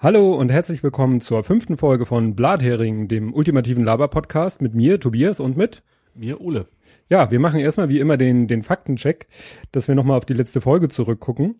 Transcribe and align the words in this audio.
Hallo 0.00 0.36
und 0.36 0.48
herzlich 0.48 0.84
willkommen 0.84 1.20
zur 1.20 1.42
fünften 1.42 1.76
Folge 1.76 2.06
von 2.06 2.36
Blathering, 2.36 3.08
dem 3.08 3.34
ultimativen 3.34 3.82
Laber-Podcast 3.82 4.62
mit 4.62 4.72
mir, 4.72 5.00
Tobias, 5.00 5.40
und 5.40 5.56
mit 5.56 5.82
mir, 6.14 6.40
Ole. 6.40 6.68
Ja, 7.08 7.32
wir 7.32 7.40
machen 7.40 7.58
erstmal 7.58 7.88
wie 7.88 7.98
immer 7.98 8.16
den, 8.16 8.46
den 8.46 8.62
Faktencheck, 8.62 9.26
dass 9.72 9.88
wir 9.88 9.96
nochmal 9.96 10.16
auf 10.16 10.24
die 10.24 10.34
letzte 10.34 10.60
Folge 10.60 10.88
zurückgucken. 10.88 11.56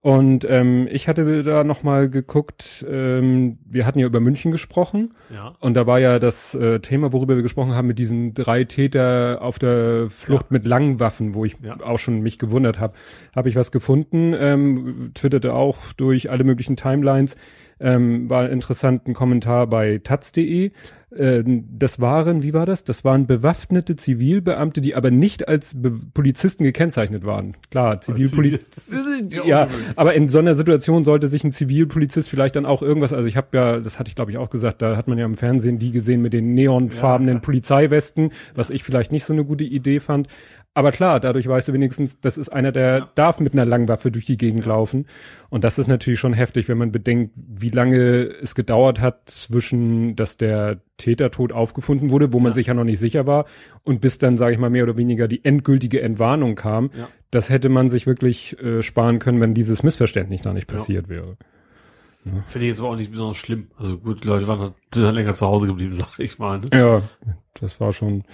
Und 0.00 0.44
ähm, 0.50 0.88
ich 0.90 1.06
hatte 1.06 1.44
da 1.44 1.62
nochmal 1.62 2.10
geguckt, 2.10 2.84
ähm, 2.90 3.58
wir 3.64 3.86
hatten 3.86 4.00
ja 4.00 4.06
über 4.06 4.18
München 4.18 4.50
gesprochen. 4.50 5.14
Ja. 5.32 5.54
Und 5.60 5.74
da 5.74 5.86
war 5.86 6.00
ja 6.00 6.18
das 6.18 6.56
äh, 6.56 6.80
Thema, 6.80 7.12
worüber 7.12 7.36
wir 7.36 7.42
gesprochen 7.42 7.76
haben, 7.76 7.86
mit 7.86 8.00
diesen 8.00 8.34
drei 8.34 8.64
Täter 8.64 9.38
auf 9.42 9.60
der 9.60 10.10
Flucht 10.10 10.46
ja. 10.50 10.54
mit 10.54 10.66
langen 10.66 10.98
Waffen, 10.98 11.34
wo 11.34 11.44
ich 11.44 11.54
ja. 11.62 11.78
auch 11.80 12.00
schon 12.00 12.20
mich 12.20 12.40
gewundert 12.40 12.80
habe. 12.80 12.94
Habe 13.34 13.48
ich 13.48 13.54
was 13.54 13.70
gefunden, 13.70 14.34
ähm, 14.36 15.12
twitterte 15.14 15.54
auch 15.54 15.92
durch 15.92 16.30
alle 16.30 16.42
möglichen 16.42 16.74
Timelines 16.74 17.36
ähm, 17.78 18.30
war 18.30 18.48
interessant 18.50 19.06
ein 19.06 19.14
Kommentar 19.14 19.66
bei 19.66 20.00
taz.de. 20.02 20.72
Äh, 21.14 21.44
das 21.44 22.00
waren, 22.00 22.42
wie 22.42 22.52
war 22.52 22.66
das? 22.66 22.84
Das 22.84 23.04
waren 23.04 23.26
bewaffnete 23.26 23.96
Zivilbeamte, 23.96 24.80
die 24.80 24.94
aber 24.94 25.10
nicht 25.10 25.46
als 25.46 25.74
Be 25.80 25.92
Polizisten 26.14 26.64
gekennzeichnet 26.64 27.24
waren. 27.24 27.56
Klar, 27.70 28.00
Zivilpolizisten. 28.00 29.30
ja, 29.44 29.68
aber 29.94 30.14
in 30.14 30.28
so 30.28 30.38
einer 30.38 30.54
Situation 30.54 31.04
sollte 31.04 31.28
sich 31.28 31.44
ein 31.44 31.52
Zivilpolizist 31.52 32.28
vielleicht 32.28 32.56
dann 32.56 32.66
auch 32.66 32.82
irgendwas, 32.82 33.12
also 33.12 33.28
ich 33.28 33.36
habe 33.36 33.48
ja, 33.52 33.78
das 33.78 33.98
hatte 33.98 34.08
ich 34.08 34.16
glaube 34.16 34.30
ich 34.30 34.38
auch 34.38 34.50
gesagt, 34.50 34.82
da 34.82 34.96
hat 34.96 35.06
man 35.06 35.18
ja 35.18 35.24
im 35.24 35.36
Fernsehen 35.36 35.78
die 35.78 35.92
gesehen 35.92 36.22
mit 36.22 36.32
den 36.32 36.54
neonfarbenen 36.54 37.36
ja, 37.36 37.40
ja. 37.40 37.44
Polizeiwesten, 37.44 38.30
was 38.54 38.70
ich 38.70 38.82
vielleicht 38.82 39.12
nicht 39.12 39.24
so 39.24 39.32
eine 39.32 39.44
gute 39.44 39.64
Idee 39.64 40.00
fand. 40.00 40.28
Aber 40.76 40.92
klar, 40.92 41.20
dadurch 41.20 41.48
weißt 41.48 41.68
du 41.68 41.72
wenigstens, 41.72 42.20
das 42.20 42.36
ist 42.36 42.50
einer, 42.50 42.70
der 42.70 42.98
ja. 42.98 43.08
darf 43.14 43.40
mit 43.40 43.54
einer 43.54 43.64
Langwaffe 43.64 44.10
durch 44.10 44.26
die 44.26 44.36
Gegend 44.36 44.66
ja. 44.66 44.72
laufen. 44.72 45.06
Und 45.48 45.64
das 45.64 45.78
ist 45.78 45.86
natürlich 45.86 46.20
schon 46.20 46.34
heftig, 46.34 46.68
wenn 46.68 46.76
man 46.76 46.92
bedenkt, 46.92 47.32
wie 47.34 47.70
lange 47.70 48.24
es 48.42 48.54
gedauert 48.54 49.00
hat 49.00 49.22
zwischen, 49.24 50.16
dass 50.16 50.36
der 50.36 50.82
Tätertod 50.98 51.52
aufgefunden 51.52 52.10
wurde, 52.10 52.34
wo 52.34 52.40
man 52.40 52.52
sich 52.52 52.66
ja 52.66 52.74
noch 52.74 52.84
nicht 52.84 52.98
sicher 52.98 53.26
war, 53.26 53.46
und 53.84 54.02
bis 54.02 54.18
dann, 54.18 54.36
sage 54.36 54.52
ich 54.52 54.58
mal, 54.58 54.68
mehr 54.68 54.82
oder 54.82 54.98
weniger 54.98 55.28
die 55.28 55.42
endgültige 55.46 56.02
Entwarnung 56.02 56.56
kam. 56.56 56.90
Ja. 56.94 57.08
Das 57.30 57.48
hätte 57.48 57.70
man 57.70 57.88
sich 57.88 58.06
wirklich 58.06 58.60
äh, 58.62 58.82
sparen 58.82 59.18
können, 59.18 59.40
wenn 59.40 59.54
dieses 59.54 59.82
Missverständnis 59.82 60.42
da 60.42 60.52
nicht 60.52 60.66
passiert 60.66 61.08
wäre. 61.08 61.38
Ja. 62.26 62.32
Finde 62.44 62.66
ich 62.66 62.72
jetzt 62.72 62.80
aber 62.80 62.90
auch 62.90 62.96
nicht 62.96 63.12
besonders 63.12 63.38
schlimm. 63.38 63.68
Also 63.78 63.96
gut, 63.96 64.26
Leute 64.26 64.46
waren 64.46 64.60
halt, 64.60 64.74
dann 64.90 65.14
länger 65.14 65.32
zu 65.32 65.46
Hause 65.46 65.68
geblieben, 65.68 65.94
sag 65.94 66.18
ich 66.18 66.38
mal. 66.38 66.58
Ne? 66.58 66.68
Ja, 66.74 67.02
das 67.60 67.80
war 67.80 67.92
schon. 67.92 68.24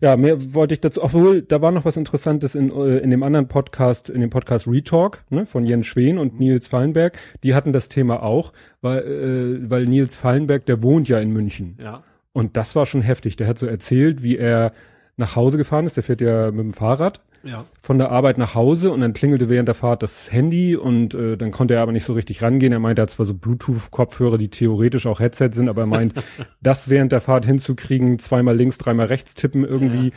Ja, 0.00 0.16
mehr 0.16 0.54
wollte 0.54 0.74
ich 0.74 0.80
dazu. 0.80 1.02
Obwohl, 1.02 1.42
da 1.42 1.60
war 1.62 1.72
noch 1.72 1.84
was 1.84 1.96
Interessantes 1.96 2.54
in, 2.54 2.70
äh, 2.70 2.98
in 2.98 3.10
dem 3.10 3.22
anderen 3.22 3.48
Podcast, 3.48 4.08
in 4.08 4.20
dem 4.20 4.30
Podcast 4.30 4.66
Retalk, 4.66 5.24
ne, 5.30 5.46
von 5.46 5.64
Jens 5.64 5.86
Schwen 5.86 6.18
und 6.18 6.38
Nils 6.38 6.68
Fallenberg. 6.68 7.18
Die 7.42 7.54
hatten 7.54 7.72
das 7.72 7.88
Thema 7.88 8.22
auch, 8.22 8.52
weil, 8.80 8.98
äh, 8.98 9.70
weil 9.70 9.84
Nils 9.84 10.16
Fallenberg, 10.16 10.66
der 10.66 10.82
wohnt 10.82 11.08
ja 11.08 11.18
in 11.18 11.30
München. 11.30 11.78
Ja. 11.82 12.02
Und 12.32 12.56
das 12.56 12.76
war 12.76 12.86
schon 12.86 13.02
heftig. 13.02 13.36
Der 13.36 13.46
hat 13.46 13.58
so 13.58 13.66
erzählt, 13.66 14.22
wie 14.22 14.36
er 14.36 14.72
nach 15.16 15.36
Hause 15.36 15.56
gefahren 15.56 15.86
ist. 15.86 15.96
Der 15.96 16.04
fährt 16.04 16.20
ja 16.20 16.50
mit 16.50 16.60
dem 16.60 16.72
Fahrrad 16.72 17.20
ja. 17.42 17.64
von 17.82 17.98
der 17.98 18.10
Arbeit 18.10 18.38
nach 18.38 18.54
Hause 18.54 18.90
und 18.92 19.00
dann 19.00 19.12
klingelte 19.12 19.48
während 19.48 19.68
der 19.68 19.74
Fahrt 19.74 20.02
das 20.02 20.32
Handy 20.32 20.76
und 20.76 21.14
äh, 21.14 21.36
dann 21.36 21.50
konnte 21.50 21.74
er 21.74 21.82
aber 21.82 21.92
nicht 21.92 22.04
so 22.04 22.12
richtig 22.12 22.42
rangehen. 22.42 22.72
Er 22.72 22.78
meinte, 22.78 23.02
er 23.02 23.04
hat 23.04 23.10
zwar 23.10 23.26
so 23.26 23.34
Bluetooth-Kopfhörer, 23.34 24.38
die 24.38 24.48
theoretisch 24.48 25.06
auch 25.06 25.20
Headset 25.20 25.50
sind, 25.52 25.68
aber 25.68 25.82
er 25.82 25.86
meint, 25.86 26.14
das 26.62 26.88
während 26.88 27.12
der 27.12 27.20
Fahrt 27.20 27.46
hinzukriegen, 27.46 28.18
zweimal 28.18 28.56
links, 28.56 28.78
dreimal 28.78 29.06
rechts 29.06 29.34
tippen 29.34 29.64
irgendwie. 29.64 30.12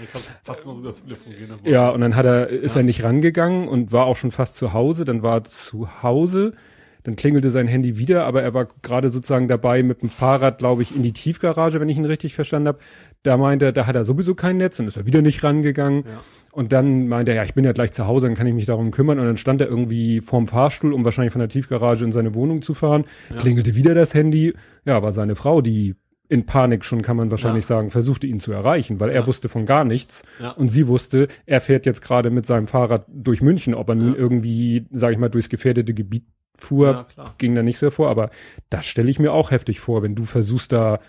Ja, 1.63 1.71
ja, 1.71 1.89
und 1.89 2.01
dann 2.01 2.15
hat 2.15 2.25
er, 2.25 2.47
ist 2.47 2.75
ja. 2.75 2.81
er 2.81 2.83
nicht 2.83 3.03
rangegangen 3.03 3.67
und 3.67 3.91
war 3.91 4.05
auch 4.05 4.15
schon 4.15 4.31
fast 4.31 4.55
zu 4.55 4.73
Hause. 4.73 5.05
Dann 5.05 5.23
war 5.23 5.37
er 5.37 5.43
zu 5.43 6.03
Hause. 6.03 6.53
Dann 7.03 7.15
klingelte 7.15 7.49
sein 7.49 7.67
Handy 7.67 7.97
wieder, 7.97 8.25
aber 8.25 8.41
er 8.41 8.53
war 8.53 8.67
gerade 8.81 9.09
sozusagen 9.09 9.47
dabei 9.47 9.83
mit 9.83 10.01
dem 10.01 10.09
Fahrrad, 10.09 10.57
glaube 10.57 10.81
ich, 10.81 10.93
in 10.95 11.01
die 11.01 11.13
Tiefgarage, 11.13 11.79
wenn 11.79 11.87
ich 11.87 11.97
ihn 11.97 12.05
richtig 12.05 12.35
verstanden 12.35 12.67
habe. 12.67 12.79
Da 13.23 13.35
meinte 13.35 13.65
er, 13.65 13.71
da 13.73 13.85
hat 13.85 13.95
er 13.95 14.05
sowieso 14.05 14.33
kein 14.33 14.57
Netz 14.57 14.79
und 14.79 14.87
ist 14.87 14.95
er 14.95 15.05
wieder 15.05 15.21
nicht 15.21 15.43
rangegangen. 15.43 16.05
Ja. 16.05 16.21
Und 16.51 16.71
dann 16.71 17.07
meinte 17.07 17.31
er, 17.31 17.37
ja, 17.37 17.43
ich 17.43 17.53
bin 17.53 17.65
ja 17.65 17.73
gleich 17.73 17.91
zu 17.91 18.07
Hause, 18.07 18.27
dann 18.27 18.35
kann 18.35 18.47
ich 18.47 18.53
mich 18.53 18.65
darum 18.65 18.91
kümmern. 18.91 19.19
Und 19.19 19.25
dann 19.25 19.37
stand 19.37 19.61
er 19.61 19.67
irgendwie 19.67 20.21
vorm 20.21 20.47
Fahrstuhl, 20.47 20.93
um 20.93 21.03
wahrscheinlich 21.03 21.33
von 21.33 21.39
der 21.39 21.49
Tiefgarage 21.49 22.05
in 22.05 22.11
seine 22.11 22.33
Wohnung 22.33 22.61
zu 22.61 22.73
fahren. 22.73 23.05
Ja. 23.29 23.37
Klingelte 23.37 23.75
wieder 23.75 23.93
das 23.93 24.13
Handy. 24.13 24.53
Ja, 24.85 25.01
war 25.03 25.11
seine 25.11 25.35
Frau, 25.35 25.61
die 25.61 25.95
in 26.29 26.45
Panik 26.45 26.85
schon, 26.85 27.01
kann 27.01 27.17
man 27.17 27.31
wahrscheinlich 27.31 27.65
ja. 27.65 27.69
sagen, 27.69 27.89
versuchte 27.89 28.27
ihn 28.27 28.39
zu 28.39 28.51
erreichen, 28.51 28.99
weil 28.99 29.09
ja. 29.09 29.15
er 29.15 29.27
wusste 29.27 29.49
von 29.49 29.65
gar 29.65 29.83
nichts. 29.83 30.23
Ja. 30.39 30.51
Und 30.51 30.69
sie 30.69 30.87
wusste, 30.87 31.27
er 31.45 31.59
fährt 31.59 31.85
jetzt 31.85 32.01
gerade 32.01 32.29
mit 32.29 32.45
seinem 32.45 32.67
Fahrrad 32.67 33.05
durch 33.09 33.41
München. 33.41 33.73
Ob 33.73 33.89
er 33.89 33.95
nun 33.95 34.15
irgendwie, 34.15 34.85
sage 34.91 35.13
ich 35.13 35.19
mal, 35.19 35.29
durchs 35.29 35.49
gefährdete 35.49 35.93
Gebiet 35.93 36.25
fuhr, 36.55 37.07
ging 37.37 37.55
da 37.55 37.63
nicht 37.63 37.79
so 37.79 37.89
vor. 37.89 38.09
Aber 38.09 38.29
das 38.69 38.85
stelle 38.85 39.09
ich 39.09 39.19
mir 39.19 39.33
auch 39.33 39.51
heftig 39.51 39.79
vor, 39.79 40.03
wenn 40.03 40.15
du 40.15 40.23
versuchst 40.23 40.71
da 40.71 40.99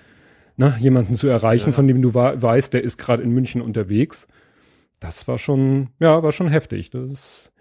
ne, 0.56 0.74
jemanden 0.78 1.14
zu 1.14 1.28
erreichen, 1.28 1.72
von 1.72 1.86
dem 1.88 2.02
du 2.02 2.14
weißt, 2.14 2.72
der 2.72 2.84
ist 2.84 2.98
gerade 2.98 3.22
in 3.22 3.30
München 3.30 3.60
unterwegs 3.62 4.28
das 5.00 5.26
war 5.26 5.38
schon, 5.38 5.88
ja, 5.98 6.22
war 6.22 6.30
schon 6.30 6.48
heftig. 6.48 6.90
Das 6.90 7.10
ist, 7.10 7.52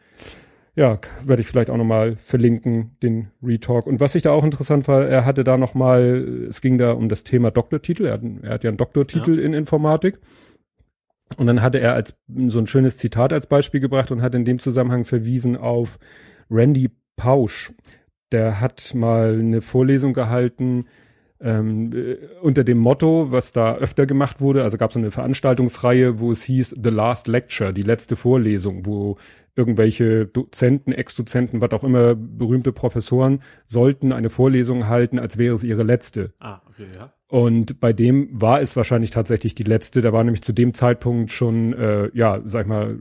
ja, 0.75 0.99
werde 1.23 1.41
ich 1.41 1.47
vielleicht 1.47 1.69
auch 1.69 1.77
nochmal 1.77 2.17
verlinken, 2.17 2.97
den 3.01 3.31
Retalk. 3.41 3.87
Und 3.87 3.99
was 3.99 4.15
ich 4.15 4.23
da 4.23 4.31
auch 4.31 4.43
interessant 4.43 4.87
war, 4.87 5.07
er 5.07 5.25
hatte 5.25 5.43
da 5.43 5.57
nochmal, 5.57 6.45
es 6.49 6.61
ging 6.61 6.77
da 6.77 6.91
um 6.91 7.09
das 7.09 7.23
Thema 7.23 7.49
Doktortitel. 7.49 8.05
Er 8.05 8.13
hat, 8.13 8.21
er 8.43 8.49
hat 8.51 8.63
ja 8.63 8.69
einen 8.69 8.77
Doktortitel 8.77 9.39
ja. 9.39 9.45
in 9.45 9.53
Informatik. 9.53 10.19
Und 11.37 11.47
dann 11.47 11.61
hatte 11.61 11.79
er 11.79 11.93
als 11.93 12.15
so 12.47 12.59
ein 12.59 12.67
schönes 12.67 12.97
Zitat 12.97 13.31
als 13.33 13.47
Beispiel 13.47 13.79
gebracht 13.79 14.11
und 14.11 14.21
hat 14.21 14.35
in 14.35 14.45
dem 14.45 14.59
Zusammenhang 14.59 15.05
verwiesen 15.05 15.55
auf 15.55 15.97
Randy 16.49 16.91
Pausch. 17.15 17.71
Der 18.31 18.59
hat 18.59 18.93
mal 18.95 19.39
eine 19.39 19.61
Vorlesung 19.61 20.13
gehalten, 20.13 20.85
ähm, 21.41 21.93
äh, 21.93 22.17
unter 22.41 22.63
dem 22.63 22.77
Motto, 22.77 23.31
was 23.31 23.53
da 23.53 23.75
öfter 23.75 24.05
gemacht 24.05 24.41
wurde, 24.41 24.63
also 24.63 24.77
gab 24.77 24.91
es 24.91 24.97
eine 24.97 25.11
Veranstaltungsreihe, 25.11 26.19
wo 26.19 26.31
es 26.31 26.43
hieß 26.43 26.75
The 26.81 26.89
Last 26.89 27.27
Lecture, 27.27 27.73
die 27.73 27.81
letzte 27.81 28.15
Vorlesung, 28.15 28.85
wo 28.85 29.17
irgendwelche 29.55 30.25
Dozenten, 30.25 30.93
Ex-Dozenten, 30.93 31.61
was 31.61 31.71
auch 31.71 31.83
immer, 31.83 32.15
berühmte 32.15 32.71
Professoren 32.71 33.41
sollten 33.67 34.13
eine 34.13 34.29
Vorlesung 34.29 34.87
halten, 34.87 35.19
als 35.19 35.37
wäre 35.37 35.53
es 35.53 35.63
ihre 35.63 35.83
letzte. 35.83 36.33
Ah, 36.39 36.61
okay, 36.67 36.87
ja. 36.95 37.13
Und 37.27 37.79
bei 37.79 37.93
dem 37.93 38.29
war 38.31 38.61
es 38.61 38.75
wahrscheinlich 38.75 39.11
tatsächlich 39.11 39.53
die 39.53 39.63
letzte. 39.63 40.01
Der 40.01 40.13
war 40.13 40.23
nämlich 40.23 40.41
zu 40.41 40.51
dem 40.51 40.73
Zeitpunkt 40.73 41.29
schon, 41.29 41.73
äh, 41.73 42.09
ja, 42.13 42.41
sag 42.43 42.63
ich 42.63 42.67
mal, 42.67 42.99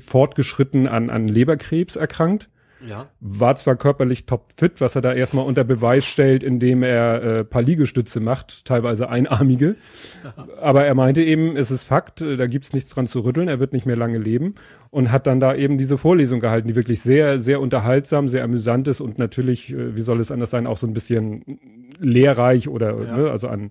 fortgeschritten 0.00 0.86
an, 0.86 1.08
an 1.08 1.26
Leberkrebs 1.26 1.96
erkrankt. 1.96 2.50
Ja. 2.86 3.10
War 3.20 3.56
zwar 3.56 3.76
körperlich 3.76 4.26
topfit, 4.26 4.80
was 4.80 4.96
er 4.96 5.02
da 5.02 5.12
erstmal 5.12 5.46
unter 5.46 5.64
Beweis 5.64 6.04
stellt, 6.04 6.42
indem 6.42 6.82
er 6.82 7.22
äh, 7.22 7.44
paar 7.44 7.62
Liegestütze 7.62 8.20
macht, 8.20 8.64
teilweise 8.64 9.08
einarmige. 9.08 9.76
Aber 10.60 10.84
er 10.84 10.94
meinte 10.94 11.22
eben, 11.22 11.56
es 11.56 11.70
ist 11.70 11.84
Fakt, 11.84 12.20
äh, 12.20 12.36
da 12.36 12.46
gibt's 12.46 12.72
nichts 12.72 12.90
dran 12.90 13.06
zu 13.06 13.20
rütteln, 13.20 13.48
er 13.48 13.60
wird 13.60 13.72
nicht 13.72 13.86
mehr 13.86 13.96
lange 13.96 14.18
leben 14.18 14.54
und 14.90 15.12
hat 15.12 15.26
dann 15.26 15.40
da 15.40 15.54
eben 15.54 15.78
diese 15.78 15.98
Vorlesung 15.98 16.40
gehalten, 16.40 16.68
die 16.68 16.76
wirklich 16.76 17.00
sehr, 17.00 17.38
sehr 17.38 17.60
unterhaltsam, 17.60 18.28
sehr 18.28 18.44
amüsant 18.44 18.88
ist 18.88 19.00
und 19.00 19.18
natürlich, 19.18 19.72
äh, 19.72 19.96
wie 19.96 20.02
soll 20.02 20.20
es 20.20 20.30
anders 20.30 20.50
sein, 20.50 20.66
auch 20.66 20.76
so 20.76 20.86
ein 20.86 20.92
bisschen 20.92 21.58
lehrreich 21.98 22.68
oder 22.68 23.02
ja. 23.02 23.16
ne, 23.16 23.30
also 23.30 23.48
an. 23.48 23.70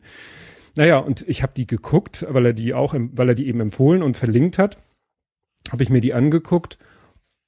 Naja, 0.76 1.00
und 1.00 1.28
ich 1.28 1.44
habe 1.44 1.54
die 1.56 1.68
geguckt, 1.68 2.26
weil 2.30 2.46
er 2.46 2.54
die 2.54 2.74
auch, 2.74 2.96
weil 2.98 3.30
er 3.30 3.36
die 3.36 3.48
eben 3.48 3.60
empfohlen 3.60 4.02
und 4.02 4.16
verlinkt 4.16 4.58
hat, 4.58 4.78
habe 5.72 5.84
ich 5.84 5.90
mir 5.90 6.02
die 6.02 6.14
angeguckt 6.14 6.78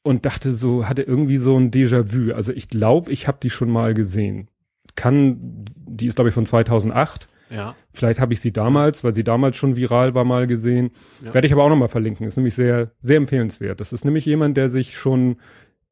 und 0.03 0.25
dachte 0.25 0.51
so, 0.51 0.87
hatte 0.87 1.01
irgendwie 1.01 1.37
so 1.37 1.57
ein 1.57 1.71
Déjà-vu. 1.71 2.33
Also 2.33 2.51
ich 2.51 2.69
glaube, 2.69 3.11
ich 3.11 3.27
habe 3.27 3.39
die 3.41 3.49
schon 3.49 3.69
mal 3.69 3.93
gesehen. 3.93 4.49
Kann, 4.95 5.65
die 5.75 6.07
ist 6.07 6.15
glaube 6.15 6.29
ich 6.29 6.35
von 6.35 6.45
2008. 6.45 7.27
Ja. 7.49 7.75
Vielleicht 7.93 8.19
habe 8.19 8.33
ich 8.33 8.41
sie 8.41 8.51
damals, 8.51 9.03
weil 9.03 9.13
sie 9.13 9.23
damals 9.23 9.55
schon 9.55 9.75
viral 9.75 10.13
war, 10.13 10.23
mal 10.23 10.47
gesehen. 10.47 10.91
Ja. 11.23 11.33
Werde 11.33 11.47
ich 11.47 11.53
aber 11.53 11.63
auch 11.63 11.69
nochmal 11.69 11.87
verlinken. 11.87 12.27
Ist 12.27 12.35
nämlich 12.35 12.55
sehr, 12.55 12.91
sehr 12.99 13.17
empfehlenswert. 13.17 13.79
Das 13.79 13.93
ist 13.93 14.05
nämlich 14.05 14.25
jemand, 14.25 14.57
der 14.57 14.69
sich 14.69 14.97
schon 14.97 15.37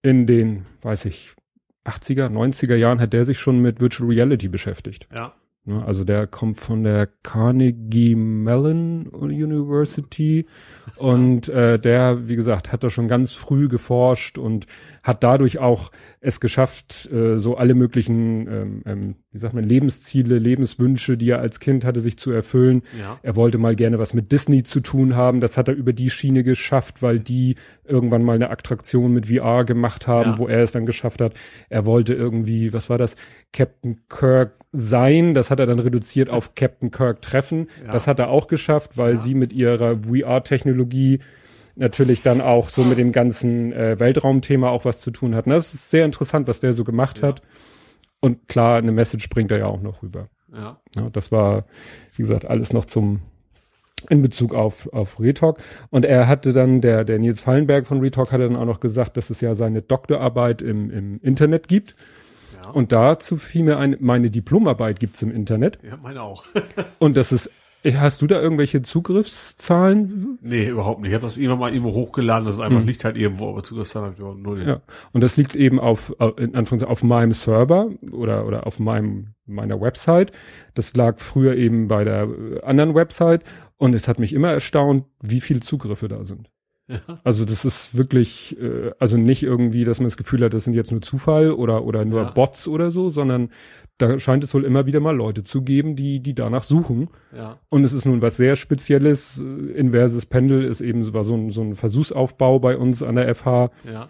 in 0.01 0.27
den, 0.27 0.65
weiß 0.81 1.05
ich, 1.05 1.35
80er, 1.85 2.29
90er 2.29 2.75
Jahren 2.75 2.99
hat 2.99 3.13
der 3.13 3.25
sich 3.25 3.39
schon 3.39 3.59
mit 3.59 3.79
Virtual 3.79 4.09
Reality 4.09 4.47
beschäftigt. 4.47 5.07
Ja. 5.15 5.33
Ne, 5.63 5.85
also 5.85 6.03
der 6.03 6.25
kommt 6.25 6.59
von 6.59 6.83
der 6.83 7.07
Carnegie 7.21 8.15
Mellon 8.15 9.07
University. 9.07 10.47
Und 10.95 11.49
äh, 11.49 11.77
der, 11.77 12.27
wie 12.27 12.35
gesagt, 12.35 12.71
hat 12.71 12.83
da 12.83 12.89
schon 12.89 13.07
ganz 13.07 13.33
früh 13.33 13.67
geforscht 13.67 14.39
und 14.39 14.65
hat 15.03 15.23
dadurch 15.23 15.59
auch 15.59 15.91
es 16.19 16.39
geschafft, 16.39 17.09
äh, 17.11 17.39
so 17.39 17.57
alle 17.57 17.73
möglichen, 17.73 18.47
ähm, 18.47 18.81
ähm, 18.85 19.15
wie 19.31 19.39
sagt 19.39 19.53
man, 19.53 19.63
Lebensziele, 19.63 20.37
Lebenswünsche, 20.37 21.17
die 21.17 21.29
er 21.29 21.39
als 21.39 21.59
Kind 21.59 21.83
hatte, 21.83 22.01
sich 22.01 22.17
zu 22.19 22.31
erfüllen. 22.31 22.83
Ja. 22.99 23.19
Er 23.23 23.35
wollte 23.35 23.57
mal 23.57 23.75
gerne 23.75 23.97
was 23.97 24.13
mit 24.13 24.31
Disney 24.31 24.63
zu 24.63 24.79
tun 24.79 25.15
haben. 25.15 25.41
Das 25.41 25.57
hat 25.57 25.67
er 25.67 25.73
über 25.73 25.93
die 25.93 26.09
Schiene 26.09 26.43
geschafft, 26.43 27.01
weil 27.01 27.19
die 27.19 27.55
irgendwann 27.83 28.23
mal 28.23 28.35
eine 28.35 28.51
Attraktion 28.51 29.13
mit 29.13 29.27
VR 29.27 29.65
gemacht 29.65 30.07
haben, 30.07 30.31
ja. 30.31 30.37
wo 30.37 30.47
er 30.47 30.61
es 30.61 30.71
dann 30.71 30.85
geschafft 30.85 31.21
hat. 31.21 31.33
Er 31.69 31.85
wollte 31.85 32.13
irgendwie, 32.13 32.71
was 32.71 32.89
war 32.89 32.99
das? 32.99 33.15
Captain 33.51 34.01
Kirk 34.07 34.53
sein. 34.71 35.33
Das 35.33 35.49
hat 35.49 35.59
er 35.59 35.65
dann 35.65 35.79
reduziert 35.79 36.29
auf 36.29 36.53
Captain 36.53 36.91
Kirk 36.91 37.21
treffen. 37.21 37.67
Ja. 37.83 37.91
Das 37.91 38.05
hat 38.05 38.19
er 38.19 38.29
auch 38.29 38.47
geschafft, 38.47 38.97
weil 38.97 39.17
sie 39.17 39.33
mit 39.33 39.51
ihrer 39.51 39.97
VR-Technologie 40.03 41.19
natürlich 41.75 42.21
dann 42.21 42.41
auch 42.41 42.69
so 42.69 42.83
mit 42.83 42.97
dem 42.97 43.11
ganzen 43.11 43.73
äh, 43.73 43.99
Weltraumthema 43.99 44.69
auch 44.69 44.85
was 44.85 45.01
zu 45.01 45.11
tun 45.11 45.35
hatten. 45.35 45.49
Das 45.49 45.73
ist 45.73 45.89
sehr 45.89 46.05
interessant, 46.05 46.47
was 46.47 46.59
der 46.59 46.73
so 46.73 46.83
gemacht 46.83 47.21
ja. 47.21 47.29
hat. 47.29 47.41
Und 48.19 48.47
klar, 48.47 48.77
eine 48.77 48.91
Message 48.91 49.29
bringt 49.29 49.51
er 49.51 49.59
ja 49.59 49.65
auch 49.65 49.81
noch 49.81 50.03
rüber. 50.03 50.29
Ja. 50.53 50.79
Ja, 50.95 51.09
das 51.09 51.31
war, 51.31 51.65
wie 52.15 52.21
gesagt, 52.21 52.45
alles 52.45 52.73
noch 52.73 52.85
zum 52.85 53.21
in 54.09 54.21
Bezug 54.21 54.55
auf, 54.55 54.91
auf 54.93 55.19
Retalk. 55.19 55.59
Und 55.89 56.05
er 56.05 56.27
hatte 56.27 56.53
dann, 56.53 56.81
der, 56.81 57.03
der 57.03 57.19
Nils 57.19 57.41
Fallenberg 57.41 57.85
von 57.85 57.99
Retalk 57.99 58.31
hatte 58.31 58.47
dann 58.47 58.55
auch 58.55 58.65
noch 58.65 58.79
gesagt, 58.79 59.17
dass 59.17 59.29
es 59.29 59.41
ja 59.41 59.53
seine 59.53 59.81
Doktorarbeit 59.81 60.61
im, 60.61 60.89
im 60.89 61.19
Internet 61.21 61.67
gibt. 61.67 61.95
Ja. 62.63 62.71
Und 62.71 62.91
dazu 62.91 63.37
fiel 63.37 63.63
mir 63.63 63.77
ein, 63.77 63.97
meine 63.99 64.29
Diplomarbeit 64.29 64.99
gibt's 64.99 65.21
im 65.21 65.31
Internet. 65.31 65.79
ja, 65.83 65.97
meine 65.97 66.21
auch. 66.21 66.45
Und 66.99 67.17
das 67.17 67.31
ist, 67.31 67.51
hast 67.83 68.21
du 68.21 68.27
da 68.27 68.39
irgendwelche 68.41 68.81
Zugriffszahlen? 68.81 70.37
nee, 70.41 70.67
überhaupt 70.67 71.01
nicht. 71.01 71.09
Ich 71.09 71.15
habe 71.15 71.25
das 71.25 71.37
irgendwann 71.37 71.59
mal 71.59 71.73
irgendwo 71.73 71.93
hochgeladen, 71.93 72.45
das 72.45 72.55
ist 72.55 72.61
einfach 72.61 72.79
Mhm. 72.79 72.87
liegt 72.87 73.03
halt 73.05 73.17
irgendwo, 73.17 73.49
aber 73.49 73.63
Zugriffszahlen 73.63 74.11
habe 74.11 74.15
ich 74.17 74.23
auch 74.23 74.35
null. 74.35 74.63
Ja. 74.67 74.81
Und 75.13 75.21
das 75.21 75.37
liegt 75.37 75.55
eben 75.55 75.79
auf, 75.79 76.15
in 76.37 76.55
Anführungszeichen, 76.55 76.87
auf 76.91 77.03
meinem 77.03 77.33
Server 77.33 77.89
oder, 78.11 78.45
oder 78.45 78.67
auf 78.67 78.79
meinem, 78.79 79.29
meiner 79.45 79.81
Website. 79.81 80.31
Das 80.73 80.95
lag 80.95 81.19
früher 81.19 81.55
eben 81.55 81.87
bei 81.87 82.03
der 82.03 82.23
äh, 82.23 82.61
anderen 82.63 82.95
Website. 82.95 83.43
Und 83.77 83.95
es 83.95 84.07
hat 84.07 84.19
mich 84.19 84.33
immer 84.33 84.51
erstaunt, 84.51 85.05
wie 85.21 85.41
viel 85.41 85.61
Zugriffe 85.61 86.07
da 86.07 86.23
sind. 86.23 86.49
Ja. 86.91 87.19
Also 87.23 87.45
das 87.45 87.63
ist 87.65 87.95
wirklich, 87.97 88.59
äh, 88.59 88.91
also 88.99 89.17
nicht 89.17 89.43
irgendwie, 89.43 89.85
dass 89.85 89.99
man 89.99 90.07
das 90.07 90.17
Gefühl 90.17 90.43
hat, 90.43 90.53
das 90.53 90.65
sind 90.65 90.73
jetzt 90.73 90.91
nur 90.91 91.01
Zufall 91.01 91.51
oder, 91.51 91.85
oder 91.85 92.03
nur 92.05 92.21
Ja. 92.21 92.29
Bots 92.31 92.67
oder 92.67 92.91
so, 92.91 93.09
sondern 93.09 93.49
da 93.97 94.19
scheint 94.19 94.43
es 94.43 94.53
wohl 94.53 94.65
immer 94.65 94.85
wieder 94.87 94.99
mal 94.99 95.15
Leute 95.15 95.43
zu 95.43 95.61
geben, 95.61 95.95
die, 95.95 96.19
die 96.21 96.33
danach 96.33 96.63
suchen. 96.63 97.09
ja. 97.35 97.59
Und 97.69 97.83
es 97.83 97.93
ist 97.93 98.05
nun 98.05 98.21
was 98.21 98.37
sehr 98.37 98.55
Spezielles. 98.55 99.39
Äh, 99.41 99.71
Inverses 99.73 100.25
Pendel 100.25 100.63
ist 100.65 100.81
eben 100.81 101.03
so, 101.03 101.13
war 101.13 101.23
so 101.23 101.35
ein, 101.35 101.49
so 101.51 101.61
ein 101.61 101.75
Versuchsaufbau 101.75 102.59
bei 102.59 102.77
uns 102.77 103.03
an 103.03 103.15
der 103.15 103.33
FH. 103.33 103.71
Ja. 103.91 104.09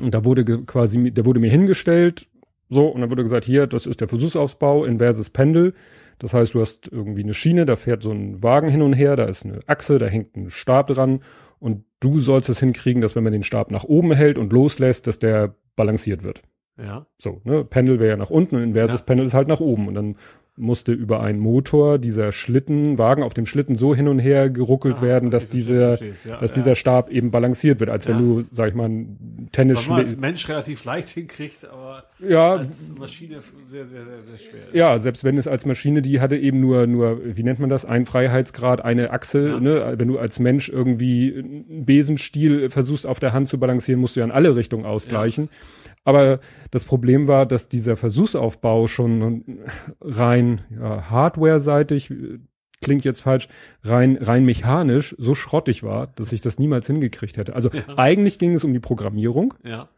Und 0.00 0.14
da 0.14 0.24
wurde 0.24 0.44
quasi, 0.64 1.10
der 1.10 1.24
wurde 1.24 1.40
mir 1.40 1.50
hingestellt, 1.50 2.28
so, 2.68 2.86
und 2.88 3.00
dann 3.00 3.10
wurde 3.10 3.22
gesagt, 3.22 3.44
hier, 3.44 3.66
das 3.66 3.86
ist 3.86 4.00
der 4.00 4.08
Versuchsaufbau, 4.08 4.84
inverses 4.84 5.30
Pendel. 5.30 5.74
Das 6.18 6.32
heißt, 6.32 6.54
du 6.54 6.60
hast 6.60 6.90
irgendwie 6.90 7.22
eine 7.22 7.34
Schiene, 7.34 7.66
da 7.66 7.76
fährt 7.76 8.02
so 8.02 8.10
ein 8.10 8.42
Wagen 8.42 8.68
hin 8.68 8.82
und 8.82 8.92
her, 8.94 9.16
da 9.16 9.24
ist 9.24 9.44
eine 9.44 9.60
Achse, 9.66 9.98
da 9.98 10.06
hängt 10.06 10.36
ein 10.36 10.50
Stab 10.50 10.86
dran 10.88 11.20
und 11.64 11.86
du 11.98 12.20
sollst 12.20 12.50
es 12.50 12.60
hinkriegen, 12.60 13.00
dass 13.00 13.16
wenn 13.16 13.24
man 13.24 13.32
den 13.32 13.42
Stab 13.42 13.70
nach 13.70 13.84
oben 13.84 14.12
hält 14.12 14.36
und 14.36 14.52
loslässt, 14.52 15.06
dass 15.06 15.18
der 15.18 15.54
balanciert 15.76 16.22
wird. 16.22 16.42
Ja. 16.76 17.06
So, 17.16 17.40
ne? 17.44 17.64
Pendel 17.64 18.00
wäre 18.00 18.10
ja 18.10 18.16
nach 18.18 18.28
unten 18.28 18.56
und 18.56 18.62
inverses 18.62 19.00
Ja. 19.00 19.06
Pendel 19.06 19.24
ist 19.24 19.32
halt 19.32 19.48
nach 19.48 19.60
oben. 19.60 19.88
Und 19.88 19.94
dann 19.94 20.16
musste 20.56 20.92
über 20.92 21.20
einen 21.20 21.40
Motor 21.40 21.98
dieser 21.98 22.30
Schlitten, 22.30 22.96
Wagen 22.96 23.22
auf 23.24 23.34
dem 23.34 23.44
Schlitten 23.44 23.74
so 23.76 23.94
hin 23.94 24.06
und 24.06 24.20
her 24.20 24.50
geruckelt 24.50 24.96
Ah, 24.98 25.02
werden, 25.02 25.30
dass 25.32 25.46
okay, 25.46 25.52
dieser, 25.56 26.02
ja, 26.04 26.36
dass 26.38 26.50
ja. 26.52 26.62
dieser 26.62 26.74
Stab 26.76 27.10
eben 27.10 27.30
balanciert 27.32 27.80
wird, 27.80 27.90
als 27.90 28.06
wenn 28.06 28.14
Ja. 28.16 28.20
du, 28.20 28.44
sag 28.52 28.68
ich 28.68 28.74
mal, 28.74 28.88
ein 28.88 29.48
Tennis 29.50 29.78
Was 29.78 29.88
man 29.88 29.98
als 29.98 30.16
Mensch 30.16 30.48
relativ 30.48 30.84
leicht 30.84 31.08
hinkriegt, 31.08 31.66
aber 31.68 32.04
ja, 32.20 32.52
als 32.54 32.92
Maschine 32.98 33.40
sehr, 33.66 33.84
sehr, 33.86 34.04
sehr, 34.04 34.22
sehr 34.28 34.38
schwer. 34.38 34.60
ist. 34.68 34.74
ja, 34.74 34.98
selbst 34.98 35.24
wenn 35.24 35.38
es 35.38 35.48
als 35.48 35.66
Maschine, 35.66 36.02
die 36.02 36.20
hatte 36.20 36.36
eben 36.36 36.60
nur, 36.60 36.86
nur, 36.86 37.20
wie 37.36 37.42
nennt 37.42 37.58
man 37.58 37.68
das, 37.68 37.84
ein 37.84 38.06
Freiheitsgrad, 38.06 38.84
eine 38.84 39.10
Achse, 39.10 39.58
ne? 39.60 39.94
Wenn 39.98 40.06
du 40.08 40.18
als 40.18 40.38
Mensch 40.38 40.68
irgendwie 40.68 41.34
einen 41.36 41.84
Besenstiel 41.84 42.70
versuchst 42.70 43.06
auf 43.06 43.18
der 43.18 43.32
Hand 43.32 43.48
zu 43.48 43.58
balancieren, 43.58 44.00
musst 44.00 44.14
du 44.14 44.20
ja 44.20 44.26
in 44.26 44.32
alle 44.32 44.54
Richtungen 44.54 44.84
ausgleichen. 44.84 45.48
Aber 46.06 46.38
das 46.70 46.84
Problem 46.84 47.28
war, 47.28 47.46
dass 47.46 47.70
dieser 47.70 47.96
Versuchsaufbau 47.96 48.88
schon 48.88 49.60
rein 50.02 50.43
ja, 50.70 51.10
hardware-seitig, 51.10 52.10
äh, 52.10 52.38
klingt 52.82 53.04
jetzt 53.04 53.22
falsch, 53.22 53.48
rein, 53.82 54.18
rein 54.20 54.44
mechanisch 54.44 55.14
so 55.18 55.34
schrottig 55.34 55.82
war, 55.82 56.08
dass 56.16 56.32
ich 56.32 56.40
das 56.42 56.58
niemals 56.58 56.86
hingekriegt 56.86 57.36
hätte. 57.38 57.54
Also 57.54 57.70
Ja. 57.72 57.96
eigentlich 57.96 58.38
ging 58.38 58.52
es 58.54 58.64
um 58.64 58.72
die 58.72 58.80
Programmierung 58.80 59.54
Ja. 59.64 59.88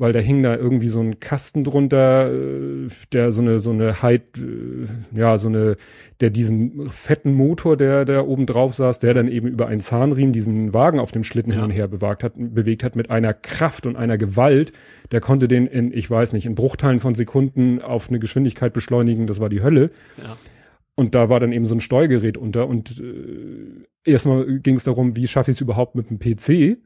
Weil 0.00 0.12
da 0.12 0.20
hing 0.20 0.42
da 0.42 0.56
irgendwie 0.56 0.88
so 0.88 1.00
ein 1.00 1.18
Kasten 1.20 1.64
drunter, 1.64 2.32
äh, 2.32 2.88
der 3.12 3.32
so 3.32 3.42
eine 3.42 3.58
so 3.58 3.70
eine 3.70 4.00
Heid, 4.00 4.22
äh, 4.38 4.86
ja 5.18 5.36
so 5.38 5.48
eine, 5.48 5.76
der 6.20 6.30
diesen 6.30 6.88
fetten 6.88 7.34
Motor, 7.34 7.76
der 7.76 8.04
der 8.04 8.26
oben 8.28 8.46
drauf 8.46 8.74
saß, 8.74 9.00
der 9.00 9.12
dann 9.12 9.28
eben 9.28 9.48
über 9.48 9.66
einen 9.66 9.80
Zahnriemen 9.80 10.32
diesen 10.32 10.72
Wagen 10.72 11.00
auf 11.00 11.10
dem 11.12 11.24
Schlitten 11.24 11.50
hin 11.50 11.60
Ja. 11.60 11.64
und 11.66 11.72
her 11.72 11.88
bewegt 11.88 12.22
hat, 12.22 12.32
bewegt 12.36 12.84
hat 12.84 12.94
mit 12.96 13.10
einer 13.10 13.34
Kraft 13.34 13.86
und 13.86 13.96
einer 13.96 14.16
Gewalt, 14.18 14.72
der 15.10 15.20
konnte 15.20 15.48
den 15.48 15.66
in, 15.66 15.92
ich 15.92 16.08
weiß 16.08 16.32
nicht, 16.32 16.46
in 16.46 16.54
Bruchteilen 16.54 17.00
von 17.00 17.14
Sekunden 17.16 17.82
auf 17.82 18.08
eine 18.08 18.20
Geschwindigkeit 18.20 18.72
beschleunigen, 18.72 19.26
das 19.26 19.40
war 19.40 19.48
die 19.48 19.62
Hölle. 19.62 19.90
Ja. 20.18 20.36
Und 20.94 21.14
da 21.14 21.28
war 21.28 21.38
dann 21.38 21.52
eben 21.52 21.66
so 21.66 21.74
ein 21.76 21.80
Steuergerät 21.80 22.36
unter 22.36 22.66
und 22.68 23.00
äh, 23.00 24.10
erstmal 24.10 24.58
ging 24.60 24.76
es 24.76 24.84
darum, 24.84 25.14
wie 25.16 25.28
schaffe 25.28 25.50
ich 25.50 25.56
es 25.56 25.60
überhaupt 25.60 25.94
mit 25.94 26.10
dem 26.10 26.18
PC? 26.18 26.78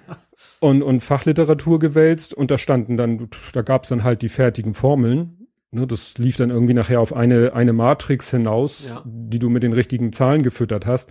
und, 0.59 0.81
und 0.81 1.01
Fachliteratur 1.01 1.79
gewälzt 1.79 2.33
und 2.33 2.49
da 2.51 2.57
standen 2.57 2.97
dann, 2.97 3.29
da 3.53 3.61
gab 3.61 3.83
es 3.83 3.89
dann 3.89 4.03
halt 4.03 4.21
die 4.21 4.29
fertigen 4.29 4.73
Formeln. 4.73 5.47
Ne, 5.71 5.85
das 5.85 6.17
lief 6.17 6.37
dann 6.37 6.49
irgendwie 6.49 6.73
nachher 6.73 7.01
auf 7.01 7.13
eine, 7.13 7.53
eine 7.53 7.73
Matrix 7.73 8.31
hinaus, 8.31 8.87
Ja. 8.87 9.03
die 9.05 9.39
du 9.39 9.49
mit 9.49 9.61
den 9.63 9.73
richtigen 9.73 10.11
Zahlen 10.13 10.41
gefüttert 10.41 10.85
hast. 10.85 11.09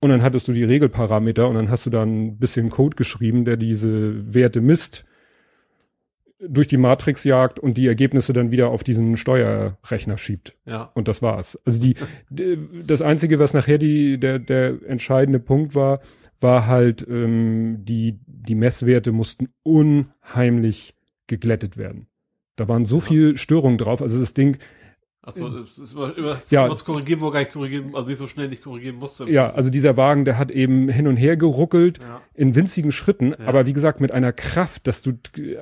Und 0.00 0.08
dann 0.10 0.22
hattest 0.22 0.48
du 0.48 0.52
die 0.52 0.64
Regelparameter 0.64 1.46
und 1.48 1.56
dann 1.56 1.70
hast 1.70 1.84
du 1.84 1.90
dann 1.90 2.26
ein 2.26 2.38
bisschen 2.38 2.70
Code 2.70 2.96
geschrieben, 2.96 3.44
der 3.44 3.56
diese 3.58 4.32
Werte 4.34 4.60
misst, 4.62 5.04
durch 6.48 6.68
die 6.68 6.76
Matrix 6.78 7.24
jagt 7.24 7.58
und 7.58 7.76
die 7.76 7.86
Ergebnisse 7.86 8.32
dann 8.32 8.50
wieder 8.50 8.70
auf 8.70 8.82
diesen 8.82 9.16
Steuerrechner 9.16 10.16
schiebt. 10.16 10.56
Ja. 10.64 10.90
Und 10.94 11.06
das 11.08 11.20
war's. 11.22 11.58
Also 11.64 11.80
die, 11.80 11.94
das 12.86 13.02
einzige, 13.02 13.38
was 13.38 13.52
nachher 13.52 13.78
die, 13.78 14.18
der, 14.18 14.38
der 14.38 14.78
entscheidende 14.86 15.38
Punkt 15.38 15.74
war, 15.74 16.00
war 16.40 16.66
halt, 16.66 17.06
ähm, 17.08 17.78
die, 17.84 18.18
die 18.26 18.54
Messwerte 18.54 19.12
mussten 19.12 19.48
unheimlich 19.62 20.94
geglättet 21.26 21.76
werden. 21.76 22.06
Da 22.56 22.68
waren 22.68 22.84
so 22.84 22.96
Ja. 22.96 23.02
viel 23.02 23.36
Störungen 23.36 23.78
drauf. 23.78 24.00
Also 24.02 24.18
das 24.18 24.34
Ding, 24.34 24.58
Achso, 25.22 25.48
es 25.70 25.76
ist 25.76 25.92
immer, 25.92 26.16
immer 26.16 26.40
Ja. 26.48 26.66
ja. 26.66 26.74
korrigieren, 26.74 27.20
wo 27.20 27.30
gar 27.30 27.40
nicht 27.40 27.52
korrigieren, 27.52 27.94
also 27.94 28.08
nicht 28.08 28.16
so 28.16 28.26
schnell 28.26 28.48
nicht 28.48 28.62
korrigieren 28.64 28.96
musste. 28.96 29.28
ja, 29.30 29.42
Prinzip. 29.42 29.56
also 29.58 29.70
dieser 29.70 29.96
Wagen, 29.98 30.24
der 30.24 30.38
hat 30.38 30.50
eben 30.50 30.88
hin 30.88 31.06
und 31.06 31.16
her 31.18 31.36
geruckelt 31.36 31.98
ja. 31.98 32.22
in 32.34 32.54
winzigen 32.54 32.90
Schritten, 32.90 33.32
Ja. 33.38 33.46
aber 33.46 33.66
wie 33.66 33.74
gesagt, 33.74 34.00
mit 34.00 34.12
einer 34.12 34.32
Kraft, 34.32 34.86
dass 34.86 35.02
du, 35.02 35.10
äh, 35.36 35.56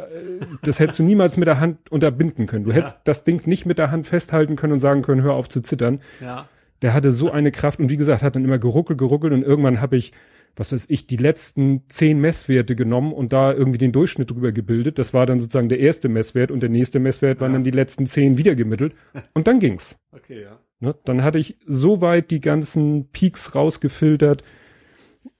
das 0.62 0.78
hättest 0.78 1.00
du 1.00 1.02
niemals 1.02 1.36
mit 1.36 1.48
der 1.48 1.58
Hand 1.58 1.90
unterbinden 1.90 2.46
können. 2.46 2.64
Du 2.66 2.70
Ja. 2.70 2.76
hättest 2.76 2.98
das 3.02 3.24
Ding 3.24 3.46
nicht 3.48 3.66
mit 3.66 3.78
der 3.78 3.90
Hand 3.90 4.06
festhalten 4.06 4.54
können 4.54 4.74
und 4.74 4.80
sagen 4.80 5.02
können, 5.02 5.22
hör 5.22 5.34
auf 5.34 5.48
zu 5.48 5.60
zittern. 5.60 6.00
ja. 6.20 6.46
Der 6.80 6.94
hatte 6.94 7.10
so 7.10 7.28
eine 7.32 7.50
Kraft 7.50 7.80
und 7.80 7.88
wie 7.90 7.96
gesagt, 7.96 8.22
hat 8.22 8.36
dann 8.36 8.44
immer 8.44 8.58
geruckelt, 8.58 9.00
geruckelt 9.00 9.32
und 9.32 9.42
irgendwann 9.42 9.80
habe 9.80 9.96
ich 9.96 10.12
was 10.56 10.72
weiß 10.72 10.86
ich, 10.88 11.06
die 11.06 11.16
letzten 11.16 11.82
zehn 11.88 12.20
Messwerte 12.20 12.74
genommen 12.74 13.12
und 13.12 13.32
da 13.32 13.52
irgendwie 13.52 13.78
den 13.78 13.92
Durchschnitt 13.92 14.30
drüber 14.30 14.52
gebildet. 14.52 14.98
Das 14.98 15.14
war 15.14 15.24
dann 15.26 15.40
sozusagen 15.40 15.68
der 15.68 15.78
erste 15.78 16.08
Messwert 16.08 16.50
und 16.50 16.60
der 16.60 16.70
nächste 16.70 16.98
Messwert 16.98 17.40
waren 17.40 17.52
Ja. 17.52 17.56
dann 17.58 17.64
die 17.64 17.70
letzten 17.70 18.06
zehn 18.06 18.36
wieder 18.38 18.54
gemittelt. 18.54 18.94
Und 19.34 19.46
dann 19.46 19.60
ging's. 19.60 19.98
Okay, 20.12 20.42
ja. 20.42 20.58
Ne? 20.80 20.94
Dann 21.04 21.22
hatte 21.22 21.38
ich 21.38 21.58
soweit 21.66 22.30
die 22.30 22.40
ganzen 22.40 23.08
Peaks 23.10 23.54
rausgefiltert, 23.54 24.42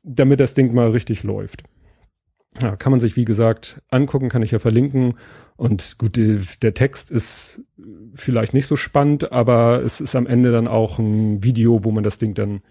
damit 0.03 0.41
das 0.41 0.55
Ding 0.55 0.73
mal 0.75 0.91
richtig 0.91 1.23
läuft. 1.23 1.65
Ja, 2.61 2.77
kann 2.77 2.91
man 2.91 2.99
sich, 3.01 3.15
wie 3.17 3.25
gesagt, 3.25 3.83
angucken, 3.89 4.29
kann 4.31 4.43
ich 4.43 4.51
ja 4.51 4.59
verlinken. 4.59 5.15
Und 5.57 5.99
gut, 5.99 6.17
die, 6.17 6.41
der 6.63 6.75
Text 6.75 7.11
ist 7.11 7.61
vielleicht 8.15 8.55
nicht 8.55 8.67
so 8.67 8.77
spannend, 8.77 9.33
aber 9.33 9.83
es 9.85 10.01
ist 10.01 10.17
am 10.17 10.27
Ende 10.27 10.51
dann 10.51 10.67
auch 10.67 10.99
ein 10.99 11.43
Video, 11.45 11.85
wo 11.85 11.91
man 11.93 12.05
das 12.05 12.19
Ding 12.19 12.35
dann 12.35 12.63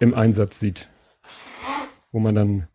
im 0.00 0.14
Einsatz 0.14 0.60
sieht. 0.60 0.90
Wo 2.14 2.20
man 2.20 2.34
dann 2.36 2.68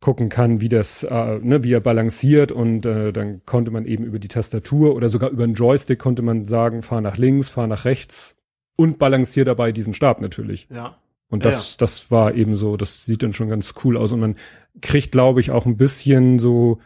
gucken 0.00 0.28
kann, 0.28 0.60
wie 0.60 0.68
das, 0.68 1.02
äh, 1.04 1.38
ne, 1.38 1.62
wie 1.64 1.72
er 1.72 1.80
balanciert 1.80 2.52
und 2.52 2.84
äh, 2.84 3.12
dann 3.12 3.40
konnte 3.46 3.70
man 3.70 3.86
eben 3.86 4.04
über 4.04 4.18
die 4.18 4.28
Tastatur 4.28 4.94
oder 4.94 5.08
sogar 5.08 5.30
über 5.30 5.44
einen 5.44 5.54
Joystick 5.54 5.98
konnte 5.98 6.20
man 6.22 6.44
sagen, 6.44 6.82
fahr 6.82 7.00
nach 7.00 7.16
links, 7.16 7.48
fahr 7.48 7.68
nach 7.68 7.86
rechts 7.86 8.36
und 8.76 8.98
balancier 8.98 9.44
dabei 9.44 9.72
diesen 9.72 9.94
Stab 9.94 10.20
natürlich. 10.20 10.68
Ja. 10.70 10.98
Und 11.30 11.44
Ja, 11.44 11.50
das, 11.50 11.78
das 11.78 12.10
war 12.10 12.34
eben 12.34 12.56
so, 12.56 12.76
das 12.76 13.06
sieht 13.06 13.22
dann 13.22 13.32
schon 13.32 13.48
ganz 13.48 13.74
cool 13.84 13.96
aus 13.96 14.12
und 14.12 14.20
man 14.20 14.36
kriegt, 14.82 15.12
glaube 15.12 15.40
ich, 15.40 15.52
auch 15.52 15.64
ein 15.64 15.76
bisschen 15.78 16.38
so, 16.38 16.80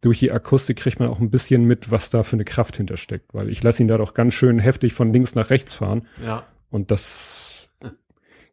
durch 0.00 0.18
die 0.18 0.32
Akustik 0.32 0.78
kriegt 0.78 0.98
man 0.98 1.08
auch 1.10 1.20
ein 1.20 1.30
bisschen 1.30 1.64
mit, 1.64 1.90
was 1.92 2.10
da 2.10 2.24
für 2.24 2.34
eine 2.36 2.44
Kraft 2.44 2.76
hintersteckt, 2.78 3.34
weil 3.34 3.50
ich 3.50 3.62
lasse 3.62 3.82
ihn 3.82 3.88
da 3.88 3.98
doch 3.98 4.14
ganz 4.14 4.34
schön 4.34 4.58
heftig 4.58 4.94
von 4.94 5.12
links 5.12 5.36
nach 5.36 5.50
rechts 5.50 5.74
fahren 5.74 6.08
Ja. 6.24 6.46
und 6.70 6.90
das 6.90 7.68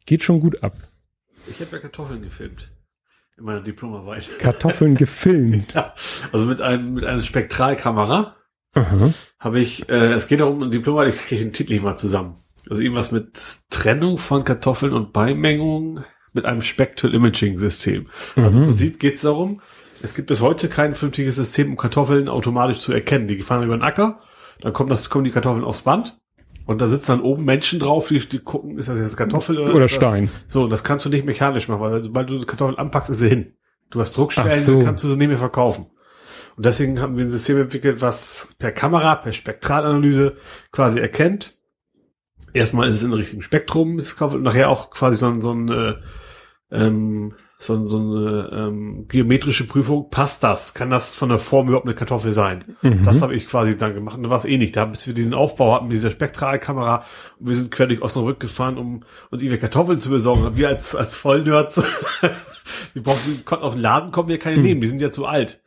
geht 0.05 0.23
schon 0.23 0.41
gut 0.41 0.61
ab. 0.61 0.77
Ich 1.49 1.61
habe 1.61 1.71
ja 1.71 1.79
Kartoffeln 1.79 2.21
gefilmt. 2.21 2.69
In 3.39 3.45
meiner 3.45 3.61
Diplomarbeit. 3.61 4.37
Kartoffeln 4.39 4.95
gefilmt. 4.97 5.73
Ja. 5.73 5.93
Also 6.31 6.45
mit 6.45 6.61
einem, 6.61 6.93
mit 6.93 7.05
einer 7.05 7.21
Spektralkamera 7.21 8.35
habe 9.39 9.59
ich, 9.59 9.89
äh, 9.89 10.13
es 10.13 10.27
geht 10.27 10.41
darum, 10.41 10.61
ein 10.61 10.71
Diplomarbeit, 10.71 11.13
ich 11.15 11.21
kriege 11.21 11.43
den 11.43 11.53
Titel 11.53 11.73
nicht 11.73 11.83
mal 11.83 11.95
zusammen. 11.95 12.35
Also 12.69 12.83
irgendwas 12.83 13.11
mit 13.11 13.39
Trennung 13.69 14.17
von 14.17 14.43
Kartoffeln 14.43 14.93
und 14.93 15.11
Beimengung 15.13 16.03
mit 16.33 16.45
einem 16.45 16.61
Spectral 16.61 17.13
Imaging 17.15 17.57
System. 17.59 18.07
Also 18.35 18.57
im 18.57 18.61
Mhm. 18.61 18.65
Prinzip 18.67 18.99
geht 18.99 19.15
es 19.15 19.21
darum, 19.21 19.61
es 20.03 20.13
gibt 20.13 20.27
bis 20.27 20.41
heute 20.41 20.69
kein 20.69 20.93
vernünftiges 20.93 21.37
System, 21.37 21.71
um 21.71 21.77
Kartoffeln 21.77 22.29
automatisch 22.29 22.79
zu 22.79 22.93
erkennen. 22.93 23.27
Die 23.27 23.41
fahren 23.41 23.63
über 23.63 23.75
den 23.75 23.81
Acker, 23.83 24.21
dann 24.61 24.71
kommt 24.73 24.91
das, 24.91 25.09
kommen 25.09 25.23
die 25.25 25.31
Kartoffeln 25.31 25.63
aufs 25.63 25.81
Band 25.81 26.19
und 26.69 26.81
da 26.81 26.85
sitzen 26.85 27.13
dann 27.13 27.21
oben 27.21 27.45
Menschen 27.45 27.79
drauf, 27.79 28.09
die, 28.09 28.19
die 28.19 28.37
gucken, 28.37 28.77
ist 28.77 28.89
das 28.89 28.99
jetzt 28.99 29.17
Kartoffel 29.17 29.57
oder, 29.57 29.73
Oder 29.73 29.85
ist 29.85 29.93
das, 29.93 29.97
Stein. 29.97 30.29
So, 30.45 30.67
das 30.67 30.83
kannst 30.83 31.03
du 31.03 31.09
nicht 31.09 31.25
mechanisch 31.25 31.67
machen, 31.67 31.81
weil 31.81 32.03
sobald 32.03 32.29
du 32.29 32.37
die 32.37 32.45
Kartoffeln 32.45 32.77
anpackst, 32.77 33.09
ist 33.09 33.17
sie 33.17 33.27
hin. 33.27 33.53
Du 33.89 33.99
hast 33.99 34.15
Druckstellen, 34.15 34.61
so. 34.61 34.75
dann 34.75 34.85
kannst 34.85 35.03
du 35.03 35.09
sie 35.09 35.17
nicht 35.17 35.29
mehr 35.29 35.39
verkaufen. 35.39 35.87
Und 36.55 36.65
deswegen 36.67 37.01
haben 37.01 37.17
wir 37.17 37.25
ein 37.25 37.31
System 37.31 37.59
entwickelt, 37.59 38.01
was 38.01 38.53
per 38.59 38.71
Kamera, 38.71 39.15
per 39.15 39.31
Spektralanalyse 39.31 40.37
quasi 40.71 40.99
erkennt. 40.99 41.57
Erstmal 42.53 42.87
ist 42.87 42.97
es 42.97 43.03
in 43.03 43.13
richtigem 43.13 43.41
Spektrum, 43.41 43.97
ist 43.97 44.13
es 44.13 44.21
und 44.21 44.43
nachher 44.43 44.69
auch 44.69 44.91
quasi 44.91 45.21
so 45.21 45.25
ein, 45.25 45.41
so 45.41 45.51
ein 45.51 45.69
äh, 45.69 45.95
ähm, 46.69 47.33
so, 47.61 47.89
so 47.89 47.97
eine 47.97 48.49
ähm, 48.53 49.05
geometrische 49.09 49.67
Prüfung, 49.67 50.09
passt 50.09 50.43
das? 50.43 50.73
Kann 50.73 50.89
das 50.89 51.13
von 51.13 51.27
der 51.27 51.39
Form 51.39 51.67
überhaupt 51.67 51.85
eine 51.85 51.93
Kartoffel 51.93 52.31
sein? 52.31 52.63
Mhm. 52.81 53.03
Das 53.03 53.21
habe 53.21 53.35
ich 53.35 53.47
quasi 53.47 53.77
dann 53.77 53.93
gemacht. 53.93 54.15
Und 54.15 54.23
da 54.23 54.29
war 54.29 54.37
es 54.37 54.45
eh 54.45 54.57
nicht. 54.57 54.77
Da 54.77 54.85
bis 54.85 55.05
wir 55.07 55.13
diesen 55.13 55.33
Aufbau 55.33 55.73
hatten 55.73 55.87
mit 55.87 55.97
dieser 55.97 56.09
Spektralkamera 56.09 57.03
und 57.37 57.49
wir 57.49 57.55
sind 57.55 57.69
quer 57.69 57.87
durch 57.87 58.01
Osnabrück 58.01 58.39
gefahren, 58.39 58.77
um 58.77 59.03
uns 59.29 59.41
irgendwie 59.41 59.59
Kartoffeln 59.59 59.99
zu 59.99 60.09
besorgen. 60.09 60.45
Und 60.45 60.57
wir 60.57 60.69
als, 60.69 60.95
als 60.95 61.15
Vollnerds, 61.15 61.83
wir 62.93 63.03
brauchen, 63.03 63.43
konnten 63.43 63.65
auf 63.65 63.73
den 63.73 63.81
Laden 63.81 64.11
kommen, 64.11 64.29
wir 64.29 64.39
keine 64.39 64.55
Hm. 64.57 64.63
nehmen. 64.63 64.81
Die 64.81 64.87
sind 64.87 65.01
ja 65.01 65.11
zu 65.11 65.25
alt. 65.25 65.61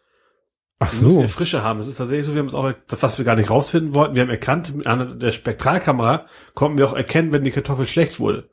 Ach 0.79 0.93
Wir 0.95 1.03
müssen 1.03 1.17
so. 1.17 1.23
ja 1.23 1.29
Frische 1.29 1.63
haben. 1.63 1.79
Das 1.79 1.89
ist 1.89 1.97
tatsächlich 1.99 2.25
so. 2.25 2.33
Wir 2.33 2.41
haben 2.41 2.49
es 2.49 2.55
auch, 2.55 2.73
das, 2.89 3.03
was 3.03 3.19
wir 3.19 3.25
gar 3.27 3.37
nicht 3.37 3.51
rausfinden 3.51 3.95
wollten, 3.95 4.17
wir 4.17 4.23
haben 4.23 4.31
erkannt, 4.31 4.75
mit 4.75 4.87
einer 4.87 5.05
der 5.15 5.31
Spektralkamera 5.33 6.25
konnten 6.55 6.79
wir 6.79 6.89
auch 6.89 6.95
erkennen, 6.95 7.33
wenn 7.35 7.45
die 7.45 7.51
Kartoffel 7.51 7.87
schlecht 7.87 8.19
wurde. 8.19 8.49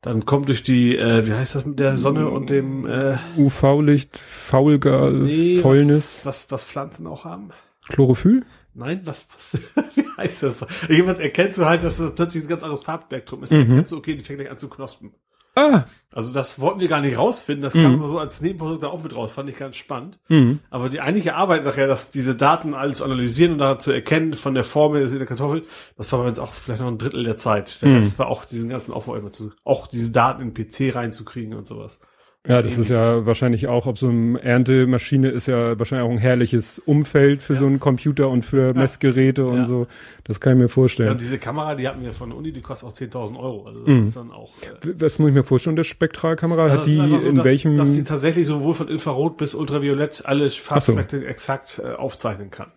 Dann 0.00 0.24
kommt 0.26 0.48
durch 0.48 0.62
die, 0.62 0.96
äh, 0.96 1.26
wie 1.26 1.32
heißt 1.32 1.56
das 1.56 1.66
mit 1.66 1.80
der 1.80 1.98
Sonne 1.98 2.28
und 2.28 2.50
dem, 2.50 2.86
äh, 2.86 3.16
UV-Licht, 3.36 4.16
Faulgas, 4.16 5.12
nee, 5.12 5.56
Fäulnis, 5.56 6.20
was, 6.24 6.44
was, 6.44 6.52
was 6.52 6.64
Pflanzen 6.64 7.06
auch 7.06 7.24
haben? 7.24 7.50
Chlorophyll? 7.88 8.44
Nein, 8.74 9.00
was, 9.04 9.26
was 9.34 9.58
wie 9.96 10.04
heißt 10.16 10.44
das? 10.44 10.64
Jedenfalls 10.88 11.18
erkennst 11.18 11.58
du 11.58 11.64
halt, 11.64 11.82
dass 11.82 11.96
das 11.96 12.14
plötzlich 12.14 12.44
ein 12.44 12.48
ganz 12.48 12.62
anderes 12.62 12.82
Farbspektrum 12.82 13.42
ist. 13.42 13.50
Mhm. 13.50 13.56
Dann 13.56 13.70
erkennst 13.70 13.92
du, 13.92 13.96
okay, 13.96 14.14
die 14.14 14.22
fängt 14.22 14.38
gleich 14.38 14.50
an 14.50 14.58
zu 14.58 14.68
knospen. 14.68 15.14
Ah. 15.58 15.84
Also 16.10 16.32
das 16.32 16.58
wollten 16.58 16.80
wir 16.80 16.88
gar 16.88 17.00
nicht 17.00 17.18
rausfinden. 17.18 17.62
Das 17.62 17.74
Mhm. 17.74 17.82
kam 17.82 18.08
so 18.08 18.18
als 18.18 18.40
Nebenprodukt 18.40 18.82
da 18.82 18.88
auch 18.88 19.02
mit 19.02 19.14
raus. 19.14 19.32
Fand 19.32 19.48
ich 19.50 19.56
ganz 19.58 19.76
spannend. 19.76 20.18
Mhm. 20.28 20.60
Aber 20.70 20.88
die 20.88 21.00
eigentliche 21.00 21.34
Arbeit 21.34 21.64
nachher, 21.64 21.86
dass 21.86 22.10
diese 22.10 22.34
Daten 22.34 22.74
alles 22.74 22.98
zu 22.98 23.04
analysieren 23.04 23.52
und 23.52 23.58
da 23.58 23.78
zu 23.78 23.92
erkennen 23.92 24.34
von 24.34 24.54
der 24.54 24.64
Formel 24.64 25.06
der 25.06 25.26
Kartoffel, 25.26 25.64
das 25.96 26.10
war 26.12 26.20
bei 26.20 26.28
uns 26.28 26.38
auch 26.38 26.52
vielleicht 26.52 26.80
noch 26.80 26.88
ein 26.88 26.98
Drittel 26.98 27.24
der 27.24 27.36
Zeit. 27.36 27.78
Mhm. 27.82 27.96
Rest 27.96 28.18
war 28.18 28.28
auch 28.28 28.44
diesen 28.44 28.68
ganzen 28.68 28.92
Aufbau 28.94 29.16
immer 29.16 29.30
zu, 29.30 29.52
auch 29.64 29.86
diese 29.86 30.10
Daten 30.10 30.42
in 30.42 30.54
den 30.54 30.66
PC 30.66 30.94
reinzukriegen 30.94 31.54
und 31.54 31.66
sowas. 31.66 32.00
Ja, 32.48 32.62
das 32.62 32.78
ist 32.78 32.88
ja 32.88 33.26
wahrscheinlich 33.26 33.68
auch, 33.68 33.86
ob 33.86 33.98
so 33.98 34.08
eine 34.08 34.42
Erntemaschine 34.42 35.28
ist 35.28 35.46
ja 35.48 35.78
wahrscheinlich 35.78 36.06
auch 36.08 36.10
ein 36.12 36.18
herrliches 36.18 36.78
Umfeld 36.78 37.42
für 37.42 37.52
Ja. 37.52 37.58
so 37.60 37.66
einen 37.66 37.78
Computer 37.78 38.28
und 38.30 38.42
für 38.42 38.72
Messgeräte 38.74 39.46
und 39.46 39.58
Ja. 39.58 39.64
so. 39.66 39.86
Das 40.24 40.40
kann 40.40 40.54
ich 40.54 40.58
mir 40.58 40.64
Ja, 40.64 40.68
vorstellen. 40.68 41.10
und 41.10 41.20
diese 41.20 41.38
Kamera, 41.38 41.74
die 41.74 41.86
hatten 41.86 42.02
wir 42.02 42.12
von 42.12 42.30
der 42.30 42.38
Uni, 42.38 42.50
die 42.52 42.62
kostet 42.62 42.88
auch 42.88 42.92
10.000 42.92 43.38
Euro. 43.38 43.66
Also 43.66 43.84
das 43.84 43.94
Mhm. 43.96 44.02
ist 44.02 44.16
dann 44.16 44.30
auch, 44.32 44.50
äh, 44.62 44.94
Was 44.98 45.18
muss 45.18 45.28
ich 45.28 45.34
mir 45.34 45.44
vorstellen, 45.44 45.76
der 45.76 45.84
Spektralkamera? 45.84 46.70
Hat 46.70 46.86
die 46.86 46.96
so, 46.96 47.28
in 47.28 47.36
dass, 47.36 47.44
welchem? 47.44 47.76
Dass 47.76 47.92
sie 47.94 48.04
tatsächlich 48.04 48.46
sowohl 48.46 48.74
von 48.74 48.88
Infrarot 48.88 49.36
bis 49.36 49.54
Ultraviolett 49.54 50.22
alle 50.24 50.48
Farbspektren 50.48 51.24
exakt 51.24 51.80
äh, 51.84 51.92
aufzeichnen 51.94 52.50
kann. 52.50 52.68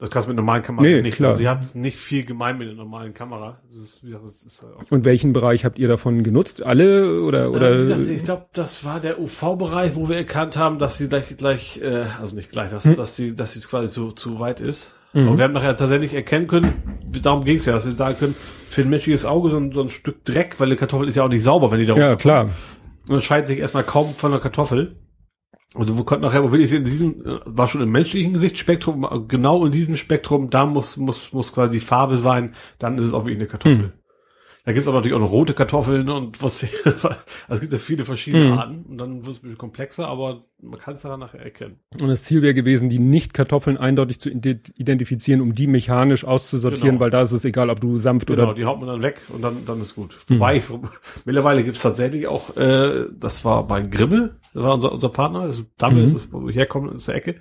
Das 0.00 0.10
kannst 0.10 0.26
du 0.26 0.30
mit 0.30 0.36
normalen 0.36 0.62
Kameras 0.62 0.86
Nee, 0.86 1.02
nicht. 1.02 1.16
klar. 1.16 1.32
Also 1.32 1.42
die 1.42 1.48
hat 1.48 1.74
nicht 1.74 1.98
viel 1.98 2.24
gemein 2.24 2.56
mit 2.56 2.68
der 2.68 2.74
normalen 2.74 3.12
Kamera. 3.12 3.60
Ist, 3.68 4.00
gesagt, 4.00 4.24
halt 4.24 4.90
und 4.90 5.04
welchen 5.04 5.34
Bereich 5.34 5.66
habt 5.66 5.78
ihr 5.78 5.88
davon 5.88 6.22
genutzt? 6.22 6.62
Alle 6.62 7.20
oder 7.22 7.50
oder? 7.50 7.72
äh, 7.72 7.78
gesagt, 7.78 8.08
ich 8.08 8.24
glaube, 8.24 8.46
das 8.54 8.84
war 8.86 9.00
der 9.00 9.20
UV-Bereich, 9.20 9.94
wo 9.96 10.08
wir 10.08 10.16
erkannt 10.16 10.56
haben, 10.56 10.78
dass 10.78 10.96
sie 10.96 11.10
gleich, 11.10 11.36
gleich 11.36 11.80
äh, 11.82 12.04
also 12.20 12.34
nicht 12.34 12.50
gleich, 12.50 12.70
dass, 12.70 12.84
Hm. 12.86 12.96
dass 12.96 13.14
sie, 13.14 13.34
dass 13.34 13.52
sie 13.52 13.60
quasi 13.68 13.92
zu, 13.92 14.12
zu 14.12 14.40
weit 14.40 14.60
ist. 14.60 14.94
Mhm. 15.12 15.28
Aber 15.28 15.38
wir 15.38 15.44
haben 15.44 15.52
nachher 15.52 15.76
tatsächlich 15.76 16.14
erkennen 16.14 16.46
können, 16.46 16.72
darum 17.22 17.44
ging 17.44 17.56
es 17.56 17.66
ja, 17.66 17.72
dass 17.74 17.84
wir 17.84 17.92
sagen 17.92 18.16
können, 18.18 18.36
für 18.68 18.82
ein 18.82 18.88
menschliches 18.88 19.24
Auge 19.24 19.50
so 19.50 19.56
ein, 19.58 19.72
so 19.72 19.82
ein 19.82 19.88
Stück 19.90 20.24
Dreck, 20.24 20.60
weil 20.60 20.70
die 20.70 20.76
Kartoffel 20.76 21.08
ist 21.08 21.16
ja 21.16 21.24
auch 21.24 21.28
nicht 21.28 21.42
sauber, 21.44 21.70
wenn 21.72 21.80
die 21.80 21.86
da 21.86 21.96
ja, 21.96 22.16
klar. 22.16 22.44
Und 23.06 23.14
unterscheidet 23.16 23.48
sich 23.48 23.58
erstmal 23.58 23.82
kaum 23.82 24.14
von 24.14 24.30
der 24.30 24.40
Kartoffel. 24.40 24.96
Und 25.74 25.96
wir 25.96 26.04
konnten 26.04 26.24
nachher, 26.24 26.42
wo 26.42 26.50
will 26.50 26.60
ich 26.60 26.70
sehen, 26.70 26.80
in 26.80 26.84
diesem, 26.84 27.24
äh, 27.24 27.38
war 27.44 27.68
schon 27.68 27.80
im 27.80 27.90
menschlichen 27.90 28.32
Gesichtsspektrum, 28.32 29.04
äh, 29.04 29.20
genau 29.28 29.64
in 29.64 29.72
diesem 29.72 29.96
Spektrum, 29.96 30.50
da 30.50 30.66
muss, 30.66 30.96
muss, 30.96 31.32
muss 31.32 31.52
quasi 31.52 31.78
Farbe 31.78 32.16
sein, 32.16 32.54
dann 32.78 32.98
ist 32.98 33.04
es 33.04 33.12
auch 33.12 33.24
wirklich 33.24 33.38
eine 33.38 33.46
Kartoffel. 33.46 33.78
Hm. 33.78 33.92
Da 34.70 34.74
gibt's 34.74 34.86
aber 34.86 34.98
natürlich 34.98 35.16
auch 35.16 35.20
noch 35.20 35.32
rote 35.32 35.52
Kartoffeln 35.52 36.08
und 36.08 36.40
was, 36.44 36.64
also 36.84 37.08
es 37.48 37.60
gibt 37.60 37.72
ja 37.72 37.78
viele 37.80 38.04
verschiedene 38.04 38.52
Hm. 38.52 38.52
Arten 38.58 38.84
und 38.88 38.98
dann 38.98 39.26
wird 39.26 39.34
es 39.34 39.38
ein 39.38 39.42
bisschen 39.42 39.58
komplexer, 39.58 40.06
aber 40.06 40.44
man 40.62 40.78
kann 40.78 40.94
es 40.94 41.02
daran 41.02 41.18
nachher 41.18 41.40
erkennen. 41.40 41.80
Und 42.00 42.06
das 42.06 42.22
Ziel 42.22 42.40
wäre 42.40 42.54
gewesen, 42.54 42.88
die 42.88 43.00
Nicht-Kartoffeln 43.00 43.76
eindeutig 43.78 44.20
zu 44.20 44.30
ide- 44.30 44.60
identifizieren, 44.76 45.40
um 45.40 45.56
die 45.56 45.66
mechanisch 45.66 46.24
auszusortieren, 46.24 46.90
Genau. 46.90 47.00
weil 47.00 47.10
da 47.10 47.20
ist 47.22 47.32
es 47.32 47.44
egal, 47.44 47.68
ob 47.68 47.80
du 47.80 47.96
sanft 47.96 48.28
Genau, 48.28 48.44
oder. 48.44 48.54
die 48.54 48.64
haut 48.64 48.78
man 48.78 48.86
dann 48.88 49.02
weg 49.02 49.22
und 49.34 49.42
dann, 49.42 49.64
dann 49.66 49.80
ist 49.80 49.96
gut. 49.96 50.16
Hm. 50.28 50.36
Wobei, 50.36 50.62
mittlerweile 51.24 51.64
gibt's 51.64 51.82
tatsächlich 51.82 52.28
auch, 52.28 52.56
äh, 52.56 53.06
das 53.18 53.44
war 53.44 53.66
bei 53.66 53.80
Grimme, 53.80 54.36
das 54.54 54.62
war 54.62 54.74
unser, 54.74 54.92
unser 54.92 55.08
Partner, 55.08 55.48
das 55.48 55.58
ist 55.58 55.66
Dammel, 55.78 56.02
Mhm. 56.02 56.12
das 56.12 56.14
ist, 56.22 56.32
wo 56.32 56.46
wir 56.46 56.54
herkommen, 56.54 56.94
ist 56.94 57.08
der 57.08 57.16
Ecke. 57.16 57.34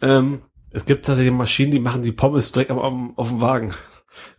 Ähm, 0.00 0.38
es 0.70 0.86
gibt 0.86 1.04
tatsächlich 1.04 1.34
Maschinen, 1.34 1.72
die 1.72 1.80
machen 1.80 2.00
die 2.02 2.12
Pommes 2.12 2.50
direkt 2.52 2.70
am, 2.70 2.78
am, 2.78 3.12
auf 3.18 3.28
dem 3.28 3.42
Wagen. 3.42 3.74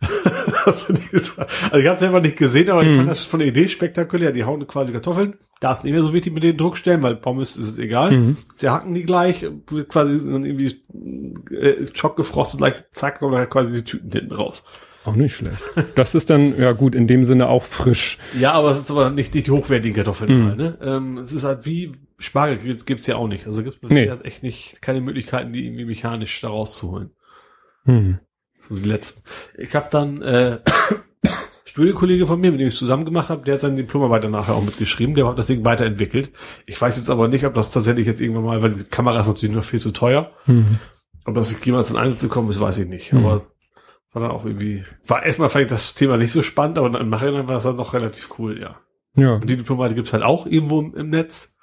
ich 1.12 1.30
also 1.38 1.78
ich 1.78 1.86
habe 1.86 1.98
selber 1.98 2.20
nicht 2.20 2.36
gesehen, 2.36 2.70
aber 2.70 2.82
ich 2.82 2.90
Mhm. 2.92 2.96
fand 2.96 3.10
das 3.10 3.24
von 3.24 3.40
der 3.40 3.48
Idee 3.48 3.68
spektakulär. 3.68 4.32
Die 4.32 4.44
hauen 4.44 4.66
quasi 4.66 4.92
Kartoffeln. 4.92 5.34
Da 5.60 5.72
ist 5.72 5.84
nicht 5.84 5.92
mehr 5.92 6.02
so 6.02 6.12
wichtig 6.12 6.32
mit 6.32 6.42
den 6.42 6.56
Druckstellen, 6.56 7.02
weil 7.02 7.16
Pommes 7.16 7.56
ist 7.56 7.66
es 7.68 7.78
egal. 7.78 8.12
Mhm. 8.12 8.36
Sie 8.54 8.68
hacken 8.68 8.94
die 8.94 9.02
gleich, 9.04 9.46
quasi 9.88 10.18
dann 10.18 10.44
irgendwie 10.44 10.74
äh, 11.54 11.86
schockgefrostet, 11.92 12.58
gleich 12.58 12.74
zack, 12.92 13.18
kommen 13.18 13.34
dann 13.34 13.50
quasi 13.50 13.72
die 13.72 13.84
Tüten 13.84 14.10
hinten 14.12 14.32
raus. 14.34 14.62
Auch 15.04 15.14
nicht 15.16 15.34
schlecht. 15.34 15.62
Das 15.94 16.14
ist 16.14 16.28
dann, 16.28 16.58
ja 16.60 16.72
gut, 16.72 16.94
in 16.94 17.06
dem 17.06 17.24
Sinne 17.24 17.48
auch 17.48 17.62
frisch. 17.64 18.18
Ja, 18.38 18.52
aber 18.52 18.70
es 18.72 18.78
ist 18.80 18.90
aber 18.90 19.10
nicht, 19.10 19.34
nicht 19.34 19.46
die 19.46 19.50
hochwertigen 19.50 19.96
Kartoffeln. 19.96 20.50
Mhm. 20.50 20.56
Ne? 20.56 20.78
Ähm, 20.82 21.18
es 21.18 21.32
ist 21.32 21.44
halt 21.44 21.64
wie 21.64 21.92
Spargel 22.18 22.58
gibt's, 22.58 22.84
gibt's 22.84 23.06
ja 23.06 23.16
auch 23.16 23.28
nicht. 23.28 23.46
Also 23.46 23.62
gibt's 23.62 23.78
Nee. 23.82 24.06
nee. 24.06 24.12
echt 24.24 24.42
nicht 24.42 24.82
keine 24.82 25.00
Möglichkeiten, 25.00 25.52
die 25.52 25.64
irgendwie 25.66 25.86
mechanisch 25.86 26.40
da 26.40 26.48
rauszuholen. 26.48 27.10
Hm. 27.84 28.18
So 28.68 28.76
die 28.76 28.88
letzten. 28.88 29.28
Ich 29.56 29.74
habe 29.74 29.88
dann 29.90 30.22
äh, 30.22 30.58
Studienkollege 31.64 32.26
von 32.26 32.40
mir, 32.40 32.50
mit 32.50 32.60
dem 32.60 32.68
ich 32.68 32.76
zusammen 32.76 33.04
gemacht 33.04 33.28
habe, 33.28 33.44
der 33.44 33.54
hat 33.54 33.60
seine 33.60 33.76
Diplomarbeit 33.76 34.28
nachher 34.30 34.54
auch 34.54 34.64
mitgeschrieben, 34.64 35.14
der 35.14 35.26
hat 35.26 35.38
das 35.38 35.46
Ding 35.46 35.64
weiterentwickelt. 35.64 36.32
Ich 36.66 36.80
weiß 36.80 36.96
jetzt 36.96 37.10
aber 37.10 37.28
nicht, 37.28 37.44
ob 37.44 37.54
das 37.54 37.72
tatsächlich 37.72 38.06
jetzt 38.06 38.20
irgendwann 38.20 38.44
mal, 38.44 38.62
weil 38.62 38.70
diese 38.70 38.86
Kamera 38.86 39.20
ist 39.20 39.28
natürlich 39.28 39.54
noch 39.54 39.64
viel 39.64 39.80
zu 39.80 39.92
teuer, 39.92 40.32
Hm. 40.44 40.66
ob 41.24 41.34
das 41.34 41.64
jemals 41.64 41.90
in 41.90 41.96
Einsatz 41.96 42.22
gekommen 42.22 42.50
ist, 42.50 42.60
weiß 42.60 42.78
ich 42.78 42.88
nicht. 42.88 43.12
Mhm. 43.12 43.24
Aber 43.24 43.46
war 44.12 44.22
dann 44.22 44.30
auch 44.30 44.44
irgendwie, 44.44 44.84
war 45.06 45.22
erstmal 45.24 45.50
fand 45.50 45.64
ich 45.64 45.70
das 45.70 45.94
Thema 45.94 46.16
nicht 46.16 46.32
so 46.32 46.42
spannend, 46.42 46.78
aber 46.78 46.98
im 46.98 47.10
Nachhinein 47.10 47.46
war 47.46 47.56
das 47.56 47.64
dann 47.64 47.76
doch 47.76 47.92
relativ 47.92 48.30
cool, 48.38 48.58
ja. 48.60 48.76
Ja. 49.14 49.34
Und 49.34 49.48
die 49.50 49.56
Diplomate 49.56 49.94
gibt's 49.94 50.12
halt 50.12 50.22
auch 50.22 50.46
irgendwo 50.46 50.80
im, 50.80 50.94
im 50.94 51.10
Netz. 51.10 51.57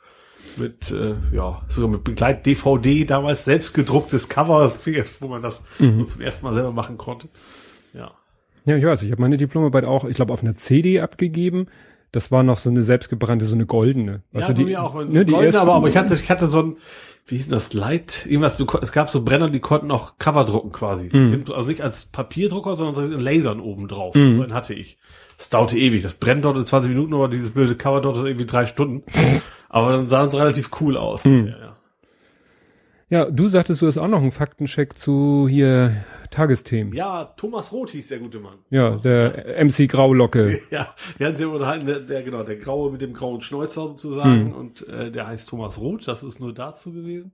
Mit, 0.58 0.92
äh, 0.92 1.16
ja, 1.34 1.62
sogar 1.70 1.90
mit 1.90 2.04
Begleit-DVD, 2.04 3.06
damals 3.06 3.46
selbst 3.46 3.74
gedrucktes 3.74 4.30
Cover, 4.30 4.72
wo 5.20 5.28
man 5.28 5.42
das 5.42 5.64
Mhm. 5.80 6.00
so 6.02 6.06
zum 6.08 6.22
ersten 6.22 6.46
Mal 6.46 6.54
selber 6.54 6.72
machen 6.72 6.98
konnte. 6.98 7.28
Ja. 7.94 8.12
Ja, 8.66 8.78
ich 8.78 8.84
weiß, 8.86 9.04
ich 9.04 9.12
habe 9.12 9.22
meine 9.22 9.38
Diplomarbeit 9.38 9.86
auch, 9.86 10.06
ich 10.06 10.16
glaube, 10.16 10.34
auf 10.34 10.42
einer 10.42 10.56
CD 10.56 11.00
abgegeben. 11.02 11.68
Das 12.12 12.32
war 12.32 12.44
noch 12.44 12.58
so 12.58 12.70
eine 12.70 12.82
selbstgebrannte, 12.82 13.46
so 13.46 13.56
eine 13.56 13.66
goldene. 13.66 14.24
ja, 14.32 14.48
du, 14.48 14.54
die, 14.54 14.64
mir 14.66 14.82
auch. 14.82 14.96
ne, 14.96 15.04
die 15.06 15.32
Goldene, 15.34 15.46
ersten, 15.48 15.62
aber, 15.62 15.74
aber 15.76 15.90
ich 15.90 15.98
hatte, 15.98 16.14
ich 16.14 16.30
hatte 16.30 16.48
so 16.48 16.62
ein, 16.62 16.78
wie 17.28 17.36
hieß 17.36 17.48
denn 17.50 17.56
das, 17.58 17.74
Light, 17.74 18.26
irgendwas, 18.26 18.56
du, 18.58 18.66
es 18.82 18.92
gab 18.94 19.10
so 19.10 19.24
Brenner, 19.24 19.50
die 19.50 19.60
konnten 19.60 19.92
auch 19.92 20.18
Cover 20.18 20.46
drucken 20.46 20.72
quasi. 20.72 21.10
Mhm. 21.12 21.44
Also 21.54 21.68
nicht 21.68 21.82
als 21.82 22.06
Papierdrucker, 22.06 22.76
sondern 22.76 23.12
in 23.12 23.20
Lasern 23.20 23.60
oben 23.60 23.88
drauf. 23.90 24.16
Mhm. 24.16 24.38
So 24.38 24.44
einen 24.44 24.54
hatte 24.54 24.74
ich. 24.74 24.98
Das 25.38 25.50
dauerte 25.50 25.77
ewig. 25.77 26.01
Das 26.04 26.13
brennt 26.13 26.46
dort 26.46 26.58
in 26.58 26.65
20 26.65 26.89
Minuten, 26.89 27.13
aber 27.13 27.27
dieses 27.27 27.51
blöde 27.51 27.75
Cover 27.75 28.01
dauerte 28.01 28.27
irgendwie 28.27 28.46
drei 28.46 28.65
Stunden. 28.65 29.04
Aber 29.70 29.92
dann 29.92 30.08
sahen 30.08 30.30
sie 30.30 30.38
relativ 30.39 30.70
cool 30.80 30.96
aus. 30.98 31.25
Mhm. 31.25 31.48
Ja, 31.48 31.58
ja. 31.60 31.72
Ja, 33.08 33.30
du 33.30 33.48
sagtest, 33.48 33.82
du 33.84 33.88
hast 33.88 33.98
auch 34.00 34.08
noch 34.08 34.22
einen 34.22 34.32
Faktencheck 34.32 34.98
zu 34.98 35.48
hier 35.48 35.96
Tagesthemen. 36.32 36.92
ja, 36.94 37.25
Thomas 37.38 37.72
Roth 37.72 37.92
hieß 37.92 38.08
der 38.08 38.18
gute 38.20 38.39
Mann. 38.39 38.56
Ja, 38.72 38.96
der 38.98 39.63
MC 39.63 39.88
Graulocke. 39.88 40.60
Ja, 40.72 40.88
wir 41.18 41.27
hatten 41.27 41.36
sie 41.38 41.46
unterhalten, 41.46 41.86
der, 41.86 42.00
der, 42.00 42.24
genau, 42.24 42.42
der 42.44 42.56
Graue 42.56 42.92
mit 42.92 43.01
dem 43.01 43.13
grauen 43.13 43.42
Schnäuzer 43.42 43.82
sozusagen 43.84 44.46
Mhm. 44.48 44.51
und 44.54 44.88
äh, 44.89 45.12
der 45.12 45.27
heißt 45.27 45.48
Thomas 45.50 45.77
Roth, 45.80 46.08
das 46.08 46.24
ist 46.24 46.39
nur 46.39 46.51
dazu 46.54 46.92
gewesen. 46.94 47.32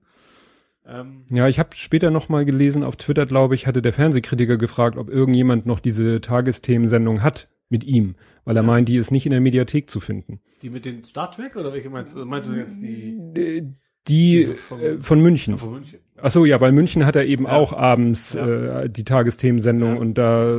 Ähm, 0.86 1.24
Ja, 1.30 1.48
ich 1.48 1.58
habe 1.58 1.70
später 1.74 2.10
noch 2.10 2.28
mal 2.28 2.44
gelesen, 2.44 2.84
auf 2.84 2.96
Twitter, 2.96 3.24
glaube 3.24 3.54
ich, 3.54 3.66
hatte 3.66 3.80
der 3.80 3.94
Fernsehkritiker 3.94 4.58
gefragt, 4.58 4.98
ob 4.98 5.08
irgendjemand 5.08 5.64
noch 5.64 5.80
diese 5.80 6.20
Tagesthemensendung 6.20 7.22
hat 7.22 7.48
mit 7.72 7.82
ihm, 7.84 8.14
weil 8.44 8.56
er 8.56 8.62
Ja. 8.62 8.66
meint, 8.66 8.88
die 8.88 8.96
ist 8.96 9.10
nicht 9.10 9.26
in 9.26 9.32
der 9.32 9.40
Mediathek 9.40 9.90
zu 9.90 9.98
finden. 9.98 10.38
die 10.62 10.70
mit 10.70 10.84
den 10.84 11.02
Star 11.02 11.28
Trek 11.32 11.56
oder 11.56 11.72
welche 11.72 11.90
meinst, 11.90 12.14
du? 12.16 12.24
meinst 12.24 12.48
du 12.48 12.54
jetzt 12.54 12.80
die 12.80 13.18
Äh, 13.34 13.62
Die 14.08 14.46
Von- 14.68 14.80
äh, 14.80 14.98
von 15.00 15.20
München. 15.20 15.58
von 15.58 15.72
München? 15.74 16.00
Ach 16.20 16.30
so, 16.32 16.44
ja, 16.44 16.60
weil 16.60 16.72
München 16.72 17.06
hat 17.06 17.14
er 17.16 17.24
eben 17.24 17.44
Ja. 17.44 17.52
auch 17.52 17.72
abends 17.72 18.34
äh, 18.34 18.88
die 18.90 19.04
Tagesthemensendung 19.04 19.96
und 19.96 20.18
da, 20.18 20.56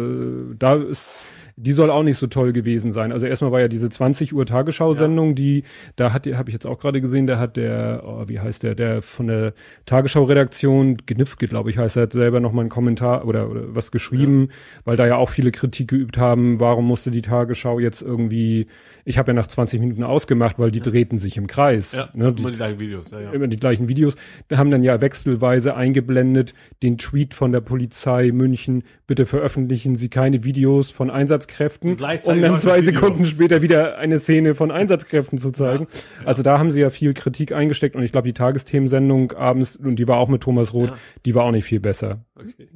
da 0.57 0.75
ist, 0.75 1.17
die 1.55 1.73
soll 1.73 1.89
auch 1.91 2.03
nicht 2.03 2.17
so 2.17 2.27
toll 2.27 2.53
gewesen 2.53 2.91
sein. 2.91 3.11
Also 3.11 3.25
erstmal 3.25 3.51
war 3.51 3.61
ja 3.61 3.67
diese 3.67 3.89
20 3.89 4.33
Uhr 4.33 4.45
Tagesschau-Sendung, 4.45 5.35
die, 5.35 5.63
da 5.95 6.11
hat, 6.11 6.25
habe 6.27 6.49
ich 6.49 6.53
jetzt 6.53 6.65
auch 6.65 6.79
gerade 6.79 6.99
gesehen, 7.01 7.27
da 7.27 7.37
hat 7.37 7.57
der, 7.57 8.03
oh, 8.05 8.23
wie 8.27 8.39
heißt 8.39 8.63
der, 8.63 8.75
der 8.75 9.01
von 9.01 9.27
der 9.27 9.53
Tagesschau-Redaktion, 9.85 10.97
Gnifke, 11.05 11.47
glaube 11.47 11.69
ich, 11.69 11.77
heißt 11.77 11.97
er, 11.97 12.03
hat 12.03 12.13
selber 12.13 12.39
noch 12.39 12.53
mal 12.53 12.61
einen 12.61 12.69
Kommentar 12.69 13.27
oder, 13.27 13.49
oder 13.49 13.75
was 13.75 13.91
geschrieben, 13.91 14.49
weil 14.83 14.97
da 14.97 15.05
ja 15.05 15.17
auch 15.17 15.29
viele 15.29 15.51
Kritik 15.51 15.89
geübt 15.89 16.17
haben, 16.17 16.59
warum 16.59 16.87
musste 16.87 17.11
die 17.11 17.21
Tagesschau 17.21 17.79
jetzt 17.79 18.01
irgendwie, 18.01 18.67
ich 19.05 19.17
habe 19.17 19.31
ja 19.31 19.33
nach 19.33 19.47
20 19.47 19.79
Minuten 19.79 20.03
ausgemacht, 20.03 20.57
weil 20.57 20.71
die 20.71 20.81
drehten 20.81 21.17
sich 21.17 21.37
im 21.37 21.47
Kreis. 21.47 21.93
Ja, 21.93 22.09
ne? 22.13 22.33
immer 22.37 22.51
die 22.51 22.57
gleichen 22.57 22.79
Videos. 22.79 23.11
Ja, 23.11 23.19
ja. 23.19 23.31
immer 23.31 23.47
die 23.47 23.57
gleichen 23.57 23.87
Videos. 23.87 24.15
Wir 24.47 24.57
haben 24.57 24.71
dann 24.71 24.83
ja 24.83 25.01
wechselweise 25.01 25.75
eingeblendet 25.75 26.53
den 26.81 26.97
Tweet 26.97 27.33
von 27.33 27.51
der 27.51 27.61
Polizei 27.61 28.31
München, 28.31 28.83
bitte 29.05 29.25
veröffentlichen 29.25 29.95
Sie 29.95 30.09
keine 30.09 30.43
Videos 30.43 30.89
von 30.89 31.09
Einsatzkräften, 31.47 31.91
um 31.91 32.41
dann 32.41 32.57
zwei. 32.59 32.81
Sekunden 32.81 33.25
später 33.25 33.61
wieder 33.61 33.97
eine 33.97 34.19
Szene 34.19 34.55
von 34.55 34.71
Einsatzkräften 34.71 35.37
zu 35.37 35.51
zeigen. 35.51 35.87
Also 36.25 36.43
da 36.43 36.59
haben 36.59 36.71
sie 36.71 36.81
ja 36.81 36.89
viel 36.89 37.13
Kritik 37.13 37.51
eingesteckt 37.51 37.95
und 37.95 38.03
ich 38.03 38.11
glaube, 38.11 38.27
die 38.27 38.33
Tagesthemensendung 38.33 39.31
abends, 39.33 39.75
und 39.75 39.97
die 39.97 40.07
war 40.07 40.17
auch 40.17 40.27
mit 40.29 40.41
Thomas 40.41 40.73
Roth, 40.73 40.89
Ja. 40.89 40.97
die 41.25 41.35
war 41.35 41.43
auch 41.45 41.51
nicht 41.51 41.65
viel 41.65 41.79
besser. 41.79 42.25
Okay. 42.35 42.67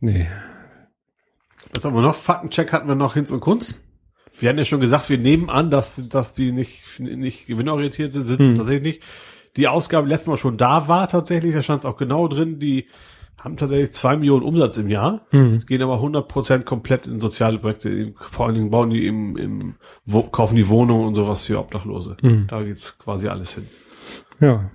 Nee. 0.00 0.28
Was 1.74 1.84
haben 1.84 1.94
wir 1.94 2.02
noch? 2.02 2.14
Faktencheck 2.14 2.72
hatten 2.72 2.88
wir 2.88 2.94
noch 2.94 3.14
Hinz 3.14 3.30
und 3.30 3.40
Kunz. 3.40 3.84
Wir 4.40 4.48
hatten 4.48 4.58
ja 4.58 4.64
schon 4.64 4.80
gesagt, 4.80 5.08
wir 5.10 5.18
nehmen 5.18 5.50
an, 5.50 5.70
dass, 5.70 6.08
dass 6.08 6.32
die 6.32 6.52
nicht, 6.52 7.00
nicht 7.00 7.46
gewinnorientiert 7.46 8.12
sind, 8.12 8.24
sitzen 8.26 8.50
Hm. 8.50 8.56
tatsächlich 8.56 8.82
nicht. 8.98 9.02
Die 9.56 9.66
Ausgabe 9.66 10.06
letztes 10.08 10.28
Mal 10.28 10.36
schon 10.36 10.56
da 10.56 10.86
war 10.86 11.08
tatsächlich, 11.08 11.54
da 11.54 11.62
stand 11.62 11.80
es 11.80 11.86
auch 11.86 11.96
genau 11.96 12.28
drin, 12.28 12.60
die 12.60 12.86
haben 13.38 13.56
tatsächlich 13.56 13.92
zwei 13.92 14.16
Millionen 14.16 14.42
Umsatz 14.42 14.76
im 14.78 14.88
Jahr. 14.88 15.26
Hm. 15.30 15.50
Es 15.50 15.66
gehen 15.66 15.80
aber 15.82 15.94
100 15.94 16.26
Prozent 16.26 16.66
komplett 16.66 17.06
in 17.06 17.20
soziale 17.20 17.58
Projekte. 17.58 18.12
Vor 18.16 18.46
allen 18.46 18.56
Dingen 18.56 18.70
bauen 18.70 18.90
die 18.90 19.06
im, 19.06 19.36
im 19.36 19.74
wo, 20.04 20.22
kaufen 20.22 20.56
die 20.56 20.68
Wohnungen 20.68 21.06
und 21.06 21.14
sowas 21.14 21.42
für 21.42 21.58
Obdachlose. 21.58 22.16
Hm. 22.20 22.46
Da 22.48 22.62
geht's 22.62 22.98
quasi 22.98 23.28
alles 23.28 23.54
hin. 23.54 23.66
Ja. 24.40 24.70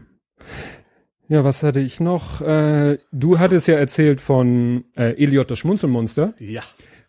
Ja, 1.28 1.44
was 1.44 1.64
hatte 1.64 1.80
ich 1.80 2.00
noch? 2.00 2.42
Äh, 2.42 3.00
du 3.12 3.40
hattest 3.40 3.68
ja 3.68 3.76
erzählt 3.76 4.22
von 4.22 4.86
äh, 4.96 5.16
Eliot 5.22 5.52
das 5.52 5.60
Schmunzelmonster. 5.60 6.34
Ja. 6.40 6.64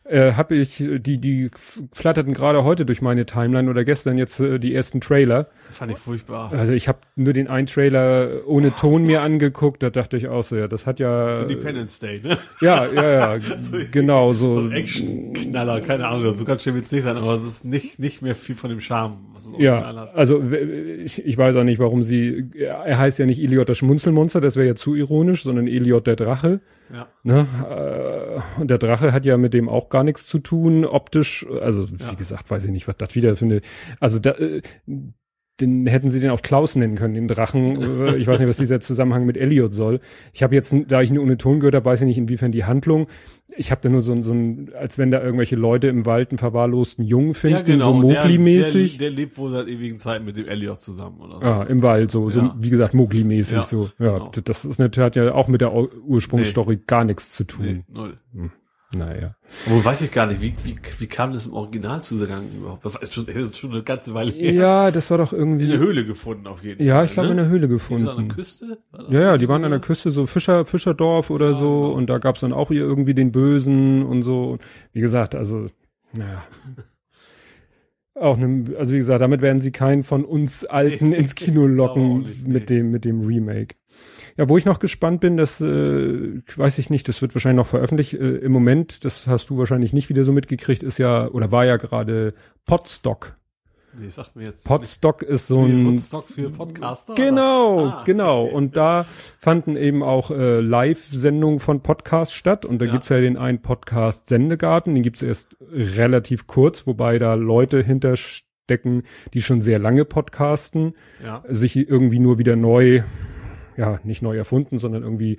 Äh, 0.05 0.33
habe 0.33 0.55
ich, 0.57 0.77
die, 0.77 1.19
die 1.19 1.51
flatterten 1.93 2.35
gerade 2.35 2.63
heute 2.63 2.85
durch 2.85 3.01
meine 3.01 3.25
Timeline 3.25 3.71
oder 3.71 3.85
gestern 3.85 4.19
jetzt 4.19 4.39
äh, 4.41 4.59
die 4.59 4.75
ersten 4.75 5.01
Trailer. 5.01 5.49
Fand 5.71 5.93
ich 5.93 5.99
furchtbar. 5.99 6.53
Also 6.53 6.73
ich 6.73 6.89
habe 6.89 6.99
nur 7.17 7.33
den 7.33 7.49
einen 7.49 7.67
Trailer 7.67 8.47
ohne 8.47 8.75
Ton 8.75 9.05
mir 9.05 9.23
angeguckt, 9.23 9.83
da 9.83 9.91
dachte 9.91 10.17
ich 10.17 10.29
auch 10.29 10.43
so, 10.43 10.57
ja, 10.57 10.69
das 10.69 10.87
hat 10.87 11.01
ja. 11.01 11.43
Independence 11.43 12.01
Day, 12.01 12.21
ne? 12.23 12.39
Ja, 12.61 12.87
ja, 12.87 13.37
ja, 13.37 13.39
genau 13.91 14.33
So 14.33 14.61
so. 14.61 14.67
ein 14.67 14.73
Action-Knaller, 14.73 15.81
keine 15.81 16.07
Ahnung, 16.07 16.35
so 16.35 16.45
ganz 16.45 16.63
schön 16.63 16.75
wird's 16.75 16.93
nicht 16.93 17.05
sein, 17.05 17.17
aber 17.17 17.37
es 17.37 17.45
ist 17.45 17.65
nicht, 17.65 17.99
nicht 17.99 18.21
mehr 18.21 18.35
viel 18.35 18.55
von 18.55 18.71
dem 18.71 18.81
Charme, 18.81 19.19
was 19.33 19.47
es 19.47 19.53
Ja, 19.59 19.83
also 20.15 20.43
ich, 21.05 21.25
ich 21.25 21.39
weiß 21.39 21.57
auch 21.57 21.65
nicht, 21.65 21.79
warum 21.79 22.03
sie. 22.03 22.51
Er 22.55 22.99
heißt 22.99 23.19
ja 23.19 23.27
nicht 23.27 23.41
Eliot 23.43 23.69
das 23.69 23.79
Schmunzelmonster, 23.79 24.41
das 24.41 24.57
wäre 24.57 24.67
ja 24.67 24.75
zu 24.75 24.95
ironisch, 24.95 25.45
sondern 25.45 25.67
Eliot 25.67 26.07
der 26.07 26.17
Drache. 26.17 26.61
Ja. 26.95 27.09
Ne? 27.25 28.41
Äh, 28.57 28.61
und 28.61 28.71
der 28.71 28.79
Drache 28.79 29.13
hat 29.13 29.25
ja 29.27 29.37
mit 29.37 29.53
dem 29.53 29.69
auch 29.69 29.89
gar 29.89 30.05
nichts 30.05 30.27
zu 30.27 30.39
tun, 30.39 30.85
optisch. 30.85 31.45
Also, 31.61 31.91
wie 31.91 31.97
Ja. 32.03 32.15
gesagt, 32.15 32.51
weiß 32.51 32.65
ich 32.67 32.71
nicht, 32.71 32.87
was 32.87 32.97
das 32.99 33.15
wieder 33.15 33.35
für 33.37 33.47
eine. 33.47 33.61
Also, 34.01 34.19
da, 34.21 34.31
äh, 34.33 34.63
den 35.61 35.87
hätten 35.87 36.11
sie 36.11 36.19
den 36.19 36.31
auch 36.31 36.43
Klaus 36.43 36.75
nennen 36.75 36.97
können, 36.97 37.15
den 37.15 37.29
Drachen. 37.29 37.81
Äh, 37.81 38.17
ich 38.17 38.27
weiß 38.27 38.41
nicht, 38.41 38.49
was 38.49 38.57
dieser 38.57 38.81
Zusammenhang 38.81 39.25
mit 39.25 39.37
Elliot 39.37 39.73
soll. 39.73 40.01
Ich 40.33 40.43
habe 40.43 40.55
jetzt, 40.55 40.75
da 40.89 41.01
ich 41.01 41.13
nur 41.13 41.23
ohne 41.23 41.37
Ton 41.39 41.61
gehört 41.61 41.77
habe, 41.77 41.85
weiß 41.85 42.01
ich 42.01 42.07
nicht, 42.09 42.19
inwiefern 42.19 42.51
die 42.51 42.65
Handlung. 42.65 43.07
Ich 43.57 43.71
habe 43.71 43.81
da 43.83 43.89
nur 43.89 44.01
so, 44.01 44.13
ein- 44.13 44.25
so 44.25 44.33
ein, 44.33 44.73
als 44.77 44.99
wenn 44.99 45.13
da 45.13 45.23
irgendwelche 45.23 45.55
Leute 45.55 45.87
im 45.87 46.07
Wald 46.07 46.31
einen 46.31 46.39
verwahrlosten 46.39 47.05
Jungen 47.05 47.35
finden, 47.35 47.81
so 47.81 47.91
und 47.93 48.09
der- 48.09 48.23
Mowgli-mäßig. 48.25 48.99
Der, 48.99 49.11
der 49.11 49.17
lebt 49.17 49.39
wohl 49.39 49.51
seit 49.51 49.69
ewigen 49.69 49.99
Zeiten 49.99 50.25
mit 50.25 50.37
dem 50.37 50.49
Elliot 50.49 50.81
zusammen 50.81 51.21
oder 51.21 51.37
so. 51.39 51.43
Ja, 51.45 51.63
im 51.63 51.83
Wald, 51.83 52.11
so, 52.11 52.31
so 52.31 52.41
Ja. 52.41 52.57
wie 52.59 52.71
gesagt, 52.71 52.95
Mowgli-mäßig, 52.95 53.53
Ja, 53.57 53.63
so. 53.63 53.91
Ja, 54.01 54.19
genau. 54.19 54.33
das 54.45 54.65
ist 54.65 54.79
natürlich, 54.79 55.07
hat 55.07 55.15
ja 55.15 55.33
auch 55.35 55.47
mit 55.47 55.61
der 55.61 55.73
Ur- 55.73 55.91
Ursprungsstory 56.05 56.81
gar 56.87 57.05
nichts 57.05 57.31
zu 57.31 57.45
tun. 57.45 57.65
Nee, 57.67 57.85
null. 57.93 58.19
Naja. 58.97 59.35
Obwohl 59.67 59.85
weiß 59.85 60.03
ich 60.03 60.11
gar 60.11 60.27
nicht, 60.27 60.41
wie, 60.41 60.55
wie, 60.63 60.75
wie 60.99 61.07
kam 61.07 61.33
das 61.33 61.47
im 61.47 61.53
Original 61.55 62.03
zusammen 62.03 62.59
überhaupt? 62.59 62.85
Das 62.85 62.97
ist 62.97 63.15
schon, 63.15 63.27
das 63.27 63.35
ist 63.37 63.59
schon 63.59 63.73
eine 63.73 63.83
ganze 63.83 64.15
Weile 64.15 64.31
her. 64.33 64.53
Ja, 64.53 64.91
das 64.91 65.11
war 65.11 65.19
doch 65.19 65.33
irgendwie. 65.33 65.65
In 65.65 65.71
der 65.71 65.79
Höhle 65.81 66.05
gefunden 66.05 66.47
auf 66.47 66.63
jeden 66.63 66.85
Ja, 66.85 66.97
Fall. 66.97 67.05
ich 67.07 67.13
glaube 67.13 67.27
ne? 67.27 67.33
in 67.33 67.37
der 67.39 67.49
Höhle 67.49 67.69
Die 67.69 67.77
so 67.79 67.95
an 67.95 67.99
der 68.01 68.07
gefunden. 68.07 68.29
Küste? 68.29 68.79
Ja, 69.11 69.21
ja, 69.21 69.39
die 69.39 69.49
waren 69.49 69.65
an 69.65 69.71
der? 69.71 69.81
Küste, 69.81 70.11
so 70.11 70.27
Fischer, 70.27 70.65
Fischerdorf 70.65 71.31
oder 71.31 71.51
Ja, 71.51 71.55
so, 71.55 71.83
genau. 71.83 71.93
und 71.95 72.11
da 72.11 72.19
gab's 72.19 72.41
dann 72.41 72.53
auch 72.53 72.69
hier 72.69 72.83
irgendwie 72.83 73.15
den 73.15 73.33
Bösen 73.33 74.05
und 74.05 74.23
so. 74.23 74.59
Wie 74.93 75.01
gesagt, 75.01 75.35
also, 75.35 75.67
naja. 76.13 76.45
Auch 78.17 78.37
ne, 78.37 78.77
also 78.79 78.93
wie 78.93 78.99
gesagt, 78.99 79.21
damit 79.23 79.43
werden 79.43 79.59
sie 79.59 79.73
keinen 79.73 80.05
von 80.05 80.25
uns 80.25 80.65
Alten 80.65 81.13
ins 81.13 81.35
Kino 81.35 81.67
locken 81.67 82.25
mit 82.47 82.71
dem, 82.71 82.93
mit 82.93 83.05
dem 83.05 83.23
Remake. 83.23 83.75
Ja, 84.37 84.49
wo 84.49 84.59
ich 84.59 84.65
noch 84.65 84.81
gespannt 84.81 85.21
bin, 85.21 85.37
das 85.37 85.61
äh, 85.61 86.41
weiß 86.57 86.79
ich 86.79 86.91
nicht, 86.91 87.09
das 87.09 87.23
wird 87.23 87.35
wahrscheinlich 87.35 87.59
noch 87.59 87.69
veröffentlicht. 87.69 88.15
Äh, 88.15 88.37
Im 88.39 88.51
Moment, 88.53 89.05
das 89.05 89.27
hast 89.29 89.49
du 89.51 89.59
wahrscheinlich 89.59 89.93
nicht 89.93 90.09
wieder 90.09 90.25
so 90.25 90.33
mitgekriegt, 90.33 90.83
ist 90.83 90.99
ja, 90.99 91.29
oder 91.29 91.53
war 91.53 91.65
ja 91.65 91.77
gerade 91.77 92.35
Podstock. 92.67 93.37
Nee, 93.97 94.09
sagt 94.09 94.35
mir 94.35 94.47
jetzt. 94.47 94.67
Podstock 94.67 95.23
ist 95.23 95.47
so 95.47 95.65
nicht. 95.65 95.75
ein 95.77 95.87
Woodstock 95.87 96.27
für 96.27 96.51
Podcaster? 96.51 97.15
Genau? 97.15 97.87
Ah, 97.91 98.03
genau. 98.05 98.47
okay. 98.47 98.55
Und 98.55 98.77
da 98.77 99.07
fanden 99.39 99.77
eben 99.77 100.03
auch 100.03 100.33
äh, 100.33 100.59
Live-Sendungen 100.59 101.61
von 101.61 101.81
Podcasts 101.81 102.35
statt. 102.35 102.65
Und 102.65 102.81
da 102.81 102.87
Ja. 102.87 102.91
gibt's 102.91 103.11
ja 103.11 103.21
den 103.21 103.37
einen 103.37 103.63
Podcast 103.63 104.27
Sendegarten, 104.27 104.95
den 104.95 105.05
gibt's 105.05 105.23
erst 105.23 105.55
relativ 105.73 106.49
kurz, 106.49 106.89
wobei 106.89 107.21
da 107.21 107.35
Leute 107.35 107.85
hinterstecken, 107.85 109.05
die 109.33 109.43
schon 109.43 109.61
sehr 109.61 109.79
lange 109.79 110.05
podcasten, 110.05 110.95
Ja. 111.25 111.45
sich 111.49 111.77
irgendwie 111.77 112.19
nur 112.19 112.39
wieder 112.39 112.57
neu, 112.57 113.03
ja, 113.77 113.99
nicht 114.05 114.23
neu 114.23 114.37
erfunden, 114.37 114.79
sondern 114.79 115.03
irgendwie 115.03 115.39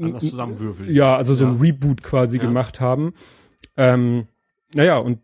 Anders 0.00 0.28
zusammenwürfeln. 0.28 0.92
ja, 0.94 1.16
also 1.16 1.34
so 1.34 1.46
ein 1.46 1.54
Ja. 1.56 1.60
Reboot 1.60 2.02
quasi 2.02 2.36
Ja. 2.38 2.44
gemacht 2.44 2.80
haben. 2.80 3.12
Ähm, 3.76 4.26
naja, 4.74 4.98
und 4.98 5.18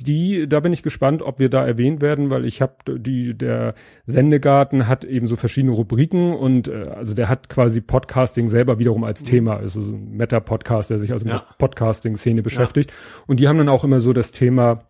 die, 0.00 0.48
da 0.48 0.60
bin 0.60 0.72
ich 0.72 0.82
gespannt, 0.82 1.20
ob 1.22 1.38
wir 1.38 1.50
da 1.50 1.66
erwähnt 1.66 2.00
werden, 2.00 2.30
weil 2.30 2.46
ich 2.46 2.62
habe 2.62 2.98
die, 2.98 3.36
der 3.36 3.74
Sendegarten 4.06 4.88
hat 4.88 5.04
eben 5.04 5.28
so 5.28 5.36
verschiedene 5.36 5.72
Rubriken 5.74 6.32
und 6.34 6.68
äh, 6.68 6.84
also 6.88 7.14
der 7.14 7.28
hat 7.28 7.48
quasi 7.50 7.80
Podcasting 7.82 8.48
selber 8.48 8.78
wiederum 8.78 9.04
als 9.04 9.22
Thema, 9.22 9.56
also 9.58 9.80
so 9.82 9.94
ein 9.94 10.16
Meta-Podcast, 10.16 10.90
der 10.90 10.98
sich 10.98 11.12
also 11.12 11.26
Mhm. 11.26 11.30
Ja. 11.32 11.46
mit 11.48 11.58
Podcasting-Szene 11.58 12.42
beschäftigt. 12.42 12.90
Und 13.26 13.38
die 13.38 13.48
haben 13.48 13.58
dann 13.58 13.68
auch 13.68 13.84
immer 13.84 14.00
so 14.00 14.12
das 14.14 14.32
Thema, 14.32 14.88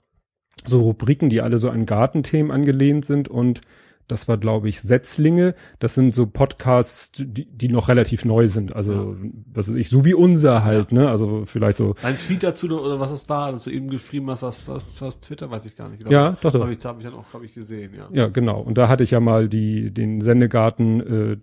so 0.65 0.81
Rubriken, 0.81 1.29
die 1.29 1.41
alle 1.43 1.59
so 1.59 1.69
an 1.69 1.85
Gartenthemen 1.85 2.53
angelehnt 2.53 3.05
sind 3.05 3.29
und 3.29 3.61
Das 4.09 4.29
war, 4.29 4.37
glaube 4.37 4.69
ich, 4.69 4.81
Setzlinge. 4.81 5.55
Das 5.79 5.95
sind 5.95 6.15
so 6.15 6.27
Podcasts, 6.27 7.11
die, 7.13 7.47
die 7.47 7.69
noch 7.69 7.89
relativ 7.89 8.25
neu 8.25 8.49
sind. 8.49 8.75
Also, 8.75 9.17
was 9.53 9.69
weiß 9.69 9.77
ich, 9.77 9.89
so 9.89 10.05
wie 10.05 10.15
unser 10.15 10.65
halt, 10.65 10.93
ne? 10.93 11.09
Also 11.09 11.45
vielleicht 11.47 11.79
so. 11.79 11.95
Ein 12.03 12.19
Tweet 12.19 12.43
dazu 12.43 12.67
oder 12.69 13.01
was 13.01 13.11
es 13.11 13.29
war, 13.29 13.53
dass 13.53 13.65
du 13.65 13.71
eben 13.71 13.89
geschrieben 13.89 14.29
hast, 14.31 14.43
was, 14.43 14.69
was, 14.69 15.01
was 15.01 15.21
Twitter, 15.21 15.51
weiß 15.51 15.67
ich 15.67 15.77
gar 15.77 15.89
nicht. 15.89 16.09
Ja, 16.11 16.37
doch, 16.41 16.53
doch. 16.53 16.61
Habe 16.61 16.73
ich, 16.73 16.85
hab 16.85 16.99
ich 16.99 17.05
dann 17.05 17.15
auch, 17.15 17.33
habe 17.33 17.45
ich 17.45 17.55
gesehen, 17.55 17.95
ja. 17.95 18.09
Ja, 18.13 18.29
genau. 18.29 18.61
Und 18.61 18.79
da 18.79 18.89
hatte 18.89 19.05
ich 19.05 19.13
ja 19.13 19.21
mal 19.21 19.49
die, 19.49 19.93
den 19.93 20.21
Sendegarten 20.21 21.01
äh, 21.01 21.37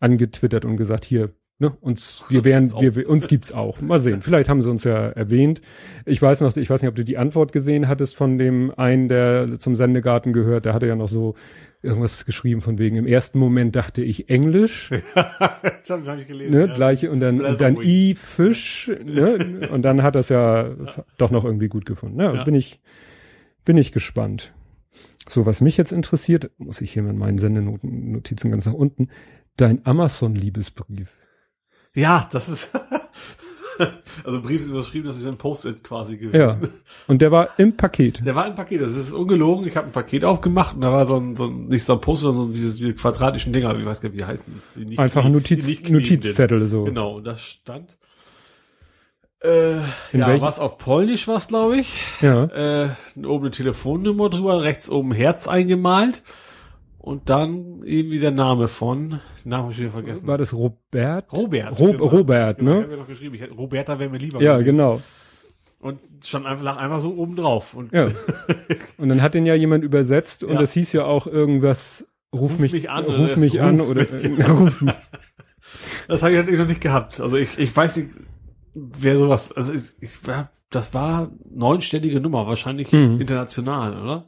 angetwittert 0.00 0.64
und 0.64 0.76
gesagt, 0.76 1.04
hier, 1.04 1.34
ne, 1.58 1.70
uns, 1.80 2.24
wir 2.28 2.44
wären, 2.44 2.70
wir, 2.72 3.08
uns 3.08 3.26
gibt's 3.28 3.52
auch. 3.52 3.80
Mal 3.80 3.98
sehen. 3.98 4.20
Vielleicht 4.22 4.48
haben 4.48 4.62
sie 4.62 4.70
uns 4.70 4.84
ja 4.84 5.08
erwähnt. 5.10 5.60
Ich 6.04 6.20
weiß 6.20 6.40
noch, 6.40 6.56
ich 6.56 6.68
weiß 6.68 6.82
nicht, 6.82 6.88
ob 6.88 6.94
du 6.94 7.04
die 7.04 7.18
Antwort 7.18 7.52
gesehen 7.52 7.88
hattest 7.88 8.16
von 8.16 8.38
dem 8.38 8.72
einen, 8.76 9.08
der 9.08 9.58
zum 9.58 9.76
Sendegarten 9.76 10.32
gehört. 10.32 10.64
Der 10.64 10.74
hatte 10.74 10.86
ja 10.86 10.96
noch 10.96 11.08
so 11.08 11.34
irgendwas 11.82 12.24
geschrieben 12.24 12.62
von 12.62 12.78
wegen, 12.78 12.96
im 12.96 13.06
ersten 13.06 13.38
Moment 13.38 13.76
dachte 13.76 14.02
ich 14.02 14.30
Englisch, 14.30 14.88
Schon, 15.84 16.06
hab 16.06 16.18
ich 16.18 16.26
gelesen. 16.26 16.50
ne, 16.52 16.66
ja. 16.66 16.74
gleiche, 16.74 17.10
und 17.10 17.20
dann, 17.20 17.42
und 17.42 17.60
dann. 17.60 17.76
I, 17.76 18.14
Fisch, 18.14 18.90
ne, 19.04 19.68
und 19.70 19.82
dann 19.82 20.02
hat 20.02 20.14
das 20.14 20.30
ja, 20.30 20.70
doch 21.18 21.30
noch 21.30 21.44
irgendwie 21.44 21.68
gut 21.68 21.84
gefunden. 21.84 22.18
Ja, 22.20 22.32
Ja. 22.34 22.44
bin 22.44 22.54
ich, 22.54 22.80
bin 23.66 23.76
ich 23.76 23.92
gespannt. 23.92 24.54
So, 25.28 25.44
was 25.46 25.60
mich 25.60 25.76
jetzt 25.76 25.92
interessiert, 25.92 26.50
muss 26.58 26.80
ich 26.80 26.92
hier 26.92 27.02
mit 27.02 27.16
meinen 27.16 27.36
Sendenoten, 27.38 28.12
Notizen 28.12 28.50
ganz 28.50 28.64
nach 28.66 28.72
unten, 28.72 29.08
dein 29.56 29.84
Amazon-Liebesbrief. 29.84 31.12
Ja, 31.94 32.28
das 32.32 32.48
ist, 32.48 32.70
also 34.24 34.40
Brief 34.42 34.62
ist 34.62 34.68
überschrieben, 34.68 35.06
das 35.06 35.16
ist 35.16 35.26
ein 35.26 35.36
Post-it 35.36 35.84
quasi 35.84 36.16
gewesen. 36.16 36.36
Ja. 36.62 36.68
Und 37.06 37.22
der 37.22 37.30
war 37.30 37.50
im 37.58 37.76
Paket. 37.76 38.24
Der 38.24 38.34
war 38.34 38.44
ein 38.44 38.54
Paket, 38.54 38.80
das 38.80 38.94
ist 38.96 39.12
ungelogen. 39.12 39.66
Ich 39.66 39.76
habe 39.76 39.86
ein 39.86 39.92
Paket 39.92 40.24
aufgemacht 40.24 40.74
und 40.74 40.80
da 40.80 40.90
war 40.92 41.06
so 41.06 41.16
ein, 41.18 41.36
so 41.36 41.46
ein 41.46 41.66
nicht 41.68 41.84
so 41.84 41.92
ein 41.94 42.00
Poster, 42.00 42.32
sondern 42.32 42.52
diese, 42.54 42.74
diese 42.76 42.94
quadratischen 42.94 43.52
Dinger, 43.52 43.76
ich 43.78 43.84
weiß 43.84 44.00
gar 44.00 44.08
nicht, 44.08 44.14
wie 44.14 44.22
die 44.22 44.26
heißen. 44.26 44.62
Die 44.76 44.84
nicht 44.86 44.98
Einfach 44.98 45.24
knie- 45.24 45.30
Notiz. 45.30 45.88
Notizzettel 45.88 46.66
so. 46.66 46.84
Genau, 46.84 47.16
und 47.16 47.24
das 47.24 47.42
stand. 47.42 47.96
Äh, 49.40 49.74
In 50.12 50.20
ja, 50.20 50.40
was 50.40 50.58
auf 50.58 50.78
Polnisch 50.78 51.28
was, 51.28 51.48
glaube 51.48 51.76
ich. 51.76 51.98
Ja. 52.22 52.44
Äh, 52.84 52.88
oben 53.24 53.44
eine 53.44 53.50
Telefonnummer 53.50 54.30
drüber, 54.30 54.62
rechts 54.62 54.88
oben 54.88 55.12
ein 55.12 55.16
Herz 55.16 55.46
eingemalt. 55.46 56.22
Und 57.04 57.28
dann 57.28 57.82
irgendwie 57.84 58.18
der 58.18 58.30
Name 58.30 58.66
von, 58.66 59.20
Namen 59.44 59.64
habe 59.64 59.72
ich 59.72 59.78
wieder 59.78 59.90
vergessen. 59.90 60.26
War 60.26 60.38
das 60.38 60.54
Robert? 60.54 61.30
Robert. 61.34 61.78
Ro 61.78 61.86
genau. 61.92 62.04
Robert, 62.06 62.58
Genau, 62.58 62.70
Ich 62.70 62.76
ne? 62.78 62.82
habe 62.84 62.92
ja 62.92 62.98
noch 62.98 63.08
geschrieben, 63.08 63.34
ich 63.34 63.42
hätte, 63.42 63.52
Roberta 63.52 63.98
wäre 63.98 64.08
mir 64.08 64.16
lieber 64.16 64.40
Ja, 64.40 64.54
gewesen. 64.56 64.76
genau. 64.78 65.02
Und 65.80 65.98
stand 66.24 66.46
einfach, 66.46 66.64
lag 66.64 66.78
einfach 66.78 67.02
so 67.02 67.14
oben 67.14 67.36
drauf. 67.36 67.74
Und 67.74 67.92
Ja. 67.92 68.06
Und 68.96 69.10
dann 69.10 69.20
hat 69.20 69.34
den 69.34 69.44
ja 69.44 69.54
jemand 69.54 69.84
übersetzt 69.84 70.44
und 70.44 70.54
Ja. 70.54 70.60
das 70.60 70.72
hieß 70.72 70.94
ja 70.94 71.04
auch 71.04 71.26
irgendwas, 71.26 72.06
ruf, 72.34 72.52
Ruf 72.52 72.58
mich, 72.58 72.72
mich 72.72 72.88
an, 72.88 73.04
ruf 73.04 73.16
oder 73.18 73.36
mich 73.36 73.54
ruf 73.56 73.60
an 73.62 73.76
mich. 73.76 73.86
oder 73.90 74.00
äh, 74.38 74.50
ruf 74.50 74.80
mich. 74.80 74.94
Das 76.08 76.22
habe 76.22 76.32
ich 76.32 76.38
natürlich 76.38 76.60
noch 76.60 76.68
nicht 76.68 76.80
gehabt. 76.80 77.20
Also 77.20 77.36
ich, 77.36 77.58
ich 77.58 77.76
weiß 77.76 77.98
nicht, 77.98 78.10
wer 78.74 79.18
sowas, 79.18 79.52
also 79.52 79.74
ich, 79.74 79.90
ich 80.00 80.18
das 80.70 80.94
war 80.94 81.30
neunstellige 81.50 82.18
Nummer, 82.20 82.46
wahrscheinlich 82.46 82.90
Mhm. 82.92 83.20
international, 83.20 84.02
oder? 84.02 84.24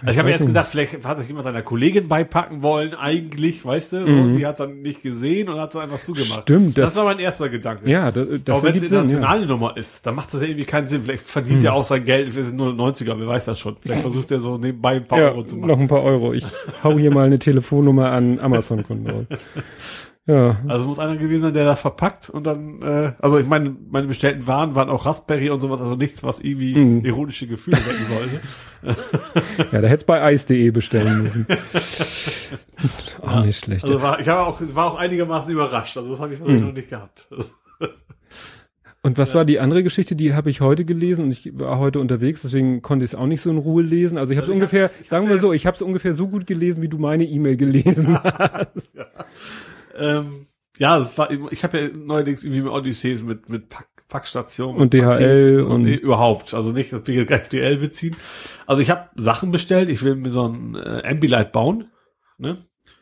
Also 0.00 0.12
Ich 0.12 0.18
habe 0.18 0.28
erst 0.30 0.40
nicht. 0.42 0.48
gedacht, 0.48 0.68
vielleicht 0.68 1.04
hat 1.04 1.18
sich 1.18 1.28
jemand 1.28 1.44
seiner 1.44 1.62
Kollegin 1.62 2.08
beipacken 2.08 2.62
wollen, 2.62 2.94
eigentlich, 2.94 3.64
weißt 3.64 3.92
du, 3.94 4.00
so, 4.06 4.06
Mhm. 4.12 4.36
die 4.36 4.46
hat 4.46 4.60
dann 4.60 4.82
nicht 4.82 5.02
gesehen 5.02 5.48
und 5.48 5.58
hat 5.60 5.70
es 5.74 5.76
einfach 5.80 6.00
zugemacht. 6.02 6.42
Stimmt, 6.42 6.76
Das, 6.76 6.92
das, 6.94 6.96
war 6.96 7.04
mein 7.14 7.18
erster 7.20 7.48
Gedanke. 7.48 7.88
Ja, 7.88 8.10
das, 8.10 8.28
das 8.44 8.56
Aber 8.56 8.68
wenn 8.68 8.74
es 8.76 8.82
ergibt 8.82 8.88
Sinn, 8.88 8.96
ja. 8.96 9.00
internationale 9.02 9.46
Nummer 9.46 9.76
ist, 9.76 10.04
dann 10.06 10.14
macht 10.16 10.32
das 10.34 10.40
ja 10.42 10.48
irgendwie 10.48 10.66
keinen 10.66 10.86
Sinn. 10.86 11.02
Vielleicht 11.04 11.24
verdient 11.26 11.58
Hm. 11.60 11.66
er 11.66 11.72
auch 11.74 11.84
sein 11.84 12.04
Geld, 12.04 12.34
wir 12.34 12.42
sind 12.44 12.56
nur 12.56 12.72
90er, 12.74 13.18
wer 13.18 13.26
weiß 13.26 13.44
das 13.46 13.58
schon. 13.58 13.76
Vielleicht 13.80 14.02
versucht 14.02 14.30
er 14.30 14.40
so 14.40 14.58
nebenbei 14.58 14.96
ein 14.96 15.06
paar 15.06 15.18
Ja, 15.20 15.28
Euro 15.30 15.44
zu 15.44 15.56
machen. 15.56 15.68
noch 15.70 15.78
ein 15.78 15.88
paar 15.88 16.02
Euro. 16.02 16.32
Ich 16.34 16.44
hau 16.82 16.98
hier 16.98 17.12
mal 17.12 17.26
eine 17.26 17.38
Telefonnummer 17.38 18.10
an 18.10 18.38
Amazon-Kunden 18.40 19.08
raus. 19.10 19.26
Ja, 20.26 20.56
Also 20.68 20.88
muss 20.88 20.98
einer 20.98 21.16
gewesen 21.16 21.42
sein, 21.42 21.52
der 21.52 21.66
da 21.66 21.76
verpackt 21.76 22.30
und 22.30 22.44
dann, 22.44 22.80
äh, 22.80 23.12
also 23.20 23.38
ich 23.38 23.46
meine, 23.46 23.76
meine 23.90 24.06
bestellten 24.06 24.46
Waren 24.46 24.74
waren 24.74 24.88
auch 24.88 25.04
Raspberry 25.04 25.50
und 25.50 25.60
sowas, 25.60 25.80
also 25.82 25.96
nichts, 25.96 26.22
was 26.24 26.40
irgendwie 26.40 26.74
Mhm. 26.74 27.04
ironische 27.04 27.46
Gefühle 27.46 27.76
wecken 27.76 28.06
sollte. 28.08 28.40
ja, 29.72 29.80
da 29.82 29.86
hättest 29.88 30.06
bei 30.06 30.32
ice.de 30.32 30.70
bestellen 30.70 31.22
müssen. 31.22 31.46
Auch 33.22 33.44
nicht 33.44 33.62
schlecht. 33.64 33.84
Also 33.84 34.00
war, 34.00 34.18
ich 34.20 34.28
habe 34.28 34.46
auch, 34.46 34.60
war 34.74 34.86
auch 34.92 34.96
einigermaßen 34.96 35.50
überrascht. 35.50 35.96
Also 35.96 36.08
das 36.10 36.20
habe 36.20 36.32
ich 36.34 36.40
Mhm. 36.40 36.56
noch 36.66 36.72
nicht 36.72 36.88
gehabt. 36.90 37.28
Und 39.02 39.18
was 39.18 39.34
war 39.34 39.44
die 39.44 39.60
andere 39.60 39.82
Geschichte? 39.82 40.16
Die 40.16 40.32
habe 40.32 40.48
ich 40.48 40.62
heute 40.62 40.86
gelesen 40.86 41.26
und 41.26 41.30
ich 41.32 41.50
war 41.60 41.78
heute 41.78 42.00
unterwegs, 42.00 42.40
deswegen 42.40 42.80
konnte 42.80 43.04
ich 43.04 43.10
es 43.10 43.14
auch 43.14 43.26
nicht 43.26 43.42
so 43.42 43.50
in 43.50 43.58
Ruhe 43.58 43.82
lesen. 43.82 44.16
Also 44.16 44.32
ich 44.32 44.38
habe 44.38 44.44
es 44.46 44.48
Also 44.50 44.54
ungefähr, 44.54 44.88
sagen 45.06 45.28
wir 45.28 45.36
so, 45.36 45.52
ich 45.52 45.66
habe 45.66 45.74
es 45.74 45.82
ungefähr 45.82 46.14
so 46.14 46.26
gut 46.28 46.46
gelesen, 46.46 46.80
wie 46.82 46.88
du 46.88 46.96
meine 46.96 47.24
E-Mail 47.26 47.58
gelesen 47.58 48.18
hast. 48.22 48.94
Ähm, 49.98 50.46
ja, 50.76 50.98
das 50.98 51.16
war, 51.18 51.30
ich 51.52 51.62
habe 51.64 51.80
ja 51.80 51.88
neuerdings 51.94 52.44
irgendwie 52.44 52.62
mit 52.62 52.72
Odysseys 52.72 53.22
mit, 53.22 53.48
mit 53.48 53.68
Pack, 53.68 53.88
Packstation 54.08 54.76
Und 54.76 54.92
DHL 54.92 55.62
und- 55.62 55.82
nee, 55.82 55.94
überhaupt. 55.94 56.52
Also 56.54 56.70
nicht, 56.72 56.92
dass 56.92 57.06
wir 57.06 57.14
jetzt 57.14 57.28
gleich 57.28 57.48
DL 57.48 57.76
beziehen. 57.78 58.16
Also 58.66 58.82
ich 58.82 58.90
habe 58.90 59.08
Sachen 59.14 59.50
bestellt. 59.50 59.88
Ich 59.88 60.02
will 60.02 60.14
mir 60.16 60.30
so 60.30 60.46
ein 60.48 60.74
äh, 60.74 61.02
Ambilight 61.04 61.52
bauen. 61.52 61.90
Ne? 62.38 62.58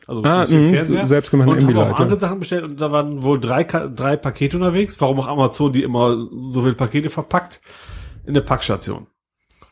Also 0.07 0.23
Ah, 0.23 0.45
mh, 0.47 1.05
selbstgemachten 1.05 1.55
und 1.57 1.67
habe 1.75 1.79
auch 1.93 1.99
andere 1.99 2.15
ja. 2.15 2.19
Sachen 2.19 2.39
bestellt 2.39 2.63
und 2.63 2.79
da 2.79 2.91
waren 2.91 3.23
wohl 3.23 3.39
drei, 3.39 3.63
drei 3.63 4.17
Pakete 4.17 4.57
unterwegs. 4.57 4.99
Warum 5.01 5.19
auch 5.19 5.27
Amazon 5.27 5.73
die 5.73 5.83
immer 5.83 6.15
so 6.31 6.61
viele 6.61 6.75
Pakete 6.75 7.09
verpackt 7.09 7.61
in 8.25 8.33
der 8.33 8.41
Packstation. 8.41 9.07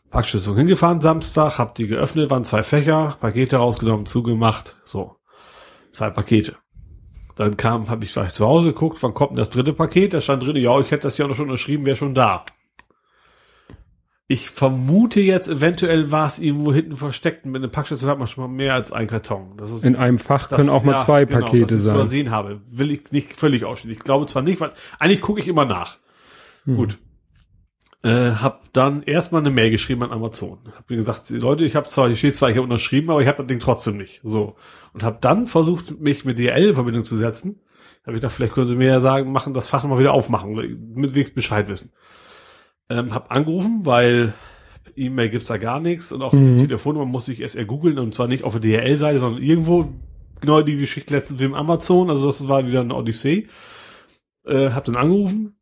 Packstation 0.09 0.57
hingefahren 0.57 0.99
Samstag, 0.99 1.57
hab 1.57 1.75
die 1.75 1.87
geöffnet, 1.87 2.29
waren 2.29 2.43
zwei 2.43 2.63
Fächer, 2.63 3.15
Pakete 3.21 3.57
rausgenommen, 3.57 4.05
zugemacht, 4.05 4.75
so 4.83 5.15
zwei 5.93 6.09
Pakete. 6.09 6.55
Dann 7.35 7.57
kam, 7.57 7.89
habe 7.89 8.03
ich 8.05 8.11
vielleicht 8.11 8.35
zu 8.35 8.45
Hause 8.45 8.69
geguckt, 8.73 9.01
wann 9.01 9.13
kommt 9.13 9.31
denn 9.31 9.37
das 9.37 9.49
dritte 9.49 9.73
Paket? 9.73 10.13
Da 10.13 10.21
stand 10.21 10.43
drin, 10.43 10.55
ja, 10.57 10.79
ich 10.79 10.91
hätte 10.91 11.03
das 11.03 11.17
ja 11.17 11.25
auch 11.25 11.29
noch 11.29 11.35
schon 11.35 11.45
unterschrieben, 11.49 11.85
wäre 11.85 11.95
schon 11.95 12.13
da. 12.15 12.45
Ich 14.27 14.49
vermute 14.49 15.19
jetzt, 15.19 15.49
eventuell 15.49 16.09
war 16.11 16.25
es 16.27 16.39
irgendwo 16.39 16.71
hinten 16.73 16.95
versteckt. 16.95 17.45
Mit 17.45 17.61
einer 17.61 17.67
Packstation 17.71 18.09
hat 18.09 18.17
man 18.17 18.27
schon 18.29 18.43
mal 18.45 18.47
mehr 18.55 18.73
als 18.73 18.93
ein 18.93 19.07
Karton. 19.07 19.57
Das 19.57 19.71
ist 19.71 19.83
In 19.83 19.97
einem 19.97 20.19
Fach 20.19 20.47
das- 20.47 20.57
können 20.57 20.69
auch 20.69 20.83
mal 20.83 20.93
ja, 20.93 21.03
zwei 21.05 21.25
genau, 21.25 21.41
Pakete 21.41 21.65
dass 21.65 21.75
ich's 21.75 21.83
sein. 21.83 21.95
übersehen 21.95 22.31
habe. 22.31 22.61
Will 22.69 22.91
ich 22.91 23.11
nicht 23.11 23.35
völlig 23.35 23.65
ausschließen. 23.65 23.91
Ich 23.97 23.99
glaube 24.03 24.27
zwar 24.27 24.41
nicht, 24.41 24.61
weil 24.61 24.71
eigentlich 24.99 25.19
gucke 25.19 25.41
ich 25.41 25.49
immer 25.49 25.65
nach. 25.65 25.97
Hm. 26.63 26.77
Gut. 26.77 26.97
Äh, 28.03 28.31
hab 28.31 28.73
dann 28.73 29.03
erstmal 29.03 29.41
eine 29.41 29.51
Mail 29.51 29.69
geschrieben 29.69 30.01
an 30.03 30.11
Amazon. 30.11 30.57
Hab 30.75 30.89
mir 30.89 30.95
gesagt, 30.95 31.29
Leute, 31.29 31.65
ich 31.65 31.75
habe 31.75 31.87
zwar, 31.87 32.07
hier 32.07 32.15
steht 32.15 32.35
zwar, 32.35 32.49
ich 32.49 32.55
habe 32.55 32.63
unterschrieben, 32.63 33.11
aber 33.11 33.21
ich 33.21 33.27
habe 33.27 33.37
das 33.39 33.47
Ding 33.47 33.59
trotzdem 33.59 33.97
nicht. 33.97 34.21
So. 34.23 34.55
Und 34.93 35.03
habe 35.03 35.19
dann 35.21 35.45
versucht, 35.45 35.99
mich 35.99 36.25
mit 36.25 36.39
DHL 36.39 36.69
in 36.69 36.73
Verbindung 36.73 37.03
zu 37.03 37.15
setzen. 37.15 37.59
Hab 38.03 38.09
ich 38.15 38.21
gedacht, 38.21 38.33
vielleicht 38.33 38.53
können 38.53 38.65
sie 38.65 38.75
mir 38.75 38.87
ja 38.87 38.99
sagen, 38.99 39.31
machen 39.31 39.53
das 39.53 39.67
Fach 39.67 39.83
mal 39.83 39.99
wieder 39.99 40.13
aufmachen, 40.13 40.55
mit 40.95 41.13
wenigstens 41.13 41.35
Bescheid 41.35 41.67
wissen. 41.69 41.91
Ähm, 42.89 43.13
hab 43.13 43.31
angerufen, 43.31 43.81
weil 43.85 44.33
E-Mail 44.95 45.29
gibt's 45.29 45.47
da 45.47 45.57
gar 45.57 45.79
nichts 45.79 46.11
und 46.11 46.23
auch 46.23 46.33
Mhm. 46.33 46.57
die 46.57 46.63
Telefonnummer 46.63 47.05
musste 47.05 47.31
ich 47.31 47.41
erst 47.41 47.55
ergoogeln 47.55 47.99
und 47.99 48.15
zwar 48.15 48.27
nicht 48.27 48.43
auf 48.43 48.57
der 48.57 48.61
DHL-Seite, 48.61 49.19
sondern 49.19 49.41
irgendwo 49.43 49.93
genau 50.41 50.63
die 50.63 50.77
Geschichte 50.77 51.13
letztens 51.13 51.39
wie 51.39 51.43
im 51.45 51.53
Amazon, 51.53 52.09
also 52.09 52.25
das 52.25 52.47
war 52.47 52.65
wieder 52.65 52.81
eine 52.81 52.95
Odyssee. 52.95 53.47
Äh, 54.45 54.71
hab 54.71 54.85
dann 54.85 54.95
angerufen, 54.95 55.55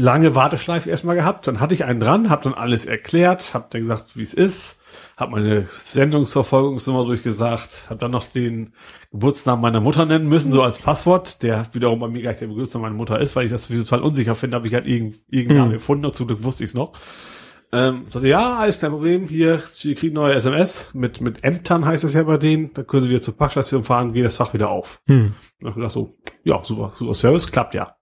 lange 0.00 0.34
Warteschleife 0.34 0.90
erstmal 0.90 1.16
gehabt, 1.16 1.46
dann 1.46 1.60
hatte 1.60 1.74
ich 1.74 1.84
einen 1.84 2.00
dran, 2.00 2.30
hab 2.30 2.42
dann 2.42 2.54
alles 2.54 2.86
erklärt, 2.86 3.54
hab 3.54 3.70
dann 3.70 3.82
gesagt, 3.82 4.16
wie 4.16 4.22
es 4.22 4.34
ist, 4.34 4.82
hab 5.16 5.30
meine 5.30 5.66
Sendungsverfolgungsnummer 5.68 7.04
durchgesagt, 7.04 7.86
hab 7.88 7.98
dann 8.00 8.10
noch 8.10 8.24
den 8.24 8.72
Geburtsnamen 9.10 9.62
meiner 9.62 9.80
Mutter 9.80 10.06
nennen 10.06 10.28
müssen, 10.28 10.52
so 10.52 10.62
als 10.62 10.78
Passwort, 10.78 11.42
der 11.42 11.66
wiederum 11.72 12.00
bei 12.00 12.08
mir 12.08 12.22
gleich 12.22 12.38
der 12.38 12.48
Geburtsname 12.48 12.86
meiner 12.86 12.96
Mutter 12.96 13.20
ist, 13.20 13.36
weil 13.36 13.46
ich 13.46 13.52
das 13.52 13.68
total 13.68 14.02
unsicher 14.02 14.34
finde, 14.34 14.56
habe 14.56 14.66
ich 14.66 14.74
halt 14.74 14.86
irgend, 14.86 15.16
irgendeinen 15.28 15.58
Namen 15.58 15.70
Hm. 15.72 15.78
gefunden, 15.78 16.04
und 16.06 16.16
zum 16.16 16.26
Glück 16.26 16.42
wusste 16.42 16.64
ich 16.64 16.70
es 16.70 16.74
noch. 16.74 16.92
Ähm, 17.70 18.06
sagte, 18.08 18.28
ja, 18.28 18.56
alles 18.56 18.80
kein 18.80 18.92
Problem, 18.92 19.26
hier, 19.26 19.62
wir 19.82 19.94
kriegen 19.94 20.14
neue 20.14 20.34
SMS, 20.34 20.90
mit, 20.94 21.20
mit 21.20 21.44
Ämtern 21.44 21.84
heißt 21.84 22.02
es 22.02 22.14
ja 22.14 22.22
bei 22.22 22.38
denen, 22.38 22.72
da 22.72 22.82
können 22.82 23.02
sie 23.02 23.10
wieder 23.10 23.20
zur 23.20 23.36
Packstation 23.36 23.84
fahren, 23.84 24.14
geht 24.14 24.24
das 24.24 24.36
Fach 24.36 24.54
wieder 24.54 24.70
auf. 24.70 25.02
Hm. 25.06 25.34
Und 25.60 25.68
ich 25.68 25.74
gedacht 25.74 25.92
so, 25.92 26.14
ja, 26.44 26.64
super, 26.64 26.92
super 26.96 27.12
Service, 27.12 27.50
klappt 27.52 27.74
ja. 27.74 27.96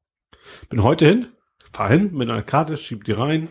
Bin 0.68 0.84
heute 0.84 1.06
hin, 1.06 1.26
fahr 1.76 1.88
hin 1.90 2.10
mit 2.14 2.28
einer 2.30 2.42
Karte, 2.42 2.76
schieb 2.76 3.04
die 3.04 3.12
rein, 3.12 3.48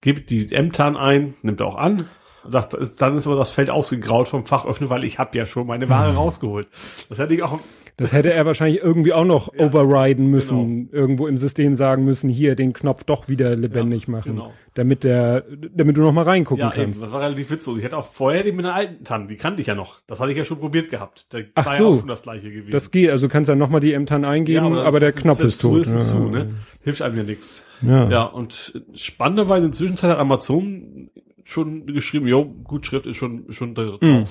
gebe 0.00 0.20
die 0.22 0.50
M-Tan 0.52 0.96
ein, 0.96 1.34
nimmt 1.42 1.60
auch 1.62 1.76
an, 1.76 2.08
sagt, 2.46 2.74
dann 3.00 3.16
ist 3.16 3.26
aber 3.26 3.36
das 3.36 3.50
Feld 3.50 3.70
ausgegraut 3.70 4.28
vom 4.28 4.44
Fach 4.46 4.66
öffnen, 4.66 4.90
weil 4.90 5.04
ich 5.04 5.18
habe 5.18 5.36
ja 5.36 5.46
schon 5.46 5.66
meine 5.66 5.88
Ware 5.88 6.12
Mhm. 6.12 6.18
rausgeholt. 6.18 6.68
Das 7.08 7.18
hätte 7.18 7.34
ich 7.34 7.42
auch, 7.42 7.60
Das 7.96 8.12
hätte 8.12 8.32
er 8.32 8.44
wahrscheinlich 8.44 8.82
irgendwie 8.82 9.12
auch 9.12 9.24
noch 9.24 9.54
Ja, 9.54 9.66
overriden 9.66 10.26
müssen, 10.28 10.88
irgendwo 10.90 11.28
im 11.28 11.38
System 11.38 11.76
sagen 11.76 12.04
müssen, 12.04 12.28
hier 12.28 12.56
den 12.56 12.72
Knopf 12.72 13.04
doch 13.04 13.28
wieder 13.28 13.54
lebendig 13.54 14.06
Ja, 14.06 14.10
machen, 14.10 14.32
genau. 14.36 14.52
damit 14.74 15.04
der, 15.04 15.44
damit 15.72 15.96
du 15.96 16.00
noch 16.00 16.12
mal 16.12 16.22
reingucken 16.24 16.60
ja, 16.64 16.72
eben, 16.74 16.82
kannst. 16.86 17.02
das 17.02 17.12
war 17.12 17.20
relativ 17.22 17.52
witzig. 17.52 17.76
Ich 17.78 17.84
hätte 17.84 17.96
auch 17.96 18.08
vorher 18.08 18.42
die 18.42 18.50
mit 18.50 18.64
einer 18.66 18.74
alten 18.74 19.04
Tan, 19.04 19.28
die 19.28 19.36
kannte 19.36 19.60
ich 19.60 19.68
ja 19.68 19.76
noch. 19.76 20.00
Das 20.08 20.18
hatte 20.18 20.32
ich 20.32 20.36
ja 20.38 20.44
schon 20.44 20.58
probiert 20.58 20.90
gehabt. 20.90 21.26
Da 21.32 21.38
Ach 21.54 21.66
war 21.66 21.76
so. 21.76 21.82
ja 21.84 21.88
auch 21.90 21.98
schon 22.00 22.08
das 22.08 22.22
gleiche 22.22 22.50
gewesen. 22.50 22.72
Das 22.72 22.90
geht, 22.90 23.10
also 23.10 23.28
du 23.28 23.32
kannst 23.32 23.48
dann 23.48 23.58
noch 23.58 23.68
mal 23.70 23.78
die 23.78 23.92
Ämtern 23.92 24.24
eingeben, 24.24 24.74
das- 24.74 24.84
aber 24.86 24.98
der 24.98 25.12
Knopf 25.12 25.44
ist 25.44 25.58
zu 25.60 25.70
tot. 25.70 25.82
Ist, 25.82 25.92
Ja. 25.92 25.98
zu, 25.98 26.28
ne? 26.30 26.50
Hilft 26.82 27.00
einem 27.00 27.16
ja 27.18 27.22
nichts. 27.22 27.64
Ja. 27.80 28.08
Ja, 28.10 28.22
und 28.24 28.82
spannenderweise 28.94 29.66
inzwischen 29.66 29.96
hat 30.02 30.18
Amazon 30.18 31.10
schon 31.44 31.86
geschrieben, 31.86 32.26
jo, 32.26 32.44
Gutschrift 32.64 33.06
ist 33.06 33.18
schon, 33.18 33.44
schon 33.52 33.74
da 33.76 33.84
drauf. 33.84 34.00
Mhm. 34.02 34.24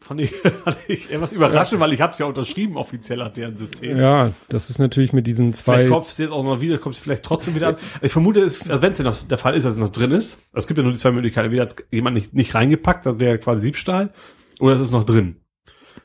Fand 0.00 0.20
ich, 0.20 0.30
fand 0.64 0.78
ich 0.88 1.10
etwas 1.10 1.32
überraschend, 1.32 1.80
weil 1.80 1.92
ich 1.92 2.00
habe 2.00 2.12
es 2.12 2.18
ja 2.18 2.26
unterschrieben, 2.26 2.76
offiziell 2.76 3.22
hat 3.22 3.36
deren 3.36 3.56
System. 3.56 3.98
Ja, 3.98 4.32
das 4.48 4.70
ist 4.70 4.78
natürlich 4.78 5.12
mit 5.12 5.26
diesen 5.26 5.52
zwei. 5.52 5.78
Vielleicht 5.78 5.90
kommt 5.90 6.06
es 6.06 6.18
jetzt 6.18 6.30
auch 6.30 6.44
noch 6.44 6.60
wieder, 6.60 6.78
kommt 6.78 6.94
es 6.94 7.00
vielleicht 7.00 7.22
trotzdem 7.22 7.54
wieder 7.54 7.68
an. 7.68 7.76
Ich 8.02 8.12
vermute, 8.12 8.42
also 8.42 8.82
wenn 8.82 8.92
es 8.92 8.98
denn 8.98 9.06
noch 9.06 9.16
der 9.16 9.38
Fall 9.38 9.54
ist, 9.54 9.64
dass 9.64 9.74
es 9.74 9.80
noch 9.80 9.90
drin 9.90 10.12
ist, 10.12 10.42
es 10.52 10.66
gibt 10.66 10.78
ja 10.78 10.84
nur 10.84 10.92
die 10.92 10.98
zwei 10.98 11.12
Möglichkeiten, 11.12 11.46
entweder 11.46 11.64
hat 11.64 11.76
jemand 11.90 12.14
nicht, 12.14 12.34
nicht 12.34 12.54
reingepackt, 12.54 13.06
dann 13.06 13.20
wäre 13.20 13.38
quasi 13.38 13.62
Diebstahl, 13.62 14.12
oder 14.60 14.74
es 14.74 14.80
ist 14.80 14.92
noch 14.92 15.04
drin. 15.04 15.40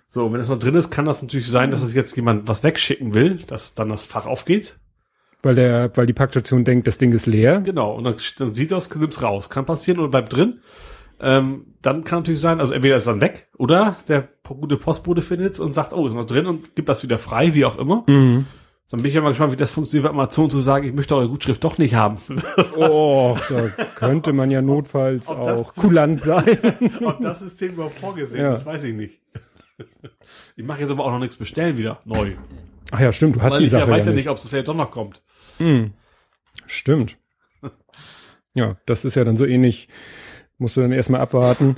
So, 0.08 0.34
wenn 0.34 0.42
es 0.42 0.50
noch 0.50 0.60
drin 0.60 0.76
ist, 0.76 0.92
kann 0.92 1.06
das 1.06 1.22
natürlich 1.22 1.50
sein, 1.50 1.72
dass 1.72 1.82
es 1.82 1.94
jetzt 1.94 2.16
jemand 2.16 2.48
was 2.48 2.64
wegschicken 2.64 3.14
will, 3.14 3.36
dass 3.48 3.76
dann 3.76 3.90
das 3.90 4.04
Fach 4.04 4.26
aufgeht. 4.26 4.78
Weil 5.42 5.56
der, 5.56 5.90
weil 5.96 6.06
die 6.06 6.14
Packstation 6.14 6.66
denkt, 6.66 6.88
das 6.88 6.98
Ding 6.98 7.14
ist 7.14 7.26
leer. 7.26 7.62
Genau, 7.62 7.96
und 7.96 8.04
dann, 8.04 8.16
dann 8.38 8.54
sieht 8.54 8.72
das, 8.72 8.94
nimmt's 8.94 9.24
raus. 9.24 9.50
Kann 9.50 9.66
passieren 9.66 10.00
oder 10.00 10.10
bleibt 10.10 10.34
drin. 10.34 10.60
Ähm, 11.22 11.68
dann 11.82 12.04
kann 12.04 12.20
natürlich 12.20 12.42
sein, 12.42 12.60
also 12.60 12.74
entweder 12.74 12.96
ist 12.96 13.04
es 13.04 13.08
dann 13.08 13.22
weg, 13.22 13.48
oder 13.58 13.96
der 14.08 14.28
gute 14.48 14.76
Postbote 14.78 15.22
findet's 15.22 15.60
und 15.60 15.72
sagt, 15.72 15.94
oh, 15.94 16.08
ist 16.08 16.16
noch 16.16 16.26
drin 16.26 16.48
und 16.48 16.76
gibt 16.76 16.90
das 16.90 17.04
wieder 17.04 17.20
frei, 17.20 17.54
wie 17.54 17.64
auch 17.66 17.78
immer. 17.78 18.04
Mhm. 18.08 18.48
Dann 18.90 18.98
bin 19.02 19.08
ich 19.08 19.14
ja 19.14 19.22
mal 19.22 19.30
gespannt, 19.30 19.54
wie 19.54 19.58
das 19.58 19.72
funktioniert 19.72 20.04
bei 20.06 20.10
Amazon 20.10 20.50
zu 20.50 20.60
sagen, 20.60 20.86
ich 20.86 20.94
möchte 20.94 21.16
eure 21.16 21.30
Gutschrift 21.30 21.64
doch 21.64 21.78
nicht 21.78 21.96
haben. 21.96 22.18
Oh, 22.76 23.38
da 23.50 23.70
könnte 23.96 24.34
man 24.34 24.52
ja 24.52 24.62
notfalls 24.62 25.30
ob 25.30 25.44
das- 25.44 25.62
auch 25.62 25.76
kulant 25.76 26.22
sein. 26.22 26.58
Ob 27.06 27.22
das 27.22 27.40
System 27.40 27.74
überhaupt 27.74 27.96
vorgesehen 28.00 28.44
Ja. 28.44 28.54
ist, 28.56 28.66
weiß 28.66 28.84
ich 28.84 28.94
nicht. 28.96 29.22
Ich 30.56 30.66
mache 30.66 30.82
jetzt 30.82 30.92
aber 30.92 31.06
auch 31.06 31.12
noch 31.12 31.20
nichts 31.20 31.38
bestellen 31.38 31.78
wieder, 31.78 32.02
neu. 32.06 32.34
Ach 32.92 33.00
ja, 33.00 33.12
stimmt, 33.14 33.38
du 33.38 33.42
hast 33.42 33.54
Weil 33.54 33.60
die 33.60 33.66
ich 33.66 33.72
Sache 33.72 33.84
ja 33.90 33.96
weiß 33.96 34.06
ja 34.08 34.12
nicht. 34.12 34.28
ob 34.30 34.38
es 34.38 34.48
vielleicht 34.48 34.68
doch 34.68 34.76
noch 34.76 34.92
kommt. 34.92 35.22
Mhm. 35.60 35.94
Stimmt. 36.66 37.18
Ja, 38.54 38.76
das 38.86 39.06
ist 39.06 39.16
ja 39.16 39.24
dann 39.24 39.38
so 39.38 39.46
ähnlich. 39.46 39.88
Musst 40.62 40.78
du 40.78 40.82
dann 40.82 40.92
erstmal 40.92 41.22
abwarten. 41.22 41.76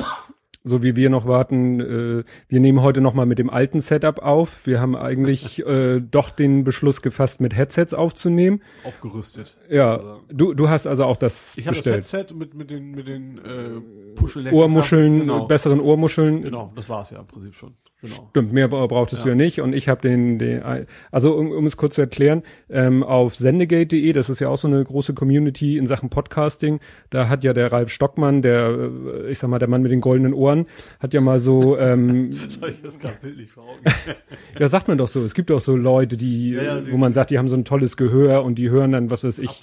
So 0.66 0.84
wie 0.84 0.98
wir 0.98 1.10
noch 1.10 1.26
warten. 1.26 1.80
Äh, 1.80 2.24
wir 2.50 2.60
nehmen 2.60 2.82
heute 2.82 3.00
noch 3.00 3.14
mal 3.14 3.26
mit 3.26 3.40
dem 3.40 3.50
alten 3.50 3.80
Setup 3.80 4.20
auf. 4.20 4.66
Wir 4.68 4.82
haben 4.82 4.96
eigentlich 4.98 5.66
äh, 5.66 6.02
doch 6.02 6.30
den 6.30 6.66
Beschluss 6.66 7.02
gefasst, 7.02 7.40
mit 7.40 7.56
Headsets 7.56 7.94
aufzunehmen. 7.94 8.62
Aufgerüstet. 8.84 9.58
Ja, 9.70 9.94
sozusagen. 10.00 10.22
du, 10.38 10.54
du 10.54 10.70
hast 10.70 10.86
also 10.86 11.06
auch 11.06 11.16
das 11.16 11.58
Ich 11.58 11.68
habe 11.68 11.78
das. 11.78 11.86
Headset 11.86 12.34
mit, 12.36 12.54
mit 12.56 12.70
den, 12.70 12.92
mit 12.92 13.08
den 13.08 13.36
äh, 13.38 14.16
Puschel 14.16 14.52
Ohrmuscheln, 14.52 15.20
Genau. 15.22 15.46
besseren 15.48 15.80
Ohrmuscheln. 15.80 16.42
genau, 16.42 16.74
das 16.76 16.90
war's 16.90 17.10
ja 17.12 17.20
im 17.20 17.28
Prinzip 17.28 17.56
schon. 17.56 17.76
Genau. 18.04 18.28
Stimmt, 18.32 18.52
mehr 18.52 18.68
bra- 18.68 18.86
brauchtest 18.88 19.22
Ja. 19.22 19.24
du 19.24 19.30
ja 19.30 19.36
nicht. 19.36 19.62
Und 19.62 19.74
ich 19.74 19.88
habe 19.88 20.02
den, 20.02 20.38
den, 20.38 20.62
also 21.10 21.36
um, 21.38 21.52
um 21.52 21.66
es 21.66 21.78
kurz 21.78 21.96
zu 21.96 22.02
erklären, 22.02 22.44
ähm, 22.70 23.02
auf 23.02 23.34
sendegate.de, 23.36 24.12
das 24.12 24.30
ist 24.30 24.42
ja 24.42 24.50
auch 24.50 24.58
so 24.58 24.68
eine 24.68 24.84
große 24.84 25.14
Community 25.14 25.78
in 25.78 25.88
Sachen 25.88 26.10
Podcasting, 26.10 26.82
da 27.12 27.30
hat 27.30 27.46
ja 27.46 27.54
der 27.54 27.72
Ralf 27.72 27.90
Stockmann, 27.92 28.42
der, 28.42 28.90
äh, 29.26 29.32
ich 29.32 29.40
sag 29.40 29.50
mal, 29.50 29.58
der 29.60 29.70
Mann 29.70 29.82
mit 29.84 29.92
den 29.94 30.02
goldenen 30.02 30.34
Ohren, 30.34 30.66
hat 31.00 31.14
ja 31.14 31.22
mal 31.22 31.40
so, 31.40 31.78
ähm, 31.80 32.32
Das 32.44 32.62
habe 32.62 32.72
ich 32.72 32.82
das 32.82 33.00
gerade 33.00 33.16
bildlich 33.22 33.52
vor 33.52 33.64
Augen. 33.64 33.80
ja 34.60 34.68
sagt 34.68 34.90
man 34.90 34.98
doch 34.98 35.08
so, 35.08 35.24
es 35.24 35.34
gibt 35.34 35.50
auch 35.50 35.62
so 35.62 35.78
Leute, 35.78 36.18
die, 36.18 36.52
Ja, 36.52 36.64
ja, 36.64 36.82
die- 36.82 36.92
wo 36.92 36.98
man 36.98 37.14
sagt, 37.14 37.30
die 37.30 37.38
haben 37.38 37.48
so 37.48 37.56
ein 37.56 37.64
tolles 37.64 37.96
Gehör 37.96 38.44
und 38.44 38.56
die 38.56 38.70
hören 38.70 38.92
dann, 38.92 39.10
was 39.12 39.24
weiß 39.24 39.40
ich, 39.40 39.62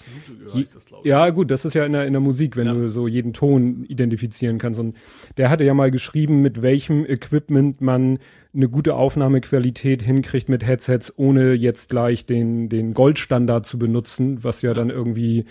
ist 0.54 0.76
das, 0.76 0.86
glaube 0.86 1.02
ich. 1.04 1.10
ja, 1.10 1.28
gut, 1.28 1.50
das 1.50 1.66
ist 1.66 1.74
ja 1.74 1.84
in 1.84 1.92
der, 1.92 2.06
in 2.06 2.14
der 2.14 2.20
Musik, 2.20 2.56
wenn 2.56 2.68
du 2.68 2.88
so 2.88 3.06
jeden 3.06 3.34
Ton 3.34 3.84
identifizieren 3.86 4.56
kannst. 4.56 4.80
Und 4.80 4.96
der 5.36 5.50
hatte 5.50 5.64
ja 5.64 5.74
mal 5.74 5.90
geschrieben, 5.90 6.40
mit 6.40 6.62
welchem 6.62 7.04
Equipment 7.04 7.80
man 7.80 8.18
eine 8.54 8.68
gute 8.68 8.94
Aufnahmequalität 8.94 10.02
hinkriegt 10.02 10.48
mit 10.48 10.66
Headsets, 10.66 11.12
ohne 11.16 11.52
jetzt 11.52 11.88
gleich 11.90 12.26
den, 12.26 12.68
den 12.68 12.94
Goldstandard 12.94 13.64
zu 13.64 13.78
benutzen, 13.78 14.42
was 14.42 14.62
ja, 14.62 14.74
dann 14.74 14.90
irgendwie, 14.90 15.44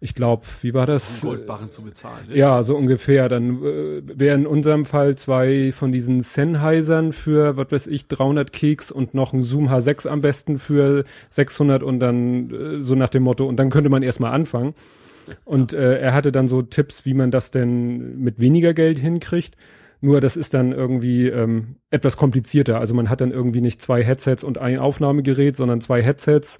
ich 0.00 0.14
glaube, 0.14 0.44
wie 0.60 0.74
war 0.74 0.84
das? 0.84 1.22
Um 1.22 1.30
Goldbarren 1.30 1.70
zu 1.70 1.82
bezahlen. 1.82 2.28
ne? 2.28 2.36
Ja, 2.36 2.62
so 2.62 2.76
ungefähr. 2.76 3.28
Dann 3.28 3.62
äh, 3.62 4.02
wären 4.04 4.42
in 4.42 4.46
unserem 4.46 4.84
Fall 4.84 5.16
zwei 5.16 5.72
von 5.72 5.92
diesen 5.92 6.20
Sennheisern 6.20 7.12
für, 7.12 7.56
was 7.56 7.70
weiß 7.70 7.86
ich, 7.86 8.08
300 8.08 8.52
Keks 8.52 8.92
und 8.92 9.14
noch 9.14 9.32
ein 9.32 9.42
Zoom 9.42 9.68
H6 9.68 10.08
am 10.08 10.20
besten 10.20 10.58
für 10.58 11.04
600 11.30 11.82
und 11.82 12.00
dann 12.00 12.50
äh, 12.50 12.82
so 12.82 12.94
nach 12.94 13.08
dem 13.08 13.22
Motto, 13.22 13.46
und 13.46 13.56
dann 13.56 13.70
könnte 13.70 13.88
man 13.88 14.02
erstmal 14.02 14.32
anfangen. 14.32 14.74
Und 15.44 15.72
äh, 15.72 15.98
er 16.00 16.14
hatte 16.14 16.32
dann 16.32 16.48
so 16.48 16.62
Tipps, 16.62 17.06
wie 17.06 17.14
man 17.14 17.30
das 17.30 17.50
denn 17.50 18.18
mit 18.18 18.40
weniger 18.40 18.74
Geld 18.74 18.98
hinkriegt. 18.98 19.56
Nur 20.04 20.20
das 20.20 20.36
ist 20.36 20.52
dann 20.52 20.72
irgendwie 20.72 21.28
ähm, 21.28 21.76
etwas 21.90 22.16
komplizierter. 22.16 22.80
Also 22.80 22.92
man 22.92 23.08
hat 23.08 23.20
dann 23.20 23.30
irgendwie 23.30 23.60
nicht 23.60 23.80
zwei 23.80 24.02
Headsets 24.02 24.42
und 24.42 24.58
ein 24.58 24.80
Aufnahmegerät, 24.80 25.56
sondern 25.56 25.80
zwei 25.80 26.02
Headsets, 26.02 26.58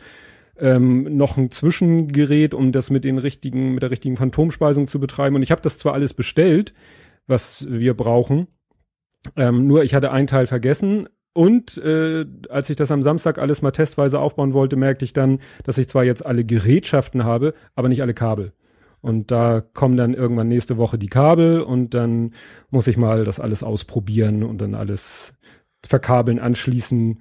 ähm, 0.59 1.17
noch 1.17 1.37
ein 1.37 1.51
Zwischengerät, 1.51 2.55
um 2.55 2.71
das 2.71 2.91
mit 2.91 3.05
den 3.05 3.19
richtigen, 3.19 3.75
mit 3.75 3.83
der 3.83 3.91
richtigen 3.91 4.17
Phantomspeisung 4.17 4.87
zu 4.87 5.01
betreiben. 5.01 5.35
Und 5.35 5.43
ich 5.43 5.51
habe 5.51 5.61
das 5.61 5.77
zwar 5.77 5.93
alles 5.93 6.15
bestellt, 6.15 6.73
was 7.27 7.67
wir 7.69 7.95
brauchen, 7.95 8.47
ähm, 9.37 9.67
nur 9.67 9.83
ich 9.83 9.95
hatte 9.95 10.13
einen 10.13 10.29
Teil 10.29 10.47
vergessen. 10.47 11.09
Und 11.35 11.79
äh, 11.79 12.25
als 12.49 12.71
ich 12.71 12.77
das 12.77 12.93
am 12.93 13.03
Samstag 13.03 13.39
alles 13.39 13.61
mal 13.61 13.73
testweise 13.73 14.21
aufbauen 14.21 14.53
wollte, 14.53 14.77
merkte 14.77 15.05
ich 15.05 15.15
dann, 15.15 15.41
dass 15.65 15.79
ich 15.79 15.89
zwar 15.89 16.05
jetzt 16.05 16.25
alle 16.25 16.45
Gerätschaften 16.45 17.25
habe, 17.25 17.55
aber 17.75 17.89
nicht 17.89 18.03
alle 18.03 18.15
Kabel. 18.15 18.53
Und 19.03 19.31
da 19.33 19.61
kommen 19.61 19.97
dann 19.97 20.15
irgendwann 20.15 20.49
nächste 20.49 20.77
Woche 20.79 20.97
die 20.97 21.09
Kabel 21.09 21.61
und 21.61 21.93
dann 21.93 22.31
muss 22.71 22.87
ich 22.87 22.97
mal 22.97 23.25
das 23.25 23.41
alles 23.41 23.63
ausprobieren 23.65 24.45
und 24.45 24.61
dann 24.61 24.75
alles 24.77 25.35
verkabeln, 25.85 26.39
anschließen. 26.39 27.19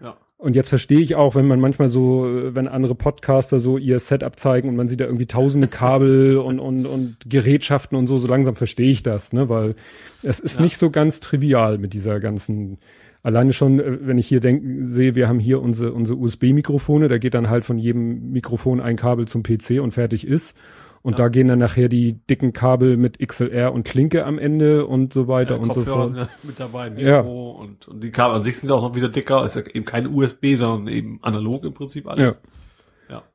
Ja. 0.00 0.16
Und 0.36 0.54
jetzt 0.54 0.68
verstehe 0.68 1.00
ich 1.00 1.16
auch, 1.16 1.34
wenn 1.34 1.48
man 1.48 1.58
manchmal 1.58 1.88
so, 1.88 2.24
wenn 2.54 2.68
andere 2.68 2.94
Podcaster 2.94 3.58
so 3.58 3.78
ihr 3.78 3.98
Setup 3.98 4.38
zeigen 4.38 4.68
und 4.68 4.76
man 4.76 4.86
sieht 4.86 5.00
da 5.00 5.06
irgendwie 5.06 5.26
tausende 5.26 5.66
Kabel 5.66 6.36
und, 6.44 6.60
und, 6.60 6.86
und 6.86 7.16
Gerätschaften 7.26 7.98
und 7.98 8.06
so, 8.06 8.18
so 8.18 8.28
langsam 8.28 8.54
verstehe 8.54 8.90
ich 8.90 9.02
das, 9.02 9.32
ne, 9.32 9.48
weil 9.48 9.74
es 10.22 10.38
ist 10.38 10.58
Ja. 10.58 10.62
nicht 10.62 10.78
so 10.78 10.90
ganz 10.90 11.18
trivial 11.18 11.78
mit 11.78 11.94
dieser 11.94 12.20
ganzen, 12.20 12.78
alleine 13.24 13.52
schon, 13.52 13.80
äh, 13.80 14.06
wenn 14.06 14.18
ich 14.18 14.28
hier 14.28 14.38
denke, 14.38 14.84
sehe, 14.84 15.16
wir 15.16 15.28
haben 15.28 15.40
hier 15.40 15.60
unsere, 15.60 15.92
unsere 15.92 16.16
USB-Mikrofone, 16.16 17.08
da 17.08 17.18
geht 17.18 17.34
dann 17.34 17.50
halt 17.50 17.64
von 17.64 17.78
jedem 17.78 18.30
Mikrofon 18.30 18.80
ein 18.80 18.94
Kabel 18.94 19.26
zum 19.26 19.42
PC 19.42 19.80
und 19.82 19.90
fertig 19.90 20.24
ist. 20.24 20.56
Und 21.04 21.12
Ja. 21.18 21.24
da 21.24 21.28
gehen 21.28 21.46
dann 21.48 21.58
nachher 21.58 21.88
die 21.88 22.14
dicken 22.14 22.52
Kabel 22.54 22.96
mit 22.96 23.18
XLR 23.18 23.72
und 23.74 23.84
Klinke 23.84 24.24
am 24.24 24.38
Ende 24.38 24.86
und 24.86 25.12
so 25.12 25.28
weiter 25.28 25.56
Ja, 25.56 25.60
und 25.60 25.68
so 25.72 25.80
Kopfhörer 25.80 25.96
fort. 25.98 26.12
sind 26.14 26.22
ja 26.22 26.28
mit 26.42 26.58
dabei, 26.58 26.88
Mikro 26.90 27.06
Ja. 27.08 27.20
und, 27.20 27.86
und 27.88 28.02
die 28.02 28.10
Kabel 28.10 28.36
an 28.38 28.42
sich 28.44 28.58
sind 28.58 28.70
ja 28.70 28.74
auch 28.74 28.82
noch 28.82 28.94
wieder 28.96 29.10
dicker, 29.10 29.44
ist 29.44 29.54
ja 29.54 29.62
eben 29.72 29.84
keine 29.84 30.08
USB, 30.08 30.54
sondern 30.56 30.92
eben 30.92 31.18
analog 31.22 31.64
im 31.64 31.74
Prinzip 31.74 32.08
alles. 32.08 32.42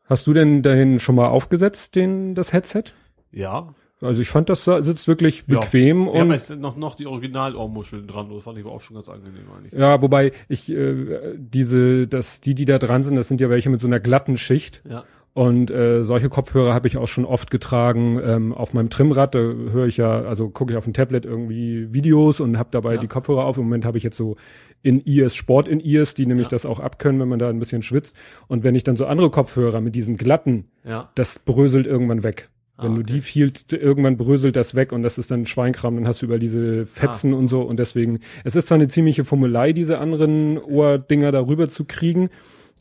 Hast 0.05 0.25
du 0.25 0.33
denn 0.33 0.63
dahin 0.63 0.97
schon 0.97 1.13
mal 1.13 1.27
aufgesetzt, 1.27 1.95
den, 1.95 2.33
das 2.33 2.51
Headset? 2.51 2.85
Ja. 3.31 3.75
Also 4.01 4.21
ich 4.23 4.29
fand, 4.29 4.49
das 4.49 4.63
sitzt 4.65 5.07
wirklich 5.07 5.43
Ja. 5.45 5.59
bequem 5.59 6.05
Wir 6.07 6.13
haben 6.21 6.29
und 6.29 6.31
jetzt 6.31 6.49
noch, 6.59 6.75
noch 6.77 6.95
die 6.95 7.05
Original-Ohrmuscheln 7.05 8.07
dran, 8.07 8.29
das 8.33 8.41
fand 8.41 8.57
ich 8.57 8.65
aber 8.65 8.73
auch 8.73 8.81
schon 8.81 8.95
ganz 8.95 9.07
angenehm 9.09 9.43
eigentlich. 9.55 9.73
ja, 9.79 10.01
wobei 10.01 10.31
ich 10.47 10.67
äh, 10.71 11.35
diese, 11.37 12.07
das, 12.07 12.41
die, 12.41 12.55
die 12.55 12.65
da 12.65 12.79
dran 12.79 13.03
sind, 13.03 13.17
das 13.17 13.27
sind 13.27 13.39
ja 13.39 13.51
welche 13.51 13.69
mit 13.69 13.81
so 13.81 13.85
einer 13.87 13.99
glatten 13.99 14.37
Schicht. 14.37 14.81
Ja. 14.89 15.03
Und 15.39 15.71
äh, 15.71 16.03
solche 16.03 16.27
Kopfhörer 16.27 16.73
habe 16.73 16.89
ich 16.89 16.97
auch 16.97 17.07
schon 17.07 17.23
oft 17.23 17.49
getragen 17.49 18.19
ähm, 18.21 18.53
auf 18.53 18.73
meinem 18.73 18.89
Trimrad. 18.89 19.35
Da 19.35 19.39
höre 19.39 19.85
ich 19.87 19.95
ja, 19.95 20.19
also 20.23 20.49
gucke 20.49 20.73
ich 20.73 20.77
auf 20.77 20.83
dem 20.83 20.91
Tablet 20.91 21.25
irgendwie 21.25 21.93
Videos 21.93 22.41
und 22.41 22.57
habe 22.57 22.67
dabei 22.71 22.95
Ja. 22.95 22.99
die 22.99 23.07
Kopfhörer 23.07 23.45
auf. 23.45 23.57
Im 23.57 23.63
Moment 23.63 23.85
habe 23.85 23.97
ich 23.97 24.03
jetzt 24.03 24.17
so 24.17 24.35
in 24.81 25.01
Ears, 25.05 25.35
Sport 25.35 25.69
in 25.69 25.79
Ears, 25.79 26.13
die 26.13 26.25
nämlich 26.25 26.47
Ja. 26.47 26.51
das 26.51 26.65
auch 26.65 26.81
abkönnen, 26.81 27.21
wenn 27.21 27.29
man 27.29 27.39
da 27.39 27.47
ein 27.49 27.57
bisschen 27.57 27.83
schwitzt. 27.83 28.17
Und 28.49 28.65
wenn 28.65 28.75
ich 28.75 28.83
dann 28.83 28.97
so 28.97 29.05
andere 29.05 29.29
Kopfhörer 29.29 29.79
mit 29.79 29.95
diesem 29.95 30.17
glatten, 30.17 30.65
Ja. 30.83 31.09
das 31.15 31.39
bröselt 31.39 31.87
irgendwann 31.87 32.21
weg. 32.23 32.49
Ah, 32.75 32.83
Wenn 32.83 32.95
du 32.95 33.01
okay. 33.01 33.13
die 33.13 33.21
viel, 33.21 33.53
irgendwann 33.71 34.17
bröselt 34.17 34.57
das 34.57 34.75
weg 34.75 34.91
und 34.91 35.03
das 35.03 35.17
ist 35.17 35.31
dann 35.31 35.45
Schweinkram, 35.45 35.95
dann 35.95 36.05
hast 36.05 36.21
du 36.21 36.25
über 36.25 36.37
diese 36.39 36.85
Fetzen 36.85 37.33
Ah. 37.33 37.37
und 37.37 37.47
so 37.47 37.61
und 37.61 37.77
deswegen, 37.79 38.19
es 38.43 38.57
ist 38.57 38.67
zwar 38.67 38.75
eine 38.75 38.89
ziemliche 38.89 39.23
Fummelei, 39.23 39.71
diese 39.71 39.99
anderen 39.99 40.57
Ohrdinger 40.57 41.31
darüber 41.31 41.69
zu 41.69 41.85
kriegen, 41.85 42.29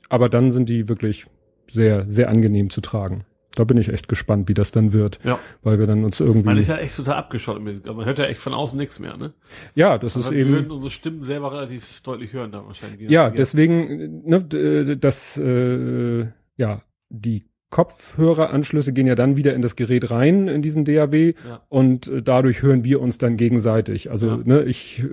aber 0.09 0.29
dann 0.29 0.51
sind 0.51 0.68
die 0.68 0.88
wirklich 0.88 1.27
sehr, 1.70 2.04
sehr 2.11 2.28
angenehm 2.28 2.70
zu 2.70 2.81
tragen. 2.81 3.24
Da 3.54 3.64
bin 3.64 3.76
ich 3.76 3.88
echt 3.88 4.09
gespannt, 4.09 4.48
wie 4.48 4.54
das 4.54 4.70
dann 4.70 4.92
wird, 4.92 5.18
Ja. 5.24 5.38
weil 5.62 5.81
wir 5.81 5.87
dann 5.88 6.04
uns 6.04 6.20
irgendwie, 6.20 6.44
Man 6.44 6.59
ist 6.59 6.68
ja 6.68 6.76
echt 6.76 6.94
total 6.96 7.16
abgeschottet. 7.16 7.85
Man 7.87 8.04
hört 8.04 8.18
ja 8.20 8.26
echt 8.26 8.40
von 8.40 8.54
außen 8.54 8.78
nichts 8.78 9.00
mehr, 9.00 9.16
ne? 9.16 9.33
ja, 9.74 9.98
das 9.98 10.12
ist 10.14 10.26
Also 10.26 10.37
wir 10.37 10.46
würden 10.46 10.64
eben, 10.66 10.70
unsere 10.74 10.90
Stimmen 10.90 11.24
selber 11.24 11.52
relativ 11.52 12.00
deutlich 12.02 12.33
hören 12.33 12.52
da 12.52 12.64
wahrscheinlich. 12.64 13.11
ja, 13.11 13.26
Jetzt- 13.28 13.38
deswegen, 13.38 14.22
ne, 14.28 14.42
d- 14.44 14.96
das, 14.96 15.37
äh, 15.38 16.26
ja, 16.57 16.83
die 17.09 17.46
Kopfhöreranschlüsse 17.70 18.92
gehen 18.92 19.07
ja 19.07 19.14
dann 19.14 19.37
wieder 19.37 19.54
in 19.54 19.62
das 19.62 19.76
Gerät 19.76 20.11
rein, 20.11 20.48
in 20.48 20.62
diesen 20.62 20.85
DAW. 20.85 21.35
Ja. 21.48 21.62
und 21.68 22.07
äh, 22.09 22.22
dadurch 22.22 22.62
hören 22.62 22.85
wir 22.85 23.00
uns 23.00 23.18
dann 23.18 23.37
gegenseitig. 23.37 24.11
Also, 24.11 24.28
Ja. 24.28 24.37
ne, 24.44 24.62
ich, 24.64 25.02
äh, 25.02 25.07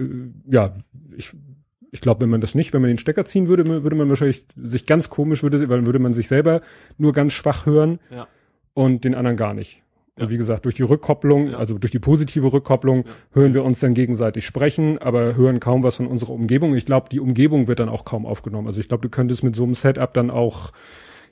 ja, 0.50 0.74
ich, 1.18 1.32
ich 1.96 2.02
glaube, 2.02 2.22
wenn 2.22 2.30
man 2.30 2.42
das 2.42 2.56
nicht, 2.56 2.74
wenn 2.74 2.82
man 2.82 2.90
den 2.90 2.98
Stecker 2.98 3.24
ziehen 3.24 3.48
würde, 3.48 3.66
würde 3.84 3.96
man 3.96 4.10
wahrscheinlich 4.10 4.46
sich 4.62 4.86
ganz 4.86 5.10
komisch, 5.10 5.44
würde, 5.44 5.60
weil 5.70 5.78
dann 5.78 5.86
würde 5.86 6.00
man 6.00 6.14
sich 6.14 6.28
selber 6.28 6.60
nur 6.98 7.14
ganz 7.14 7.32
schwach 7.32 7.66
hören 7.66 8.00
Ja. 8.12 8.28
und 8.74 9.06
den 9.06 9.16
anderen 9.16 9.38
gar 9.38 9.54
nicht. 9.54 9.82
Ja. 10.18 10.26
Und 10.26 10.32
wie 10.32 10.38
gesagt, 10.38 10.66
durch 10.66 10.76
die 10.76 10.84
Rückkopplung, 10.84 11.52
Ja. 11.52 11.58
also 11.58 11.78
durch 11.78 11.92
die 11.92 12.00
positive 12.00 12.52
Rückkopplung, 12.52 13.06
hören 13.32 13.54
wir 13.54 13.64
uns 13.64 13.80
dann 13.80 13.94
gegenseitig 13.94 14.46
sprechen, 14.46 14.98
aber 14.98 15.36
hören 15.36 15.62
kaum 15.62 15.84
was 15.84 15.96
von 15.96 16.08
unserer 16.08 16.32
Umgebung. 16.34 16.76
Ich 16.76 16.86
glaube, 16.86 17.08
die 17.10 17.22
Umgebung 17.22 17.68
wird 17.70 17.80
dann 17.80 17.90
auch 17.90 18.04
kaum 18.04 18.26
aufgenommen. 18.26 18.68
Also 18.68 18.82
ich 18.82 18.90
glaube, 18.90 19.02
du 19.02 19.10
könntest 19.10 19.44
mit 19.44 19.56
so 19.56 19.64
einem 19.64 19.74
Setup 19.74 20.14
dann 20.14 20.30
auch 20.30 20.72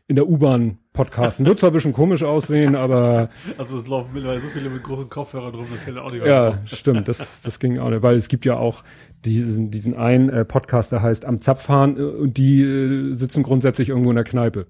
in 0.08 0.16
der 0.16 0.28
U-Bahn 0.28 0.80
podcasten. 0.92 1.46
Wird 1.46 1.60
zwar 1.60 1.72
ein 1.72 1.74
bisschen 1.74 1.94
komisch 1.94 2.24
aussehen, 2.24 2.76
aber. 2.76 3.30
Also 3.58 3.78
es 3.78 3.88
laufen 3.88 4.14
mittlerweile 4.14 4.42
so 4.42 4.48
viele 4.48 4.70
mit 4.70 4.84
großen 4.84 5.10
Kopfhörern 5.10 5.56
rum, 5.56 5.68
das 5.72 5.82
fällt 5.82 5.98
auch 5.98 6.12
nicht 6.12 6.24
mehr 6.24 6.32
Ja, 6.32 6.60
stimmt, 6.66 7.08
das, 7.08 7.42
das 7.42 7.60
ging 7.60 7.80
auch 7.80 7.90
nicht, 7.90 8.02
weil 8.02 8.16
es 8.16 8.28
gibt 8.28 8.46
ja 8.46 8.58
auch 8.58 8.84
diesen, 9.26 9.72
diesen 9.72 9.96
einen 9.96 10.30
äh, 10.30 10.46
Podcast, 10.46 10.92
der 10.92 11.02
heißt 11.02 11.26
Am 11.26 11.42
Zapfhahn 11.42 11.98
äh, 11.98 12.02
und 12.02 12.38
die 12.38 12.62
äh, 12.62 13.14
sitzen 13.14 13.44
grundsätzlich 13.44 13.90
irgendwo 13.90 14.10
in 14.10 14.16
der 14.16 14.26
Kneipe 14.26 14.68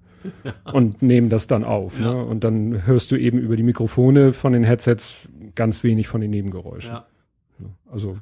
und 0.72 1.02
nehmen 1.02 1.30
das 1.30 1.48
dann 1.48 1.64
auf. 1.64 2.00
Ja. 2.00 2.14
Ne? 2.14 2.24
Und 2.24 2.44
dann 2.44 2.86
hörst 2.86 3.12
du 3.12 3.16
eben 3.16 3.40
über 3.40 3.56
die 3.56 3.64
Mikrofone 3.64 4.34
von 4.34 4.54
den 4.54 4.64
Headsets 4.64 5.16
ganz 5.56 5.84
wenig 5.84 6.08
von 6.08 6.22
den 6.22 6.30
Nebengeräuschen. 6.30 6.94
Ja. 6.94 7.06
Also 7.92 8.18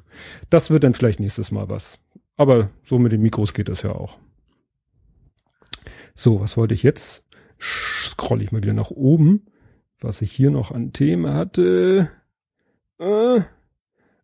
das 0.50 0.70
wird 0.70 0.84
dann 0.84 0.94
vielleicht 0.94 1.20
nächstes 1.20 1.50
Mal 1.50 1.68
was. 1.68 1.98
Aber 2.36 2.70
so 2.82 2.98
mit 2.98 3.12
den 3.12 3.22
Mikros 3.22 3.54
geht 3.54 3.68
das 3.68 3.82
ja 3.82 3.90
auch. 3.92 4.18
So, 6.14 6.40
was 6.40 6.56
wollte 6.56 6.74
ich 6.74 6.82
jetzt? 6.82 7.24
Scroll 7.60 8.42
ich 8.42 8.52
mal 8.52 8.62
wieder 8.62 8.72
nach 8.72 8.90
oben, 8.90 9.46
was 10.00 10.22
ich 10.22 10.32
hier 10.32 10.50
noch 10.50 10.70
an 10.70 10.92
Themen 10.92 11.32
hatte. 11.32 12.10
Äh. 12.98 13.40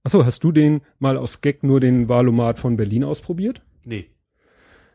Achso, 0.02 0.24
hast 0.24 0.44
du 0.44 0.52
den 0.52 0.80
mal 0.98 1.16
aus 1.16 1.40
Gag 1.40 1.62
nur 1.62 1.80
den 1.80 2.08
Valomat 2.08 2.58
von 2.58 2.76
Berlin 2.76 3.04
ausprobiert? 3.04 3.62
Nee. 3.84 4.08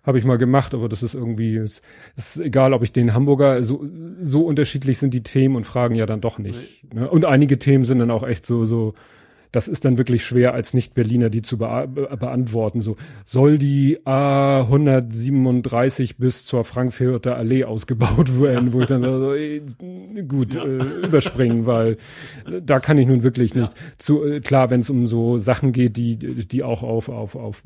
Habe 0.04 0.20
ich 0.20 0.26
mal 0.26 0.38
gemacht, 0.38 0.74
aber 0.74 0.90
das 0.90 1.02
ist 1.02 1.14
irgendwie, 1.14 1.56
es 1.56 1.82
ist 2.16 2.40
egal, 2.40 2.74
ob 2.74 2.84
ich 2.84 2.92
den 2.92 3.14
Hamburger, 3.14 3.64
so, 3.64 3.86
so 4.20 4.46
unterschiedlich 4.46 4.98
sind 4.98 5.14
die 5.14 5.24
Themen 5.24 5.56
und 5.56 5.66
Fragen 5.66 5.96
ja 5.96 6.06
dann 6.06 6.20
doch 6.20 6.40
nicht. 6.40 6.94
Ne? 6.94 7.10
Und 7.10 7.24
einige 7.24 7.58
Themen 7.58 7.86
sind 7.86 8.00
dann 8.00 8.12
auch 8.12 8.24
echt 8.24 8.46
so, 8.46 8.66
so, 8.66 8.96
das 9.54 9.70
ist 9.70 9.86
dann 9.86 9.98
wirklich 9.98 10.26
schwer 10.26 10.54
als 10.54 10.74
Nicht-Berliner 10.74 11.30
die 11.30 11.44
zu 11.44 11.58
be 11.60 11.88
beantworten. 12.20 12.82
So, 12.82 12.98
soll 13.24 13.58
die 13.58 14.00
A137 14.06 16.16
bis 16.18 16.46
zur 16.46 16.64
Frankfurter 16.64 17.38
Allee 17.38 17.64
ausgebaut 17.64 18.30
werden, 18.42 18.74
wo 18.74 18.82
ich 18.82 18.88
dann 18.88 19.04
so, 19.04 19.34
äh, 19.34 19.62
gut, 20.28 20.56
Ja. 20.56 20.66
äh, 20.66 21.06
überspringen, 21.06 21.66
weil 21.66 21.94
äh, 22.46 22.62
da 22.64 22.80
kann 22.80 22.98
ich 22.98 23.08
nun 23.08 23.24
wirklich 23.24 23.56
nicht. 23.56 23.72
Zu, 23.98 24.26
äh, 24.26 24.42
klar, 24.42 24.70
wenn 24.70 24.82
es 24.82 24.90
um 24.90 25.08
so 25.08 25.38
Sachen 25.38 25.72
geht, 25.72 25.96
die, 25.98 26.18
die 26.18 26.64
auch 26.64 26.84
auf, 26.84 27.08
auf, 27.08 27.36
auf 27.36 27.64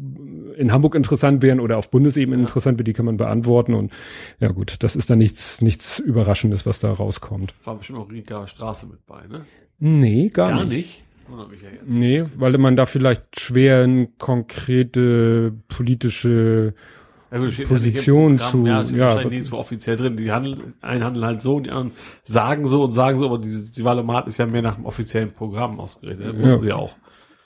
in 0.57 0.71
Hamburg 0.71 0.93
interessant 0.93 1.41
wären 1.41 1.59
oder 1.59 1.77
auf 1.77 1.89
Bundesebene 1.89 2.39
interessant 2.39 2.77
wären, 2.77 2.85
die 2.85 2.93
kann 2.93 3.05
man 3.05 3.17
beantworten. 3.17 3.73
Und 3.73 3.91
ja 4.39 4.49
gut, 4.49 4.75
das 4.79 4.95
ist 4.95 5.09
dann 5.09 5.19
nichts, 5.19 5.61
nichts 5.61 5.99
Überraschendes, 5.99 6.65
was 6.65 6.79
da 6.79 6.91
rauskommt. 6.91 7.53
War 7.63 7.77
bestimmt 7.77 7.99
auch 7.99 8.11
Rika 8.11 8.45
Straße 8.45 8.87
mit 8.87 9.05
bei, 9.05 9.25
ne? 9.27 9.45
Nee, 9.79 10.29
gar, 10.29 10.65
nicht. 10.65 11.03
Wundert 11.29 11.49
mich 11.51 11.61
ja 11.61 11.69
jetzt. 11.69 11.83
Nee, 11.87 12.23
weil 12.37 12.57
man 12.57 12.75
da 12.75 12.85
vielleicht 12.85 13.39
schwer 13.39 13.83
eine 13.83 14.07
konkrete 14.17 15.53
politische 15.67 16.73
Ja, 17.31 17.37
gut, 17.39 17.63
Position 17.67 18.39
zu- 18.39 18.65
Ja, 18.65 18.83
steht 18.83 18.95
ja, 18.97 19.05
wahrscheinlich 19.05 19.31
nirgendwo 19.31 19.57
offiziell 19.57 19.97
drin. 19.97 20.15
Die 20.17 20.31
handeln, 20.31 20.73
einen 20.81 21.03
handeln 21.03 21.25
halt 21.25 21.41
so 21.41 21.57
und 21.57 21.63
die 21.65 21.71
anderen 21.71 21.91
sagen 22.23 22.67
so 22.67 22.83
und 22.83 22.91
sagen 22.91 23.17
so, 23.19 23.25
aber 23.25 23.37
dieses, 23.39 23.71
die 23.73 23.83
Valomat 23.83 24.27
ist 24.27 24.37
ja 24.37 24.45
mehr 24.45 24.61
nach 24.61 24.75
dem 24.75 24.85
offiziellen 24.85 25.31
Programm 25.33 25.79
ausgeredet. 25.79 26.35
Das 26.41 26.51
Ja. 26.51 26.57
sie 26.59 26.67
ja 26.69 26.75
auch. 26.75 26.95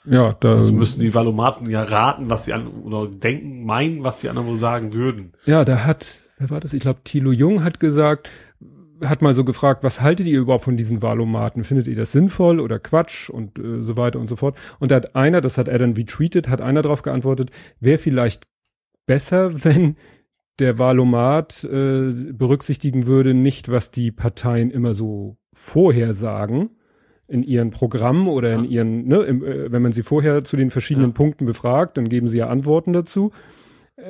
ja, 0.04 0.32
da 0.38 0.54
Also 0.54 0.72
müssen 0.72 1.00
die 1.00 1.12
Valomaten 1.14 1.68
ja 1.70 1.82
raten, 1.82 2.30
was 2.30 2.44
sie 2.44 2.52
an, 2.52 2.66
oder 2.68 3.08
denken, 3.08 3.64
meinen, 3.64 4.04
was 4.04 4.20
die 4.20 4.28
anderen 4.28 4.48
wohl 4.48 4.56
sagen 4.56 4.92
würden. 4.92 5.32
Ja, 5.46 5.64
da 5.64 5.84
hat, 5.84 6.20
wer 6.38 6.50
war 6.50 6.60
das? 6.60 6.72
Ich 6.74 6.80
glaube, 6.82 7.00
Thilo 7.04 7.32
Jung 7.32 7.64
hat 7.64 7.80
gesagt, 7.80 8.28
hat 9.04 9.22
mal 9.22 9.34
so 9.34 9.44
gefragt, 9.44 9.82
was 9.84 10.00
haltet 10.00 10.26
ihr 10.26 10.40
überhaupt 10.40 10.64
von 10.64 10.76
diesen 10.76 11.02
Valomaten? 11.02 11.64
Findet 11.64 11.86
ihr 11.88 11.96
das 11.96 12.12
sinnvoll 12.12 12.60
oder 12.60 12.78
Quatsch 12.78 13.30
und 13.30 13.58
äh, 13.58 13.80
so 13.80 13.96
weiter 13.96 14.18
und 14.20 14.28
so 14.28 14.36
fort? 14.36 14.56
Und 14.78 14.90
da 14.90 14.96
hat 14.96 15.14
einer, 15.16 15.40
das 15.40 15.58
hat 15.58 15.68
er 15.68 15.78
dann 15.78 15.92
retweetet, 15.94 16.48
hat 16.48 16.60
einer 16.60 16.82
darauf 16.82 17.02
geantwortet, 17.02 17.50
wäre 17.80 17.98
vielleicht 17.98 18.44
besser, 19.06 19.64
wenn 19.64 19.96
der 20.58 20.78
Valomat 20.78 21.64
äh, 21.64 22.12
berücksichtigen 22.32 23.06
würde, 23.06 23.34
nicht 23.34 23.70
was 23.70 23.90
die 23.90 24.12
Parteien 24.12 24.70
immer 24.70 24.94
so 24.94 25.36
vorher 25.54 26.14
sagen 26.14 26.70
in 27.28 27.42
ihren 27.42 27.70
Programmen 27.70 28.28
oder 28.28 28.52
in 28.52 28.64
Ja. 28.64 28.70
ihren, 28.70 29.06
ne, 29.08 29.16
im, 29.22 29.42
äh, 29.44 29.72
wenn 29.72 29.80
man 29.82 29.92
sie 29.92 30.02
vorher 30.02 30.44
zu 30.44 30.56
den 30.56 30.70
verschiedenen 30.70 31.10
Ja. 31.10 31.14
Punkten 31.14 31.46
befragt, 31.46 31.96
dann 31.96 32.08
geben 32.08 32.28
sie 32.28 32.38
ja 32.38 32.48
Antworten 32.48 32.92
dazu 32.92 33.32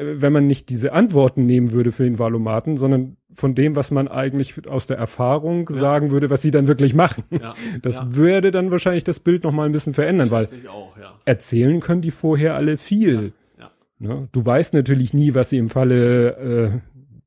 wenn 0.01 0.33
man 0.33 0.47
nicht 0.47 0.69
diese 0.69 0.93
Antworten 0.93 1.47
nehmen 1.47 1.73
würde 1.73 1.93
für 1.93 2.05
den 2.05 2.19
Valomaten, 2.19 2.77
sondern 2.77 3.17
von 3.33 3.55
dem, 3.55 3.77
was 3.77 3.91
man 3.91 4.09
eigentlich 4.09 4.55
aus 4.69 4.87
der 4.87 4.99
Erfahrung 4.99 5.69
Ja. 5.71 5.77
sagen 5.77 6.11
würde, 6.11 6.31
was 6.31 6.43
sie 6.43 6.51
dann 6.51 6.67
wirklich 6.69 6.95
machen. 6.95 7.25
Ja, 7.31 7.55
Das 7.83 7.99
ja. 7.99 8.15
würde 8.15 8.51
dann 8.51 8.71
wahrscheinlich 8.71 9.05
das 9.05 9.21
Bild 9.21 9.45
noch 9.45 9.53
mal 9.53 9.67
ein 9.67 9.73
bisschen 9.73 9.95
verändern, 9.95 10.31
weil 10.31 10.47
auch, 10.69 10.97
erzählen 11.25 11.81
können 11.81 12.01
die 12.03 12.11
vorher 12.11 12.55
alle 12.55 12.77
viel. 12.77 13.33
Ja. 13.59 13.71
Ne? 13.99 14.29
Du 14.33 14.45
weißt 14.45 14.75
natürlich 14.75 15.15
nie, 15.15 15.35
was 15.35 15.51
sie 15.51 15.59
im 15.59 15.69
Falle, 15.69 16.73
äh, 16.75 16.79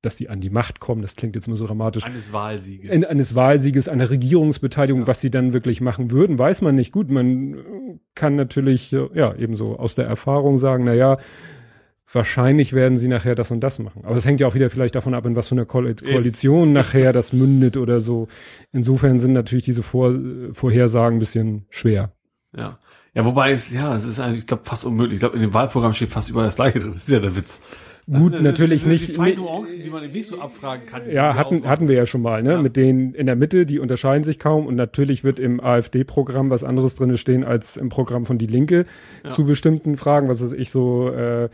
dass 0.02 0.18
sie 0.18 0.30
an 0.30 0.40
die 0.40 0.52
Macht 0.52 0.80
kommen, 0.80 1.02
das 1.02 1.16
klingt 1.16 1.36
jetzt 1.36 1.48
immer 1.48 1.58
so 1.58 1.66
dramatisch, 1.66 2.06
Eines 2.06 2.32
Wahlsieges. 2.32 2.92
in, 2.92 3.04
eines 3.06 3.34
Wahlsieges, 3.34 3.90
einer 3.90 4.08
Regierungsbeteiligung, 4.08 5.08
was 5.08 5.20
sie 5.22 5.32
dann 5.32 5.52
wirklich 5.54 5.82
machen 5.82 6.12
würden, 6.12 6.38
weiß 6.38 6.62
man 6.62 6.76
nicht. 6.76 6.92
Gut, 6.92 7.10
man 7.10 7.54
äh, 7.56 7.58
kann 8.14 8.36
natürlich, 8.36 8.94
äh, 8.94 9.08
ja, 9.16 9.34
ebenso 9.36 9.78
aus 9.80 9.96
der 9.96 10.06
Erfahrung 10.06 10.60
sagen, 10.60 10.84
na 10.84 10.94
ja, 10.94 11.18
wahrscheinlich 12.12 12.74
werden 12.74 12.98
sie 12.98 13.08
nachher 13.08 13.36
das 13.36 13.52
und 13.52 13.62
das 13.62 13.80
machen. 13.80 14.04
Aber 14.06 14.16
es 14.16 14.26
hängt 14.26 14.40
ja 14.42 14.48
auch 14.48 14.56
wieder 14.56 14.70
vielleicht 14.70 14.96
davon 14.96 15.14
ab, 15.14 15.26
in 15.26 15.36
was 15.36 15.50
für 15.50 15.56
einer 15.56 15.66
Ko 15.66 15.82
Koalition 15.82 16.74
nachher 16.74 17.14
das 17.14 17.34
mündet 17.34 17.78
oder 17.78 18.00
so. 18.00 18.28
Insofern 18.72 19.20
sind 19.20 19.34
natürlich 19.34 19.66
diese 19.66 19.84
Vor 19.84 20.14
Vorhersagen 20.54 21.18
ein 21.18 21.20
bisschen 21.20 21.66
schwer. 21.70 22.12
Ja. 22.56 22.78
Ja, 23.14 23.26
wobei 23.26 23.52
es, 23.52 23.72
ja, 23.74 23.96
es 23.96 24.04
ist 24.06 24.20
eigentlich, 24.20 24.40
ich 24.40 24.48
glaube, 24.48 24.64
fast 24.66 24.86
unmöglich. 24.86 25.16
Ich 25.16 25.20
glaube, 25.22 25.36
in 25.36 25.42
dem 25.42 25.54
Wahlprogramm 25.54 25.94
steht 25.94 26.10
fast 26.10 26.30
überall 26.30 26.48
das 26.48 26.58
Gleiche 26.58 26.80
drin. 26.80 26.94
Das 26.96 27.04
ist 27.04 27.12
ja 27.12 27.20
der 27.20 27.36
Witz. 27.36 27.62
Gut, 28.08 28.34
das 28.36 28.44
natürlich 28.44 28.82
sind 28.82 28.92
nicht- 28.92 29.08
Die 29.08 29.14
feinen 29.14 29.38
Nuancen, 29.38 29.82
die 29.82 29.90
man 29.90 30.04
eben 30.04 30.14
nicht 30.14 30.28
so 30.28 30.40
abfragen 30.40 30.86
kann. 30.86 31.10
Ja, 31.10 31.34
hatten, 31.34 31.56
ausmachen. 31.56 31.70
hatten 31.72 31.88
wir 31.88 31.96
ja 31.96 32.06
schon 32.06 32.22
mal, 32.22 32.44
ne? 32.44 32.52
Ja. 32.52 32.62
Mit 32.62 32.76
denen 32.76 33.16
in 33.16 33.26
der 33.26 33.36
Mitte, 33.36 33.66
die 33.66 33.80
unterscheiden 33.80 34.24
sich 34.24 34.38
kaum 34.38 34.68
und 34.68 34.76
natürlich 34.76 35.24
wird 35.24 35.40
im 35.40 35.60
AfD-Programm 35.60 36.52
was 36.52 36.64
anderes 36.64 36.96
drinne 36.96 37.18
stehen 37.18 37.44
als 37.44 37.78
im 37.78 37.90
Programm 37.90 38.26
von 38.28 38.38
Die 38.38 38.46
Linke 38.46 38.86
Ja. 39.24 39.32
zu 39.32 39.46
bestimmten 39.46 39.98
Fragen, 39.98 40.28
was 40.28 40.44
weiß 40.44 40.52
ich, 40.54 40.70
so 40.70 41.10
äh, 41.10 41.50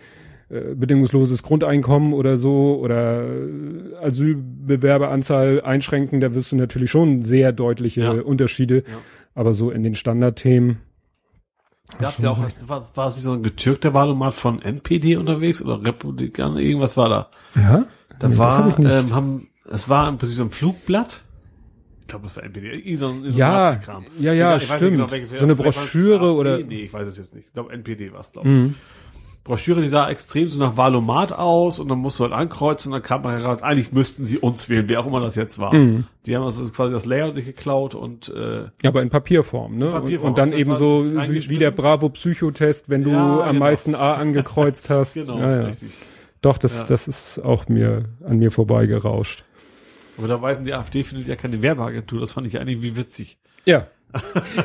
äh, 0.52 0.76
bedingungsloses 0.76 1.44
Grundeinkommen 1.44 2.14
oder 2.14 2.38
so 2.38 2.78
oder 2.82 3.24
äh, 3.24 3.96
Asylbewerberanzahl 4.02 5.62
einschränken, 5.62 6.20
da 6.20 6.34
wirst 6.36 6.52
du 6.52 6.56
natürlich 6.56 6.92
schon 6.92 7.22
sehr 7.24 7.52
deutliche 7.52 8.02
Ja. 8.02 8.12
Unterschiede, 8.12 8.78
Ja. 8.78 8.84
aber 9.36 9.54
so 9.54 9.72
in 9.72 9.84
den 9.84 9.96
Standardthemen. 9.96 10.78
Gab 12.00 12.16
es 12.18 12.24
ja 12.24 12.30
auch, 12.32 12.38
war, 12.68 12.86
war 12.96 13.08
es 13.08 13.16
nicht 13.16 13.24
so 13.24 13.34
ein 13.34 13.44
getürkter 13.44 13.94
Wahlomat 13.94 14.34
von 14.34 14.62
NPD 14.62 15.18
unterwegs 15.18 15.62
oder 15.62 15.84
Republikaner, 15.84 16.58
irgendwas 16.60 16.96
war 16.96 17.10
da. 17.10 17.30
Ja? 17.56 17.86
Da 18.20 18.28
Nee, 18.30 18.36
hab 18.38 18.58
war, 18.60 18.80
nicht. 18.80 18.94
ähm, 19.10 19.14
haben, 19.16 19.48
es 19.70 19.90
war 19.90 20.08
im 20.08 20.18
Prinzip 20.18 20.38
so 20.38 20.44
ein 20.44 20.52
Flugblatt. 20.52 21.22
Ich 22.02 22.08
glaube, 22.08 22.24
das 22.26 22.36
war 22.38 22.44
NPD, 22.44 22.96
so 22.96 23.14
so 23.28 23.38
Ja, 23.40 23.80
ja, 24.20 24.34
ja, 24.34 24.50
weiß 24.52 24.62
nicht 24.64 24.74
stimmt. 24.74 24.92
genau, 24.92 25.12
welche- 25.12 25.36
So 25.38 25.44
eine 25.44 25.56
Broschüre 25.56 26.34
oder- 26.34 26.60
Nee, 26.60 26.84
ich 26.84 26.94
weiß 26.94 27.08
es 27.08 27.18
jetzt 27.18 27.36
nicht. 27.36 27.48
Ich 27.48 27.54
glaube, 27.54 27.72
NPD 27.74 28.12
war 28.14 28.22
es, 28.22 28.32
glaube 28.34 28.48
ich. 28.50 28.54
Mhm. 28.56 28.76
Broschüre, 29.44 29.82
die 29.82 29.88
sah 29.88 30.08
extrem 30.10 30.48
so 30.48 30.60
nach 30.60 30.78
Valomat 30.78 31.34
aus 31.34 31.80
und 31.80 31.88
dann 31.90 31.98
musst 31.98 32.20
du 32.20 32.24
halt 32.24 32.34
ankreuzen 32.34 32.92
und 32.92 33.00
dann 33.00 33.04
kam 33.04 33.24
man 33.24 33.40
heraus, 33.40 33.64
eigentlich 33.64 33.92
müssten 33.92 34.24
sie 34.24 34.38
uns 34.38 34.70
wählen, 34.70 34.88
wer 34.88 35.00
auch 35.00 35.08
immer 35.08 35.20
das 35.20 35.36
jetzt 35.36 35.58
war. 35.58 35.74
Mhm. 35.74 36.06
Die 36.28 36.36
haben 36.36 36.44
also 36.44 36.64
quasi 36.72 36.94
das 36.94 37.06
Layout 37.06 37.36
geklaut 37.36 37.96
und 37.96 38.30
äh, 38.30 38.66
Ja, 38.66 38.70
aber 38.86 39.02
in 39.02 39.10
Papierform, 39.10 39.78
ne? 39.78 39.90
Papierform, 39.90 40.28
und, 40.28 40.30
und 40.32 40.38
dann 40.38 40.52
du 40.52 40.58
eben 40.58 40.76
so 40.76 41.04
wie, 41.06 41.58
der 41.58 41.72
Bravo-Psychotest, 41.72 42.90
wenn 42.90 43.04
du 43.04 43.12
Ja, 43.12 43.42
am 43.42 43.54
genau. 43.54 43.60
meisten 43.60 43.96
A 43.96 44.14
angekreuzt 44.14 44.90
hast. 44.92 45.16
genau, 45.16 45.40
ja, 45.40 45.56
ja. 45.56 45.62
richtig. 45.64 45.92
Doch, 46.42 46.58
das, 46.58 46.86
das 46.86 47.08
ist 47.08 47.40
auch 47.40 47.68
mir 47.68 48.06
an 48.24 48.38
mir 48.38 48.52
vorbeigerauscht. 48.52 49.44
Aber 50.18 50.28
da 50.28 50.42
weisen 50.42 50.66
die 50.66 50.74
AfD 50.74 51.04
findet 51.04 51.28
ja 51.28 51.36
keine 51.36 51.62
Werbeagentur, 51.62 52.20
das 52.20 52.32
fand 52.32 52.46
ich 52.48 52.60
eigentlich 52.60 52.82
wie 52.82 52.96
witzig. 52.96 53.38
Ja. 53.66 53.88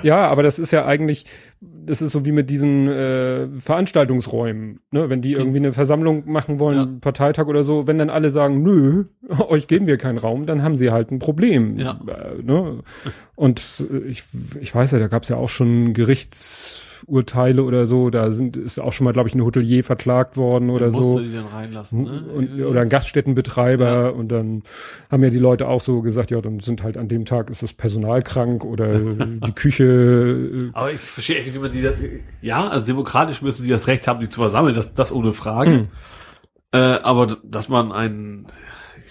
Ja, 0.02 0.26
aber 0.28 0.42
das 0.42 0.58
ist 0.58 0.70
ja 0.72 0.86
eigentlich, 0.86 1.26
das 1.60 2.02
ist 2.02 2.12
so 2.12 2.24
wie 2.24 2.32
mit 2.32 2.50
diesen 2.50 2.88
äh, 2.88 3.48
Veranstaltungsräumen, 3.58 4.80
ne? 4.90 5.08
Wenn 5.08 5.20
die 5.22 5.32
irgendwie 5.32 5.58
eine 5.58 5.72
Versammlung 5.72 6.30
machen 6.30 6.58
wollen, 6.58 6.78
Ja. 6.78 6.88
Parteitag 7.00 7.46
oder 7.46 7.62
so, 7.62 7.86
wenn 7.86 7.98
dann 7.98 8.10
alle 8.10 8.30
sagen, 8.30 8.62
nö, 8.62 9.04
euch 9.48 9.66
geben 9.68 9.86
wir 9.86 9.96
keinen 9.98 10.18
Raum, 10.18 10.46
dann 10.46 10.62
haben 10.62 10.76
sie 10.76 10.90
halt 10.90 11.10
ein 11.10 11.18
Problem. 11.18 11.78
Ja. 11.78 12.00
Äh, 12.08 12.42
ne? 12.42 12.82
Und 13.34 13.84
ich, 14.06 14.24
ich 14.60 14.74
weiß 14.74 14.92
ja, 14.92 14.98
da 14.98 15.08
gab 15.08 15.22
es 15.24 15.28
ja 15.28 15.36
auch 15.36 15.48
schon 15.48 15.92
Gerichtsurteile 17.06 17.62
oder 17.62 17.86
so, 17.86 18.10
da 18.10 18.30
sind 18.30 18.56
ist 18.56 18.78
auch 18.80 18.92
schon 18.92 19.04
mal, 19.04 19.12
glaube 19.12 19.28
ich, 19.28 19.34
ein 19.34 19.42
Hotelier 19.44 19.84
verklagt 19.84 20.36
worden 20.36 20.70
oder 20.70 20.90
musste 20.90 21.02
so. 21.14 21.20
die 21.20 21.32
dann 21.32 21.46
reinlassen, 21.46 22.02
ne? 22.04 22.24
Und, 22.34 22.62
oder 22.64 22.80
ein 22.80 22.88
Gaststättenbetreiber 22.88 23.84
Ja. 23.84 24.08
und 24.08 24.28
dann 24.28 24.62
haben 25.10 25.22
ja 25.22 25.30
die 25.30 25.38
Leute 25.38 25.68
auch 25.68 25.80
so 25.80 26.02
gesagt, 26.02 26.30
ja, 26.30 26.40
dann 26.40 26.60
sind 26.60 26.82
halt 26.82 26.96
an 26.96 27.08
dem 27.08 27.24
Tag 27.24 27.50
ist 27.50 27.62
das 27.62 27.72
Personal 27.72 28.22
krank 28.22 28.64
oder 28.64 28.98
die 29.46 29.52
Küche. 29.52 30.70
Aber 30.72 30.90
ich 30.92 31.00
verstehe 31.00 31.36
echt, 31.36 31.46
nicht, 31.46 31.54
wie 31.56 31.60
man 31.60 31.72
die, 31.72 31.82
das- 31.82 31.94
ja, 32.42 32.68
also 32.68 32.84
demokratisch 32.84 33.42
müssen 33.42 33.64
die 33.64 33.70
das 33.70 33.86
Recht 33.86 34.06
haben, 34.08 34.20
die 34.20 34.28
zu 34.28 34.40
versammeln, 34.40 34.74
das, 34.74 34.94
das 34.94 35.12
ohne 35.12 35.32
Frage. 35.32 35.70
Mhm. 35.70 35.88
Äh, 36.72 36.78
aber 36.78 37.36
dass 37.44 37.68
man 37.68 37.92
einen, 37.92 38.46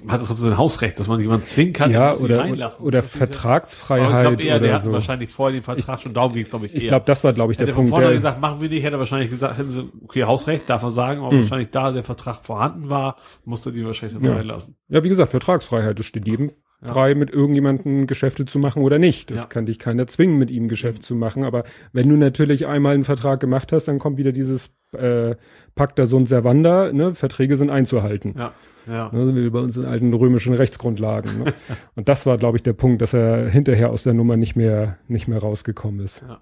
man 0.03 0.19
hat 0.19 0.25
trotzdem 0.27 0.49
ein 0.51 0.57
Hausrecht, 0.57 0.99
dass 0.99 1.07
man 1.07 1.19
jemanden 1.19 1.45
zwingen 1.45 1.73
kann, 1.73 1.91
ja, 1.91 2.15
oder, 2.15 2.39
reinlassen. 2.39 2.85
oder 2.85 3.01
Das 3.01 3.09
Vertragsfreiheit 3.11 4.23
ich 4.23 4.29
glaube 4.29 4.43
eher, 4.43 4.59
der 4.59 4.69
oder 4.69 4.75
hat 4.77 4.83
so. 4.83 4.91
wahrscheinlich 4.91 5.29
vorher 5.29 5.53
den 5.53 5.63
Vertrag 5.63 6.01
schon 6.01 6.13
darum 6.13 6.33
ging 6.33 6.43
es, 6.43 6.49
glaube 6.49 6.65
ich, 6.67 6.75
Ich 6.75 6.87
glaube, 6.87 7.05
das 7.05 7.23
war, 7.23 7.33
glaube 7.33 7.51
ich, 7.53 7.57
hätte 7.57 7.65
der 7.67 7.75
von 7.75 7.83
Punkt. 7.85 7.89
vornherein 7.91 8.11
Der, 8.13 8.17
gesagt, 8.17 8.41
machen 8.41 8.61
wir 8.61 8.69
nicht, 8.69 8.83
hätte 8.83 8.95
er 8.95 8.99
wahrscheinlich 8.99 9.29
gesagt, 9.29 9.57
hätten 9.57 9.69
sie, 9.69 9.89
okay, 10.03 10.23
Hausrecht, 10.23 10.69
darf 10.69 10.81
man 10.81 10.91
sagen, 10.91 11.21
aber 11.21 11.31
Hm. 11.31 11.39
wahrscheinlich 11.41 11.69
da 11.71 11.91
der 11.91 12.03
Vertrag 12.03 12.45
vorhanden 12.45 12.89
war, 12.89 13.17
musste 13.45 13.71
die 13.71 13.85
wahrscheinlich 13.85 14.21
Ja. 14.23 14.33
reinlassen. 14.35 14.75
ja, 14.89 15.03
wie 15.03 15.09
gesagt, 15.09 15.31
Vertragsfreiheit. 15.31 15.99
Es 15.99 16.05
steht 16.05 16.27
jedem 16.27 16.51
Ja. 16.81 16.91
frei, 16.93 17.15
mit 17.15 17.29
irgendjemandem 17.31 18.05
Geschäfte 18.05 18.45
zu 18.45 18.59
machen 18.59 18.83
oder 18.83 18.99
nicht. 18.99 19.31
Das 19.31 19.39
Ja. 19.41 19.45
kann 19.45 19.65
dich 19.65 19.79
keiner 19.79 20.07
zwingen, 20.07 20.37
mit 20.37 20.51
ihm 20.51 20.67
Geschäft 20.67 21.03
zu 21.03 21.15
machen. 21.15 21.43
Aber 21.43 21.63
wenn 21.93 22.09
du 22.09 22.17
natürlich 22.17 22.67
einmal 22.67 22.93
einen 22.95 23.03
Vertrag 23.05 23.39
gemacht 23.39 23.71
hast, 23.71 23.87
dann 23.87 23.97
kommt 23.99 24.17
wieder 24.17 24.31
dieses 24.31 24.71
äh, 24.93 25.35
Pacta 25.75 26.05
sunt 26.05 26.27
servanda. 26.27 26.91
Ne? 26.93 27.15
Verträge 27.15 27.57
sind 27.57 27.69
einzuhalten. 27.69 28.35
Ja, 28.37 28.53
ja. 28.87 29.09
Ne, 29.11 29.35
wie 29.35 29.49
bei 29.49 29.59
uns 29.59 29.75
in 29.77 29.85
alten 29.85 30.13
römischen 30.13 30.53
Rechtsgrundlagen. 30.53 31.43
Ne? 31.43 31.53
Und 31.95 32.07
das 32.07 32.25
war, 32.25 32.37
glaube 32.37 32.57
ich, 32.57 32.63
der 32.63 32.73
Punkt, 32.73 33.01
dass 33.01 33.13
er 33.13 33.49
hinterher 33.49 33.89
aus 33.89 34.03
der 34.03 34.13
Nummer 34.13 34.37
nicht 34.37 34.55
mehr, 34.55 34.97
nicht 35.07 35.27
mehr 35.27 35.39
rausgekommen 35.39 35.99
ist. 36.01 36.21
Ja. 36.27 36.41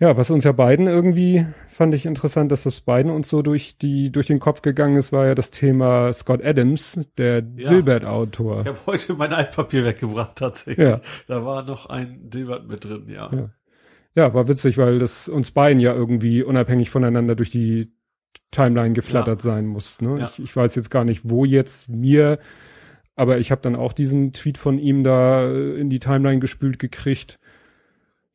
Ja, 0.00 0.16
was 0.16 0.30
uns 0.30 0.42
ja 0.42 0.50
beiden 0.52 0.88
irgendwie 0.88 1.46
fand 1.68 1.94
ich 1.94 2.04
interessant, 2.04 2.50
dass 2.50 2.64
das 2.64 2.80
beiden 2.80 3.12
uns 3.12 3.28
so 3.28 3.42
durch 3.42 3.78
die, 3.78 4.10
durch 4.10 4.26
den 4.26 4.40
Kopf 4.40 4.60
gegangen 4.60 4.96
ist, 4.96 5.12
war 5.12 5.26
ja 5.26 5.34
das 5.36 5.52
Thema 5.52 6.12
Scott 6.12 6.44
Adams, 6.44 6.98
der 7.16 7.44
Ja. 7.56 7.70
Dilbert-Autor. 7.70 8.62
Ich 8.62 8.66
habe 8.66 8.78
heute 8.86 9.14
mein 9.14 9.32
Altpapier 9.32 9.84
weggebracht, 9.84 10.36
tatsächlich. 10.36 10.84
Ja. 10.84 11.00
Da 11.28 11.44
war 11.44 11.62
noch 11.62 11.86
ein 11.86 12.28
Dilbert 12.28 12.66
mit 12.66 12.84
drin, 12.84 13.08
ja. 13.08 13.30
Ja. 13.32 13.50
Ja, 14.16 14.32
war 14.34 14.46
witzig, 14.48 14.78
weil 14.78 14.98
das 14.98 15.28
uns 15.28 15.50
beiden 15.50 15.80
ja 15.80 15.92
irgendwie 15.92 16.42
unabhängig 16.42 16.88
voneinander 16.90 17.34
durch 17.34 17.50
die 17.50 17.92
Timeline 18.52 18.94
geflattert 18.94 19.40
sein 19.42 19.66
muss. 19.66 20.00
Ne? 20.00 20.18
Ja. 20.20 20.24
Ich, 20.26 20.38
ich 20.38 20.54
weiß 20.54 20.74
jetzt 20.76 20.90
gar 20.90 21.04
nicht, 21.04 21.28
wo 21.28 21.44
jetzt 21.44 21.88
mir, 21.88 22.38
aber 23.16 23.38
ich 23.38 23.50
habe 23.50 23.62
dann 23.62 23.74
auch 23.74 23.92
diesen 23.92 24.32
Tweet 24.32 24.58
von 24.58 24.78
ihm 24.78 25.02
da 25.02 25.44
äh, 25.44 25.80
in 25.80 25.90
die 25.90 25.98
Timeline 25.98 26.38
gespült 26.40 26.78
gekriegt. 26.78 27.38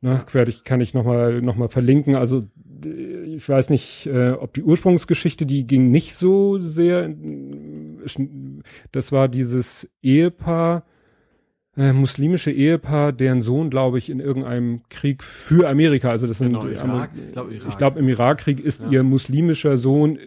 Ne, 0.01 0.23
werde 0.31 0.49
ich, 0.51 0.63
kann 0.63 0.79
ich 0.79 0.93
nochmal 0.93 1.41
noch 1.41 1.55
mal 1.57 1.67
verlinken. 1.67 2.15
Also 2.15 2.43
äh, 2.85 3.23
ich 3.35 3.47
weiß 3.47 3.69
nicht, 3.69 4.07
äh, 4.07 4.31
ob 4.31 4.53
die 4.53 4.63
Ursprungsgeschichte, 4.63 5.45
die 5.45 5.67
ging 5.67 5.91
nicht 5.91 6.15
so 6.15 6.57
sehr. 6.59 7.05
äh, 7.09 7.15
Das 8.91 9.11
war 9.11 9.27
dieses 9.27 9.89
Ehepaar, 10.01 10.83
äh, 11.77 11.93
muslimische 11.93 12.51
Ehepaar, 12.51 13.11
deren 13.13 13.41
Sohn, 13.41 13.69
glaube 13.69 13.97
ich, 13.97 14.09
in 14.09 14.19
irgendeinem 14.19 14.81
Krieg 14.89 15.23
für 15.23 15.67
Amerika, 15.69 16.09
also 16.09 16.27
das 16.27 16.37
sind 16.39 16.49
Genau, 16.53 16.67
Irak. 16.67 17.09
Ich 17.15 17.31
glaube, 17.33 17.49
glaube, 17.77 17.99
im 17.99 18.07
Irakkrieg 18.09 18.59
ist 18.59 18.83
Ja. 18.83 18.89
ihr 18.91 19.03
muslimischer 19.03 19.77
Sohn 19.77 20.15
äh, 20.17 20.19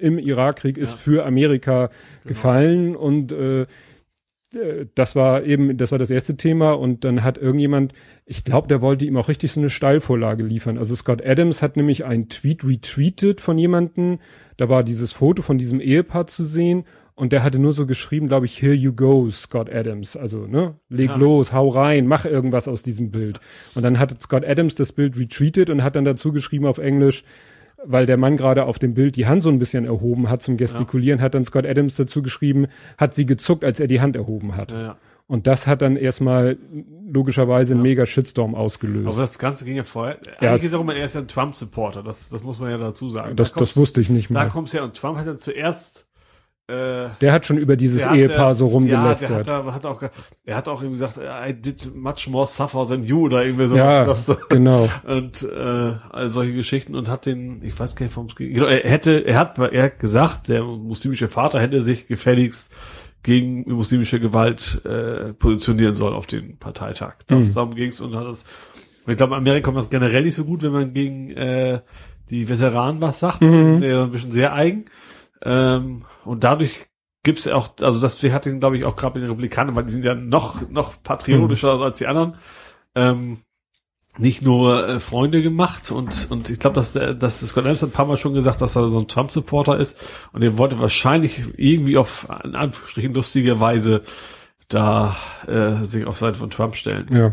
im 0.00 0.18
Irakkrieg 0.18 0.76
ist 0.78 0.92
Ja. 0.92 0.96
für 0.98 1.26
Amerika 1.26 1.86
Genau. 1.88 2.28
gefallen 2.28 2.96
und 2.96 3.32
äh, 3.32 3.66
das 4.94 5.14
war 5.14 5.44
eben, 5.44 5.76
das 5.76 5.92
war 5.92 5.98
das 5.98 6.10
erste 6.10 6.36
Thema 6.36 6.72
und 6.72 7.04
dann 7.04 7.22
hat 7.22 7.36
irgendjemand, 7.36 7.92
ich 8.24 8.44
glaube, 8.44 8.66
der 8.66 8.80
wollte 8.80 9.04
ihm 9.04 9.16
auch 9.16 9.28
richtig 9.28 9.52
so 9.52 9.60
eine 9.60 9.68
Steilvorlage 9.68 10.42
liefern. 10.42 10.78
Also 10.78 10.94
Scott 10.94 11.24
Adams 11.24 11.60
hat 11.60 11.76
nämlich 11.76 12.04
einen 12.06 12.28
Tweet 12.28 12.64
retweetet 12.64 13.40
von 13.42 13.58
jemandem, 13.58 14.18
da 14.56 14.68
war 14.68 14.84
dieses 14.84 15.12
Foto 15.12 15.42
von 15.42 15.58
diesem 15.58 15.80
Ehepaar 15.80 16.26
zu 16.28 16.44
sehen 16.44 16.84
und 17.14 17.32
der 17.32 17.42
hatte 17.42 17.58
nur 17.58 17.72
so 17.72 17.84
geschrieben, 17.86 18.28
glaube 18.28 18.46
ich, 18.46 18.62
here 18.62 18.72
you 18.74 18.92
go, 18.92 19.28
Scott 19.30 19.68
Adams. 19.70 20.16
Also, 20.16 20.46
ne, 20.46 20.76
leg 20.88 21.10
Ja. 21.10 21.16
los, 21.16 21.52
hau 21.52 21.68
rein, 21.68 22.06
mach 22.06 22.24
irgendwas 22.24 22.68
aus 22.68 22.82
diesem 22.82 23.10
Bild. 23.10 23.40
Und 23.74 23.82
dann 23.82 23.98
hat 23.98 24.20
Scott 24.22 24.44
Adams 24.46 24.76
das 24.76 24.92
Bild 24.92 25.18
retweetet 25.18 25.68
und 25.68 25.82
hat 25.82 25.96
dann 25.96 26.04
dazu 26.04 26.32
geschrieben 26.32 26.64
auf 26.64 26.78
Englisch, 26.78 27.24
weil 27.90 28.06
der 28.06 28.16
Mann 28.16 28.36
gerade 28.36 28.64
auf 28.64 28.78
dem 28.78 28.94
Bild 28.94 29.16
die 29.16 29.26
Hand 29.26 29.42
so 29.42 29.48
ein 29.50 29.58
bisschen 29.58 29.84
erhoben 29.84 30.28
hat 30.30 30.42
zum 30.42 30.56
Gestikulieren, 30.56 31.20
hat 31.20 31.34
dann 31.34 31.44
Scott 31.44 31.66
Adams 31.66 31.96
dazu 31.96 32.22
geschrieben, 32.22 32.66
hat 32.96 33.14
sie 33.14 33.26
gezuckt, 33.26 33.64
als 33.64 33.80
er 33.80 33.86
die 33.86 34.00
Hand 34.00 34.14
erhoben 34.16 34.56
hat. 34.56 34.70
Ja, 34.72 34.80
ja. 34.82 34.96
Und 35.26 35.46
das 35.46 35.66
hat 35.66 35.82
dann 35.82 35.96
erstmal 35.96 36.56
logischerweise 37.06 37.74
einen 37.74 37.80
Ja. 37.84 37.90
mega 37.90 38.06
Shitstorm 38.06 38.54
ausgelöst. 38.54 39.06
Aber 39.08 39.16
das 39.18 39.38
Ganze 39.38 39.64
ging 39.66 39.76
ja 39.76 39.84
vorher. 39.84 40.18
Ja, 40.40 40.50
Eigentlich 40.50 40.62
es- 40.62 40.64
ist 40.70 40.74
auch 40.74 40.80
immer, 40.80 40.94
er 40.94 41.04
ist 41.04 41.14
ja 41.14 41.20
ein 41.20 41.28
Trump-Supporter. 41.28 42.02
Das, 42.02 42.30
das 42.30 42.42
muss 42.42 42.58
man 42.60 42.70
ja 42.70 42.78
dazu 42.78 43.10
sagen. 43.10 43.36
das, 43.36 43.52
Da 43.52 43.60
das 43.60 43.76
wusste 43.76 44.00
ich 44.00 44.08
nicht 44.10 44.30
Da 44.30 44.34
mehr. 44.34 44.48
kommt's 44.48 44.72
ja, 44.72 44.84
und 44.84 44.94
Trump 44.96 45.18
hat 45.18 45.26
ja 45.26 45.36
zuerst, 45.36 46.06
äh, 46.68 47.08
Der 47.20 47.32
hat 47.32 47.46
schon 47.46 47.58
über 47.58 47.76
dieses 47.76 48.06
hat, 48.06 48.14
Ehepaar 48.16 48.50
äh, 48.52 48.54
so 48.54 48.66
Ja, 48.66 48.72
rumgelästert. 48.72 49.46
der 49.46 49.64
hat, 49.64 49.74
hat 49.74 49.86
auch, 49.86 50.02
er 50.44 50.56
hat 50.56 50.68
auch 50.68 50.82
irgendwie 50.82 51.00
gesagt, 51.00 51.18
I 51.18 51.52
did 51.54 51.94
much 51.96 52.28
more 52.28 52.46
suffer 52.46 52.84
than 52.86 53.02
you 53.02 53.22
oder 53.24 53.44
irgendwie 53.44 53.74
Ja, 53.74 54.04
sowas. 54.04 54.26
Das, 54.26 54.48
genau. 54.48 54.88
und 55.06 55.42
äh, 55.42 55.94
all 56.10 56.28
solche 56.28 56.52
Geschichten 56.52 56.94
und 56.94 57.08
hat 57.08 57.26
den, 57.26 57.62
ich 57.62 57.78
weiß 57.78 57.96
gar 57.96 58.04
nicht, 58.06 58.14
worum 58.16 58.28
es 58.28 58.36
ging. 58.36 58.52
Genau, 58.54 58.66
er 58.66 58.88
hätte, 58.88 59.24
er 59.26 59.38
hat, 59.38 59.58
er 59.58 59.82
hat 59.82 59.98
gesagt, 59.98 60.48
der 60.48 60.62
muslimische 60.62 61.28
Vater 61.28 61.60
hätte 61.60 61.80
sich 61.80 62.06
gefälligst 62.06 62.74
gegen 63.22 63.64
muslimische 63.72 64.20
Gewalt 64.20 64.84
äh, 64.84 65.32
positionieren 65.32 65.96
sollen 65.96 66.14
auf 66.14 66.26
den 66.26 66.58
Parteitag. 66.58 67.14
Mhm. 67.30 67.52
Darum 67.52 67.74
ging's 67.74 68.00
und 68.00 68.14
hat 68.14 68.26
das. 68.26 68.44
Und 69.06 69.12
ich 69.12 69.16
glaube, 69.16 69.34
in 69.34 69.38
Amerika 69.40 69.64
kommt 69.64 69.78
das 69.78 69.90
generell 69.90 70.22
nicht 70.22 70.34
so 70.34 70.44
gut, 70.44 70.62
wenn 70.62 70.72
man 70.72 70.92
gegen 70.92 71.30
äh, 71.30 71.80
die 72.30 72.48
Veteranen 72.48 73.00
was 73.00 73.18
sagt. 73.18 73.40
Mhm. 73.40 73.52
Die 73.64 73.70
sind 73.70 73.82
ja 73.82 74.04
ein 74.04 74.10
bisschen 74.10 74.32
sehr 74.32 74.52
eigen. 74.52 74.84
Ähm, 75.42 76.04
und 76.24 76.44
dadurch 76.44 76.86
gibt's 77.22 77.46
auch, 77.48 77.70
also 77.80 78.00
das 78.00 78.22
hat 78.22 78.46
ihn, 78.46 78.60
glaube 78.60 78.78
ich, 78.78 78.84
auch 78.84 78.96
gerade 78.96 79.14
bei 79.14 79.20
den 79.20 79.28
Republikanern, 79.28 79.76
weil 79.76 79.84
die 79.84 79.92
sind 79.92 80.04
ja 80.04 80.14
noch, 80.14 80.68
noch 80.68 81.02
patriotischer 81.02 81.76
Mhm. 81.76 81.82
als 81.82 81.98
die 81.98 82.06
anderen. 82.06 82.36
Ähm, 82.94 83.38
nicht 84.16 84.42
nur 84.42 84.88
äh, 84.88 85.00
Freunde 85.00 85.42
gemacht 85.42 85.92
und 85.92 86.28
und 86.30 86.50
ich 86.50 86.58
glaube, 86.58 86.74
dass 86.74 86.92
der, 86.92 87.14
dass 87.14 87.38
Scott 87.40 87.64
Adams 87.64 87.82
hat 87.82 87.90
ein 87.90 87.92
paar 87.92 88.06
Mal 88.06 88.16
schon 88.16 88.34
gesagt, 88.34 88.60
dass 88.60 88.76
er 88.76 88.88
so 88.88 88.98
ein 88.98 89.06
Trump-Supporter 89.06 89.76
ist 89.78 90.02
und 90.32 90.42
er 90.42 90.58
wollte 90.58 90.80
wahrscheinlich 90.80 91.42
irgendwie 91.56 91.96
auf 91.96 92.26
in 92.42 92.56
Anführungsstrichen 92.56 93.14
lustige 93.14 93.60
Weise 93.60 94.02
da 94.68 95.16
äh, 95.46 95.84
sich 95.84 96.04
auf 96.04 96.18
Seite 96.18 96.38
von 96.38 96.50
Trump 96.50 96.74
stellen. 96.74 97.08
Ja. 97.14 97.32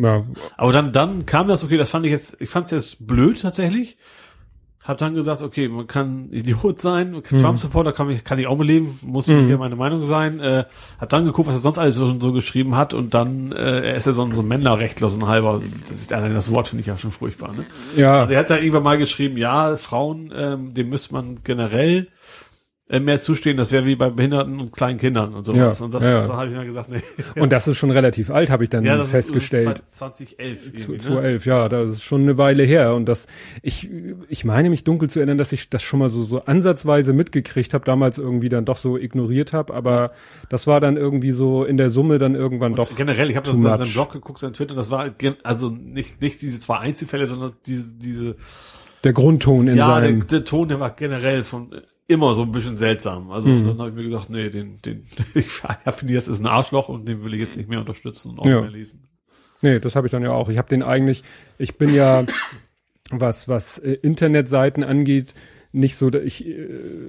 Ja, 0.00 0.24
Aber 0.56 0.72
dann 0.72 0.92
dann 0.92 1.26
kam 1.26 1.48
das 1.48 1.64
okay, 1.64 1.76
das 1.76 1.90
fand 1.90 2.06
ich 2.06 2.12
jetzt, 2.12 2.40
ich 2.40 2.48
fand 2.48 2.66
es 2.66 2.70
jetzt 2.70 3.06
blöd 3.06 3.42
tatsächlich. 3.42 3.98
Hab 4.88 4.96
dann 4.98 5.14
gesagt, 5.14 5.42
okay, 5.42 5.68
man 5.68 5.86
kann 5.86 6.28
Idiot 6.32 6.80
sein, 6.80 7.10
Mhm. 7.12 7.22
Trump-Supporter 7.22 7.92
kann 7.92 8.08
ich, 8.08 8.24
kann 8.24 8.38
ich 8.38 8.46
auch 8.46 8.56
mit 8.56 8.66
leben, 8.66 8.98
muss 9.02 9.26
nicht 9.28 9.46
hier 9.46 9.58
meine 9.58 9.76
Meinung 9.76 10.06
sein. 10.06 10.40
Äh, 10.40 10.64
hab 10.98 11.10
dann 11.10 11.26
geguckt, 11.26 11.46
was 11.46 11.56
er 11.56 11.60
sonst 11.60 11.78
alles 11.78 11.94
so, 11.96 12.18
so 12.18 12.32
geschrieben 12.32 12.74
hat 12.74 12.94
und 12.94 13.12
dann, 13.12 13.52
äh, 13.52 13.80
er 13.90 13.94
ist 13.96 14.06
ja 14.06 14.12
so 14.12 14.22
ein, 14.24 14.34
so 14.34 14.40
ein 14.40 14.48
Männerrechtler, 14.48 15.10
so 15.10 15.18
ein 15.20 15.28
halber, 15.28 15.60
das 15.88 16.00
ist 16.00 16.12
allein 16.12 16.32
das 16.32 16.50
Wort 16.50 16.68
finde 16.68 16.80
ich 16.80 16.86
ja 16.86 16.96
schon 16.96 17.12
furchtbar, 17.12 17.52
ne? 17.52 17.66
ja, 17.96 18.20
Also 18.20 18.32
er 18.32 18.40
hat 18.40 18.48
da 18.50 18.56
irgendwann 18.56 18.82
mal 18.82 18.96
geschrieben, 18.98 19.36
ja, 19.36 19.76
Frauen, 19.76 20.32
ähm, 20.34 20.72
dem 20.72 20.88
müsste 20.88 21.12
man 21.12 21.40
generell 21.44 22.08
mehr 22.88 23.20
zustehen, 23.20 23.56
das 23.58 23.70
wäre 23.70 23.84
wie 23.84 23.96
bei 23.96 24.08
Behinderten 24.08 24.58
und 24.60 24.72
kleinen 24.72 24.98
Kindern 24.98 25.34
und 25.34 25.44
sowas. 25.44 25.78
Ja, 25.78 25.84
und 25.84 25.92
das 25.92 26.04
ja, 26.04 26.26
ja. 26.26 26.32
habe 26.32 26.50
ich 26.50 26.56
mir 26.56 26.64
gesagt, 26.64 26.88
nee. 26.90 27.02
und 27.40 27.52
das 27.52 27.68
ist 27.68 27.76
schon 27.76 27.90
relativ 27.90 28.30
alt, 28.30 28.48
habe 28.48 28.64
ich 28.64 28.70
dann 28.70 28.84
ja, 28.84 28.96
das 28.96 29.10
festgestellt. 29.10 29.80
ist 29.80 29.96
2011 29.96 30.72
Zu- 30.74 30.92
ne? 30.92 30.98
2011, 30.98 31.46
ja, 31.46 31.68
das 31.68 31.90
ist 31.90 32.02
schon 32.02 32.22
eine 32.22 32.38
Weile 32.38 32.62
her. 32.62 32.94
Und 32.94 33.06
das, 33.06 33.26
ich, 33.62 33.90
ich 34.28 34.44
meine 34.46 34.70
mich 34.70 34.84
dunkel 34.84 35.10
zu 35.10 35.18
erinnern, 35.18 35.36
dass 35.36 35.52
ich 35.52 35.68
das 35.68 35.82
schon 35.82 35.98
mal 35.98 36.08
so, 36.08 36.22
so 36.22 36.44
ansatzweise 36.44 37.12
mitgekriegt 37.12 37.74
habe, 37.74 37.84
damals 37.84 38.16
irgendwie 38.16 38.48
dann 38.48 38.64
doch 38.64 38.78
so 38.78 38.96
ignoriert 38.96 39.52
habe, 39.52 39.74
aber 39.74 40.12
das 40.48 40.66
war 40.66 40.80
dann 40.80 40.96
irgendwie 40.96 41.32
so 41.32 41.64
in 41.64 41.76
der 41.76 41.90
Summe 41.90 42.18
dann 42.18 42.34
irgendwann 42.34 42.74
doch. 42.74 42.96
Generell, 42.96 43.28
ich 43.28 43.36
habe 43.36 43.44
das 43.46 43.54
in 43.54 43.62
seinem 43.62 43.92
Blog 43.92 44.12
geguckt, 44.12 44.38
sein 44.38 44.54
Twitter, 44.54 44.74
das 44.74 44.90
war 44.90 45.10
also 45.42 45.68
nicht, 45.68 46.22
nicht 46.22 46.40
diese 46.40 46.58
zwei 46.58 46.78
Einzelfälle, 46.78 47.26
sondern 47.26 47.52
diese, 47.66 47.92
diese 47.92 48.36
Der 49.04 49.12
Grundton 49.12 49.68
in 49.68 49.76
ja, 49.76 50.00
der, 50.00 50.08
seinem. 50.08 50.26
der 50.26 50.44
Ton, 50.44 50.68
der 50.68 50.80
war 50.80 50.90
generell 50.90 51.44
von 51.44 51.72
äh, 51.72 51.82
immer 52.08 52.34
so 52.34 52.42
ein 52.42 52.50
bisschen 52.52 52.76
seltsam. 52.78 53.30
Also 53.30 53.48
Mhm. 53.50 53.66
dann 53.66 53.78
habe 53.78 53.90
ich 53.90 53.94
mir 53.96 54.02
gedacht, 54.04 54.30
nee, 54.30 54.48
den, 54.50 54.80
den, 54.82 55.04
ich 55.34 55.46
finde, 55.50 56.14
das 56.14 56.26
ist 56.26 56.40
ein 56.40 56.46
Arschloch 56.46 56.88
und 56.88 57.06
den 57.06 57.22
will 57.22 57.34
ich 57.34 57.40
jetzt 57.40 57.56
nicht 57.56 57.68
mehr 57.68 57.78
unterstützen 57.80 58.30
und 58.32 58.40
auch 58.40 58.46
Ja. 58.46 58.60
mehr 58.62 58.70
lesen. 58.70 59.04
Nee, 59.62 59.78
das 59.78 59.94
habe 59.94 60.06
ich 60.06 60.10
dann 60.10 60.22
ja 60.22 60.30
auch. 60.32 60.48
Ich 60.48 60.56
habe 60.58 60.68
den 60.68 60.82
eigentlich, 60.82 61.22
ich 61.58 61.76
bin 61.76 61.92
ja, 61.94 62.24
was, 63.10 63.48
was 63.48 63.78
äh, 63.78 63.92
Internetseiten 63.92 64.82
angeht, 64.84 65.34
nicht 65.70 65.96
so, 65.96 66.10
ich, 66.14 66.46
äh, 66.46 66.66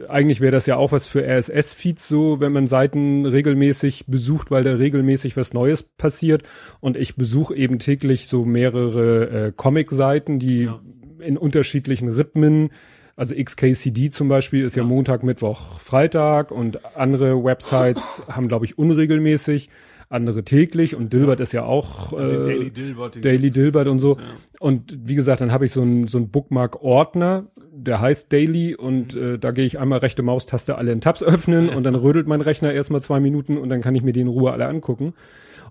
eigentlich 0.09 0.41
wäre 0.41 0.51
das 0.51 0.65
ja 0.65 0.75
auch 0.75 0.91
was 0.91 1.07
für 1.07 1.23
RSS-Feeds 1.25 2.07
so, 2.07 2.39
wenn 2.41 2.51
man 2.51 2.67
Seiten 2.67 3.25
regelmäßig 3.25 4.05
besucht, 4.07 4.51
weil 4.51 4.63
da 4.63 4.73
regelmäßig 4.75 5.37
was 5.37 5.53
Neues 5.53 5.83
passiert. 5.83 6.43
Und 6.81 6.97
ich 6.97 7.15
besuche 7.15 7.55
eben 7.55 7.79
täglich 7.79 8.27
so 8.27 8.43
mehrere 8.43 9.47
äh, 9.47 9.51
Comic-Seiten, 9.55 10.39
die 10.39 10.63
Ja. 10.63 10.81
in 11.19 11.37
unterschiedlichen 11.37 12.09
Rhythmen 12.09 12.71
also 13.19 13.35
XKCD 13.35 14.09
zum 14.11 14.29
Beispiel 14.29 14.63
ist 14.63 14.77
ja, 14.77 14.83
Ja. 14.83 14.87
Montag, 14.87 15.23
Mittwoch, 15.23 15.81
Freitag 15.81 16.51
und 16.51 16.79
andere 16.95 17.43
Websites 17.43 18.23
haben, 18.29 18.47
glaube 18.47 18.63
ich, 18.65 18.77
unregelmäßig, 18.77 19.69
andere 20.07 20.43
täglich 20.43 20.95
und 20.95 21.11
Dilbert 21.11 21.41
ist 21.41 21.51
ja 21.51 21.63
auch 21.63 22.11
den 22.11 22.19
äh, 22.19 22.43
Daily 22.45 22.71
Dilbert. 22.71 23.15
den 23.15 23.21
Daily. 23.21 23.51
Dilbert 23.51 23.87
und 23.89 23.99
so. 23.99 24.15
Ja. 24.15 24.23
Und 24.61 24.97
wie 25.03 25.15
gesagt, 25.15 25.41
dann 25.41 25.51
habe 25.51 25.65
ich 25.65 25.73
so 25.73 25.81
einen 25.81 26.07
so 26.07 26.17
einen 26.17 26.29
Bookmark-Ordner, 26.29 27.47
der 27.73 27.99
heißt 27.99 28.31
Daily 28.31 28.73
und 28.73 29.15
äh, 29.17 29.37
da 29.37 29.51
gehe 29.51 29.65
ich 29.65 29.79
einmal 29.79 29.99
rechte 29.99 30.23
Maustaste 30.23 30.77
alle 30.77 30.93
in 30.93 31.01
Tabs 31.01 31.21
öffnen 31.21 31.67
und 31.67 31.83
dann 31.83 31.95
rödelt 31.95 32.25
mein 32.25 32.41
Rechner 32.41 32.71
erstmal 32.71 33.01
zwei 33.01 33.19
Minuten 33.19 33.57
und 33.57 33.67
dann 33.69 33.81
kann 33.81 33.95
ich 33.95 34.01
mir 34.01 34.13
die 34.13 34.21
in 34.21 34.29
Ruhe 34.29 34.51
alle 34.53 34.65
angucken. 34.65 35.13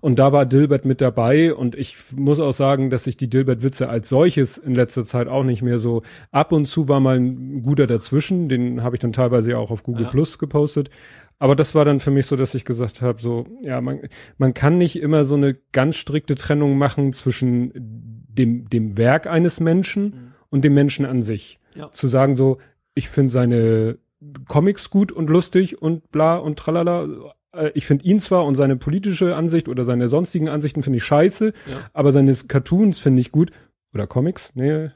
Und 0.01 0.19
da 0.19 0.31
war 0.31 0.45
Dilbert 0.45 0.85
mit 0.85 1.01
dabei 1.01 1.53
und 1.53 1.75
ich 1.75 1.95
muss 2.15 2.39
auch 2.39 2.53
sagen, 2.53 2.89
dass 2.89 3.07
ich 3.07 3.17
die 3.17 3.29
Dilbert-Witze 3.29 3.89
als 3.89 4.09
solches 4.09 4.57
in 4.57 4.75
letzter 4.75 5.05
Zeit 5.05 5.27
auch 5.27 5.43
nicht 5.43 5.61
mehr 5.61 5.79
so 5.79 6.03
ab 6.31 6.51
und 6.51 6.65
zu 6.65 6.87
war 6.87 6.99
mal 6.99 7.17
ein 7.17 7.63
guter 7.63 7.87
dazwischen, 7.87 8.49
den 8.49 8.83
habe 8.83 8.95
ich 8.95 8.99
dann 8.99 9.13
teilweise 9.13 9.51
ja 9.51 9.57
auch 9.57 9.71
auf 9.71 9.83
Google 9.83 10.05
Ja. 10.05 10.09
Plus 10.09 10.37
gepostet. 10.39 10.89
Aber 11.39 11.55
das 11.55 11.73
war 11.73 11.85
dann 11.85 12.01
für 12.01 12.11
mich 12.11 12.25
so, 12.25 12.35
dass 12.35 12.53
ich 12.53 12.65
gesagt 12.65 13.01
habe, 13.01 13.21
so, 13.21 13.47
ja, 13.61 13.79
man, 13.79 14.01
man 14.37 14.53
kann 14.53 14.77
nicht 14.77 14.99
immer 14.99 15.23
so 15.23 15.35
eine 15.35 15.55
ganz 15.71 15.95
strikte 15.95 16.35
Trennung 16.35 16.77
machen 16.77 17.13
zwischen 17.13 17.71
dem, 17.75 18.69
dem 18.69 18.97
Werk 18.97 19.25
eines 19.25 19.61
Menschen 19.61 20.03
mhm. 20.03 20.33
und 20.49 20.65
dem 20.65 20.73
Menschen 20.73 21.05
an 21.05 21.21
sich. 21.21 21.59
Ja. 21.75 21.91
Zu 21.91 22.09
sagen 22.09 22.35
so, 22.35 22.57
ich 22.93 23.07
finde 23.07 23.31
seine 23.31 23.97
Comics 24.49 24.89
gut 24.89 25.13
und 25.13 25.29
lustig 25.29 25.81
und 25.81 26.11
bla 26.11 26.35
und 26.35 26.59
tralala. 26.59 27.07
Äh, 27.53 27.71
ich 27.73 27.85
finde 27.85 28.05
ihn 28.05 28.19
zwar 28.19 28.45
und 28.45 28.55
seine 28.55 28.75
politische 28.75 29.35
Ansicht 29.35 29.67
oder 29.67 29.83
seine 29.83 30.07
sonstigen 30.07 30.49
Ansichten 30.49 30.83
finde 30.83 30.97
ich 30.97 31.03
scheiße, 31.03 31.47
ja. 31.47 31.89
aber 31.93 32.11
seine 32.11 32.33
Cartoons 32.33 32.99
finde 32.99 33.21
ich 33.21 33.31
gut. 33.31 33.51
Oder 33.93 34.05
Comics? 34.05 34.51
Nee, 34.53 34.91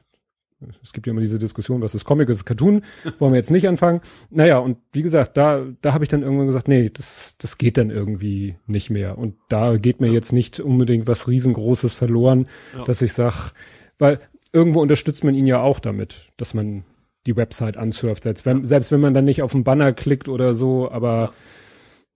es 0.82 0.92
gibt 0.92 1.06
ja 1.06 1.10
immer 1.10 1.20
diese 1.20 1.38
Diskussion, 1.38 1.82
was 1.82 1.94
ist 1.94 2.04
Comic, 2.04 2.28
was 2.28 2.38
ist 2.38 2.44
Cartoon, 2.44 2.82
wollen 3.18 3.32
wir 3.32 3.38
jetzt 3.38 3.50
nicht 3.50 3.68
anfangen. 3.68 4.00
Naja, 4.30 4.58
und 4.58 4.78
wie 4.92 5.02
gesagt, 5.02 5.36
da, 5.36 5.64
da 5.80 5.92
habe 5.92 6.04
ich 6.04 6.08
dann 6.08 6.22
irgendwann 6.22 6.46
gesagt, 6.46 6.68
nee, 6.68 6.90
das, 6.90 7.36
das 7.38 7.58
geht 7.58 7.76
dann 7.76 7.90
irgendwie 7.90 8.56
nicht 8.66 8.90
mehr. 8.90 9.18
Und 9.18 9.36
da 9.48 9.76
geht 9.76 10.00
mir 10.00 10.08
ja. 10.08 10.14
jetzt 10.14 10.32
nicht 10.32 10.60
unbedingt 10.60 11.06
was 11.06 11.28
riesengroßes 11.28 11.94
verloren, 11.94 12.46
ja. 12.76 12.84
dass 12.84 13.02
ich 13.02 13.12
sag, 13.12 13.52
weil 13.98 14.20
irgendwo 14.52 14.80
unterstützt 14.80 15.24
man 15.24 15.34
ihn 15.34 15.46
ja 15.46 15.60
auch 15.60 15.80
damit, 15.80 16.30
dass 16.36 16.54
man 16.54 16.84
die 17.26 17.36
Website 17.36 17.76
ansurft, 17.76 18.24
selbst 18.24 18.44
wenn, 18.44 18.66
selbst 18.66 18.92
wenn 18.92 19.00
man 19.00 19.14
dann 19.14 19.24
nicht 19.24 19.42
auf 19.42 19.52
den 19.52 19.64
Banner 19.64 19.92
klickt 19.92 20.28
oder 20.28 20.54
so, 20.54 20.90
aber 20.90 21.32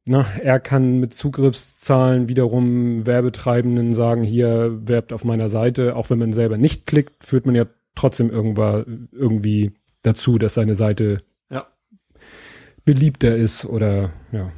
na, 0.09 0.27
er 0.43 0.59
kann 0.59 0.99
mit 0.99 1.13
Zugriffszahlen 1.13 2.29
wiederum 2.29 3.07
Werbetreibenden 3.07 3.93
sagen, 3.93 4.25
hier 4.25 4.79
werbt 4.89 5.13
auf 5.13 5.25
meiner 5.25 5.49
Seite, 5.49 5.97
auch 5.97 6.09
wenn 6.09 6.19
man 6.19 6.33
selber 6.33 6.57
nicht 6.57 6.87
klickt, 6.87 7.25
führt 7.25 7.45
man 7.45 7.55
ja 7.55 7.67
trotzdem 7.95 8.31
irgendwann 8.31 9.09
irgendwie 9.13 9.73
dazu, 10.03 10.39
dass 10.39 10.55
seine 10.55 10.75
Seite 10.75 11.23
ja. 11.51 11.67
beliebter 12.85 13.37
ist 13.37 13.67
oder 13.67 14.13
ja. 14.33 14.51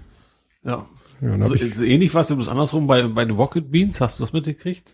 Ja. 0.62 0.86
Ja 1.20 1.40
so, 1.40 1.54
so 1.54 1.84
ähnlich 1.84 2.14
was, 2.14 2.34
bloß 2.34 2.48
andersrum 2.48 2.86
bei, 2.86 3.02
bei 3.02 3.24
den 3.24 3.36
Rocket 3.36 3.70
Beans, 3.70 4.00
hast 4.00 4.18
du 4.18 4.22
das 4.22 4.32
mitgekriegt? 4.32 4.92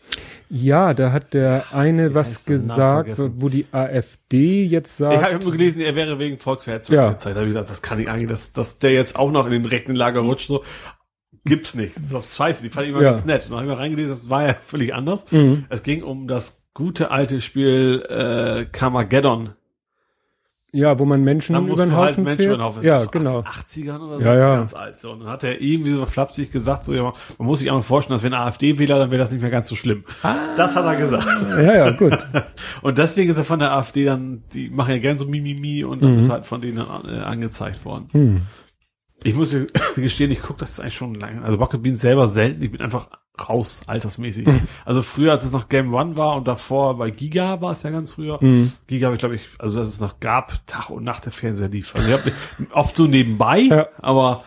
Ja, 0.49 0.95
da 0.95 1.13
hat 1.13 1.35
der 1.35 1.67
eine 1.73 2.11
Wie 2.11 2.15
was 2.15 2.45
gesagt, 2.47 3.13
wo 3.17 3.49
die 3.49 3.67
AfD 3.73 4.65
jetzt 4.65 4.97
sagt. 4.97 5.15
Ich 5.15 5.23
habe 5.23 5.43
nur 5.43 5.53
gelesen, 5.53 5.83
er 5.83 5.97
wäre 5.97 6.19
wegen 6.19 6.39
Volksverhetzung 6.39 6.97
ja. 6.97 7.09
angezeigt. 7.09 7.37
Da 7.37 7.41
habe 7.41 7.49
ich 7.49 7.55
gesagt, 7.55 7.71
das 7.71 7.83
kann 7.83 7.99
ich 8.01 8.09
eigentlich, 8.09 8.29
dass, 8.29 8.53
dass 8.53 8.79
der 8.79 8.93
jetzt 8.93 9.17
auch 9.17 9.31
noch 9.31 9.47
in 9.47 9.53
den 9.53 9.65
rechten 9.65 9.95
Lager 9.95 10.21
rutscht, 10.21 10.49
so 10.49 10.65
gibt's 11.45 11.75
nicht. 11.75 11.97
Das 11.97 12.05
ist 12.05 12.13
doch 12.13 12.29
scheiße, 12.29 12.63
die 12.63 12.69
fand 12.69 12.87
ich 12.87 12.93
immer 12.93 13.03
ja. 13.03 13.11
ganz 13.11 13.25
nett. 13.25 13.45
Und 13.45 13.51
dann 13.51 13.59
habe 13.61 13.69
ich 13.69 13.75
mal 13.75 13.83
reingelesen, 13.83 14.11
das 14.11 14.29
war 14.29 14.47
ja 14.47 14.55
völlig 14.55 14.95
anders. 14.95 15.25
Mhm. 15.31 15.65
Es 15.69 15.83
ging 15.83 16.03
um 16.03 16.29
das 16.29 16.69
gute 16.75 17.11
alte 17.11 17.41
Spiel 17.41 18.05
äh, 18.09 18.67
Carmageddon. 18.71 19.55
Ja, 20.77 20.99
wo 20.99 21.07
man 21.07 21.25
Menschen 21.25 21.57
über 21.57 21.85
den 21.85 21.97
Haufen 21.97 22.17
halt 22.17 22.19
Menschen 22.19 22.45
über 22.45 22.57
den 22.59 22.63
Haufen. 22.63 22.83
Ja, 22.83 23.07
genau. 23.07 23.41
80ern 23.41 23.99
oder 23.99 24.17
so, 24.19 24.23
ja, 24.23 24.35
ja. 24.35 24.57
ganz 24.57 24.75
alt. 24.75 24.97
So, 24.99 25.13
und 25.13 25.21
dann 25.21 25.29
hat 25.29 25.43
er 25.43 25.61
irgendwie 25.61 25.93
so 25.93 26.05
flapsig 26.05 26.53
gesagt, 26.53 26.85
so, 26.85 26.93
ja, 26.93 27.15
man 27.39 27.47
muss 27.47 27.61
sich 27.61 27.69
einmal 27.69 27.83
vorstellen, 27.83 28.17
dass 28.17 28.23
wenn 28.23 28.35
AfD-Wähler, 28.35 28.99
dann 28.99 29.11
wäre 29.11 29.19
das 29.19 29.33
nicht 29.33 29.41
mehr 29.41 29.51
ganz 29.51 29.69
so 29.69 29.75
schlimm. 29.75 30.05
Ah, 30.23 30.55
das 30.55 30.77
hat 30.77 30.85
er 30.85 30.97
gesagt. 30.97 31.27
Ja, 31.49 31.75
ja, 31.75 31.91
gut. 31.93 32.19
und 32.83 32.99
deswegen 32.99 33.31
ist 33.31 33.39
er 33.39 33.45
von 33.45 33.59
der 33.59 33.73
AfD 33.73 34.05
dann, 34.05 34.43
die 34.53 34.69
machen 34.69 34.91
ja 34.91 34.99
gern 34.99 35.19
so 35.19 35.27
Mimimi 35.27 35.83
und 35.83 36.03
dann 36.03 36.13
mhm. 36.13 36.19
ist 36.19 36.31
halt 36.31 36.45
von 36.45 36.61
denen 36.61 36.77
dann, 36.77 37.09
äh, 37.09 37.23
angezeigt 37.23 37.87
worden. 37.87 38.09
Mhm. 38.13 38.43
Ich 39.25 39.35
muss 39.35 39.57
gestehen, 39.97 40.31
ich 40.31 40.43
gucke 40.43 40.61
das 40.61 40.79
eigentlich 40.79 40.95
schon 40.95 41.15
lange. 41.15 41.43
Also 41.43 41.57
Rocket 41.57 41.83
Beans 41.83 42.03
selber 42.03 42.29
selten. 42.29 42.63
Ich 42.63 42.71
bin 42.71 42.83
einfach 42.83 43.09
raus, 43.49 43.83
altersmäßig. 43.87 44.47
Mhm. 44.47 44.63
Also 44.85 45.03
früher, 45.03 45.33
als 45.33 45.45
es 45.45 45.53
noch 45.53 45.69
Game 45.69 45.93
One 45.95 46.17
war 46.17 46.37
und 46.37 46.49
davor 46.49 46.97
bei 46.99 47.11
Giga 47.11 47.61
war 47.61 47.73
es 47.73 47.83
ja 47.83 47.91
ganz 47.91 48.13
früher. 48.13 48.39
Mhm. 48.43 48.73
Giga 48.87 49.07
habe 49.07 49.17
ich, 49.17 49.21
glaube 49.21 49.37
ich, 49.37 49.49
also 49.59 49.79
dass 49.79 49.89
es 49.89 50.01
noch 50.01 50.21
gab, 50.21 50.67
Tag 50.67 50.91
und 50.91 51.05
Nacht 51.05 51.25
der 51.25 51.33
Fernseher 51.33 51.69
lief. 51.69 51.95
Also 51.95 52.09
ich 52.09 52.15
habe 52.15 52.33
oft 52.73 52.97
so 52.97 53.07
nebenbei, 53.07 53.61
ja. 53.61 53.89
aber 53.99 54.45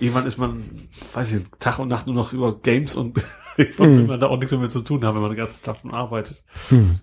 irgendwann 0.00 0.26
ist 0.26 0.38
man, 0.38 0.88
weiß 1.12 1.34
ich, 1.34 1.44
Tag 1.58 1.78
und 1.78 1.88
Nacht 1.88 2.06
nur 2.06 2.16
noch 2.16 2.32
über 2.32 2.58
Games 2.58 2.94
und 2.94 3.18
ich 3.56 3.78
mhm. 3.78 3.96
will 3.96 4.06
man 4.06 4.20
da 4.20 4.28
auch 4.28 4.38
nichts 4.38 4.56
mehr 4.56 4.68
zu 4.68 4.82
tun 4.82 5.04
haben, 5.04 5.16
wenn 5.16 5.22
man 5.22 5.30
den 5.30 5.38
ganzen 5.38 5.62
Tag 5.62 5.78
schon 5.82 5.92
arbeitet. 5.92 6.44
Mhm. 6.70 7.00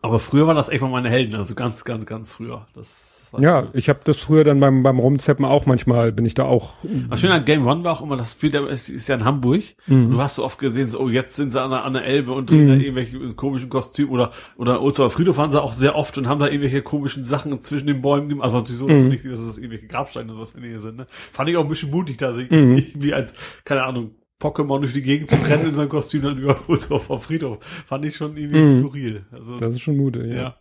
Aber 0.00 0.18
früher 0.18 0.48
war 0.48 0.54
das 0.54 0.68
echt 0.68 0.82
mal 0.82 0.88
meine 0.88 1.10
Helden, 1.10 1.36
also 1.36 1.54
ganz, 1.54 1.84
ganz, 1.84 2.06
ganz 2.06 2.32
früher. 2.32 2.66
Das 2.74 3.11
ja, 3.38 3.68
ich 3.72 3.88
habe 3.88 4.00
das 4.04 4.18
früher 4.18 4.44
dann 4.44 4.60
beim, 4.60 4.82
beim 4.82 4.98
Rumzeppen 4.98 5.44
auch 5.44 5.66
manchmal, 5.66 6.12
bin 6.12 6.26
ich 6.26 6.34
da 6.34 6.44
auch. 6.44 6.74
Was 7.08 7.20
schön 7.20 7.30
an 7.30 7.44
Game 7.44 7.66
One 7.66 7.84
war 7.84 7.92
auch 7.92 8.02
immer, 8.02 8.16
das 8.16 8.32
Spiel 8.32 8.54
ist, 8.54 8.88
ist 8.88 9.08
ja 9.08 9.14
in 9.14 9.24
Hamburg. 9.24 9.62
Mhm. 9.86 10.10
Du 10.10 10.20
hast 10.20 10.36
so 10.36 10.44
oft 10.44 10.58
gesehen, 10.58 10.90
so, 10.90 11.00
oh, 11.00 11.08
jetzt 11.08 11.36
sind 11.36 11.50
sie 11.50 11.60
an 11.60 11.70
der, 11.70 11.84
an 11.84 11.94
der 11.94 12.04
Elbe 12.04 12.32
und 12.32 12.50
drehen 12.50 12.64
mhm. 12.64 12.68
da 12.68 12.74
irgendwelche 12.74 13.34
komischen 13.34 13.68
Kostüme 13.68 14.10
oder, 14.10 14.32
oder 14.56 14.82
Ozer 14.82 15.10
Friedhof 15.10 15.36
waren 15.38 15.50
sie 15.50 15.62
auch 15.62 15.72
sehr 15.72 15.96
oft 15.96 16.18
und 16.18 16.28
haben 16.28 16.40
da 16.40 16.46
irgendwelche 16.46 16.82
komischen 16.82 17.24
Sachen 17.24 17.60
zwischen 17.62 17.86
den 17.86 18.02
Bäumen, 18.02 18.40
also 18.42 18.64
so, 18.64 18.86
dass 18.86 18.98
mhm. 18.98 19.08
nicht, 19.08 19.24
dass 19.24 19.44
das 19.44 19.58
irgendwelche 19.58 19.86
Grabsteine 19.86 20.32
oder 20.32 20.42
was 20.42 20.52
in 20.52 20.60
der 20.60 20.70
Nähe 20.70 20.80
sind, 20.80 20.96
ne? 20.96 21.06
Fand 21.32 21.48
ich 21.48 21.56
auch 21.56 21.62
ein 21.62 21.68
bisschen 21.68 21.90
mutig, 21.90 22.18
da 22.18 22.34
sich 22.34 22.50
mhm. 22.50 22.76
irgendwie 22.76 23.14
als, 23.14 23.34
keine 23.64 23.84
Ahnung, 23.84 24.12
Pokémon 24.42 24.80
durch 24.80 24.92
die 24.92 25.02
Gegend 25.02 25.30
zu 25.30 25.36
rennen 25.36 25.68
in 25.68 25.74
seinem 25.76 25.88
Kostüm 25.88 26.22
dann 26.22 26.38
über 26.38 26.58
Ozer 26.68 26.98
Friedhof. 26.98 27.58
Fand 27.62 28.04
ich 28.04 28.16
schon 28.16 28.36
irgendwie 28.36 28.62
mhm. 28.62 28.80
skurril. 28.80 29.24
Also, 29.30 29.58
das 29.58 29.74
ist 29.74 29.80
schon 29.80 29.96
mutig, 29.96 30.26
ja. 30.26 30.56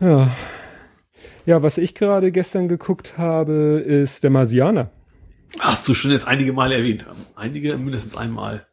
Ja. 0.00 0.08
ja. 0.08 0.30
Ja, 1.48 1.62
was 1.62 1.78
ich 1.78 1.94
gerade 1.94 2.30
gestern 2.30 2.68
geguckt 2.68 3.16
habe, 3.16 3.82
ist 3.82 4.22
der 4.22 4.28
Marsianer. 4.28 4.90
Hast 5.58 5.88
du 5.88 5.94
schon 5.94 6.10
jetzt 6.10 6.28
einige 6.28 6.52
Male 6.52 6.74
erwähnt. 6.74 7.06
Einige, 7.36 7.74
mindestens 7.78 8.18
einmal. 8.18 8.66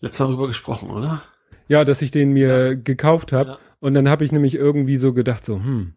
Letztes 0.00 0.20
Mal 0.20 0.28
darüber 0.28 0.46
gesprochen, 0.46 0.88
oder? 0.88 1.22
Ja, 1.68 1.84
dass 1.84 2.00
ich 2.00 2.12
den 2.12 2.32
mir 2.32 2.68
ja. 2.68 2.74
gekauft 2.76 3.32
habe. 3.32 3.50
Ja. 3.50 3.58
Und 3.78 3.92
dann 3.92 4.08
habe 4.08 4.24
ich 4.24 4.32
nämlich 4.32 4.54
irgendwie 4.54 4.96
so 4.96 5.12
gedacht, 5.12 5.44
so, 5.44 5.56
hm, 5.56 5.92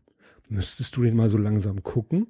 müsstest 0.50 0.98
du 0.98 1.04
den 1.04 1.16
mal 1.16 1.30
so 1.30 1.38
langsam 1.38 1.82
gucken? 1.82 2.28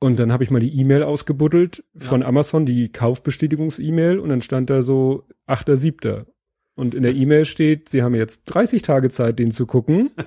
Und 0.00 0.18
dann 0.18 0.32
habe 0.32 0.42
ich 0.42 0.50
mal 0.50 0.58
die 0.58 0.76
E-Mail 0.76 1.04
ausgebuddelt 1.04 1.84
von 1.96 2.22
ja. 2.22 2.26
Amazon, 2.26 2.66
die 2.66 2.90
Kaufbestätigungs-E-Mail, 2.90 4.18
und 4.18 4.30
dann 4.30 4.42
stand 4.42 4.70
da 4.70 4.82
so 4.82 5.22
8.7. 5.46 6.24
Und 6.74 6.96
in 6.96 7.04
der 7.04 7.14
E-Mail 7.14 7.44
steht, 7.44 7.88
sie 7.88 8.02
haben 8.02 8.16
jetzt 8.16 8.42
30 8.46 8.82
Tage 8.82 9.08
Zeit, 9.08 9.38
den 9.38 9.52
zu 9.52 9.66
gucken. 9.66 10.10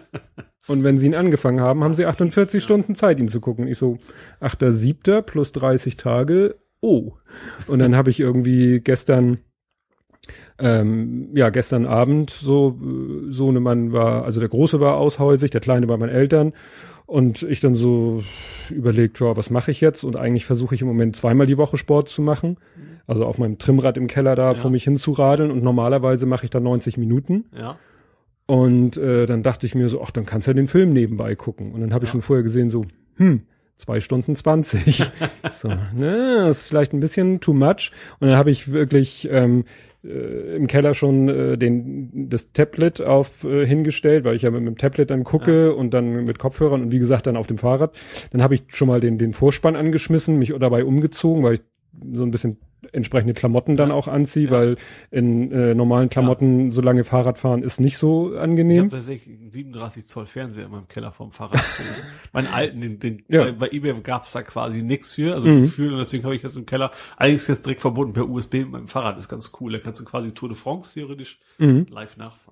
Und 0.67 0.83
wenn 0.83 0.97
sie 0.97 1.07
ihn 1.07 1.15
angefangen 1.15 1.61
haben, 1.61 1.83
haben 1.83 1.95
sie 1.95 2.05
48 2.05 2.63
Stunden 2.63 2.95
Zeit, 2.95 3.19
ihn 3.19 3.29
zu 3.29 3.39
gucken. 3.39 3.67
Ich 3.67 3.77
so, 3.77 3.97
8.7. 4.41 5.21
plus 5.21 5.51
30 5.53 5.97
Tage, 5.97 6.55
oh. 6.81 7.13
Und 7.67 7.79
dann 7.79 7.95
habe 7.95 8.09
ich 8.09 8.19
irgendwie 8.19 8.81
gestern, 8.81 9.39
ähm, 10.59 11.29
ja, 11.33 11.49
gestern 11.49 11.85
Abend 11.85 12.29
so, 12.29 12.77
so 13.29 13.49
eine 13.49 13.59
Mann 13.59 13.93
war, 13.93 14.25
also 14.25 14.39
der 14.39 14.49
Große 14.49 14.79
war 14.79 14.97
aushäusig, 14.97 15.51
der 15.51 15.61
Kleine 15.61 15.87
bei 15.87 15.97
meinen 15.97 16.09
Eltern. 16.09 16.53
Und 17.05 17.41
ich 17.43 17.61
dann 17.61 17.75
so 17.75 18.21
überlegt, 18.69 19.21
ja, 19.21 19.37
was 19.37 19.49
mache 19.49 19.71
ich 19.71 19.79
jetzt? 19.79 20.03
Und 20.03 20.17
eigentlich 20.17 20.45
versuche 20.45 20.75
ich 20.75 20.81
im 20.81 20.89
Moment 20.89 21.15
zweimal 21.15 21.47
die 21.47 21.57
Woche 21.57 21.77
Sport 21.77 22.09
zu 22.09 22.21
machen. 22.21 22.57
Also 23.07 23.25
auf 23.25 23.37
meinem 23.37 23.57
Trimmrad 23.57 23.95
im 23.95 24.07
Keller 24.07 24.35
da 24.35 24.49
ja. 24.49 24.55
vor 24.55 24.69
mich 24.69 24.83
hinzuradeln. 24.83 25.49
Und 25.49 25.63
normalerweise 25.63 26.25
mache 26.25 26.43
ich 26.43 26.49
da 26.49 26.59
90 26.59 26.97
Minuten. 26.97 27.45
Ja. 27.57 27.79
Und 28.47 28.97
äh, 28.97 29.25
dann 29.25 29.43
dachte 29.43 29.65
ich 29.65 29.75
mir 29.75 29.89
so, 29.89 30.01
ach, 30.01 30.11
dann 30.11 30.25
kannst 30.25 30.47
du 30.47 30.51
ja 30.51 30.55
den 30.55 30.67
Film 30.67 30.93
nebenbei 30.93 31.35
gucken. 31.35 31.73
Und 31.73 31.81
dann 31.81 31.93
habe 31.93 32.03
ja. 32.03 32.07
ich 32.07 32.11
schon 32.11 32.21
vorher 32.21 32.43
gesehen, 32.43 32.71
so, 32.71 32.85
hm, 33.17 33.41
zwei 33.75 33.99
Stunden 33.99 34.35
zwanzig. 34.35 35.03
so, 35.51 35.69
ne, 35.93 36.47
ist 36.49 36.63
vielleicht 36.63 36.93
ein 36.93 37.01
bisschen 37.01 37.41
too 37.41 37.53
much. 37.53 37.91
Und 38.19 38.29
dann 38.29 38.37
habe 38.37 38.49
ich 38.49 38.71
wirklich 38.71 39.27
ähm, 39.29 39.65
äh, 40.03 40.55
im 40.55 40.67
Keller 40.67 40.93
schon 40.93 41.27
äh, 41.27 41.57
den 41.57 42.29
das 42.29 42.53
Tablet 42.53 43.01
auf 43.01 43.43
äh, 43.43 43.65
hingestellt, 43.65 44.23
weil 44.23 44.35
ich 44.35 44.43
ja 44.43 44.51
mit, 44.51 44.61
mit 44.61 44.75
dem 44.75 44.77
Tablet 44.77 45.09
dann 45.09 45.25
gucke 45.25 45.65
ja. 45.67 45.71
und 45.71 45.93
dann 45.93 46.23
mit 46.23 46.39
Kopfhörern 46.39 46.81
und 46.81 46.91
wie 46.91 46.99
gesagt 46.99 47.27
dann 47.27 47.35
auf 47.35 47.47
dem 47.47 47.57
Fahrrad. 47.57 47.95
Dann 48.31 48.41
habe 48.41 48.55
ich 48.55 48.63
schon 48.69 48.87
mal 48.87 48.99
den 48.99 49.17
den 49.17 49.33
Vorspann 49.33 49.75
angeschmissen, 49.75 50.39
mich 50.39 50.53
dabei 50.57 50.85
umgezogen, 50.85 51.43
weil 51.43 51.55
ich 51.55 51.61
so 52.13 52.23
ein 52.23 52.31
bisschen 52.31 52.57
entsprechende 52.91 53.33
Klamotten 53.33 53.75
dann 53.75 53.91
auch 53.91 54.07
anziehe, 54.07 54.45
ja. 54.45 54.51
weil 54.51 54.77
in 55.11 55.51
äh, 55.51 55.73
normalen 55.73 56.09
Klamotten 56.09 56.65
ja. 56.65 56.71
so 56.71 56.81
lange 56.81 57.03
Fahrrad 57.03 57.37
fahren 57.37 57.63
ist 57.63 57.79
nicht 57.79 57.97
so 57.97 58.37
angenehm. 58.37 58.87
Ich 58.87 58.93
habe 58.93 59.01
tatsächlich 59.03 59.37
37 59.51 60.05
Zoll 60.05 60.25
Fernseher 60.25 60.65
in 60.65 60.71
meinem 60.71 60.87
Keller 60.87 61.11
vom 61.11 61.31
Fahrrad. 61.31 61.59
Meinen 62.33 62.47
alten, 62.47 62.81
den, 62.81 62.99
den 62.99 63.23
ja. 63.27 63.45
bei, 63.45 63.51
bei 63.51 63.69
eBay 63.69 63.93
gab's 64.01 64.33
da 64.33 64.41
quasi 64.41 64.83
nichts 64.83 65.13
für, 65.13 65.33
also 65.33 65.47
mhm. 65.47 65.63
Gefühl 65.63 65.93
und 65.93 65.99
deswegen 65.99 66.23
habe 66.23 66.35
ich 66.35 66.43
jetzt 66.43 66.57
im 66.57 66.65
Keller 66.65 66.91
eigentlich 67.17 67.47
jetzt 67.47 67.65
direkt 67.65 67.81
verbunden 67.81 68.13
per 68.13 68.29
USB 68.29 68.55
mit 68.55 68.71
meinem 68.71 68.87
Fahrrad, 68.87 69.17
ist 69.17 69.29
ganz 69.29 69.51
cool. 69.59 69.71
Da 69.71 69.79
kannst 69.79 70.01
du 70.01 70.05
quasi 70.05 70.33
Tour 70.33 70.49
de 70.49 70.57
France 70.57 70.93
theoretisch 70.93 71.39
mhm. 71.57 71.87
live 71.89 72.17
nachfahren. 72.17 72.46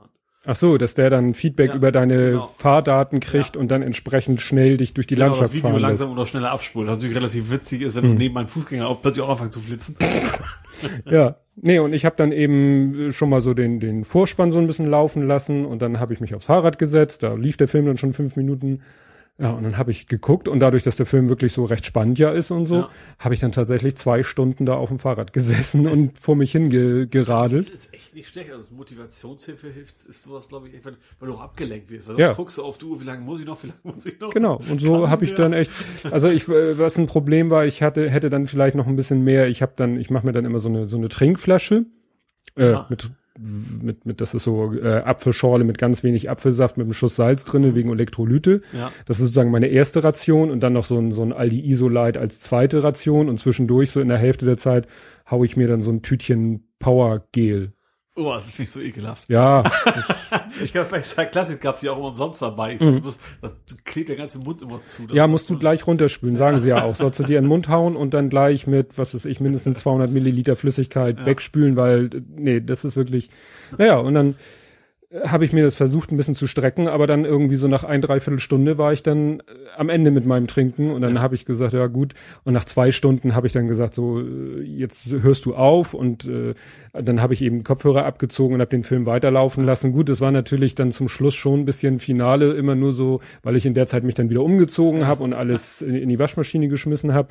Ach 0.45 0.55
so, 0.55 0.77
dass 0.77 0.93
der 0.93 1.09
dann 1.09 1.33
Feedback 1.33 1.69
ja, 1.71 1.75
über 1.75 1.91
deine 1.91 2.31
genau. 2.31 2.51
Fahrdaten 2.57 3.19
kriegt 3.19 3.55
ja. 3.55 3.61
und 3.61 3.69
dann 3.69 3.81
entsprechend 3.81 4.41
schnell 4.41 4.77
dich 4.77 4.93
durch 4.93 5.07
die 5.07 5.15
genau, 5.15 5.27
Landschaft 5.27 5.49
das 5.49 5.53
Video 5.53 5.69
fahren 5.71 5.81
langsam 5.81 6.11
oder 6.11 6.25
schneller 6.25 6.51
abspulen. 6.51 6.87
Was 6.87 6.97
natürlich 6.97 7.15
relativ 7.15 7.49
witzig 7.49 7.81
ist, 7.81 7.95
wenn 7.95 8.03
hm. 8.03 8.11
du 8.11 8.17
neben 8.17 8.37
einem 8.37 8.47
Fußgänger 8.47 8.87
auch 8.87 9.01
plötzlich 9.01 9.25
auch 9.25 9.29
anfängt 9.29 9.53
zu 9.53 9.59
flitzen. 9.59 9.95
ja, 11.09 11.35
nee, 11.55 11.79
und 11.79 11.93
ich 11.93 12.05
habe 12.05 12.15
dann 12.15 12.31
eben 12.31 13.11
schon 13.11 13.29
mal 13.29 13.41
so 13.41 13.53
den, 13.53 13.79
den 13.79 14.05
Vorspann 14.05 14.51
so 14.51 14.59
ein 14.59 14.67
bisschen 14.67 14.85
laufen 14.85 15.25
lassen 15.27 15.65
und 15.65 15.81
dann 15.81 15.99
habe 15.99 16.13
ich 16.13 16.19
mich 16.19 16.35
aufs 16.35 16.45
Fahrrad 16.45 16.77
gesetzt. 16.77 17.23
Da 17.23 17.33
lief 17.33 17.57
der 17.57 17.67
Film 17.67 17.85
dann 17.85 17.97
schon 17.97 18.13
fünf 18.13 18.35
Minuten. 18.35 18.81
Ja, 19.37 19.49
und 19.51 19.63
dann 19.63 19.77
habe 19.77 19.91
ich 19.91 20.07
geguckt 20.07 20.47
und 20.47 20.61
dadurch, 20.61 20.83
dass 20.83 20.95
der 20.95 21.05
Film 21.05 21.27
wirklich 21.27 21.51
so 21.51 21.65
recht 21.65 21.85
spannend 21.85 22.17
ja 22.19 22.31
ist 22.31 22.51
und 22.51 22.67
so, 22.67 22.75
Ja. 22.77 22.89
habe 23.19 23.33
ich 23.33 23.41
dann 23.41 23.51
tatsächlich 23.51 23.97
zwei 23.97 24.23
Stunden 24.23 24.65
da 24.65 24.75
auf 24.75 24.87
dem 24.87 24.97
Fahrrad 24.97 25.33
gesessen 25.33 25.87
und 25.87 26.17
vor 26.17 26.37
mich 26.37 26.53
hingeradelt. 26.53 27.67
Das 27.67 27.75
ist 27.75 27.93
echt 27.93 28.15
nicht 28.15 28.29
schlecht. 28.29 28.53
Also 28.53 28.73
Motivationshilfe 28.75 29.67
hilft, 29.69 29.95
ist 29.95 30.23
sowas, 30.23 30.47
glaube 30.47 30.69
ich, 30.69 30.75
echt, 30.75 30.85
weil, 30.85 30.95
du 31.19 31.33
auch 31.33 31.41
abgelenkt 31.41 31.89
wirst. 31.89 32.07
Weil 32.07 32.17
Ja. 32.17 32.27
sonst 32.27 32.37
guckst 32.37 32.57
du 32.59 32.63
auf 32.63 32.77
die 32.77 32.85
Uhr, 32.85 33.01
wie 33.01 33.03
lange 33.03 33.23
muss 33.23 33.41
ich 33.41 33.45
noch, 33.45 33.61
wie 33.61 33.67
lange 33.67 33.79
muss 33.83 34.05
ich 34.05 34.17
noch? 34.21 34.29
Genau, 34.29 34.55
und 34.69 34.79
so 34.79 35.09
habe 35.09 35.25
ich 35.25 35.33
dann 35.35 35.51
echt, 35.51 35.69
also 36.09 36.29
ich, 36.29 36.47
äh, 36.47 36.79
was 36.79 36.97
ein 36.97 37.07
Problem 37.07 37.49
war, 37.49 37.65
ich 37.65 37.81
hatte, 37.83 38.09
hätte 38.09 38.29
dann 38.29 38.47
vielleicht 38.47 38.75
noch 38.77 38.87
ein 38.87 38.95
bisschen 38.95 39.21
mehr, 39.25 39.49
ich 39.49 39.61
habe 39.61 39.73
dann, 39.75 39.99
ich 39.99 40.09
mache 40.09 40.25
mir 40.25 40.31
dann 40.31 40.45
immer 40.45 40.59
so 40.59 40.69
eine, 40.69 40.87
so 40.87 40.95
eine 40.95 41.09
Trinkflasche, 41.09 41.85
äh, 42.55 42.75
mit, 42.87 43.11
mit, 43.37 44.05
mit, 44.05 44.21
das 44.21 44.33
ist 44.33 44.43
so 44.43 44.73
äh, 44.73 44.97
Apfelschorle 44.97 45.63
mit 45.63 45.77
ganz 45.77 46.03
wenig 46.03 46.29
Apfelsaft 46.29 46.77
mit 46.77 46.85
einem 46.85 46.93
Schuss 46.93 47.15
Salz 47.15 47.45
drinne 47.45 47.75
wegen 47.75 47.91
Elektrolyte. 47.91 48.61
Ja. 48.73 48.91
Das 49.05 49.17
ist 49.17 49.25
sozusagen 49.25 49.51
meine 49.51 49.67
erste 49.67 50.03
Ration 50.03 50.51
und 50.51 50.61
dann 50.61 50.73
noch 50.73 50.85
so 50.85 50.97
ein, 50.97 51.11
so 51.11 51.21
ein 51.21 51.33
Aldi 51.33 51.69
Isolite 51.69 52.19
als 52.19 52.39
zweite 52.39 52.83
Ration 52.83 53.29
und 53.29 53.39
zwischendurch 53.39 53.91
so 53.91 53.99
in 53.99 54.07
der 54.07 54.17
Hälfte 54.17 54.45
der 54.45 54.57
Zeit 54.57 54.87
hau 55.29 55.43
ich 55.43 55.57
mir 55.57 55.67
dann 55.67 55.81
so 55.81 55.91
ein 55.91 56.01
Tütchen 56.01 56.67
Power 56.79 57.25
Gel. 57.31 57.73
Oh, 58.17 58.31
das 58.33 58.49
finde 58.49 58.63
ich 58.63 58.71
so 58.71 58.79
ekelhaft. 58.79 59.27
Ja, 59.29 59.61
Ich 60.63 60.71
kann 60.71 60.85
vielleicht 60.85 61.07
sagen, 61.07 61.29
Klassik 61.31 61.59
gab 61.59 61.75
es 61.75 61.81
ja 61.81 61.91
auch 61.91 61.97
immer 61.97 62.07
umsonst 62.07 62.41
dabei. 62.41 62.73
Ich 62.73 62.77
find, 62.77 63.03
muss, 63.03 63.17
das 63.41 63.55
klebt 63.83 64.07
der 64.07 64.15
ganze 64.15 64.39
Mund 64.39 64.61
immer 64.61 64.81
zu. 64.85 65.01
Mhm. 65.03 65.09
ja, 65.13 65.27
musst 65.27 65.49
du 65.49 65.59
gleich 65.59 65.85
runterspülen, 65.85 66.37
sagen 66.37 66.61
sie 66.61 66.69
ja 66.69 66.83
auch. 66.83 66.95
Sollst 66.95 67.19
du 67.19 67.23
dir 67.23 67.37
in 67.39 67.43
den 67.43 67.49
Mund 67.49 67.67
hauen 67.67 67.97
und 67.97 68.13
dann 68.13 68.29
gleich 68.29 68.67
mit, 68.67 68.97
was 68.97 69.13
weiß 69.13 69.25
ich, 69.25 69.41
mindestens 69.41 69.79
200 69.79 70.09
Milliliter 70.09 70.55
Flüssigkeit 70.55 71.19
Ja. 71.19 71.25
wegspülen, 71.25 71.75
weil, 71.75 72.09
nee, 72.37 72.61
das 72.61 72.85
ist 72.85 72.95
wirklich, 72.95 73.29
naja, 73.77 73.97
und 73.97 74.13
dann 74.13 74.35
habe 75.23 75.45
ich 75.45 75.53
mir 75.53 75.63
das 75.63 75.75
versucht, 75.75 76.11
ein 76.11 76.17
bisschen 76.17 76.35
zu 76.35 76.47
strecken, 76.47 76.87
aber 76.87 77.07
dann 77.07 77.25
irgendwie 77.25 77.55
so 77.55 77.67
nach 77.67 77.83
ein, 77.83 78.01
dreiviertel 78.01 78.39
Stunde 78.39 78.77
war 78.77 78.91
ich 78.91 79.03
dann 79.03 79.39
äh, 79.39 79.43
am 79.77 79.89
Ende 79.89 80.11
mit 80.11 80.25
meinem 80.25 80.47
Trinken 80.47 80.91
und 80.91 81.01
dann 81.01 81.19
habe 81.19 81.35
ich 81.35 81.45
gesagt, 81.45 81.73
ja 81.73 81.87
gut, 81.87 82.13
und 82.43 82.53
nach 82.53 82.65
zwei 82.65 82.91
Stunden 82.91 83.35
habe 83.35 83.47
ich 83.47 83.53
dann 83.53 83.67
gesagt, 83.67 83.93
so, 83.93 84.19
äh, 84.19 84.61
jetzt 84.61 85.11
hörst 85.11 85.45
du 85.45 85.55
auf 85.55 85.93
und 85.93 86.27
äh, 86.27 86.53
dann 86.93 87.21
habe 87.21 87.33
ich 87.33 87.41
eben 87.41 87.63
Kopfhörer 87.63 88.05
abgezogen 88.05 88.55
und 88.55 88.61
habe 88.61 88.71
den 88.71 88.83
Film 88.83 89.05
weiterlaufen 89.05 89.65
lassen. 89.65 89.91
Gut, 89.91 90.09
es 90.09 90.21
war 90.21 90.31
natürlich 90.31 90.75
dann 90.75 90.91
zum 90.91 91.07
Schluss 91.07 91.35
schon 91.35 91.61
ein 91.61 91.65
bisschen 91.65 91.99
Finale, 91.99 92.53
immer 92.53 92.75
nur 92.75 92.93
so, 92.93 93.21
weil 93.43 93.55
ich 93.55 93.65
in 93.65 93.73
der 93.73 93.87
Zeit 93.87 94.03
mich 94.03 94.15
dann 94.15 94.29
wieder 94.29 94.43
umgezogen 94.43 95.07
habe 95.07 95.23
und 95.23 95.33
alles 95.33 95.81
in, 95.81 95.95
in 95.95 96.09
die 96.09 96.19
Waschmaschine 96.19 96.67
geschmissen 96.67 97.13
habe. 97.13 97.29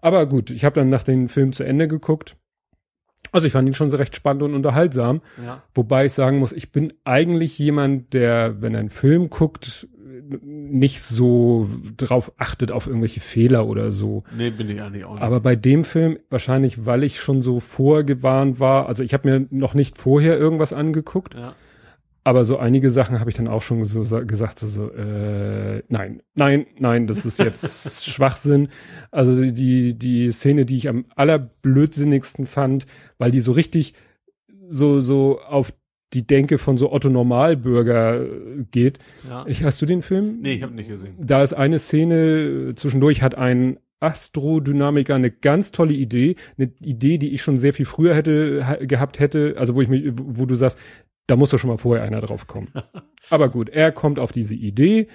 Aber 0.00 0.26
gut, 0.26 0.50
ich 0.50 0.64
habe 0.64 0.74
dann 0.74 0.88
nach 0.88 1.02
dem 1.02 1.28
Film 1.28 1.52
zu 1.52 1.64
Ende 1.64 1.88
geguckt. 1.88 2.36
Also 3.32 3.46
ich 3.46 3.52
fand 3.52 3.68
ihn 3.68 3.74
schon 3.74 3.90
so 3.90 3.96
recht 3.96 4.14
spannend 4.14 4.42
und 4.42 4.54
unterhaltsam. 4.54 5.20
Ja. 5.44 5.62
Wobei 5.74 6.06
ich 6.06 6.12
sagen 6.12 6.38
muss, 6.38 6.52
ich 6.52 6.72
bin 6.72 6.92
eigentlich 7.04 7.58
jemand, 7.58 8.12
der, 8.12 8.60
wenn 8.62 8.74
er 8.74 8.80
einen 8.80 8.90
Film 8.90 9.30
guckt, 9.30 9.88
nicht 10.42 11.02
so 11.02 11.68
drauf 11.96 12.32
achtet 12.36 12.70
auf 12.72 12.86
irgendwelche 12.86 13.20
Fehler 13.20 13.66
oder 13.66 13.90
so. 13.90 14.22
Nee, 14.36 14.50
bin 14.50 14.68
ich 14.68 14.80
eigentlich 14.80 15.04
auch 15.04 15.14
nicht. 15.14 15.22
Aber 15.22 15.40
bei 15.40 15.56
dem 15.56 15.84
Film, 15.84 16.18
wahrscheinlich, 16.28 16.86
weil 16.86 17.02
ich 17.04 17.20
schon 17.20 17.42
so 17.42 17.60
vorgewarnt 17.60 18.60
war, 18.60 18.86
also 18.86 19.02
ich 19.02 19.12
habe 19.12 19.28
mir 19.28 19.46
noch 19.50 19.74
nicht 19.74 19.98
vorher 19.98 20.38
irgendwas 20.38 20.72
angeguckt, 20.72 21.34
ja. 21.34 21.54
Aber 22.22 22.44
so 22.44 22.58
einige 22.58 22.90
Sachen 22.90 23.18
habe 23.18 23.30
ich 23.30 23.36
dann 23.36 23.48
auch 23.48 23.62
schon 23.62 23.84
so 23.84 24.02
sa- 24.02 24.20
gesagt, 24.20 24.58
so, 24.58 24.68
so 24.68 24.90
äh, 24.92 25.82
nein, 25.88 26.22
nein, 26.34 26.66
nein, 26.78 27.06
das 27.06 27.24
ist 27.24 27.38
jetzt 27.38 28.04
Schwachsinn. 28.10 28.68
Also 29.10 29.40
die, 29.50 29.98
die 29.98 30.30
Szene, 30.30 30.64
die 30.66 30.76
ich 30.76 30.88
am 30.88 31.06
allerblödsinnigsten 31.16 32.46
fand, 32.46 32.86
weil 33.18 33.30
die 33.30 33.40
so 33.40 33.52
richtig 33.52 33.94
so, 34.68 35.00
so 35.00 35.40
auf 35.40 35.72
die 36.12 36.26
Denke 36.26 36.58
von 36.58 36.76
so 36.76 36.92
Otto 36.92 37.08
Normalbürger 37.08 38.20
äh, 38.20 38.26
geht. 38.70 38.98
ja. 39.28 39.44
Ich, 39.46 39.62
hast 39.62 39.80
du 39.80 39.86
den 39.86 40.02
Film? 40.02 40.38
nee, 40.40 40.54
ich 40.54 40.62
habe 40.62 40.74
nicht 40.74 40.88
gesehen. 40.88 41.14
Da 41.18 41.42
ist 41.42 41.54
eine 41.54 41.78
Szene, 41.78 42.70
äh, 42.70 42.74
zwischendurch 42.74 43.22
hat 43.22 43.36
ein 43.36 43.78
Astrodynamiker 44.00 45.14
eine 45.14 45.30
ganz 45.30 45.72
tolle 45.72 45.92
Idee, 45.94 46.36
eine 46.58 46.72
Idee, 46.80 47.18
die 47.18 47.32
ich 47.32 47.42
schon 47.42 47.58
sehr 47.58 47.72
viel 47.74 47.84
früher 47.86 48.14
hätte 48.14 48.66
ha, 48.66 48.76
gehabt 48.76 49.20
hätte, 49.20 49.54
also 49.58 49.74
wo 49.76 49.82
ich 49.82 49.88
mich, 49.88 50.10
wo 50.16 50.46
du 50.46 50.54
sagst, 50.54 50.78
da 51.30 51.36
muss 51.36 51.50
doch 51.50 51.58
schon 51.58 51.70
mal 51.70 51.78
vorher 51.78 52.04
einer 52.04 52.20
drauf 52.20 52.46
kommen. 52.46 52.68
aber 53.30 53.48
gut, 53.48 53.68
er 53.68 53.92
kommt 53.92 54.18
auf 54.18 54.32
diese 54.32 54.54
Idee, 54.54 55.08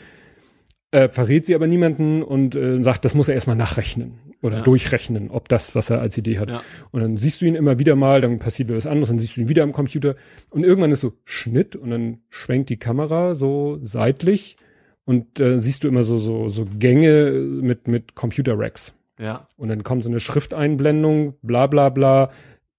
äh, 0.92 1.10
verrät 1.10 1.46
sie 1.46 1.56
aber 1.56 1.68
niemanden 1.68 2.24
und 2.24 2.56
äh, 2.56 2.82
sagt, 2.82 3.04
das 3.06 3.16
muss 3.16 3.28
er 3.28 3.36
erstmal 3.36 3.56
nachrechnen 3.58 4.14
oder 4.42 4.58
Ja. 4.58 4.64
durchrechnen, 4.64 5.30
ob 5.30 5.50
das, 5.50 5.76
was 5.76 5.90
er 5.90 6.00
als 6.00 6.18
Idee 6.18 6.38
hat. 6.40 6.50
Ja. 6.50 6.62
Und 6.92 7.02
dann 7.02 7.18
siehst 7.18 7.42
du 7.42 7.46
ihn 7.46 7.56
immer 7.56 7.80
wieder 7.80 7.96
mal, 7.96 8.22
dann 8.22 8.40
passiert 8.40 8.70
wieder 8.70 8.78
was 8.78 8.86
anderes, 8.86 9.10
dann 9.10 9.20
siehst 9.20 9.36
du 9.36 9.42
ihn 9.42 9.50
wieder 9.50 9.64
am 9.64 9.74
Computer 9.74 10.16
und 10.52 10.64
irgendwann 10.64 10.92
ist 10.92 11.02
so 11.02 11.14
Schnitt 11.26 11.76
und 11.76 11.90
dann 11.90 12.20
schwenkt 12.30 12.70
die 12.70 12.78
Kamera 12.78 13.36
so 13.36 13.78
seitlich 13.82 14.56
und 15.04 15.40
äh, 15.40 15.60
siehst 15.60 15.84
du 15.84 15.88
immer 15.88 16.04
so 16.04 16.18
so 16.18 16.48
so 16.48 16.66
Gänge 16.80 17.32
mit 17.32 17.88
mit 17.88 18.16
Computer 18.16 18.58
Racks 18.58 18.94
Ja. 19.20 19.48
und 19.58 19.68
dann 19.70 19.84
kommt 19.84 20.04
so 20.04 20.10
eine 20.10 20.20
Schrifteinblendung, 20.20 21.34
bla 21.42 21.68
bla 21.68 21.90
bla. 21.90 22.30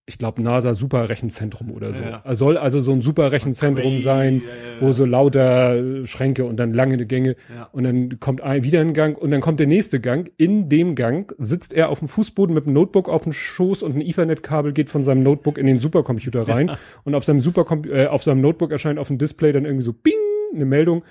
Ich 0.09 0.19
glaube 0.19 0.41
NASA 0.41 0.73
Superrechenzentrum 0.75 1.73
oder 1.73 1.93
so. 1.93 2.01
Ja. 2.01 2.23
Er 2.25 2.37
Soll 2.37 2.57
also 2.57 2.81
so 2.81 2.93
ein 2.93 3.03
Superrechenzentrum 3.03 3.99
sein, 3.99 4.37
ja, 4.37 4.41
ja, 4.75 4.81
wo 4.81 4.87
ja. 4.87 4.93
so 4.93 5.05
lauter 5.05 6.07
Schränke 6.07 6.45
und 6.45 6.59
dann 6.59 6.73
lange 6.73 7.05
Gänge 7.07 7.35
Ja. 7.53 7.69
und 7.73 7.83
dann 7.83 8.21
kommt 8.21 8.41
ein, 8.41 8.63
wieder 8.63 8.81
ein 8.81 8.95
Gang 8.95 9.19
und 9.19 9.33
dann 9.33 9.41
kommt 9.41 9.59
der 9.59 9.67
nächste 9.67 9.99
Gang. 10.01 10.31
In 10.37 10.69
dem 10.69 10.95
Gang 10.95 11.35
sitzt 11.39 11.75
er 11.75 11.89
auf 11.89 11.99
dem 11.99 12.07
Fußboden 12.07 12.55
mit 12.55 12.67
einem 12.67 12.75
Notebook 12.75 13.09
auf 13.09 13.25
dem 13.25 13.33
Schoß 13.33 13.83
und 13.83 13.97
ein 13.97 14.01
Ethernet-Kabel 14.01 14.73
geht 14.73 14.91
von 14.91 15.03
seinem 15.03 15.25
Notebook 15.25 15.59
in 15.59 15.67
den 15.67 15.81
Supercomputer 15.81 16.49
rein 16.49 16.71
und 17.03 17.17
auf 17.17 17.25
seinem 17.25 17.41
Supercom 17.41 17.83
äh, 17.91 18.07
auf 18.07 18.23
seinem 18.23 18.41
Notebook 18.43 18.71
erscheint 18.71 19.01
auf 19.01 19.09
dem 19.09 19.19
Display 19.19 19.51
dann 19.51 19.65
irgendwie 19.65 19.85
so 19.85 19.93
Bing 19.93 20.15
eine 20.55 20.67
Meldung 20.67 21.03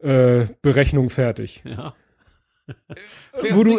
äh, 0.00 0.44
Berechnung 0.60 1.08
fertig. 1.08 1.62
Ja. 1.64 1.94
Wo 3.50 3.62
du, 3.62 3.78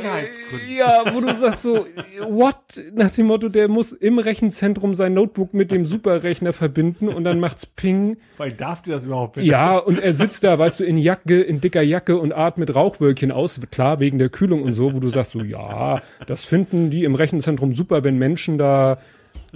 ja, 0.68 1.04
wo 1.14 1.20
du 1.20 1.36
sagst 1.36 1.64
so, 1.64 1.88
what? 2.28 2.56
Nach 2.94 3.10
dem 3.10 3.28
Motto, 3.28 3.50
der 3.50 3.68
muss 3.68 3.92
im 3.92 4.20
Rechenzentrum 4.20 4.94
sein 4.94 5.14
Notebook 5.14 5.54
mit 5.54 5.72
dem 5.72 5.86
Superrechner 5.86 6.54
verbinden 6.54 7.10
und 7.10 7.24
dann 7.24 7.40
macht's 7.40 7.66
Ping. 7.66 8.18
Weil 8.38 8.52
darf 8.52 8.84
die 8.84 8.92
das 8.92 9.04
überhaupt 9.04 9.38
Ja, 9.38 9.78
und 9.78 10.00
er 10.00 10.14
sitzt 10.14 10.44
da, 10.44 10.60
weißt 10.60 10.82
du, 10.82 10.84
in 10.84 10.98
Jacke, 10.98 11.42
in 11.42 11.62
dicker 11.62 11.82
Jacke 11.82 12.18
und 12.18 12.32
atmet 12.34 12.76
Rauchwölkchen 12.76 13.32
aus, 13.32 13.60
klar, 13.72 14.00
wegen 14.00 14.20
der 14.20 14.30
Kühlung 14.30 14.62
und 14.62 14.74
so, 14.74 14.94
wo 14.94 15.00
du 15.00 15.10
sagst 15.10 15.32
so, 15.32 15.42
ja, 15.42 16.02
das 16.28 16.46
finden 16.46 16.90
die 16.90 17.04
im 17.04 17.16
Rechenzentrum 17.16 17.74
super, 17.74 18.04
wenn 18.04 18.18
Menschen 18.18 18.58
da 18.58 19.00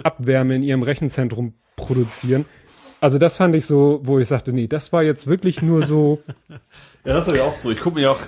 Abwärme 0.02 0.56
in 0.56 0.62
ihrem 0.62 0.82
Rechenzentrum 0.82 1.54
produzieren. 1.76 2.46
Also 3.00 3.18
das 3.18 3.36
fand 3.36 3.54
ich 3.54 3.66
so, 3.66 4.00
wo 4.02 4.18
ich 4.18 4.28
sagte, 4.28 4.52
nee, 4.52 4.66
das 4.66 4.92
war 4.92 5.02
jetzt 5.02 5.26
wirklich 5.26 5.62
nur 5.62 5.86
so, 5.86 6.20
Ja, 7.04 7.14
das 7.14 7.28
ist 7.28 7.36
ja 7.36 7.44
auch 7.44 7.58
so. 7.58 7.70
Ich 7.70 7.80
gucke 7.80 7.98
mir 7.98 8.10
auch 8.10 8.20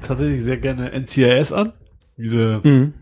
tatsächlich 0.00 0.42
sehr 0.42 0.56
gerne 0.56 0.90
NCIS 0.92 1.52
an. 1.52 1.72
Diese 2.16 2.60
hm, 2.62 2.94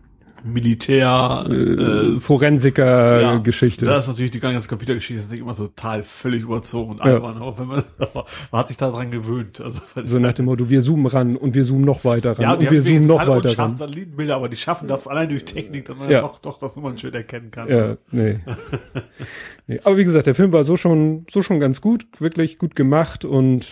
Militär, 0.44 1.46
äh, 1.50 2.20
Forensiker-Geschichte. 2.20 3.86
Da 3.86 3.98
ist 3.98 4.08
natürlich 4.08 4.30
die 4.30 4.40
ganze 4.40 4.68
Computergeschichte 4.68 5.22
ist 5.22 5.30
nicht 5.30 5.40
immer 5.40 5.56
total 5.56 6.02
völlig 6.02 6.42
überzogen 6.42 6.92
und 6.92 6.98
Ja. 6.98 7.04
albern, 7.04 7.38
auch 7.40 7.58
wenn 7.58 7.66
man, 7.68 7.84
aber 7.98 8.26
man 8.52 8.58
hat 8.60 8.68
sich 8.68 8.76
daran 8.76 9.10
gewöhnt. 9.10 9.60
Also, 9.60 9.80
So 10.04 10.18
nach 10.18 10.34
dem 10.34 10.44
Motto, 10.46 10.68
wir 10.68 10.82
zoomen 10.82 11.06
ran 11.06 11.36
und 11.36 11.54
wir 11.54 11.64
zoomen 11.64 11.84
noch 11.84 12.04
weiter 12.04 12.32
ran 12.32 12.42
ja, 12.42 12.52
und 12.54 12.70
wir 12.70 12.82
zoomen 12.82 13.06
noch 13.06 13.26
weiter 13.26 13.58
ran. 13.58 13.76
Satellitenbilder, 13.76 14.36
aber 14.36 14.48
die 14.48 14.56
schaffen 14.56 14.86
das 14.86 15.08
allein 15.08 15.28
durch 15.30 15.44
Technik, 15.44 15.86
dass 15.86 15.96
man 15.96 16.10
Ja. 16.10 16.16
ja. 16.18 16.20
doch, 16.22 16.38
doch 16.38 16.58
das 16.58 16.76
Nummern 16.76 16.98
schön 16.98 17.14
erkennen 17.14 17.50
kann. 17.50 17.68
Ja, 17.68 17.96
nee. 18.10 18.38
nee. 19.66 19.80
Aber 19.84 19.96
wie 19.96 20.04
gesagt, 20.04 20.26
der 20.26 20.34
Film 20.34 20.52
war 20.52 20.64
so 20.64 20.76
schon, 20.76 21.26
so 21.30 21.42
schon 21.42 21.58
ganz 21.60 21.80
gut, 21.80 22.06
wirklich 22.18 22.58
gut 22.58 22.76
gemacht 22.76 23.24
und 23.24 23.66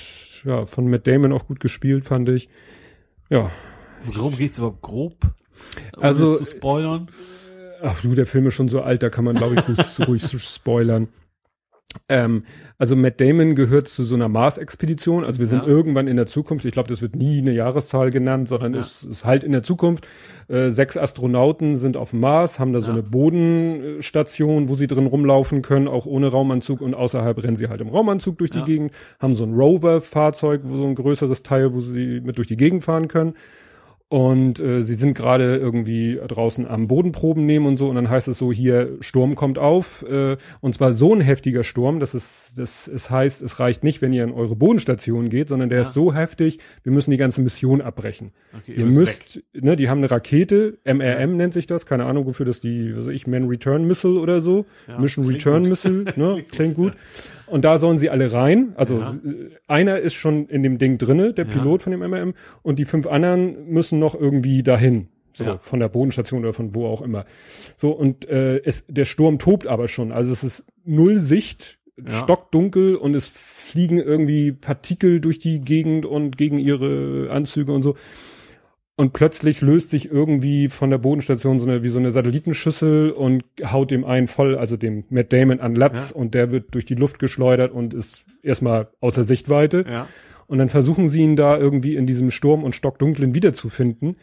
ja, 0.44 0.66
von 0.66 0.88
Matt 0.88 1.06
Damon 1.06 1.32
auch 1.32 1.46
gut 1.46 1.60
gespielt, 1.60 2.04
fand 2.04 2.28
ich. 2.28 2.48
Ja. 3.30 3.50
Worum 4.04 4.36
geht's 4.36 4.58
überhaupt 4.58 4.82
grob? 4.82 5.14
Also- 6.00 6.36
zu 6.36 6.44
spoilern. 6.44 7.08
Ach 7.84 8.00
du, 8.00 8.14
der 8.14 8.26
Film 8.26 8.46
ist 8.46 8.54
schon 8.54 8.68
so 8.68 8.80
alt, 8.82 9.02
da 9.02 9.10
kann 9.10 9.24
man, 9.24 9.34
glaube 9.34 9.56
ich, 9.56 10.06
ruhig, 10.08 10.22
so 10.22 10.38
spoilern. 10.38 11.08
Ähm, 12.08 12.44
also 12.78 12.96
Matt 12.96 13.20
Damon 13.20 13.54
gehört 13.54 13.86
zu 13.86 14.04
so 14.04 14.14
einer 14.14 14.28
Mars-Expedition. 14.28 15.24
Also 15.24 15.40
wir 15.40 15.46
sind 15.46 15.62
Ja. 15.64 15.68
irgendwann 15.68 16.06
in 16.08 16.16
der 16.16 16.24
Zukunft. 16.26 16.64
Ich 16.64 16.72
glaube, 16.72 16.88
das 16.88 17.02
wird 17.02 17.16
nie 17.16 17.38
eine 17.40 17.52
Jahreszahl 17.52 18.10
genannt, 18.10 18.48
sondern 18.48 18.72
Ja. 18.74 18.80
es 18.80 19.02
ist 19.04 19.24
halt 19.26 19.44
in 19.44 19.52
der 19.52 19.62
Zukunft. 19.62 20.06
Äh, 20.48 20.70
sechs 20.70 20.96
Astronauten 20.96 21.76
sind 21.76 21.98
auf 21.98 22.10
dem 22.10 22.20
Mars, 22.20 22.58
haben 22.58 22.72
da 22.72 22.80
so 22.80 22.86
Ja. 22.86 22.92
eine 22.94 23.02
Bodenstation, 23.02 24.68
wo 24.68 24.76
sie 24.76 24.86
drin 24.86 25.06
rumlaufen 25.06 25.60
können, 25.62 25.86
auch 25.88 26.06
ohne 26.06 26.28
Raumanzug. 26.28 26.80
Und 26.80 26.94
außerhalb 26.94 27.42
rennen 27.42 27.56
sie 27.56 27.68
halt 27.68 27.80
im 27.80 27.88
Raumanzug 27.88 28.38
durch 28.38 28.50
die. 28.50 28.62
Gegend, 28.62 28.92
haben 29.18 29.34
so 29.34 29.44
ein 29.44 29.54
Rover-Fahrzeug, 29.54 30.60
wo 30.64 30.76
so 30.76 30.86
ein 30.86 30.94
größeres 30.94 31.42
Teil, 31.42 31.74
wo 31.74 31.80
sie 31.80 32.20
mit 32.20 32.38
durch 32.38 32.46
die 32.48 32.56
Gegend 32.56 32.84
fahren 32.84 33.08
können. 33.08 33.34
Und 34.12 34.60
äh, 34.60 34.82
sie 34.82 34.94
sind 34.94 35.14
gerade 35.14 35.56
irgendwie 35.56 36.20
draußen 36.28 36.66
am 36.68 36.86
Bodenproben 36.86 37.46
nehmen 37.46 37.64
und 37.64 37.78
so. 37.78 37.88
Und 37.88 37.94
dann 37.94 38.10
heißt 38.10 38.28
es 38.28 38.36
so, 38.36 38.52
hier, 38.52 38.98
Sturm 39.00 39.36
kommt 39.36 39.56
auf. 39.58 40.02
Äh, 40.06 40.36
und 40.60 40.74
zwar 40.74 40.92
so 40.92 41.14
ein 41.14 41.22
heftiger 41.22 41.64
Sturm, 41.64 41.98
dass 41.98 42.12
es, 42.12 42.52
dass 42.54 42.88
es 42.88 43.08
heißt, 43.08 43.40
es 43.40 43.58
reicht 43.58 43.82
nicht, 43.84 44.02
wenn 44.02 44.12
ihr 44.12 44.24
in 44.24 44.32
eure 44.32 44.54
Bodenstation 44.54 45.30
geht, 45.30 45.48
sondern 45.48 45.70
der 45.70 45.78
Ja. 45.78 45.82
ist 45.86 45.94
so 45.94 46.12
heftig, 46.12 46.58
wir 46.82 46.92
müssen 46.92 47.10
die 47.10 47.16
ganze 47.16 47.40
Mission 47.40 47.80
abbrechen. 47.80 48.32
Okay, 48.54 48.74
Ihr 48.76 48.84
müsst, 48.84 49.42
ne, 49.54 49.76
die 49.76 49.88
haben 49.88 49.98
eine 49.98 50.10
Rakete, 50.10 50.76
MRM 50.84 51.38
nennt 51.38 51.54
sich 51.54 51.66
das, 51.66 51.86
keine 51.86 52.04
Ahnung, 52.04 52.26
wofür 52.26 52.44
das 52.44 52.60
die, 52.60 52.94
was 52.94 53.06
weiß 53.06 53.14
ich, 53.14 53.26
Man 53.26 53.48
Return 53.48 53.86
Missile 53.86 54.20
oder 54.20 54.42
so. 54.42 54.66
Ja, 54.88 54.98
Mission 54.98 55.24
klingt 55.24 55.40
Return 55.46 55.62
gut. 55.62 55.70
Missile, 55.70 56.04
ne, 56.16 56.44
klingt 56.52 56.74
gut. 56.76 56.92
Und 57.52 57.64
da 57.64 57.78
sollen 57.78 57.98
sie 57.98 58.10
alle 58.10 58.32
rein. 58.32 58.72
Also 58.76 58.98
Ja. 58.98 59.12
äh, 59.12 59.50
einer 59.68 59.98
ist 59.98 60.14
schon 60.14 60.46
in 60.48 60.62
dem 60.62 60.78
Ding 60.78 60.98
drinne, 60.98 61.32
der 61.32 61.46
Ja. 61.46 61.52
Pilot 61.52 61.82
von 61.82 61.90
dem 61.92 62.00
MRM, 62.02 62.34
und 62.62 62.78
die 62.78 62.84
fünf 62.84 63.06
anderen 63.06 63.68
müssen 63.68 63.98
noch 63.98 64.14
irgendwie 64.18 64.62
dahin. 64.62 65.08
So, 65.34 65.44
Ja. 65.44 65.58
von 65.58 65.80
der 65.80 65.88
Bodenstation 65.88 66.40
oder 66.40 66.52
von 66.52 66.74
wo 66.74 66.86
auch 66.86 67.00
immer. 67.02 67.24
So, 67.76 67.90
und 67.92 68.28
äh, 68.28 68.58
es, 68.64 68.84
der 68.88 69.04
Sturm 69.06 69.38
tobt 69.38 69.66
aber 69.66 69.88
schon. 69.88 70.12
Also 70.12 70.32
es 70.32 70.42
ist 70.44 70.64
null 70.84 71.18
Sicht, 71.18 71.78
Ja. 71.96 72.12
stockdunkel 72.22 72.96
und 72.96 73.14
es 73.14 73.28
fliegen 73.28 73.98
irgendwie 73.98 74.52
Partikel 74.52 75.20
durch 75.20 75.38
die 75.38 75.60
Gegend 75.60 76.04
und 76.06 76.36
gegen 76.36 76.58
ihre 76.58 77.28
Anzüge 77.30 77.72
und 77.72 77.82
so. 77.82 77.96
Und 78.94 79.14
plötzlich 79.14 79.62
löst 79.62 79.90
sich 79.90 80.10
irgendwie 80.10 80.68
von 80.68 80.90
der 80.90 80.98
Bodenstation 80.98 81.58
so 81.58 81.66
eine, 81.68 81.82
wie 81.82 81.88
so 81.88 81.98
eine 81.98 82.10
Satellitenschüssel 82.10 83.10
und 83.10 83.42
haut 83.64 83.90
dem 83.90 84.04
einen 84.04 84.26
voll, 84.28 84.56
also 84.56 84.76
dem 84.76 85.04
Matt 85.08 85.32
Damon 85.32 85.60
an 85.60 85.74
Latz 85.74 86.10
Ja. 86.10 86.16
und 86.16 86.34
der 86.34 86.50
wird 86.52 86.74
durch 86.74 86.84
die 86.84 86.94
Luft 86.94 87.18
geschleudert 87.18 87.72
und 87.72 87.94
ist 87.94 88.26
erstmal 88.42 88.88
außer 89.00 89.24
Sichtweite. 89.24 89.84
Ja. 89.88 90.08
Und 90.46 90.58
dann 90.58 90.68
versuchen 90.68 91.08
sie 91.08 91.22
ihn 91.22 91.36
da 91.36 91.56
irgendwie 91.56 91.96
in 91.96 92.06
diesem 92.06 92.30
Sturm 92.30 92.62
und 92.64 92.74
Stockdunklen 92.74 93.34
wiederzufinden. 93.34 94.16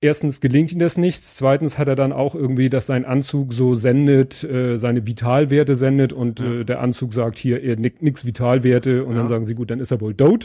Erstens 0.00 0.40
gelingt 0.40 0.72
ihm 0.72 0.78
das 0.78 0.96
nicht. 0.96 1.22
Zweitens 1.24 1.76
hat 1.76 1.88
er 1.88 1.96
dann 1.96 2.12
auch 2.12 2.34
irgendwie, 2.34 2.70
dass 2.70 2.86
sein 2.86 3.04
Anzug 3.04 3.52
so 3.52 3.74
sendet, 3.74 4.44
äh, 4.44 4.78
seine 4.78 5.06
Vitalwerte 5.06 5.74
sendet 5.74 6.12
und 6.12 6.40
Ja. 6.40 6.60
äh, 6.60 6.64
der 6.64 6.80
Anzug 6.80 7.12
sagt 7.12 7.38
hier 7.38 7.62
er, 7.62 7.76
nix, 7.76 8.24
Vitalwerte 8.24 9.04
und 9.04 9.16
dann 9.16 9.26
sagen 9.26 9.44
sie 9.44 9.54
gut, 9.56 9.70
dann 9.70 9.80
ist 9.80 9.90
er 9.90 10.00
wohl. 10.00 10.14
Jo. 10.18 10.38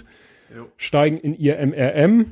Steigen 0.78 1.18
in 1.18 1.34
ihr 1.36 1.58
MRM, 1.66 2.26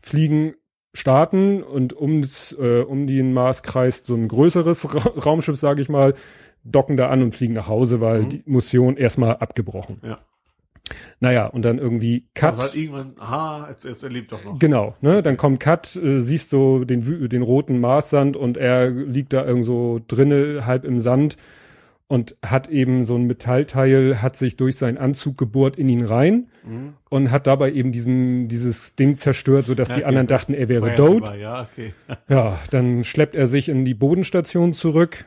fliegen 0.00 0.54
starten 0.92 1.62
und 1.62 1.98
ums, 1.98 2.52
äh, 2.58 2.80
um 2.82 3.06
den 3.06 3.32
Mars 3.32 3.62
kreist 3.62 4.06
so 4.06 4.14
ein 4.14 4.26
größeres 4.28 4.92
Ra 4.94 4.98
Raumschiff, 5.24 5.56
sage 5.56 5.82
ich 5.82 5.88
mal, 5.88 6.14
docken 6.64 6.96
da 6.96 7.08
an 7.08 7.22
und 7.22 7.34
fliegen 7.34 7.54
nach 7.54 7.68
Hause, 7.68 8.00
weil 8.00 8.22
Mhm. 8.22 8.28
die 8.28 8.42
Mission 8.46 8.96
erstmal 8.96 9.36
abgebrochen. 9.36 10.00
Ja. 10.02 10.18
Naja, 11.20 11.46
und 11.46 11.62
dann 11.64 11.78
irgendwie 11.78 12.26
Cut. 12.34 12.50
Also 12.54 12.62
halt 12.62 12.74
irgendwann, 12.74 13.14
aha, 13.20 13.66
jetzt, 13.70 13.84
jetzt 13.84 14.02
er 14.02 14.10
lebt 14.10 14.32
doch 14.32 14.44
noch. 14.44 14.58
Genau, 14.58 14.96
ne? 15.00 15.22
Dann 15.22 15.36
kommt 15.36 15.60
Cut, 15.60 15.94
äh, 15.94 16.20
siehst 16.20 16.52
du 16.52 16.84
den, 16.84 17.28
den 17.28 17.42
roten 17.42 17.78
Marssand 17.78 18.36
und 18.36 18.56
er 18.56 18.90
liegt 18.90 19.32
da 19.32 19.44
irgend 19.46 19.64
so 19.64 20.00
drinne, 20.08 20.66
halb 20.66 20.84
im 20.84 20.98
Sand 20.98 21.36
und 22.10 22.34
hat 22.44 22.68
eben 22.68 23.04
so 23.04 23.14
ein 23.14 23.28
Metallteil, 23.28 24.20
hat 24.20 24.34
sich 24.34 24.56
durch 24.56 24.74
seinen 24.74 24.98
Anzug 24.98 25.38
gebohrt 25.38 25.76
in 25.76 25.88
ihn 25.88 26.04
rein 26.04 26.48
Mhm. 26.66 26.94
und 27.08 27.30
hat 27.30 27.46
dabei 27.46 27.70
eben 27.70 27.92
diesen, 27.92 28.48
dieses 28.48 28.96
Ding 28.96 29.16
zerstört, 29.16 29.66
sodass 29.66 29.90
Ja, 29.90 29.94
die 29.94 30.00
okay, 30.00 30.08
anderen 30.08 30.26
dachten, 30.26 30.52
er 30.54 30.68
wäre 30.68 30.92
tot. 30.96 31.32
Ja, 31.40 31.68
okay. 31.72 31.92
Ja, 32.28 32.58
dann 32.72 33.04
schleppt 33.04 33.36
er 33.36 33.46
sich 33.46 33.68
in 33.68 33.84
die 33.84 33.94
Bodenstation 33.94 34.72
zurück, 34.74 35.26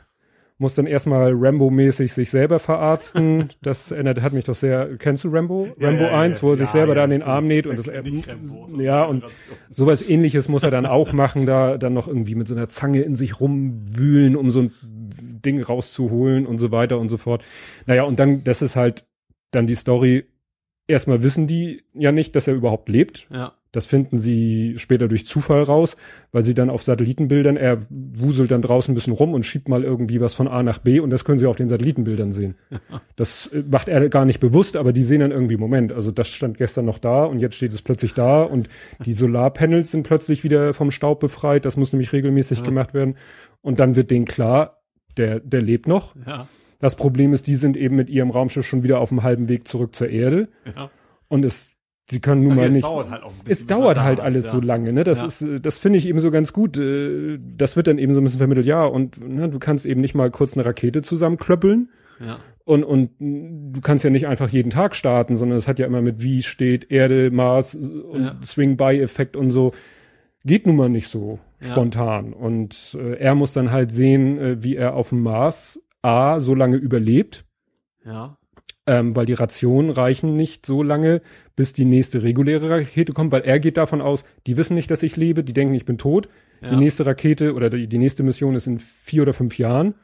muss 0.57 0.75
dann 0.75 0.85
erstmal 0.85 1.31
Rambo-mäßig 1.33 2.11
sich 2.13 2.29
selber 2.29 2.59
verarzten. 2.59 3.49
Das 3.61 3.89
erinnert, 3.91 4.21
hat 4.21 4.33
mich 4.33 4.43
doch 4.43 4.53
sehr, 4.53 4.97
kennst 4.97 5.23
du 5.23 5.29
Rambo? 5.29 5.69
Ja, 5.79 5.87
Rambo 5.87 6.03
ja, 6.03 6.11
ja, 6.11 6.19
1, 6.19 6.43
wo 6.43 6.49
er 6.49 6.57
sich 6.57 6.69
selber 6.69 6.95
da 6.95 7.05
an 7.05 7.11
den. 7.11 7.23
Arm 7.23 7.47
näht 7.47 7.65
und 7.65 7.77
Der 7.87 8.01
das, 8.03 8.27
Rambo, 8.27 8.67
so 8.67 8.81
ja, 8.81 9.05
und 9.05 9.23
sowas 9.69 10.01
ähnliches 10.07 10.49
muss 10.49 10.63
er 10.63 10.71
dann 10.71 10.85
auch 10.85 11.13
machen, 11.13 11.45
da 11.45 11.77
dann 11.77 11.93
noch 11.93 12.09
irgendwie 12.09 12.35
mit 12.35 12.49
so 12.49 12.55
einer 12.55 12.67
Zange 12.67 13.01
in 13.03 13.15
sich 13.15 13.39
rumwühlen, 13.39 14.35
um 14.35 14.51
so 14.51 14.63
ein 14.63 14.71
Ding 15.21 15.61
rauszuholen 15.61 16.45
und 16.45 16.59
so 16.59 16.71
weiter 16.71 16.99
und 16.99 17.09
so 17.09 17.17
fort. 17.17 17.43
Naja, 17.85 18.03
und 18.03 18.19
dann, 18.19 18.43
das 18.43 18.61
ist 18.61 18.75
halt 18.75 19.05
dann 19.51 19.67
die 19.67 19.75
Story. 19.75 20.25
Erstmal 20.87 21.23
wissen 21.23 21.47
die 21.47 21.83
ja 21.93 22.11
nicht, 22.11 22.35
dass 22.35 22.47
er 22.47 22.55
überhaupt 22.55 22.89
lebt. 22.89 23.27
Ja. 23.31 23.53
Das 23.71 23.87
finden 23.87 24.19
sie 24.19 24.75
später 24.77 25.07
durch 25.07 25.25
Zufall 25.25 25.63
raus, 25.63 25.97
weil 26.31 26.43
sie 26.43 26.53
dann 26.53 26.69
auf 26.69 26.83
Satellitenbildern, 26.83 27.57
er 27.57 27.79
wuselt 27.89 28.51
dann 28.51 28.61
draußen 28.61 28.91
ein 28.91 28.95
bisschen 28.95 29.13
rum 29.13 29.33
und 29.33 29.47
schiebt 29.47 29.67
mal 29.67 29.83
irgendwie 29.83 30.21
was 30.21 30.35
von 30.35 30.47
A 30.47 30.61
nach 30.61 30.77
B 30.77 30.99
und 30.99 31.09
das 31.09 31.25
können 31.25 31.39
sie 31.39 31.47
auf 31.47 31.55
den 31.55 31.69
Satellitenbildern 31.69 32.31
sehen. 32.31 32.55
Das 33.15 33.47
äh, 33.47 33.63
macht 33.69 33.89
er 33.89 34.09
gar 34.09 34.25
nicht 34.25 34.39
bewusst, 34.39 34.75
aber 34.75 34.93
die 34.93 35.01
sehen 35.03 35.21
dann 35.21 35.31
irgendwie, 35.31 35.57
Moment, 35.57 35.91
also 35.91 36.11
das 36.11 36.29
stand 36.29 36.57
gestern 36.57 36.85
noch 36.85 36.99
da 36.99 37.25
und 37.25 37.39
jetzt 37.39 37.55
steht 37.55 37.73
es 37.73 37.81
plötzlich 37.81 38.13
da 38.13 38.43
und 38.43 38.69
die 39.05 39.13
Solarpanels 39.13 39.89
sind 39.89 40.03
plötzlich 40.03 40.43
wieder 40.43 40.73
vom 40.75 40.91
Staub 40.91 41.19
befreit, 41.19 41.65
das 41.65 41.75
muss 41.77 41.93
nämlich 41.93 42.13
regelmäßig 42.13 42.59
Ja. 42.59 42.65
gemacht 42.65 42.93
werden 42.93 43.15
und 43.61 43.79
dann 43.79 43.95
wird 43.95 44.11
denen 44.11 44.25
klar, 44.25 44.82
der, 45.17 45.39
der 45.39 45.61
lebt 45.61 45.87
noch. 45.87 46.15
Ja. 46.25 46.47
Das 46.79 46.95
Problem 46.95 47.31
ist, 47.33 47.47
die 47.47 47.55
sind 47.55 47.77
eben 47.77 47.95
mit 47.95 48.09
ihrem 48.09 48.29
Raumschiff 48.29 48.65
schon 48.65 48.83
wieder 48.83 48.99
auf 48.99 49.09
dem 49.09 49.23
halben 49.23 49.47
Weg 49.49 49.67
zurück 49.67 49.95
zur 49.95 50.09
Erde 50.09 50.49
Ja. 50.75 50.89
und 51.29 51.45
es, 51.45 51.69
sie 52.09 52.19
können 52.19 52.43
nun 52.43 52.51
Ach, 52.53 52.55
mal 52.57 52.67
es 52.67 52.73
nicht 52.73 52.83
dauert 52.83 53.09
halt 53.09 53.23
auch 53.23 53.31
ein 53.31 53.37
bisschen. 53.45 53.51
es 53.53 53.67
dauert 53.67 53.99
halt 54.01 54.19
ist, 54.19 54.25
alles 54.25 54.45
ja. 54.47 54.51
so 54.51 54.59
lange, 54.59 54.91
ne? 54.91 55.03
Das 55.05 55.19
Ja. 55.21 55.27
ist, 55.27 55.45
das 55.65 55.79
finde 55.79 55.97
ich 55.99 56.07
eben 56.07 56.19
so 56.19 56.29
ganz 56.29 56.51
gut. 56.51 56.77
äh, 56.77 57.39
Das 57.55 57.77
wird 57.77 57.87
dann 57.87 57.97
eben 57.99 58.13
so 58.13 58.19
ein 58.19 58.25
bisschen 58.25 58.39
vermittelt, 58.39 58.65
ja, 58.65 58.83
und 58.85 59.17
ne, 59.25 59.47
du 59.47 59.59
kannst 59.59 59.85
eben 59.85 60.01
nicht 60.01 60.13
mal 60.13 60.29
kurz 60.29 60.57
eine 60.57 60.65
Rakete 60.65 61.01
zusammenklöppeln 61.01 61.87
Ja. 62.19 62.39
und, 62.65 62.83
und 62.83 63.11
du 63.19 63.79
kannst 63.81 64.03
ja 64.03 64.09
nicht 64.09 64.27
einfach 64.27 64.49
jeden 64.49 64.69
Tag 64.69 64.95
starten, 64.95 65.37
sondern 65.37 65.57
es 65.57 65.69
hat 65.69 65.79
ja 65.79 65.85
immer 65.85 66.01
mit 66.01 66.21
wie 66.21 66.43
steht 66.43 66.91
Erde, 66.91 67.31
Mars 67.31 67.75
und 67.75 68.23
Ja. 68.23 68.35
Swing-by-Effekt 68.43 69.37
und 69.37 69.51
so. 69.51 69.71
Geht 70.43 70.67
nun 70.67 70.75
mal 70.75 70.89
nicht 70.89 71.07
so 71.07 71.39
Ja. 71.63 71.71
spontan. 71.71 72.33
Und 72.33 72.97
äh, 72.99 73.15
er 73.17 73.35
muss 73.35 73.53
dann 73.53 73.71
halt 73.71 73.91
sehen, 73.91 74.37
äh, 74.37 74.63
wie 74.63 74.75
er 74.75 74.95
auf 74.95 75.09
dem 75.09 75.21
Mars 75.23 75.79
A 76.01 76.39
so 76.39 76.53
lange 76.55 76.75
überlebt 76.77 77.45
Ja. 78.05 78.37
ähm, 78.85 79.15
weil 79.15 79.25
die 79.25 79.33
Rationen 79.33 79.89
reichen 79.91 80.35
nicht 80.35 80.65
so 80.65 80.83
lange, 80.83 81.21
bis 81.55 81.71
die 81.73 81.85
nächste 81.85 82.23
reguläre 82.23 82.69
Rakete 82.69 83.13
kommt, 83.13 83.31
weil 83.31 83.43
er 83.43 83.59
geht 83.59 83.77
davon 83.77 84.01
aus, 84.01 84.25
die 84.45 84.57
wissen 84.57 84.75
nicht, 84.75 84.91
dass 84.91 85.03
ich 85.03 85.15
lebe, 85.15 85.43
die 85.43 85.53
denken, 85.53 85.73
ich 85.73 85.85
bin 85.85 85.97
tot. 85.97 86.27
Ja. 86.61 86.69
Die 86.69 86.75
nächste 86.75 87.05
Rakete 87.05 87.53
oder 87.53 87.69
die, 87.69 87.87
die 87.87 87.97
nächste 87.97 88.23
Mission 88.23 88.55
ist 88.55 88.67
in 88.67 88.79
vier 88.79 89.21
oder 89.23 89.33
fünf 89.33 89.57
Jahren. 89.57 89.95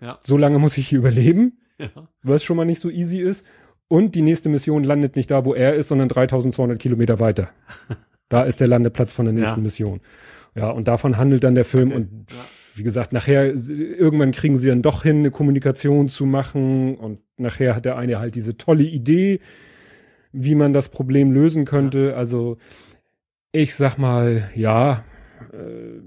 Ja. 0.00 0.18
So 0.22 0.36
lange 0.36 0.58
muss 0.58 0.76
ich 0.78 0.88
hier 0.88 0.98
überleben, 0.98 1.58
Ja. 1.78 2.08
was 2.22 2.42
schon 2.42 2.56
mal 2.56 2.64
nicht 2.64 2.80
so 2.80 2.90
easy 2.90 3.18
ist. 3.18 3.44
Und 3.88 4.14
die 4.16 4.22
nächste 4.22 4.48
Mission 4.48 4.82
landet 4.82 5.14
nicht 5.14 5.30
da, 5.30 5.44
wo 5.44 5.54
er 5.54 5.74
ist, 5.74 5.88
sondern 5.88 6.08
3200 6.08 6.78
Kilometer 6.78 7.20
weiter. 7.20 7.50
Da 8.28 8.42
ist 8.42 8.58
der 8.58 8.66
Landeplatz 8.66 9.12
von 9.12 9.24
der 9.26 9.32
nächsten. 9.34 9.62
Mission. 9.62 10.00
Ja, 10.56 10.70
und 10.70 10.88
davon 10.88 11.18
handelt 11.18 11.44
dann 11.44 11.54
der 11.54 11.66
Film. 11.66 11.88
Okay, 11.88 11.96
Und 11.96 12.30
ja. 12.30 12.36
wie 12.76 12.82
gesagt, 12.82 13.12
nachher, 13.12 13.54
irgendwann 13.54 14.32
kriegen 14.32 14.56
sie 14.56 14.68
dann 14.70 14.82
doch 14.82 15.02
hin, 15.02 15.18
eine 15.18 15.30
Kommunikation 15.30 16.08
zu 16.08 16.24
machen. 16.24 16.96
Und 16.96 17.20
nachher 17.36 17.76
hat 17.76 17.84
der 17.84 17.96
eine 17.96 18.18
halt 18.18 18.34
diese 18.34 18.56
tolle 18.56 18.84
Idee, 18.84 19.40
wie 20.32 20.54
man 20.54 20.72
das 20.72 20.88
Problem 20.88 21.30
lösen 21.30 21.66
könnte. 21.66 22.16
Also, 22.16 22.56
ich 23.52 23.74
sag 23.74 23.98
mal, 23.98 24.50
ja, 24.54 25.04
äh, 25.52 26.00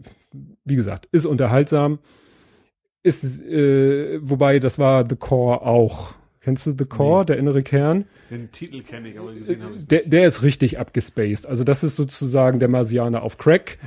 wie 0.65 0.75
gesagt, 0.75 1.07
ist 1.11 1.25
unterhaltsam. 1.25 1.99
Ist, 3.03 3.41
äh, 3.43 4.19
wobei, 4.21 4.59
das 4.59 4.79
war 4.79 5.05
The 5.07 5.15
Core 5.15 5.61
auch. 5.61 6.15
Kennst 6.49 6.65
du 6.65 6.71
The 6.75 6.85
Core, 6.85 7.19
Nee. 7.19 7.25
der 7.27 7.37
innere 7.37 7.61
Kern? 7.61 8.05
Den 8.31 8.51
Titel 8.51 8.81
kenne 8.81 9.09
ich, 9.09 9.19
aber 9.19 9.33
gesehen 9.35 9.61
habe 9.61 9.75
ich 9.75 9.85
Der, 9.85 10.01
der 10.03 10.25
ist 10.25 10.41
richtig 10.41 10.79
abgespaced. 10.79 11.45
Also 11.45 11.63
das 11.63 11.83
ist 11.83 11.95
sozusagen 11.95 12.57
der 12.57 12.69
Marsianer 12.69 13.21
auf 13.21 13.37
Crack, 13.37 13.77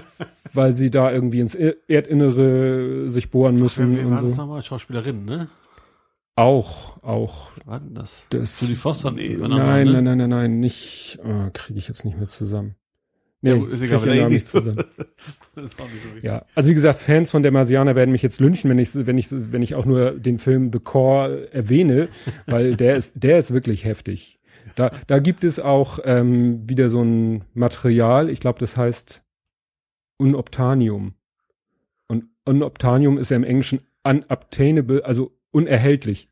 weil 0.52 0.72
sie 0.72 0.90
da 0.90 1.12
irgendwie 1.12 1.38
ins 1.38 1.54
Erdinnere 1.54 3.08
sich 3.08 3.30
bohren 3.30 3.54
müssen 3.54 3.90
Wer, 3.92 3.98
wer 3.98 4.10
war 4.10 4.18
und 4.18 4.24
das 4.24 4.34
so. 4.34 4.42
nochmal? 4.42 4.64
Schauspielerin, 4.64 5.24
ne? 5.26 5.46
Auch, 6.34 7.00
auch. 7.04 7.52
Wer 7.56 7.66
war 7.68 7.78
denn 7.78 7.94
das? 7.94 8.26
Das, 8.30 8.60
Julie 8.62 8.74
Foster? 8.74 9.12
Nee, 9.12 9.36
nein, 9.36 9.50
noch, 9.50 9.58
nein, 9.58 9.86
ne? 9.86 10.02
nein, 10.02 10.18
nein, 10.18 10.28
nein, 10.30 10.58
nicht, 10.60 11.20
äh, 11.22 11.50
kriege 11.52 11.78
ich 11.78 11.86
jetzt 11.86 12.04
nicht 12.04 12.18
mehr 12.18 12.26
zusammen. 12.28 12.74
Nee, 13.40 13.50
Ja, 13.50 13.68
ist 13.68 13.82
egal, 13.82 14.08
eh 14.08 14.28
nicht 14.28 14.48
zusammen. 14.48 14.84
So. 15.54 15.64
Ja, 16.22 16.44
also 16.54 16.70
wie 16.70 16.74
gesagt, 16.74 17.00
Fans 17.00 17.32
von 17.32 17.42
der 17.42 17.50
Marsianer 17.50 17.96
werden 17.96 18.12
mich 18.12 18.22
jetzt 18.22 18.38
lynchen, 18.38 18.70
wenn 18.70 18.78
ich, 18.78 18.90
wenn 18.94 19.18
ich, 19.18 19.26
wenn 19.30 19.60
ich 19.60 19.74
auch 19.74 19.86
nur 19.86 20.12
den 20.12 20.38
Film 20.38 20.70
The 20.72 20.78
Core 20.78 21.52
erwähne, 21.52 22.08
weil 22.46 22.76
der 22.76 22.94
ist, 22.94 23.12
der 23.16 23.38
ist 23.38 23.52
wirklich 23.52 23.84
heftig. 23.84 24.38
Da, 24.76 24.92
da 25.08 25.18
gibt 25.18 25.42
es 25.42 25.58
auch 25.58 25.98
ähm, 26.04 26.68
wieder 26.68 26.88
so 26.90 27.02
ein 27.02 27.44
Material, 27.54 28.30
ich 28.30 28.38
glaube, 28.38 28.60
das 28.60 28.76
heißt 28.76 29.22
Unobtanium. 30.18 31.14
Und 32.06 32.26
Unobtanium 32.44 33.18
ist 33.18 33.30
ja 33.30 33.36
im 33.36 33.44
Englischen 33.44 33.80
unobtainable, 34.04 35.04
also 35.04 35.36
unerhältlich. 35.50 36.28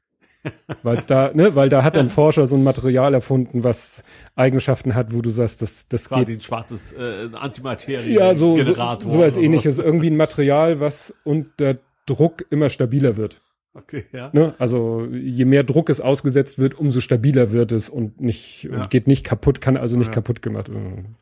Weil 0.82 0.96
da, 1.06 1.30
ne, 1.34 1.54
weil 1.54 1.68
da 1.68 1.82
hat 1.82 1.96
ein 1.96 2.10
Forscher 2.10 2.46
so 2.46 2.56
ein 2.56 2.62
Material 2.64 3.14
erfunden, 3.14 3.64
was 3.64 4.04
Eigenschaften 4.34 4.94
hat, 4.94 5.12
wo 5.12 5.22
du 5.22 5.30
sagst, 5.30 5.62
das, 5.62 5.88
das 5.88 6.08
geht 6.08 6.18
Quasi 6.18 6.32
ein 6.34 6.40
schwarzes 6.40 6.92
äh, 6.92 7.28
Antimaterie 7.32 8.12
ja, 8.12 8.34
so, 8.34 8.56
so 8.62 8.74
sowas 8.74 9.36
oder 9.36 9.44
ähnliches. 9.44 9.78
Irgendwie 9.78 10.10
ein 10.10 10.16
Material, 10.16 10.80
was 10.80 11.14
unter 11.24 11.76
Druck 12.06 12.44
immer 12.50 12.70
stabiler 12.70 13.16
wird. 13.16 13.40
Okay, 13.74 14.04
ja. 14.12 14.30
Ne? 14.32 14.54
Also 14.58 15.06
je 15.12 15.44
mehr 15.44 15.62
Druck 15.62 15.90
es 15.90 16.00
ausgesetzt 16.00 16.58
wird, 16.58 16.78
umso 16.78 17.00
stabiler 17.00 17.52
wird 17.52 17.72
es 17.72 17.90
und 17.90 18.20
nicht 18.20 18.64
Ja. 18.64 18.82
und 18.82 18.90
geht 18.90 19.06
nicht 19.06 19.24
kaputt, 19.24 19.60
kann 19.60 19.76
also 19.76 19.98
nicht 19.98 20.08
Ja. 20.08 20.14
kaputt 20.14 20.40
gemacht. 20.40 20.72
werden. 20.72 21.16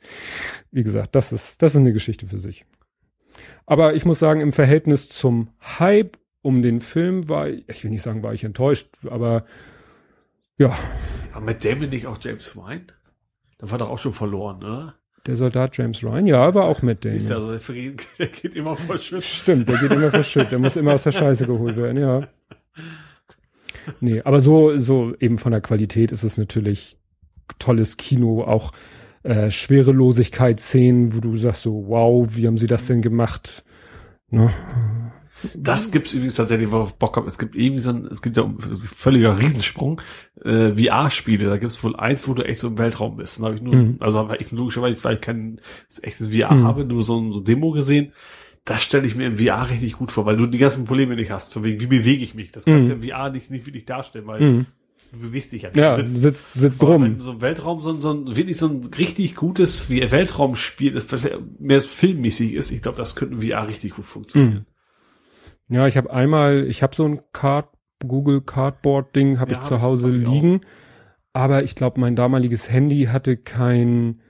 Wie 0.70 0.85
gesagt, 0.85 1.14
das 1.16 1.33
ist 1.33 1.62
das 1.62 1.75
ist 1.75 1.81
eine 1.81 1.93
Geschichte 1.93 2.27
für 2.27 2.39
sich. 2.39 2.64
Aber 3.66 3.95
ich 3.95 4.05
muss 4.05 4.18
sagen, 4.20 4.41
im 4.41 4.53
Verhältnis 4.53 5.09
zum 5.09 5.49
Hype 5.79 6.16
um 6.45 6.62
den 6.62 6.80
Film 6.80 7.28
war, 7.28 7.49
ich 7.49 7.68
ich 7.68 7.82
will 7.84 7.90
nicht 7.90 8.03
sagen, 8.03 8.22
war 8.22 8.34
ich 8.34 8.45
enttäuscht, 8.45 8.88
aber 9.09 9.45
ja, 10.59 10.76
Aber 11.32 11.47
mit 11.47 11.64
Damon 11.64 11.88
nicht 11.88 12.07
auch 12.07 12.18
James 12.20 12.55
Wine? 12.57 12.86
Da 13.59 13.70
war 13.70 13.78
doch 13.78 13.90
auch 13.90 13.99
schon 13.99 14.12
verloren, 14.12 14.62
oder? 14.62 14.95
der 15.26 15.36
Soldat 15.36 15.76
James 15.76 16.03
Ryan, 16.03 16.26
ja, 16.26 16.55
war 16.55 16.64
auch 16.64 16.82
mit 16.82 17.03
Siehst 17.03 17.30
du, 17.30 17.34
Damon. 17.34 17.51
also 17.53 17.72
der, 17.72 17.92
der 18.18 18.26
geht 18.28 18.55
immer 18.57 18.76
schön. 18.99 19.22
Stimmt, 19.22 19.68
der 19.68 19.78
geht 19.78 19.90
immer 19.90 20.11
verschütt, 20.11 20.51
der 20.51 20.59
muss 20.59 20.76
immer 20.76 20.92
aus 20.92 21.05
der 21.05 21.12
Scheiße 21.12 21.47
geholt 21.47 21.76
werden, 21.76 21.99
ja. 21.99 22.28
nee, 24.01 24.20
aber 24.22 24.40
so, 24.40 24.76
so 24.76 25.14
eben 25.18 25.38
von 25.38 25.53
der 25.53 25.62
Qualität 25.62 26.12
ist 26.12 26.24
es 26.24 26.36
natürlich 26.36 26.99
tolles 27.59 27.97
Kino, 27.97 28.42
auch 28.45 28.72
äh, 29.22 29.51
Schwerelosigkeitsszenen, 29.51 31.14
wo 31.14 31.20
du 31.20 31.38
sagst 31.38 31.62
so, 31.62 31.84
wow, 31.88 32.28
wie 32.36 32.47
haben 32.47 32.59
sie 32.59 32.66
das 32.66 32.86
denn 32.86 33.01
gemacht? 33.01 33.64
Ne? 34.28 34.53
Das 35.55 35.90
gibt's 35.92 36.12
übrigens 36.14 36.34
tatsächlich, 36.36 36.70
worauf 36.70 36.90
ich 36.90 36.95
Bock 36.97 37.16
habe. 37.16 37.26
Es 37.28 37.38
gibt 37.38 37.55
irgendwie 37.57 37.80
so 37.80 37.90
ein, 37.90 38.07
es 38.07 38.22
gibt 38.22 38.36
ja 38.36 38.45
ein 38.45 38.57
völliger 38.61 39.38
Riesensprung, 39.38 40.01
äh, 40.45 40.70
VR-Spiele. 40.76 41.47
Da 41.49 41.57
gibt's 41.57 41.82
wohl 41.84 41.97
eins, 41.97 42.26
wo 42.28 42.34
du 42.34 42.42
echt 42.45 42.61
so 42.61 42.68
im 42.68 42.78
Weltraum 42.78 43.16
bist. 43.16 43.40
Da 43.40 43.45
habe 43.47 43.57
ich 43.57 43.62
nur, 43.62 43.74
Mhm. 43.74 43.97
also 44.01 44.18
habe 44.18 44.36
ich 44.38 44.51
logischerweise, 44.53 45.03
weil 45.05 45.14
ich 45.14 45.20
kein 45.20 45.61
echtes 46.03 46.28
VR 46.28 46.55
Mhm. 46.55 46.64
habe, 46.64 46.84
nur 46.84 47.03
so 47.03 47.20
ein 47.20 47.32
so 47.32 47.40
Demo 47.40 47.70
gesehen. 47.72 48.12
Das 48.64 48.82
stelle 48.82 49.07
ich 49.07 49.14
mir 49.14 49.26
im 49.26 49.36
VR 49.36 49.68
richtig 49.68 49.92
gut 49.95 50.11
vor, 50.11 50.24
weil 50.24 50.36
du 50.38 50.47
die 50.47 50.57
ganzen 50.59 50.86
Probleme 50.86 51.16
nicht 51.16 51.30
hast. 51.30 51.53
Von 51.53 51.64
wegen, 51.64 51.80
wie 51.80 51.86
bewege 51.86 52.24
ich 52.24 52.34
mich? 52.34 52.51
Das 52.51 52.64
kannst 52.64 52.88
du 52.90 52.95
Mhm. 52.97 53.03
im 53.03 53.09
VR 53.11 53.30
nicht, 53.30 53.51
nicht 53.51 53.66
wirklich 53.66 53.84
darstellen, 53.84 54.26
weil 54.26 54.40
Mhm. 54.40 54.66
du 55.12 55.18
bewegst 55.18 55.53
dich 55.53 55.62
ja. 55.62 55.70
Ja, 55.76 55.97
Du 55.97 56.09
sitzt- 56.09 56.22
sitzt, 56.22 56.47
sitzt 56.55 56.82
rum. 56.82 57.20
so 57.20 57.32
ein 57.32 57.42
Weltraum, 57.42 57.80
so 57.80 57.90
ein, 57.90 58.01
so 58.01 58.11
ein, 58.12 58.34
wirklich 58.36 58.57
so 58.57 58.68
ein 58.68 58.82
richtig 58.97 59.36
gutes 59.36 59.90
wie 59.90 60.11
Weltraumspiel, 60.11 60.92
das 60.92 61.07
mehr 61.61 61.80
filmmäßig 61.82 62.55
ist, 62.55 62.70
ich 62.70 62.80
glaube, 62.80 62.97
das 62.97 63.14
könnte 63.16 63.34
im 63.34 63.42
VR 63.42 63.68
richtig 63.68 63.92
gut 63.97 64.07
funktionieren. 64.07 64.64
Ja, 65.69 65.87
ich 65.87 65.97
habe 65.97 66.11
einmal, 66.12 66.67
ich 66.69 66.83
habe 66.83 66.95
so 66.95 67.05
ein 67.07 67.21
Card, 67.33 67.69
Google 68.07 68.41
Cardboard 68.43 69.15
Ding, 69.17 69.41
habe 69.41 69.53
Ja, 69.53 69.59
ich 69.59 69.65
zu 69.65 69.81
Hause 69.81 70.15
ich 70.15 70.27
auch. 70.27 70.33
liegen. 70.33 70.61
Aber 71.33 71.65
ich 71.65 71.75
glaube, 71.75 72.01
mein 72.01 72.17
damaliges 72.17 72.71
Handy 72.71 73.05
hatte 73.07 73.37
kein, 73.37 74.21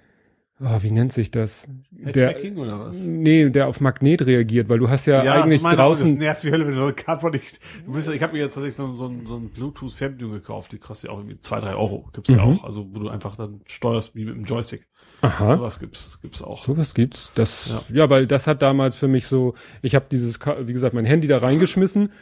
oh, 0.60 0.78
wie 0.82 0.90
nennt 0.90 1.12
sich 1.12 1.30
das? 1.30 1.68
Der, 1.90 2.32
Tracking 2.32 2.56
oder 2.56 2.80
was? 2.80 3.04
nee, 3.04 3.50
der 3.50 3.68
auf 3.68 3.80
Magnet 3.80 4.26
reagiert, 4.26 4.68
weil 4.68 4.78
du 4.78 4.88
hast 4.88 5.06
ja, 5.06 5.20
eigentlich 5.32 5.62
meine 5.62 5.82
auch, 5.82 5.90
Das 5.90 6.00
draußen, 6.00 6.18
nervt 6.18 6.44
wie 6.44 6.50
Hölle, 6.50 6.66
wenn 6.66 6.74
du 6.76 6.92
Cardboard 6.94 7.34
nicht, 7.34 7.60
du 7.86 7.92
bist, 7.92 8.08
ich 8.08 8.22
habe 8.22 8.32
mir 8.32 8.40
jetzt 8.40 8.54
tatsächlich 8.54 8.76
so, 8.76 8.92
so, 8.94 9.06
ein- 9.06 9.26
so 9.26 9.36
ein 9.36 9.50
Bluetooth-Fernbedienung 9.50 10.34
gekauft, 10.34 10.72
die 10.72 10.78
kostet 10.78 11.08
ja 11.10 11.14
auch 11.14 11.20
irgendwie 11.20 11.38
zwei, 11.40 11.60
drei 11.60 11.74
Euro, 11.74 12.08
gibt's 12.12 12.30
ja 12.30 12.36
Mhm. 12.36 12.40
auch, 12.42 12.64
also 12.64 12.86
wo 12.94 12.98
du 13.00 13.08
einfach 13.08 13.36
dann 13.36 13.60
steuerst 13.66 14.14
wie 14.14 14.24
mit 14.24 14.34
dem 14.34 14.44
Joystick. 14.44 14.86
Aha, 15.24 15.56
Sowas 15.56 15.78
gibt's, 15.80 16.18
gibt's 16.22 16.42
auch. 16.42 16.62
sowas 16.62 16.94
gibt's. 16.94 17.32
Das, 17.34 17.74
ja. 17.92 18.10
weil 18.10 18.26
das 18.26 18.46
hat 18.46 18.62
damals 18.62 18.96
für 18.96 19.08
mich 19.08 19.26
so, 19.26 19.54
ich 19.82 19.94
habe 19.94 20.06
dieses, 20.10 20.38
wie 20.40 20.72
gesagt, 20.72 20.94
mein 20.94 21.04
Handy 21.04 21.28
da 21.28 21.38
reingeschmissen 21.38 22.12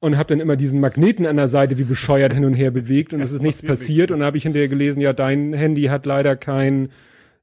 und 0.00 0.16
habe 0.16 0.28
dann 0.28 0.40
immer 0.40 0.56
diesen 0.56 0.80
Magneten 0.80 1.26
an 1.26 1.36
der 1.36 1.48
Seite 1.48 1.78
wie 1.78 1.84
bescheuert 1.84 2.32
hin 2.32 2.44
und 2.44 2.54
her 2.54 2.70
bewegt 2.70 3.14
und 3.14 3.20
es 3.20 3.32
ist 3.32 3.42
nichts 3.42 3.62
passiert 3.62 3.78
passiert 3.78 4.10
und 4.10 4.20
dann 4.20 4.26
habe 4.26 4.36
ich 4.36 4.42
hinterher 4.42 4.68
gelesen, 4.68 5.00
ja, 5.00 5.12
dein 5.12 5.52
Handy 5.52 5.84
hat 5.84 6.06
leider 6.06 6.36
kein 6.36 6.90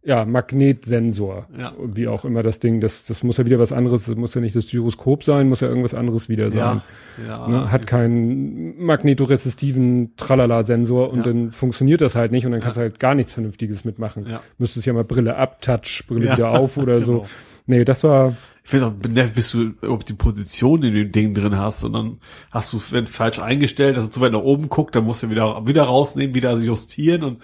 ja, 0.04 0.26
Magnetsensor. 0.26 1.48
Ja. 1.58 1.74
Wie 1.84 2.08
auch 2.08 2.26
immer 2.26 2.42
das 2.42 2.60
Ding, 2.60 2.80
das, 2.82 3.06
das 3.06 3.22
muss 3.24 3.38
ja 3.38 3.46
wieder 3.46 3.60
was 3.60 3.72
anderes, 3.72 4.06
das 4.08 4.16
muss 4.16 4.34
ja 4.34 4.42
nicht 4.42 4.56
das 4.56 4.68
Gyroskop 4.68 5.24
sein, 5.24 5.48
muss 5.48 5.60
ja 5.62 5.68
irgendwas 5.68 5.94
anderes 5.94 6.28
wieder 6.28 6.50
sein. 6.50 6.82
Ja, 7.20 7.28
ja. 7.28 7.48
Ne? 7.48 7.72
Hat 7.72 7.86
keinen 7.86 8.84
magnetoresistiven 8.84 10.14
Tralala-Sensor 10.18 11.12
und 11.12 11.20
Ja. 11.20 11.24
dann 11.26 11.52
funktioniert 11.52 12.02
das 12.02 12.16
halt 12.16 12.32
nicht 12.32 12.46
und 12.46 12.52
dann 12.52 12.62
kannst 12.62 12.78
du 12.78 12.82
halt 12.82 13.00
gar 13.00 13.16
nichts 13.16 13.34
Vernünftiges 13.34 13.86
mitmachen. 13.86 14.26
Ja. 14.28 14.42
Müsstest 14.58 14.86
ja 14.88 14.94
mal 14.94 15.04
Brille 15.04 15.36
ab, 15.38 15.62
Touch, 15.62 16.04
Brille 16.08 16.32
wieder 16.34 16.52
auf 16.52 16.78
oder 16.78 17.02
so. 17.02 17.20
Genau. 17.20 17.28
Nee, 17.68 17.86
das 17.86 18.04
war, 18.04 18.36
Ich 18.64 18.72
finde 18.72 18.88
auch, 18.88 18.94
nervt 19.08 19.36
bist 19.36 19.54
du, 19.54 19.72
ob 19.88 20.04
die 20.06 20.14
Position 20.16 20.82
in 20.84 20.96
dem 20.96 21.12
Ding 21.12 21.34
drin 21.36 21.56
hast 21.58 21.84
und 21.84 21.94
dann 21.94 22.18
hast 22.50 22.74
du 22.74 22.78
es 22.78 22.92
wenn 22.92 23.06
falsch 23.06 23.40
eingestellt, 23.40 23.98
dass 23.98 24.06
es 24.06 24.12
zu 24.12 24.20
weit 24.20 24.32
nach 24.32 24.42
oben 24.42 24.68
guckt, 24.68 24.96
dann 24.96 25.04
musst 25.06 25.22
du 25.22 25.30
wieder, 25.30 25.66
wieder 25.68 25.84
rausnehmen, 25.84 26.34
wieder 26.34 26.58
justieren 26.58 27.24
und, 27.24 27.38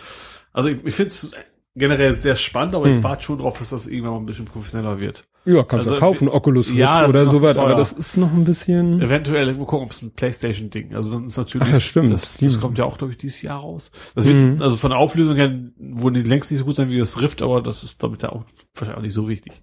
also 0.54 0.70
ich, 0.70 0.84
ich 0.84 0.96
finde 0.96 1.10
es 1.10 1.34
generell 1.78 2.20
sehr 2.20 2.36
spannend, 2.36 2.76
aber 2.76 2.86
Hm. 2.88 2.98
ich 2.98 3.04
warte 3.04 3.24
schon 3.24 3.38
drauf, 3.40 3.60
dass 3.60 3.70
das 3.70 3.88
irgendwann 3.88 4.14
mal 4.14 4.20
ein 4.20 4.26
bisschen 4.26 4.46
professioneller 4.46 5.00
wird. 5.00 5.26
ja, 5.46 5.64
kannst 5.64 5.74
Also, 5.88 5.94
du 5.94 6.00
kaufen, 6.00 6.28
Oculus 6.30 6.70
Rift 6.70 6.80
ja, 6.80 7.08
oder 7.08 7.26
sowas, 7.26 7.56
aber 7.58 7.76
das 7.76 7.92
ist 7.94 8.18
noch 8.18 8.32
ein 8.34 8.44
bisschen, 8.44 9.02
Eventuell, 9.02 9.54
mal 9.56 9.66
gucken, 9.66 9.86
ob 9.86 9.92
es 9.92 10.02
ein 10.02 10.12
Playstation-Ding, 10.12 10.94
also 10.96 11.14
dann 11.14 11.28
ist 11.28 11.38
natürlich, 11.38 11.68
Ach 11.70 11.74
ja, 11.74 11.80
stimmt. 11.80 12.12
das, 12.12 12.38
das 12.40 12.60
kommt 12.60 12.78
ja 12.78 12.86
auch, 12.86 12.98
glaube 12.98 13.14
ich, 13.14 13.18
dieses 13.20 13.42
Jahr 13.42 13.60
raus. 13.62 13.92
Das 14.16 14.26
wird, 14.28 14.42
Mhm. 14.42 14.62
also 14.62 14.76
von 14.76 14.90
der 14.92 15.00
Auflösung 15.00 15.36
her, 15.38 15.54
wohl 15.78 16.12
die 16.14 16.22
längst 16.24 16.52
nicht 16.52 16.60
so 16.60 16.66
gut 16.66 16.76
sein 16.76 16.90
wie 16.90 16.98
das 16.98 17.22
Rift, 17.22 17.42
aber 17.42 17.62
das 17.62 17.84
ist, 17.84 18.04
damit 18.04 18.24
ja 18.24 18.30
auch 18.34 18.44
wahrscheinlich 18.76 18.98
auch 18.98 19.02
nicht 19.04 19.14
so 19.14 19.30
wichtig. 19.30 19.54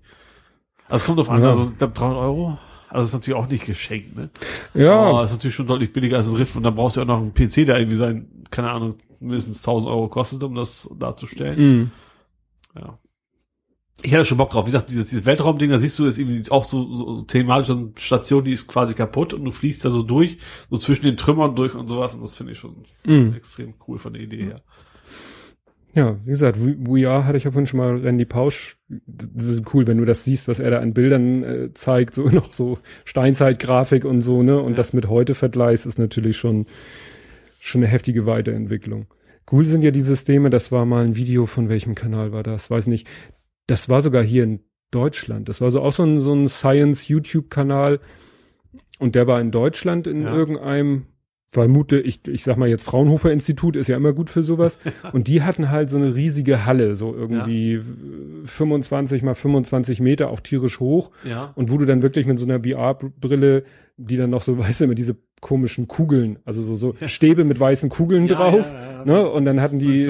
Also 0.88 1.02
es 1.02 1.04
kommt 1.06 1.18
auf 1.18 1.28
an, 1.30 1.42
Ja. 1.42 1.50
also 1.50 1.68
ich 1.72 1.78
glaub, 1.78 1.94
300 1.94 2.18
Euro, 2.18 2.58
also 2.88 3.00
das 3.00 3.08
ist 3.08 3.12
natürlich 3.14 3.38
auch 3.40 3.48
nicht 3.48 3.66
geschenkt, 3.66 4.16
ne? 4.16 4.30
ja, 4.74 4.94
Aber 4.94 5.24
ist 5.24 5.32
natürlich 5.32 5.54
schon 5.54 5.66
deutlich 5.66 5.92
billiger 5.92 6.16
als 6.16 6.26
das 6.30 6.38
Rift 6.38 6.56
und 6.56 6.62
dann 6.62 6.74
brauchst 6.74 6.96
du 6.96 7.00
ja 7.00 7.04
auch 7.04 7.08
noch 7.08 7.18
einen 7.18 7.34
PC, 7.34 7.66
der 7.66 7.78
irgendwie 7.78 7.96
sein, 7.96 8.28
keine 8.50 8.70
Ahnung, 8.70 8.94
mindestens 9.20 9.62
1000 9.62 9.90
Euro 9.90 10.08
kostet, 10.08 10.42
um 10.42 10.54
das 10.54 10.88
darzustellen. 10.98 11.80
mm, 11.82 11.90
Ja. 12.74 12.98
Ich 14.02 14.12
hätte 14.12 14.24
schon 14.24 14.38
Bock 14.38 14.50
drauf. 14.50 14.66
Wie 14.66 14.72
gesagt, 14.72 14.90
dieses, 14.90 15.06
dieses 15.06 15.24
Weltraumding, 15.24 15.70
da 15.70 15.78
siehst 15.78 15.98
du 15.98 16.04
jetzt 16.04 16.18
irgendwie 16.18 16.50
auch 16.50 16.64
so, 16.64 16.92
so, 16.92 17.16
so 17.16 17.24
thematisch 17.24 17.68
so 17.68 17.74
eine 17.74 17.92
Station, 17.96 18.44
die 18.44 18.52
ist 18.52 18.66
quasi 18.66 18.94
kaputt 18.94 19.32
und 19.32 19.44
du 19.44 19.52
fliegst 19.52 19.84
da 19.84 19.90
so 19.90 20.02
durch, 20.02 20.38
so 20.68 20.76
zwischen 20.76 21.04
den 21.04 21.16
Trümmern 21.16 21.54
durch 21.54 21.74
und 21.74 21.86
sowas 21.86 22.14
und 22.14 22.22
das 22.22 22.34
finde 22.34 22.52
ich 22.52 22.58
schon 22.58 22.84
mm. 23.06 23.34
extrem 23.34 23.74
cool 23.86 23.98
von 23.98 24.12
der 24.12 24.22
Idee 24.22 24.44
her. 24.46 24.62
Ja, 25.94 26.18
wie 26.24 26.30
gesagt, 26.30 26.58
VR 26.58 27.24
hatte 27.24 27.36
ich 27.36 27.44
ja 27.44 27.52
vorhin 27.52 27.68
schon 27.68 27.78
mal 27.78 27.96
Randy 27.98 28.24
Pausch. 28.24 28.78
Das 28.88 29.46
ist 29.46 29.62
cool, 29.72 29.86
wenn 29.86 29.98
du 29.98 30.04
das 30.04 30.24
siehst, 30.24 30.48
was 30.48 30.58
er 30.58 30.72
da 30.72 30.80
an 30.80 30.92
Bildern 30.92 31.44
äh, 31.44 31.72
zeigt, 31.72 32.14
so 32.14 32.24
noch 32.28 32.52
so 32.52 32.78
Steinzeitgrafik 33.04 34.04
und 34.04 34.20
so, 34.20 34.42
ne? 34.42 34.60
Und 34.60 34.72
Ja. 34.72 34.76
das 34.76 34.92
mit 34.92 35.08
heute 35.08 35.34
vergleichst, 35.34 35.86
ist 35.86 36.00
natürlich 36.00 36.36
schon, 36.36 36.66
schon 37.60 37.82
eine 37.82 37.90
heftige 37.92 38.26
Weiterentwicklung. 38.26 39.06
Cool 39.50 39.64
sind 39.64 39.82
ja 39.84 39.90
die 39.90 40.00
Systeme, 40.00 40.50
das 40.50 40.72
war 40.72 40.84
mal 40.86 41.04
ein 41.04 41.16
Video 41.16 41.46
von 41.46 41.68
welchem 41.68 41.94
Kanal 41.94 42.32
war 42.32 42.42
das? 42.42 42.70
Weiß 42.70 42.86
nicht. 42.86 43.06
Das 43.66 43.88
war 43.88 44.02
sogar 44.02 44.22
hier 44.22 44.44
in 44.44 44.60
Deutschland. 44.90 45.48
Das 45.48 45.60
war 45.60 45.70
so 45.70 45.80
auch 45.82 45.92
so 45.92 46.02
ein, 46.04 46.20
so 46.20 46.32
ein 46.34 46.48
Science-YouTube-Kanal. 46.48 48.00
Und 48.98 49.14
der 49.14 49.26
war 49.26 49.40
in 49.40 49.50
Deutschland 49.50 50.06
in 50.06 50.22
Ja. 50.22 50.34
irgendeinem, 50.34 51.06
vermute 51.48 52.00
ich, 52.00 52.26
ich 52.26 52.42
sag 52.42 52.56
mal 52.56 52.68
jetzt 52.68 52.84
Fraunhofer 52.84 53.32
Institut, 53.32 53.76
ist 53.76 53.88
ja 53.88 53.96
immer 53.96 54.12
gut 54.12 54.30
für 54.30 54.42
sowas. 54.42 54.78
Und 55.12 55.28
die 55.28 55.42
hatten 55.42 55.70
halt 55.70 55.90
so 55.90 55.96
eine 55.96 56.14
riesige 56.14 56.64
Halle, 56.64 56.94
so 56.94 57.14
irgendwie 57.14 57.74
äh, 57.74 57.82
25 58.44 59.22
mal 59.22 59.34
25 59.34 60.00
Meter, 60.00 60.30
auch 60.30 60.40
tierisch 60.40 60.80
hoch. 60.80 61.10
Ja. 61.28 61.52
Und 61.54 61.70
wo 61.70 61.78
du 61.78 61.84
dann 61.86 62.02
wirklich 62.02 62.26
mit 62.26 62.38
so 62.38 62.44
einer 62.46 62.62
VR-Brille, 62.62 63.64
die 63.96 64.16
dann 64.16 64.30
noch 64.30 64.42
so, 64.42 64.58
weißt 64.58 64.80
du, 64.80 64.84
immer 64.84 64.94
diese 64.94 65.16
komischen 65.44 65.86
Kugeln, 65.86 66.40
also 66.44 66.62
so, 66.62 66.74
so 66.74 66.94
Stäbe 67.06 67.44
mit 67.44 67.60
weißen 67.60 67.90
Kugeln 67.90 68.26
Ja, 68.26 68.34
drauf. 68.34 68.72
ja, 68.72 68.92
ja. 68.98 69.04
Ne? 69.04 69.30
Und 69.30 69.44
dann 69.44 69.60
hatten 69.60 69.78
die, 69.78 70.00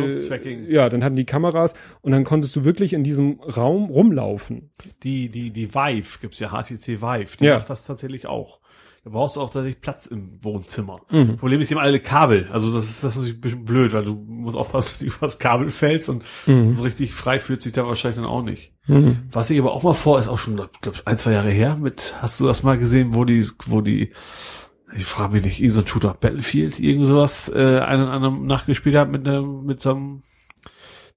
ja, 0.69 0.89
dann 0.89 1.05
hatten 1.05 1.17
die 1.17 1.27
Kameras 1.27 1.75
und 2.01 2.13
dann 2.13 2.25
konntest 2.25 2.57
du 2.57 2.65
wirklich 2.65 2.95
in 2.95 3.05
diesem 3.05 3.41
Raum 3.41 3.91
rumlaufen. 3.91 4.71
Die, 5.03 5.29
die, 5.29 5.51
die 5.51 5.75
Vive, 5.75 6.19
gibt's 6.21 6.39
ja 6.41 6.49
HTC 6.51 7.03
Vive, 7.03 7.37
die 7.39 7.49
macht 7.51 7.69
das 7.69 7.85
tatsächlich 7.85 8.27
auch. 8.27 8.61
Da 9.03 9.11
brauchst 9.11 9.37
du 9.37 9.43
auch 9.43 9.51
tatsächlich 9.51 9.83
Platz 9.83 10.07
im 10.07 10.39
Wohnzimmer. 10.43 11.03
Mhm. 11.11 11.37
Problem 11.37 11.61
ist, 11.61 11.71
die 11.71 11.75
haben 11.75 11.83
alle 11.83 12.01
Kabel. 12.01 12.49
Also 12.51 12.73
das 12.75 12.89
ist, 12.89 13.05
das 13.05 13.11
ist 13.11 13.17
natürlich 13.19 13.37
ein 13.37 13.41
bisschen 13.43 13.65
blöd, 13.67 13.93
weil 13.93 14.03
du 14.05 14.15
musst 14.15 14.57
aufpassen, 14.57 14.93
dass 14.93 14.99
du 15.01 15.05
über 15.05 15.27
das 15.27 15.39
Kabel 15.39 15.69
fällst 15.69 16.09
und 16.09 16.25
Mhm. 16.47 16.65
so 16.65 16.83
richtig 16.83 17.13
frei 17.13 17.39
fühlt 17.39 17.61
sich 17.61 17.73
da 17.75 17.87
wahrscheinlich 17.87 18.17
dann 18.17 18.25
auch 18.25 18.43
nicht. 18.43 18.73
Mhm. 18.87 19.19
Was 19.31 19.51
ich 19.51 19.59
aber 19.61 19.73
auch 19.73 19.83
mal 19.83 19.93
vor, 19.93 20.19
ist 20.19 20.29
auch 20.29 20.39
schon, 20.39 20.57
glaube 20.57 20.71
ein, 21.05 21.19
zwei 21.19 21.33
Jahre 21.33 21.51
her, 21.51 21.77
mit, 21.77 22.15
hast 22.23 22.41
du 22.41 22.47
das 22.47 22.63
mal 22.63 22.79
gesehen, 22.79 23.15
wo 23.15 23.27
die, 23.27 23.47
wo 23.67 23.83
die, 23.83 24.11
ich 24.97 25.05
frage 25.05 25.35
mich 25.35 25.45
nicht, 25.45 25.61
irgend 25.61 25.73
so 25.73 25.81
ein 25.81 25.87
Shooter 25.87 26.17
Battlefield, 26.19 26.79
irgend 26.81 27.07
sowas, 27.07 27.49
äh, 27.55 27.81
einen 27.81 28.07
anderen 28.09 28.47
nachgespielt 28.47 28.95
hat 28.97 29.11
mit 29.11 29.27
einem, 29.27 29.65
mit 29.65 29.81
so 29.81 29.91
einem, 29.91 30.23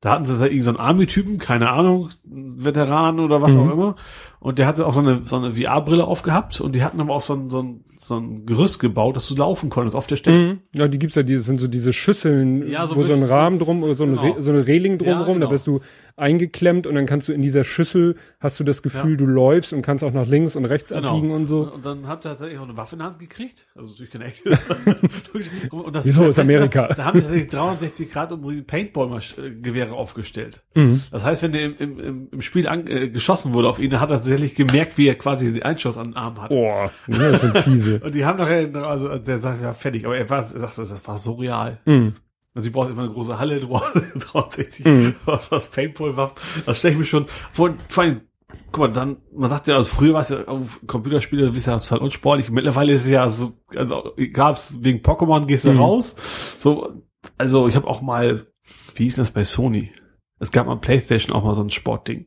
da 0.02 0.12
hatten 0.12 0.26
sie 0.26 0.38
da 0.38 0.46
irgend 0.46 0.64
so 0.64 0.76
Army-Typen, 0.78 1.40
keine 1.40 1.70
Ahnung, 1.72 2.10
Veteran 2.24 3.20
oder 3.20 3.42
was 3.42 3.54
Mhm. 3.54 3.60
auch 3.60 3.72
immer. 3.74 3.96
Und 4.40 4.60
der 4.60 4.68
hatte 4.68 4.86
auch 4.86 4.94
so 4.94 5.00
eine, 5.00 5.22
so 5.26 5.36
eine 5.38 5.56
VR-Brille 5.56 6.06
aufgehabt 6.06 6.62
und 6.62 6.74
die 6.76 6.84
hatten 6.84 7.02
aber 7.02 7.16
auch 7.16 7.22
so 7.22 7.34
ein, 7.34 7.50
so 7.50 7.62
ein, 7.64 7.84
so 7.98 8.18
ein 8.18 8.46
Gerüst 8.46 8.80
gebaut, 8.80 9.16
dass 9.16 9.28
du 9.28 9.36
laufen 9.36 9.70
konntest 9.72 9.96
auf 9.96 10.06
der 10.06 10.16
Stelle. 10.18 10.38
Mhm. 10.54 10.60
Ja, 10.76 10.88
die 10.88 11.00
gibt's 11.00 11.16
ja, 11.16 11.24
die 11.24 11.38
sind 11.38 11.60
so 11.60 11.68
diese 11.68 11.94
Schüsseln, 11.94 12.70
Ja, 12.70 12.86
so 12.86 12.96
wo 12.96 13.02
so 13.04 13.14
ein 13.14 13.24
Rahmen 13.24 13.58
drum, 13.58 13.82
oder 13.82 13.96
so 13.96 14.04
eine, 14.04 14.18
genau. 14.18 14.36
So 14.40 14.52
eine 14.52 14.68
Reling 14.68 14.94
Ja, 14.94 14.98
drumherum, 15.14 15.36
da 15.40 15.48
genau. 15.48 15.50
bist 15.50 15.66
du 15.66 15.80
eingeklemmt 16.18 16.88
und 16.88 16.96
dann 16.96 17.06
kannst 17.06 17.28
du 17.30 17.34
in 17.34 17.42
dieser 17.42 17.64
Schüssel, 17.64 18.16
hast 18.40 18.60
du 18.60 18.64
das 18.64 18.82
Gefühl, 18.82 19.18
du 19.18 19.26
läufst 19.26 19.72
und 19.74 19.82
kannst 19.84 20.04
auch 20.04 20.12
nach 20.12 20.28
links 20.28 20.56
und 20.56 20.66
rechts 20.66 20.90
Genau. 20.90 21.10
abbiegen 21.16 21.32
und 21.32 21.48
so. 21.48 21.72
Und 21.72 21.86
dann 21.86 22.08
hat 22.08 22.26
er 22.26 22.32
tatsächlich 22.32 22.58
auch 22.60 22.64
eine 22.64 22.76
Waffe 22.76 22.96
in 22.96 23.00
der 23.00 23.08
Hand 23.08 23.20
gekriegt. 23.20 23.68
Also 23.76 23.92
natürlich 23.92 24.12
keine 24.12 24.26
echte. 24.26 24.50
Und 25.72 25.96
das 25.96 26.06
Wieso? 26.06 26.26
Ist 26.26 26.40
Amerika. 26.40 26.88
Da 26.88 27.06
haben 27.06 27.16
die 27.20 27.22
tatsächlich 27.22 27.48
360 27.52 28.12
Grad 28.12 28.32
um 28.32 28.66
Paintball-Gewehre 28.66 29.92
aufgestellt. 29.94 30.64
Mhm. 30.76 31.02
Das 31.12 31.24
heißt, 31.24 31.42
wenn 31.44 31.52
der 31.52 31.66
im, 31.66 32.00
im, 32.00 32.28
im- 32.32 32.42
Spiel 32.42 32.68
an, 32.68 32.88
äh, 32.88 33.10
geschossen 33.10 33.54
wurde 33.54 33.70
auf 33.70 33.80
ihn, 33.80 33.90
dann 33.92 34.00
hat 34.00 34.10
er 34.12 34.18
tatsächlich 34.18 34.56
gemerkt, 34.56 34.98
wie 34.98 35.08
er 35.08 35.16
quasi 35.16 35.52
den 35.54 35.64
Einschuss 35.64 35.98
an 35.98 36.08
den 36.12 36.16
Arm 36.16 36.42
hat. 36.42 36.50
Boah, 36.50 36.92
das 37.08 37.42
sind 37.42 37.58
fiese. 37.60 38.00
Und 38.04 38.16
die 38.16 38.26
haben 38.26 38.38
nachher, 38.38 38.74
also 38.76 39.18
der 39.18 39.38
sagt 39.38 39.62
ja 39.62 39.74
fertig, 39.74 40.06
aber 40.06 40.18
er, 40.18 40.30
war, 40.30 40.40
er 40.40 40.46
sagte, 40.48 40.82
das 40.82 41.08
war 41.08 41.18
so 41.18 41.34
real. 41.34 41.80
Mhm. 41.86 42.14
Also 42.58 42.70
du 42.70 42.74
brauchst 42.74 42.90
immer 42.90 43.04
eine 43.04 43.12
große 43.12 43.38
Halle, 43.38 43.60
du 43.60 43.68
brauchst 43.68 43.94
360 44.34 44.86
Mhm. 44.88 45.16
was 45.26 45.68
Paintball-Waffen. 45.70 46.36
Das 46.66 46.80
stelle 46.80 46.94
ich 46.94 47.00
mir 47.00 47.06
schon 47.06 47.28
vor, 47.52 47.76
vor 47.88 48.04
allem, 48.04 48.22
guck 48.72 48.80
mal, 48.80 48.88
dann, 48.92 49.18
man 49.32 49.52
sagt 49.52 49.68
ja, 49.68 49.76
also 49.76 49.90
früher 49.94 50.16
war 50.16 50.22
es 50.22 50.30
ja 50.30 50.46
auf 50.46 50.80
Computerspiele, 50.88 51.46
du 51.46 51.54
bist 51.54 51.68
ja 51.68 51.78
total 51.78 52.00
unsportlich. 52.00 52.50
Mittlerweile 52.50 52.94
ist 52.94 53.04
es 53.04 53.10
ja 53.12 53.30
so, 53.30 53.54
also 53.76 54.14
gab's 54.34 54.74
wegen 54.82 55.00
Pokémon 55.02 55.46
gehst 55.46 55.66
du 55.66 55.72
Mhm. 55.74 55.78
raus. 55.80 56.16
So, 56.58 57.04
also 57.38 57.68
ich 57.68 57.76
habe 57.76 57.86
auch 57.88 58.02
mal, 58.02 58.48
wie 58.96 59.04
hieß 59.04 59.18
das 59.18 59.30
bei 59.30 59.44
Sony? 59.44 59.92
Es 60.40 60.52
gab 60.52 60.66
mal 60.66 60.78
Playstation 60.78 61.36
auch 61.36 61.44
mal 61.44 61.54
so 61.54 61.62
ein 61.64 61.70
Sportding. 61.70 62.26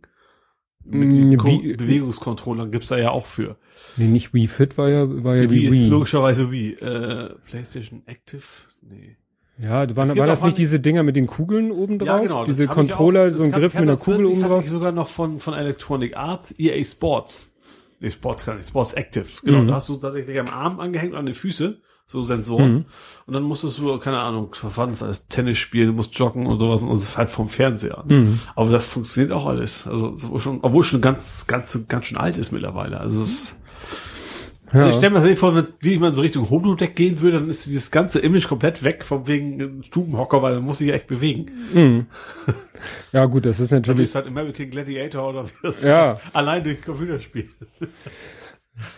mit 0.84 1.08
Mm, 1.08 1.10
diesen 1.10 1.36
Bewegungskontrollern 1.36 2.70
gibt's 2.70 2.88
da 2.88 2.98
ja 2.98 3.10
auch 3.10 3.26
für. 3.26 3.58
Nee, 3.96 4.06
nicht 4.08 4.32
Wii 4.32 4.46
Fit 4.48 4.78
war 4.78 4.88
ja, 4.88 5.06
war 5.24 5.36
ja 5.36 5.46
die 5.46 5.70
Wii. 5.70 5.88
Logischerweise 5.88 6.50
Wii. 6.50 6.72
Äh, 6.74 7.34
PlayStation 7.48 8.02
Active? 8.06 8.42
Nee. 8.80 9.16
Ja, 9.62 9.84
Es 9.84 9.94
waren, 9.96 10.16
war 10.16 10.26
das 10.26 10.42
nicht 10.42 10.56
diese 10.58 10.80
Dinger 10.80 11.02
mit 11.02 11.16
den 11.16 11.26
Kugeln 11.26 11.70
oben 11.70 11.98
drauf? 11.98 12.08
Ja, 12.08 12.18
genau. 12.20 12.44
Diese 12.44 12.62
das 12.62 12.70
ich 12.70 12.74
Controller, 12.74 13.28
auch- 13.28 13.30
so 13.30 13.42
ein 13.42 13.50
das 13.52 13.60
Griff 13.60 13.74
mit 13.74 13.82
einer 13.82 13.92
das 13.96 14.04
Kugel 14.04 14.26
oben 14.26 14.40
ich 14.40 14.46
drauf? 14.46 14.68
sogar 14.68 14.92
noch 14.92 15.08
von, 15.08 15.40
von 15.40 15.54
Electronic 15.54 16.16
Arts, 16.16 16.54
EA 16.58 16.82
Sports. 16.84 17.52
Nee, 18.00 18.08
Sports 18.10 18.44
kann 18.46 18.56
nicht, 18.56 18.68
Sports 18.68 18.94
Active. 18.94 19.26
Genau, 19.44 19.60
Mhm. 19.62 19.68
da 19.68 19.74
hast 19.74 19.88
du 19.90 19.96
tatsächlich 19.96 20.38
am 20.40 20.48
Arm 20.48 20.80
angehängt 20.80 21.12
und 21.12 21.18
an 21.18 21.26
den 21.26 21.34
Füße, 21.34 21.78
so 22.06 22.22
Sensoren. 22.22 22.72
Mhm. 22.72 22.84
Und 23.26 23.34
dann 23.34 23.42
musstest 23.42 23.78
du, 23.78 23.98
keine 23.98 24.18
Ahnung, 24.20 24.54
das 24.62 25.02
alles, 25.02 25.26
Tennis 25.28 25.58
spielen, 25.58 25.88
du 25.88 25.92
musst 25.92 26.18
joggen 26.18 26.46
und 26.46 26.58
sowas 26.58 26.82
und 26.82 26.88
das 26.88 27.00
ist 27.02 27.18
halt 27.18 27.28
vom 27.28 27.50
Fernseher. 27.50 28.02
Mhm. 28.08 28.40
Aber 28.56 28.70
das 28.70 28.86
funktioniert 28.86 29.32
auch 29.32 29.44
alles. 29.46 29.86
Also, 29.86 30.16
so 30.16 30.38
schon, 30.38 30.60
obwohl 30.62 30.80
es 30.80 30.86
schon 30.86 31.02
ganz, 31.02 31.46
ganz, 31.46 31.86
ganz 31.88 32.06
schön 32.06 32.16
alt 32.16 32.38
ist 32.38 32.50
mittlerweile. 32.52 32.98
Also, 32.98 33.20
es, 33.22 33.56
Ja. 34.72 34.88
ich 34.88 34.94
stelle 34.94 35.10
mir 35.10 35.20
das 35.20 35.28
nicht 35.28 35.38
vor, 35.38 35.54
wenn 35.54 35.64
wie 35.80 35.98
man 35.98 36.12
so 36.14 36.22
Richtung 36.22 36.48
Holodeck 36.48 36.94
gehen 36.94 37.20
würde, 37.20 37.40
dann 37.40 37.48
ist 37.48 37.66
dieses 37.66 37.90
ganze 37.90 38.20
Image 38.20 38.46
komplett 38.46 38.84
weg, 38.84 39.04
von 39.04 39.26
wegen 39.26 39.82
Stubenhocker, 39.84 40.42
weil 40.42 40.54
man 40.54 40.64
muss 40.64 40.78
sich 40.78 40.88
ja 40.88 40.94
echt 40.94 41.08
bewegen. 41.08 41.46
Mhm. 41.74 42.06
ja, 43.12 43.24
gut, 43.26 43.46
das 43.46 43.58
ist 43.60 43.72
Du 43.72 43.76
natürlich. 43.76 44.02
bist 44.02 44.14
halt 44.14 44.28
American 44.28 44.70
Gladiator 44.70 45.28
oder 45.30 45.46
wie 45.46 45.50
das 45.62 45.82
Ja. 45.82 46.14
heißt. 46.14 46.22
Allein 46.36 46.62
durch 46.64 46.82
Computerspiel. 46.82 47.48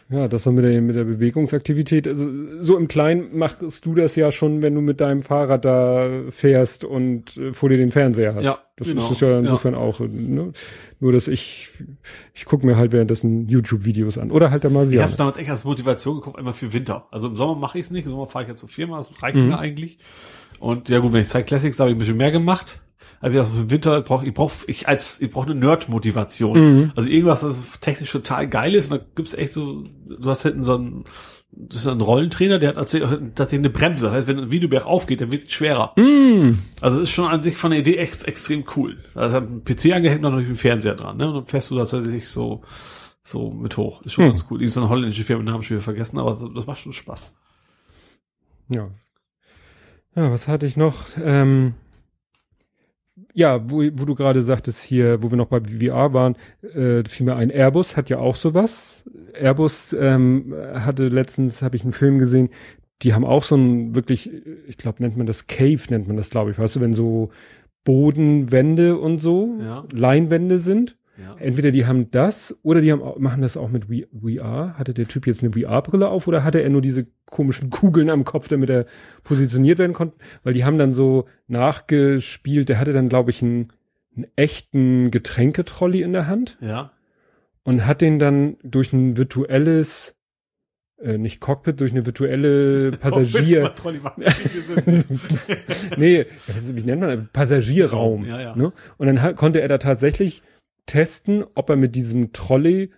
Ja, 0.08 0.28
das 0.28 0.46
mit 0.46 0.64
der, 0.64 0.80
mit 0.80 0.96
der 0.96 1.04
Bewegungsaktivität. 1.04 2.06
Also, 2.06 2.28
so 2.60 2.76
im 2.76 2.88
Kleinen 2.88 3.36
machst 3.36 3.84
du 3.84 3.94
das 3.94 4.16
ja 4.16 4.30
schon, 4.30 4.62
wenn 4.62 4.74
du 4.74 4.80
mit 4.80 5.00
deinem 5.00 5.22
Fahrrad 5.22 5.64
da 5.64 6.08
fährst 6.30 6.84
und 6.84 7.36
äh, 7.36 7.52
vor 7.52 7.68
dir 7.68 7.76
den 7.78 7.90
Fernseher 7.90 8.34
hast. 8.34 8.44
Ja, 8.44 8.58
das 8.76 8.88
genau. 8.88 9.10
ist 9.10 9.20
ja 9.20 9.38
insofern 9.38 9.74
auch. 9.74 10.00
Ne? 10.00 10.52
Nur, 11.00 11.12
dass 11.12 11.28
ich, 11.28 11.70
ich 12.34 12.44
gucke 12.44 12.64
mir 12.66 12.76
halt 12.76 12.92
währenddessen 12.92 13.48
YouTube-Videos 13.48 14.18
an. 14.18 14.30
Oder 14.30 14.50
halt 14.50 14.64
der 14.64 14.70
Ich 14.70 15.00
habe 15.00 15.16
damals 15.16 15.36
echt 15.36 15.50
als 15.50 15.64
Motivation 15.64 16.16
gekauft, 16.16 16.38
einmal 16.38 16.52
für 16.52 16.72
Winter. 16.72 17.08
Also 17.10 17.28
im 17.28 17.36
Sommer 17.36 17.54
mache 17.56 17.78
ich 17.78 17.86
es 17.86 17.90
nicht, 17.90 18.04
im 18.04 18.10
Sommer 18.12 18.26
fahre 18.26 18.44
ich 18.44 18.48
jetzt 18.48 18.60
so 18.60 18.66
viermal, 18.66 18.98
das 18.98 19.22
reicht 19.22 19.36
Mhm. 19.36 19.48
mir 19.48 19.58
eigentlich. 19.58 19.98
Und 20.60 20.88
ja 20.88 21.00
gut, 21.00 21.12
wenn 21.12 21.22
ich 21.22 21.28
Zeit 21.28 21.46
Classics 21.48 21.80
habe, 21.80 21.90
ich 21.90 21.96
ein 21.96 21.98
bisschen 21.98 22.16
mehr 22.16 22.30
gemacht. 22.30 22.80
Aber 23.20 23.32
ich 23.34 23.46
für 23.46 23.70
Winter 23.70 24.00
brauche 24.02 24.26
ich 24.26 24.34
brauche 24.34 24.52
ich 24.66 24.88
als 24.88 25.20
ich 25.20 25.30
brauche 25.30 25.50
eine 25.50 25.54
Nerd-Motivation. 25.54 26.58
Mhm. 26.76 26.92
Also 26.96 27.08
irgendwas, 27.08 27.40
das 27.40 27.80
technisch 27.80 28.10
total 28.12 28.48
geil 28.48 28.74
ist. 28.74 28.90
Und 28.90 29.00
da 29.00 29.06
gibt's 29.14 29.34
echt 29.34 29.54
so, 29.54 29.84
du 30.06 30.28
hast 30.28 30.42
hinten 30.42 30.64
so 30.64 30.74
einen, 30.74 31.04
das 31.52 31.80
ist 31.80 31.86
ein 31.86 32.00
Rollentrainer, 32.00 32.58
der 32.58 32.70
hat 32.70 32.76
tatsächlich 32.76 33.52
eine 33.52 33.70
Bremse. 33.70 34.06
Das 34.06 34.14
heißt, 34.14 34.28
wenn 34.28 34.38
ein 34.38 34.50
Videoberg 34.50 34.86
aufgeht, 34.86 35.20
dann 35.20 35.30
wird 35.30 35.44
es 35.44 35.52
schwerer. 35.52 35.92
Mhm. 35.96 36.60
Also 36.80 36.96
es 36.96 37.04
ist 37.04 37.10
schon 37.10 37.28
an 37.28 37.42
sich 37.42 37.56
von 37.56 37.70
der 37.70 37.80
Idee 37.80 37.96
ex 37.96 38.22
extrem 38.22 38.64
cool. 38.76 38.96
Also 39.14 39.36
hat 39.36 39.44
ein 39.44 39.62
PC 39.62 39.92
angehängt 39.94 40.24
und 40.24 40.32
noch 40.32 40.38
einen 40.38 40.56
Fernseher 40.56 40.94
dran, 40.94 41.16
ne? 41.18 41.28
Und 41.28 41.34
dann 41.34 41.46
fährst 41.46 41.70
du 41.70 41.76
tatsächlich 41.76 42.28
so, 42.28 42.62
so 43.22 43.50
mit 43.50 43.76
hoch. 43.76 44.02
Ist 44.02 44.14
schon 44.14 44.24
Hm. 44.24 44.30
ganz 44.30 44.46
cool. 44.50 44.58
Die 44.58 44.64
ist 44.64 44.74
so 44.74 44.80
eine 44.80 44.88
holländische 44.88 45.24
Firma, 45.24 45.42
den 45.42 45.52
Namen 45.52 45.62
schon 45.62 45.76
wieder 45.76 45.84
vergessen, 45.84 46.18
aber 46.18 46.30
das, 46.30 46.42
das 46.54 46.66
macht 46.66 46.78
schon 46.80 46.92
Spaß. 46.92 47.36
Ja. 48.68 48.88
Ja, 50.14 50.30
was 50.30 50.48
hatte 50.48 50.66
ich 50.66 50.76
noch? 50.76 51.06
Ähm, 51.22 51.74
ja, 53.34 53.70
wo, 53.70 53.78
wo 53.78 54.04
du 54.04 54.14
gerade 54.14 54.42
sagtest 54.42 54.82
hier, 54.82 55.22
wo 55.22 55.30
wir 55.30 55.36
noch 55.38 55.46
bei 55.46 55.60
VR 55.60 56.12
waren, 56.12 56.36
äh, 56.62 57.02
fiel 57.08 57.26
mir 57.26 57.36
ein, 57.36 57.50
Airbus 57.50 57.96
hat 57.96 58.10
ja 58.10 58.18
auch 58.18 58.36
sowas. 58.36 59.08
Airbus 59.34 59.94
ähm, 59.98 60.54
hatte 60.74 61.08
letztens, 61.08 61.62
habe 61.62 61.76
ich 61.76 61.82
einen 61.82 61.92
Film 61.92 62.18
gesehen, 62.18 62.50
die 63.02 63.14
haben 63.14 63.24
auch 63.24 63.42
so 63.42 63.56
ein 63.56 63.94
wirklich, 63.94 64.30
ich 64.66 64.78
glaube, 64.78 65.02
nennt 65.02 65.16
man 65.16 65.26
das 65.26 65.46
Cave, 65.46 65.80
nennt 65.90 66.06
man 66.06 66.16
das, 66.16 66.30
glaube 66.30 66.50
ich, 66.50 66.58
weißt 66.58 66.76
du, 66.76 66.80
wenn 66.80 66.94
so 66.94 67.30
Bodenwände 67.84 68.98
und 68.98 69.18
so, 69.18 69.58
Ja. 69.60 69.84
Leinwände 69.92 70.58
sind. 70.58 70.96
Ja. 71.18 71.36
Entweder 71.38 71.70
die 71.72 71.84
haben 71.86 72.10
das 72.10 72.56
oder 72.62 72.80
die 72.80 72.90
haben, 72.90 73.02
machen 73.22 73.42
das 73.42 73.58
auch 73.58 73.68
mit 73.68 73.84
VR. 73.86 74.78
Hatte 74.78 74.94
der 74.94 75.06
Typ 75.06 75.26
jetzt 75.26 75.44
eine 75.44 75.52
VR-Brille 75.52 76.08
auf 76.08 76.26
oder 76.26 76.42
hatte 76.42 76.62
er 76.62 76.70
nur 76.70 76.80
diese 76.80 77.06
komischen 77.26 77.68
Kugeln 77.68 78.08
am 78.08 78.24
Kopf, 78.24 78.48
damit 78.48 78.70
er 78.70 78.86
positioniert 79.22 79.78
werden 79.78 79.92
konnte? 79.92 80.16
Weil 80.42 80.54
die 80.54 80.64
haben 80.64 80.78
dann 80.78 80.94
so 80.94 81.26
nachgespielt. 81.48 82.70
Der 82.70 82.78
hatte 82.78 82.94
dann, 82.94 83.10
glaube 83.10 83.30
ich, 83.30 83.42
einen, 83.42 83.68
einen 84.16 84.26
echten 84.36 85.10
Getränketrolley 85.10 86.00
in 86.00 86.14
der 86.14 86.28
Hand 86.28 86.56
Ja. 86.60 86.92
und 87.62 87.86
hat 87.86 88.00
den 88.00 88.18
dann 88.18 88.56
durch 88.62 88.94
ein 88.94 89.18
virtuelles, 89.18 90.14
äh, 90.98 91.18
nicht 91.18 91.40
Cockpit, 91.40 91.78
durch 91.80 91.92
eine 91.92 92.06
virtuelle 92.06 92.92
Passagier, 93.00 93.72
nee, 95.98 96.26
wie 96.74 96.82
nennt 96.82 97.00
man 97.00 97.18
das? 97.18 97.26
Passagierraum. 97.32 98.24
Ja, 98.24 98.40
ja. 98.40 98.56
Ne? 98.56 98.72
Und 98.96 99.06
dann 99.06 99.20
hat, 99.20 99.36
konnte 99.36 99.60
er 99.60 99.68
da 99.68 99.78
tatsächlich 99.78 100.42
testen, 100.86 101.44
ob 101.54 101.70
er 101.70 101.76
mit 101.76 101.94
diesem 101.94 102.32
Trolley 102.32 102.90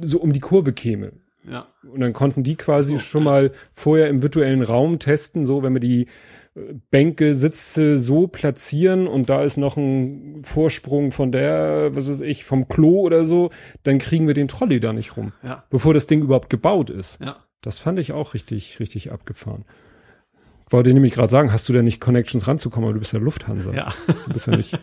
so 0.00 0.20
um 0.20 0.32
die 0.32 0.40
Kurve 0.40 0.72
käme. 0.72 1.12
ja. 1.50 1.66
Und 1.92 2.00
dann 2.00 2.12
konnten 2.12 2.42
die 2.42 2.56
quasi 2.56 2.94
So. 2.94 2.98
schon 3.00 3.24
mal 3.24 3.52
vorher 3.72 4.08
im 4.08 4.22
virtuellen 4.22 4.62
Raum 4.62 4.98
testen, 4.98 5.44
so 5.46 5.62
wenn 5.62 5.72
wir 5.74 5.80
die 5.80 6.06
äh, 6.54 6.74
Bänke, 6.90 7.34
Sitze 7.34 7.98
so 7.98 8.26
platzieren 8.28 9.06
und 9.06 9.28
da 9.28 9.42
ist 9.42 9.56
noch 9.56 9.76
ein 9.76 10.42
Vorsprung 10.44 11.10
von 11.10 11.32
der, 11.32 11.90
was 11.94 12.08
weiß 12.08 12.20
ich, 12.22 12.44
vom 12.44 12.68
Klo 12.68 13.00
oder 13.00 13.24
so, 13.24 13.50
dann 13.82 13.98
kriegen 13.98 14.26
wir 14.26 14.34
den 14.34 14.48
Trolley 14.48 14.80
da 14.80 14.92
nicht 14.92 15.16
rum, 15.16 15.32
Ja. 15.42 15.64
bevor 15.70 15.92
das 15.92 16.06
Ding 16.06 16.22
überhaupt 16.22 16.50
gebaut 16.50 16.88
ist. 16.90 17.20
Ja. 17.20 17.36
Das 17.60 17.78
fand 17.78 17.98
ich 17.98 18.12
auch 18.12 18.34
richtig, 18.34 18.78
richtig 18.80 19.10
abgefahren. 19.12 19.64
Wollte 20.74 20.92
nämlich 20.92 21.14
gerade 21.14 21.30
sagen, 21.30 21.52
hast 21.52 21.68
du 21.68 21.72
denn 21.72 21.84
nicht 21.84 22.00
Connections 22.00 22.48
ranzukommen, 22.48 22.88
aber 22.88 22.94
du 22.94 22.98
bist 22.98 23.12
ja 23.12 23.20
Lufthansa. 23.20 23.72
Ja. 23.72 23.94
Du 24.26 24.32
bist 24.32 24.48
ja 24.48 24.56
nicht, 24.56 24.76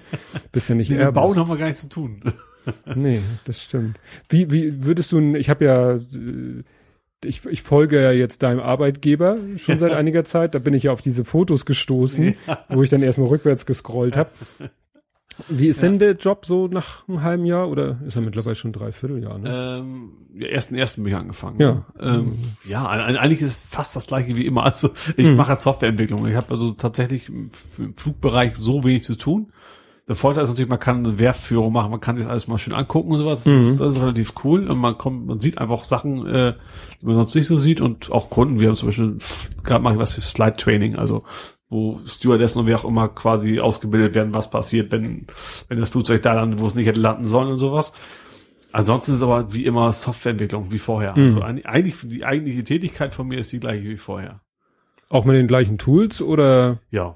bist 0.54 0.70
ja 0.70 0.76
nicht 0.76 0.90
dem 0.90 1.00
Airbus. 1.00 1.22
Bauen 1.22 1.36
haben 1.36 1.50
wir 1.50 1.58
gar 1.58 1.68
nichts 1.68 1.82
zu 1.82 1.90
tun. 1.90 2.22
Nee, 2.94 3.22
das 3.46 3.64
stimmt. 3.64 4.00
Wie, 4.30 4.52
wie 4.52 4.86
würdest 4.86 5.12
du, 5.12 5.34
ich 5.34 5.50
habe 5.50 5.66
ja, 5.66 5.94
äh, 5.94 6.64
ich, 7.26 7.44
ich 7.48 7.64
folge 7.64 8.00
ja 8.00 8.12
jetzt 8.12 8.44
deinem 8.44 8.60
Arbeitgeber 8.60 9.38
schon 9.58 9.80
seit 9.80 9.92
einiger 9.94 10.26
Zeit, 10.26 10.54
da 10.54 10.60
bin 10.60 10.76
ich 10.76 10.84
ja 10.84 10.92
auf 10.92 11.02
diese 11.02 11.26
Fotos 11.26 11.66
gestoßen, 11.66 12.36
wo 12.70 12.84
ich 12.84 12.92
dann 12.92 13.02
erstmal 13.02 13.30
rückwärts 13.30 13.66
gescrollt 13.66 14.16
habe. 14.16 14.30
Wie 15.50 15.68
ist 15.68 15.82
denn 15.82 15.98
der 16.00 16.14
Job 16.16 16.46
so 16.46 16.68
nach 16.68 17.08
einem 17.08 17.22
halben 17.24 17.46
Jahr 17.46 17.70
oder 17.70 18.00
ist 18.06 18.16
er 18.16 18.22
mittlerweile 18.22 18.56
schon 18.56 18.72
dreiviertel 18.74 19.24
Jahr? 19.24 19.38
Ne? 19.40 19.80
Ähm, 19.80 20.12
ja, 20.36 20.48
ersten 20.48 20.76
ersten 20.76 21.04
bin 21.04 21.14
ich 21.14 21.18
angefangen. 21.20 21.60
Ja. 21.60 21.72
ne? 21.74 21.84
Ähm, 22.00 22.34
ja, 22.68 22.88
ein- 22.88 23.18
eigentlich 23.18 23.42
ist 23.42 23.52
es 23.54 23.62
fast 23.62 23.96
das 23.96 24.08
gleiche 24.08 24.36
wie 24.36 24.46
immer. 24.46 24.64
Also 24.64 24.92
ich 25.18 25.26
Mhm. 25.26 25.36
mache 25.36 25.56
Softwareentwicklung. 25.56 26.28
Ich 26.28 26.36
habe 26.36 26.48
also 26.52 26.72
tatsächlich 26.72 27.30
im, 27.30 27.52
im 27.78 27.96
Flugbereich 27.96 28.56
so 28.56 28.84
wenig 28.84 29.04
zu 29.04 29.16
tun. 29.16 29.52
Der 30.08 30.16
Vorteil 30.16 30.44
ist 30.44 30.50
natürlich, 30.50 30.70
man 30.70 30.80
kann 30.80 31.06
eine 31.06 31.20
Werftführung 31.20 31.72
machen, 31.72 31.92
man 31.92 32.02
kann 32.02 32.18
sich 32.18 32.26
das 32.26 32.32
alles 32.32 32.48
mal 32.48 32.58
schön 32.58 32.74
angucken 32.74 33.12
und 33.12 33.20
sowas. 33.20 33.44
Das, 33.44 33.54
Mhm. 33.54 33.62
ist, 33.62 33.80
das 33.80 33.96
ist 33.96 34.02
relativ 34.02 34.34
cool. 34.44 34.68
Und 34.68 34.78
man 34.80 34.98
kommt, 34.98 35.26
man 35.28 35.40
sieht 35.40 35.58
einfach 35.58 35.86
Sachen, 35.86 36.26
äh, 36.28 36.54
die 37.02 37.06
man 37.06 37.16
sonst 37.16 37.36
nicht 37.36 37.48
so 37.48 37.58
sieht. 37.58 37.80
Und 37.82 38.12
auch 38.12 38.30
Kunden, 38.30 38.60
wir 38.60 38.68
haben 38.68 38.76
zum 38.76 38.90
Beispiel, 38.90 39.18
gerade 39.64 39.84
mache 39.84 39.94
ich 39.94 40.00
was 40.00 40.16
für 40.16 40.22
Slide 40.22 40.56
Training, 40.58 40.96
also 40.96 41.24
wo 41.72 42.02
Stewardessen 42.06 42.60
und 42.60 42.68
wer 42.68 42.78
auch 42.78 42.86
immer 42.86 43.08
quasi 43.08 43.60
ausgebildet 43.62 44.14
werden, 44.14 44.34
was 44.34 44.50
passiert, 44.52 44.92
wenn, 44.92 45.26
wenn 45.70 45.80
das 45.80 45.90
Flugzeug 45.90 46.22
da 46.22 46.34
landet, 46.34 46.60
wo 46.60 46.68
es 46.68 46.76
nicht 46.76 46.86
hätte 46.86 47.00
landen 47.00 47.26
sollen 47.26 47.50
und 47.50 47.60
sowas. 47.60 47.94
Ansonsten 48.74 49.14
ist 49.14 49.18
es 49.18 49.24
aber 49.24 49.54
wie 49.54 49.66
immer 49.66 49.92
Softwareentwicklung 49.94 50.72
wie 50.72 50.80
vorher. 50.80 51.18
Mhm. 51.18 51.42
Also 51.42 51.42
eigentlich, 51.66 51.96
die 52.04 52.26
eigentliche 52.26 52.64
Tätigkeit 52.66 53.16
von 53.16 53.28
mir 53.28 53.40
ist 53.40 53.52
die 53.54 53.60
gleiche 53.62 53.86
wie 53.90 53.98
vorher. 53.98 54.42
Auch 55.10 55.26
mit 55.26 55.36
den 55.36 55.48
gleichen 55.48 55.78
Tools 55.78 56.22
oder? 56.22 56.80
Ja. 56.90 57.16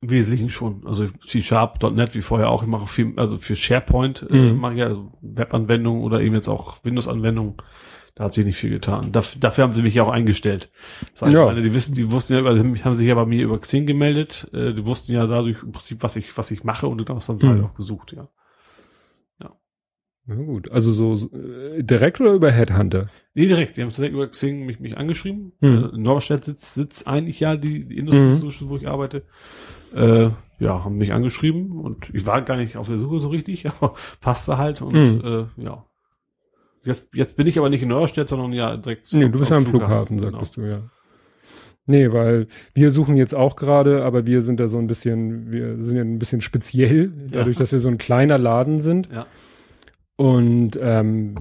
Im 0.00 0.10
Wesentlichen 0.10 0.50
schon. 0.50 0.86
Also 0.86 1.08
C-Sharp.net 1.26 2.14
wie 2.14 2.22
vorher 2.22 2.50
auch. 2.50 2.62
Ich 2.62 2.68
mache 2.68 2.86
viel, 2.86 3.14
also 3.16 3.38
für 3.38 3.56
SharePoint 3.56 4.26
äh, 4.30 4.34
Mhm. 4.52 4.60
mache 4.60 4.74
ich 4.74 4.82
also 4.82 5.12
Webanwendungen 5.22 6.02
oder 6.02 6.20
eben 6.20 6.34
jetzt 6.34 6.48
auch 6.48 6.84
Windows-Anwendungen. 6.84 7.54
Da 8.18 8.24
hat 8.24 8.34
sich 8.34 8.44
nicht 8.44 8.56
viel 8.58 8.70
getan. 8.70 9.12
Daf 9.12 9.36
dafür 9.40 9.64
haben 9.64 9.72
sie 9.72 9.82
mich 9.82 9.94
ja 9.94 10.02
auch 10.02 10.10
eingestellt. 10.10 10.70
Das 11.18 11.32
Ja. 11.32 11.46
meine, 11.46 11.62
die 11.62 11.72
wissen, 11.72 11.94
die 11.94 12.10
wussten 12.10 12.34
ja, 12.34 12.44
haben 12.84 12.96
sich 12.96 13.06
ja 13.06 13.14
bei 13.14 13.24
mir 13.26 13.44
über 13.44 13.58
Xing 13.58 13.86
gemeldet. 13.86 14.48
Äh, 14.52 14.74
die 14.74 14.84
wussten 14.84 15.12
ja 15.12 15.26
dadurch 15.26 15.62
im 15.62 15.72
Prinzip, 15.72 16.02
was 16.02 16.16
ich, 16.16 16.36
was 16.36 16.50
ich 16.50 16.64
mache 16.64 16.86
und 16.88 16.98
dann 17.08 17.16
haben 17.20 17.38
Mhm. 17.40 17.48
halt 17.48 17.62
auch 17.64 17.74
gesucht, 17.74 18.12
ja. 18.12 18.28
Na 20.30 20.34
gut, 20.34 20.70
also 20.70 20.92
so, 20.92 21.14
so 21.14 21.30
äh, 21.32 21.82
direkt 21.82 22.20
oder 22.20 22.32
über 22.34 22.50
Headhunter? 22.50 23.06
Nee, 23.32 23.46
direkt. 23.46 23.78
Die 23.78 23.80
haben 23.80 23.88
tatsächlich 23.88 24.12
über 24.12 24.26
Xing 24.28 24.66
mich, 24.66 24.78
mich 24.78 24.98
angeschrieben. 24.98 25.52
Mhm. 25.60 25.68
Äh, 25.92 25.96
in 25.96 26.02
Norderstedt 26.02 26.44
sitzt, 26.44 26.74
sitzt 26.74 27.08
eigentlich 27.08 27.40
ja 27.40 27.56
die, 27.56 27.86
die 27.88 27.96
Industry 27.96 28.24
Mhm. 28.24 28.68
Wo 28.68 28.76
ich 28.76 28.86
arbeite. 28.86 29.22
Äh, 29.94 30.28
ja, 30.58 30.84
haben 30.84 30.98
mich 30.98 31.14
angeschrieben 31.14 31.72
und 31.80 32.10
ich 32.12 32.26
war 32.26 32.42
gar 32.42 32.56
nicht 32.58 32.76
auf 32.76 32.88
der 32.88 32.98
Suche 32.98 33.20
so 33.20 33.28
richtig, 33.28 33.66
aber 33.80 33.94
passte 34.20 34.58
halt 34.58 34.82
und 34.82 34.92
Mhm. 34.96 35.48
äh, 35.56 35.62
ja. 35.64 35.86
Jetzt, 36.84 37.08
jetzt 37.12 37.36
bin 37.36 37.46
ich 37.46 37.58
aber 37.58 37.68
nicht 37.70 37.82
in 37.82 37.88
Norderstedt, 37.88 38.28
sondern 38.28 38.52
ja 38.52 38.76
direkt. 38.76 39.12
Nee, 39.12 39.28
du 39.28 39.38
bist 39.38 39.50
ja 39.50 39.56
am 39.56 39.66
Flughafen, 39.66 40.16
genau. 40.16 40.30
sagtest 40.30 40.56
du, 40.56 40.62
ja. 40.62 40.82
Nee, 41.86 42.12
weil 42.12 42.48
wir 42.74 42.90
suchen 42.90 43.16
jetzt 43.16 43.34
auch 43.34 43.56
gerade, 43.56 44.04
aber 44.04 44.26
wir 44.26 44.42
sind 44.42 44.60
da 44.60 44.68
so 44.68 44.78
ein 44.78 44.86
bisschen, 44.86 45.50
wir 45.50 45.78
sind 45.78 45.96
ja 45.96 46.02
ein 46.02 46.18
bisschen 46.18 46.42
speziell, 46.42 47.10
dadurch, 47.30 47.56
Ja. 47.56 47.60
dass 47.60 47.72
wir 47.72 47.78
so 47.78 47.88
ein 47.88 47.96
kleiner 47.98 48.36
Laden 48.36 48.78
sind. 48.78 49.08
Ja. 49.10 49.26
Und 50.16 50.78
ähm, 50.82 51.34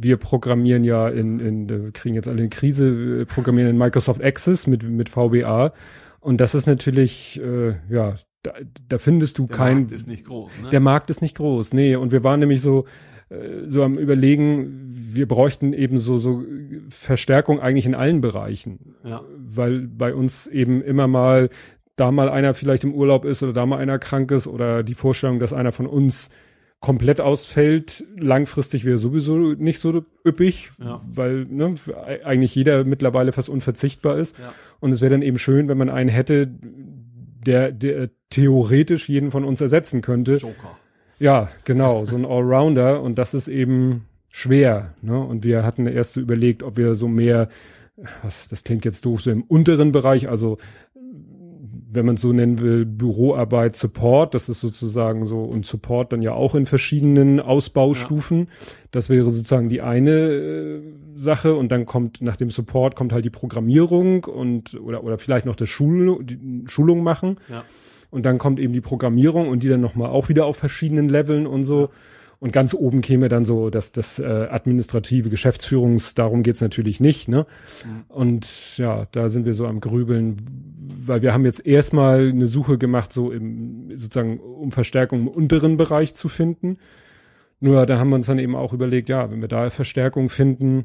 wir 0.00 0.16
programmieren 0.18 0.84
ja 0.84 1.08
in, 1.08 1.40
in, 1.40 1.68
wir 1.68 1.90
kriegen 1.92 2.14
jetzt 2.14 2.28
alle 2.28 2.38
eine 2.38 2.48
Krise, 2.48 3.26
programmieren 3.26 3.70
in 3.70 3.78
Microsoft 3.78 4.22
Access 4.22 4.66
mit, 4.68 4.84
mit 4.84 5.08
VBA. 5.08 5.72
Und 6.20 6.40
das 6.40 6.54
ist 6.54 6.66
natürlich, 6.66 7.40
äh, 7.42 7.74
ja, 7.90 8.14
da, 8.44 8.52
da 8.88 8.98
findest 8.98 9.38
du 9.38 9.46
Der 9.48 9.56
kein, 9.56 9.76
Markt 9.78 9.92
ist 9.92 10.06
nicht 10.06 10.24
groß, 10.26 10.62
ne? 10.62 10.68
der 10.68 10.80
Markt 10.80 11.10
ist 11.10 11.22
nicht 11.22 11.36
groß, 11.36 11.72
nee. 11.72 11.96
Und 11.96 12.12
wir 12.12 12.22
waren 12.22 12.38
nämlich 12.38 12.60
so, 12.60 12.84
so 13.66 13.82
am 13.82 13.98
überlegen, 13.98 14.94
wir 15.12 15.28
bräuchten 15.28 15.72
eben 15.72 15.98
so, 15.98 16.18
so 16.18 16.42
Verstärkung 16.88 17.60
eigentlich 17.60 17.86
in 17.86 17.94
allen 17.94 18.20
Bereichen. 18.20 18.94
ja. 19.04 19.22
Weil 19.50 19.88
bei 19.88 20.14
uns 20.14 20.46
eben 20.46 20.82
immer 20.82 21.06
mal 21.08 21.48
da 21.96 22.12
mal 22.12 22.28
einer 22.28 22.54
vielleicht 22.54 22.84
im 22.84 22.94
Urlaub 22.94 23.24
ist 23.24 23.42
oder 23.42 23.52
da 23.52 23.66
mal 23.66 23.78
einer 23.78 23.98
krank 23.98 24.30
ist 24.30 24.46
oder 24.46 24.82
die 24.82 24.94
Vorstellung, 24.94 25.40
dass 25.40 25.52
einer 25.52 25.72
von 25.72 25.86
uns 25.86 26.30
komplett 26.80 27.20
ausfällt, 27.20 28.04
langfristig 28.16 28.84
wäre 28.84 28.98
sowieso 28.98 29.36
nicht 29.36 29.80
so 29.80 30.04
üppig, 30.24 30.70
Ja. 30.78 31.00
weil 31.12 31.44
ne, 31.46 31.74
eigentlich 32.24 32.54
jeder 32.54 32.84
mittlerweile 32.84 33.32
fast 33.32 33.48
unverzichtbar 33.48 34.16
ist. 34.16 34.38
Ja. 34.38 34.54
Und 34.78 34.92
es 34.92 35.00
wäre 35.00 35.10
dann 35.10 35.22
eben 35.22 35.38
schön, 35.38 35.66
wenn 35.68 35.76
man 35.78 35.90
einen 35.90 36.08
hätte, 36.08 36.46
der, 37.44 37.72
der 37.72 38.10
theoretisch 38.30 39.08
jeden 39.08 39.32
von 39.32 39.44
uns 39.44 39.60
ersetzen 39.60 40.00
könnte. 40.02 40.36
Joker. 40.36 40.78
Ja, 41.18 41.48
genau, 41.64 42.04
so 42.04 42.16
ein 42.16 42.24
Allrounder 42.24 43.02
und 43.02 43.18
das 43.18 43.34
ist 43.34 43.48
eben 43.48 44.06
schwer. 44.30 44.94
Ne? 45.02 45.18
Und 45.18 45.44
wir 45.44 45.64
hatten 45.64 45.86
erst 45.86 46.14
so 46.14 46.20
überlegt, 46.20 46.62
ob 46.62 46.76
wir 46.76 46.94
so 46.94 47.08
mehr, 47.08 47.48
was, 48.22 48.48
das 48.48 48.64
klingt 48.64 48.84
jetzt 48.84 49.04
doof, 49.04 49.22
so 49.22 49.30
im 49.30 49.42
unteren 49.42 49.92
Bereich, 49.92 50.28
also 50.28 50.58
wenn 51.90 52.04
man 52.04 52.16
es 52.16 52.20
so 52.20 52.32
nennen 52.32 52.60
will, 52.60 52.84
Büroarbeit, 52.84 53.74
Support, 53.74 54.34
das 54.34 54.48
ist 54.48 54.60
sozusagen 54.60 55.26
so, 55.26 55.40
und 55.40 55.64
Support 55.64 56.12
dann 56.12 56.20
ja 56.20 56.32
auch 56.32 56.54
in 56.54 56.66
verschiedenen 56.66 57.40
Ausbaustufen. 57.40 58.48
Das 58.90 59.08
wäre 59.08 59.24
sozusagen 59.24 59.70
die 59.70 59.80
eine 59.80 60.10
äh, 60.10 60.82
Sache 61.14 61.54
und 61.54 61.72
dann 61.72 61.86
kommt 61.86 62.20
nach 62.20 62.36
dem 62.36 62.50
Support 62.50 62.94
kommt 62.94 63.12
halt 63.12 63.24
die 63.24 63.30
Programmierung 63.30 64.24
und 64.24 64.78
oder 64.80 65.02
oder 65.02 65.18
vielleicht 65.18 65.46
noch 65.46 65.56
das 65.56 65.68
Schul 65.70 66.22
die 66.22 66.64
Schulung 66.66 67.02
machen. 67.02 67.38
Ja. 67.48 67.64
Und 68.10 68.24
dann 68.24 68.38
kommt 68.38 68.58
eben 68.58 68.72
die 68.72 68.80
Programmierung 68.80 69.48
und 69.48 69.62
die 69.62 69.68
dann 69.68 69.80
nochmal 69.80 70.10
auch 70.10 70.28
wieder 70.28 70.46
auf 70.46 70.56
verschiedenen 70.56 71.08
Leveln 71.08 71.46
und 71.46 71.64
so. 71.64 71.90
Und 72.40 72.52
ganz 72.52 72.72
oben 72.72 73.00
käme 73.00 73.28
dann 73.28 73.44
so 73.44 73.68
das, 73.68 73.90
das 73.90 74.20
äh, 74.20 74.24
administrative 74.24 75.28
Geschäftsführungs, 75.28 76.14
darum 76.14 76.44
geht's 76.44 76.60
natürlich 76.60 77.00
nicht. 77.00 77.26
Ne? 77.26 77.46
Und 78.06 78.78
ja, 78.78 79.08
da 79.10 79.28
sind 79.28 79.44
wir 79.44 79.54
so 79.54 79.66
am 79.66 79.80
Grübeln, 79.80 80.36
weil 81.04 81.20
wir 81.20 81.34
haben 81.34 81.44
jetzt 81.44 81.66
erstmal 81.66 82.28
eine 82.28 82.46
Suche 82.46 82.78
gemacht, 82.78 83.12
so 83.12 83.32
im 83.32 83.90
sozusagen, 83.98 84.38
um 84.38 84.70
Verstärkung 84.70 85.22
im 85.22 85.28
unteren 85.28 85.76
Bereich 85.76 86.14
zu 86.14 86.28
finden. 86.28 86.78
Nur 87.58 87.86
da 87.86 87.98
haben 87.98 88.10
wir 88.10 88.16
uns 88.16 88.28
dann 88.28 88.38
eben 88.38 88.54
auch 88.54 88.72
überlegt, 88.72 89.08
ja, 89.08 89.32
wenn 89.32 89.40
wir 89.40 89.48
da 89.48 89.68
Verstärkung 89.70 90.28
finden, 90.28 90.84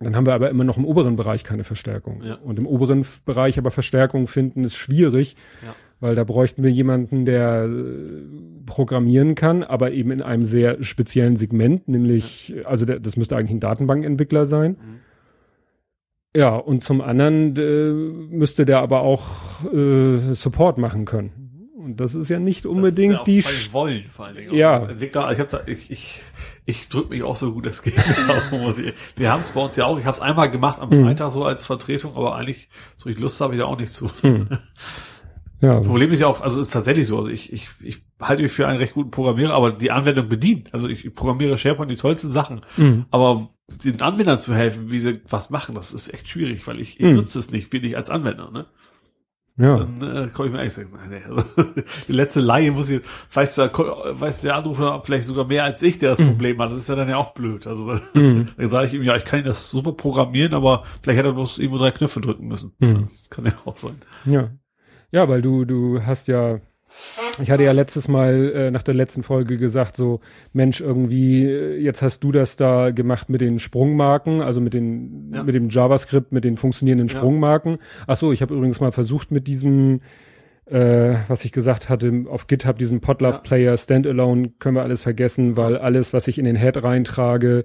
dann 0.00 0.16
haben 0.16 0.24
wir 0.24 0.32
aber 0.32 0.48
immer 0.48 0.64
noch 0.64 0.78
im 0.78 0.86
oberen 0.86 1.16
Bereich 1.16 1.44
keine 1.44 1.64
Verstärkung. 1.64 2.22
Ja. 2.22 2.36
Und 2.36 2.58
im 2.58 2.66
oberen 2.66 3.04
Bereich 3.26 3.58
aber 3.58 3.70
Verstärkung 3.70 4.28
finden 4.28 4.64
ist 4.64 4.76
schwierig, 4.76 5.36
Ja. 5.62 5.74
Weil 6.00 6.14
da 6.14 6.24
bräuchten 6.24 6.62
wir 6.62 6.70
jemanden, 6.70 7.24
der 7.24 7.64
äh, 7.64 8.24
programmieren 8.66 9.34
kann, 9.34 9.62
aber 9.62 9.92
eben 9.92 10.10
in 10.10 10.22
einem 10.22 10.44
sehr 10.44 10.82
speziellen 10.84 11.36
Segment, 11.36 11.88
nämlich, 11.88 12.54
also 12.64 12.84
der, 12.86 13.00
das 13.00 13.16
müsste 13.16 13.36
eigentlich 13.36 13.52
ein 13.52 13.60
Datenbankentwickler 13.60 14.46
sein. 14.46 14.72
Mhm. 14.72 15.00
Ja, 16.36 16.54
und 16.56 16.84
zum 16.84 17.00
anderen 17.00 17.56
äh, 17.56 17.92
müsste 18.36 18.64
der 18.66 18.80
aber 18.80 19.00
auch 19.00 19.64
äh, 19.72 20.18
Support 20.34 20.78
machen 20.78 21.04
können. 21.04 21.70
Und 21.76 22.00
das 22.00 22.14
ist 22.14 22.28
ja 22.28 22.38
nicht 22.38 22.66
unbedingt 22.66 23.14
das 23.14 23.20
ist 23.20 23.26
die 23.28 23.38
ja 23.38 23.44
auch 23.46 23.50
voll 23.70 23.72
wollen 23.72 24.04
vor 24.10 24.26
allen 24.26 24.36
Dingen. 24.36 24.54
Ja. 24.54 24.84
Entwickler, 24.86 25.32
ich 25.32 25.38
habe 25.38 25.48
da, 25.50 25.60
ich, 25.66 25.90
ich, 25.90 26.20
ich 26.66 26.88
drück 26.90 27.08
mich 27.08 27.22
auch 27.22 27.34
so 27.36 27.54
gut 27.54 27.66
es 27.66 27.82
geht. 27.82 27.94
Ich- 28.76 28.92
Wir 29.16 29.32
haben 29.32 29.40
es 29.42 29.50
bei 29.50 29.60
uns 29.64 29.74
ja 29.76 29.86
auch. 29.86 29.98
Ich 29.98 30.04
habe 30.04 30.14
es 30.14 30.20
einmal 30.20 30.50
gemacht 30.50 30.80
am 30.80 30.90
Mhm. 30.90 31.04
Freitag 31.04 31.32
so 31.32 31.44
als 31.44 31.64
Vertretung, 31.64 32.14
aber 32.14 32.36
eigentlich 32.36 32.68
so 32.98 33.08
richtig 33.08 33.22
Lust 33.22 33.40
habe 33.40 33.54
ich 33.54 33.60
da 33.60 33.66
auch 33.66 33.78
nicht 33.78 33.92
zu. 33.92 34.10
ja, 35.60 35.80
Problem 35.80 36.12
ist 36.12 36.20
ja 36.20 36.26
auch, 36.28 36.40
also 36.40 36.60
es 36.60 36.68
ist 36.68 36.72
tatsächlich 36.72 37.06
so. 37.06 37.18
Also 37.18 37.30
ich, 37.30 37.52
ich, 37.52 37.68
ich 37.80 38.02
halte 38.20 38.42
mich 38.42 38.52
für 38.52 38.68
einen 38.68 38.78
recht 38.78 38.94
guten 38.94 39.10
Programmierer, 39.10 39.54
aber 39.54 39.72
die 39.72 39.90
Anwendung 39.90 40.28
bedient. 40.28 40.72
Also 40.72 40.88
ich 40.88 41.14
programmiere 41.14 41.56
SharePoint 41.56 41.90
die 41.90 41.96
tollsten 41.96 42.30
Sachen, 42.30 42.60
Mhm. 42.76 43.06
aber 43.10 43.48
den 43.84 44.00
Anwendern 44.00 44.40
zu 44.40 44.54
helfen, 44.54 44.90
wie 44.90 44.98
sie 45.00 45.20
was 45.28 45.50
machen, 45.50 45.74
das 45.74 45.92
ist 45.92 46.12
echt 46.14 46.28
schwierig, 46.28 46.66
weil 46.66 46.80
ich, 46.80 47.00
ich 47.00 47.06
Mhm. 47.06 47.16
nutze 47.16 47.38
es 47.38 47.50
nicht, 47.50 47.70
bin 47.70 47.84
ich 47.84 47.96
als 47.96 48.08
Anwender. 48.10 48.50
Ne? 48.50 48.66
ja. 49.60 49.78
Dann 49.78 50.00
äh, 50.02 50.28
komme 50.28 50.46
ich 50.48 50.52
mir 50.54 50.60
eigentlich 50.60 50.72
sagen, 50.74 50.90
nein, 50.94 51.10
nee, 51.10 51.22
also, 51.28 51.42
die 52.06 52.12
letzte 52.12 52.38
Laie 52.40 52.70
muss 52.70 52.88
ich, 52.90 53.02
weiß 53.32 53.56
der, 53.56 53.72
weiß 53.74 54.42
der 54.42 54.54
Anrufer 54.54 55.02
vielleicht 55.04 55.26
sogar 55.26 55.44
mehr 55.46 55.64
als 55.64 55.82
ich, 55.82 55.98
der 55.98 56.10
das 56.10 56.20
Problem 56.20 56.60
hat. 56.62 56.70
Das 56.70 56.78
ist 56.78 56.88
ja 56.88 56.94
dann 56.94 57.08
ja 57.08 57.16
auch 57.16 57.34
blöd. 57.34 57.66
Also 57.66 57.98
Mhm. 58.14 58.46
dann 58.56 58.70
sage 58.70 58.86
ich 58.86 58.94
ihm, 58.94 59.02
ja, 59.02 59.16
ich 59.16 59.24
kann 59.24 59.42
das 59.42 59.70
super 59.72 59.90
programmieren, 59.92 60.54
aber 60.54 60.84
vielleicht 61.02 61.18
hätte 61.18 61.30
er 61.30 61.34
bloß 61.34 61.58
irgendwo 61.58 61.78
drei 61.78 61.90
Knöpfe 61.90 62.20
drücken 62.20 62.46
müssen. 62.46 62.72
Mhm. 62.78 63.02
Das 63.10 63.28
kann 63.30 63.44
ja 63.46 63.52
auch 63.64 63.76
sein. 63.76 63.96
Ja. 64.24 64.50
Ja, 65.10 65.28
weil 65.28 65.42
du, 65.42 65.64
du 65.64 66.02
hast 66.02 66.28
ja, 66.28 66.60
ich 67.40 67.50
hatte 67.50 67.62
ja 67.64 67.72
letztes 67.72 68.08
Mal 68.08 68.52
äh, 68.54 68.70
nach 68.70 68.82
der 68.82 68.94
letzten 68.94 69.22
Folge 69.22 69.56
gesagt, 69.56 69.96
so, 69.96 70.20
Mensch, 70.52 70.80
irgendwie, 70.80 71.44
äh, 71.46 71.78
jetzt 71.78 72.02
hast 72.02 72.20
du 72.24 72.32
das 72.32 72.56
da 72.56 72.90
gemacht 72.90 73.28
mit 73.28 73.40
den 73.40 73.58
Sprungmarken, 73.58 74.40
also 74.42 74.60
mit 74.60 74.74
den, 74.74 75.32
Ja. 75.34 75.42
mit 75.42 75.54
dem 75.54 75.68
JavaScript, 75.70 76.32
mit 76.32 76.44
den 76.44 76.56
funktionierenden 76.56 77.08
Ja. 77.08 77.16
Sprungmarken. 77.16 77.78
Ach 78.06 78.16
so, 78.16 78.32
ich 78.32 78.42
habe 78.42 78.54
übrigens 78.54 78.80
mal 78.80 78.92
versucht 78.92 79.30
mit 79.30 79.46
diesem, 79.46 80.00
äh, 80.66 81.14
was 81.28 81.44
ich 81.44 81.52
gesagt 81.52 81.88
hatte, 81.88 82.24
auf 82.28 82.46
GitHub, 82.46 82.76
diesen 82.78 83.00
Podlove 83.00 83.34
Ja. 83.34 83.38
Player 83.40 83.76
Standalone, 83.76 84.52
können 84.58 84.76
wir 84.76 84.82
alles 84.82 85.02
vergessen, 85.02 85.56
weil 85.56 85.76
alles, 85.78 86.12
was 86.12 86.28
ich 86.28 86.38
in 86.38 86.44
den 86.44 86.56
Head 86.56 86.82
reintrage, 86.82 87.64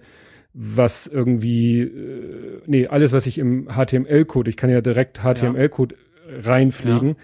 was 0.54 1.08
irgendwie, 1.08 1.82
äh, 1.82 2.62
nee, 2.68 2.88
alles, 2.88 3.12
was 3.12 3.26
ich 3.26 3.38
im 3.40 3.68
HTML-Code, 3.70 4.50
ich 4.50 4.56
kann 4.58 4.70
ja 4.70 4.82
direkt 4.82 5.24
HTML-Code 6.28 6.48
reinpflegen, 6.50 7.16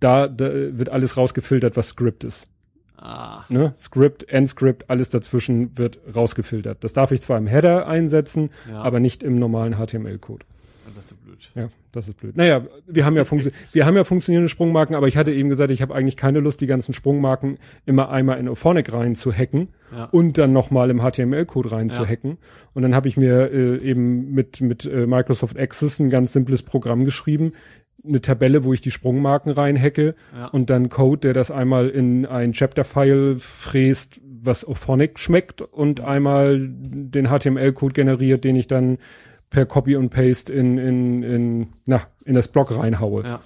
da, 0.00 0.28
da 0.28 0.50
wird 0.52 0.88
alles 0.90 1.16
rausgefiltert, 1.16 1.76
was 1.76 1.88
Script 1.88 2.24
ist. 2.24 2.48
Ah, 2.96 3.44
Ne? 3.48 3.72
Script, 3.76 4.28
Endscript, 4.28 4.88
alles 4.88 5.10
dazwischen 5.10 5.76
wird 5.76 5.98
rausgefiltert. 6.14 6.84
Das 6.84 6.92
darf 6.92 7.10
ich 7.10 7.20
zwar 7.22 7.36
im 7.38 7.46
Header 7.48 7.86
einsetzen, 7.88 8.50
ja, 8.70 8.80
aber 8.80 9.00
nicht 9.00 9.22
im 9.24 9.34
normalen 9.34 9.74
HTML-Code. 9.74 10.44
das 10.94 11.04
ist 11.04 11.10
so 11.10 11.16
blöd. 11.16 11.50
Ja, 11.56 11.68
das 11.90 12.06
ist 12.06 12.16
blöd. 12.20 12.36
Naja, 12.36 12.64
wir 12.86 13.04
haben 13.04 13.16
ja, 13.16 13.24
funktio 13.24 13.50
wir 13.72 13.86
haben 13.86 13.96
ja 13.96 14.04
funktionierende 14.04 14.48
Sprungmarken, 14.48 14.94
aber 14.94 15.08
ich 15.08 15.16
hatte 15.16 15.32
eben 15.32 15.48
gesagt, 15.48 15.72
ich 15.72 15.82
habe 15.82 15.94
eigentlich 15.96 16.16
keine 16.16 16.38
Lust, 16.38 16.60
die 16.60 16.66
ganzen 16.68 16.92
Sprungmarken 16.92 17.58
immer 17.86 18.10
einmal 18.10 18.38
in 18.38 18.48
Ophonic 18.48 18.92
rein 18.92 19.16
zu 19.16 19.32
hacken 19.32 19.68
Ja. 19.92 20.04
und 20.06 20.38
dann 20.38 20.52
nochmal 20.52 20.88
im 20.90 21.00
HTML-Code 21.00 21.72
rein 21.72 21.88
zu 21.90 22.02
Ja. 22.02 22.08
hacken. 22.08 22.38
Und 22.72 22.82
dann 22.82 22.94
habe 22.94 23.08
ich 23.08 23.16
mir 23.16 23.50
äh, 23.52 23.78
eben 23.82 24.30
mit, 24.32 24.60
mit 24.60 24.84
äh, 24.84 25.06
Microsoft 25.08 25.58
Access 25.58 25.98
ein 25.98 26.08
ganz 26.10 26.32
simples 26.34 26.62
Programm 26.62 27.04
geschrieben, 27.04 27.52
eine 28.06 28.20
Tabelle, 28.20 28.64
wo 28.64 28.72
ich 28.72 28.80
die 28.80 28.90
Sprungmarken 28.90 29.52
reinhacke 29.52 30.14
Ja. 30.36 30.46
und 30.46 30.70
dann 30.70 30.88
Code, 30.88 31.20
der 31.20 31.34
das 31.34 31.50
einmal 31.50 31.88
in 31.88 32.26
ein 32.26 32.52
Chapter-File 32.52 33.38
fräst, 33.38 34.20
was 34.42 34.66
Ophonic 34.66 35.18
schmeckt 35.18 35.62
und 35.62 36.00
einmal 36.00 36.58
den 36.60 37.28
HTML-Code 37.28 37.94
generiert, 37.94 38.44
den 38.44 38.56
ich 38.56 38.66
dann 38.66 38.98
per 39.50 39.66
Copy 39.66 39.96
und 39.96 40.10
Paste 40.10 40.52
in, 40.52 40.78
in, 40.78 41.22
in, 41.22 41.68
na, 41.86 42.02
in 42.24 42.34
das 42.34 42.48
Blog 42.48 42.76
reinhaue. 42.76 43.22
Ja. 43.24 43.40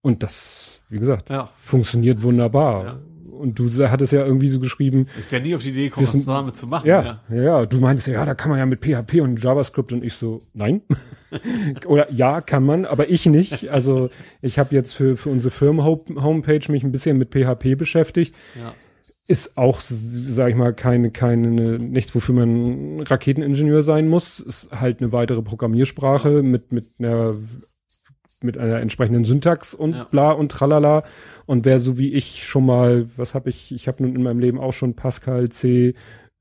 Und 0.00 0.22
das, 0.22 0.82
wie 0.88 0.98
gesagt, 0.98 1.30
ja. 1.30 1.48
funktioniert 1.60 2.22
wunderbar. 2.22 3.00
Und 3.42 3.58
du 3.58 3.68
hattest 3.88 4.12
ja 4.12 4.24
irgendwie 4.24 4.48
so 4.48 4.58
geschrieben, 4.60 5.06
Ich 5.18 5.30
wäre 5.32 5.42
nie 5.42 5.54
auf 5.54 5.62
die 5.62 5.70
Idee 5.70 5.88
gekommen, 5.88 6.06
sind- 6.06 6.28
damit 6.28 6.56
zu 6.56 6.66
machen. 6.66 6.86
ja, 6.86 7.20
ja, 7.28 7.42
ja, 7.42 7.66
du 7.66 7.78
meintest 7.80 8.06
ja, 8.08 8.24
da 8.24 8.34
kann 8.34 8.50
man 8.50 8.58
ja 8.60 8.66
mit 8.66 8.80
PHP 8.80 9.20
und 9.20 9.42
JavaScript 9.42 9.92
und 9.92 10.04
ich 10.04 10.14
so, 10.14 10.40
nein. 10.54 10.82
Oder 11.86 12.10
ja, 12.12 12.40
kann 12.40 12.64
man, 12.64 12.84
aber 12.84 13.10
ich 13.10 13.26
nicht. 13.26 13.68
Also 13.70 14.10
ich 14.40 14.58
habe 14.58 14.74
jetzt 14.74 14.92
für, 14.94 15.16
für 15.16 15.30
unsere 15.30 15.50
Firmen-Homepage 15.50 16.70
mich 16.70 16.84
ein 16.84 16.92
bisschen 16.92 17.18
mit 17.18 17.30
PHP 17.32 17.74
beschäftigt. 17.76 18.34
Ja. 18.54 18.74
Ist 19.26 19.56
auch, 19.56 19.80
sage 19.80 20.50
ich 20.50 20.56
mal, 20.56 20.74
keine, 20.74 21.10
keine, 21.10 21.78
nichts, 21.78 22.14
wofür 22.14 22.34
man 22.34 23.00
Raketeningenieur 23.02 23.82
sein 23.82 24.08
muss. 24.08 24.40
Ist 24.40 24.70
halt 24.72 25.00
eine 25.00 25.12
weitere 25.12 25.42
Programmiersprache 25.42 26.42
mit, 26.42 26.72
mit 26.72 26.84
einer 26.98 27.34
mit 28.44 28.58
einer 28.58 28.80
entsprechenden 28.80 29.24
Syntax 29.24 29.74
und 29.74 29.96
Ja. 29.96 30.04
bla 30.04 30.32
und 30.32 30.50
tralala. 30.52 31.04
Und 31.46 31.64
wer 31.64 31.80
so 31.80 31.98
wie 31.98 32.12
ich 32.12 32.44
schon 32.46 32.66
mal, 32.66 33.06
was 33.16 33.34
habe 33.34 33.50
ich, 33.50 33.72
ich 33.72 33.88
habe 33.88 34.02
nun 34.02 34.14
in 34.14 34.22
meinem 34.22 34.38
Leben 34.40 34.58
auch 34.58 34.72
schon 34.72 34.94
Pascal, 34.94 35.48
C, 35.50 35.94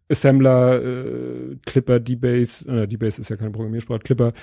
Assembler, 0.10 0.82
äh, 0.84 1.56
Clipper, 1.66 2.00
D-Base, 2.00 2.68
äh, 2.70 2.88
D-Base 2.88 3.22
ist 3.22 3.30
ja 3.30 3.38
keine 3.38 3.52
Programmiersprache, 3.52 4.00
Clipper, 4.00 4.34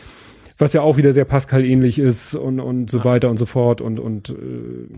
was 0.59 0.73
ja 0.73 0.81
auch 0.81 0.97
wieder 0.97 1.13
sehr 1.13 1.25
Pascal-ähnlich 1.27 1.99
ist 1.99 2.35
und, 2.35 2.59
und 2.61 2.91
so 2.91 2.99
Ja. 2.99 3.05
weiter 3.05 3.31
und 3.31 3.37
so 3.37 3.47
fort 3.47 3.81
und, 3.81 3.99
und 4.01 4.31
äh, 4.31 4.89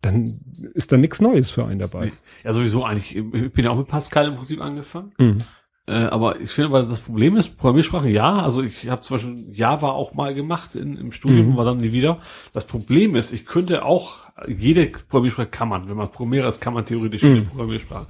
dann 0.00 0.40
ist 0.74 0.90
da 0.92 0.96
nichts 0.96 1.20
Neues 1.20 1.50
für 1.50 1.66
einen 1.66 1.78
dabei. 1.78 2.10
Ja, 2.44 2.52
sowieso 2.52 2.84
eigentlich. 2.84 3.16
Ich 3.16 3.52
bin 3.52 3.64
ja 3.64 3.70
auch 3.70 3.76
mit 3.78 3.86
Pascal 3.88 4.26
im 4.28 4.36
Prinzip 4.36 4.60
angefangen. 4.60 5.12
Mhm. 5.18 5.38
Äh, 5.86 5.94
aber 5.94 6.40
ich 6.40 6.50
finde, 6.50 6.68
aber 6.68 6.84
das 6.84 7.00
Problem 7.00 7.36
ist, 7.36 7.56
Programmiersprache, 7.58 8.08
ja, 8.08 8.38
also 8.38 8.62
ich 8.62 8.88
habe 8.88 9.00
zum 9.00 9.16
Beispiel 9.16 9.46
Java 9.52 9.90
auch 9.90 10.14
mal 10.14 10.32
gemacht 10.32 10.76
in, 10.76 10.96
im 10.96 11.10
Studium, 11.10 11.46
Mhm. 11.48 11.52
aber 11.54 11.64
dann 11.64 11.78
nie 11.78 11.92
wieder. 11.92 12.20
Das 12.52 12.66
Problem 12.66 13.16
ist, 13.16 13.32
ich 13.32 13.46
könnte 13.46 13.84
auch, 13.84 14.18
jede 14.46 14.86
Programmiersprache 14.86 15.48
kann 15.48 15.68
man, 15.68 15.88
wenn 15.88 15.96
man 15.96 16.08
Programmierer 16.08 16.48
ist, 16.48 16.60
kann 16.60 16.74
man 16.74 16.84
theoretisch 16.86 17.22
jede 17.24 17.40
Mhm. 17.40 17.46
Programmiersprache. 17.46 18.06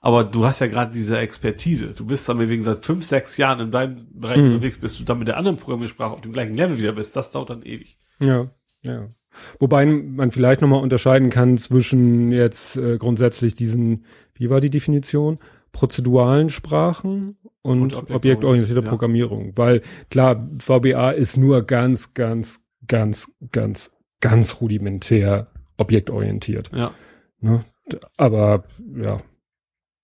Aber 0.00 0.24
du 0.24 0.44
hast 0.44 0.58
ja 0.58 0.66
gerade 0.66 0.90
diese 0.90 1.16
Expertise. 1.18 1.94
Du 1.96 2.04
bist 2.06 2.28
dann 2.28 2.40
wegen 2.40 2.60
seit 2.62 2.84
fünf, 2.84 3.04
sechs 3.04 3.36
Jahren 3.36 3.60
in 3.60 3.70
deinem 3.70 4.04
Bereich 4.12 4.38
Mhm. 4.38 4.54
unterwegs, 4.54 4.78
bis 4.78 4.98
du 4.98 5.04
dann 5.04 5.20
mit 5.20 5.28
der 5.28 5.36
anderen 5.36 5.58
Programmiersprache 5.58 6.14
auf 6.14 6.20
dem 6.22 6.32
gleichen 6.32 6.54
Level 6.54 6.76
wieder 6.78 6.90
bist. 6.92 7.14
Das 7.14 7.30
dauert 7.30 7.50
dann 7.50 7.62
ewig. 7.62 7.98
Ja, 8.18 8.48
ja. 8.82 9.06
Wobei 9.60 9.86
man 9.86 10.32
vielleicht 10.32 10.60
nochmal 10.60 10.82
unterscheiden 10.82 11.30
kann 11.30 11.56
zwischen 11.56 12.32
jetzt 12.32 12.76
äh, 12.76 12.98
grundsätzlich 12.98 13.54
diesen, 13.54 14.04
wie 14.34 14.50
war 14.50 14.60
die 14.60 14.70
Definition? 14.70 15.38
Prozeduralen 15.72 16.50
Sprachen 16.50 17.36
und, 17.62 17.96
und 17.96 18.10
objektorientierte 18.10 18.82
ja. 18.82 18.88
Programmierung. 18.88 19.52
Weil 19.56 19.82
klar, 20.10 20.48
VBA 20.58 21.12
ist 21.12 21.36
nur 21.36 21.62
ganz, 21.62 22.14
ganz, 22.14 22.62
ganz, 22.86 23.32
ganz, 23.50 23.90
ganz 24.20 24.60
rudimentär 24.60 25.48
objektorientiert. 25.76 26.70
Ja. 26.74 26.92
Ne? 27.40 27.64
Aber 28.16 28.64
ja, 28.94 29.20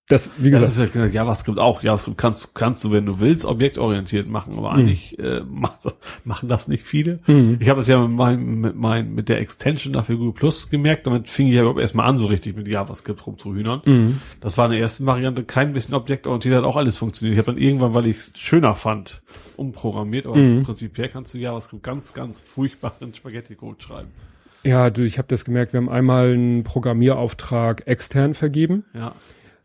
das, 0.09 0.31
wie 0.37 0.49
gesagt. 0.49 0.65
Das 0.65 0.77
ist 0.79 0.95
ja 0.95 1.05
JavaScript 1.05 1.59
auch. 1.59 1.83
JavaScript 1.83 2.17
kannst, 2.17 2.55
kannst 2.55 2.83
du, 2.83 2.91
wenn 2.91 3.05
du 3.05 3.19
willst, 3.19 3.45
objektorientiert 3.45 4.27
machen, 4.27 4.57
aber 4.57 4.73
mhm. 4.73 4.79
eigentlich 4.79 5.19
äh, 5.19 5.41
machen 6.23 6.49
das 6.49 6.67
nicht 6.67 6.83
viele. 6.83 7.19
Mhm. 7.27 7.57
Ich 7.59 7.69
habe 7.69 7.79
das 7.79 7.87
ja 7.87 8.01
mit, 8.01 8.17
mein, 8.17 8.59
mit, 8.59 8.75
mein, 8.75 9.13
mit 9.13 9.29
der 9.29 9.39
Extension 9.39 9.93
dafür 9.93 10.17
Google 10.17 10.33
Plus 10.33 10.71
gemerkt. 10.71 11.05
Damit 11.05 11.29
fing 11.29 11.49
ich 11.49 11.53
ja 11.53 11.61
überhaupt 11.61 11.79
erstmal 11.79 12.09
an, 12.09 12.17
so 12.17 12.25
richtig 12.25 12.57
mit 12.57 12.67
JavaScript 12.67 13.23
rumzuhühnern. 13.23 13.83
Mhm. 13.85 14.21
Das 14.41 14.57
war 14.57 14.65
eine 14.65 14.79
erste 14.79 15.05
Variante, 15.05 15.43
kein 15.43 15.73
bisschen 15.73 15.93
objektorientiert, 15.93 16.55
hat 16.55 16.63
auch 16.63 16.77
alles 16.77 16.97
funktioniert. 16.97 17.37
Ich 17.37 17.45
habe 17.45 17.53
dann 17.53 17.61
irgendwann, 17.61 17.93
weil 17.93 18.07
ich 18.07 18.17
es 18.17 18.33
schöner 18.35 18.73
fand, 18.73 19.21
umprogrammiert, 19.57 20.25
aber 20.25 20.37
mhm. 20.37 20.63
prinzipiell 20.63 21.09
kannst 21.09 21.35
du 21.35 21.37
JavaScript 21.37 21.83
ganz, 21.83 22.15
ganz 22.15 22.41
furchtbaren 22.41 23.13
Spaghetti-Code 23.13 23.79
schreiben. 23.79 24.09
Ja, 24.63 24.89
du, 24.89 25.03
ich 25.03 25.19
habe 25.19 25.27
das 25.27 25.45
gemerkt, 25.45 25.71
wir 25.71 25.77
haben 25.77 25.87
einmal 25.87 26.31
einen 26.31 26.63
Programmierauftrag 26.63 27.85
extern 27.85 28.33
vergeben. 28.33 28.85
Ja 28.95 29.13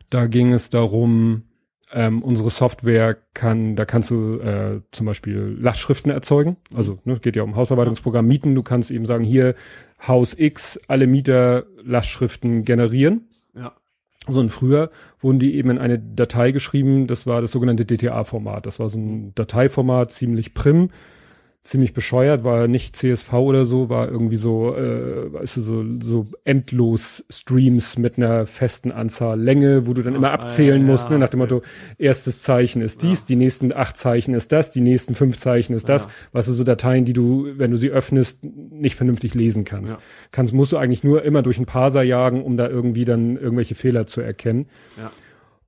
da 0.09 0.27
ging 0.27 0.53
es 0.53 0.69
darum, 0.69 1.43
ähm, 1.91 2.23
unsere 2.23 2.49
Software 2.49 3.17
kann, 3.33 3.75
da 3.75 3.85
kannst 3.85 4.11
du 4.11 4.39
äh, 4.39 4.81
zum 4.91 5.05
Beispiel 5.05 5.57
Lastschriften 5.59 6.11
erzeugen. 6.11 6.57
Also 6.73 6.99
ne, 7.05 7.19
geht 7.19 7.35
ja 7.35 7.43
um 7.43 7.55
Hausverwaltungsprogramm 7.55 8.25
Mieten. 8.25 8.55
Du 8.55 8.63
kannst 8.63 8.91
eben 8.91 9.05
sagen, 9.05 9.23
hier 9.23 9.55
Haus 10.05 10.35
X, 10.37 10.79
alle 10.87 11.07
Mieter 11.07 11.65
Lastschriften 11.83 12.65
generieren. 12.65 13.29
Ja. 13.53 13.73
So 14.27 14.39
und 14.39 14.49
früher 14.49 14.89
wurden 15.19 15.39
die 15.39 15.55
eben 15.55 15.69
in 15.69 15.77
eine 15.77 15.99
Datei 15.99 16.51
geschrieben. 16.51 17.07
Das 17.07 17.27
war 17.27 17.41
das 17.41 17.51
sogenannte 17.51 17.85
DTA-Format. 17.85 18.65
Das 18.65 18.79
war 18.79 18.89
so 18.89 18.97
ein 18.97 19.35
Dateiformat, 19.35 20.11
ziemlich 20.11 20.53
prim 20.53 20.89
ziemlich 21.65 21.93
bescheuert, 21.93 22.43
war 22.43 22.67
nicht 22.67 22.95
CSV 22.95 23.33
oder 23.33 23.65
so, 23.65 23.89
war 23.89 24.07
irgendwie 24.07 24.35
so, 24.35 24.75
äh, 24.75 25.33
weißt 25.33 25.57
du, 25.57 25.61
so, 25.61 25.83
so 26.01 26.25
endlos 26.43 27.25
Streams 27.29 27.97
mit 27.97 28.17
einer 28.17 28.45
festen 28.45 28.91
Anzahl 28.91 29.41
Länge, 29.41 29.87
wo 29.87 29.93
du 29.93 30.03
dann 30.03 30.13
immer 30.13 30.31
abzählen 30.31 30.81
ja, 30.81 30.87
musst, 30.87 31.09
ne, 31.09 31.17
nach 31.17 31.29
dem 31.29 31.39
Motto, 31.39 31.63
erstes 31.97 32.43
Zeichen 32.43 32.83
ist 32.83 33.01
dies, 33.01 33.21
ja. 33.21 33.25
die 33.29 33.35
nächsten 33.35 33.73
acht 33.73 33.97
Zeichen 33.97 34.35
ist 34.35 34.51
das, 34.51 34.69
die 34.69 34.81
nächsten 34.81 35.15
fünf 35.15 35.39
Zeichen 35.39 35.73
ist 35.73 35.89
das, 35.89 36.03
ja. 36.03 36.09
weißt 36.33 36.47
du, 36.49 36.53
so 36.53 36.63
Dateien, 36.63 37.03
die 37.03 37.13
du, 37.13 37.47
wenn 37.57 37.71
du 37.71 37.77
sie 37.77 37.89
öffnest, 37.89 38.43
nicht 38.43 38.95
vernünftig 38.95 39.33
lesen 39.33 39.65
kannst. 39.65 39.97
Kannst, 40.31 40.53
musst 40.53 40.71
du 40.71 40.77
eigentlich 40.77 41.03
nur 41.03 41.23
immer 41.23 41.41
durch 41.41 41.57
einen 41.57 41.65
Parser 41.65 42.03
jagen, 42.03 42.43
um 42.43 42.57
da 42.57 42.69
irgendwie 42.69 43.05
dann 43.05 43.37
irgendwelche 43.37 43.73
Fehler 43.73 44.05
zu 44.05 44.21
erkennen. 44.21 44.67
Ja. 44.97 45.11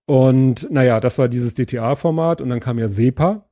Und 0.05 0.71
naja, 0.71 0.99
das 0.99 1.17
war 1.17 1.27
dieses 1.27 1.55
DTA-Format 1.55 2.39
und 2.39 2.49
dann 2.49 2.59
kam 2.59 2.77
ja 2.77 2.87
SEPA. 2.87 3.46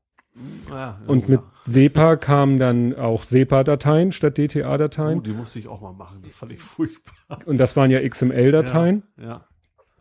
Ja, 0.69 0.99
und 1.07 1.29
mit 1.29 1.41
SEPA 1.63 2.17
kamen 2.17 2.59
dann 2.59 2.93
auch 2.95 3.23
SEPA-Dateien 3.23 4.11
statt 4.11 4.37
DTA-Dateien. 4.37 5.19
Oh, 5.19 5.21
die 5.21 5.31
musste 5.31 5.59
ich 5.59 5.67
auch 5.67 5.81
mal 5.81 5.93
machen, 5.93 6.21
das 6.23 6.33
fand 6.33 6.51
ich 6.51 6.61
furchtbar. 6.61 7.39
Und 7.45 7.57
das 7.57 7.77
waren 7.77 7.89
ja 7.89 8.07
XML-Dateien. 8.07 9.03
Ja, 9.17 9.23
ja. 9.23 9.47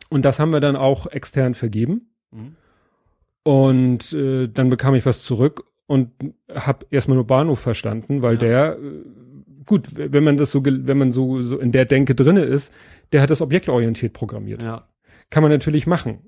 Und 0.09 0.25
das 0.25 0.39
haben 0.39 0.51
wir 0.51 0.59
dann 0.59 0.75
auch 0.75 1.07
extern 1.07 1.53
vergeben. 1.53 2.13
Mhm. 2.31 2.55
Und 3.43 4.11
äh, 4.13 4.47
dann 4.47 4.69
bekam 4.69 4.95
ich 4.95 5.05
was 5.05 5.23
zurück 5.23 5.65
und 5.87 6.11
habe 6.53 6.85
erstmal 6.89 7.15
nur 7.15 7.27
Bahnhof 7.27 7.59
verstanden, 7.59 8.21
weil 8.21 8.33
ja. 8.33 8.39
der, 8.39 8.79
äh, 8.79 9.03
gut, 9.65 9.89
wenn 9.95 10.23
man 10.23 10.37
das 10.37 10.51
so, 10.51 10.65
wenn 10.65 10.97
man 10.97 11.11
so, 11.11 11.41
so 11.41 11.59
in 11.59 11.71
der 11.71 11.85
Denke 11.85 12.15
drinne 12.15 12.41
ist, 12.41 12.73
der 13.13 13.21
hat 13.21 13.29
das 13.29 13.41
objektorientiert 13.41 14.13
programmiert. 14.13 14.63
Ja. 14.63 14.89
Kann 15.29 15.43
man 15.43 15.51
natürlich 15.51 15.87
machen 15.87 16.19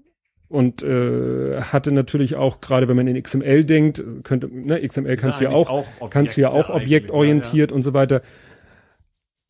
und 0.49 0.82
äh, 0.84 1.61
hatte 1.61 1.91
natürlich 1.91 2.36
auch 2.36 2.61
gerade 2.61 2.88
wenn 2.88 2.95
man 2.95 3.07
in 3.07 3.22
XML 3.22 3.65
denkt 3.65 4.03
könnte 4.24 4.49
ne, 4.52 4.86
XML 4.86 5.18
kannst 5.18 5.40
du 5.40 5.45
ja 5.45 5.49
auch, 5.52 5.69
auch 5.69 6.10
kannst 6.10 6.38
du 6.38 6.41
ja 6.41 6.49
auch 6.49 6.69
objektorientiert 6.69 7.72
ja, 7.72 7.74
ja. 7.74 7.76
und 7.76 7.84
so 7.84 7.94
weiter 7.94 8.22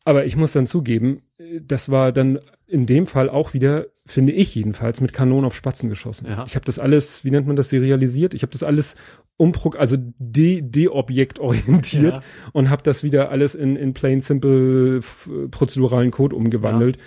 aber 0.04 0.24
ich 0.24 0.36
muss 0.36 0.52
dann 0.52 0.66
zugeben 0.66 1.22
das 1.62 1.90
war 1.90 2.12
dann 2.12 2.40
in 2.66 2.86
dem 2.86 3.06
Fall 3.06 3.30
auch 3.30 3.54
wieder 3.54 3.86
finde 4.06 4.32
ich 4.32 4.54
jedenfalls 4.54 5.00
mit 5.00 5.12
Kanonen 5.12 5.44
auf 5.44 5.54
Spatzen 5.54 5.88
geschossen 5.88 6.26
ja. 6.28 6.44
ich 6.46 6.56
habe 6.56 6.66
das 6.66 6.78
alles 6.80 7.24
wie 7.24 7.30
nennt 7.30 7.46
man 7.46 7.56
das 7.56 7.70
serialisiert 7.70 8.34
ich 8.34 8.42
habe 8.42 8.52
das 8.52 8.64
alles 8.64 8.96
umprog 9.36 9.78
also 9.78 9.96
de 9.96 10.62
deobjektorientiert 10.62 12.16
ja. 12.16 12.22
und 12.52 12.70
habe 12.70 12.82
das 12.82 13.04
wieder 13.04 13.30
alles 13.30 13.54
in 13.54 13.76
in 13.76 13.94
plain 13.94 14.20
simple 14.20 15.00
prozeduralen 15.52 16.10
Code 16.10 16.34
umgewandelt 16.34 16.98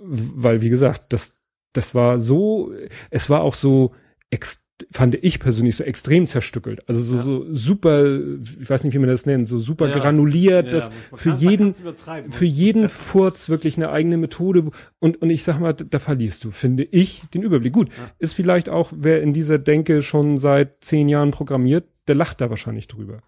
weil 0.00 0.60
wie 0.60 0.70
gesagt 0.70 1.12
das 1.12 1.37
das 1.78 1.94
war 1.94 2.18
so, 2.18 2.72
es 3.10 3.30
war 3.30 3.42
auch 3.42 3.54
so, 3.54 3.92
ex, 4.30 4.64
fand 4.90 5.14
ich 5.14 5.38
persönlich 5.38 5.76
so 5.76 5.84
extrem 5.84 6.26
zerstückelt. 6.26 6.88
Also 6.88 7.00
so, 7.00 7.16
ja. 7.16 7.22
so 7.22 7.52
super, 7.52 8.18
ich 8.60 8.68
weiß 8.68 8.82
nicht, 8.82 8.94
wie 8.94 8.98
man 8.98 9.08
das 9.08 9.26
nennt, 9.26 9.46
so 9.46 9.60
super 9.60 9.88
ja. 9.88 9.96
granuliert, 9.96 10.66
ja, 10.66 10.72
dass 10.72 10.90
für 11.14 11.34
jeden, 11.34 11.74
für 11.74 12.44
jeden 12.44 12.88
Furz 12.88 13.48
wirklich 13.48 13.76
eine 13.76 13.90
eigene 13.90 14.16
Methode. 14.16 14.70
Und, 14.98 15.22
und 15.22 15.30
ich 15.30 15.44
sag 15.44 15.60
mal, 15.60 15.72
da 15.72 16.00
verlierst 16.00 16.42
du, 16.42 16.50
finde 16.50 16.82
ich, 16.82 17.22
den 17.32 17.42
Überblick. 17.42 17.72
Gut, 17.72 17.90
ist 18.18 18.34
vielleicht 18.34 18.68
auch, 18.68 18.92
wer 18.92 19.22
in 19.22 19.32
dieser 19.32 19.58
Denke 19.58 20.02
schon 20.02 20.36
seit 20.36 20.82
zehn 20.82 21.08
Jahren 21.08 21.30
programmiert, 21.30 21.84
der 22.08 22.16
lacht 22.16 22.40
da 22.40 22.50
wahrscheinlich 22.50 22.88
drüber. 22.88 23.20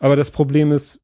Aber 0.00 0.16
das 0.16 0.32
Problem 0.32 0.72
ist, 0.72 0.98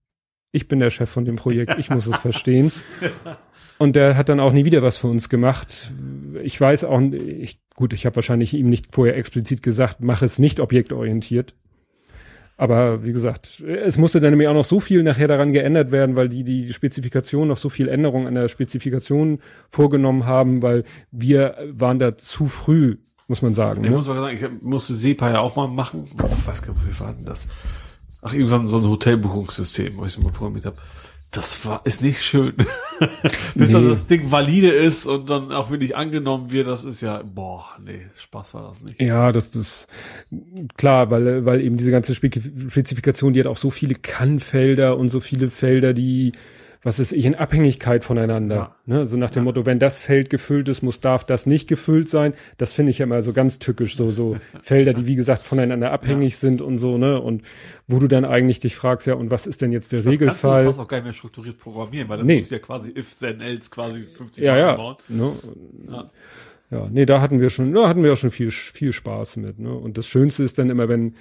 ich 0.50 0.66
bin 0.66 0.80
der 0.80 0.90
Chef 0.90 1.08
von 1.08 1.24
dem 1.24 1.36
Projekt, 1.36 1.78
ich 1.78 1.90
muss 1.90 2.08
es 2.08 2.16
verstehen. 2.16 2.72
Und 3.78 3.94
der 3.94 4.16
hat 4.16 4.28
dann 4.28 4.40
auch 4.40 4.52
nie 4.52 4.64
wieder 4.64 4.82
was 4.82 4.98
für 4.98 5.06
uns 5.06 5.28
gemacht. 5.28 5.92
Ich 6.42 6.60
weiß 6.60 6.84
auch, 6.84 7.00
ich, 7.00 7.60
gut, 7.76 7.92
ich 7.92 8.06
habe 8.06 8.16
wahrscheinlich 8.16 8.54
ihm 8.54 8.68
nicht 8.68 8.88
vorher 8.92 9.16
explizit 9.16 9.62
gesagt, 9.62 9.98
mach 10.00 10.22
es 10.22 10.38
nicht 10.38 10.58
objektorientiert. 10.58 11.54
Aber 12.56 13.04
wie 13.04 13.12
gesagt, 13.12 13.62
es 13.64 13.98
musste 13.98 14.20
dann 14.20 14.30
nämlich 14.30 14.48
auch 14.48 14.54
noch 14.54 14.64
so 14.64 14.80
viel 14.80 15.04
nachher 15.04 15.28
daran 15.28 15.52
geändert 15.52 15.92
werden, 15.92 16.16
weil 16.16 16.28
die 16.28 16.42
die 16.42 16.72
Spezifikation 16.72 17.46
noch 17.46 17.56
so 17.56 17.68
viel 17.68 17.88
Änderungen 17.88 18.26
an 18.26 18.34
der 18.34 18.48
Spezifikation 18.48 19.38
vorgenommen 19.70 20.26
haben, 20.26 20.60
weil 20.60 20.82
wir 21.12 21.56
waren 21.70 22.00
da 22.00 22.18
zu 22.18 22.48
früh, 22.48 22.96
muss 23.28 23.42
man 23.42 23.54
sagen. 23.54 23.84
Ich 23.84 23.90
ne? 23.90 23.96
muss 23.96 24.08
mal 24.08 24.16
sagen, 24.16 24.36
ich 24.36 24.62
musste 24.62 24.92
SEPA 24.92 25.30
ja 25.30 25.38
auch 25.38 25.54
mal 25.54 25.68
machen. 25.68 26.08
Ich 26.12 26.46
weiß 26.48 26.62
gar 26.62 26.72
nicht, 26.72 26.82
wie 26.84 26.98
war 26.98 27.12
denn 27.12 27.26
das? 27.26 27.48
Ach, 28.22 28.34
irgendwann 28.34 28.66
so 28.66 28.78
ein 28.78 28.88
Hotelbuchungssystem, 28.88 29.96
wo 29.96 30.04
ich 30.04 30.18
mal 30.18 30.32
programmiert 30.32 30.66
habe 30.66 30.78
das 31.30 31.64
war, 31.66 31.82
ist 31.84 32.02
nicht 32.02 32.22
schön. 32.22 32.54
Bis 33.54 33.68
nee. 33.68 33.72
dann 33.74 33.88
das 33.88 34.06
Ding 34.06 34.30
valide 34.30 34.70
ist 34.70 35.06
und 35.06 35.28
dann 35.28 35.52
auch 35.52 35.70
wirklich 35.70 35.96
angenommen 35.96 36.50
wird, 36.52 36.66
das 36.66 36.84
ist 36.84 37.02
ja, 37.02 37.22
boah, 37.22 37.66
nee, 37.84 38.06
Spaß 38.16 38.54
war 38.54 38.68
das 38.68 38.82
nicht. 38.82 39.00
Ja, 39.00 39.30
das, 39.30 39.50
das, 39.50 39.86
klar, 40.76 41.10
weil, 41.10 41.44
weil 41.44 41.60
eben 41.60 41.76
diese 41.76 41.90
ganze 41.90 42.14
Spezifikation, 42.14 43.34
die 43.34 43.40
hat 43.40 43.46
auch 43.46 43.58
so 43.58 43.70
viele 43.70 43.94
Kannfelder 43.94 44.96
und 44.96 45.10
so 45.10 45.20
viele 45.20 45.50
Felder, 45.50 45.92
die, 45.92 46.32
was 46.82 46.98
ist 46.98 47.12
ich, 47.12 47.24
in 47.24 47.34
Abhängigkeit 47.34 48.04
voneinander. 48.04 48.56
Ja. 48.56 48.76
Ne? 48.86 49.06
So 49.06 49.16
nach 49.16 49.30
dem 49.30 49.40
ja. 49.40 49.44
Motto, 49.44 49.66
wenn 49.66 49.78
das 49.78 50.00
Feld 50.00 50.30
gefüllt 50.30 50.68
ist, 50.68 50.82
muss, 50.82 51.00
darf 51.00 51.24
das 51.24 51.46
nicht 51.46 51.68
gefüllt 51.68 52.08
sein. 52.08 52.34
Das 52.56 52.72
finde 52.72 52.90
ich 52.90 52.98
ja 52.98 53.04
immer 53.04 53.22
so 53.22 53.32
ganz 53.32 53.58
tückisch, 53.58 53.96
so, 53.96 54.10
so 54.10 54.36
Felder, 54.62 54.92
die 54.92 55.06
wie 55.06 55.16
gesagt 55.16 55.42
voneinander 55.42 55.90
abhängig 55.92 56.34
ja. 56.34 56.38
sind 56.38 56.60
und 56.60 56.78
so, 56.78 56.98
ne? 56.98 57.20
Und 57.20 57.42
wo 57.86 57.98
du 57.98 58.06
dann 58.06 58.24
eigentlich 58.24 58.60
dich 58.60 58.76
fragst, 58.76 59.06
ja, 59.06 59.14
und 59.14 59.30
was 59.30 59.46
ist 59.46 59.62
denn 59.62 59.72
jetzt 59.72 59.92
der 59.92 60.00
das 60.00 60.12
Regelfall? 60.12 60.34
Kannst 60.34 60.44
du 60.44 60.66
fast 60.66 60.80
auch 60.80 60.88
gar 60.88 60.96
nicht 60.98 61.04
mehr 61.04 61.12
strukturiert 61.12 61.58
programmieren, 61.58 62.08
weil 62.08 62.18
dann 62.18 62.26
nee. 62.26 62.34
musst 62.36 62.50
du 62.50 62.54
ja 62.54 62.60
quasi 62.60 62.92
if, 62.96 63.18
then, 63.18 63.40
else 63.40 63.70
quasi 63.70 64.04
50 64.04 64.44
ja, 64.44 64.52
Mal 64.52 64.58
ja. 64.58 64.76
bauen. 64.76 64.96
Ne? 65.08 65.32
Ja. 65.88 66.06
Ja, 66.70 66.86
nee, 66.90 67.06
da 67.06 67.22
hatten 67.22 67.40
wir 67.40 67.48
schon, 67.48 67.72
da 67.72 67.88
hatten 67.88 68.02
wir 68.02 68.12
auch 68.12 68.18
schon 68.18 68.30
viel, 68.30 68.50
viel 68.50 68.92
Spaß 68.92 69.36
mit, 69.36 69.58
ne? 69.58 69.72
Und 69.72 69.96
das 69.96 70.06
Schönste 70.06 70.42
ist 70.42 70.58
dann 70.58 70.68
immer, 70.68 70.86
wenn, 70.86 71.14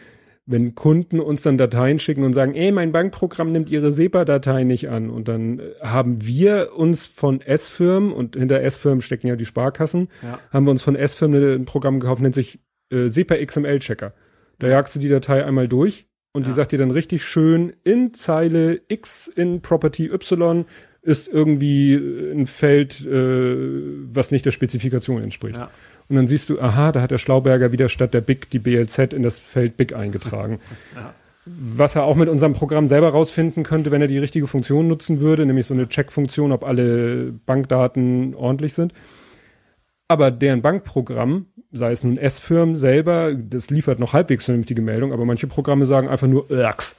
wenn 0.48 0.76
Kunden 0.76 1.20
uns 1.20 1.42
dann 1.42 1.58
Dateien 1.58 2.00
schicken 2.00 2.24
und 2.24 2.32
sagen, 2.32 2.56
ey, 2.56 2.72
mein 2.72 2.94
Bankprogramm 2.94 3.52
nimmt 3.52 3.70
ihre 3.70 3.92
SEPA-Datei 3.92 4.64
nicht 4.64 4.90
an. 4.90 5.10
Und 5.10 5.28
dann 5.28 5.60
äh, 5.60 5.74
haben 5.82 6.26
wir 6.26 6.72
uns 6.76 7.06
von 7.06 7.42
S-Firmen, 7.42 8.14
und 8.14 8.38
hinter 8.38 8.62
S-Firmen 8.62 9.02
stecken 9.02 9.28
ja 9.28 9.36
die 9.36 9.46
Sparkassen, 9.46 10.08
ja. 10.24 10.40
haben 10.52 10.66
wir 10.66 10.72
uns 10.72 10.82
von 10.82 10.96
S-Firmen 10.96 11.62
ein 11.62 11.66
Programm 11.66 12.00
gekauft, 12.00 12.22
nennt 12.22 12.34
sich 12.34 12.60
äh, 12.92 13.10
SEPA 13.10 13.36
XML-Checker. 13.36 14.14
Da 14.60 14.68
jagst 14.68 14.96
du 14.96 15.00
die 15.00 15.10
Datei 15.10 15.46
einmal 15.46 15.68
durch 15.68 16.08
und 16.32 16.44
ja. 16.44 16.50
die 16.50 16.56
sagt 16.56 16.72
dir 16.72 16.80
dann 16.80 16.92
richtig 16.92 17.26
schön, 17.26 17.74
in 17.84 18.14
Zeile 18.14 18.82
X 18.88 19.28
in 19.28 19.62
Property 19.62 20.10
Y 20.10 20.66
ist 21.02 21.28
irgendwie 21.28 21.94
ein 21.96 22.48
Feld, 22.48 23.06
äh, 23.06 23.56
was 24.14 24.32
nicht 24.32 24.46
der 24.46 24.52
Spezifikation 24.52 25.24
entspricht. 25.24 25.58
Ja. 25.58 25.70
Und 26.10 26.16
dann 26.16 26.28
siehst 26.28 26.50
du, 26.50 26.60
aha, 26.60 26.92
da 26.92 27.02
hat 27.02 27.12
der 27.12 27.18
Schlauberger 27.18 27.72
wieder 27.72 27.90
statt 27.90 28.14
der 28.14 28.22
BIC 28.22 28.50
die 28.50 28.60
BLZ 28.60 29.14
in 29.14 29.24
das 29.24 29.40
Feld 29.40 29.78
BIC 29.78 29.96
eingetragen. 29.96 30.60
Ja. 30.96 31.14
Was 31.50 31.96
er 31.96 32.04
auch 32.04 32.18
mit 32.18 32.28
unserem 32.28 32.52
Programm 32.52 32.88
selber 32.88 33.08
rausfinden 33.08 33.64
könnte, 33.64 33.90
wenn 33.90 34.02
er 34.02 34.10
die 34.10 34.18
richtige 34.18 34.48
Funktion 34.48 34.90
nutzen 34.90 35.22
würde, 35.22 35.46
nämlich 35.46 35.66
so 35.66 35.74
eine 35.74 35.88
Check-Funktion, 35.88 36.52
ob 36.52 36.66
alle 36.66 37.32
Bankdaten 37.46 38.36
ordentlich 38.36 38.74
sind. 38.74 38.92
Aber 40.10 40.30
deren 40.30 40.62
Bankprogramm, 40.62 41.46
sei 41.72 41.94
es 41.94 42.04
nun 42.04 42.18
S-Firmen 42.18 42.76
selber, 42.76 43.34
das 43.34 43.70
liefert 43.70 43.98
noch 43.98 44.12
halbwegs 44.12 44.44
vernünftige 44.44 44.82
Meldung, 44.82 45.14
aber 45.14 45.24
manche 45.24 45.48
Programme 45.48 45.86
sagen 45.86 46.10
einfach 46.10 46.28
nur 46.28 46.52
Irks. 46.52 46.98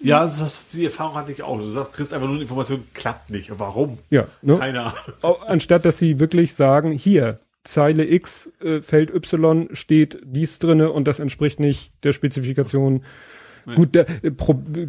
Ja, 0.00 0.20
das, 0.20 0.38
das, 0.38 0.68
die 0.68 0.84
Erfahrung 0.84 1.14
hatte 1.14 1.32
ich 1.32 1.42
auch. 1.42 1.58
Du 1.58 1.64
sagst, 1.64 1.92
kriegst 1.92 2.14
einfach 2.14 2.26
nur 2.26 2.36
eine 2.36 2.42
Information, 2.42 2.84
klappt 2.94 3.30
nicht. 3.30 3.50
Warum? 3.58 3.98
Ja, 4.10 4.28
ne? 4.42 4.58
Keine 4.58 4.82
Ahnung. 4.82 5.36
Anstatt 5.46 5.84
dass 5.84 5.98
sie 5.98 6.20
wirklich 6.20 6.54
sagen, 6.54 6.92
hier, 6.92 7.38
Zeile 7.68 8.06
X, 8.10 8.50
äh, 8.62 8.80
Feld 8.80 9.14
Y 9.14 9.68
steht 9.72 10.20
dies 10.24 10.58
drinne 10.58 10.90
und 10.90 11.06
das 11.06 11.20
entspricht 11.20 11.60
nicht 11.60 11.92
der 12.02 12.12
Spezifikation. 12.12 13.02
Gut, 13.74 13.94
der, 13.94 14.06
äh, 14.24 14.30
pro, 14.30 14.52
äh, 14.74 14.88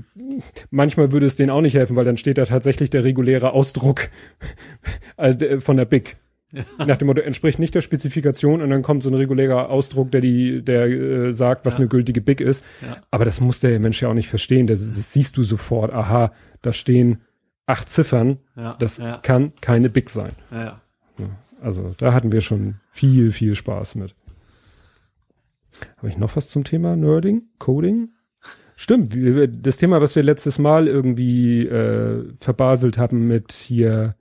manchmal 0.72 1.11
würde 1.11 1.26
es 1.26 1.35
denen 1.35 1.49
auch 1.49 1.60
nicht 1.60 1.73
helfen, 1.73 1.97
weil 1.97 2.06
dann 2.06 2.15
steht 2.15 2.38
da 2.38 2.45
tatsächlich 2.45 2.89
der 2.89 3.03
reguläre 3.03 3.51
Ausdruck 3.51 4.07
also, 5.18 5.45
äh, 5.45 5.60
von 5.60 5.76
der 5.76 5.84
BIC. 5.85 6.15
Nach 6.80 6.95
dem 6.97 7.07
Motto, 7.07 7.19
entspricht 7.22 7.60
nicht 7.60 7.76
der 7.76 7.81
Spezifikation 7.81 8.61
und 8.61 8.69
dann 8.72 8.81
kommt 8.81 9.03
so 9.03 9.10
ein 9.10 9.14
regulärer 9.15 9.69
Ausdruck, 9.69 10.10
der 10.11 10.22
die, 10.22 10.64
der 10.64 10.85
äh, 10.88 11.31
sagt, 11.34 11.65
was 11.65 11.76
Ja. 11.76 11.80
eine 11.81 11.89
gültige 11.89 12.22
BIC 12.22 12.41
ist. 12.41 12.64
Ja. 12.81 12.97
Aber 13.11 13.26
das 13.26 13.39
muss 13.41 13.60
der 13.60 13.77
Mensch 13.80 14.01
ja 14.01 14.07
auch 14.10 14.14
nicht 14.15 14.30
verstehen. 14.30 14.65
Das, 14.65 14.80
das 14.88 15.14
siehst 15.14 15.35
du 15.38 15.43
sofort. 15.43 15.93
Aha, 15.93 16.31
da 16.61 16.72
stehen 16.73 17.19
acht 17.68 17.88
Ziffern. 17.89 18.38
Ja, 18.56 18.76
Das 18.80 18.97
ja, 18.97 19.18
kann 19.22 19.51
keine 19.61 19.89
BIC 19.89 20.10
sein. 20.10 20.31
ja, 20.51 20.81
ja. 21.19 21.30
Also 21.61 21.91
da 21.98 22.14
hatten 22.14 22.31
wir 22.31 22.41
schon 22.41 22.76
viel, 22.91 23.31
viel 23.31 23.56
Spaß 23.56 23.95
mit. 23.95 24.15
Habe 25.98 26.10
ich 26.10 26.18
noch 26.18 26.36
was 26.36 26.49
zum 26.49 26.64
Thema 26.64 26.95
Nerding, 26.95 27.44
Coding? 27.57 28.10
Stimmt, 28.76 29.14
das 29.65 29.77
Thema, 29.77 29.99
was 29.99 30.15
wir 30.15 30.23
letztes 30.23 30.57
Mal 30.57 30.88
irgendwie 30.88 31.64
äh, 31.65 32.23
verbaselt 32.40 32.98
haben 32.98 33.27
mit 33.27 33.52
hier 33.52 34.15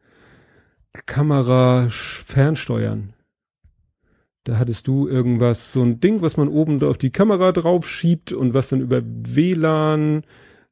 Kamera 1.06 1.86
fernsteuern. 1.88 3.12
Da 4.44 4.58
hattest 4.58 4.88
du 4.88 5.06
irgendwas, 5.06 5.72
so 5.72 5.82
ein 5.82 6.00
Ding, 6.00 6.22
was 6.22 6.36
man 6.36 6.48
oben 6.48 6.82
auf 6.82 6.98
die 6.98 7.10
Kamera 7.10 7.52
drauf 7.52 7.88
schiebt 7.88 8.32
und 8.32 8.54
was 8.54 8.68
dann 8.68 8.80
über 8.80 9.02
WLAN, 9.04 10.22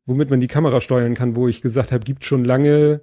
womit 0.05 0.30
man 0.30 0.40
die 0.40 0.47
Kamera 0.47 0.80
steuern 0.80 1.14
kann, 1.14 1.36
wo 1.36 1.47
ich 1.47 1.62
gesagt 1.62 1.93
habe, 1.93 2.05
gibt 2.05 2.24
schon 2.24 2.44
lange, 2.44 3.02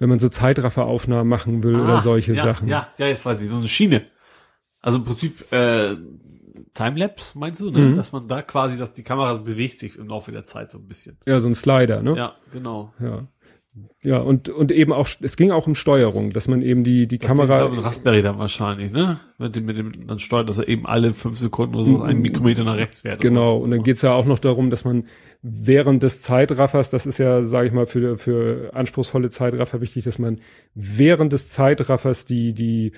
wenn 0.00 0.08
man 0.08 0.18
so 0.18 0.28
Zeitrafferaufnahmen 0.28 1.28
machen 1.28 1.62
will 1.62 1.76
oder 1.76 1.98
Ah, 1.98 2.00
solche 2.00 2.32
ja, 2.32 2.42
Sachen. 2.42 2.66
Ja, 2.66 2.88
ja, 2.98 3.06
jetzt 3.06 3.24
weiß 3.24 3.40
ich, 3.40 3.48
so 3.48 3.56
eine 3.56 3.68
Schiene. 3.68 4.06
Also 4.80 4.98
im 4.98 5.04
Prinzip 5.04 5.52
äh, 5.52 5.94
Timelapse, 6.72 7.38
meinst 7.38 7.60
du, 7.60 7.70
ne? 7.70 7.78
Mhm. 7.78 7.94
Dass 7.96 8.10
man 8.10 8.26
da 8.26 8.40
quasi, 8.40 8.78
dass 8.78 8.94
die 8.94 9.02
Kamera 9.02 9.34
bewegt 9.34 9.78
sich 9.78 9.96
im 9.96 10.08
Laufe 10.08 10.32
der 10.32 10.44
Zeit 10.46 10.70
so 10.70 10.78
ein 10.78 10.88
bisschen. 10.88 11.18
Ja, 11.26 11.38
so 11.40 11.48
ein 11.48 11.54
Slider, 11.54 12.02
ne? 12.02 12.16
Ja, 12.16 12.36
genau. 12.52 12.94
Ja. 12.98 13.26
Ja, 14.02 14.18
und, 14.18 14.48
und 14.48 14.72
eben 14.72 14.92
auch, 14.92 15.08
es 15.20 15.36
ging 15.36 15.52
auch 15.52 15.66
um 15.66 15.74
Steuerung, 15.74 16.32
dass 16.32 16.48
man 16.48 16.60
eben 16.62 16.82
die, 16.82 17.06
die 17.06 17.18
Das 17.18 17.28
Kamera. 17.28 17.58
Glaub, 17.58 17.72
ein 17.72 17.78
Raspberry 17.78 18.20
dann 18.20 18.38
wahrscheinlich, 18.38 18.90
ne? 18.90 19.20
Mit 19.38 19.54
dem, 19.54 19.64
mit 19.66 19.78
dem, 19.78 20.06
dann 20.06 20.18
steuert, 20.18 20.48
dass 20.48 20.58
er 20.58 20.66
eben 20.68 20.86
alle 20.86 21.12
fünf 21.12 21.38
Sekunden 21.38 21.76
oder 21.76 21.84
so 21.84 22.02
einen 22.02 22.20
Mikrometer 22.20 22.64
nach 22.64 22.76
rechts 22.76 23.00
fährt. 23.00 23.20
Genau, 23.20 23.56
und 23.56 23.70
dann 23.70 23.82
geht's 23.84 24.02
ja 24.02 24.12
auch 24.12 24.26
noch 24.26 24.40
darum, 24.40 24.70
dass 24.70 24.84
man 24.84 25.04
während 25.42 26.02
des 26.02 26.20
Zeitraffers, 26.22 26.90
das 26.90 27.06
ist 27.06 27.18
ja, 27.18 27.42
sage 27.44 27.68
ich 27.68 27.72
mal, 27.72 27.86
für, 27.86 28.18
für 28.18 28.70
anspruchsvolle 28.74 29.30
Zeitraffer 29.30 29.80
wichtig, 29.80 30.04
dass 30.04 30.18
man 30.18 30.40
während 30.74 31.32
des 31.32 31.50
Zeitraffers 31.50 32.24
die, 32.24 32.52
die 32.52 32.92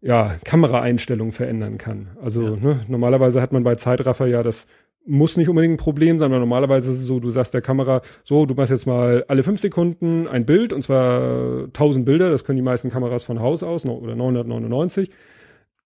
ja, 0.00 0.36
Kameraeinstellung 0.44 1.32
verändern 1.32 1.78
kann. 1.78 2.16
Also 2.22 2.42
Ja. 2.42 2.56
ne, 2.56 2.80
normalerweise 2.88 3.42
hat 3.42 3.52
man 3.52 3.62
bei 3.64 3.74
Zeitraffer 3.74 4.26
ja 4.26 4.42
das 4.42 4.66
muss 5.06 5.36
nicht 5.36 5.48
unbedingt 5.48 5.74
ein 5.74 5.78
Problem 5.78 6.18
sein, 6.18 6.30
weil 6.30 6.40
normalerweise 6.40 6.90
ist 6.90 7.00
es 7.00 7.06
so, 7.06 7.20
du 7.20 7.30
sagst 7.30 7.52
der 7.52 7.60
Kamera, 7.60 8.00
so, 8.24 8.46
du 8.46 8.54
machst 8.54 8.70
jetzt 8.70 8.86
mal 8.86 9.24
alle 9.28 9.42
fünf 9.42 9.60
Sekunden 9.60 10.26
ein 10.26 10.46
Bild 10.46 10.72
und 10.72 10.82
zwar 10.82 11.64
1000 11.64 12.04
Bilder, 12.06 12.30
das 12.30 12.44
können 12.44 12.56
die 12.56 12.62
meisten 12.62 12.90
Kameras 12.90 13.24
von 13.24 13.40
Haus 13.40 13.62
aus 13.62 13.84
oder 13.84 14.14
999. 14.16 15.10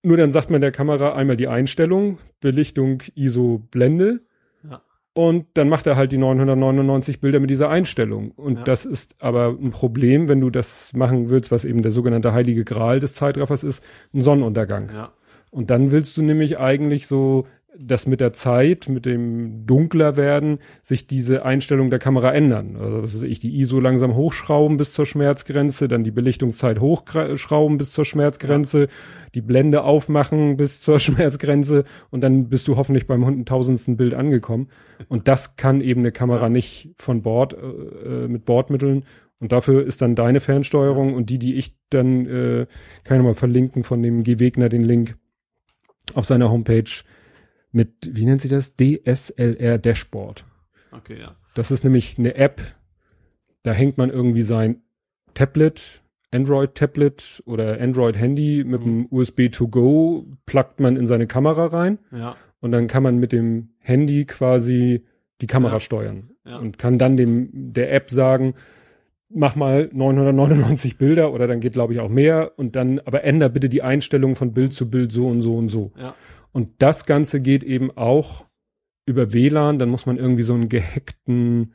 Nur 0.05 0.17
dann 0.17 0.31
sagt 0.31 0.51
man 0.51 0.61
der 0.61 0.71
Kamera 0.71 1.15
einmal 1.15 1.37
die 1.37 1.49
Einstellung, 1.49 2.19
Belichtung, 2.41 3.03
ISO, 3.17 3.61
Blende. 3.73 4.21
Ja. 4.69 4.81
Und 5.13 5.47
dann 5.55 5.69
macht 5.69 5.89
er 5.89 5.97
halt 5.97 6.13
die 6.13 6.19
999 6.19 7.21
Bilder 7.21 7.41
mit 7.41 7.51
dieser 7.51 7.69
Einstellung. 7.71 8.31
Und 8.37 8.59
Ja. 8.59 8.65
das 8.65 8.85
ist 8.87 9.17
aber 9.19 9.49
ein 9.61 9.71
Problem, 9.71 10.29
wenn 10.29 10.41
du 10.41 10.51
das 10.51 10.93
machen 10.95 11.31
willst, 11.31 11.51
was 11.51 11.65
eben 11.65 11.83
der 11.83 11.91
sogenannte 11.91 12.33
heilige 12.33 12.65
Gral 12.65 13.01
des 13.01 13.15
Zeitraffers 13.15 13.65
ist, 13.65 13.83
ein 14.15 14.23
Sonnenuntergang. 14.23 14.91
Ja, 14.95 15.11
Und 15.51 15.71
dann 15.71 15.91
willst 15.91 16.17
du 16.17 16.23
nämlich 16.23 16.61
eigentlich 16.61 17.09
so, 17.09 17.47
dass 17.81 18.07
mit 18.07 18.21
der 18.21 18.33
Zeit, 18.33 18.89
mit 18.89 19.07
dem 19.07 19.65
dunkler 19.67 20.17
werden, 20.17 20.59
sich 20.83 21.07
diese 21.07 21.45
Einstellung 21.45 21.91
der 21.91 22.01
Kamera 22.01 22.33
ändern. 22.33 22.77
Also 22.77 23.03
was 23.03 23.15
weiß 23.17 23.23
ich, 23.23 23.39
die 23.39 23.59
ISO 23.61 23.79
langsam 23.79 24.17
hochschrauben 24.17 24.77
bis 24.77 24.93
zur 24.93 25.07
Schmerzgrenze, 25.07 25.87
dann 25.87 26.03
die 26.03 26.11
Belichtungszeit 26.11 26.81
hochschrauben 26.81 27.79
bis 27.79 27.93
zur 27.93 28.05
Schmerzgrenze, 28.05 28.89
die 29.35 29.41
Blende 29.41 29.85
aufmachen 29.85 30.57
bis 30.57 30.81
zur 30.81 30.99
Schmerzgrenze 31.01 31.85
und 32.11 32.23
dann 32.23 32.49
bist 32.49 32.67
du 32.67 32.77
hoffentlich 32.77 33.07
beim 33.07 33.25
hunderttausendsten 33.25 33.97
Bild 33.97 34.15
angekommen. 34.15 34.69
Und 35.09 35.29
das 35.29 35.57
kann 35.57 35.81
eben 35.81 36.01
eine 36.01 36.13
Kamera 36.13 36.49
nicht 36.49 36.95
von 36.97 37.23
Bord, 37.23 37.55
äh, 37.55 38.27
mit 38.27 38.45
Bordmitteln. 38.45 39.05
Und 39.41 39.53
dafür 39.53 39.87
ist 39.87 40.03
dann 40.03 40.17
deine 40.17 40.41
Fernsteuerung 40.41 41.15
und 41.15 41.31
die, 41.31 41.39
die 41.39 41.55
ich 41.55 41.77
dann, 41.91 42.27
äh, 42.27 42.67
kann 43.05 43.17
ich 43.17 43.19
nochmal 43.19 43.35
verlinken 43.35 43.85
von 43.85 44.03
dem 44.03 44.25
G. 44.25 44.41
Wegner 44.41 44.69
den 44.69 44.83
Link 44.83 45.17
auf 46.15 46.25
seiner 46.25 46.51
Homepage 46.51 46.91
mit, 47.73 47.91
wie 48.13 48.25
nennt 48.25 48.41
sie 48.41 48.49
das? 48.49 48.75
DSLR 48.77 49.79
Dashboard. 49.79 50.45
okay, 50.93 51.19
ja. 51.21 51.35
Das 51.55 51.71
ist 51.71 51.83
nämlich 51.85 52.19
eine 52.19 52.35
App, 52.37 52.61
da 53.65 53.73
hängt 53.73 53.99
man 53.99 54.11
irgendwie 54.11 54.43
sein 54.43 54.83
Tablet, 55.35 56.03
Android-Tablet 56.31 57.43
oder 57.47 57.81
Android-Handy 57.81 58.65
mit 58.65 58.83
dem 58.83 59.07
USB 59.11 59.51
to 59.51 59.67
go, 59.69 60.27
pluggt 60.47 60.79
man 60.81 60.97
in 60.97 61.07
seine 61.07 61.27
Kamera 61.27 61.67
rein 61.67 61.99
Ja, 62.13 62.37
und 62.61 62.73
dann 62.73 62.87
kann 62.87 63.03
man 63.03 63.19
mit 63.19 63.33
dem 63.33 63.71
Handy 63.79 64.25
quasi 64.25 65.05
die 65.41 65.47
Kamera 65.47 65.75
Ja. 65.75 65.81
steuern 65.81 66.31
Ja. 66.47 66.59
und 66.59 66.79
kann 66.79 66.99
dann 66.99 67.17
dem 67.17 67.49
der 67.73 67.93
App 67.93 68.11
sagen, 68.11 68.55
mach 69.31 69.57
mal 69.57 69.89
999 69.93 70.97
Bilder 70.99 71.33
oder 71.33 71.47
dann 71.47 71.61
geht 71.61 71.73
glaube 71.75 71.93
ich 71.95 72.01
auch 72.01 72.09
mehr 72.09 72.53
und 72.57 72.77
dann 72.77 72.99
aber 73.01 73.25
änder 73.25 73.49
bitte 73.49 73.69
die 73.69 73.83
Einstellung 73.83 74.37
von 74.37 74.53
Bild 74.55 74.73
zu 74.73 74.91
Bild 74.91 75.13
so 75.13 75.29
und 75.29 75.41
so 75.43 75.57
und 75.57 75.69
so. 75.69 75.93
ja. 75.99 76.15
Und 76.53 76.71
das 76.79 77.07
Ganze 77.07 77.41
geht 77.41 77.65
eben 77.65 77.91
auch 77.97 78.45
über 79.07 79.33
WLAN. 79.33 79.79
Dann 79.79 79.89
muss 79.89 80.07
man 80.07 80.17
irgendwie 80.17 80.43
so 80.43 80.55
einen 80.55 80.69
gehackten 80.69 81.73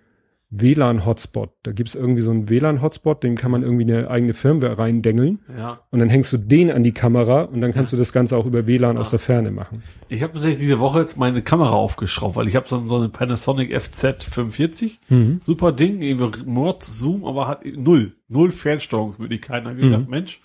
WLAN-Hotspot. 0.55 1.51
Da 1.63 1.71
gibt's 1.71 1.95
irgendwie 1.95 2.21
so 2.21 2.31
einen 2.31 2.47
WLAN-Hotspot, 2.47 3.23
dem 3.23 3.35
kann 3.35 3.49
man 3.49 3.63
irgendwie 3.63 3.91
eine 3.91 4.09
eigene 4.09 4.33
Firmware 4.33 4.77
reindengeln. 4.77 5.39
Ja. 5.57 5.81
Und 5.89 5.99
dann 5.99 6.09
hängst 6.09 6.31
du 6.31 6.37
den 6.37 6.69
an 6.71 6.83
die 6.83 6.91
Kamera 6.91 7.41
und 7.43 7.61
dann 7.61 7.73
kannst 7.73 7.91
du 7.91 7.97
das 7.97 8.13
Ganze 8.13 8.37
auch 8.37 8.45
über 8.45 8.67
WLAN 8.67 8.97
aus 8.97 9.09
der 9.09 9.19
Ferne 9.19 9.51
machen. 9.51 9.81
Ich 10.09 10.21
habe 10.21 10.33
tatsächlich 10.33 10.61
diese 10.61 10.79
Woche 10.79 10.99
jetzt 10.99 11.17
meine 11.17 11.41
Kamera 11.41 11.71
aufgeschraubt, 11.71 12.35
weil 12.35 12.47
ich 12.47 12.55
habe 12.55 12.67
so, 12.67 12.87
so 12.87 12.97
eine 12.97 13.09
Panasonic 13.09 13.75
FZ45. 13.75 14.99
Mhm. 15.09 15.41
Super 15.43 15.71
Ding, 15.71 16.01
irgendwie 16.01 16.43
Mord, 16.45 16.83
Zoom, 16.83 17.25
aber 17.25 17.47
hat 17.47 17.65
null, 17.65 18.13
null 18.27 18.51
Fernsteuerungsmöglichkeiten. 18.51 19.65
Da 19.65 19.71
hab 19.71 19.77
ich 19.77 19.83
gedacht, 19.83 20.09
Mensch, 20.09 20.41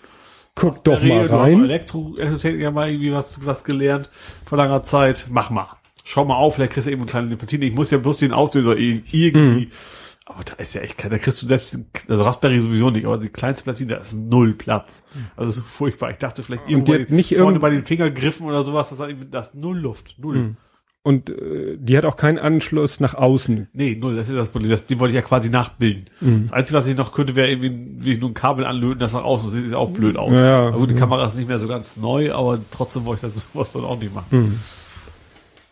Guck 0.55 0.83
doch 0.83 1.01
mal 1.01 1.27
Du 1.27 1.33
hast 1.33 1.51
rein. 1.51 1.63
Elektro, 1.63 2.15
Elektrotechnik 2.17 2.61
ja 2.61 2.71
mal 2.71 2.89
irgendwie 2.89 3.13
was, 3.13 3.45
was 3.45 3.63
gelernt 3.63 4.09
vor 4.45 4.57
langer 4.57 4.83
Zeit. 4.83 5.27
Mach 5.29 5.49
mal. 5.49 5.67
Schau 6.03 6.25
mal 6.25 6.35
auf, 6.35 6.55
vielleicht 6.55 6.73
kriegst 6.73 6.87
du 6.87 6.91
eben 6.91 7.01
eine 7.01 7.09
kleine 7.09 7.37
Platine. 7.37 7.65
Ich 7.65 7.73
muss 7.75 7.91
ja 7.91 7.97
bloß 7.97 8.17
den 8.17 8.33
Auslöser 8.33 8.75
irgendwie. 8.77 9.31
Mhm. 9.31 9.67
Aber 10.25 10.43
da 10.43 10.53
ist 10.55 10.75
ja 10.75 10.81
echt 10.81 10.97
kein, 10.97 11.09
da 11.09 11.17
kriegst 11.17 11.41
du 11.41 11.47
selbst, 11.47 11.73
den, 11.73 11.87
also 12.07 12.23
Raspberry 12.23 12.61
sowieso 12.61 12.91
nicht, 12.91 13.05
aber 13.05 13.17
die 13.17 13.29
kleinste 13.29 13.63
Platine, 13.63 13.93
da 13.93 13.97
ist 13.97 14.13
null 14.13 14.53
Platz. 14.53 15.01
Also 15.35 15.51
so 15.51 15.61
furchtbar. 15.61 16.11
Ich 16.11 16.17
dachte 16.17 16.43
vielleicht 16.43 16.69
irgendwo 16.69 16.93
hat 16.93 16.99
bei 16.99 17.05
den, 17.05 17.15
nicht 17.15 17.35
vorne 17.35 17.59
bei 17.59 17.71
den 17.71 17.83
Fingergriffen 17.83 18.45
oder 18.45 18.63
sowas, 18.63 18.95
das 19.31 19.47
ist 19.47 19.55
null 19.55 19.77
Luft. 19.79 20.15
Null. 20.19 20.37
Mhm. 20.37 20.57
Und 21.09 21.31
äh, 21.31 21.75
die 21.79 21.97
hat 21.97 22.05
auch 22.05 22.17
keinen 22.17 22.37
Anschluss 22.37 22.99
nach 22.99 23.15
außen. 23.15 23.67
Nee, 23.73 23.97
null, 23.99 24.15
das 24.15 24.29
ist 24.29 24.35
das 24.35 24.49
Problem. 24.49 24.69
Das, 24.69 24.85
die 24.85 24.99
wollte 24.99 25.09
ich 25.13 25.15
ja 25.15 25.23
quasi 25.23 25.49
nachbilden. 25.49 26.05
Mhm. 26.21 26.43
Das 26.43 26.53
Einzige, 26.53 26.77
was 26.77 26.85
ich 26.85 26.95
noch 26.95 27.13
könnte, 27.13 27.35
wäre 27.35 27.49
irgendwie 27.49 27.73
wie 27.97 28.15
nur 28.15 28.29
ein 28.29 28.35
Kabel 28.35 28.63
anlöten, 28.63 28.99
das 28.99 29.13
nach 29.13 29.23
außen. 29.23 29.51
Das 29.51 29.59
sieht 29.59 29.73
auch 29.73 29.89
blöd 29.89 30.17
aus. 30.17 30.37
Ja, 30.37 30.67
aber 30.67 30.77
gut, 30.77 30.91
die 30.91 30.93
ja. 30.93 30.99
Kamera 30.99 31.25
ist 31.25 31.35
nicht 31.35 31.47
mehr 31.47 31.57
so 31.57 31.67
ganz 31.67 31.97
neu, 31.97 32.31
aber 32.31 32.59
trotzdem 32.69 33.05
wollte 33.05 33.25
ich 33.25 33.33
dann 33.33 33.41
sowas 33.53 33.73
dann 33.73 33.85
auch 33.85 33.99
nicht 33.99 34.13
machen. 34.13 34.27
Mhm. 34.29 34.59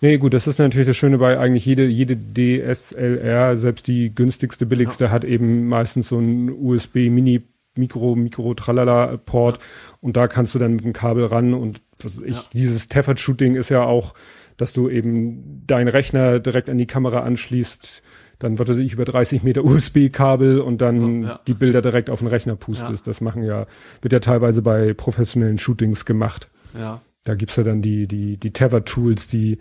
Nee, 0.02 0.18
gut, 0.18 0.34
das 0.34 0.48
ist 0.48 0.58
natürlich 0.58 0.88
das 0.88 0.98
Schöne 0.98 1.20
bei 1.20 1.38
eigentlich 1.38 1.68
jede, 1.68 1.86
jede 1.86 2.18
DSLR, 2.18 3.58
selbst 3.58 3.86
die 3.86 4.16
günstigste, 4.16 4.66
billigste, 4.66 5.12
hat 5.12 5.24
eben 5.24 5.68
meistens 5.68 6.08
so 6.08 6.18
ein 6.18 6.50
USB 6.50 7.12
Mini 7.12 7.44
Mikro, 7.76 8.16
Mikro, 8.16 8.56
Tralala 8.56 9.18
Port 9.18 9.60
und 10.02 10.18
da 10.18 10.28
kannst 10.28 10.56
du 10.56 10.60
dann 10.60 10.78
mit 10.78 10.84
dem 10.84 10.94
Kabel 10.94 11.26
ran 11.26 11.54
und 11.54 11.80
was 12.02 12.18
ich, 12.18 12.36
Ja. 12.38 12.44
dieses 12.54 12.88
Tethered 12.88 13.20
Shooting 13.20 13.54
ist 13.54 13.70
ja 13.70 13.84
auch, 13.84 14.16
dass 14.58 14.74
du 14.74 14.90
eben 14.90 15.64
deinen 15.68 15.88
Rechner 15.88 16.40
direkt 16.40 16.70
an 16.70 16.78
die 16.78 16.88
Kamera 16.88 17.22
anschließt, 17.22 18.02
dann 18.40 18.60
wird 18.60 18.70
ich 18.70 18.94
über 18.94 19.06
30 19.06 19.44
Meter 19.44 19.64
USB-Kabel 19.64 20.60
und 20.60 20.82
dann 20.82 21.00
So, 21.00 21.28
ja. 21.28 21.40
die 21.48 21.54
Bilder 21.54 21.82
direkt 21.82 22.10
auf 22.10 22.20
den 22.20 22.28
Rechner 22.28 22.56
pustest. 22.56 23.08
Das 23.08 23.22
machen 23.22 23.44
ja, 23.44 23.66
wird 24.02 24.14
ja 24.14 24.20
teilweise 24.20 24.62
bei 24.62 24.94
professionellen 24.94 25.58
Shootings 25.58 26.06
gemacht. 26.06 26.50
Ja. 26.78 27.02
Da 27.24 27.36
gibt's 27.36 27.56
ja 27.56 27.64
dann 27.64 27.82
die, 27.82 28.08
die, 28.08 28.38
die 28.38 28.52
Tether-Tools, 28.52 29.28
die, 29.28 29.58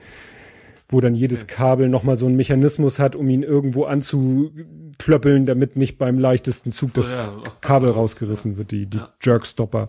wo 0.88 1.00
dann 1.00 1.14
jedes 1.14 1.46
Kabel 1.46 1.88
nochmal 1.88 2.16
so 2.16 2.26
einen 2.26 2.36
Mechanismus 2.36 2.98
hat, 2.98 3.16
um 3.16 3.28
ihn 3.30 3.42
irgendwo 3.42 3.84
anzuklöppeln, 3.84 5.46
damit 5.46 5.76
nicht 5.76 5.96
beim 5.98 6.18
leichtesten 6.18 6.70
Zug 6.70 6.90
So, 6.90 7.00
das 7.00 7.32
ja, 7.34 7.50
Kabel 7.60 7.90
raus, 7.90 7.96
rausgerissen 8.12 8.56
wird, 8.58 8.70
die, 8.70 8.86
die 8.86 8.98
Ja. 8.98 9.12
Jerkstopper. 9.22 9.88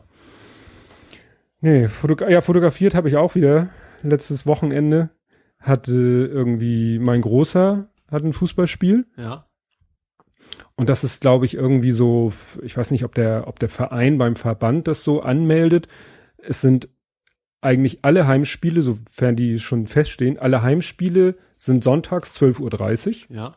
Nee, 1.60 1.88
Fotogra 1.88 2.30
ja, 2.30 2.42
fotografiert 2.42 2.96
habe 2.96 3.10
ich 3.10 3.18
auch 3.18 3.36
wieder. 3.36 3.70
Letztes 4.04 4.46
Wochenende 4.46 5.10
hatte 5.60 5.94
irgendwie 5.94 7.00
mein 7.00 7.22
Großer 7.22 7.90
hat 8.12 8.24
ein 8.24 8.34
Fußballspiel. 8.34 9.06
Ja. 9.18 9.46
Und 10.76 10.90
das 10.90 11.04
ist, 11.04 11.22
glaube 11.22 11.46
ich, 11.46 11.56
irgendwie 11.56 11.92
so, 11.92 12.32
ich 12.62 12.78
weiß 12.78 12.92
nicht, 12.92 13.04
ob 13.04 13.16
der, 13.16 13.48
ob 13.48 13.60
der 13.60 13.70
Verein 13.70 14.18
beim 14.18 14.36
Verband 14.36 14.88
das 14.88 15.04
so 15.04 15.22
anmeldet. 15.22 15.88
Es 16.38 16.62
sind 16.62 16.90
eigentlich 17.62 18.00
alle 18.04 18.28
Heimspiele, 18.28 18.82
sofern 18.82 19.36
die 19.36 19.60
schon 19.60 19.88
feststehen, 19.88 20.38
alle 20.38 20.62
Heimspiele 20.62 21.36
sind 21.58 21.84
sonntags 21.84 22.40
12.30 22.40 23.30
Uhr. 23.30 23.36
Ja. 23.36 23.56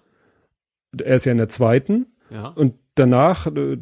Er 0.99 1.15
ist 1.15 1.27
ja 1.27 1.33
in 1.33 1.39
der 1.39 1.49
zweiten. 1.49 2.07
Ja. 2.31 2.49
Und 2.49 2.75
danach 2.95 3.47
äh, 3.47 3.79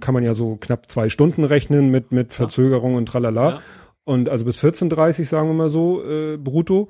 kann 0.00 0.14
man 0.14 0.22
ja 0.22 0.34
so 0.34 0.56
knapp 0.56 0.90
zwei 0.90 1.08
Stunden 1.08 1.44
rechnen 1.44 1.90
mit, 1.90 2.12
mit 2.12 2.32
Verzögerung 2.32 2.94
und 2.94 3.06
tralala. 3.06 3.50
Ja. 3.50 3.62
Und 4.06 4.28
also 4.28 4.44
bis 4.44 4.62
14.30 4.62 5.24
sagen 5.24 5.48
wir 5.48 5.54
mal 5.54 5.68
so, 5.68 6.02
äh, 6.04 6.36
brutto. 6.36 6.88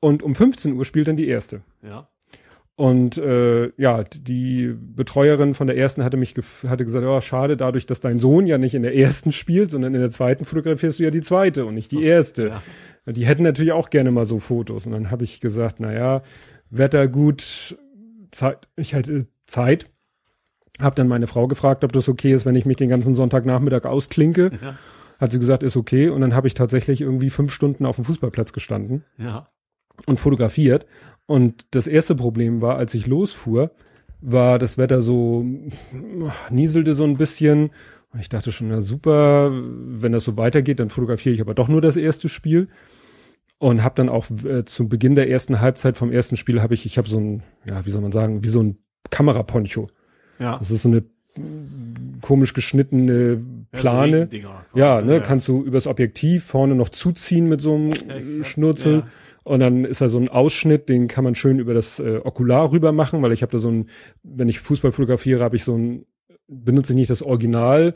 Und 0.00 0.24
um 0.24 0.34
15 0.34 0.74
Uhr 0.74 0.84
spielt 0.84 1.06
dann 1.06 1.16
die 1.16 1.28
erste. 1.28 1.62
Ja. 1.80 2.08
Und 2.74 3.16
äh, 3.18 3.70
ja, 3.80 4.02
die 4.02 4.74
Betreuerin 4.76 5.54
von 5.54 5.68
der 5.68 5.78
ersten 5.78 6.02
hatte 6.02 6.16
mich 6.16 6.34
hatte 6.66 6.84
gesagt, 6.84 7.06
oh, 7.06 7.20
schade, 7.20 7.56
dadurch, 7.56 7.86
dass 7.86 8.00
dein 8.00 8.18
Sohn 8.18 8.46
ja 8.46 8.58
nicht 8.58 8.74
in 8.74 8.82
der 8.82 8.96
ersten 8.96 9.30
spielt, 9.30 9.70
sondern 9.70 9.94
in 9.94 10.00
der 10.00 10.10
zweiten 10.10 10.44
fotografierst 10.44 10.98
du 10.98 11.04
ja 11.04 11.10
die 11.10 11.22
zweite 11.22 11.64
und 11.66 11.74
nicht 11.74 11.92
die 11.92 12.02
erste. 12.02 12.48
Ja. 13.06 13.12
Die 13.12 13.26
hätten 13.26 13.44
natürlich 13.44 13.72
auch 13.72 13.88
gerne 13.88 14.10
mal 14.10 14.26
so 14.26 14.40
Fotos. 14.40 14.86
Und 14.86 14.92
dann 14.92 15.12
habe 15.12 15.22
ich 15.22 15.40
gesagt, 15.40 15.76
na 15.78 15.92
ja, 15.92 16.22
Wetter 16.68 17.06
gut, 17.06 17.78
Zeit, 18.32 18.68
ich 18.74 18.92
hatte 18.92 19.28
Zeit. 19.46 19.86
Hab 20.80 20.96
dann 20.96 21.06
meine 21.06 21.28
Frau 21.28 21.46
gefragt, 21.46 21.84
ob 21.84 21.92
das 21.92 22.08
okay 22.08 22.34
ist, 22.34 22.44
wenn 22.44 22.56
ich 22.56 22.66
mich 22.66 22.76
den 22.76 22.90
ganzen 22.90 23.14
Sonntagnachmittag 23.14 23.84
ausklinke. 23.84 24.50
Ja. 24.60 24.76
Hat 25.18 25.32
sie 25.32 25.38
gesagt, 25.38 25.62
ist 25.62 25.76
okay. 25.76 26.08
Und 26.08 26.20
dann 26.20 26.34
habe 26.34 26.46
ich 26.46 26.54
tatsächlich 26.54 27.00
irgendwie 27.00 27.30
fünf 27.30 27.52
Stunden 27.52 27.86
auf 27.86 27.96
dem 27.96 28.04
Fußballplatz 28.04 28.52
gestanden 28.52 29.04
Ja. 29.18 29.48
und 30.06 30.20
fotografiert. 30.20 30.86
Und 31.26 31.66
das 31.72 31.86
erste 31.86 32.14
Problem 32.14 32.60
war, 32.60 32.76
als 32.76 32.94
ich 32.94 33.06
losfuhr, 33.06 33.70
war 34.20 34.58
das 34.58 34.78
Wetter 34.78 35.00
so, 35.02 35.44
nieselte 36.50 36.94
so 36.94 37.04
ein 37.04 37.16
bisschen. 37.16 37.70
Und 38.12 38.20
ich 38.20 38.28
dachte 38.28 38.52
schon, 38.52 38.68
na 38.68 38.80
super, 38.80 39.50
wenn 39.52 40.12
das 40.12 40.24
so 40.24 40.36
weitergeht, 40.36 40.80
dann 40.80 40.88
fotografiere 40.90 41.34
ich 41.34 41.40
aber 41.40 41.54
doch 41.54 41.68
nur 41.68 41.80
das 41.80 41.96
erste 41.96 42.28
Spiel. 42.28 42.68
Und 43.58 43.82
habe 43.82 43.94
dann 43.94 44.10
auch 44.10 44.26
äh, 44.44 44.64
zu 44.66 44.86
Beginn 44.88 45.14
der 45.14 45.30
ersten 45.30 45.60
Halbzeit 45.60 45.96
vom 45.96 46.12
ersten 46.12 46.36
Spiel 46.36 46.60
habe 46.60 46.74
ich, 46.74 46.84
ich 46.84 46.98
habe 46.98 47.08
so 47.08 47.18
ein, 47.18 47.42
ja, 47.68 47.86
wie 47.86 47.90
soll 47.90 48.02
man 48.02 48.12
sagen, 48.12 48.44
wie 48.44 48.48
so 48.48 48.62
ein 48.62 48.76
Kameraponcho. 49.10 49.86
Ja. 50.38 50.58
Das 50.58 50.70
ist 50.70 50.82
so 50.82 50.90
eine 50.90 51.04
komisch 52.20 52.52
geschnittene 52.54 53.40
Plane. 53.80 54.28
Ja, 54.32 54.64
so 54.72 54.78
Ja, 54.78 55.00
ne, 55.02 55.20
kannst 55.20 55.48
du 55.48 55.62
übers 55.62 55.86
Objektiv 55.86 56.44
vorne 56.44 56.74
noch 56.74 56.88
zuziehen 56.88 57.48
mit 57.48 57.60
so 57.60 57.74
einem 57.74 57.92
Ja, 58.38 58.44
Schnurzel. 58.44 58.94
ja. 58.98 59.06
Und 59.44 59.60
dann 59.60 59.84
ist 59.84 60.00
da 60.00 60.08
so 60.08 60.18
ein 60.18 60.28
Ausschnitt, 60.28 60.88
den 60.88 61.06
kann 61.06 61.22
man 61.22 61.36
schön 61.36 61.60
über 61.60 61.72
das 61.72 62.00
äh, 62.00 62.20
Okular 62.24 62.72
rüber 62.72 62.90
machen, 62.90 63.22
weil 63.22 63.32
ich 63.32 63.42
habe 63.42 63.52
da 63.52 63.58
so 63.58 63.70
ein, 63.70 63.86
wenn 64.24 64.48
ich 64.48 64.58
Fußball 64.58 64.90
fotografiere, 64.90 65.42
habe 65.44 65.54
ich 65.54 65.62
so 65.62 65.76
ein, 65.76 66.04
benutze 66.48 66.92
ich 66.92 66.96
nicht 66.96 67.10
das 67.10 67.22
Original, 67.22 67.94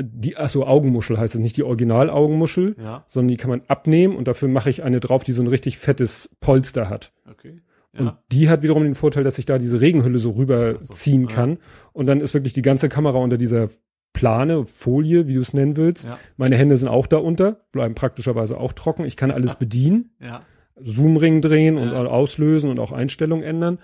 die, 0.00 0.36
ach 0.36 0.48
so, 0.48 0.66
Augenmuschel 0.66 1.18
heißt 1.18 1.34
es, 1.36 1.40
nicht 1.40 1.56
die 1.56 1.62
Original-Augenmuschel, 1.62 2.74
Ja, 2.78 3.04
sondern 3.06 3.28
die 3.28 3.36
kann 3.36 3.50
man 3.50 3.62
abnehmen 3.68 4.16
und 4.16 4.26
dafür 4.26 4.48
mache 4.48 4.70
ich 4.70 4.82
eine 4.82 4.98
drauf, 5.00 5.22
die 5.22 5.32
so 5.32 5.42
ein 5.42 5.46
richtig 5.48 5.78
fettes 5.78 6.28
Polster 6.40 6.88
hat. 6.88 7.12
okay. 7.30 7.60
Und 7.96 8.06
Ja, 8.06 8.18
die 8.32 8.48
hat 8.48 8.62
wiederum 8.62 8.84
den 8.84 8.94
Vorteil, 8.94 9.22
dass 9.22 9.38
ich 9.38 9.44
da 9.44 9.58
diese 9.58 9.80
Regenhülle 9.82 10.18
so 10.18 10.30
rüberziehen 10.30 11.24
so, 11.24 11.28
ja. 11.28 11.34
kann. 11.34 11.58
Und 11.92 12.06
dann 12.06 12.22
ist 12.22 12.32
wirklich 12.32 12.54
die 12.54 12.62
ganze 12.62 12.88
Kamera 12.88 13.18
unter 13.18 13.36
dieser 13.36 13.68
Plane, 14.12 14.66
Folie, 14.66 15.26
wie 15.26 15.34
du 15.34 15.40
es 15.40 15.54
nennen 15.54 15.76
willst. 15.76 16.04
ja, 16.04 16.18
Meine 16.36 16.56
Hände 16.56 16.76
sind 16.76 16.88
auch 16.88 17.06
da 17.06 17.16
unter, 17.18 17.60
bleiben 17.72 17.94
praktischerweise 17.94 18.58
auch 18.58 18.72
trocken. 18.72 19.04
Ich 19.04 19.16
kann 19.16 19.30
alles 19.30 19.54
bedienen, 19.56 20.10
ja, 20.20 20.42
Zoomring 20.82 21.40
drehen 21.40 21.76
und 21.78 21.88
Ja. 21.92 22.04
auslösen 22.06 22.70
und 22.70 22.78
auch 22.80 22.92
Einstellungen 22.92 23.44
ändern. 23.44 23.78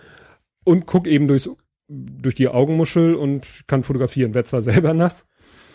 Und 0.64 0.86
guck 0.86 1.06
eben 1.06 1.28
durchs, 1.28 1.48
durch 1.88 2.34
die 2.34 2.48
Augenmuschel 2.48 3.14
und 3.14 3.46
kann 3.66 3.82
fotografieren. 3.82 4.34
Werd 4.34 4.46
zwar 4.46 4.60
selber 4.62 4.92
nass, 4.94 5.26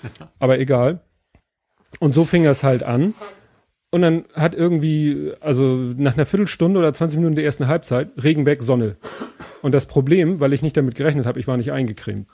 aber 0.39 0.59
egal. 0.59 1.01
Und 1.99 2.13
so 2.13 2.23
fing 2.25 2.45
es 2.45 2.63
halt 2.63 2.83
an. 2.83 3.13
Und 3.91 4.01
dann 4.01 4.25
hat 4.33 4.55
irgendwie, 4.55 5.33
also 5.39 5.75
nach 5.75 6.15
einer 6.15 6.25
Viertelstunde 6.25 6.79
oder 6.79 6.93
20 6.93 7.17
Minuten 7.19 7.35
der 7.35 7.45
ersten 7.45 7.67
Halbzeit, 7.67 8.09
Regen 8.23 8.45
weg, 8.47 8.63
Sonne. 8.63 8.93
Und 9.61 9.71
das 9.71 9.85
Problem, 9.85 10.39
weil 10.39 10.51
ich 10.53 10.63
nicht 10.63 10.75
damit 10.75 10.95
gerechnet 10.95 11.27
habe, 11.27 11.39
ich 11.39 11.47
war 11.47 11.57
nicht 11.57 11.71
eingecremt. 11.71 12.27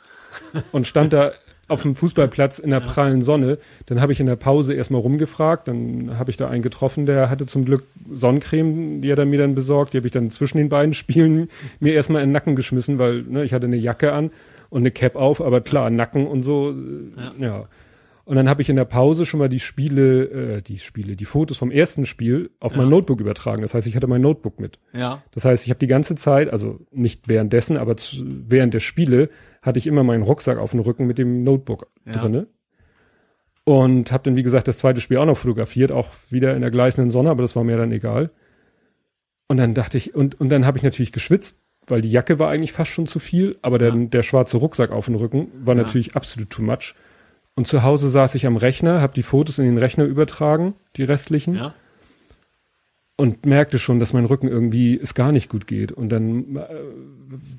Und 0.71 0.87
stand 0.87 1.11
da 1.11 1.33
auf 1.69 1.83
dem 1.83 1.95
Fußballplatz 1.95 2.59
in 2.59 2.69
der 2.71 2.79
prallen 2.81 3.21
Sonne. 3.21 3.57
Dann 3.85 4.01
habe 4.01 4.11
ich 4.11 4.19
in 4.19 4.25
der 4.25 4.35
Pause 4.35 4.73
erstmal 4.73 5.01
rumgefragt. 5.01 5.67
Dann 5.67 6.17
habe 6.17 6.31
ich 6.31 6.37
da 6.37 6.49
einen 6.49 6.61
getroffen, 6.63 7.05
der 7.05 7.29
hatte 7.29 7.45
zum 7.45 7.65
Glück 7.65 7.83
Sonnencreme, 8.11 9.01
die 9.01 9.11
hat 9.11 9.19
er 9.19 9.25
mir 9.25 9.39
dann 9.39 9.55
besorgt. 9.55 9.93
Die 9.93 9.97
habe 9.97 10.07
ich 10.07 10.11
dann 10.11 10.31
zwischen 10.31 10.57
den 10.57 10.69
beiden 10.69 10.93
Spielen 10.93 11.49
mir 11.79 11.93
erstmal 11.93 12.21
in 12.21 12.29
den 12.29 12.33
Nacken 12.33 12.55
geschmissen, 12.55 12.99
weil 12.99 13.21
ne, 13.23 13.43
ich 13.43 13.53
hatte 13.53 13.67
eine 13.67 13.77
Jacke 13.77 14.11
an 14.13 14.31
und 14.69 14.81
eine 14.81 14.91
Cap 14.91 15.15
auf, 15.15 15.41
aber 15.41 15.61
klar, 15.61 15.89
Nacken 15.89 16.27
und 16.27 16.41
so, 16.41 16.71
äh, 16.71 17.21
Ja. 17.41 17.45
ja. 17.45 17.65
Und 18.29 18.35
dann 18.35 18.47
habe 18.47 18.61
ich 18.61 18.69
in 18.69 18.75
der 18.75 18.85
Pause 18.85 19.25
schon 19.25 19.39
mal 19.39 19.49
die 19.49 19.59
Spiele, 19.59 20.57
äh, 20.57 20.61
die 20.61 20.77
Spiele, 20.77 21.15
die 21.15 21.25
Fotos 21.25 21.57
vom 21.57 21.71
ersten 21.71 22.05
Spiel 22.05 22.51
auf 22.59 22.75
mein 22.75 22.85
Ja. 22.85 22.91
Notebook 22.91 23.19
übertragen. 23.19 23.63
Das 23.63 23.73
heißt, 23.73 23.87
ich 23.87 23.95
hatte 23.95 24.05
mein 24.05 24.21
Notebook 24.21 24.59
mit. 24.59 24.77
ja, 24.93 25.23
Das 25.31 25.45
heißt, 25.45 25.63
ich 25.65 25.71
habe 25.71 25.79
die 25.79 25.87
ganze 25.87 26.13
Zeit, 26.13 26.51
also 26.51 26.79
nicht 26.91 27.27
währenddessen, 27.27 27.75
aber 27.75 27.97
zu, 27.97 28.17
während 28.27 28.75
der 28.75 28.81
Spiele 28.81 29.29
hatte 29.63 29.79
ich 29.79 29.87
immer 29.87 30.03
meinen 30.03 30.21
Rucksack 30.21 30.59
auf 30.59 30.69
dem 30.71 30.79
Rücken 30.81 31.07
mit 31.07 31.17
dem 31.17 31.43
Notebook 31.43 31.87
Ja. 32.05 32.11
drinne. 32.11 32.45
Und 33.63 34.11
habe 34.11 34.23
dann, 34.23 34.35
wie 34.35 34.43
gesagt, 34.43 34.67
das 34.67 34.77
zweite 34.79 35.01
Spiel 35.01 35.17
auch 35.17 35.25
noch 35.25 35.37
fotografiert, 35.37 35.91
auch 35.91 36.09
wieder 36.29 36.55
in 36.55 36.61
der 36.61 36.71
gleißenden 36.71 37.11
Sonne, 37.11 37.29
aber 37.29 37.41
das 37.41 37.55
war 37.55 37.63
mir 37.63 37.77
dann 37.77 37.91
egal. 37.91 38.31
Und 39.47 39.57
dann 39.57 39.73
dachte 39.73 39.97
ich, 39.97 40.15
und, 40.15 40.39
und 40.39 40.49
dann 40.49 40.65
habe 40.65 40.77
ich 40.77 40.83
natürlich 40.83 41.11
geschwitzt, 41.11 41.59
weil 41.87 42.01
die 42.01 42.11
Jacke 42.11 42.39
war 42.39 42.49
eigentlich 42.49 42.73
fast 42.73 42.91
schon 42.91 43.07
zu 43.07 43.19
viel, 43.19 43.57
aber 43.61 43.77
der, 43.79 43.89
Ja. 43.89 43.95
der 44.05 44.23
schwarze 44.23 44.57
Rucksack 44.57 44.91
auf 44.91 45.05
dem 45.05 45.15
Rücken 45.15 45.47
war 45.63 45.75
Ja. 45.75 45.81
natürlich 45.83 46.15
absolut 46.15 46.49
too 46.51 46.61
much. 46.61 46.93
Und 47.59 47.65
zu 47.65 47.83
Hause 47.83 48.09
saß 48.09 48.35
ich 48.35 48.45
am 48.45 48.55
Rechner, 48.55 49.01
habe 49.01 49.11
die 49.11 49.21
Fotos 49.21 49.59
in 49.59 49.65
den 49.65 49.77
Rechner 49.77 50.05
übertragen, 50.05 50.75
die 50.95 51.03
restlichen 51.03 51.55
ja, 51.55 51.73
und 53.17 53.45
merkte 53.45 53.79
schon, 53.79 53.99
dass 53.99 54.13
mein 54.13 54.23
Rücken 54.23 54.47
irgendwie 54.47 54.97
es 54.97 55.13
gar 55.13 55.33
nicht 55.33 55.49
gut 55.49 55.67
geht. 55.67 55.91
Und 55.91 56.07
dann, 56.07 56.55
äh, 56.55 56.65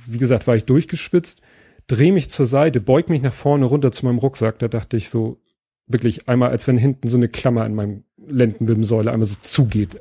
wie 0.06 0.16
gesagt, 0.16 0.46
war 0.46 0.56
ich 0.56 0.64
durchgespitzt, 0.64 1.42
drehe 1.86 2.14
mich 2.14 2.30
zur 2.30 2.46
Seite, 2.46 2.80
beug 2.80 3.10
mich 3.10 3.20
nach 3.20 3.34
vorne 3.34 3.66
runter 3.66 3.92
zu 3.92 4.06
meinem 4.06 4.16
Rucksack. 4.16 4.58
Da 4.58 4.68
dachte 4.68 4.96
ich 4.96 5.10
so, 5.10 5.38
wirklich 5.86 6.30
einmal, 6.30 6.48
als 6.48 6.66
wenn 6.66 6.78
hinten 6.78 7.08
so 7.08 7.18
eine 7.18 7.28
Klammer 7.28 7.66
in 7.66 7.74
meinem 7.74 8.04
Lendenwirbelsäule 8.26 9.12
einmal 9.12 9.28
so 9.28 9.36
zugeht. 9.42 10.00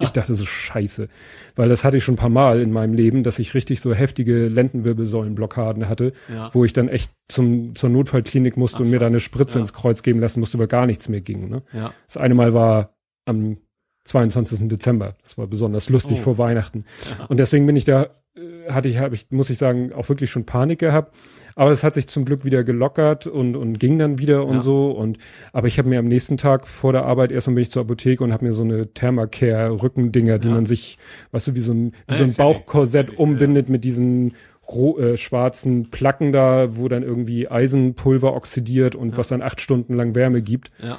Ich 0.00 0.10
dachte 0.10 0.34
so 0.34 0.44
scheiße, 0.44 1.08
weil 1.54 1.68
das 1.68 1.84
hatte 1.84 1.96
ich 1.96 2.04
schon 2.04 2.14
ein 2.14 2.18
paar 2.18 2.28
Mal 2.28 2.60
in 2.60 2.70
meinem 2.72 2.92
Leben, 2.94 3.22
dass 3.22 3.38
ich 3.38 3.54
richtig 3.54 3.80
so 3.80 3.94
heftige 3.94 4.48
Lendenwirbelsäulenblockaden 4.48 5.88
hatte, 5.88 6.12
ja, 6.32 6.50
wo 6.52 6.64
ich 6.64 6.72
dann 6.72 6.88
echt 6.88 7.10
zum, 7.28 7.74
zur 7.74 7.90
Notfallklinik 7.90 8.56
musste 8.56 8.78
Ach, 8.78 8.80
und 8.82 8.90
mir 8.90 8.98
da 8.98 9.06
eine. 9.06 9.20
Spritze 9.20 9.58
Ja. 9.58 9.62
ins 9.62 9.72
Kreuz 9.72 10.02
geben 10.02 10.20
lassen 10.20 10.40
musste, 10.40 10.58
weil 10.58 10.66
gar 10.66 10.86
nichts 10.86 11.08
mehr 11.08 11.20
ging. 11.20 11.48
Ne? 11.48 11.62
ja, 11.72 11.92
Das 12.06 12.16
eine 12.16 12.34
Mal 12.34 12.52
war 12.54 12.94
am 13.24 13.56
22. 14.04 14.68
Dezember. 14.68 15.16
Das 15.22 15.36
war 15.38 15.46
besonders 15.46 15.88
lustig 15.90 16.18
Oh. 16.20 16.24
vor 16.24 16.38
Weihnachten. 16.38 16.84
Und 17.28 17.38
deswegen 17.40 17.66
bin 17.66 17.74
ich 17.76 17.84
da, 17.84 18.10
äh, 18.36 18.70
hatte 18.70 18.88
ich, 18.88 18.98
habe 18.98 19.14
ich, 19.14 19.26
muss 19.30 19.50
ich 19.50 19.58
sagen, 19.58 19.92
auch 19.94 20.08
wirklich 20.08 20.30
schon 20.30 20.44
Panik 20.46 20.78
gehabt. 20.78 21.14
Aber 21.58 21.70
das 21.70 21.82
hat 21.82 21.94
sich 21.94 22.06
zum 22.06 22.24
Glück 22.26 22.44
wieder 22.44 22.62
gelockert 22.64 23.26
und, 23.26 23.56
und 23.56 23.80
ging 23.80 23.98
dann 23.98 24.18
wieder 24.18 24.44
und 24.46 24.56
Ja. 24.56 24.60
so. 24.62 24.90
Und 24.90 25.16
aber 25.54 25.66
ich 25.68 25.78
habe 25.78 25.88
mir 25.88 25.98
am 25.98 26.06
nächsten 26.06 26.36
Tag 26.36 26.68
vor 26.68 26.92
der 26.92 27.04
Arbeit 27.06 27.32
erstmal 27.32 27.54
bin 27.54 27.62
ich 27.62 27.70
zur 27.70 27.82
Apotheke 27.82 28.22
und 28.22 28.32
habe 28.32 28.44
mir 28.44 28.52
so 28.52 28.62
eine 28.62 28.92
Thermacare 28.92 29.82
Rückendinger, 29.82 30.38
die 30.38 30.48
Ja. 30.48 30.54
man 30.54 30.66
sich, 30.66 30.98
weißt 31.32 31.48
du, 31.48 31.54
wie 31.54 31.60
so 31.60 31.72
ein, 31.72 31.92
wie 32.08 32.14
so 32.14 32.24
ein. 32.24 32.34
Bauchkorsett 32.36 33.18
umbindet 33.18 33.68
mit 33.70 33.84
diesen 33.84 34.34
ro 34.68 34.98
äh, 34.98 35.16
schwarzen 35.16 35.90
Placken 35.90 36.30
da, 36.32 36.76
wo 36.76 36.88
dann 36.88 37.02
irgendwie 37.02 37.48
Eisenpulver 37.48 38.34
oxidiert 38.34 38.94
und 38.94 39.12
Ja. 39.12 39.16
was 39.16 39.28
dann 39.28 39.40
acht 39.40 39.60
Stunden 39.60 39.94
lang 39.94 40.14
Wärme 40.14 40.42
gibt. 40.42 40.70
ja, 40.82 40.98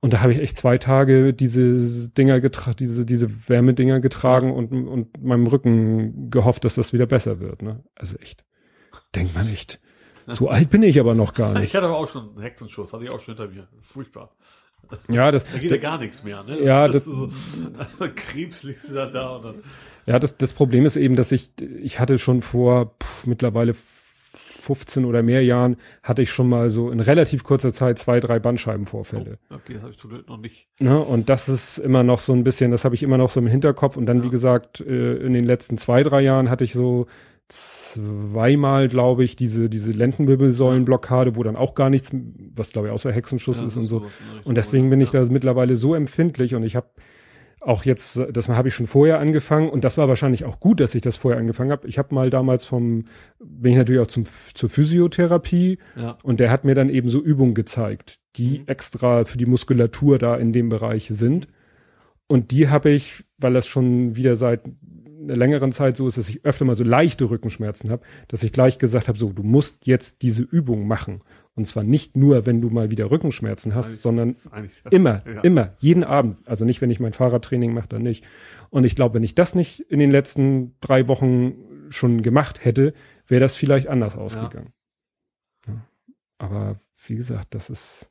Und 0.00 0.12
da 0.12 0.20
habe 0.20 0.32
ich 0.32 0.38
echt 0.38 0.56
zwei 0.56 0.78
Tage 0.78 1.34
diese 1.34 2.08
Dinger 2.10 2.40
getragen, 2.40 2.76
diese, 2.78 3.04
diese 3.04 3.28
Wärmedinger 3.48 3.98
getragen 3.98 4.52
und, 4.52 4.70
und 4.86 5.20
meinem 5.20 5.48
Rücken 5.48 6.30
gehofft, 6.30 6.64
dass 6.64 6.76
das 6.76 6.92
wieder 6.92 7.06
besser 7.06 7.40
wird. 7.40 7.62
Ne? 7.62 7.80
Also 7.96 8.16
echt. 8.18 8.44
Denkt 9.14 9.34
man 9.34 9.48
echt. 9.48 9.80
So 10.26 10.48
alt 10.48 10.70
bin 10.70 10.82
ich 10.82 11.00
aber 11.00 11.14
noch 11.14 11.34
gar 11.34 11.52
nicht. 11.54 11.64
Ich 11.64 11.74
hatte 11.76 11.86
aber 11.86 11.96
auch 11.96 12.08
schon 12.08 12.30
einen 12.30 12.42
Hexenschuss, 12.42 12.92
hatte 12.92 13.04
ich 13.04 13.10
auch 13.10 13.20
schon 13.20 13.36
hinter 13.36 13.52
mir. 13.52 13.66
Furchtbar. 13.82 14.34
Ja, 15.08 15.30
das, 15.30 15.44
Da 15.44 15.58
geht 15.58 15.70
ja 15.70 15.76
gar 15.76 15.98
nichts 15.98 16.24
mehr, 16.24 16.42
ne? 16.42 16.60
Ja, 16.62 16.86
das, 16.88 17.04
das- 17.04 17.06
ist 17.06 17.12
so, 17.98 18.08
Krebs 18.14 18.62
liegst 18.64 18.90
du 18.90 18.94
dann 18.94 19.12
da 19.12 19.36
und 19.36 19.44
dann, 19.44 19.54
ja, 20.06 20.18
das, 20.18 20.36
das 20.36 20.52
Problem 20.52 20.84
ist 20.86 20.96
eben, 20.96 21.14
dass 21.16 21.30
ich, 21.32 21.50
ich 21.80 22.00
hatte 22.00 22.18
schon 22.18 22.42
vor 22.42 22.96
pff, 23.00 23.26
mittlerweile 23.26 23.74
15 23.74 25.04
oder 25.04 25.22
mehr 25.22 25.42
Jahren, 25.44 25.76
hatte 26.02 26.22
ich 26.22 26.30
schon 26.30 26.48
mal 26.48 26.70
so 26.70 26.90
in 26.90 27.00
relativ 27.00 27.44
kurzer 27.44 27.72
Zeit 27.72 27.98
zwei, 27.98 28.20
drei 28.20 28.38
Bandscheibenvorfälle. 28.38 29.38
oh, 29.50 29.54
okay, 29.54 29.74
das 29.74 29.82
habe 29.82 29.92
ich 29.92 29.98
zum 29.98 30.10
Glück 30.10 30.28
noch 30.28 30.36
nicht. 30.38 30.68
Ne? 30.78 30.98
Und 31.00 31.28
das 31.28 31.48
ist 31.48 31.78
immer 31.78 32.02
noch 32.02 32.18
so 32.18 32.32
ein 32.32 32.44
bisschen, 32.44 32.70
das 32.70 32.84
habe 32.84 32.94
ich 32.94 33.02
immer 33.02 33.18
noch 33.18 33.30
so 33.30 33.40
im 33.40 33.46
Hinterkopf. 33.46 33.96
Und 33.96 34.06
dann, 34.06 34.18
Ja. 34.18 34.24
wie 34.24 34.30
gesagt, 34.30 34.80
äh, 34.80 35.16
in 35.16 35.32
den 35.32 35.44
letzten 35.44 35.78
zwei, 35.78 36.02
drei 36.02 36.20
Jahren 36.22 36.50
hatte 36.50 36.64
ich 36.64 36.72
so 36.72 37.06
zweimal, 37.52 38.88
glaube 38.88 39.24
ich, 39.24 39.36
diese, 39.36 39.68
diese 39.68 39.92
Lendenwirbelsäulenblockade, 39.92 41.36
wo 41.36 41.42
dann 41.42 41.56
auch 41.56 41.74
gar 41.74 41.90
nichts, 41.90 42.10
was 42.54 42.72
glaube 42.72 42.88
ich 42.88 42.94
außer 42.94 43.12
Hexenschuss 43.12 43.60
Ja, 43.60 43.66
ist 43.66 43.76
und 43.76 43.82
so. 43.84 44.06
Und 44.44 44.56
deswegen 44.56 44.90
bin 44.90 45.00
ich 45.00 45.10
da 45.10 45.24
mittlerweile 45.24 45.76
so 45.76 45.94
empfindlich 45.94 46.54
und 46.54 46.62
ich 46.62 46.76
habe 46.76 46.88
auch 47.62 47.84
jetzt, 47.84 48.18
das 48.32 48.48
habe 48.48 48.68
ich 48.68 48.74
schon 48.74 48.86
vorher 48.86 49.18
angefangen 49.18 49.68
und 49.68 49.84
das 49.84 49.98
war 49.98 50.08
wahrscheinlich 50.08 50.46
auch 50.46 50.60
gut, 50.60 50.80
dass 50.80 50.94
ich 50.94 51.02
das 51.02 51.18
vorher 51.18 51.38
angefangen 51.38 51.70
habe. 51.70 51.86
Ich 51.88 51.98
habe 51.98 52.14
mal 52.14 52.30
damals 52.30 52.64
vom, 52.64 53.04
bin 53.38 53.72
ich 53.72 53.78
natürlich 53.78 54.00
auch 54.00 54.06
zum, 54.06 54.24
zur 54.54 54.70
Physiotherapie 54.70 55.78
Ja. 55.94 56.16
und 56.22 56.40
der 56.40 56.50
hat 56.50 56.64
mir 56.64 56.74
dann 56.74 56.88
eben 56.88 57.10
so 57.10 57.20
Übungen 57.20 57.52
gezeigt, 57.54 58.18
die 58.36 58.60
Mhm. 58.60 58.64
extra 58.66 59.24
für 59.26 59.36
die 59.36 59.44
Muskulatur 59.46 60.16
da 60.18 60.36
in 60.36 60.52
dem 60.54 60.70
Bereich 60.70 61.08
sind. 61.08 61.48
Und 62.28 62.50
die 62.52 62.68
habe 62.68 62.90
ich, 62.90 63.24
weil 63.36 63.52
das 63.52 63.66
schon 63.66 64.16
wieder 64.16 64.36
seit 64.36 64.62
einer 65.30 65.38
längeren 65.38 65.72
Zeit 65.72 65.96
so 65.96 66.06
ist, 66.08 66.18
dass 66.18 66.28
ich 66.28 66.44
öfter 66.44 66.64
mal 66.64 66.74
so 66.74 66.84
leichte 66.84 67.28
Rückenschmerzen 67.30 67.90
habe, 67.90 68.02
dass 68.28 68.42
ich 68.42 68.52
gleich 68.52 68.78
gesagt 68.78 69.08
habe, 69.08 69.18
so, 69.18 69.32
du 69.32 69.42
musst 69.42 69.86
jetzt 69.86 70.22
diese 70.22 70.42
Übung 70.42 70.86
machen. 70.86 71.20
Und 71.54 71.64
zwar 71.66 71.82
nicht 71.84 72.16
nur, 72.16 72.46
wenn 72.46 72.60
du 72.60 72.70
mal 72.70 72.90
wieder 72.90 73.10
Rückenschmerzen 73.10 73.74
hast, 73.74 73.86
Eigentlich- 73.86 74.00
sondern 74.00 74.36
Eigentlich, 74.50 74.82
Immer, 74.90 75.18
Ja. 75.26 75.40
immer, 75.42 75.74
jeden 75.78 76.04
Abend. 76.04 76.38
Also 76.48 76.64
nicht, 76.64 76.80
wenn 76.80 76.90
ich 76.90 77.00
mein 77.00 77.12
Fahrradtraining 77.12 77.72
mache, 77.74 77.88
dann 77.88 78.02
nicht. 78.02 78.24
Und 78.70 78.84
ich 78.84 78.94
glaube, 78.96 79.14
wenn 79.14 79.22
ich 79.22 79.34
das 79.34 79.54
nicht 79.54 79.80
in 79.80 79.98
den 79.98 80.10
letzten 80.10 80.74
drei 80.80 81.08
Wochen 81.08 81.54
schon 81.90 82.22
gemacht 82.22 82.64
hätte, 82.64 82.92
wäre 83.26 83.40
das 83.40 83.56
vielleicht 83.56 83.88
anders 83.88 84.16
ausgegangen. 84.16 84.72
Ja. 85.66 85.86
Aber 86.38 86.80
wie 87.06 87.16
gesagt, 87.16 87.54
das 87.54 87.70
ist, 87.70 88.09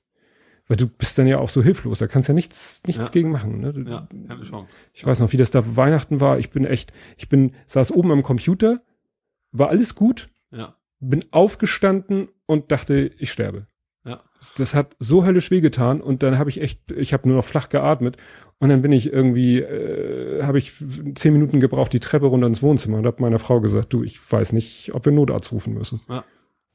weil 0.70 0.78
du 0.78 0.88
bist 0.88 1.18
dann 1.18 1.28
ja 1.28 1.40
auch 1.40 1.50
so 1.50 1.62
hilflos, 1.62 2.00
da 2.00 2.08
kannst 2.08 2.30
ja 2.30 2.34
nichts, 2.34 2.82
nichts 2.88 3.08
Ja. 3.08 3.10
gegen 3.12 3.32
machen. 3.32 3.60
Ne? 3.60 3.74
Du, 3.74 3.82
Ja, 3.82 4.08
keine 4.28 4.44
Chance. 4.44 4.88
Ich 4.94 5.06
weiß 5.06 5.20
noch, 5.20 5.34
wie 5.34 5.38
das 5.38 5.52
da 5.52 5.76
Weihnachten 5.76 6.22
war. 6.22 6.40
Ich 6.40 6.52
bin 6.52 6.64
echt, 6.64 6.94
ich 7.18 7.28
bin, 7.28 7.52
saß 7.66 7.92
oben 7.92 8.12
am 8.12 8.24
Computer, 8.24 8.82
war 9.52 9.68
alles 9.70 9.96
gut, 9.96 10.30
Ja, 10.52 10.76
bin 11.02 11.26
aufgestanden 11.32 12.30
und 12.46 12.72
dachte, 12.72 13.12
ich 13.18 13.32
sterbe. 13.32 13.68
ja. 14.06 14.22
Das 14.58 14.74
hat 14.74 14.96
so 15.00 15.26
höllisch 15.26 15.52
wehgetan 15.52 16.00
und 16.00 16.24
dann 16.24 16.38
habe 16.38 16.50
ich 16.50 16.62
echt, 16.62 16.92
ich 16.94 17.12
habe 17.12 17.28
nur 17.28 17.36
noch 17.38 17.44
flach 17.46 17.68
geatmet 17.68 18.16
und 18.60 18.70
dann 18.70 18.82
bin 18.82 18.92
ich 18.94 19.12
irgendwie, 19.12 19.60
äh, 19.60 20.44
habe 20.44 20.58
ich 20.60 20.74
zehn 21.16 21.34
Minuten 21.34 21.60
gebraucht, 21.60 21.92
die 21.92 22.00
Treppe 22.00 22.28
runter 22.28 22.48
ins 22.48 22.64
Wohnzimmer 22.64 23.00
und 23.00 23.06
habe 23.06 23.22
meiner 23.22 23.40
Frau 23.40 23.60
gesagt, 23.60 23.92
du, 23.92 24.04
ich 24.04 24.20
weiß 24.32 24.54
nicht, 24.54 24.94
ob 24.94 25.04
wir 25.06 25.12
Notarzt 25.12 25.52
rufen 25.52 25.74
müssen. 25.74 26.00
Ja. 26.08 26.24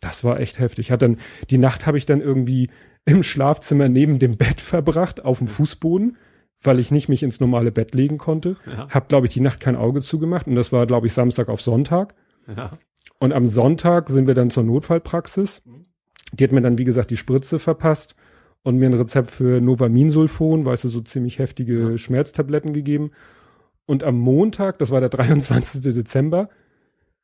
Das 0.00 0.24
war 0.24 0.40
echt 0.40 0.58
heftig. 0.58 0.90
Hat 0.90 1.00
dann 1.00 1.16
die 1.48 1.56
Nacht 1.58 1.86
habe 1.86 1.96
ich 1.96 2.04
dann 2.04 2.20
irgendwie 2.20 2.68
im 3.06 3.22
Schlafzimmer 3.22 3.88
neben 3.88 4.18
dem 4.18 4.36
Bett 4.36 4.60
verbracht 4.60 5.24
auf 5.24 5.38
dem 5.38 5.48
Fußboden, 5.48 6.16
weil 6.62 6.78
ich 6.78 6.90
nicht 6.90 7.08
mich 7.08 7.22
ins 7.22 7.40
normale 7.40 7.70
Bett 7.70 7.94
legen 7.94 8.16
konnte. 8.18 8.56
Ja, 8.66 8.88
Hab 8.88 9.08
glaube 9.08 9.26
ich 9.26 9.32
die 9.34 9.40
Nacht 9.40 9.60
kein 9.60 9.76
Auge 9.76 10.00
zugemacht 10.00 10.46
und 10.46 10.54
das 10.54 10.72
war 10.72 10.86
glaube 10.86 11.06
ich 11.06 11.12
Samstag 11.12 11.48
auf 11.48 11.60
Sonntag. 11.60 12.14
ja, 12.56 12.78
Und 13.18 13.32
am 13.32 13.46
Sonntag 13.46 14.08
sind 14.08 14.26
wir 14.26 14.34
dann 14.34 14.50
zur 14.50 14.62
Notfallpraxis. 14.62 15.62
Die 16.32 16.44
hat 16.44 16.52
mir 16.52 16.62
dann, 16.62 16.78
wie 16.78 16.84
gesagt, 16.84 17.10
die 17.10 17.16
Spritze 17.16 17.58
verpasst 17.58 18.16
und 18.62 18.78
mir 18.78 18.86
ein 18.86 18.94
Rezept 18.94 19.30
für 19.30 19.60
Novaminsulfon, 19.60 20.64
weißt 20.64 20.84
du, 20.84 20.88
so 20.88 21.00
ziemlich 21.02 21.38
heftige 21.38 21.90
Ja. 21.92 21.98
Schmerztabletten 21.98 22.72
gegeben. 22.72 23.10
Und 23.86 24.02
am 24.02 24.18
Montag, 24.18 24.78
das 24.78 24.90
war 24.90 25.00
der 25.00 25.10
23. 25.10 25.82
Dezember, 25.94 26.48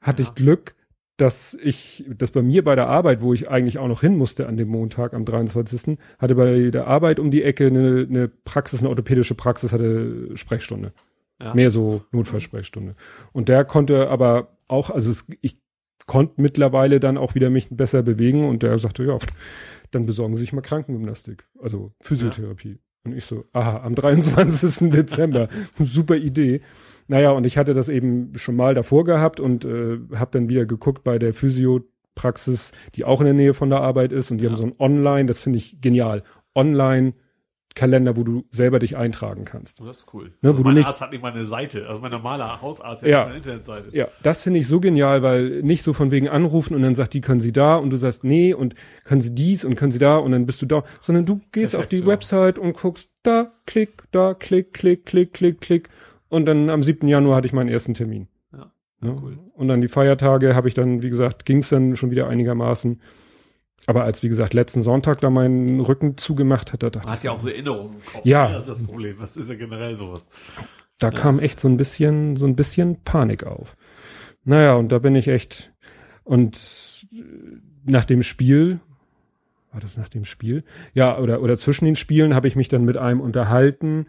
hatte 0.02 0.22
Ja. 0.22 0.28
ich 0.28 0.34
Glück, 0.34 0.74
dass 1.20 1.54
ich, 1.54 2.04
dass 2.08 2.30
bei 2.30 2.40
mir 2.40 2.64
bei 2.64 2.74
der 2.74 2.88
Arbeit, 2.88 3.20
wo 3.20 3.34
ich 3.34 3.50
eigentlich 3.50 3.78
auch 3.78 3.88
noch 3.88 4.00
hin 4.00 4.16
musste 4.16 4.48
an 4.48 4.56
dem 4.56 4.68
Montag, 4.68 5.12
am 5.12 5.26
23., 5.26 5.98
hatte 6.18 6.34
bei 6.34 6.70
der 6.70 6.86
Arbeit 6.86 7.20
um 7.20 7.30
die 7.30 7.42
Ecke 7.42 7.66
eine, 7.66 8.06
eine 8.08 8.28
Praxis, 8.28 8.80
eine 8.80 8.88
orthopädische 8.88 9.34
Praxis, 9.34 9.72
hatte 9.72 10.34
Sprechstunde. 10.34 10.92
ja. 11.38 11.54
Mehr 11.54 11.70
so 11.70 12.02
Notfallsprechstunde. 12.12 12.94
Und 13.32 13.50
der 13.50 13.66
konnte 13.66 14.08
aber 14.08 14.56
auch, 14.66 14.88
also 14.88 15.10
es, 15.10 15.26
ich 15.42 15.58
konnte 16.06 16.40
mittlerweile 16.40 17.00
dann 17.00 17.18
auch 17.18 17.34
wieder 17.34 17.50
mich 17.50 17.68
besser 17.70 18.02
bewegen 18.02 18.48
und 18.48 18.62
der 18.62 18.78
sagte, 18.78 19.04
ja, 19.04 19.18
dann 19.90 20.06
besorgen 20.06 20.34
Sie 20.34 20.40
sich 20.40 20.54
mal 20.54 20.62
Krankengymnastik, 20.62 21.44
also 21.60 21.92
Physiotherapie. 22.00 22.78
Und 23.04 23.16
ich 23.16 23.24
so, 23.24 23.44
aha, 23.52 23.82
am 23.82 23.94
23. 23.94 24.90
Dezember, 24.90 25.48
super 25.78 26.16
Idee. 26.16 26.62
Naja, 27.10 27.32
und 27.32 27.44
ich 27.44 27.58
hatte 27.58 27.74
das 27.74 27.88
eben 27.88 28.32
schon 28.36 28.54
mal 28.54 28.72
davor 28.74 29.02
gehabt 29.04 29.40
und 29.40 29.64
äh, 29.64 29.98
habe 30.14 30.30
dann 30.30 30.48
wieder 30.48 30.64
geguckt 30.64 31.02
bei 31.02 31.18
der 31.18 31.34
Physiopraxis, 31.34 32.72
die 32.94 33.04
auch 33.04 33.20
in 33.20 33.24
der 33.26 33.34
Nähe 33.34 33.52
von 33.54 33.68
der 33.68 33.80
Arbeit 33.80 34.12
ist 34.12 34.30
und 34.30 34.38
die 34.38 34.44
Ja. 34.44 34.50
haben 34.50 34.56
so 34.56 34.64
ein 34.64 34.74
Online, 34.78 35.26
das 35.26 35.40
finde 35.40 35.58
ich 35.58 35.80
genial, 35.80 36.22
Online 36.54 37.14
Kalender, 37.76 38.16
wo 38.16 38.24
du 38.24 38.44
selber 38.50 38.80
dich 38.80 38.96
eintragen 38.96 39.44
kannst. 39.44 39.78
Das 39.80 39.98
ist 39.98 40.06
cool. 40.12 40.32
Ne, 40.42 40.48
also 40.50 40.54
wo 40.58 40.62
du 40.64 40.68
mein 40.70 40.74
nicht- 40.74 40.88
Arzt 40.88 41.00
hat 41.00 41.12
nicht 41.12 41.22
mal 41.22 41.30
eine 41.32 41.44
Seite. 41.44 41.86
Also 41.88 42.00
mein 42.00 42.10
normaler 42.10 42.60
Hausarzt 42.60 43.04
Ja. 43.04 43.20
hat 43.20 43.26
eine 43.28 43.36
Internetseite. 43.36 43.96
Ja, 43.96 44.08
das 44.24 44.42
finde 44.42 44.58
ich 44.58 44.66
so 44.66 44.80
genial, 44.80 45.22
weil 45.22 45.62
nicht 45.62 45.84
so 45.84 45.92
von 45.92 46.10
wegen 46.10 46.28
anrufen 46.28 46.74
und 46.74 46.82
dann 46.82 46.96
sagt 46.96 47.14
die, 47.14 47.20
können 47.20 47.38
Sie 47.38 47.52
da 47.52 47.76
und 47.76 47.90
du 47.90 47.96
sagst 47.96 48.24
nee 48.24 48.52
und 48.54 48.74
können 49.04 49.20
Sie 49.20 49.32
dies 49.36 49.64
und 49.64 49.76
können 49.76 49.92
Sie 49.92 50.00
da 50.00 50.16
und 50.18 50.32
dann 50.32 50.46
bist 50.46 50.60
du 50.62 50.66
da, 50.66 50.82
sondern 51.00 51.26
du 51.26 51.40
gehst 51.52 51.76
auf 51.76 51.82
Perfekt, 51.82 51.92
die 51.92 51.96
ja. 51.98 52.06
Website 52.06 52.58
und 52.58 52.76
guckst 52.76 53.08
da, 53.22 53.52
klick, 53.66 54.02
da, 54.10 54.34
klick, 54.34 54.72
klick, 54.72 55.06
klick, 55.06 55.32
klick, 55.32 55.60
klick 55.60 55.88
und 56.30 56.46
dann 56.46 56.70
am 56.70 56.82
7. 56.82 57.06
Januar 57.06 57.36
hatte 57.36 57.46
ich 57.46 57.52
meinen 57.52 57.68
ersten 57.68 57.92
Termin. 57.92 58.28
Ja, 58.52 58.72
Ne? 59.00 59.16
cool. 59.22 59.38
Und 59.52 59.68
dann 59.68 59.82
die 59.82 59.88
Feiertage 59.88 60.54
habe 60.54 60.68
ich 60.68 60.74
dann, 60.74 61.02
wie 61.02 61.10
gesagt, 61.10 61.44
ging 61.44 61.58
es 61.58 61.68
dann 61.68 61.96
schon 61.96 62.10
wieder 62.10 62.28
einigermaßen. 62.28 63.00
Aber 63.86 64.04
als, 64.04 64.22
wie 64.22 64.28
gesagt, 64.28 64.52
letzten 64.54 64.82
Sonntag 64.82 65.20
da 65.20 65.30
meinen 65.30 65.80
Rücken 65.80 66.16
zugemacht 66.18 66.72
hat, 66.72 66.82
da 66.82 66.90
dachte 66.90 67.08
Man 67.08 67.16
hat 67.16 67.22
ja 67.24 67.32
auch 67.32 67.38
so 67.40 67.48
Erinnerungen 67.48 67.94
im 67.94 68.04
Kopf. 68.12 68.24
Ja. 68.26 68.50
Das 68.52 68.62
ist 68.62 68.68
das 68.68 68.82
Problem. 68.84 69.16
Das 69.20 69.36
ist 69.36 69.48
ja 69.48 69.56
generell 69.56 69.94
sowas. 69.94 70.28
da 70.98 71.10
kam 71.10 71.38
echt 71.38 71.60
so 71.60 71.68
ein 71.68 71.76
bisschen, 71.78 72.36
so 72.36 72.46
ein 72.46 72.56
bisschen 72.56 73.02
Panik 73.02 73.44
auf. 73.44 73.76
Naja, 74.44 74.74
und 74.74 74.90
da 74.92 74.98
bin 74.98 75.14
ich 75.16 75.28
echt, 75.28 75.72
und 76.24 77.06
äh, 77.12 77.22
nach 77.84 78.04
dem 78.04 78.22
Spiel, 78.22 78.80
war 79.72 79.80
das 79.80 79.96
nach 79.96 80.08
dem 80.10 80.24
Spiel? 80.26 80.64
Ja, 80.92 81.18
oder, 81.18 81.40
oder 81.40 81.56
zwischen 81.56 81.86
den 81.86 81.96
Spielen 81.96 82.34
habe 82.34 82.48
ich 82.48 82.56
mich 82.56 82.68
dann 82.68 82.84
mit 82.84 82.98
einem 82.98 83.20
unterhalten. 83.20 84.06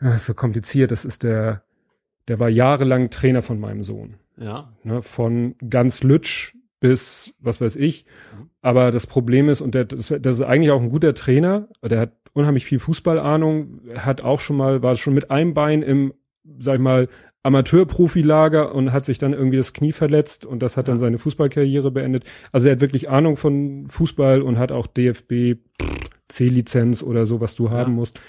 Ah, 0.00 0.18
so 0.18 0.34
kompliziert, 0.34 0.90
das 0.90 1.04
ist 1.04 1.22
der, 1.22 1.62
der 2.28 2.38
war 2.40 2.48
jahrelang 2.48 3.10
Trainer 3.10 3.42
von 3.42 3.60
meinem 3.60 3.82
Sohn. 3.82 4.14
Ja. 4.38 4.72
Ne, 4.84 5.02
von 5.02 5.54
ganz 5.68 6.02
Lütsch 6.02 6.54
bis 6.80 7.34
was 7.38 7.60
weiß 7.60 7.76
ich. 7.76 8.06
Mhm. 8.38 8.48
Aber 8.62 8.90
das 8.90 9.06
Problem 9.06 9.48
ist, 9.50 9.60
und 9.60 9.74
der, 9.74 9.84
das, 9.84 10.14
das 10.20 10.36
ist 10.36 10.42
eigentlich 10.42 10.70
auch 10.70 10.80
ein 10.80 10.88
guter 10.90 11.12
Trainer, 11.12 11.68
der 11.82 12.00
hat 12.00 12.12
unheimlich 12.32 12.64
viel 12.64 12.78
Fußballahnung, 12.78 13.80
hat 13.96 14.22
auch 14.22 14.40
schon 14.40 14.56
mal, 14.56 14.82
war 14.82 14.96
schon 14.96 15.12
mit 15.14 15.30
einem 15.30 15.52
Bein 15.52 15.82
im, 15.82 16.14
sag 16.58 16.76
ich 16.76 16.80
mal, 16.80 17.08
Amateurprofilager 17.42 18.74
und 18.74 18.92
hat 18.92 19.04
sich 19.04 19.18
dann 19.18 19.32
irgendwie 19.32 19.56
das 19.56 19.72
Knie 19.72 19.92
verletzt 19.92 20.44
und 20.46 20.62
das 20.62 20.76
hat 20.76 20.88
dann 20.88 20.96
Ja. 20.96 21.00
seine 21.00 21.18
Fußballkarriere 21.18 21.90
beendet. 21.90 22.24
Also 22.52 22.68
er 22.68 22.72
hat 22.72 22.80
wirklich 22.80 23.08
Ahnung 23.10 23.36
von 23.36 23.86
Fußball 23.88 24.40
und 24.42 24.58
hat 24.58 24.72
auch 24.72 24.86
DFB 24.86 25.58
C-Lizenz 26.28 27.02
oder 27.02 27.26
so, 27.26 27.40
was 27.40 27.54
du 27.54 27.70
haben 27.70 27.92
Ja. 27.92 27.96
musst. 27.96 28.20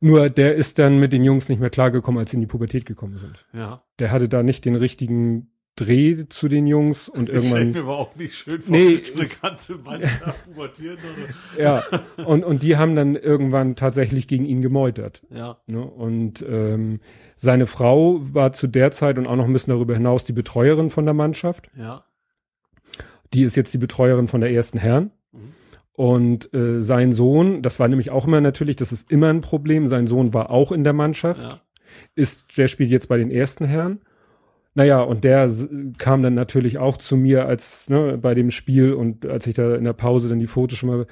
Nur 0.00 0.30
der 0.30 0.54
ist 0.54 0.78
dann 0.78 0.98
mit 0.98 1.12
den 1.12 1.24
Jungs 1.24 1.48
nicht 1.48 1.58
mehr 1.60 1.70
klargekommen, 1.70 2.18
als 2.20 2.30
sie 2.30 2.36
in 2.36 2.40
die 2.42 2.46
Pubertät 2.46 2.86
gekommen 2.86 3.18
sind 3.18 3.46
Ja. 3.52 3.82
der 3.98 4.10
hatte 4.12 4.28
da 4.28 4.42
nicht 4.42 4.64
den 4.64 4.76
richtigen 4.76 5.50
Dreh 5.76 6.24
zu 6.28 6.48
den 6.48 6.66
Jungs 6.66 7.08
und 7.08 7.28
Ich 7.28 7.34
irgendwann 7.36 7.70
mir 7.70 7.80
aber 7.82 7.98
auch 7.98 8.16
nicht 8.16 8.34
schön 8.34 8.60
vor, 8.62 8.76
Nee, 8.76 9.00
eine 9.16 9.28
ganze 9.40 9.76
Mannschaft 9.76 10.44
pubertieren 10.44 10.98
oder. 11.56 11.62
ja 11.62 11.82
und 12.26 12.44
und 12.44 12.62
die 12.64 12.76
haben 12.76 12.96
dann 12.96 13.14
irgendwann 13.14 13.76
tatsächlich 13.76 14.26
gegen 14.26 14.44
ihn 14.44 14.60
gemeutert 14.60 15.22
Ja. 15.30 15.58
ne? 15.66 15.80
und 15.84 16.44
ähm, 16.48 16.98
seine 17.36 17.66
Frau 17.68 18.18
war 18.34 18.52
zu 18.52 18.66
der 18.66 18.90
Zeit 18.90 19.18
und 19.18 19.28
auch 19.28 19.36
noch 19.36 19.44
ein 19.44 19.52
bisschen 19.52 19.72
darüber 19.72 19.94
hinaus 19.94 20.24
die 20.24 20.32
Betreuerin 20.32 20.90
von 20.90 21.04
der 21.04 21.14
Mannschaft 21.14 21.70
Ja. 21.76 22.04
die 23.34 23.42
ist 23.44 23.56
jetzt 23.56 23.72
die 23.74 23.78
Betreuerin 23.78 24.26
von 24.28 24.40
der 24.40 24.50
ersten 24.52 24.78
Herren. 24.78 25.12
Und 25.98 26.54
äh, 26.54 26.80
sein 26.80 27.10
Sohn 27.12 27.60
das 27.60 27.80
war 27.80 27.88
nämlich 27.88 28.10
auch 28.10 28.24
immer 28.28 28.40
natürlich 28.40 28.76
das 28.76 28.92
ist 28.92 29.10
immer 29.10 29.28
ein 29.30 29.40
Problem 29.40 29.88
sein 29.88 30.06
Sohn 30.06 30.32
war 30.32 30.50
auch 30.50 30.70
in 30.70 30.84
der 30.84 30.92
Mannschaft 30.92 31.42
Ja. 31.42 31.60
ist, 32.14 32.56
der 32.56 32.68
spielt 32.68 32.90
jetzt 32.90 33.08
bei 33.08 33.16
den 33.18 33.30
ersten 33.32 33.64
Herren. 33.64 34.00
Naja, 34.74 35.00
und 35.02 35.24
der 35.24 35.50
kam 35.98 36.22
dann 36.22 36.34
natürlich 36.34 36.78
auch 36.78 36.98
zu 36.98 37.16
mir 37.16 37.46
als 37.46 37.88
ne, 37.90 38.16
bei 38.16 38.34
dem 38.34 38.52
Spiel 38.52 38.92
und 38.92 39.26
als 39.26 39.48
ich 39.48 39.56
da 39.56 39.74
in 39.74 39.82
der 39.82 39.92
Pause 39.92 40.28
dann 40.28 40.38
die 40.38 40.46
Fotos 40.46 40.78
schon 40.78 40.88
mal 40.90 41.06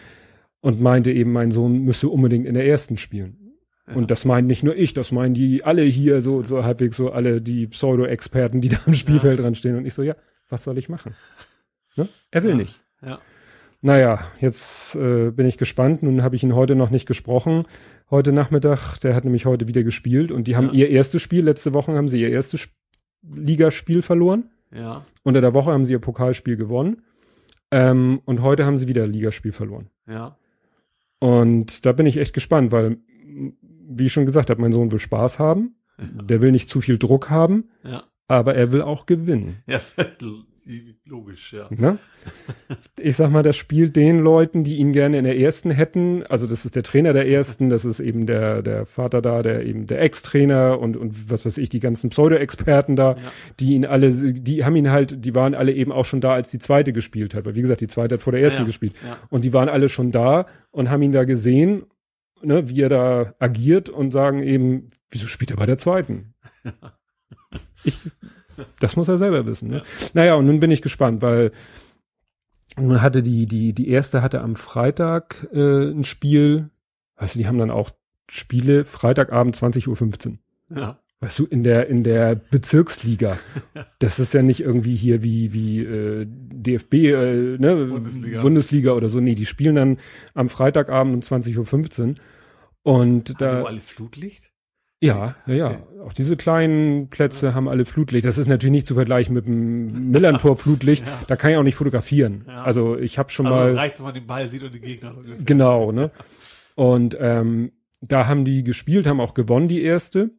und 0.60 0.80
meinte 0.80 1.10
eben, 1.10 1.32
mein 1.32 1.50
Sohn 1.50 1.80
müsse 1.82 2.08
unbedingt 2.08 2.46
in 2.46 2.54
der 2.54 2.64
ersten 2.66 2.96
spielen. 2.96 3.54
Ja. 3.88 3.94
Und 3.94 4.12
das 4.12 4.24
meinen 4.24 4.46
nicht 4.46 4.62
nur 4.62 4.76
ich, 4.76 4.94
das 4.94 5.10
meinen 5.10 5.34
die 5.34 5.64
alle 5.64 5.82
hier, 5.82 6.20
so, 6.20 6.44
so 6.44 6.62
halbwegs 6.62 6.96
so 6.96 7.10
alle 7.10 7.40
die 7.42 7.66
Pseudo-Experten, 7.66 8.60
die 8.60 8.68
da 8.68 8.76
am 8.86 8.94
Spielfeld 8.94 9.40
dran 9.40 9.56
stehen. 9.56 9.74
Und 9.74 9.84
ich 9.84 9.94
so, 9.94 10.02
ja, 10.04 10.14
was 10.48 10.62
soll 10.62 10.78
ich 10.78 10.88
machen? 10.88 11.16
Ne? 11.96 12.06
Er 12.30 12.44
will 12.44 12.50
Ja. 12.50 12.56
nicht. 12.56 12.80
Ja. 13.02 13.18
Naja, 13.86 14.18
jetzt 14.40 14.96
äh, 14.96 15.30
bin 15.30 15.46
ich 15.46 15.58
gespannt. 15.58 16.02
Nun 16.02 16.22
habe 16.24 16.34
ich 16.34 16.42
ihn 16.42 16.56
heute 16.56 16.74
noch 16.74 16.90
nicht 16.90 17.06
gesprochen. 17.06 17.64
Heute 18.10 18.32
Nachmittag, 18.32 18.98
der 18.98 19.14
hat 19.14 19.22
nämlich 19.24 19.46
heute 19.46 19.68
wieder 19.68 19.84
gespielt 19.84 20.32
und 20.32 20.48
die 20.48 20.56
haben 20.56 20.66
Ja. 20.68 20.72
ihr 20.72 20.90
erstes 20.90 21.22
Spiel, 21.22 21.44
letzte 21.44 21.72
Woche 21.72 21.92
haben 21.94 22.08
sie 22.08 22.20
ihr 22.20 22.30
erstes 22.30 22.62
Sp- 22.66 22.74
Ligaspiel 23.32 24.02
verloren. 24.02 24.50
Ja. 24.74 25.04
Unter 25.22 25.40
der 25.40 25.54
Woche 25.54 25.70
haben 25.72 25.84
sie 25.84 25.92
ihr 25.92 26.00
Pokalspiel 26.00 26.56
gewonnen. 26.56 27.02
Ähm, 27.70 28.20
und 28.24 28.42
heute 28.42 28.66
haben 28.66 28.76
sie 28.76 28.88
wieder 28.88 29.04
ein 29.04 29.12
Ligaspiel 29.12 29.52
verloren. 29.52 29.88
Ja. 30.08 30.36
Und 31.20 31.86
da 31.86 31.92
bin 31.92 32.06
ich 32.06 32.16
echt 32.16 32.34
gespannt, 32.34 32.72
weil, 32.72 32.98
wie 33.88 34.06
ich 34.06 34.12
schon 34.12 34.26
gesagt 34.26 34.50
habe, 34.50 34.60
mein 34.60 34.72
Sohn 34.72 34.90
will 34.90 34.98
Spaß 34.98 35.38
haben. 35.38 35.76
Der 35.98 36.42
will 36.42 36.50
nicht 36.52 36.68
zu 36.68 36.80
viel 36.80 36.98
Druck 36.98 37.30
haben, 37.30 37.70
Ja. 37.84 38.02
aber 38.28 38.54
er 38.56 38.72
will 38.72 38.82
auch 38.82 39.06
gewinnen. 39.06 39.62
Ja. 39.68 39.80
Logisch, 41.04 41.52
ja. 41.52 41.68
Ne? 41.70 41.98
Ich 43.00 43.14
sag 43.14 43.30
mal, 43.30 43.44
das 43.44 43.54
spielt 43.54 43.94
den 43.94 44.18
Leuten, 44.18 44.64
die 44.64 44.76
ihn 44.76 44.92
gerne 44.92 45.18
in 45.18 45.24
der 45.24 45.38
ersten 45.38 45.70
hätten. 45.70 46.24
Also 46.26 46.48
das 46.48 46.64
ist 46.64 46.74
der 46.74 46.82
Trainer 46.82 47.12
der 47.12 47.28
ersten, 47.28 47.68
das 47.68 47.84
ist 47.84 48.00
eben 48.00 48.26
der, 48.26 48.62
der 48.62 48.84
Vater 48.84 49.22
da, 49.22 49.42
der 49.42 49.64
eben 49.64 49.86
der 49.86 50.00
Ex-Trainer 50.00 50.80
und, 50.80 50.96
und 50.96 51.30
was 51.30 51.46
weiß 51.46 51.58
ich, 51.58 51.68
die 51.68 51.78
ganzen 51.78 52.10
Pseudo-Experten 52.10 52.96
da, 52.96 53.12
ja. 53.12 53.18
die 53.60 53.74
ihn 53.74 53.84
alle, 53.84 54.10
die 54.10 54.64
haben 54.64 54.74
ihn 54.74 54.90
halt, 54.90 55.24
die 55.24 55.36
waren 55.36 55.54
alle 55.54 55.72
eben 55.72 55.92
auch 55.92 56.04
schon 56.04 56.20
da, 56.20 56.32
als 56.32 56.50
die 56.50 56.58
zweite 56.58 56.92
gespielt 56.92 57.34
hat. 57.34 57.44
Weil 57.44 57.54
wie 57.54 57.62
gesagt, 57.62 57.80
die 57.80 57.86
zweite 57.86 58.14
hat 58.14 58.22
vor 58.22 58.32
der 58.32 58.42
ersten 58.42 58.62
ja, 58.62 58.66
gespielt. 58.66 58.94
Ja. 59.04 59.18
Und 59.30 59.44
die 59.44 59.52
waren 59.52 59.68
alle 59.68 59.88
schon 59.88 60.10
da 60.10 60.46
und 60.72 60.90
haben 60.90 61.02
ihn 61.02 61.12
da 61.12 61.22
gesehen, 61.22 61.84
ne, 62.42 62.68
wie 62.68 62.80
er 62.80 62.88
da 62.88 63.34
agiert 63.38 63.88
und 63.88 64.10
sagen 64.10 64.42
eben, 64.42 64.90
wieso 65.10 65.28
spielt 65.28 65.52
er 65.52 65.58
bei 65.58 65.66
der 65.66 65.78
zweiten? 65.78 66.34
Ich, 67.84 68.00
das 68.80 68.96
muss 68.96 69.08
er 69.08 69.18
selber 69.18 69.46
wissen. 69.46 69.70
Ne? 69.70 69.76
Ja. 69.78 69.82
Naja, 70.14 70.34
und 70.34 70.46
nun 70.46 70.60
bin 70.60 70.70
ich 70.70 70.82
gespannt, 70.82 71.22
weil 71.22 71.52
nun 72.78 73.02
hatte 73.02 73.22
die, 73.22 73.46
die, 73.46 73.72
die 73.72 73.88
erste 73.88 74.22
hatte 74.22 74.42
am 74.42 74.54
Freitag 74.54 75.48
äh, 75.52 75.90
ein 75.90 76.04
Spiel, 76.04 76.70
weißt 77.16 77.34
du, 77.34 77.38
die 77.38 77.46
haben 77.46 77.58
dann 77.58 77.70
auch 77.70 77.90
Spiele 78.28 78.84
Freitagabend 78.84 79.56
20.15 79.56 80.26
Uhr. 80.28 80.38
Ja. 80.76 80.98
Weißt 81.20 81.38
du, 81.38 81.46
in 81.46 81.64
der, 81.64 81.88
in 81.88 82.04
der 82.04 82.34
Bezirksliga. 82.34 83.38
Das 83.98 84.18
ist 84.18 84.34
ja 84.34 84.42
nicht 84.42 84.60
irgendwie 84.60 84.94
hier 84.94 85.22
wie, 85.22 85.54
wie 85.54 85.80
äh, 85.82 86.26
DFB, 86.28 86.94
äh, 86.94 87.56
ne, 87.58 87.86
Bundesliga. 87.86 88.42
Bundesliga 88.42 88.92
oder 88.92 89.08
so. 89.08 89.20
Nee, 89.20 89.34
die 89.34 89.46
spielen 89.46 89.74
dann 89.74 89.98
am 90.34 90.50
Freitagabend 90.50 91.14
um 91.14 91.20
20.15 91.20 92.08
Uhr. 92.08 92.14
Und 92.82 93.30
Haben 93.30 93.38
da. 93.38 93.62
alle 93.64 93.80
Flutlicht? 93.80 94.52
Ja, 95.00 95.34
ja, 95.46 95.54
ja. 95.54 95.70
Okay. 95.70 96.00
Auch 96.06 96.12
diese 96.12 96.36
kleinen 96.36 97.08
Plätze 97.10 97.46
ja. 97.46 97.54
haben 97.54 97.68
alle 97.68 97.84
Flutlicht. 97.84 98.26
Das 98.26 98.38
ist 98.38 98.46
natürlich 98.46 98.72
nicht 98.72 98.86
zu 98.86 98.94
vergleichen 98.94 99.34
mit 99.34 99.46
dem 99.46 100.10
Millantor 100.10 100.56
Flutlicht. 100.56 101.04
ja. 101.06 101.12
Da 101.26 101.36
kann 101.36 101.50
ich 101.50 101.56
auch 101.56 101.62
nicht 101.62 101.74
fotografieren. 101.74 102.44
Ja. 102.46 102.62
Also 102.62 102.96
ich 102.96 103.18
habe 103.18 103.30
schon 103.30 103.46
also 103.46 103.58
mal. 103.58 103.74
reicht, 103.74 103.98
wenn 103.98 104.04
man 104.04 104.14
den 104.14 104.26
Ball 104.26 104.48
sieht 104.48 104.62
und 104.62 104.72
den 104.72 104.82
Gegner. 104.82 105.12
So 105.12 105.20
genau, 105.44 105.92
ne? 105.92 106.10
Und 106.74 107.16
ähm, 107.20 107.72
da 108.00 108.26
haben 108.26 108.44
die 108.44 108.62
gespielt, 108.62 109.06
haben 109.06 109.20
auch 109.20 109.34
gewonnen 109.34 109.68
die 109.68 109.82
erste. 109.82 110.30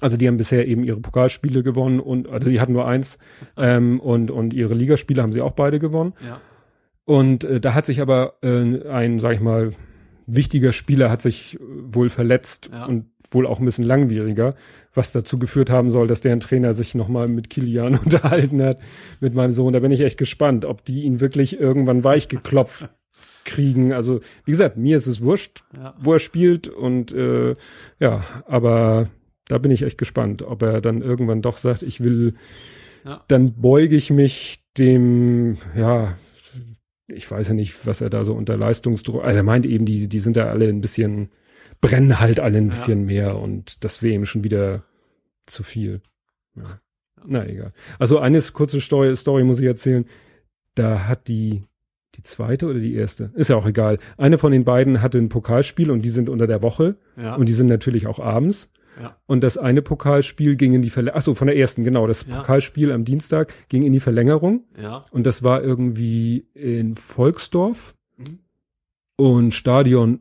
Also 0.00 0.16
die 0.16 0.28
haben 0.28 0.36
bisher 0.36 0.68
eben 0.68 0.84
ihre 0.84 1.00
Pokalspiele 1.00 1.62
gewonnen 1.62 1.98
und 1.98 2.28
also 2.28 2.48
die 2.48 2.60
hatten 2.60 2.72
nur 2.72 2.86
eins 2.86 3.18
ähm, 3.56 3.98
und 3.98 4.30
und 4.30 4.54
ihre 4.54 4.74
Ligaspiele 4.74 5.22
haben 5.22 5.32
sie 5.32 5.40
auch 5.40 5.52
beide 5.52 5.80
gewonnen. 5.80 6.14
Ja. 6.24 6.40
Und 7.04 7.44
äh, 7.44 7.60
da 7.60 7.74
hat 7.74 7.86
sich 7.86 8.00
aber 8.00 8.34
äh, 8.42 8.88
ein, 8.88 9.18
sag 9.18 9.34
ich 9.34 9.40
mal, 9.40 9.72
wichtiger 10.26 10.72
Spieler 10.72 11.10
hat 11.10 11.22
sich 11.22 11.56
äh, 11.56 11.58
wohl 11.60 12.08
verletzt 12.08 12.70
ja. 12.72 12.86
und 12.86 13.06
wohl 13.30 13.46
auch 13.46 13.60
ein 13.60 13.64
bisschen 13.64 13.84
langwieriger, 13.84 14.54
was 14.94 15.12
dazu 15.12 15.38
geführt 15.38 15.70
haben 15.70 15.90
soll, 15.90 16.06
dass 16.08 16.20
deren 16.20 16.40
Trainer 16.40 16.74
sich 16.74 16.94
nochmal 16.94 17.28
mit 17.28 17.50
Kilian 17.50 17.98
unterhalten 18.04 18.62
hat, 18.62 18.80
mit 19.20 19.34
meinem 19.34 19.52
Sohn. 19.52 19.72
Da 19.72 19.80
bin 19.80 19.92
ich 19.92 20.00
echt 20.00 20.18
gespannt, 20.18 20.64
ob 20.64 20.84
die 20.84 21.02
ihn 21.02 21.20
wirklich 21.20 21.58
irgendwann 21.58 22.04
weich 22.04 22.28
geklopft 22.28 22.88
kriegen. 23.44 23.92
Also, 23.92 24.20
wie 24.44 24.52
gesagt, 24.52 24.76
mir 24.76 24.96
ist 24.96 25.06
es 25.06 25.22
wurscht, 25.22 25.64
ja. 25.76 25.94
wo 26.00 26.14
er 26.14 26.18
spielt 26.18 26.68
und 26.68 27.12
äh, 27.12 27.56
ja, 27.98 28.24
aber 28.46 29.08
da 29.48 29.58
bin 29.58 29.70
ich 29.70 29.82
echt 29.82 29.98
gespannt, 29.98 30.42
ob 30.42 30.62
er 30.62 30.80
dann 30.80 31.02
irgendwann 31.02 31.42
doch 31.42 31.58
sagt, 31.58 31.82
ich 31.82 32.00
will, 32.00 32.34
ja. 33.04 33.24
dann 33.28 33.54
beuge 33.54 33.96
ich 33.96 34.10
mich 34.10 34.60
dem, 34.78 35.58
ja, 35.76 36.16
ich 37.08 37.28
weiß 37.28 37.48
ja 37.48 37.54
nicht, 37.54 37.86
was 37.86 38.00
er 38.00 38.10
da 38.10 38.24
so 38.24 38.34
unter 38.34 38.56
Leistungsdruck, 38.56 39.24
also 39.24 39.36
er 39.36 39.42
meint 39.42 39.66
eben, 39.66 39.84
die, 39.84 40.08
die 40.08 40.20
sind 40.20 40.36
da 40.36 40.46
alle 40.46 40.68
ein 40.68 40.80
bisschen, 40.80 41.30
brennen 41.80 42.20
halt 42.20 42.40
alle 42.40 42.58
ein 42.58 42.68
bisschen 42.68 43.00
ja. 43.00 43.06
mehr 43.06 43.38
und 43.38 43.84
das 43.84 44.02
wäre 44.02 44.14
ihm 44.14 44.26
schon 44.26 44.44
wieder 44.44 44.84
zu 45.46 45.62
viel. 45.62 46.00
Ja. 46.56 46.80
Na 47.26 47.46
egal. 47.46 47.72
Also 47.98 48.18
eine 48.18 48.40
kurze 48.40 48.80
Story, 48.80 49.14
Story 49.16 49.44
muss 49.44 49.60
ich 49.60 49.66
erzählen. 49.66 50.06
Da 50.74 51.06
hat 51.06 51.28
die, 51.28 51.62
die 52.14 52.22
zweite 52.22 52.66
oder 52.66 52.78
die 52.78 52.94
erste? 52.94 53.30
Ist 53.34 53.50
ja 53.50 53.56
auch 53.56 53.66
egal. 53.66 53.98
Eine 54.16 54.38
von 54.38 54.52
den 54.52 54.64
beiden 54.64 55.02
hatte 55.02 55.18
ein 55.18 55.28
Pokalspiel 55.28 55.90
und 55.90 56.02
die 56.02 56.10
sind 56.10 56.28
unter 56.28 56.46
der 56.46 56.62
Woche. 56.62 56.96
Ja. 57.22 57.34
Und 57.36 57.48
die 57.48 57.52
sind 57.52 57.66
natürlich 57.66 58.06
auch 58.06 58.20
abends. 58.20 58.70
Ja. 59.00 59.16
Und 59.26 59.42
das 59.42 59.56
eine 59.56 59.82
Pokalspiel 59.82 60.56
ging 60.56 60.74
in 60.74 60.82
die 60.82 60.90
Verlängerung, 60.90 61.16
achso, 61.16 61.34
von 61.34 61.46
der 61.46 61.56
ersten, 61.56 61.84
genau, 61.84 62.06
das 62.06 62.26
ja. 62.26 62.36
Pokalspiel 62.36 62.92
am 62.92 63.04
Dienstag 63.04 63.54
ging 63.68 63.82
in 63.82 63.92
die 63.92 64.00
Verlängerung. 64.00 64.64
Ja. 64.80 65.04
Und 65.10 65.26
das 65.26 65.42
war 65.42 65.62
irgendwie 65.62 66.46
in 66.54 66.96
Volksdorf. 66.96 67.94
Mhm. 68.16 68.40
Und 69.16 69.54
Stadion 69.54 70.20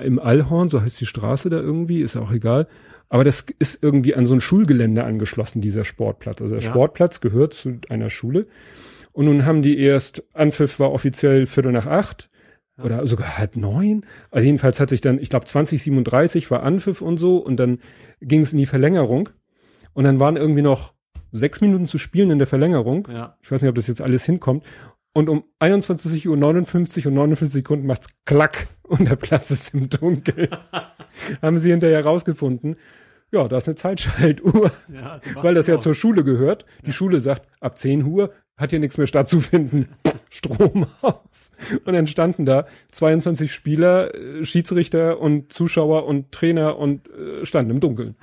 im 0.00 0.18
Allhorn, 0.18 0.68
so 0.68 0.80
heißt 0.80 1.00
die 1.00 1.06
Straße 1.06 1.50
da 1.50 1.58
irgendwie, 1.58 2.00
ist 2.00 2.16
auch 2.16 2.32
egal. 2.32 2.68
Aber 3.08 3.24
das 3.24 3.44
ist 3.58 3.82
irgendwie 3.82 4.14
an 4.14 4.24
so 4.24 4.34
ein 4.34 4.40
Schulgelände 4.40 5.04
angeschlossen, 5.04 5.60
dieser 5.60 5.84
Sportplatz. 5.84 6.40
Also 6.40 6.54
der 6.54 6.64
ja. 6.64 6.70
Sportplatz 6.70 7.20
gehört 7.20 7.52
zu 7.52 7.78
einer 7.90 8.08
Schule. 8.08 8.46
Und 9.12 9.26
nun 9.26 9.44
haben 9.44 9.60
die 9.60 9.78
erst, 9.78 10.24
Anpfiff 10.32 10.80
war 10.80 10.92
offiziell 10.92 11.44
Viertel 11.46 11.72
nach 11.72 11.86
acht 11.86 12.30
ja. 12.78 12.84
oder 12.84 13.06
sogar 13.06 13.36
halb 13.36 13.56
neun. 13.56 14.06
Also 14.30 14.46
jedenfalls 14.46 14.80
hat 14.80 14.88
sich 14.88 15.02
dann, 15.02 15.18
ich 15.18 15.28
glaube 15.28 15.44
2037 15.44 16.50
war 16.50 16.62
Anpfiff 16.62 17.02
und 17.02 17.18
so 17.18 17.36
und 17.36 17.56
dann 17.56 17.80
ging 18.20 18.40
es 18.40 18.52
in 18.52 18.58
die 18.58 18.66
Verlängerung. 18.66 19.28
Und 19.92 20.04
dann 20.04 20.18
waren 20.18 20.36
irgendwie 20.36 20.62
noch 20.62 20.94
sechs 21.32 21.60
Minuten 21.60 21.86
zu 21.86 21.98
spielen 21.98 22.30
in 22.30 22.38
der 22.38 22.46
Verlängerung. 22.46 23.08
Ja. 23.12 23.36
Ich 23.42 23.52
weiß 23.52 23.60
nicht, 23.60 23.68
ob 23.68 23.74
das 23.74 23.88
jetzt 23.88 24.00
alles 24.00 24.24
hinkommt. 24.24 24.64
Und 25.14 25.28
um 25.28 25.44
21.59 25.60 26.26
Uhr 26.26 26.32
und 26.32 26.40
59 27.14 27.52
Sekunden 27.52 27.86
macht's 27.86 28.08
klack 28.24 28.68
und 28.82 29.08
der 29.08 29.16
Platz 29.16 29.50
ist 29.50 29.74
im 29.74 29.88
Dunkeln. 29.90 30.48
Haben 31.42 31.58
sie 31.58 31.70
hinterher 31.70 32.04
rausgefunden. 32.04 32.76
Ja, 33.30 33.48
da 33.48 33.56
ist 33.56 33.66
eine 33.66 33.76
Zeitschaltuhr, 33.76 34.70
ja, 34.92 35.20
weil 35.36 35.54
das 35.54 35.66
ja 35.66 35.78
zur 35.78 35.94
Schule 35.94 36.22
gehört. 36.22 36.66
Die 36.82 36.88
ja. 36.88 36.92
Schule 36.92 37.20
sagt, 37.20 37.46
ab 37.60 37.78
10 37.78 38.04
Uhr 38.04 38.32
hat 38.58 38.70
hier 38.70 38.78
nichts 38.78 38.98
mehr 38.98 39.06
stattzufinden. 39.06 39.88
Strom 40.28 40.86
aus. 41.00 41.50
Und 41.84 41.92
dann 41.94 42.06
standen 42.06 42.44
da 42.46 42.66
22 42.90 43.50
Spieler, 43.52 44.14
äh, 44.14 44.44
Schiedsrichter 44.44 45.18
und 45.18 45.52
Zuschauer 45.52 46.06
und 46.06 46.32
Trainer 46.32 46.78
und 46.78 47.08
äh, 47.10 47.44
standen 47.44 47.70
im 47.70 47.80
Dunkeln. 47.80 48.16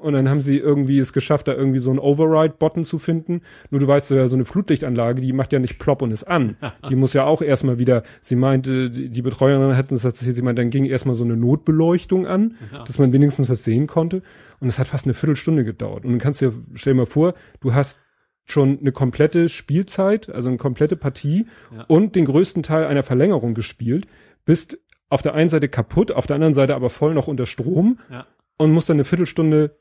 Und 0.00 0.12
dann 0.12 0.28
haben 0.28 0.40
sie 0.40 0.58
irgendwie 0.58 0.98
es 1.00 1.12
geschafft, 1.12 1.48
da 1.48 1.54
irgendwie 1.54 1.80
so 1.80 1.90
einen 1.90 1.98
Override-Button 1.98 2.84
zu 2.84 2.98
finden. 2.98 3.42
Nur 3.70 3.80
du 3.80 3.88
weißt 3.88 4.12
ja, 4.12 4.28
so 4.28 4.36
eine 4.36 4.44
Flutlichtanlage, 4.44 5.20
die 5.20 5.32
macht 5.32 5.52
ja 5.52 5.58
nicht 5.58 5.78
plopp 5.78 6.02
und 6.02 6.12
ist 6.12 6.24
an. 6.24 6.56
Die 6.88 6.94
muss 6.94 7.14
ja 7.14 7.24
auch 7.24 7.42
erstmal 7.42 7.78
wieder, 7.78 8.04
sie 8.20 8.36
meinte, 8.36 8.90
die 8.90 9.22
Betreuerin 9.22 9.74
hätten 9.74 9.94
es 9.94 10.04
erzählt, 10.04 10.36
sie 10.36 10.42
meinte, 10.42 10.62
dann 10.62 10.70
ging 10.70 10.84
erstmal 10.84 11.16
so 11.16 11.24
eine 11.24 11.36
Notbeleuchtung 11.36 12.26
an, 12.26 12.54
ja. 12.72 12.84
dass 12.84 12.98
man 12.98 13.12
wenigstens 13.12 13.50
was 13.50 13.64
sehen 13.64 13.88
konnte. 13.88 14.22
Und 14.60 14.68
es 14.68 14.78
hat 14.78 14.86
fast 14.86 15.06
eine 15.06 15.14
Viertelstunde 15.14 15.64
gedauert. 15.64 16.04
Und 16.04 16.12
dann 16.12 16.20
kannst 16.20 16.42
du 16.42 16.50
dir, 16.50 16.56
stell 16.74 16.92
dir 16.92 16.98
mal 16.98 17.06
vor, 17.06 17.34
du 17.60 17.74
hast 17.74 18.00
schon 18.44 18.78
eine 18.80 18.92
komplette 18.92 19.48
Spielzeit, 19.48 20.30
also 20.30 20.48
eine 20.48 20.58
komplette 20.58 20.96
Partie 20.96 21.46
ja. 21.74 21.84
und 21.88 22.16
den 22.16 22.24
größten 22.24 22.62
Teil 22.62 22.86
einer 22.86 23.02
Verlängerung 23.02 23.54
gespielt, 23.54 24.06
bist 24.44 24.78
auf 25.10 25.22
der 25.22 25.34
einen 25.34 25.50
Seite 25.50 25.68
kaputt, 25.68 26.12
auf 26.12 26.26
der 26.26 26.36
anderen 26.36 26.54
Seite 26.54 26.74
aber 26.74 26.90
voll 26.90 27.14
noch 27.14 27.28
unter 27.28 27.46
Strom 27.46 27.98
ja. 28.10 28.26
Und 28.58 28.72
musst 28.72 28.90
dann 28.90 28.96
eine 28.96 29.04
Viertelstunde 29.04 29.78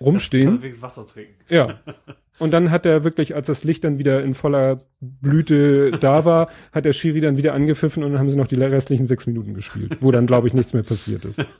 rumstehen. 0.00 0.62
Wasser 0.80 1.06
trinken. 1.06 1.34
Ja. 1.48 1.80
Und 2.38 2.50
dann 2.50 2.70
hat 2.70 2.84
er 2.84 3.02
wirklich, 3.02 3.34
als 3.34 3.46
das 3.46 3.64
Licht 3.64 3.82
dann 3.84 3.98
wieder 3.98 4.22
in 4.22 4.34
voller 4.34 4.80
Blüte 5.00 5.92
da 5.92 6.24
war, 6.24 6.50
hat 6.72 6.84
der 6.84 6.92
Schiri 6.92 7.20
dann 7.20 7.38
wieder 7.38 7.54
angepfiffen 7.54 8.04
und 8.04 8.12
dann 8.12 8.18
haben 8.18 8.28
sie 8.28 8.36
noch 8.36 8.46
die 8.46 8.56
restlichen 8.56 9.06
sechs 9.06 9.26
Minuten 9.26 9.54
gespielt, 9.54 9.98
wo 10.00 10.10
dann, 10.10 10.26
glaube 10.26 10.46
ich, 10.46 10.54
nichts 10.54 10.74
mehr 10.74 10.82
passiert 10.82 11.24
ist. 11.24 11.38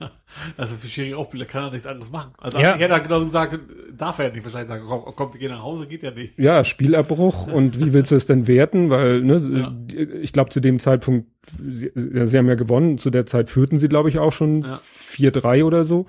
Also 0.59 0.75
für 0.75 0.89
Schiri 0.89 1.15
auch 1.15 1.31
kann 1.47 1.65
er 1.65 1.71
nichts 1.71 1.87
anderes 1.87 2.11
machen. 2.11 2.33
Also 2.37 2.59
ja. 2.59 2.75
ich 2.75 2.81
hätte 2.83 3.01
genau 3.01 3.25
gesagt, 3.25 3.59
darf 3.97 4.19
er 4.19 4.27
ja 4.27 4.33
nicht 4.33 4.45
wahrscheinlich 4.45 4.69
sagen, 4.69 4.85
komm, 4.87 5.15
komm, 5.15 5.33
wir 5.33 5.41
gehen 5.41 5.51
nach 5.51 5.63
Hause, 5.63 5.87
geht 5.87 6.03
ja 6.03 6.11
nicht. 6.11 6.39
Ja, 6.39 6.65
Spielabbruch 6.65 7.47
und 7.47 7.81
wie 7.81 7.93
willst 7.93 8.11
du 8.11 8.17
es 8.17 8.27
denn 8.27 8.47
werten? 8.47 8.91
Weil, 8.91 9.23
ne, 9.23 9.37
ja. 9.37 9.75
ich 10.21 10.33
glaube, 10.33 10.51
zu 10.51 10.61
dem 10.61 10.79
Zeitpunkt, 10.79 11.29
sie, 11.63 11.91
sie, 11.95 12.39
haben 12.39 12.49
ja 12.49 12.55
gewonnen, 12.55 12.99
zu 12.99 13.11
der 13.11 13.25
Zeit 13.25 13.49
führten 13.49 13.79
sie, 13.79 13.89
glaube 13.89 14.09
ich, 14.09 14.19
auch 14.19 14.33
schon 14.33 14.63
ja. 14.63 14.75
4-3 14.75 15.65
oder 15.65 15.85
so. 15.85 16.07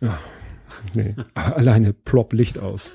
Ja, 0.00 0.18
nee, 0.94 1.14
alleine 1.34 1.92
plopp 1.92 2.32
Licht 2.32 2.58
aus. 2.58 2.90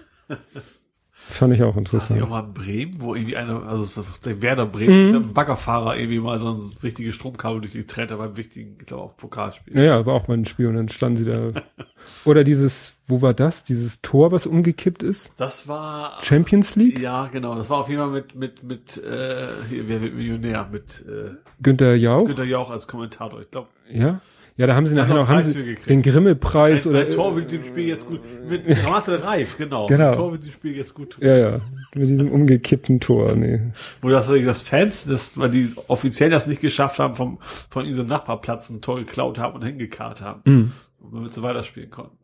Fand 1.30 1.54
ich 1.54 1.62
auch 1.62 1.76
interessant. 1.76 2.12
Hast 2.12 2.20
du 2.22 2.26
auch 2.26 2.30
mal 2.30 2.46
in 2.46 2.54
Bremen, 2.54 3.02
wo 3.02 3.14
irgendwie 3.14 3.36
einer, 3.36 3.64
also 3.64 4.06
der 4.24 4.42
Werder 4.42 4.66
Bremen, 4.66 5.08
mhm. 5.08 5.12
der 5.12 5.20
Baggerfahrer 5.20 5.98
irgendwie 5.98 6.20
mal 6.20 6.40
so 6.40 6.52
ein 6.52 6.62
richtiges 6.82 7.16
Stromkabel 7.16 7.60
durch 7.60 7.74
die 7.74 7.86
Träte 7.86 8.16
beim 8.16 8.38
wichtigen, 8.38 8.78
ich 8.80 8.86
glaube 8.86 9.04
auch 9.04 9.18
Pokalspiel. 9.18 9.76
Ja, 9.76 9.84
ja, 9.84 10.06
war 10.06 10.14
auch 10.14 10.30
mal 10.30 10.38
ein 10.38 10.46
Spiel 10.46 10.68
und 10.68 10.76
dann 10.76 10.88
standen 10.88 11.18
sie 11.18 11.26
da. 11.26 11.52
Oder 12.26 12.46
dieses, 12.46 12.96
wo 13.08 13.22
war 13.22 13.34
das? 13.34 13.66
Dieses 13.66 14.02
Tor, 14.02 14.32
was 14.32 14.48
umgekippt 14.48 15.04
ist? 15.04 15.34
Das 15.36 15.68
war 15.68 16.18
Champions 16.22 16.78
League? 16.78 17.00
Ja, 17.00 17.28
genau. 17.28 17.56
Das 17.56 17.70
war 17.70 17.80
auf 17.80 17.90
jeden 17.90 18.02
Fall 18.02 18.12
mit, 18.12 18.36
mit, 18.36 18.64
mit, 18.64 18.98
äh, 19.04 19.48
hier, 19.70 19.90
wer 19.90 20.02
wird 20.02 20.16
Millionär? 20.16 20.70
Mit 20.72 21.06
äh, 21.08 21.36
Günther 21.62 21.96
Jauch? 21.96 22.26
Günther 22.26 22.46
Jauch 22.46 22.70
als 22.70 22.88
Kommentator, 22.88 23.42
ich 23.42 23.52
glaube. 23.52 23.68
Ja. 23.92 24.22
Ja, 24.58 24.66
da 24.66 24.76
haben 24.76 24.88
sie 24.88 24.96
nachher 24.96 25.14
noch, 25.14 25.28
haben 25.30 25.44
sie 25.44 25.76
den 25.76 26.02
Grimme-Preis 26.02 26.88
oder. 26.88 27.02
Ein 27.02 27.12
Tor 27.12 27.36
wird 27.36 27.52
dem 27.52 27.64
Spiel 27.64 27.88
jetzt 27.88 28.08
gut, 28.08 28.22
mit 28.50 28.68
Marcel 28.84 29.18
Reif, 29.18 29.56
genau. 29.56 29.86
genau. 29.86 30.10
Ein 30.10 30.16
Tor 30.16 30.32
wird 30.32 30.46
dem 30.46 30.52
Spiel 30.52 30.76
jetzt 30.76 30.96
gut 30.96 31.12
tun. 31.12 31.24
Ja, 31.24 31.38
ja. 31.38 31.62
Mit 31.94 32.10
diesem 32.10 32.32
umgekippten 32.32 33.00
Tor, 33.00 33.36
nee. 33.36 33.62
Wo 34.02 34.10
das, 34.10 34.28
das 34.28 34.62
Fans, 34.62 35.06
das, 35.06 35.38
weil 35.38 35.52
die 35.52 35.70
offiziell 35.88 36.32
das 36.32 36.48
nicht 36.48 36.60
geschafft 36.60 36.98
haben, 36.98 37.14
vom, 37.14 37.38
von 37.70 37.86
diesem 37.86 38.08
Nachbarplatz 38.08 38.72
ein 38.72 38.82
Tor 38.82 38.98
geklaut 38.98 39.38
haben 39.38 39.54
und 39.54 39.64
hingekarrt 39.64 40.22
haben. 40.22 40.42
Mhm. 40.46 40.72
Damit 41.14 41.36
sie 41.36 41.44
weiterspielen 41.44 41.92
konnten. 41.92 42.18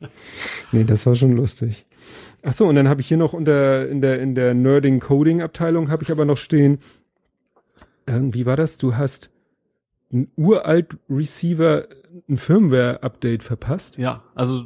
nee, 0.72 0.84
das 0.84 1.04
war 1.04 1.16
schon 1.16 1.32
lustig. 1.32 1.84
Ach 2.44 2.52
so, 2.52 2.66
und 2.68 2.76
dann 2.76 2.88
habe 2.88 3.00
ich 3.00 3.08
hier 3.08 3.16
noch 3.16 3.32
unter 3.32 3.88
in 3.88 4.00
der 4.00 4.20
in 4.20 4.36
der 4.36 4.54
Nerding 4.54 5.00
Coding 5.00 5.42
Abteilung 5.42 5.90
habe 5.90 6.04
ich 6.04 6.12
aber 6.12 6.24
noch 6.24 6.36
stehen. 6.36 6.78
Irgendwie 8.06 8.46
war 8.46 8.56
das, 8.56 8.78
du 8.78 8.96
hast 8.96 9.30
ein 10.14 10.28
uralt 10.36 10.96
Receiver 11.10 11.86
ein 12.28 12.36
Firmware 12.38 13.02
Update 13.02 13.42
verpasst. 13.42 13.98
Ja, 13.98 14.22
also 14.36 14.64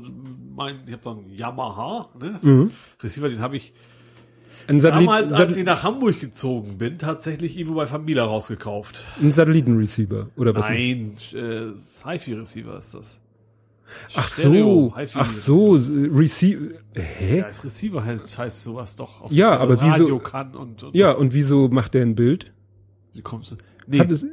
mein, 0.54 0.80
ich 0.86 0.92
habe 0.92 1.02
so 1.02 1.10
einen 1.10 1.30
Yamaha, 1.30 2.10
ne? 2.20 2.38
Mhm. 2.42 2.70
Receiver, 3.02 3.28
den 3.30 3.40
habe 3.40 3.56
ich 3.56 3.72
Ein, 4.66 4.78
Satellit, 4.80 5.06
damals, 5.08 5.32
als 5.32 5.54
Sat 5.54 5.60
ich 5.60 5.64
nach 5.64 5.82
Hamburg 5.82 6.20
gezogen 6.20 6.76
bin, 6.76 6.98
tatsächlich 6.98 7.56
irgendwo 7.56 7.76
bei 7.76 7.86
Familia 7.86 8.24
rausgekauft. 8.24 9.02
ein 9.22 9.32
Satellitenreceiver 9.32 10.28
oder 10.36 10.54
was? 10.54 10.68
Nein, 10.68 11.16
äh, 11.34 11.68
HiFi-Receiver 12.04 12.76
ist 12.76 12.92
das. 12.94 13.18
Ach 14.14 14.28
Stereo, 14.28 14.92
so, 15.06 15.18
ach 15.18 15.30
so, 15.30 15.72
Receiver. 15.72 16.74
Hä? 16.94 17.38
Ja, 17.38 17.44
als 17.46 17.64
Receiver 17.64 18.04
heißt, 18.04 18.36
heißt 18.38 18.62
sowas 18.62 18.96
doch. 18.96 19.22
auf 19.22 19.32
Ja, 19.32 19.56
aber 19.56 19.76
das 19.76 19.84
wieso- 19.84 19.92
Radio 20.04 20.18
kann 20.18 20.54
und, 20.54 20.82
und 20.82 20.94
Ja, 20.94 21.12
und 21.12 21.32
wieso 21.32 21.68
macht 21.68 21.94
der 21.94 22.02
ein 22.02 22.14
Bild? 22.14 22.52
wie 23.14 23.22
kommst 23.22 23.52
du? 23.52 23.56
Nee, 23.86 24.00
Hat 24.00 24.12
es, 24.12 24.22
nee, 24.22 24.28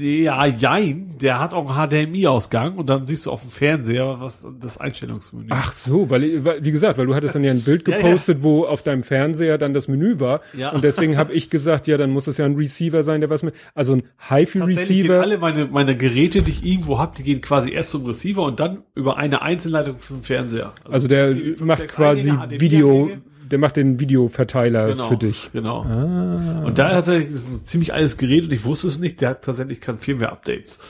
ja, 0.00 0.46
jein, 0.46 1.16
der 1.20 1.40
hat 1.40 1.54
auch 1.54 1.76
einen 1.76 2.08
HDMI-Ausgang 2.08 2.76
und 2.76 2.88
dann 2.88 3.06
siehst 3.06 3.26
du 3.26 3.30
auf 3.30 3.42
dem 3.42 3.50
Fernseher 3.50 4.16
was 4.20 4.46
das 4.60 4.78
Einstellungsmenü. 4.78 5.46
ach 5.50 5.72
so, 5.72 6.08
weil, 6.08 6.44
wie 6.64 6.70
gesagt, 6.70 6.98
weil 6.98 7.06
du 7.06 7.14
hattest 7.14 7.34
dann 7.34 7.44
ja 7.44 7.50
ein 7.50 7.62
Bild 7.62 7.80
Ja, 7.90 7.96
ja. 7.96 8.02
gepostet, 8.02 8.42
wo 8.42 8.64
auf 8.64 8.82
deinem 8.82 9.02
Fernseher 9.02 9.58
dann 9.58 9.74
das 9.74 9.88
Menü 9.88 10.20
war. 10.20 10.40
Ja. 10.56 10.70
Und 10.70 10.84
deswegen 10.84 11.16
habe 11.16 11.32
ich 11.32 11.50
gesagt, 11.50 11.86
ja, 11.86 11.96
dann 11.96 12.10
muss 12.10 12.26
es 12.26 12.36
ja 12.36 12.44
ein 12.44 12.56
Receiver 12.56 13.02
sein, 13.02 13.20
der 13.20 13.30
was 13.30 13.42
mit, 13.42 13.54
also 13.74 13.94
ein 13.94 14.02
HiFi-Receiver. 14.28 15.20
alle 15.20 15.38
meine, 15.38 15.66
meine 15.66 15.96
Geräte, 15.96 16.42
die 16.42 16.50
ich 16.50 16.64
irgendwo 16.64 16.98
habe, 16.98 17.16
die 17.16 17.22
gehen 17.22 17.40
quasi 17.40 17.72
erst 17.72 17.90
zum 17.90 18.06
Receiver 18.06 18.42
und 18.42 18.60
dann 18.60 18.82
über 18.94 19.16
eine 19.16 19.42
Einzelleitung 19.42 20.00
zum 20.00 20.22
Fernseher. 20.22 20.72
Also 20.84 21.08
der 21.08 21.32
die 21.32 21.54
fünf, 21.54 21.60
macht 21.62 21.88
quasi 21.88 22.32
Video. 22.50 23.10
Der 23.50 23.58
macht 23.58 23.76
den 23.76 24.00
Videoverteiler 24.00 24.88
genau, 24.88 25.08
für 25.08 25.16
dich. 25.16 25.50
Genau. 25.52 25.82
Ah. 25.82 26.62
Und 26.64 26.78
da 26.78 26.94
hat 26.94 27.08
er, 27.08 27.20
das 27.20 27.46
ein 27.46 27.64
ziemlich 27.64 27.92
altes 27.92 28.16
Gerät 28.16 28.44
und 28.44 28.52
ich 28.52 28.64
wusste 28.64 28.86
es 28.88 28.98
nicht, 28.98 29.20
der 29.20 29.30
hat 29.30 29.42
tatsächlich 29.44 29.80
kann 29.80 29.98
Firmware-Updates. 29.98 30.80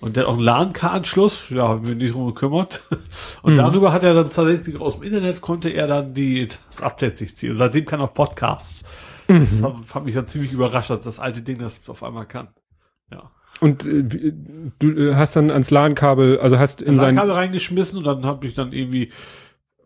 Und 0.00 0.16
der 0.16 0.22
hat 0.24 0.30
auch 0.30 0.34
einen 0.36 0.44
LAN-K-Anschluss, 0.44 1.48
da 1.50 1.68
haben 1.68 1.86
wir 1.86 1.94
nicht 1.94 2.14
drum 2.14 2.26
gekümmert. 2.28 2.82
Und 3.42 3.52
Mhm. 3.52 3.56
darüber 3.58 3.92
hat 3.92 4.02
er 4.02 4.14
dann 4.14 4.30
tatsächlich 4.30 4.80
aus 4.80 4.94
dem 4.94 5.02
Internet 5.02 5.42
konnte 5.42 5.68
er 5.68 5.86
dann 5.86 6.14
die, 6.14 6.48
das 6.68 6.80
Update 6.82 7.18
sich 7.18 7.36
ziehen. 7.36 7.50
Und 7.50 7.56
seitdem 7.56 7.84
kann 7.84 8.00
er 8.00 8.04
auch 8.04 8.14
Podcasts. 8.14 8.84
Das 9.28 9.60
Mhm. 9.60 9.64
hat, 9.64 9.74
hat 9.94 10.04
mich 10.06 10.14
dann 10.14 10.26
ziemlich 10.26 10.52
überrascht, 10.52 10.88
dass 10.88 11.00
das 11.04 11.18
alte 11.20 11.42
Ding 11.42 11.58
das 11.58 11.80
auf 11.86 12.02
einmal 12.02 12.24
kann. 12.26 12.48
Ja. 13.12 13.30
Und 13.60 13.84
äh, 13.84 14.32
du 14.78 14.88
äh, 15.10 15.14
hast 15.16 15.36
dann 15.36 15.50
ans 15.50 15.70
LAN-Kabel, 15.70 16.38
also 16.40 16.58
hast 16.58 16.80
in 16.80 16.94
In 16.94 16.98
sein, 16.98 17.16
Kabel 17.16 17.32
reingeschmissen 17.32 17.98
und 17.98 18.04
dann 18.04 18.24
habe 18.24 18.46
ich 18.46 18.54
dann 18.54 18.72
irgendwie 18.72 19.12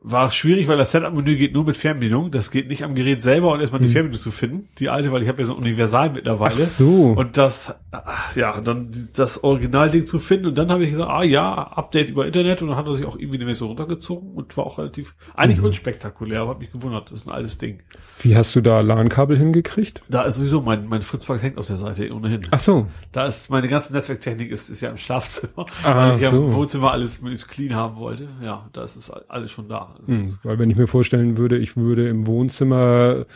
war 0.06 0.28
es 0.28 0.35
schwierig, 0.35 0.68
weil 0.68 0.76
das 0.76 0.90
Setup-Menü 0.90 1.36
geht 1.36 1.55
nur 1.55 1.64
mit 1.64 1.78
Fernbedienung. 1.78 2.31
Das 2.31 2.51
geht 2.51 2.68
nicht 2.68 2.85
am 2.85 2.94
Gerät 2.94 3.22
selber 3.22 3.52
und 3.52 3.60
erstmal 3.60 3.81
die 3.81 3.89
Fernbedienung 3.89 4.20
zu 4.20 4.31
finden. 4.31 4.68
Die 4.78 4.90
alte, 4.90 5.10
weil 5.12 5.22
ich 5.22 5.28
habe 5.28 5.39
ja 5.40 5.47
so 5.47 5.55
ein 5.55 5.60
Universal 5.62 6.10
ach 6.10 6.12
mittlerweile. 6.12 6.56
so. 6.56 7.12
Und 7.16 7.39
das, 7.39 7.74
ach, 7.90 8.36
ja, 8.36 8.60
dann 8.60 8.93
das 9.16 9.43
Originalding 9.43 10.05
zu 10.05 10.18
finden. 10.18 10.44
Und 10.48 10.59
dann 10.59 10.70
habe 10.70 10.85
ich 10.85 10.90
gesagt, 10.90 11.09
ah 11.10 11.22
ja, 11.22 11.55
Update 11.55 12.10
über 12.10 12.26
Internet. 12.26 12.60
Und 12.60 12.68
dann 12.68 12.76
hat 12.76 12.86
er 12.86 12.94
sich 12.97 13.06
auch 13.06 13.16
irgendwie 13.18 13.36
eine 13.39 13.47
Version 13.47 13.68
runtergezogen 13.70 14.32
und 14.35 14.55
war 14.59 14.66
auch 14.66 14.76
relativ, 14.78 15.14
eigentlich 15.35 15.59
Mhm. 15.60 15.64
unspektakulär, 15.64 16.43
aber 16.43 16.51
hat 16.51 16.59
mich 16.60 16.70
gewundert. 16.72 17.10
Das 17.10 17.20
ist 17.20 17.26
ein 17.26 17.32
altes 17.32 17.56
Ding. 17.56 17.81
Wie 18.20 18.36
hast 18.36 18.55
du 18.55 18.60
da 18.60 18.81
LAN-Kabel 18.81 19.39
hingekriegt? 19.39 20.02
Da 20.10 20.24
ist 20.24 20.36
sowieso 20.36 20.60
mein, 20.60 20.86
mein 20.86 21.01
Fritzpack 21.01 21.40
hängt 21.43 21.56
auf 21.56 21.66
der 21.66 21.78
Seite 21.78 22.12
ohnehin. 22.14 22.47
Ach 22.51 22.60
so. 22.60 22.89
Da 23.12 23.24
ist 23.24 23.48
meine 23.48 23.68
ganze 23.68 23.94
Netzwerktechnik 23.94 24.51
ist, 24.51 24.68
ist 24.68 24.82
ja 24.82 24.90
im 24.90 24.98
Schlafzimmer, 24.98 25.64
Ah, 25.82 25.97
weil 26.10 26.16
ich 26.16 26.22
ja 26.24 26.31
so. 26.31 26.44
im 26.44 26.55
Wohnzimmer 26.55 26.93
alles 26.93 27.22
möglichst 27.22 27.48
clean 27.48 27.74
haben 27.74 27.97
wollte. 27.97 28.28
Ja, 28.43 28.68
da 28.74 28.82
ist 28.85 28.97
es 28.97 29.10
alles 29.10 29.51
schon 29.51 29.66
da. 29.66 29.93
Also 29.98 30.12
Hm, 30.12 30.38
weil 30.42 30.58
wenn 30.58 30.70
ich 30.70 30.76
mir 30.76 30.86
vorstellen 30.86 31.36
würde, 31.36 31.58
ich 31.58 31.76
würde 31.76 32.08
im 32.08 32.26
Wohnzimmer 32.26 33.26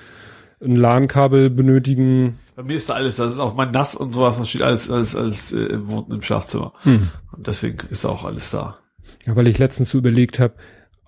ein 0.62 0.74
LAN-Kabel 0.76 1.50
benötigen. 1.50 2.38
Bei 2.56 2.62
mir 2.64 2.76
ist 2.76 2.88
da 2.90 2.94
alles, 2.94 3.16
das 3.16 3.34
ist 3.34 3.38
auch 3.38 3.54
mein 3.54 3.70
Nass 3.70 3.94
und 3.94 4.12
sowas, 4.12 4.38
das 4.38 4.48
steht 4.48 4.62
alles, 4.62 4.90
alles, 4.90 5.14
alles 5.14 5.52
äh, 5.52 5.60
im, 5.60 5.88
Wohn- 5.88 6.10
im 6.12 6.22
Schlafzimmer. 6.22 6.72
Hm. 6.82 7.08
Und 7.36 7.46
deswegen 7.46 7.78
ist 7.90 8.04
auch 8.04 8.24
alles 8.24 8.50
da. 8.50 8.78
Ja, 9.26 9.36
weil 9.36 9.46
ich 9.46 9.58
letztens 9.58 9.90
so 9.90 9.98
überlegt 9.98 10.40
habe, 10.40 10.54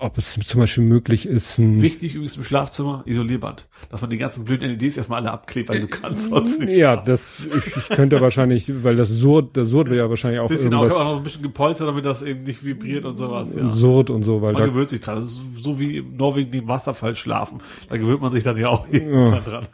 ob 0.01 0.17
es 0.19 0.33
zum 0.33 0.61
Beispiel 0.61 0.85
möglich 0.85 1.27
ist, 1.27 1.59
ein 1.59 1.83
Wichtig 1.83 2.15
übrigens 2.15 2.37
im 2.37 2.45
Schlafzimmer, 2.45 3.03
Isolierband. 3.07 3.69
Dass 3.91 4.01
man 4.01 4.11
die 4.11 4.17
ganzen 4.17 4.45
blöden 4.45 4.71
LEDs 4.71 4.97
erstmal 4.97 5.21
alle 5.21 5.31
abklebt, 5.31 5.69
weil 5.69 5.81
du 5.81 5.89
kannst 5.89 6.31
sonst 6.31 6.61
nicht. 6.61 6.77
Ja, 6.77 6.95
schlafen. 6.95 7.07
das 7.07 7.43
ich, 7.57 7.77
ich 7.77 7.89
könnte 7.91 8.21
wahrscheinlich, 8.21 8.83
weil 8.83 8.97
das 8.97 9.11
Surd, 9.11 9.57
das 9.57 9.69
Surd 9.69 9.89
wäre 9.91 9.99
ja 9.99 10.11
wahrscheinlich 10.11 10.41
auch 10.41 10.49
bisschen 10.49 10.73
irgendwas 10.73 10.95
auch 10.95 11.05
noch 11.05 11.17
ein 11.19 11.23
bisschen 11.23 11.43
gepolstert, 11.43 11.89
damit 11.89 12.05
das 12.05 12.23
eben 12.23 12.45
nicht 12.45 12.65
vibriert 12.65 13.05
und 13.05 13.19
sowas. 13.19 13.55
Ja. 13.55 13.69
Surd 13.69 14.11
und 14.11 14.23
so, 14.23 14.41
weil 14.41 14.55
Man 14.55 14.63
da 14.63 14.69
gewöhnt 14.69 14.89
sich 14.89 15.01
dran. 15.01 15.17
Das 15.17 15.27
ist 15.27 15.43
so 15.59 15.79
wie 15.79 15.99
im 15.99 16.17
Norwegen 16.17 16.53
im 16.53 16.67
Wasserfall 16.67 17.15
schlafen. 17.15 17.61
Da 17.89 17.97
gewöhnt 17.97 18.23
man 18.23 18.33
sich 18.33 18.43
dann 18.43 18.57
ja 18.57 18.69
auch 18.69 18.89
irgendwann 18.91 19.45
dran. 19.45 19.69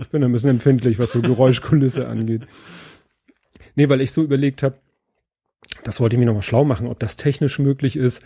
ich 0.00 0.08
bin 0.08 0.22
ein 0.22 0.32
bisschen 0.32 0.50
empfindlich, 0.50 0.98
was 0.98 1.12
so 1.12 1.22
Geräuschkulisse 1.22 2.06
angeht. 2.08 2.42
Nee, 3.74 3.88
weil 3.88 4.02
ich 4.02 4.12
so 4.12 4.22
überlegt 4.22 4.62
habe, 4.62 4.76
das 5.84 6.00
wollte 6.00 6.16
ich 6.16 6.20
mir 6.20 6.26
nochmal 6.26 6.42
schlau 6.42 6.64
machen, 6.64 6.86
ob 6.86 6.98
das 6.98 7.16
technisch 7.16 7.58
möglich 7.58 7.96
ist, 7.96 8.22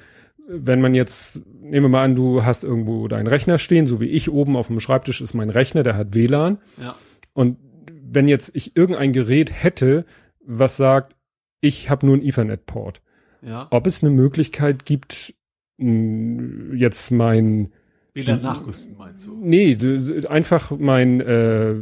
wenn 0.49 0.81
man 0.81 0.95
jetzt, 0.95 1.43
nehmen 1.61 1.85
wir 1.85 1.89
mal 1.89 2.05
an, 2.05 2.15
du 2.15 2.45
hast 2.45 2.65
irgendwo 2.65 3.09
deinen 3.09 3.27
Rechner 3.27 3.59
stehen, 3.59 3.87
so 3.87 4.01
wie 4.01 4.07
ich 4.07 4.31
oben 4.31 4.57
auf 4.57 4.69
dem 4.69 4.81
Schreibtisch 4.81 5.21
ist 5.21 5.35
mein 5.35 5.51
Rechner, 5.51 5.83
der 5.83 5.97
hat 5.97 6.15
WLAN. 6.15 6.59
Ja. 6.81 6.95
Und 7.33 7.59
wenn 8.09 8.29
jetzt 8.29 8.55
ich 8.55 8.77
irgendein 8.77 9.13
Gerät 9.13 9.53
hätte, 9.53 10.05
was 10.41 10.77
sagt, 10.77 11.17
ich 11.61 11.91
habe 11.91 12.07
nur 12.07 12.15
einen 12.15 12.25
Ethernet-Port, 12.25 13.03
Ja. 13.43 13.67
ob 13.71 13.87
es 13.87 14.03
eine 14.03 14.13
Möglichkeit 14.13 14.85
gibt, 14.85 15.35
jetzt 15.79 17.11
mein, 17.11 17.73
WLAN 18.15 18.41
nachrüsten 18.41 18.97
meinst 18.97 19.27
du? 19.27 19.37
nee, 19.43 19.77
einfach 20.29 20.71
mein, 20.71 21.21
äh, 21.21 21.75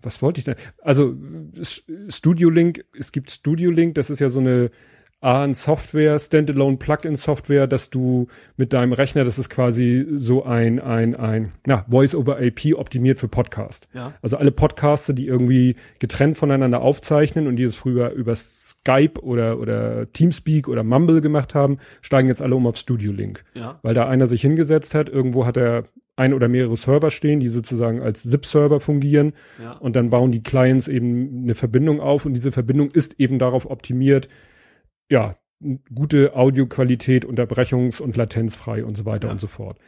was 0.00 0.22
wollte 0.22 0.38
ich 0.38 0.44
denn? 0.44 0.54
Also 0.80 1.16
Studio 2.08 2.50
Link, 2.50 2.84
es 2.98 3.12
gibt 3.12 3.30
Studio 3.30 3.70
Link, 3.70 3.94
das 3.96 4.10
ist 4.10 4.20
ja 4.20 4.30
so 4.30 4.40
eine 4.40 4.70
A, 5.22 5.44
ein 5.44 5.54
Software, 5.54 6.18
Standalone 6.18 6.78
Plugin 6.78 7.14
Software, 7.14 7.68
dass 7.68 7.90
du 7.90 8.26
mit 8.56 8.72
deinem 8.72 8.92
Rechner, 8.92 9.22
das 9.22 9.38
ist 9.38 9.48
quasi 9.48 10.04
so 10.16 10.44
ein, 10.44 10.80
ein, 10.80 11.14
ein, 11.14 11.52
na, 11.64 11.86
Voice 11.88 12.16
over 12.16 12.42
IP 12.42 12.74
optimiert 12.76 13.20
für 13.20 13.28
Podcast. 13.28 13.86
Ja. 13.94 14.14
Also 14.20 14.36
alle 14.36 14.50
Podcaster, 14.50 15.12
die 15.12 15.28
irgendwie 15.28 15.76
getrennt 16.00 16.36
voneinander 16.36 16.82
aufzeichnen 16.82 17.46
und 17.46 17.54
die 17.54 17.62
es 17.62 17.76
früher 17.76 18.10
über 18.10 18.34
Skype 18.34 19.22
oder, 19.22 19.60
oder 19.60 20.12
Teamspeak 20.12 20.66
oder 20.66 20.82
Mumble 20.82 21.20
gemacht 21.20 21.54
haben, 21.54 21.78
steigen 22.00 22.26
jetzt 22.26 22.42
alle 22.42 22.56
um 22.56 22.66
auf 22.66 22.76
Studio 22.76 23.12
Link. 23.12 23.44
Ja. 23.54 23.78
Weil 23.82 23.94
da 23.94 24.08
einer 24.08 24.26
sich 24.26 24.40
hingesetzt 24.40 24.92
hat, 24.96 25.08
irgendwo 25.08 25.46
hat 25.46 25.56
er 25.56 25.84
ein 26.16 26.34
oder 26.34 26.48
mehrere 26.48 26.76
Server 26.76 27.12
stehen, 27.12 27.38
die 27.38 27.48
sozusagen 27.48 28.02
als 28.02 28.22
ZIP-Server 28.28 28.80
fungieren 28.80 29.34
Ja. 29.62 29.72
und 29.74 29.94
dann 29.94 30.10
bauen 30.10 30.32
die 30.32 30.42
Clients 30.42 30.88
eben 30.88 31.44
eine 31.44 31.54
Verbindung 31.54 32.00
auf 32.00 32.26
und 32.26 32.34
diese 32.34 32.52
Verbindung 32.52 32.90
ist 32.90 33.18
eben 33.20 33.38
darauf 33.38 33.70
optimiert, 33.70 34.28
ja, 35.12 35.36
gute 35.94 36.34
Audioqualität, 36.34 37.24
unterbrechungs- 37.24 38.00
und 38.00 38.16
latenzfrei 38.16 38.84
und 38.84 38.96
so 38.96 39.04
weiter 39.04 39.28
Ja. 39.28 39.32
und 39.32 39.38
so 39.40 39.46
fort. 39.46 39.78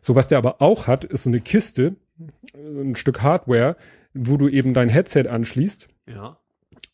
So, 0.00 0.14
was 0.14 0.28
der 0.28 0.38
aber 0.38 0.60
auch 0.62 0.86
hat, 0.86 1.04
ist 1.04 1.24
so 1.24 1.30
eine 1.30 1.40
Kiste, 1.40 1.96
ein 2.54 2.94
Stück 2.94 3.22
Hardware, 3.22 3.76
wo 4.12 4.36
du 4.36 4.48
eben 4.48 4.74
dein 4.74 4.88
Headset 4.90 5.26
anschließt 5.28 5.88
Ja. 6.06 6.38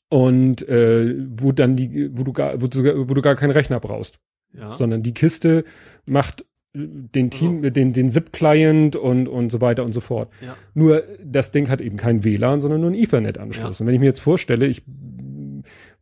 und 0.09 0.67
äh, 0.69 1.15
wo 1.37 1.53
dann 1.53 1.77
die, 1.77 2.11
wo 2.17 2.23
du 2.23 2.33
gar, 2.33 2.63
wo 2.63 2.67
du, 2.69 3.09
wo 3.09 3.13
du 3.15 3.21
gar 3.21 3.35
keinen 3.35 3.51
Rechner 3.51 3.81
brauchst 3.81 4.21
Ja. 4.55 4.75
sondern 4.75 5.03
die 5.03 5.13
Kiste 5.13 5.65
macht 6.07 6.43
äh, 6.75 6.79
den 6.87 7.31
Team, 7.31 7.63
äh, 7.65 7.71
den, 7.73 7.93
den 7.93 8.09
ZIP-Client 8.09 8.97
und, 8.97 9.29
und 9.29 9.51
so 9.53 9.61
weiter 9.61 9.85
und 9.85 9.93
so 9.93 10.01
fort. 10.01 10.31
Ja. 10.41 10.57
Nur 10.73 11.03
das 11.23 11.51
Ding 11.51 11.69
hat 11.69 11.81
eben 11.83 11.97
kein 11.99 12.25
WLAN, 12.25 12.61
sondern 12.63 12.81
nur 12.81 12.91
einen 12.91 12.99
Ethernet-Anschluss. 13.03 13.79
Ja. 13.81 13.83
Und 13.83 13.87
wenn 13.89 13.95
ich 13.95 14.01
mir 14.01 14.07
jetzt 14.07 14.21
vorstelle, 14.21 14.67
ich 14.67 14.83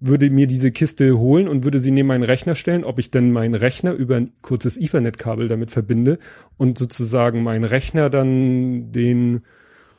würde 0.01 0.31
mir 0.31 0.47
diese 0.47 0.71
Kiste 0.71 1.19
holen 1.19 1.49
und 1.49 1.65
würde 1.65 1.81
sie 1.81 1.91
neben 1.91 2.09
meinen 2.09 2.23
Rechner 2.23 2.55
stellen, 2.55 2.85
ob 2.85 2.99
ich 2.99 3.11
dann 3.11 3.33
meinen 3.33 3.55
Rechner 3.55 3.93
über 3.93 4.17
ein 4.17 4.33
kurzes 4.43 4.77
Ethernet-Kabel 4.77 5.49
damit 5.49 5.71
verbinde 5.71 6.19
und 6.57 6.79
sozusagen 6.79 7.43
mein 7.43 7.65
Rechner 7.65 8.09
dann 8.11 8.93
den 8.93 9.43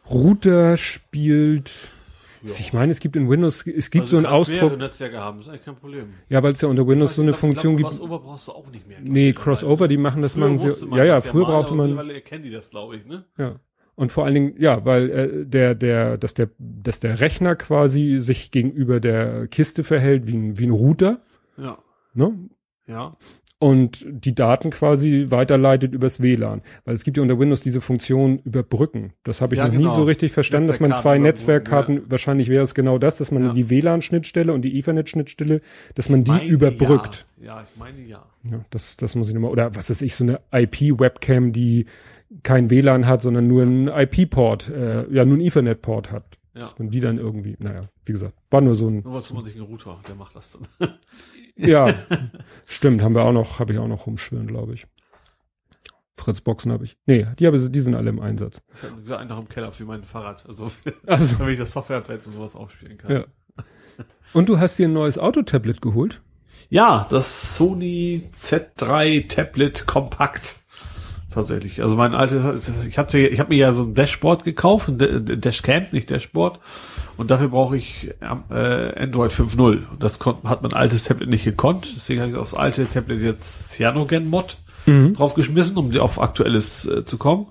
Router 0.09 0.77
spielt. 0.77 1.91
Ja. 2.41 2.51
Ich 2.57 2.71
meine, 2.71 2.93
es 2.93 3.01
gibt 3.01 3.17
in 3.17 3.29
Windows, 3.29 3.67
es 3.67 3.91
gibt 3.91 4.03
Also 4.03 4.11
so 4.11 4.17
einen 4.17 4.25
Ausdruck, 4.25 4.77
Netzwerke 4.77 5.19
haben, 5.19 5.41
ist 5.41 5.49
eigentlich 5.49 5.65
kein 5.65 5.75
Problem. 5.75 6.13
ja, 6.29 6.41
weil 6.41 6.53
es 6.53 6.61
ja 6.61 6.69
unter 6.69 6.87
Windows 6.87 7.15
so 7.15 7.21
eine 7.21 7.31
glaub, 7.31 7.41
Funktion 7.41 7.75
glaub, 7.75 7.91
gibt. 7.91 7.99
Crossover 7.99 8.19
brauchst 8.19 8.47
du 8.47 8.51
auch 8.53 8.71
nicht 8.71 8.87
mehr. 8.87 8.99
Nee, 9.01 9.33
Crossover, 9.33 9.89
die 9.89 9.97
machen 9.97 10.21
das, 10.21 10.37
machen 10.37 10.57
sie. 10.57 10.85
man 10.85 10.97
Ja, 10.97 11.03
ja, 11.03 11.21
früher 11.21 11.45
brauchte 11.45 11.75
man. 11.75 11.89
Mittlerweile 11.89 12.21
kennen 12.21 12.43
die 12.45 12.51
das, 12.51 12.69
glaube 12.69 12.95
ich, 12.95 13.05
ne? 13.05 13.25
Ja. 13.37 13.59
Und 13.99 14.13
vor 14.13 14.23
allen 14.23 14.33
Dingen, 14.33 14.53
ja, 14.57 14.85
weil 14.85 15.09
äh, 15.09 15.45
der, 15.45 15.75
der, 15.75 16.17
dass 16.17 16.33
der, 16.33 16.49
dass 16.57 17.01
der 17.01 17.19
Rechner 17.19 17.57
quasi 17.57 18.15
sich 18.19 18.49
gegenüber 18.49 19.01
der 19.01 19.47
Kiste 19.47 19.83
verhält 19.83 20.25
wie 20.25 20.37
ein, 20.37 20.57
wie 20.57 20.67
ein 20.67 20.71
Router, 20.71 21.19
Ja. 21.57 21.79
ne? 22.13 22.31
Ja. 22.87 23.17
und 23.61 24.05
die 24.09 24.33
Daten 24.33 24.69
quasi 24.69 25.25
weiterleitet 25.31 25.93
übers 25.93 26.21
WLAN. 26.23 26.61
Weil 26.85 26.93
es 26.95 27.03
gibt 27.03 27.17
ja 27.17 27.23
unter 27.23 27.37
Windows 27.37 27.59
diese 27.59 27.81
Funktion 27.81 28.39
überbrücken. 28.45 29.11
Das 29.25 29.41
habe 29.41 29.53
ich 29.53 29.59
Ja, 29.59 29.65
noch 29.67 29.73
nie 29.73 29.79
genau. 29.83 29.95
so 29.97 30.03
richtig 30.03 30.31
verstanden, 30.31 30.69
dass 30.69 30.79
man 30.79 30.93
zwei 30.93 31.17
Netzwerkkarten 31.17 31.95
Netzwerkkarten, 31.95 32.09
wahrscheinlich 32.11 32.47
wäre 32.47 32.63
es 32.63 32.73
genau 32.73 32.97
das, 32.99 33.17
dass 33.17 33.31
man 33.31 33.43
Ja. 33.47 33.53
die 33.53 33.69
WLAN-Schnittstelle 33.69 34.53
und 34.53 34.61
die 34.61 34.79
Ethernet-Schnittstelle, 34.79 35.59
dass 35.93 36.07
man 36.07 36.23
die 36.23 36.31
Meine 36.31 36.45
überbrückt. 36.45 37.25
Ja. 37.37 37.57
ja, 37.57 37.63
ich 37.69 37.77
meine 37.77 37.99
ja. 38.07 38.25
Ja, 38.49 38.63
das, 38.69 38.95
das 38.95 39.15
muss 39.15 39.27
ich 39.27 39.33
nochmal, 39.33 39.51
oder 39.51 39.75
was 39.75 39.89
weiß 39.89 40.01
ich, 40.03 40.15
so 40.15 40.23
eine 40.23 40.39
IP-Webcam, 40.53 41.51
die 41.51 41.85
kein 42.43 42.69
WLAN 42.69 43.07
hat, 43.07 43.21
sondern 43.21 43.47
nur 43.47 43.63
einen 43.63 43.87
IP-Port, 43.87 44.69
äh, 44.69 45.11
ja, 45.11 45.25
nur 45.25 45.35
einen 45.35 45.41
Ethernet-Port 45.45 46.11
hat. 46.11 46.37
Ja. 46.55 46.69
Man 46.77 46.89
die 46.89 46.99
dann 46.99 47.17
irgendwie, 47.17 47.55
naja, 47.59 47.81
wie 48.05 48.11
gesagt, 48.11 48.35
war 48.49 48.61
nur 48.61 48.75
so 48.75 48.89
ein, 48.89 49.01
Nur 49.01 49.13
was 49.13 49.31
man 49.31 49.45
sich 49.45 49.55
einen 49.55 49.63
Router, 49.63 49.99
der 50.07 50.15
macht 50.15 50.35
das 50.35 50.57
dann. 50.77 50.93
ja, 51.55 51.93
stimmt, 52.65 53.01
haben 53.01 53.15
wir 53.15 53.23
auch 53.23 53.31
noch, 53.31 53.59
habe 53.59 53.73
ich 53.73 53.79
auch 53.79 53.87
noch 53.87 54.07
rumschwören, 54.07 54.47
glaube 54.47 54.73
ich. 54.73 54.85
Fritzboxen 56.17 56.71
habe 56.71 56.83
ich. 56.83 56.97
Nee, 57.05 57.27
die, 57.39 57.47
habe, 57.47 57.57
die 57.57 57.79
sind 57.79 57.95
alle 57.95 58.09
im 58.09 58.19
Einsatz. 58.19 58.61
Ich 58.73 59.09
habe 59.09 59.19
einen 59.19 59.29
noch 59.29 59.39
im 59.39 59.47
Keller 59.47 59.71
für 59.71 59.85
mein 59.85 60.03
Fahrrad. 60.03 60.45
Also, 60.47 60.69
Also, 61.07 61.37
damit 61.37 61.53
ich 61.53 61.59
das 61.59 61.71
Softwareplates 61.71 62.27
und 62.27 62.33
sowas 62.33 62.55
aufspielen 62.55 62.97
kann. 62.97 63.11
ja. 63.11 63.25
Und 64.33 64.47
du 64.47 64.59
hast 64.59 64.77
dir 64.77 64.87
ein 64.87 64.93
neues 64.93 65.17
Autotablet 65.17 65.81
geholt? 65.81 66.21
Ja, 66.69 67.07
das 67.09 67.55
Sony 67.55 68.29
Z3 68.37 69.27
Tablet 69.27 69.87
Kompakt. 69.87 70.59
Tatsächlich. 71.29 71.81
Also 71.83 71.95
mein 71.95 72.15
altes, 72.15 72.71
ich 72.87 72.97
hatte, 72.97 73.19
ich 73.19 73.39
habe 73.39 73.49
mir 73.49 73.57
ja 73.59 73.71
so 73.73 73.83
ein 73.83 73.93
Dashboard 73.93 74.43
gekauft, 74.43 74.87
ein 74.87 74.97
Da- 74.97 75.19
Dashcam, 75.19 75.83
nicht 75.91 76.09
Dashboard. 76.09 76.59
Und 77.17 77.29
dafür 77.29 77.49
brauche 77.49 77.77
ich 77.77 78.09
äh, 78.21 78.99
Android 79.03 79.31
5.0. 79.31 79.87
Und 79.91 80.01
das 80.01 80.17
kon- 80.19 80.37
hat 80.45 80.63
mein 80.63 80.73
altes 80.73 81.03
Tablet 81.03 81.29
nicht 81.29 81.43
gekonnt. 81.45 81.87
Deswegen 81.95 82.21
habe 82.21 82.31
ich 82.31 82.37
aufs 82.37 82.53
alte 82.55 82.87
Tablet 82.89 83.21
jetzt 83.21 83.69
Cyanogen 83.71 84.27
Mod 84.29 84.57
Mhm. 84.85 85.13
draufgeschmissen, 85.13 85.77
um 85.77 85.95
auf 85.99 86.19
aktuelles 86.21 86.85
äh, 86.87 87.03
zu 87.05 87.17
kommen. 87.17 87.47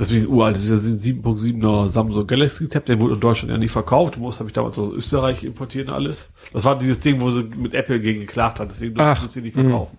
Deswegen 0.00 0.26
uralt, 0.28 0.56
das 0.56 0.64
ist 0.68 0.70
ja 0.70 0.76
ein 0.76 0.98
7.7er 1.00 1.88
Samsung 1.88 2.26
Galaxy 2.26 2.68
Tab, 2.68 2.86
der 2.86 2.98
wurde 3.00 3.14
in 3.14 3.20
Deutschland 3.20 3.50
ja 3.52 3.58
nie 3.58 3.68
verkauft. 3.68 4.16
Muss 4.16 4.38
habe 4.40 4.48
ich 4.48 4.54
damals 4.54 4.78
aus 4.78 4.92
Österreich 4.92 5.44
importiert 5.44 5.88
und 5.88 5.94
alles. 5.94 6.30
Das 6.52 6.64
war 6.64 6.78
dieses 6.78 7.00
Ding, 7.00 7.20
wo 7.20 7.30
sie 7.30 7.42
mit 7.44 7.74
Apple 7.74 8.00
gegen 8.00 8.20
geklagt 8.20 8.60
hat, 8.60 8.70
deswegen 8.70 8.94
durften 8.94 9.10
Ach, 9.12 9.16
sie 9.20 9.26
es 9.26 9.34
hier 9.34 9.42
nicht 9.42 9.54
verkaufen. 9.54 9.98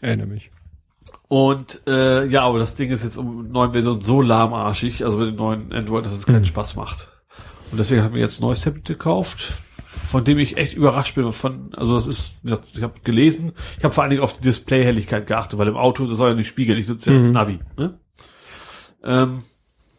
Erinnere 0.00 0.26
mich. 0.28 0.50
Und 1.28 1.80
äh, 1.88 2.26
ja, 2.26 2.42
aber 2.42 2.58
das 2.60 2.76
Ding 2.76 2.90
ist 2.90 3.02
jetzt 3.02 3.16
um 3.16 3.50
neuen 3.50 3.72
Version 3.72 4.00
so 4.00 4.20
lahmarschig, 4.20 5.04
also 5.04 5.18
mit 5.18 5.28
dem 5.28 5.36
neuen 5.36 5.72
Android, 5.72 6.04
dass 6.06 6.12
es 6.12 6.26
keinen 6.26 6.44
Spaß 6.44 6.76
macht. 6.76 7.08
Und 7.72 7.78
deswegen 7.78 8.00
habe 8.02 8.10
ich 8.10 8.14
mir 8.14 8.20
jetzt 8.20 8.40
ein 8.40 8.44
neues 8.44 8.60
Tablet 8.60 8.84
gekauft, 8.84 9.52
von 10.06 10.22
dem 10.22 10.38
ich 10.38 10.56
echt 10.56 10.74
überrascht 10.74 11.16
bin. 11.16 11.32
Von, 11.32 11.74
also 11.74 11.96
das 11.96 12.06
ist, 12.06 12.38
wie 12.44 12.54
ich 12.76 12.82
habe 12.82 13.00
gelesen, 13.02 13.52
ich 13.76 13.82
habe 13.82 13.92
vor 13.92 14.04
allen 14.04 14.10
Dingen 14.10 14.22
auf 14.22 14.34
die 14.36 14.42
Displayhelligkeit 14.42 15.26
geachtet, 15.26 15.58
weil 15.58 15.66
im 15.66 15.76
Auto, 15.76 16.06
das 16.06 16.16
soll 16.16 16.30
ja 16.30 16.36
nicht 16.36 16.46
spiegeln, 16.48 16.78
ich 16.78 16.86
nutze 16.86 17.12
ja 17.12 17.18
das 17.18 17.26
Mhm. 17.28 17.32
Navi. 17.32 17.58
Ne? 17.76 17.98
Ähm, 19.02 19.42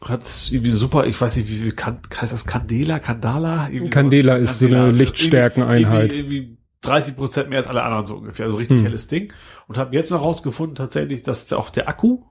hat 0.02 0.26
irgendwie 0.52 0.72
super, 0.72 1.08
ich 1.08 1.20
weiß 1.20 1.36
nicht, 1.38 1.50
wie 1.50 1.56
viel 1.58 1.72
kann, 1.74 2.00
heißt 2.22 2.32
das 2.32 2.46
Candela, 2.46 3.00
Candala? 3.00 3.68
Irgendwie 3.70 3.90
Candela 3.92 4.36
sowas. 4.38 4.52
ist 4.52 4.60
so 4.60 4.68
eine 4.68 4.82
also 4.84 4.98
Lichtstärkeneinheit. 4.98 6.14
Irgendwie, 6.14 6.38
irgendwie 6.38 6.57
30 6.82 7.16
Prozent 7.18 7.50
mehr 7.50 7.60
als 7.60 7.68
alle 7.68 7.84
anderen 7.84 8.06
so 8.06 8.16
ungefähr, 8.16 8.46
also 8.46 8.58
richtig 8.58 8.78
Hm. 8.78 8.84
helles 8.86 9.08
Ding. 9.08 9.34
Und 9.68 9.78
habe 9.78 9.96
jetzt 9.96 10.12
noch 10.12 10.22
rausgefunden 10.22 10.76
tatsächlich, 10.76 11.24
dass 11.24 11.52
auch 11.54 11.70
der 11.70 11.90
Akku, 11.90 12.24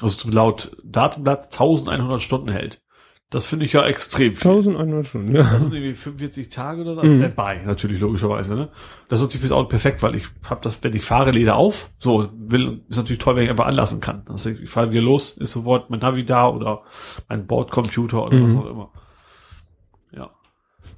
also 0.00 0.30
laut 0.30 0.76
Datenblatt 0.84 1.44
1100 1.44 2.20
Stunden 2.20 2.48
hält. 2.50 2.82
Das 3.30 3.44
finde 3.44 3.64
ich 3.64 3.72
ja 3.72 3.84
extrem 3.84 4.36
viel. 4.36 4.50
1100 4.52 5.04
Stunden, 5.04 5.34
ja. 5.34 5.42
Das 5.42 5.62
sind 5.62 5.74
irgendwie 5.74 5.94
45 5.94 6.48
Tage 6.48 6.82
oder 6.82 6.94
so, 6.94 7.00
also 7.00 7.14
Mhm. 7.14 7.18
Standby, 7.18 7.66
natürlich, 7.66 7.98
logischerweise, 7.98 8.54
ne? 8.54 8.68
Das 9.08 9.18
ist 9.18 9.24
natürlich 9.26 9.40
fürs 9.40 9.52
Auto 9.52 9.68
perfekt, 9.68 10.00
weil 10.04 10.14
ich 10.14 10.26
habe 10.48 10.60
das, 10.62 10.78
wenn 10.84 10.94
ich 10.94 11.02
fahre, 11.02 11.32
Leder 11.32 11.56
auf, 11.56 11.90
so, 11.98 12.28
will, 12.36 12.84
ist 12.88 12.98
natürlich 12.98 13.18
toll, 13.18 13.34
wenn 13.34 13.42
ich 13.42 13.50
einfach 13.50 13.66
anlassen 13.66 14.00
kann. 14.00 14.22
Also 14.28 14.50
ich 14.50 14.70
fahre 14.70 14.92
wieder 14.92 15.00
los, 15.02 15.30
ist 15.30 15.50
sofort 15.50 15.90
mein 15.90 15.98
Navi 15.98 16.24
da 16.24 16.48
oder 16.48 16.82
mein 17.28 17.46
Bordcomputer 17.48 18.24
oder 18.26 18.36
Mhm. 18.36 18.46
was 18.46 18.62
auch 18.62 18.70
immer. 18.70 18.92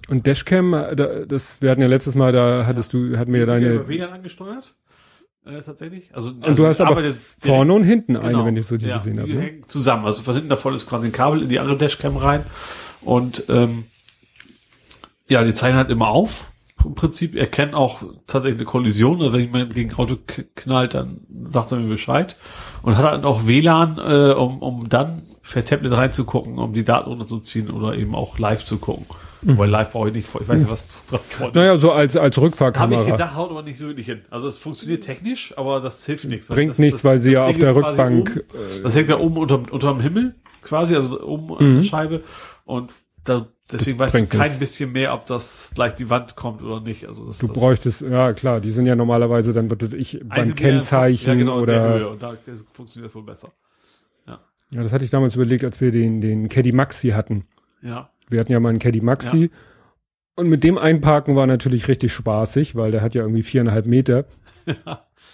Ja. 0.08 0.14
Und 0.14 0.26
Dashcam, 0.26 0.74
äh, 0.74 0.96
da, 0.96 1.24
das, 1.26 1.60
wir 1.62 1.70
hatten 1.70 1.82
ja 1.82 1.88
letztes 1.88 2.14
Mal, 2.14 2.32
da 2.32 2.64
hattest 2.66 2.92
du, 2.92 3.16
hatten 3.16 3.32
wir 3.32 3.40
ja 3.40 3.46
deine, 3.46 3.74
über 3.74 3.88
WLAN 3.88 4.12
angesteuert, 4.12 4.74
äh, 5.44 5.60
tatsächlich. 5.60 6.10
Also, 6.14 6.30
und 6.30 6.58
du 6.58 6.66
hast 6.66 6.80
aber 6.80 6.90
arbeitet 6.90 7.14
vorne 7.14 7.72
und 7.72 7.84
hinten 7.84 8.12
direkt- 8.12 8.24
eine, 8.24 8.34
genau. 8.34 8.46
wenn 8.46 8.56
ich 8.56 8.66
so 8.66 8.76
die 8.76 8.86
ja, 8.86 8.96
gesehen 8.96 9.14
die 9.14 9.20
habe. 9.20 9.32
Ne? 9.32 9.60
zusammen. 9.66 10.04
Also 10.04 10.22
von 10.22 10.34
hinten 10.34 10.50
davon 10.50 10.74
ist 10.74 10.86
quasi 10.86 11.08
ein 11.08 11.12
Kabel 11.12 11.42
in 11.42 11.48
die 11.48 11.58
andere 11.58 11.76
Dashcam 11.76 12.16
rein 12.16 12.44
und 13.02 13.44
ähm, 13.48 13.84
ja, 15.28 15.44
die 15.44 15.54
zeigen 15.54 15.76
halt 15.76 15.90
immer 15.90 16.08
auf. 16.08 16.50
Im 16.84 16.94
Prinzip 16.94 17.34
erkennen 17.34 17.74
auch 17.74 18.02
tatsächlich 18.26 18.60
eine 18.60 18.64
Kollision. 18.64 19.20
Also 19.20 19.32
wenn 19.32 19.40
jemand 19.40 19.74
gegen 19.74 19.90
ein 19.90 19.96
Auto 19.96 20.16
knallt, 20.54 20.94
dann 20.94 21.20
sagt 21.50 21.72
er 21.72 21.78
mir 21.78 21.88
Bescheid. 21.88 22.36
Und 22.82 22.96
hat 22.96 23.04
dann 23.04 23.24
auch 23.24 23.46
WLAN, 23.46 23.98
äh, 23.98 24.32
um, 24.32 24.62
um 24.62 24.88
dann 24.88 25.22
per 25.42 25.64
Tablet 25.64 25.92
reinzugucken, 25.92 26.58
um 26.58 26.72
die 26.72 26.84
Daten 26.84 27.08
runterzuziehen 27.10 27.70
oder 27.70 27.94
eben 27.96 28.14
auch 28.14 28.38
live 28.38 28.64
zu 28.64 28.78
gucken. 28.78 29.06
Mhm. 29.42 29.56
Weil 29.58 29.70
live 29.70 29.92
brauche 29.92 30.08
ich 30.08 30.14
nicht, 30.14 30.28
ich 30.28 30.48
weiß 30.48 30.60
nicht, 30.62 30.70
was 30.70 31.04
drauf 31.06 31.20
vorne 31.24 31.52
Naja, 31.54 31.76
so 31.76 31.92
als, 31.92 32.16
als 32.16 32.36
habe 32.36 32.46
Rückfahrkamera. 32.46 33.02
ich 33.04 33.10
gedacht, 33.12 33.36
haut 33.36 33.50
aber 33.50 33.62
nicht 33.62 33.78
so 33.78 33.86
wirklich 33.86 34.06
hin. 34.06 34.22
Also 34.30 34.48
es 34.48 34.56
funktioniert 34.56 35.04
technisch, 35.04 35.56
aber 35.56 35.80
das 35.80 36.04
hilft 36.06 36.24
nichts. 36.24 36.48
Bringt 36.48 36.72
das, 36.72 36.78
nichts, 36.78 36.98
das, 37.02 37.04
weil 37.04 37.18
sie 37.18 37.32
ja 37.32 37.44
auf 37.44 37.56
der 37.56 37.74
Rückbank, 37.76 38.30
Oben, 38.30 38.40
äh, 38.40 38.82
das 38.82 38.94
hängt 38.96 39.08
ja 39.10 39.18
oben 39.18 39.36
unter, 39.36 39.62
unterm 39.72 40.00
Himmel, 40.00 40.34
quasi, 40.62 40.96
also 40.96 41.22
oben 41.22 41.56
an 41.56 41.70
Mhm. 41.72 41.76
der 41.76 41.82
Scheibe. 41.84 42.22
Und 42.64 42.92
da, 43.24 43.46
deswegen 43.70 43.98
weißt 43.98 44.14
du 44.14 44.18
bringt 44.18 44.30
kein 44.30 44.40
nichts. 44.42 44.58
bisschen 44.58 44.92
mehr, 44.92 45.14
ob 45.14 45.26
das 45.26 45.70
gleich 45.74 45.94
die 45.94 46.10
Wand 46.10 46.34
kommt 46.34 46.62
oder 46.62 46.80
nicht. 46.80 47.06
Also 47.06 47.26
das, 47.26 47.38
Du 47.38 47.46
das 47.46 47.56
bräuchtest, 47.56 48.00
ja 48.00 48.32
klar, 48.32 48.60
die 48.60 48.70
sind 48.72 48.86
ja 48.86 48.96
normalerweise 48.96 49.52
dann, 49.52 49.70
würde 49.70 49.96
ich, 49.96 50.18
beim 50.24 50.54
Kennzeichen 50.54 51.28
ja, 51.28 51.34
genau, 51.34 51.60
oder. 51.60 52.10
Und 52.10 52.22
da 52.22 52.34
funktioniert 52.72 53.10
das 53.10 53.14
wohl 53.14 53.22
besser. 53.24 53.52
ja, 54.26 54.38
das 54.82 54.92
hatte 54.92 55.04
ich 55.04 55.10
damals 55.10 55.34
überlegt, 55.36 55.64
als 55.64 55.80
wir 55.80 55.90
den, 55.92 56.20
den 56.20 56.48
Caddy 56.48 56.72
Maxi 56.72 57.10
hatten. 57.10 57.44
Ja. 57.82 58.10
Wir 58.30 58.40
hatten 58.40 58.52
ja 58.52 58.60
mal 58.60 58.70
einen 58.70 58.78
Caddy 58.78 59.00
Maxi. 59.00 59.50
Und 60.36 60.48
mit 60.48 60.62
dem 60.64 60.78
Einparken 60.78 61.34
war 61.34 61.46
natürlich 61.46 61.88
richtig 61.88 62.12
spaßig, 62.12 62.76
weil 62.76 62.92
der 62.92 63.00
hat 63.02 63.14
ja 63.14 63.22
irgendwie 63.22 63.42
viereinhalb 63.42 63.86
Meter. 63.86 64.24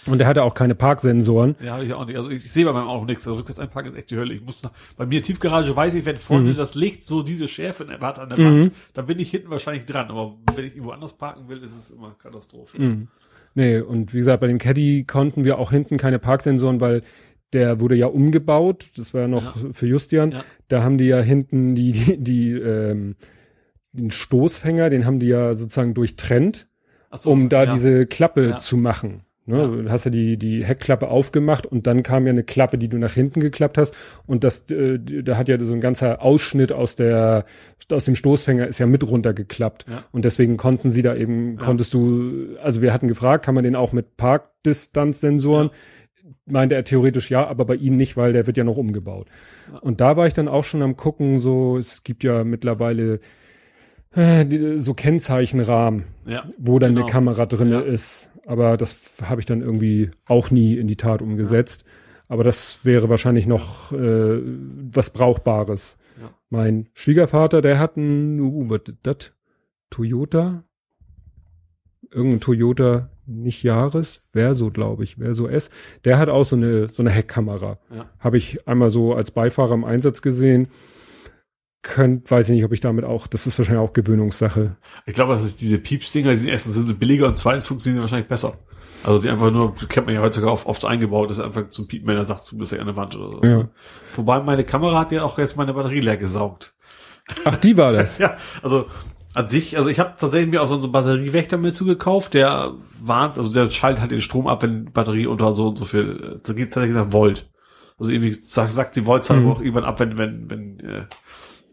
Und 0.07 0.19
der 0.19 0.27
hatte 0.27 0.43
auch 0.43 0.53
keine 0.55 0.75
Parksensoren. 0.75 1.57
Ja, 1.65 1.75
habe 1.75 1.85
ich 1.87 1.93
auch 1.95 2.05
nicht. 2.05 2.17
Also 2.19 2.31
ich 2.31 2.53
sehe 2.53 2.67
bei 2.67 2.73
meinem 2.73 2.89
Auto 2.89 3.07
nichts. 3.07 3.27
Also 3.27 3.39
rückwärts 3.39 3.59
einparken 3.59 3.93
ist 3.93 3.99
echt 3.99 4.11
die 4.11 4.17
Hölle. 4.17 4.35
Ich 4.35 4.43
muss 4.43 4.63
nach, 4.63 4.71
bei 4.99 5.07
mir 5.07 5.23
Tiefgarage 5.23 5.75
weiß 5.75 5.95
ich, 5.95 6.05
wenn 6.05 6.19
vorne 6.19 6.51
Mhm. 6.51 6.55
das 6.57 6.75
Licht 6.75 7.03
so 7.05 7.23
diese 7.23 7.49
Schärfe 7.49 7.87
hat 8.01 8.19
an 8.19 8.29
der 8.29 8.39
Mhm. 8.39 8.45
Wand, 8.65 8.73
dann 8.93 9.07
bin 9.07 9.19
ich 9.19 9.31
hinten 9.31 9.49
wahrscheinlich 9.49 9.87
dran. 9.87 10.09
Aber 10.11 10.35
wenn 10.55 10.67
ich 10.67 10.73
irgendwo 10.73 10.91
anders 10.91 11.15
parken 11.15 11.49
will, 11.49 11.63
ist 11.63 11.75
es 11.75 11.89
immer 11.91 12.15
Katastrophe. 12.23 12.81
Mhm. 12.81 13.09
Nee, 13.55 13.79
und 13.81 14.13
wie 14.13 14.19
gesagt, 14.19 14.41
bei 14.43 14.47
dem 14.47 14.59
Caddy 14.59 15.05
konnten 15.05 15.45
wir 15.45 15.59
auch 15.59 15.71
hinten 15.71 15.97
keine 15.97 16.19
Parksensoren, 16.19 16.81
weil 16.83 17.03
der 17.55 17.81
wurde 17.81 17.95
ja 17.97 18.07
umgebaut. 18.07 18.87
Das 18.97 19.15
war 19.15 19.23
ja 19.23 19.29
noch 19.29 19.57
für 19.73 19.87
Justian. 19.87 20.33
Ja. 20.33 20.45
Da 20.69 20.83
haben 20.83 20.99
die 20.99 21.07
ja 21.07 21.21
hinten 21.21 21.75
die, 21.75 21.93
die, 21.93 22.19
die 22.19 22.53
ähm, 22.53 23.17
den 23.93 24.11
Stoßfänger, 24.11 24.91
den 24.91 25.07
haben 25.07 25.21
die 25.21 25.29
ja 25.29 25.55
sozusagen 25.55 25.95
durchtrennt, 25.95 26.67
so, 27.13 27.31
um 27.31 27.49
da 27.49 27.65
ja. 27.65 27.73
diese 27.73 28.07
Klappe 28.07 28.49
Ja. 28.51 28.59
zu 28.59 28.77
machen. 28.77 29.23
Ne? 29.47 29.59
Ja. 29.59 29.67
Du 29.67 29.91
hast 29.91 30.05
ja 30.07 30.11
die, 30.11 30.39
die 30.39 30.65
Heckklappe 30.65 31.09
aufgemacht 31.09 31.67
und 31.67 31.87
dann 31.87 32.03
kam 32.03 32.25
ja 32.27 32.31
eine 32.33 32.45
Klappe, 32.45 32.79
die 32.79 32.89
du 32.89 32.97
nach 32.97 33.13
hinten 33.13 33.41
geklappt 33.41 33.77
hast. 33.77 33.95
Und 34.27 34.43
das, 34.43 34.71
äh, 34.71 34.99
da 34.99 35.37
hat 35.37 35.51
ja 35.51 35.61
so 35.61 35.75
ein 35.75 35.83
ganzer 35.83 36.23
Ausschnitt 36.23 36.73
aus 36.73 36.97
der, 36.97 37.45
aus 37.93 38.07
dem 38.07 38.15
Stoßfänger 38.15 38.67
ist 38.67 38.79
ja 38.79 38.87
mit 38.87 39.07
runtergeklappt. 39.07 39.85
Ja. 39.89 40.03
Und 40.13 40.25
deswegen 40.25 40.57
konnten 40.57 40.91
sie 40.91 41.03
da 41.03 41.15
eben, 41.15 41.59
Ja. 41.59 41.65
konntest 41.67 41.93
du, 41.93 42.57
also 42.63 42.81
wir 42.81 42.93
hatten 42.95 43.07
gefragt, 43.07 43.45
kann 43.45 43.55
man 43.55 43.65
den 43.65 43.77
auch 43.77 43.93
mit 43.93 44.17
Parkdistanzsensoren? 44.17 45.71
Meinte 46.47 46.75
er 46.75 46.85
theoretisch 46.85 47.31
ja, 47.31 47.47
aber 47.47 47.65
bei 47.65 47.75
ihnen 47.75 47.97
nicht, 47.97 48.17
weil 48.19 48.33
der 48.35 48.47
wird 48.47 48.57
ja 48.59 48.65
noch 48.65 48.77
umgebaut. 48.77 49.29
Ja. 49.73 49.79
Und 49.79 50.01
da 50.01 50.17
war 50.17 50.27
ich 50.27 50.35
dann 50.35 50.49
auch 50.49 50.65
schon 50.65 50.83
am 50.83 50.97
gucken, 50.97 51.39
so, 51.39 51.79
es 51.79 52.03
gibt 52.03 52.23
ja 52.23 52.45
mittlerweile 52.45 53.21
äh, 54.15 54.77
so 54.79 54.93
Kennzeichenrahmen, 54.95 56.05
Ja. 56.27 56.45
wo 56.59 56.79
dann 56.79 56.95
Genau. 56.95 57.07
eine 57.07 57.13
Kamera 57.13 57.47
drinne 57.47 57.77
Ja. 57.77 57.81
ist. 57.81 58.31
Aber 58.47 58.77
das 58.77 59.15
habe 59.23 59.41
ich 59.41 59.47
dann 59.47 59.63
irgendwie 59.63 60.11
auch 60.27 60.51
nie 60.51 60.77
in 60.77 60.87
die 60.87 60.97
Tat 60.97 61.23
umgesetzt. 61.23 61.87
Aber 62.29 62.45
das 62.45 62.85
wäre 62.85 63.09
wahrscheinlich 63.09 63.47
noch 63.47 63.93
äh, 63.93 64.41
was 64.93 65.11
Brauchbares. 65.11 65.97
Ja. 66.21 66.31
Mein 66.51 66.89
Schwiegervater, 66.93 67.63
der 67.63 67.79
hat 67.79 67.97
ein, 67.97 68.39
uh, 68.41 68.69
was 68.69 68.83
ist 68.87 68.99
das? 69.03 69.33
Toyota? 69.91 70.65
Irgendein 72.11 72.41
Toyota, 72.41 73.11
nicht 73.27 73.63
Jahres, 73.63 74.23
Verso, 74.33 74.71
glaube 74.71 75.05
ich, 75.05 75.17
Verso 75.17 75.47
S. 75.47 75.71
Der 76.05 76.19
hat 76.19 76.29
auch 76.29 76.45
so 76.45 76.57
eine, 76.57 76.89
so 76.89 77.03
eine 77.03 77.11
Heckkamera. 77.11 77.79
Ja. 77.95 78.11
Habe 78.19 78.39
ich 78.39 78.67
einmal 78.69 78.91
so 78.91 79.15
als 79.15 79.31
Beifahrer 79.31 79.75
im 79.75 79.85
Einsatz 79.85 80.23
gesehen. 80.23 80.69
Könnt, 81.83 82.31
weiß 82.31 82.49
ich 82.49 82.55
nicht, 82.55 82.65
ob 82.65 82.73
ich 82.73 82.81
damit 82.81 83.05
auch, 83.05 83.27
das 83.27 83.47
ist 83.47 83.59
wahrscheinlich 83.59 83.87
auch 83.87 83.93
Gewöhnungssache. 83.93 84.77
Ich 85.05 85.15
glaube, 85.15 85.35
das 85.35 85.43
ist 85.43 85.61
diese 85.61 85.79
Pieps-Dinger, 85.79 86.31
die 86.31 86.37
sind 86.37 86.51
erstens 86.51 86.75
sind 86.75 86.87
sie 86.87 86.95
billiger 86.95 87.27
und 87.27 87.37
zweitens 87.37 87.67
funktionieren 87.67 87.99
sie 87.99 88.03
wahrscheinlich 88.03 88.29
besser. 88.29 88.59
Also 89.05 89.21
die 89.21 89.29
einfach 89.29 89.51
nur, 89.51 89.75
kennt 89.75 90.07
man 90.07 90.15
ja 90.15 90.23
heutzutage 90.23 90.51
oft, 90.51 90.67
oft 90.67 90.85
eingebaut, 90.87 91.31
ist 91.31 91.41
einfach 91.41 91.69
zum 91.69 91.87
Piepen, 91.87 92.09
wenn 92.09 92.17
er 92.17 92.25
sagt, 92.25 92.51
du 92.51 92.57
bist 92.57 92.73
ja 92.73 92.79
an 92.79 92.87
der 92.87 92.97
Wand 92.97 93.15
oder 93.17 93.47
so. 93.47 93.59
Ja. 93.59 93.69
Wobei 94.15 94.41
meine 94.41 94.65
Kamera 94.65 95.01
hat 95.01 95.13
ja 95.13 95.25
auch 95.25 95.37
jetzt 95.39 95.59
meine 95.59 95.75
Batterie 95.75 96.01
leer 96.01 96.17
gesaugt. 96.17 96.75
Ach, 97.45 97.57
die 97.57 97.77
war 97.77 97.93
das. 97.93 98.19
Ja, 98.25 98.37
also 98.63 98.87
an 99.35 99.49
sich, 99.49 99.77
also 99.77 99.91
ich 99.91 99.99
habe 99.99 100.15
tatsächlich 100.19 100.51
mir 100.51 100.63
auch 100.63 100.69
so 100.69 100.75
einen 100.81 100.93
Batteriewächter 100.93 101.59
mit 101.59 101.75
zugekauft, 101.75 102.35
der 102.35 102.75
warnt, 103.01 103.37
also 103.39 103.53
der 103.53 103.71
schaltet 103.71 104.01
halt 104.01 104.11
den 104.13 104.21
Strom 104.21 104.47
ab, 104.47 104.63
wenn 104.63 104.87
die 104.87 104.93
Batterie 104.93 105.27
unter 105.27 105.55
so 105.55 105.69
und 105.69 105.77
so 105.79 105.85
viel, 105.85 106.41
da 106.45 106.53
geht 106.53 106.69
es 106.69 106.75
tatsächlich 106.75 106.97
nach 106.97 107.13
Volt. 107.13 107.51
Also 107.99 108.11
irgendwie 108.11 108.35
sagt, 108.35 108.73
sagt 108.73 108.97
die 108.97 109.07
Voltzahl 109.07 109.41
Mhm. 109.41 109.49
auch 109.51 109.61
irgendwann 109.61 109.85
ab, 109.85 110.01
wenn, 110.01 110.19
wenn, 110.19 110.51
wenn 110.51 110.81
äh, 110.81 111.05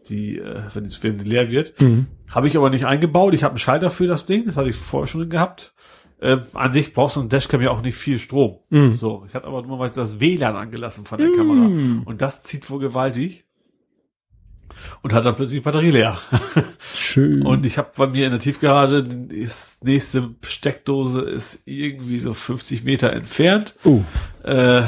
die, 0.08 0.38
äh, 0.38 0.62
wenn 0.74 0.84
die, 0.84 0.90
wenn 1.02 1.18
die 1.18 1.24
leer 1.24 1.50
wird. 1.50 1.80
Mhm. 1.80 2.06
Habe 2.32 2.48
ich 2.48 2.56
aber 2.56 2.70
nicht 2.70 2.84
eingebaut. 2.86 3.34
Ich 3.34 3.42
habe 3.44 3.52
einen 3.52 3.58
Schalter 3.58 3.90
für 3.90 4.06
das 4.06 4.26
Ding, 4.26 4.46
das 4.46 4.56
hatte 4.56 4.68
ich 4.68 4.76
vorher 4.76 5.06
schon 5.06 5.28
gehabt. 5.28 5.74
Ähm, 6.20 6.42
an 6.54 6.72
sich 6.72 6.94
brauchst 6.94 7.16
du 7.16 7.20
ein 7.20 7.28
Dashcam 7.28 7.60
ja 7.62 7.70
auch 7.70 7.82
nicht 7.82 7.96
viel 7.96 8.18
Strom. 8.20 8.58
Mhm. 8.70 8.94
So, 8.94 9.24
ich 9.28 9.34
hatte 9.34 9.46
aber 9.48 9.62
nur 9.62 9.78
mal 9.78 9.90
das 9.90 10.20
WLAN 10.20 10.54
angelassen 10.54 11.04
von 11.04 11.18
der 11.18 11.28
Mhm. 11.28 11.36
Kamera. 11.36 11.70
Und 12.04 12.22
das 12.22 12.42
zieht 12.44 12.68
wohl 12.70 12.78
gewaltig. 12.78 13.44
Und 15.02 15.12
hat 15.12 15.24
dann 15.26 15.34
plötzlich 15.36 15.60
die 15.60 15.64
Batterie 15.64 15.90
leer. 15.90 16.18
Schön. 16.94 17.42
Und 17.46 17.66
ich 17.66 17.78
habe 17.78 17.90
bei 17.96 18.06
mir 18.06 18.26
in 18.26 18.32
der 18.32 18.40
Tiefgarage, 18.40 18.98
ist 19.30 19.84
nächste 19.84 20.30
Steckdose 20.44 21.20
ist 21.22 21.62
irgendwie 21.66 22.18
so 22.18 22.34
50 22.34 22.84
Meter 22.84 23.12
entfernt. 23.12 23.74
oh, 23.84 24.00
Äh, 24.44 24.82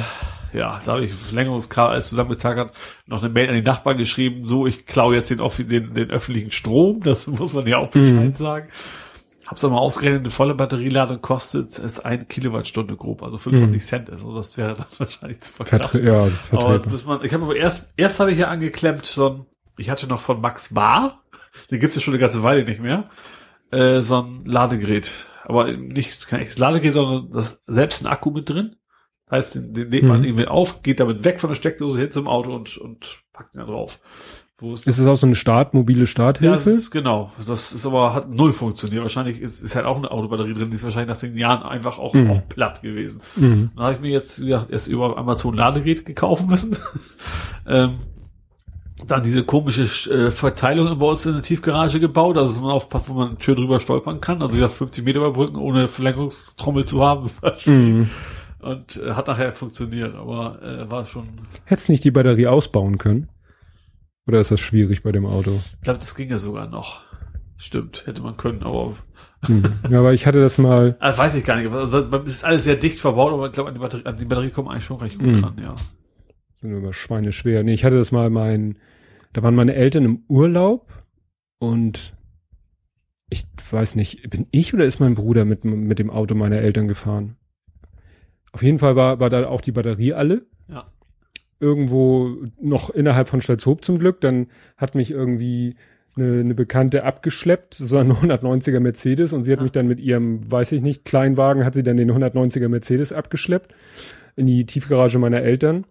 ja, 0.53 0.81
da 0.85 0.93
habe 0.93 1.05
ich 1.05 1.13
Verlängerungskabel 1.13 1.95
alles 1.95 2.09
zusammengetackert, 2.09 2.73
noch 3.07 3.23
eine 3.25 3.33
Mail 3.33 3.49
an 3.49 3.57
die 3.57 3.63
Nachbarn 3.63 3.99
geschrieben, 3.99 4.47
so, 4.47 4.67
ich 4.69 4.87
klaue 4.87 5.17
jetzt 5.17 5.31
den, 5.31 5.39
den, 5.69 5.95
den 5.95 6.11
öffentlichen 6.11 6.53
Strom, 6.53 7.01
das 7.03 7.27
muss 7.27 7.53
man 7.53 7.67
ja 7.67 7.79
auch 7.79 7.91
Bescheid 7.91 8.15
Mhm. 8.15 8.35
sagen. 8.37 8.69
Hab's 9.47 9.63
aber 9.63 9.75
mal 9.75 9.81
ausgerechnet, 9.81 10.21
eine 10.23 10.31
volle 10.31 10.55
Batterieladung 10.55 11.21
kostet 11.21 11.79
es 11.79 12.01
eine 12.01 12.25
Kilowattstunde 12.25 12.97
grob, 12.97 13.23
also 13.23 13.37
25 13.37 13.79
Mhm. 13.83 13.85
Cent. 13.85 14.11
Also 14.11 14.35
das 14.35 14.57
wäre 14.57 14.75
dann 14.75 14.87
wahrscheinlich 14.99 15.41
zu 15.43 15.53
verkraften. 15.53 16.03
Vertre 16.03 16.07
ja, 16.07 16.23
Aber 16.23 16.31
vertretbar. 16.31 16.93
muss 16.93 17.05
man, 17.05 17.25
ich 17.25 17.35
habe 17.35 17.45
aber 17.45 17.57
erst, 17.57 17.93
erst 17.97 18.21
habe 18.21 18.33
ich 18.33 18.39
ja 18.39 18.49
angeklemmt, 18.49 19.05
so 19.05 19.29
ein, 19.29 19.47
ich 19.77 19.91
hatte 19.91 20.07
noch 20.07 20.21
von 20.21 20.41
Max 20.41 20.73
Bar, 20.75 21.23
den 21.71 21.81
gibt's 21.81 21.97
ja 21.97 22.03
schon 22.03 22.15
eine 22.15 22.21
ganze 22.21 22.43
Weile 22.43 22.65
nicht 22.65 22.81
mehr, 22.81 23.11
äh, 23.71 24.01
so 24.01 24.23
ein 24.23 24.45
Ladegerät. 24.45 25.11
Aber 25.45 25.71
nicht 25.73 26.27
kein 26.29 26.41
echtes 26.41 26.59
Ladegerät, 26.59 26.95
sondern 26.95 27.31
das 27.31 27.63
selbst 27.67 28.03
ein 28.05 28.11
Akku 28.11 28.31
mit 28.31 28.49
drin. 28.49 28.77
Heißt, 29.31 29.55
den, 29.57 29.73
den 29.75 29.91
lädt 29.91 30.05
man 30.05 30.19
Mhm. 30.21 30.25
irgendwie 30.25 30.47
auf, 30.47 30.83
geht 30.83 31.01
damit 31.01 31.25
weg 31.25 31.41
von 31.41 31.51
der 31.51 31.55
Steckdose 31.55 31.99
hin 32.01 32.11
zum 32.11 32.29
Auto 32.29 32.55
und, 32.55 32.77
und 32.79 33.19
packt 33.33 33.55
ihn 33.57 33.61
da 33.61 33.67
drauf. 33.67 33.99
Wo 34.59 34.73
ist 34.75 34.87
Ist 34.87 34.99
es 34.99 35.07
auch 35.07 35.17
so 35.17 35.27
eine 35.27 35.35
Start, 35.35 35.75
mobile 35.75 35.99
ja, 35.99 36.03
das 36.03 36.11
Starthilfe? 36.11 36.71
ist 36.71 36.91
genau. 36.93 37.33
Das 37.45 37.73
ist 37.73 37.85
aber 37.87 38.15
hat 38.15 38.31
null 38.31 38.53
funktioniert. 38.53 39.03
Wahrscheinlich 39.03 39.41
ist, 39.41 39.61
ist 39.61 39.75
halt 39.75 39.85
auch 39.87 39.97
eine 39.97 40.11
Autobatterie 40.13 40.55
drin, 40.55 40.69
die 40.71 40.75
ist 40.77 40.85
wahrscheinlich 40.85 41.09
nach 41.15 41.21
den 41.21 41.37
Jahren 41.37 41.63
einfach 41.65 41.99
auch, 41.99 42.15
Mhm. 42.15 42.31
auch 42.31 42.49
platt 42.49 42.81
gewesen. 42.83 43.21
mhm. 43.35 43.71
Dann 43.75 43.85
habe 43.85 43.95
ich 43.95 44.01
mir 44.01 44.11
jetzt 44.11 44.37
gesagt, 44.39 44.71
erst 44.71 44.89
über 44.89 45.17
Amazon 45.19 45.55
Ladegerät 45.57 46.07
gekaufen 46.07 46.47
müssen. 46.47 46.77
ähm, 47.67 47.99
dann 49.07 49.23
diese 49.23 49.45
komische 49.45 49.83
äh, 50.11 50.31
Verteilung 50.31 50.99
bei 50.99 51.07
uns 51.07 51.27
in 51.27 51.33
der 51.35 51.43
Tiefgarage 51.43 52.01
gebaut, 52.01 52.37
also 52.37 52.53
dass 52.53 52.61
man 52.61 52.71
aufpasst, 52.71 53.09
wo 53.09 53.15
man 53.15 53.41
schön 53.41 53.57
drüber 53.57 53.81
stolpern 53.81 54.21
kann. 54.21 54.41
Also 54.43 54.55
wie 54.55 54.59
gesagt, 54.59 54.75
50 54.75 55.05
Meter 55.05 55.19
überbrücken, 55.19 55.57
ohne 55.57 55.89
Verlängerungstrommel 55.89 56.87
zu 56.87 57.03
haben. 57.03 57.31
Mhm. 57.67 58.09
Und 58.61 58.97
äh, 58.97 59.13
hat 59.13 59.27
nachher 59.27 59.53
funktioniert, 59.53 60.15
aber 60.15 60.63
äh, 60.63 60.89
war 60.91 61.05
schon, 61.05 61.29
Hättest 61.65 61.91
nicht 61.91 62.03
die 62.03 62.11
Batterie 62.11 62.47
ausbauen 62.47 62.97
können? 62.97 63.29
Oder 64.27 64.41
ist 64.41 64.51
das 64.51 64.61
schwierig 64.61 65.03
bei 65.03 65.13
dem 65.13 65.27
Auto? 65.27 65.61
ich 65.75 65.83
glaube, 65.83 65.99
das 65.99 66.15
ging 66.15 66.31
ja 66.31 66.39
sogar 66.39 66.67
noch. 66.67 67.03
Stimmt, 67.59 68.07
hätte 68.07 68.23
man 68.23 68.37
können, 68.39 68.63
aber 68.63 68.95
Hm. 69.47 69.65
Aber 69.93 70.15
ich 70.15 70.27
hatte 70.27 70.41
das 70.41 70.57
mal, 70.57 70.97
äh, 71.01 71.13
weiß 71.17 71.35
ich 71.35 71.45
gar 71.45 71.57
nicht. 71.57 71.71
Also, 71.71 71.99
es 71.99 72.27
ist 72.27 72.45
alles 72.45 72.65
sehr 72.65 72.77
dicht 72.77 72.99
verbaut, 72.99 73.33
aber 73.35 73.47
ich 73.47 73.53
glaube, 73.53 73.69
an 73.69 73.75
die 73.75 73.81
Batterie, 73.81 74.07
an 74.07 74.17
die 74.17 74.25
Batterie 74.25 74.51
kommen 74.51 74.69
eigentlich 74.69 74.85
schon 74.87 74.97
recht 74.99 75.19
gut 75.19 75.29
Mhm. 75.29 75.43
dran, 75.43 75.55
ja. 75.63 75.75
Sind 76.65 76.79
immer 76.79 76.93
Schweine 76.95 77.33
schwer. 77.33 77.63
Nee, 77.63 77.75
ich 77.75 77.85
hatte 77.85 77.97
das 77.97 78.11
mal 78.11 78.31
mein, 78.31 78.79
da 79.33 79.43
waren 79.43 79.55
meine 79.55 79.75
Eltern 79.75 80.05
im 80.05 80.25
Urlaub 80.29 81.05
und 81.59 82.15
ich 83.31 83.45
weiß 83.71 83.97
nicht, 83.97 84.31
bin 84.31 84.47
ich 84.51 84.73
oder 84.73 84.85
ist 84.87 84.99
mein 85.01 85.15
Bruder 85.15 85.45
mit, 85.45 85.65
mit 85.65 85.99
dem 85.99 86.11
Auto 86.11 86.35
meiner 86.35 86.59
Eltern 86.59 86.89
gefahren? 86.89 87.37
Auf 88.53 88.63
jeden 88.63 88.79
Fall 88.79 88.97
war, 88.97 89.21
war 89.21 89.29
da 89.31 89.47
auch 89.49 89.61
die 89.61 89.73
Batterie 89.73 90.13
alle. 90.15 90.47
Ja. 90.69 90.87
Irgendwo 91.61 92.37
noch 92.61 92.91
innerhalb 92.91 93.29
von 93.29 93.41
Stalzhoop 93.41 93.85
zum 93.85 93.99
Glück. 93.99 94.21
Dann 94.21 94.47
hat 94.77 94.95
mich 94.95 95.11
irgendwie 95.11 95.75
eine, 96.17 96.41
eine 96.41 96.55
Bekannte 96.55 97.05
abgeschleppt, 97.05 97.75
so 97.75 97.99
ein 97.99 98.13
190er 98.13 98.81
Mercedes 98.81 99.33
und 99.33 99.45
sie 99.45 99.53
hat 99.53 99.59
Ja. 99.59 99.65
mich 99.65 99.73
dann 99.73 99.89
mit 99.89 100.01
ihrem, 100.01 100.51
weiß 100.51 100.73
ich 100.73 100.81
nicht, 100.81 101.05
Kleinwagen 101.05 101.65
hat 101.65 101.75
sie 101.75 101.83
dann 101.83 101.97
den 101.97 102.11
190er 102.11 102.69
Mercedes 102.69 103.13
abgeschleppt 103.13 103.75
in 104.37 104.47
die 104.47 104.65
Tiefgarage 104.65 105.19
meiner 105.19 105.43
Eltern. 105.43 105.85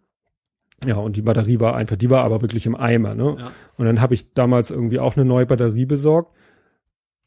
Ja, 0.87 0.95
und 0.97 1.15
die 1.17 1.21
Batterie 1.21 1.59
war 1.59 1.75
einfach, 1.75 1.95
die 1.95 2.09
war 2.09 2.23
aber 2.23 2.41
wirklich 2.41 2.65
im 2.65 2.75
Eimer, 2.75 3.15
ne? 3.15 3.35
Ja. 3.39 3.51
Und 3.77 3.85
dann 3.85 4.01
habe 4.01 4.13
ich 4.13 4.33
damals 4.33 4.71
irgendwie 4.71 4.99
auch 4.99 5.15
eine 5.15 5.25
neue 5.25 5.45
Batterie 5.45 5.85
besorgt 5.85 6.33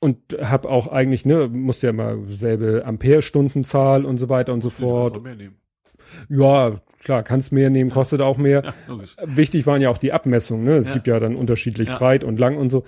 und 0.00 0.18
habe 0.42 0.68
auch 0.68 0.88
eigentlich, 0.88 1.24
ne, 1.24 1.48
musste 1.48 1.86
ja 1.88 1.92
mal 1.92 2.18
selbe 2.28 2.84
Amperestundenzahl 2.84 4.04
und 4.04 4.18
so 4.18 4.28
weiter 4.28 4.52
und 4.52 4.62
so 4.62 4.70
fort. 4.70 5.22
Mehr 5.22 5.36
nehmen. 5.36 5.56
Ja, 6.28 6.80
klar, 7.02 7.22
kannst 7.22 7.52
mehr 7.52 7.70
nehmen, 7.70 7.90
kostet 7.90 8.20
auch 8.20 8.36
mehr. 8.36 8.62
Ja. 8.88 8.98
Wichtig 9.24 9.66
waren 9.66 9.82
ja 9.82 9.90
auch 9.90 9.98
die 9.98 10.12
Abmessungen, 10.12 10.64
ne? 10.64 10.76
Es 10.76 10.88
Ja. 10.88 10.94
gibt 10.94 11.06
ja 11.08 11.18
dann 11.18 11.34
unterschiedlich 11.34 11.88
Ja. 11.88 11.98
breit 11.98 12.24
und 12.24 12.38
lang 12.38 12.56
und 12.56 12.68
so. 12.70 12.84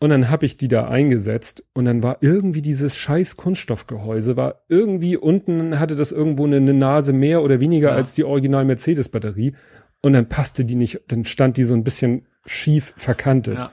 Und 0.00 0.10
dann 0.10 0.30
habe 0.30 0.46
ich 0.46 0.56
die 0.56 0.66
da 0.66 0.88
eingesetzt 0.88 1.62
und 1.74 1.84
dann 1.84 2.02
war 2.02 2.16
irgendwie 2.22 2.60
dieses 2.62 2.96
scheiß 2.96 3.36
Kunststoffgehäuse, 3.36 4.36
war 4.36 4.62
irgendwie 4.68 5.16
unten 5.16 5.78
hatte 5.78 5.94
das 5.94 6.10
irgendwo 6.10 6.44
eine, 6.44 6.56
eine 6.56 6.74
Nase 6.74 7.12
mehr 7.12 7.40
oder 7.42 7.60
weniger 7.60 7.92
als 7.92 8.14
die 8.14 8.24
Original 8.24 8.64
Mercedes 8.64 9.08
Batterie 9.10 9.54
und 10.02 10.12
dann 10.12 10.28
passte 10.28 10.64
die 10.64 10.74
nicht, 10.74 11.00
dann 11.08 11.24
stand 11.24 11.56
die 11.56 11.64
so 11.64 11.74
ein 11.74 11.84
bisschen 11.84 12.26
schief 12.44 12.92
verkantet. 12.96 13.58
Ja. 13.58 13.72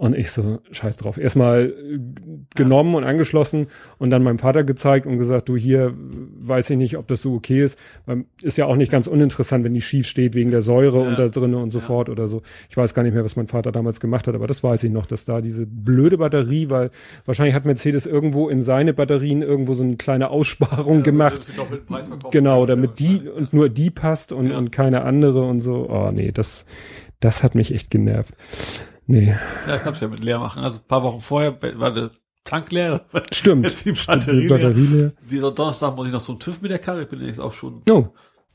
Und 0.00 0.16
ich 0.16 0.30
so, 0.30 0.60
scheiß 0.70 0.96
drauf. 0.96 1.18
Erstmal 1.18 1.70
äh, 1.76 1.98
genommen 2.54 2.94
und 2.94 3.02
angeschlossen 3.02 3.66
und 3.98 4.10
dann 4.10 4.22
meinem 4.22 4.38
Vater 4.38 4.62
gezeigt 4.62 5.06
und 5.06 5.18
gesagt, 5.18 5.48
du 5.48 5.56
hier, 5.56 5.92
weiß 5.96 6.70
ich 6.70 6.76
nicht, 6.76 6.96
ob 6.98 7.08
das 7.08 7.20
so 7.20 7.34
okay 7.34 7.64
ist. 7.64 7.76
Ist 8.40 8.56
ja 8.58 8.66
auch 8.66 8.76
nicht 8.76 8.92
ganz 8.92 9.08
uninteressant, 9.08 9.64
wenn 9.64 9.74
die 9.74 9.80
schief 9.80 10.06
steht 10.06 10.34
wegen 10.34 10.52
der 10.52 10.62
Säure 10.62 11.02
Ja. 11.02 11.08
und 11.08 11.18
da 11.18 11.26
drinnen 11.28 11.56
und 11.56 11.72
so 11.72 11.80
Ja. 11.80 11.84
fort 11.84 12.08
oder 12.10 12.28
so. 12.28 12.42
Ich 12.70 12.76
weiß 12.76 12.94
gar 12.94 13.02
nicht 13.02 13.12
mehr, 13.12 13.24
was 13.24 13.34
mein 13.34 13.48
Vater 13.48 13.72
damals 13.72 13.98
gemacht 13.98 14.28
hat, 14.28 14.36
aber 14.36 14.46
das 14.46 14.62
weiß 14.62 14.84
ich 14.84 14.92
noch, 14.92 15.04
dass 15.04 15.24
da 15.24 15.40
diese 15.40 15.66
blöde 15.66 16.18
Batterie, 16.18 16.70
weil 16.70 16.92
wahrscheinlich 17.26 17.56
hat 17.56 17.64
Mercedes 17.64 18.06
irgendwo 18.06 18.48
in 18.48 18.62
seine 18.62 18.94
Batterien 18.94 19.42
irgendwo 19.42 19.74
so 19.74 19.82
eine 19.82 19.96
kleine 19.96 20.30
Aussparung 20.30 21.02
gemacht. 21.02 21.44
Preis 21.88 22.06
verkauft 22.06 22.32
Genau, 22.32 22.66
damit 22.66 23.00
ja, 23.00 23.08
die 23.18 23.28
und 23.28 23.52
nur 23.52 23.68
die 23.68 23.90
passt 23.90 24.30
und, 24.30 24.50
Ja. 24.50 24.58
und 24.58 24.70
keine 24.70 25.02
andere 25.02 25.42
und 25.42 25.58
so. 25.58 25.90
Oh 25.90 26.12
nee, 26.12 26.30
das, 26.30 26.66
das 27.18 27.42
hat 27.42 27.56
mich 27.56 27.74
echt 27.74 27.90
genervt. 27.90 28.32
Nee, 29.08 29.34
Ja, 29.66 29.76
ich 29.76 29.84
hab's 29.84 30.00
ja 30.00 30.08
mit 30.08 30.22
leer 30.22 30.38
machen. 30.38 30.62
Also 30.62 30.78
ein 30.78 30.86
paar 30.86 31.02
Wochen 31.02 31.20
vorher 31.20 31.60
war 31.80 31.90
der 31.92 32.10
Tank 32.44 32.70
leer. 32.70 33.04
stimmt. 33.32 33.64
Jetzt 33.64 33.84
die 33.84 33.92
Batterie, 33.92 34.42
die 34.42 34.48
Batterie 34.48 34.86
leer. 34.86 35.12
Dieser 35.30 35.50
Donnerstag 35.50 35.96
muss 35.96 36.06
ich 36.06 36.12
noch 36.12 36.22
zum 36.22 36.38
TÜV 36.38 36.60
mit 36.60 36.70
der 36.70 36.78
Karre. 36.78 37.02
Ich 37.02 37.08
bin 37.08 37.20
jetzt 37.24 37.40
auch 37.40 37.52
schon 37.52 37.82
Oh, 37.90 38.08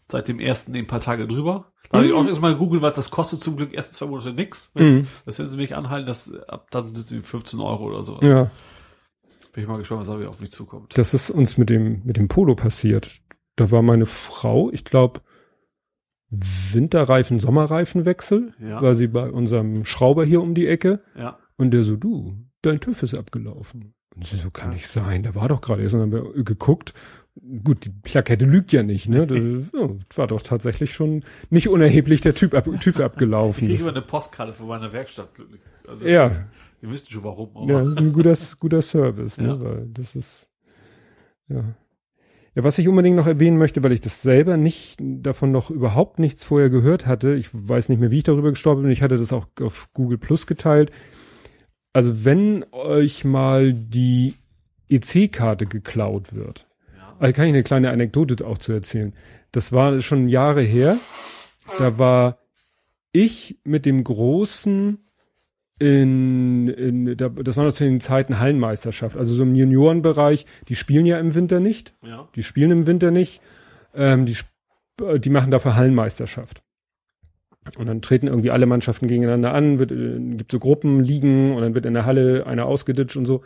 seit 0.09 0.27
dem 0.27 0.39
ersten 0.39 0.75
ein 0.75 0.87
paar 0.87 1.01
Tage 1.01 1.27
drüber. 1.27 1.71
Da 1.89 1.97
habe 1.97 2.07
ich 2.07 2.13
auch 2.13 2.25
erstmal 2.25 2.53
gegoogelt, 2.53 2.81
was 2.81 2.93
das 2.93 3.11
kostet. 3.11 3.39
Zum 3.39 3.57
Glück 3.57 3.73
erst 3.73 3.95
zwei 3.95 4.05
Monate 4.05 4.31
nix. 4.33 4.71
Mhm. 4.75 5.07
Das 5.25 5.37
werden 5.39 5.49
sie 5.49 5.57
mich 5.57 5.75
anhalten, 5.75 6.07
das, 6.07 6.31
ab 6.47 6.67
dann 6.71 6.95
sind 6.95 7.07
sie 7.07 7.21
15 7.21 7.59
Euro 7.59 7.85
oder 7.87 8.03
sowas. 8.03 8.27
ja. 8.29 8.49
Bin 9.53 9.63
ich 9.63 9.69
mal 9.69 9.77
gespannt, 9.77 10.01
was 10.01 10.07
da 10.07 10.19
wieder 10.19 10.29
auf 10.29 10.39
mich 10.39 10.51
zukommt. 10.51 10.97
Das 10.97 11.13
ist 11.13 11.29
uns 11.29 11.57
mit 11.59 11.69
dem, 11.69 12.01
mit 12.05 12.17
dem 12.17 12.27
Polo 12.27 12.55
passiert. 12.55 13.11
Da 13.55 13.69
war 13.69 13.83
meine 13.83 14.07
Frau, 14.07 14.71
ich 14.71 14.83
glaube, 14.85 15.21
Winterreifen, 16.71 17.39
Sommerreifenwechsel, 17.39 18.53
Ja. 18.59 18.81
war 18.81 18.95
sie 18.95 19.07
bei 19.07 19.29
unserem 19.29 19.85
Schrauber 19.85 20.25
hier 20.25 20.41
um 20.41 20.53
die 20.55 20.67
Ecke 20.67 21.01
Ja. 21.17 21.37
und 21.57 21.71
der 21.71 21.83
so, 21.83 21.95
du, 21.95 22.35
dein 22.61 22.79
TÜV 22.79 23.03
ist 23.03 23.13
abgelaufen. 23.15 23.93
Und 24.15 24.27
sie 24.27 24.37
so, 24.37 24.51
kann 24.51 24.71
nicht 24.71 24.87
sein, 24.87 25.23
der 25.23 25.33
war 25.35 25.47
doch 25.47 25.61
gerade 25.61 25.81
erst 25.83 25.95
und 25.95 26.01
dann 26.11 26.19
haben 26.21 26.35
wir 26.35 26.43
geguckt. 26.43 26.93
Gut, 27.63 27.85
die 27.85 27.89
Plakette 27.89 28.45
lügt 28.45 28.71
ja 28.71 28.83
nicht, 28.83 29.09
ne? 29.09 29.25
Das, 29.25 29.39
ja, 29.73 29.89
war 30.17 30.27
doch 30.27 30.41
tatsächlich 30.41 30.93
schon 30.93 31.23
nicht 31.49 31.67
unerheblich 31.67 32.21
der 32.21 32.35
Typ 32.35 32.53
ab, 32.53 32.65
TÜV 32.79 32.99
Ich 32.99 33.03
abgelaufen. 33.03 33.61
kriege 33.67 33.73
Das, 33.73 33.81
immer 33.81 33.91
eine 33.97 34.01
Postkarte 34.05 34.53
von 34.53 34.67
meiner 34.67 34.93
Werkstatt. 34.93 35.29
Also 35.87 36.05
ja, 36.05 36.45
Wir 36.79 36.91
wissen 36.91 37.07
schon 37.09 37.23
warum. 37.23 37.49
Aber 37.57 37.71
Ja, 37.71 37.79
das 37.79 37.93
ist 37.93 37.97
ein 37.97 38.13
guter, 38.13 38.35
guter 38.59 38.81
Service, 38.83 39.39
ne? 39.39 39.59
Weil 39.59 39.87
das 39.91 40.15
ist, 40.15 40.49
ja. 41.47 41.63
Ja, 42.55 42.63
was 42.63 42.77
ich 42.77 42.87
unbedingt 42.87 43.15
noch 43.15 43.25
erwähnen 43.25 43.57
möchte, 43.57 43.81
weil 43.83 43.93
ich 43.93 44.01
das 44.01 44.21
selber 44.21 44.57
nicht, 44.57 44.97
davon 44.99 45.51
noch 45.51 45.71
überhaupt 45.71 46.19
nichts 46.19 46.43
vorher 46.43 46.69
gehört 46.69 47.07
hatte. 47.07 47.33
Ich 47.33 47.49
weiß 47.51 47.89
nicht 47.89 47.99
mehr, 47.99 48.11
wie 48.11 48.19
ich 48.19 48.23
darüber 48.23 48.51
gestorben 48.51 48.83
bin. 48.83 48.91
Ich 48.91 49.01
hatte 49.01 49.17
das 49.17 49.33
auch 49.33 49.47
auf 49.59 49.89
Google 49.93 50.19
Plus 50.19 50.45
geteilt. 50.45 50.91
Also 51.93 52.25
wenn 52.25 52.63
euch 52.71 53.25
mal 53.25 53.73
die 53.73 54.35
EC-Karte 54.89 55.65
geklaut 55.65 56.33
wird, 56.33 56.67
ja. 56.95 57.15
also 57.19 57.33
kann 57.33 57.45
ich 57.45 57.53
eine 57.53 57.63
kleine 57.63 57.89
Anekdote 57.89 58.45
auch 58.45 58.59
zu 58.59 58.71
erzählen. 58.71 59.13
Das 59.51 59.71
war 59.71 60.01
schon 60.01 60.27
Jahre 60.27 60.61
her. 60.61 60.97
Da 61.79 61.97
war 61.97 62.37
ich 63.13 63.59
mit 63.63 63.85
dem 63.85 64.03
Großen 64.03 65.02
in, 65.83 66.67
in 66.69 67.17
da, 67.17 67.29
das 67.29 67.57
war 67.57 67.65
noch 67.65 67.73
zu 67.73 67.83
den 67.83 67.99
Zeiten 67.99 68.39
Hallenmeisterschaft, 68.39 69.17
also 69.17 69.35
so 69.35 69.43
im 69.43 69.53
Juniorenbereich, 69.53 70.45
die 70.69 70.75
spielen 70.75 71.05
ja 71.05 71.19
im 71.19 71.35
Winter 71.35 71.59
nicht, 71.59 71.93
ja. 72.01 72.29
die 72.35 72.43
spielen 72.43 72.71
im 72.71 72.87
Winter 72.87 73.11
nicht, 73.11 73.41
ähm, 73.93 74.25
die, 74.25 74.37
äh, 75.01 75.19
die 75.19 75.29
machen 75.29 75.51
dafür 75.51 75.75
Hallenmeisterschaft. 75.75 76.61
Und 77.77 77.87
dann 77.87 78.01
treten 78.01 78.27
irgendwie 78.27 78.51
alle 78.51 78.65
Mannschaften 78.65 79.07
gegeneinander 79.07 79.53
an, 79.53 79.79
wird, 79.79 79.91
äh, 79.91 80.19
gibt 80.37 80.51
so 80.51 80.59
Gruppen, 80.59 81.01
liegen 81.01 81.53
und 81.53 81.61
dann 81.61 81.75
wird 81.75 81.85
in 81.85 81.93
der 81.93 82.05
Halle 82.05 82.45
einer 82.45 82.65
ausgeditscht 82.65 83.17
und 83.17 83.25
so. 83.25 83.41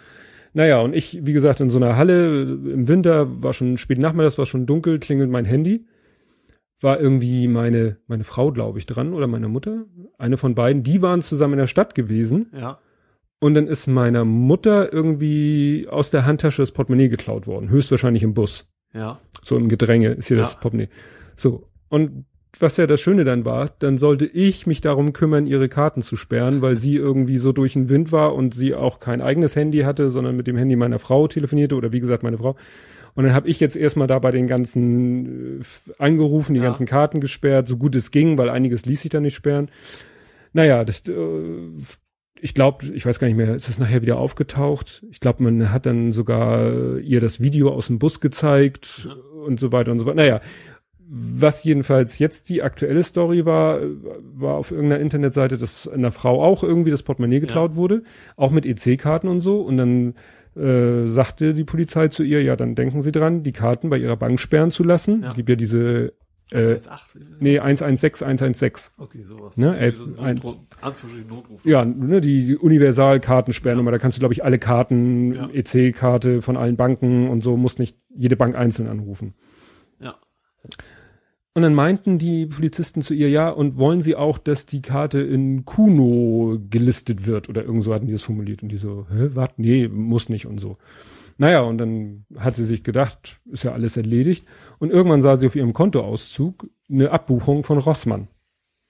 Naja, 0.54 0.80
und 0.80 0.96
ich, 0.96 1.26
wie 1.26 1.34
gesagt, 1.34 1.60
in 1.60 1.70
so 1.70 1.78
einer 1.78 1.96
Halle 1.96 2.44
im 2.44 2.88
Winter, 2.88 3.44
war 3.44 3.54
schon 3.54 3.78
spät 3.78 4.00
Nachmittags, 4.00 4.38
war 4.38 4.46
schon 4.46 4.66
dunkel, 4.66 5.00
klingelt 5.00 5.30
mein 5.30 5.46
Handy. 5.46 5.86
War 6.80 7.00
irgendwie 7.00 7.48
meine, 7.48 7.98
meine 8.08 8.24
Frau, 8.24 8.52
glaube 8.52 8.78
ich, 8.78 8.86
dran 8.86 9.14
oder 9.14 9.28
meine 9.28 9.48
Mutter. 9.48 9.86
Eine 10.18 10.38
von 10.38 10.54
beiden, 10.54 10.84
die 10.84 11.02
waren 11.02 11.22
zusammen 11.22 11.54
in 11.54 11.60
der 11.60 11.68
Stadt 11.68 11.96
gewesen. 11.96 12.52
Ja. 12.56 12.80
Und 13.40 13.54
dann 13.56 13.68
ist 13.68 13.88
meiner 13.88 14.26
Mutter 14.26 14.92
irgendwie 14.92 15.88
aus 15.90 16.12
der 16.12 16.26
Handtasche 16.26 16.62
das 16.62 16.72
Portemonnaie 16.72 17.10
geklaut 17.10 17.48
worden. 17.48 17.70
Höchstwahrscheinlich 17.70 18.24
im 18.24 18.34
Bus. 18.34 18.68
Ja. 18.94 19.20
So 19.44 19.58
im 19.58 19.70
Gedränge 19.70 20.10
ist 20.10 20.28
hier 20.28 20.38
Ja. 20.38 20.44
das 20.44 20.60
Portemonnaie. 20.60 20.90
So. 21.36 21.68
Und 21.90 22.26
was 22.60 22.78
ja 22.78 22.88
das 22.88 23.00
Schöne 23.00 23.24
dann 23.24 23.46
war, 23.46 23.70
dann 23.80 23.98
sollte 24.00 24.26
ich 24.26 24.66
mich 24.66 24.82
darum 24.82 25.14
kümmern, 25.14 25.46
ihre 25.46 25.70
Karten 25.70 26.02
zu 26.02 26.16
sperren, 26.16 26.62
weil 26.62 26.76
sie 26.76 26.96
irgendwie 26.96 27.38
so 27.38 27.52
durch 27.52 27.74
den 27.74 27.90
Wind 27.90 28.12
war 28.12 28.34
und 28.34 28.56
sie 28.56 28.74
auch 28.74 29.00
kein 29.00 29.22
eigenes 29.22 29.56
Handy 29.56 29.80
hatte, 29.80 30.10
sondern 30.10 30.36
mit 30.36 30.48
dem 30.48 30.58
Handy 30.58 30.76
meiner 30.76 30.98
Frau 30.98 31.28
telefonierte 31.28 31.76
oder 31.76 31.92
wie 31.94 32.00
gesagt 32.00 32.24
meine 32.24 32.38
Frau. 32.38 32.56
Und 33.18 33.24
dann 33.26 33.34
habe 33.34 33.50
ich 33.50 33.60
jetzt 33.60 33.76
erstmal 33.76 34.08
da 34.08 34.20
bei 34.20 34.32
den 34.32 34.48
ganzen 34.48 35.62
äh, 35.62 35.64
angerufen, 35.98 36.54
die 36.54 36.60
Ja. 36.60 36.68
ganzen 36.68 36.86
Karten 36.86 37.20
gesperrt, 37.20 37.68
so 37.68 37.76
gut 37.76 37.96
es 37.96 38.12
ging, 38.12 38.38
weil 38.38 38.50
einiges 38.50 38.86
ließ 38.86 39.02
sich 39.02 39.10
da 39.12 39.20
nicht 39.20 39.34
sperren. 39.36 39.70
Naja, 40.54 40.86
das, 40.86 41.02
äh, 41.10 41.14
ich 42.40 42.54
glaube, 42.54 42.86
ich 42.94 43.06
weiß 43.06 43.18
gar 43.20 43.28
nicht 43.28 43.36
mehr, 43.38 43.56
ist 43.56 43.68
das 43.70 43.80
nachher 43.80 44.04
wieder 44.04 44.18
aufgetaucht? 44.20 45.04
Ich 45.10 45.20
glaube, 45.20 45.42
man 45.44 45.72
hat 45.72 45.86
dann 45.88 46.14
sogar 46.14 46.72
äh, 46.72 47.00
ihr 47.00 47.20
das 47.20 47.42
Video 47.42 47.72
aus 47.72 47.88
dem 47.88 47.98
Bus 48.00 48.20
gezeigt 48.22 49.08
Ja. 49.08 49.14
und 49.46 49.60
so 49.60 49.72
weiter 49.72 49.92
und 49.92 50.00
so 50.00 50.06
weiter. 50.06 50.16
Naja, 50.18 50.42
was 51.10 51.64
jedenfalls 51.64 52.20
jetzt 52.20 52.50
die 52.50 52.62
aktuelle 52.62 53.02
Story 53.02 53.46
war, 53.46 53.82
äh, 53.82 53.88
war 54.36 54.56
auf 54.56 54.70
irgendeiner 54.72 55.02
Internetseite, 55.02 55.58
dass 55.58 55.88
einer 55.88 56.12
Frau 56.12 56.44
auch 56.44 56.64
irgendwie 56.64 56.92
das 56.92 57.02
Portemonnaie 57.02 57.40
geklaut 57.40 57.76
wurde, 57.76 58.04
auch 58.36 58.52
mit 58.52 58.66
EC-Karten 58.66 59.28
und 59.28 59.42
so. 59.42 59.62
Und 59.62 59.78
dann 59.78 60.14
äh, 60.58 61.08
sagte 61.08 61.54
die 61.54 61.64
Polizei 61.64 62.08
zu 62.08 62.24
ihr, 62.24 62.42
ja, 62.44 62.56
dann 62.56 62.76
denken 62.76 63.02
Sie 63.02 63.12
dran, 63.12 63.44
die 63.44 63.52
Karten 63.52 63.90
bei 63.90 63.98
Ihrer 63.98 64.18
Bank 64.18 64.40
sperren 64.40 64.72
zu 64.72 64.84
lassen. 64.84 65.22
Ja. 65.24 65.34
Gibt 65.34 65.50
ja 65.50 65.56
diese, 65.56 66.14
äh, 66.52 66.58
118, 66.58 67.22
nee, 67.40 67.60
116, 67.60 68.26
116. 68.28 68.94
Okay, 68.98 69.24
sowas. 69.24 69.58
Ne, 69.58 69.78
elf- 69.78 70.00
Diese 70.04 70.20
ein- 70.20 70.36
Notruf-. 70.38 71.66
Ja, 71.66 71.84
ne, 71.86 72.22
die, 72.22 72.56
Universalkartensperrnummer, 72.56 73.92
da 73.92 73.98
kannst 73.98 74.18
du, 74.18 74.20
glaube 74.20 74.34
ich, 74.34 74.44
alle 74.44 74.58
Karten, 74.60 75.34
Ja. 75.34 75.50
EC-Karte 75.52 76.42
von 76.42 76.58
allen 76.58 76.76
Banken 76.78 77.28
und 77.30 77.44
so, 77.44 77.58
musst 77.58 77.80
nicht 77.80 77.98
jede 78.16 78.36
Bank 78.36 78.56
einzeln 78.56 78.88
anrufen. 78.88 79.34
Ja. 80.00 80.16
Und 81.58 81.64
dann 81.64 81.74
meinten 81.74 82.20
die 82.20 82.46
Polizisten 82.46 83.02
zu 83.02 83.16
ihr, 83.16 83.32
ja, 83.32 83.50
und 83.50 83.78
wollen 83.78 84.00
sie 84.00 84.16
auch, 84.16 84.38
dass 84.38 84.68
die 84.68 84.84
Karte 84.84 85.22
in 85.22 85.66
Kuno 85.66 86.60
gelistet 86.70 87.26
wird 87.26 87.50
oder 87.50 87.64
irgend 87.64 87.82
so 87.82 87.96
hatten 87.96 88.06
die 88.06 88.12
das 88.12 88.22
formuliert 88.22 88.62
und 88.62 88.70
die 88.70 88.78
so, 88.78 89.08
hä, 89.10 89.30
was? 89.34 89.50
Nee, 89.58 89.88
muss 89.88 90.30
nicht 90.30 90.46
und 90.46 90.60
so. 90.60 90.78
Naja, 91.40 91.62
und 91.62 91.80
dann 91.80 92.26
hat 92.38 92.56
sie 92.56 92.64
sich 92.64 92.84
gedacht, 92.84 93.42
ist 93.52 93.64
ja 93.64 93.72
alles 93.72 93.98
erledigt. 93.98 94.46
Und 94.78 94.92
irgendwann 94.92 95.24
sah 95.24 95.36
sie 95.36 95.48
auf 95.48 95.56
ihrem 95.56 95.74
Kontoauszug 95.74 96.70
eine 96.92 97.10
Abbuchung 97.10 97.64
von 97.64 97.80
Rossmann. 97.80 98.28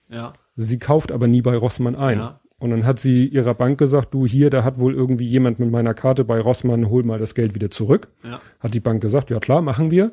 Ja. 0.09 0.33
Sie 0.57 0.77
kauft 0.77 1.13
aber 1.13 1.27
nie 1.27 1.41
bei 1.41 1.55
Rossmann 1.55 1.95
ein. 1.95 2.17
Ja. 2.17 2.41
Und 2.59 2.71
dann 2.71 2.85
hat 2.85 2.99
sie 2.99 3.27
ihrer 3.27 3.53
Bank 3.53 3.77
gesagt, 3.77 4.13
du 4.13 4.27
hier, 4.27 4.49
da 4.49 4.65
hat 4.65 4.77
wohl 4.77 4.93
irgendwie 4.93 5.25
jemand 5.25 5.59
mit 5.59 5.71
meiner 5.71 5.93
Karte 5.93 6.25
bei 6.25 6.41
Rossmann, 6.41 6.89
hol 6.89 7.03
mal 7.03 7.17
das 7.17 7.33
Geld 7.33 7.55
wieder 7.55 7.71
zurück. 7.71 8.09
Ja. 8.25 8.41
Hat 8.59 8.73
die 8.73 8.81
Bank 8.81 9.01
gesagt, 9.01 9.29
ja 9.29 9.39
klar, 9.39 9.61
machen 9.61 9.89
wir. 9.89 10.11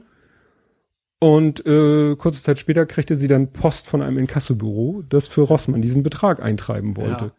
Und 1.24 1.64
äh, 1.64 2.16
kurze 2.16 2.42
Zeit 2.42 2.58
später 2.58 2.84
kriegte 2.84 3.16
sie 3.16 3.28
dann 3.28 3.50
Post 3.50 3.86
von 3.86 4.02
einem 4.02 4.18
Inkassobüro, 4.18 5.04
das 5.08 5.26
für 5.26 5.40
Rossmann 5.40 5.80
diesen 5.80 6.02
Betrag 6.02 6.42
eintreiben 6.42 6.98
wollte. 6.98 7.24
Ja. 7.24 7.32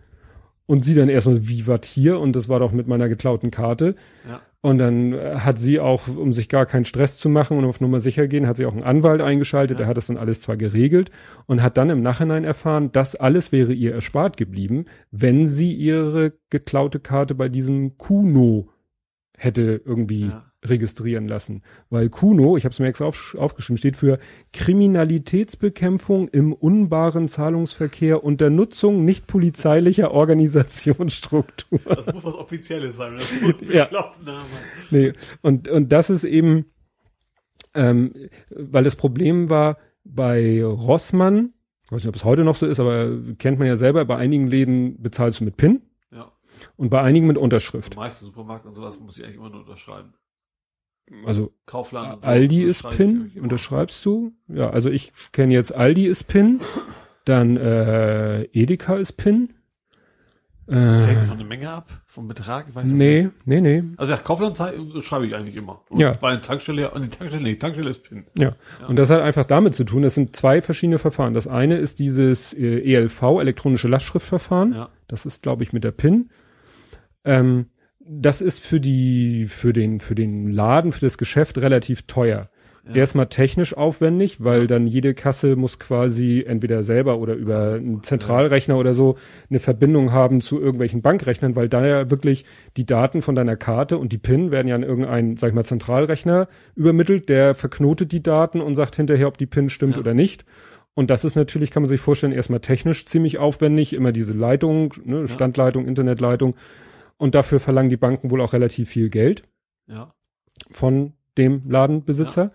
Und 0.65 0.83
sie 0.83 0.95
dann 0.95 1.07
erstmal, 1.07 1.47
wie 1.47 1.67
wat 1.67 1.85
hier? 1.85 2.19
Und 2.19 2.35
das 2.35 2.49
war 2.49 2.59
doch 2.59 2.71
mit 2.71 2.87
meiner 2.87 3.07
geklauten 3.09 3.51
Karte. 3.51 3.93
Ja. 4.27 4.41
Und 4.61 4.79
dann 4.79 5.13
äh, 5.13 5.35
hat 5.35 5.59
sie 5.59 5.79
auch, 5.79 6.07
um 6.07 6.33
sich 6.33 6.49
gar 6.49 6.65
keinen 6.65 6.85
Stress 6.85 7.19
zu 7.19 7.29
machen 7.29 7.59
und 7.59 7.65
auf 7.65 7.79
Nummer 7.79 7.99
sicher 7.99 8.27
gehen, 8.27 8.47
hat 8.47 8.57
sie 8.57 8.65
auch 8.65 8.71
einen 8.73 8.81
Anwalt 8.81 9.21
eingeschaltet, 9.21 9.75
Ja. 9.77 9.83
der 9.83 9.87
hat 9.87 9.97
das 9.97 10.07
dann 10.07 10.17
alles 10.17 10.41
zwar 10.41 10.57
geregelt 10.57 11.11
und 11.45 11.61
hat 11.61 11.77
dann 11.77 11.91
im 11.91 12.01
Nachhinein 12.01 12.43
erfahren, 12.43 12.89
das 12.91 13.13
alles 13.15 13.51
wäre 13.51 13.71
ihr 13.71 13.93
erspart 13.93 14.35
geblieben, 14.35 14.85
wenn 15.11 15.47
sie 15.47 15.71
ihre 15.73 16.33
geklaute 16.49 16.99
Karte 16.99 17.35
bei 17.35 17.49
diesem 17.49 17.99
Kuno 17.99 18.69
hätte 19.37 19.79
irgendwie 19.85 20.29
Ja. 20.29 20.45
Registrieren 20.69 21.27
lassen. 21.27 21.63
Weil 21.89 22.09
Kuno, 22.09 22.57
ich 22.57 22.65
habe 22.65 22.73
es 22.73 22.79
mir 22.79 22.87
extra 22.87 23.05
auf, 23.05 23.35
aufgeschrieben, 23.37 23.77
steht 23.77 23.97
für 23.97 24.19
Kriminalitätsbekämpfung 24.53 26.27
im 26.29 26.53
unbaren 26.53 27.27
Zahlungsverkehr 27.27 28.23
unter 28.23 28.49
Nutzung 28.49 29.05
nicht 29.05 29.27
polizeilicher 29.27 30.11
Organisationsstruktur. 30.11 31.79
Das 31.85 32.05
muss 32.07 32.23
was 32.23 32.35
Offizielles 32.35 32.97
sein. 32.97 33.15
Das 33.17 33.31
ein 33.61 33.71
Ja. 33.71 33.89
Nee, 34.91 35.13
und, 35.41 35.67
und 35.67 35.91
das 35.91 36.09
ist 36.09 36.23
eben, 36.23 36.65
ähm, 37.73 38.13
weil 38.49 38.83
das 38.83 38.95
Problem 38.95 39.49
war 39.49 39.77
bei 40.03 40.63
Rossmann, 40.63 41.53
ich 41.85 41.91
weiß 41.91 42.03
nicht, 42.03 42.09
ob 42.09 42.15
es 42.15 42.23
heute 42.23 42.43
noch 42.43 42.55
so 42.55 42.65
ist, 42.65 42.79
aber 42.79 43.09
kennt 43.37 43.59
man 43.59 43.67
ja 43.67 43.77
selber, 43.77 44.05
bei 44.05 44.17
einigen 44.17 44.47
Läden 44.47 45.01
bezahlst 45.01 45.39
du 45.39 45.45
mit 45.45 45.57
PIN 45.57 45.81
und 46.77 46.89
bei 46.89 47.01
einigen 47.01 47.27
mit 47.27 47.37
Die 47.37 47.41
Unterschrift. 47.41 47.95
meisten 47.95 48.25
Supermärkte 48.25 48.67
und 48.67 48.75
sowas 48.75 48.99
muss 48.99 49.17
ich 49.17 49.23
eigentlich 49.23 49.37
immer 49.37 49.49
nur 49.49 49.61
unterschreiben. 49.61 50.13
Also 51.25 51.53
Kaufland 51.65 52.15
und 52.15 52.23
so 52.25 52.29
Aldi 52.29 52.63
ist 52.63 52.87
PIN, 52.89 53.09
eigentlich 53.21 53.35
immer. 53.35 53.43
unterschreibst 53.43 54.03
du? 54.05 54.33
Ja, 54.47 54.69
also 54.71 54.89
ich 54.89 55.11
kenne 55.31 55.53
jetzt 55.53 55.73
Aldi 55.73 56.07
ist 56.07 56.23
PIN, 56.25 56.61
dann 57.25 57.57
äh, 57.57 58.43
Edeka 58.45 58.95
ist 58.97 59.13
PIN. 59.13 59.49
Äh, 60.67 60.73
Hängt 60.75 61.19
von 61.21 61.37
der 61.37 61.45
Menge 61.45 61.69
ab? 61.69 61.89
Vom 62.07 62.27
Betrag? 62.27 62.73
Weiß 62.73 62.89
nee, 62.89 63.23
nicht. 63.25 63.45
nee, 63.45 63.61
nee. 63.61 63.83
Also 63.97 64.13
ja, 64.13 64.17
Kaufland 64.17 64.57
schreibe 65.03 65.27
ich 65.27 65.35
eigentlich 65.35 65.55
immer. 65.55 65.83
Und 65.89 65.99
Ja. 65.99 66.13
Bei 66.13 66.29
einer 66.29 66.41
Tankstelle, 66.41 66.91
an 66.91 67.03
die 67.03 67.09
Tankstelle, 67.09 67.43
nee, 67.43 67.55
Tankstelle 67.55 67.89
ist 67.91 68.01
PIN. 68.03 68.25
Ja. 68.35 68.55
Ja. 68.81 68.87
Und 68.87 68.95
das 68.95 69.11
hat 69.11 69.21
einfach 69.21 69.45
damit 69.45 69.75
zu 69.75 69.83
tun, 69.83 70.01
das 70.01 70.15
sind 70.15 70.35
zwei 70.35 70.63
verschiedene 70.63 70.97
Verfahren. 70.97 71.35
Das 71.35 71.45
eine 71.47 71.77
ist 71.77 71.99
dieses 71.99 72.51
äh, 72.53 72.79
ELV, 72.79 73.21
elektronische 73.41 73.87
Lastschriftverfahren. 73.87 74.73
Ja. 74.73 74.89
Das 75.07 75.27
ist, 75.27 75.43
glaube 75.43 75.61
ich, 75.61 75.71
mit 75.71 75.83
der 75.83 75.91
PIN. 75.91 76.31
Ähm, 77.25 77.67
das 78.07 78.41
ist 78.41 78.59
für 78.59 78.79
die, 78.79 79.47
für 79.47 79.73
den, 79.73 79.99
für 79.99 80.15
den 80.15 80.51
Laden, 80.51 80.91
für 80.91 81.01
das 81.01 81.17
Geschäft 81.17 81.57
relativ 81.57 82.03
teuer. 82.03 82.49
Ja. 82.87 82.93
Erstmal 82.97 83.25
technisch 83.27 83.75
aufwendig, 83.75 84.43
weil 84.43 84.61
Ja. 84.61 84.67
dann 84.67 84.85
jede 84.85 85.15
Kasse 85.15 85.55
muss 85.55 85.79
quasi 85.79 86.43
entweder 86.47 86.83
selber 86.83 87.17
oder 87.17 87.33
über 87.33 87.73
einen 87.73 88.03
Zentralrechner 88.03 88.77
oder 88.77 88.93
so 88.93 89.17
eine 89.49 89.57
Verbindung 89.57 90.11
haben 90.11 90.39
zu 90.39 90.59
irgendwelchen 90.61 91.01
Bankrechnern, 91.01 91.55
weil 91.55 91.67
da 91.67 91.83
ja 91.83 92.11
wirklich 92.11 92.45
die 92.77 92.85
Daten 92.85 93.23
von 93.23 93.33
deiner 93.33 93.55
Karte 93.55 93.97
und 93.97 94.11
die 94.11 94.19
PIN 94.19 94.51
werden 94.51 94.67
ja 94.67 94.75
an 94.75 94.83
irgendeinen, 94.83 95.35
sag 95.37 95.47
ich 95.49 95.55
mal, 95.55 95.63
Zentralrechner 95.65 96.47
übermittelt, 96.75 97.27
der 97.27 97.55
verknotet 97.55 98.11
die 98.11 98.21
Daten 98.21 98.61
und 98.61 98.75
sagt 98.75 98.95
hinterher, 98.97 99.27
ob 99.29 99.39
die 99.39 99.47
PIN 99.47 99.69
stimmt 99.69 99.95
Ja. 99.95 99.99
oder 100.01 100.13
nicht. 100.13 100.45
Und 100.93 101.09
das 101.09 101.25
ist 101.25 101.35
natürlich, 101.35 101.71
kann 101.71 101.81
man 101.81 101.89
sich 101.89 101.99
vorstellen, 102.01 102.33
erstmal 102.33 102.59
technisch 102.59 103.07
ziemlich 103.07 103.39
aufwendig, 103.39 103.93
immer 103.93 104.11
diese 104.11 104.33
Leitung, 104.33 104.93
ne, 105.03 105.27
Standleitung, 105.27 105.87
Internetleitung. 105.87 106.53
Und 107.17 107.35
dafür 107.35 107.59
verlangen 107.59 107.89
die 107.89 107.97
Banken 107.97 108.31
wohl 108.31 108.41
auch 108.41 108.53
relativ 108.53 108.89
viel 108.89 109.09
Geld 109.09 109.43
Ja. 109.87 110.13
von 110.71 111.13
dem 111.37 111.63
Ladenbesitzer. 111.69 112.51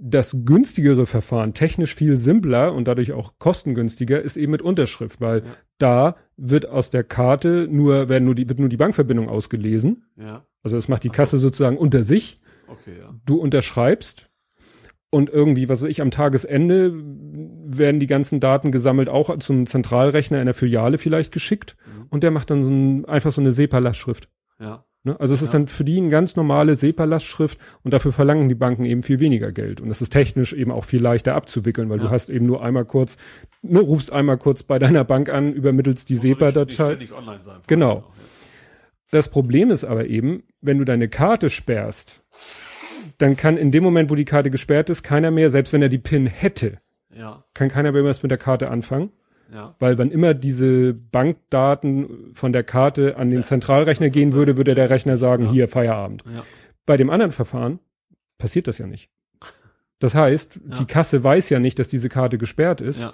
Das 0.00 0.36
günstigere 0.44 1.06
Verfahren, 1.06 1.54
technisch 1.54 1.94
viel 1.94 2.16
simpler 2.16 2.72
und 2.72 2.86
dadurch 2.86 3.12
auch 3.12 3.32
kostengünstiger, 3.38 4.20
ist 4.22 4.36
eben 4.36 4.52
mit 4.52 4.62
Unterschrift, 4.62 5.20
weil 5.20 5.38
Ja. 5.40 5.44
da 5.78 6.16
wird 6.36 6.66
aus 6.66 6.90
der 6.90 7.02
Karte 7.02 7.66
nur, 7.68 8.08
werden 8.08 8.24
nur 8.24 8.34
die, 8.34 8.48
wird 8.48 8.60
nur 8.60 8.68
die 8.68 8.76
Bankverbindung 8.76 9.28
ausgelesen. 9.28 10.04
Ja. 10.16 10.44
Also 10.62 10.76
das 10.76 10.88
macht 10.88 11.02
die 11.04 11.08
Ach 11.10 11.14
so. 11.14 11.16
Kasse 11.16 11.38
sozusagen 11.38 11.76
unter 11.78 12.02
sich. 12.04 12.40
Okay, 12.68 12.98
ja. 13.00 13.14
Du 13.26 13.36
unterschreibst 13.40 14.27
und 15.10 15.30
irgendwie, 15.30 15.68
was 15.68 15.82
weiß 15.82 15.88
ich, 15.90 16.00
am 16.02 16.10
Tagesende 16.10 16.92
werden 16.94 18.00
die 18.00 18.06
ganzen 18.06 18.40
Daten 18.40 18.72
gesammelt, 18.72 19.08
auch 19.08 19.36
zum 19.38 19.66
Zentralrechner 19.66 20.38
in 20.40 20.46
der 20.46 20.54
Filiale 20.54 20.98
vielleicht 20.98 21.32
geschickt 21.32 21.76
Mhm. 21.86 22.06
und 22.10 22.22
der 22.22 22.30
macht 22.30 22.50
dann 22.50 22.64
so 22.64 22.70
ein, 22.70 23.04
einfach 23.06 23.32
so 23.32 23.40
eine 23.40 23.52
SEPA-Lastschrift. 23.52 24.28
Ja. 24.60 24.84
Ne? 25.04 25.18
Also 25.20 25.32
es 25.32 25.42
ist 25.42 25.52
Ja. 25.52 25.60
dann 25.60 25.68
für 25.68 25.84
die 25.84 25.98
eine 25.98 26.08
ganz 26.08 26.34
normale 26.36 26.74
SEPA-Lastschrift 26.74 27.58
und 27.84 27.94
dafür 27.94 28.12
verlangen 28.12 28.48
die 28.48 28.54
Banken 28.54 28.84
eben 28.84 29.02
viel 29.02 29.20
weniger 29.20 29.52
Geld. 29.52 29.80
Und 29.80 29.90
es 29.90 30.02
ist 30.02 30.10
technisch 30.10 30.52
eben 30.52 30.72
auch 30.72 30.84
viel 30.84 31.00
leichter 31.00 31.34
abzuwickeln, 31.36 31.88
weil 31.88 31.98
Ja. 31.98 32.04
du 32.04 32.10
hast 32.10 32.28
eben 32.30 32.44
nur 32.46 32.62
einmal 32.62 32.84
kurz, 32.84 33.16
nur 33.62 33.82
rufst 33.84 34.12
einmal 34.12 34.36
kurz 34.38 34.62
bei 34.64 34.78
deiner 34.78 35.04
Bank 35.04 35.28
an, 35.30 35.52
übermittelst 35.52 36.08
die 36.10 36.16
SEPA-Datei. 36.16 36.72
ständig 36.74 37.12
online 37.12 37.42
sein. 37.42 37.60
Genau. 37.66 37.92
Auch, 37.92 38.10
Das 39.10 39.30
Problem 39.30 39.70
ist 39.70 39.84
aber 39.84 40.06
eben, 40.06 40.42
wenn 40.60 40.76
du 40.78 40.84
deine 40.84 41.08
Karte 41.08 41.48
sperrst, 41.48 42.22
dann 43.18 43.36
kann 43.36 43.56
in 43.56 43.70
dem 43.70 43.82
Moment, 43.84 44.10
wo 44.10 44.14
die 44.14 44.24
Karte 44.24 44.50
gesperrt 44.50 44.90
ist, 44.90 45.02
keiner 45.02 45.30
mehr, 45.30 45.50
selbst 45.50 45.72
wenn 45.72 45.82
er 45.82 45.88
die 45.88 45.98
PIN 45.98 46.26
hätte, 46.26 46.78
Ja. 47.14 47.44
kann 47.54 47.68
keiner 47.68 47.92
mehr 47.92 48.04
was 48.04 48.22
mit 48.22 48.30
der 48.30 48.38
Karte 48.38 48.70
anfangen. 48.70 49.10
Ja. 49.52 49.74
Weil 49.78 49.96
wann 49.98 50.10
immer 50.10 50.34
diese 50.34 50.92
Bankdaten 50.92 52.32
von 52.34 52.52
der 52.52 52.64
Karte 52.64 53.16
an 53.16 53.30
den 53.30 53.40
Ja. 53.40 53.44
Zentralrechner 53.46 54.10
gehen 54.10 54.32
würde, 54.34 54.56
würde 54.56 54.74
der 54.74 54.90
Rechner 54.90 55.16
sagen, 55.16 55.44
Ja. 55.44 55.50
hier 55.52 55.68
Feierabend. 55.68 56.22
Bei 56.86 56.96
dem 56.96 57.10
anderen 57.10 57.32
Verfahren 57.32 57.78
passiert 58.38 58.66
das 58.66 58.78
ja 58.78 58.86
nicht. 58.86 59.10
Das 60.00 60.14
heißt, 60.14 60.60
die 60.78 60.84
Kasse 60.84 61.24
weiß 61.24 61.48
ja 61.50 61.58
nicht, 61.58 61.78
dass 61.78 61.88
diese 61.88 62.08
Karte 62.08 62.38
gesperrt 62.38 62.80
ist. 62.80 63.06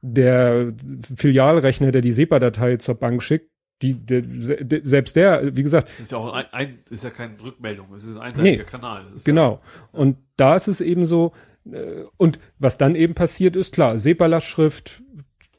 Der 0.00 0.72
Filialrechner, 1.16 1.92
der 1.92 2.00
die 2.00 2.12
SEPA-Datei 2.12 2.76
zur 2.78 2.94
Bank 2.94 3.22
schickt, 3.22 3.50
die, 3.82 3.94
der, 3.94 4.22
der, 4.22 4.80
selbst 4.84 5.16
der, 5.16 5.56
wie 5.56 5.62
gesagt. 5.62 5.90
Das 5.90 6.00
ist 6.00 6.12
ja 6.12 6.18
auch 6.18 6.32
ein, 6.32 6.46
ein 6.52 6.78
ist 6.90 7.04
ja 7.04 7.10
keine 7.10 7.34
Rückmeldung, 7.42 7.92
es 7.94 8.04
ist 8.04 8.16
ein 8.16 8.22
einseitiger 8.22 8.62
nee, 8.62 8.70
Kanal. 8.70 9.04
genau. 9.24 9.60
Ja, 9.62 10.00
und 10.00 10.16
da 10.36 10.56
ist 10.56 10.68
es 10.68 10.80
eben 10.80 11.06
so, 11.06 11.32
äh, 11.70 12.04
und 12.16 12.38
was 12.58 12.78
dann 12.78 12.94
eben 12.94 13.14
passiert 13.14 13.56
ist, 13.56 13.74
klar, 13.74 13.98
SEPA-Lastschrift, 13.98 15.02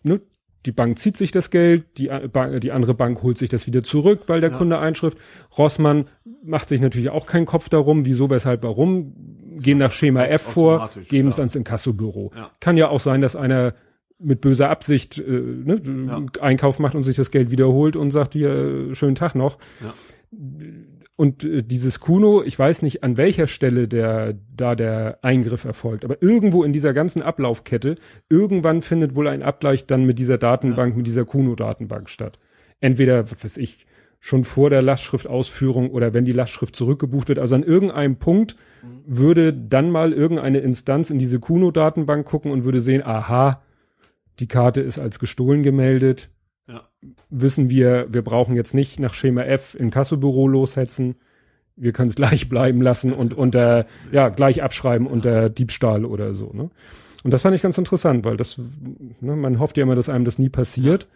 ne, 0.04 0.22
die 0.66 0.72
Bank 0.72 0.98
zieht 0.98 1.18
sich 1.18 1.32
das 1.32 1.52
Geld, 1.52 1.98
die, 1.98 2.10
die 2.62 2.72
andere 2.72 2.94
Bank 2.94 3.22
holt 3.22 3.38
sich 3.38 3.50
das 3.50 3.68
wieder 3.68 3.84
zurück, 3.84 4.22
weil 4.28 4.40
der 4.40 4.52
ja. 4.52 4.58
Kunde 4.58 4.80
einschrift. 4.80 5.18
Rossmann 5.58 6.08
macht 6.41 6.70
sich 6.70 6.80
natürlich 6.80 7.10
auch 7.10 7.26
keinen 7.26 7.45
Kopf 7.45 7.68
darum, 7.68 8.06
wieso, 8.06 8.30
weshalb, 8.30 8.64
warum, 8.64 9.14
gehen 9.58 9.78
nach 9.78 9.91
Schema 9.91 10.24
F 10.24 10.41
vor, 10.41 10.90
geben 11.10 11.28
es 11.28 11.38
ans 11.40 11.56
Inkassobüro. 11.56 12.32
Ja. 12.36 12.50
Kann 12.62 12.78
ja 12.78 12.88
auch 12.88 13.02
sein, 13.02 13.20
dass 13.20 13.36
einer 13.36 13.74
mit 14.24 14.41
böser 14.41 14.70
Absicht 14.70 15.18
äh, 15.18 15.22
ne, 15.32 15.82
ja. 16.08 16.26
Einkauf 16.41 16.80
macht 16.80 16.95
und 16.95 17.04
sich 17.04 17.18
das 17.18 17.32
Geld 17.32 17.52
wiederholt 17.52 17.95
und 17.95 18.12
sagt, 18.12 18.34
hier, 18.34 18.94
schönen 18.94 19.16
Tag 19.16 19.36
noch. 19.36 19.58
Ja. 19.82 19.94
Und 21.16 21.44
äh, 21.44 21.62
dieses 21.64 22.00
Kuno, 22.00 22.41
ich 22.44 22.58
weiß 22.58 22.82
nicht, 22.82 23.04
an 23.04 23.18
welcher 23.18 23.48
Stelle 23.48 23.88
der 23.88 24.36
da 24.56 24.76
der 24.76 25.20
Eingriff 25.22 25.64
erfolgt, 25.64 26.06
aber 26.06 26.22
irgendwo 26.22 26.64
in 26.64 26.74
dieser 26.74 26.94
ganzen 26.94 27.22
Ablaufkette, 27.22 27.95
irgendwann 28.30 28.82
findet 28.82 29.16
wohl 29.16 29.28
ein 29.28 29.44
Abgleich 29.44 29.86
dann 29.86 30.06
mit 30.06 30.18
dieser 30.20 30.38
Datenbank, 30.38 30.94
ja. 30.94 30.98
mit 30.98 31.08
dieser 31.08 31.26
Kuno-Datenbank 31.26 32.10
statt. 32.10 32.40
Entweder, 32.80 33.32
was 33.32 33.44
weiß 33.44 33.58
ich, 33.58 33.86
schon 34.20 34.45
vor 34.45 34.70
der 34.70 34.82
Lastschriftausführung 34.82 35.91
oder 35.91 36.14
wenn 36.14 36.24
die 36.24 36.32
Lastschrift 36.32 36.78
zurückgebucht 36.78 37.28
wird. 37.28 37.40
Also 37.40 37.56
an 37.56 37.64
irgendeinem 37.64 38.16
Punkt 38.16 38.56
mhm. 38.82 39.02
würde 39.06 39.54
dann 39.54 39.91
mal 39.91 40.14
irgendeine 40.14 40.60
Instanz 40.60 41.10
in 41.10 41.20
diese 41.20 41.41
Kuno-Datenbank 41.41 42.26
gucken 42.26 42.52
und 42.52 42.64
würde 42.64 42.80
sehen, 42.80 43.04
aha, 43.06 43.62
die 44.39 44.47
Karte 44.47 44.81
ist 44.81 44.99
als 44.99 45.19
gestohlen 45.19 45.64
gemeldet, 45.64 46.30
ja. 46.68 46.81
wissen 47.30 47.69
wir, 47.69 48.07
wir 48.10 48.22
brauchen 48.22 48.55
jetzt 48.55 48.73
nicht 48.73 48.99
nach 48.99 49.14
Schema 49.14 49.43
F 49.43 49.76
in 49.76 49.91
Kassobüro 49.91 50.47
loshetzen. 50.47 51.15
Wir 51.76 51.91
können 51.91 52.10
es 52.10 52.15
gleich 52.23 52.49
bleiben 52.49 52.81
lassen 52.81 53.11
das 53.11 53.19
und 53.19 53.34
unter, 53.38 53.85
ja, 54.11 54.30
gleich 54.30 54.64
abschreiben 54.64 55.07
ja. 55.07 55.14
unter 55.14 55.49
Diebstahl 55.49 56.05
oder 56.05 56.34
so, 56.34 56.51
ne? 56.53 56.69
Und 57.23 57.31
das 57.31 57.43
fand 57.43 57.55
ich 57.55 57.61
ganz 57.61 57.77
interessant, 57.77 58.26
weil 58.26 58.35
das, 58.35 58.57
ne, 59.22 59.38
man 59.38 59.57
hofft 59.57 59.77
ja 59.77 59.84
immer, 59.84 59.95
dass 59.95 60.10
einem 60.10 60.26
das 60.26 60.39
nie 60.39 60.49
passiert. 60.49 61.03
Ja. 61.03 61.10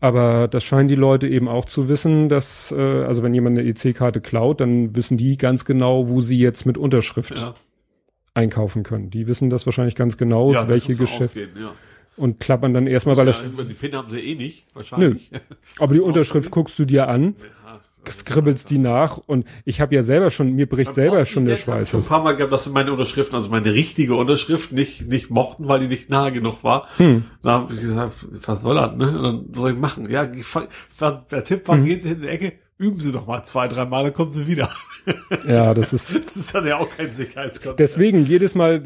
Aber 0.00 0.48
das 0.48 0.64
scheinen 0.64 0.88
die 0.88 0.94
Leute 0.94 1.28
eben 1.28 1.48
auch 1.48 1.66
zu 1.66 1.86
wissen, 1.86 2.30
dass, 2.30 2.72
äh, 2.72 2.80
also 2.80 3.22
wenn 3.22 3.34
jemand 3.34 3.58
eine 3.58 3.68
EC-Karte 3.68 4.22
klaut, 4.22 4.62
dann 4.62 4.96
wissen 4.96 5.18
die 5.18 5.36
ganz 5.36 5.66
genau, 5.66 6.08
wo 6.08 6.22
sie 6.22 6.38
jetzt 6.38 6.64
mit 6.64 6.78
Unterschrift 6.78 7.52
einkaufen 8.32 8.84
können. 8.84 9.10
Die 9.10 9.26
wissen 9.26 9.50
das 9.50 9.66
wahrscheinlich 9.66 9.96
ganz 9.96 10.16
genau, 10.16 10.54
welche 10.68 10.96
Geschäfte. 10.96 11.48
Ja 11.60 11.72
und 12.18 12.40
klappern 12.40 12.74
dann 12.74 12.86
erstmal, 12.86 13.16
weil 13.16 13.26
das. 13.26 13.42
Die 13.42 13.74
PIN 13.74 13.94
haben 13.94 14.10
sie 14.10 14.18
eh 14.20 14.34
nicht, 14.34 14.66
wahrscheinlich. 14.74 15.30
Nö. 15.30 15.38
Aber 15.78 15.94
die 15.94 16.00
Unterschrift 16.00 16.50
guckst 16.50 16.78
du 16.78 16.84
dir 16.84 17.08
an, 17.08 17.34
skribbelst 18.10 18.70
die 18.70 18.78
nach 18.78 19.18
und 19.18 19.46
ich 19.64 19.80
habe 19.80 19.94
ja 19.94 20.02
selber 20.02 20.30
schon, 20.30 20.54
mir 20.54 20.68
bricht 20.68 20.94
selber 20.94 21.24
schon 21.26 21.44
der 21.44 21.56
Schweiß. 21.56 21.88
Ich 21.88 21.94
ein 21.94 22.04
paar 22.04 22.22
Mal 22.22 22.36
gehabt, 22.36 22.52
dass 22.52 22.64
sie 22.64 22.70
meine 22.70 22.92
Unterschriften, 22.92 23.34
also 23.34 23.50
meine 23.50 23.72
richtige 23.72 24.14
Unterschrift 24.14 24.72
nicht, 24.72 25.08
nicht 25.08 25.30
mochten, 25.30 25.68
weil 25.68 25.80
die 25.80 25.88
nicht 25.88 26.10
nahe 26.10 26.32
genug 26.32 26.64
war. 26.64 26.88
Hm. 26.96 27.24
Da 27.42 27.50
habe 27.50 27.74
ich 27.74 27.80
gesagt, 27.80 28.26
was 28.30 28.62
soll 28.62 28.76
das, 28.76 28.96
ne? 28.96 29.08
Und 29.08 29.22
dann 29.22 29.44
was 29.48 29.62
soll 29.62 29.72
ich 29.72 29.78
machen? 29.78 30.08
Ja, 30.10 30.24
der 30.26 31.44
Tipp 31.44 31.68
war, 31.68 31.76
hm. 31.76 31.84
gehen 31.84 32.00
Sie 32.00 32.10
in 32.10 32.22
die 32.22 32.28
Ecke, 32.28 32.52
üben 32.78 33.00
Sie 33.00 33.12
doch 33.12 33.26
mal 33.26 33.44
zwei, 33.44 33.68
drei 33.68 33.84
Mal, 33.84 34.04
dann 34.04 34.12
kommen 34.12 34.32
Sie 34.32 34.46
wieder. 34.46 34.70
Ja, 35.46 35.72
das 35.72 35.94
ist. 35.94 36.14
das 36.26 36.36
ist 36.36 36.54
dann 36.54 36.66
ja 36.66 36.76
auch 36.76 36.90
kein 36.94 37.12
Sicherheitskonzept. 37.12 37.80
Deswegen, 37.80 38.26
jedes 38.26 38.54
Mal, 38.54 38.84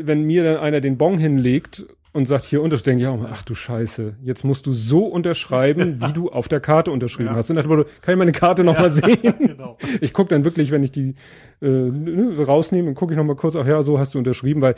wenn 0.00 0.24
mir 0.24 0.42
dann 0.42 0.56
einer 0.56 0.80
den 0.80 0.96
Bon 0.96 1.18
hinlegt 1.18 1.84
und 2.12 2.26
sagt 2.26 2.44
hier 2.44 2.62
unterschreiben, 2.62 2.98
ja, 2.98 3.16
ach 3.30 3.42
du 3.42 3.54
Scheiße, 3.54 4.16
jetzt 4.22 4.44
musst 4.44 4.66
du 4.66 4.72
so 4.72 5.04
unterschreiben, 5.04 6.00
wie 6.06 6.12
du 6.12 6.30
auf 6.30 6.48
der 6.48 6.60
Karte 6.60 6.90
unterschrieben 6.90 7.30
ja. 7.30 7.36
hast. 7.36 7.50
Und 7.50 7.56
dann 7.56 7.66
kann 7.66 8.14
ich 8.14 8.18
meine 8.18 8.32
Karte 8.32 8.64
noch 8.64 8.74
ja, 8.74 8.80
mal 8.80 8.92
sehen? 8.92 9.34
genau. 9.38 9.76
Ich 10.00 10.12
gucke 10.12 10.30
dann 10.30 10.44
wirklich, 10.44 10.70
wenn 10.70 10.82
ich 10.82 10.92
die 10.92 11.14
äh, 11.60 11.66
ne, 11.66 12.44
rausnehme, 12.44 12.88
und 12.88 12.94
gucke 12.94 13.12
ich 13.12 13.18
noch 13.18 13.24
mal 13.24 13.36
kurz, 13.36 13.56
ach 13.56 13.66
ja, 13.66 13.82
so 13.82 13.98
hast 13.98 14.14
du 14.14 14.18
unterschrieben, 14.18 14.60
weil 14.60 14.74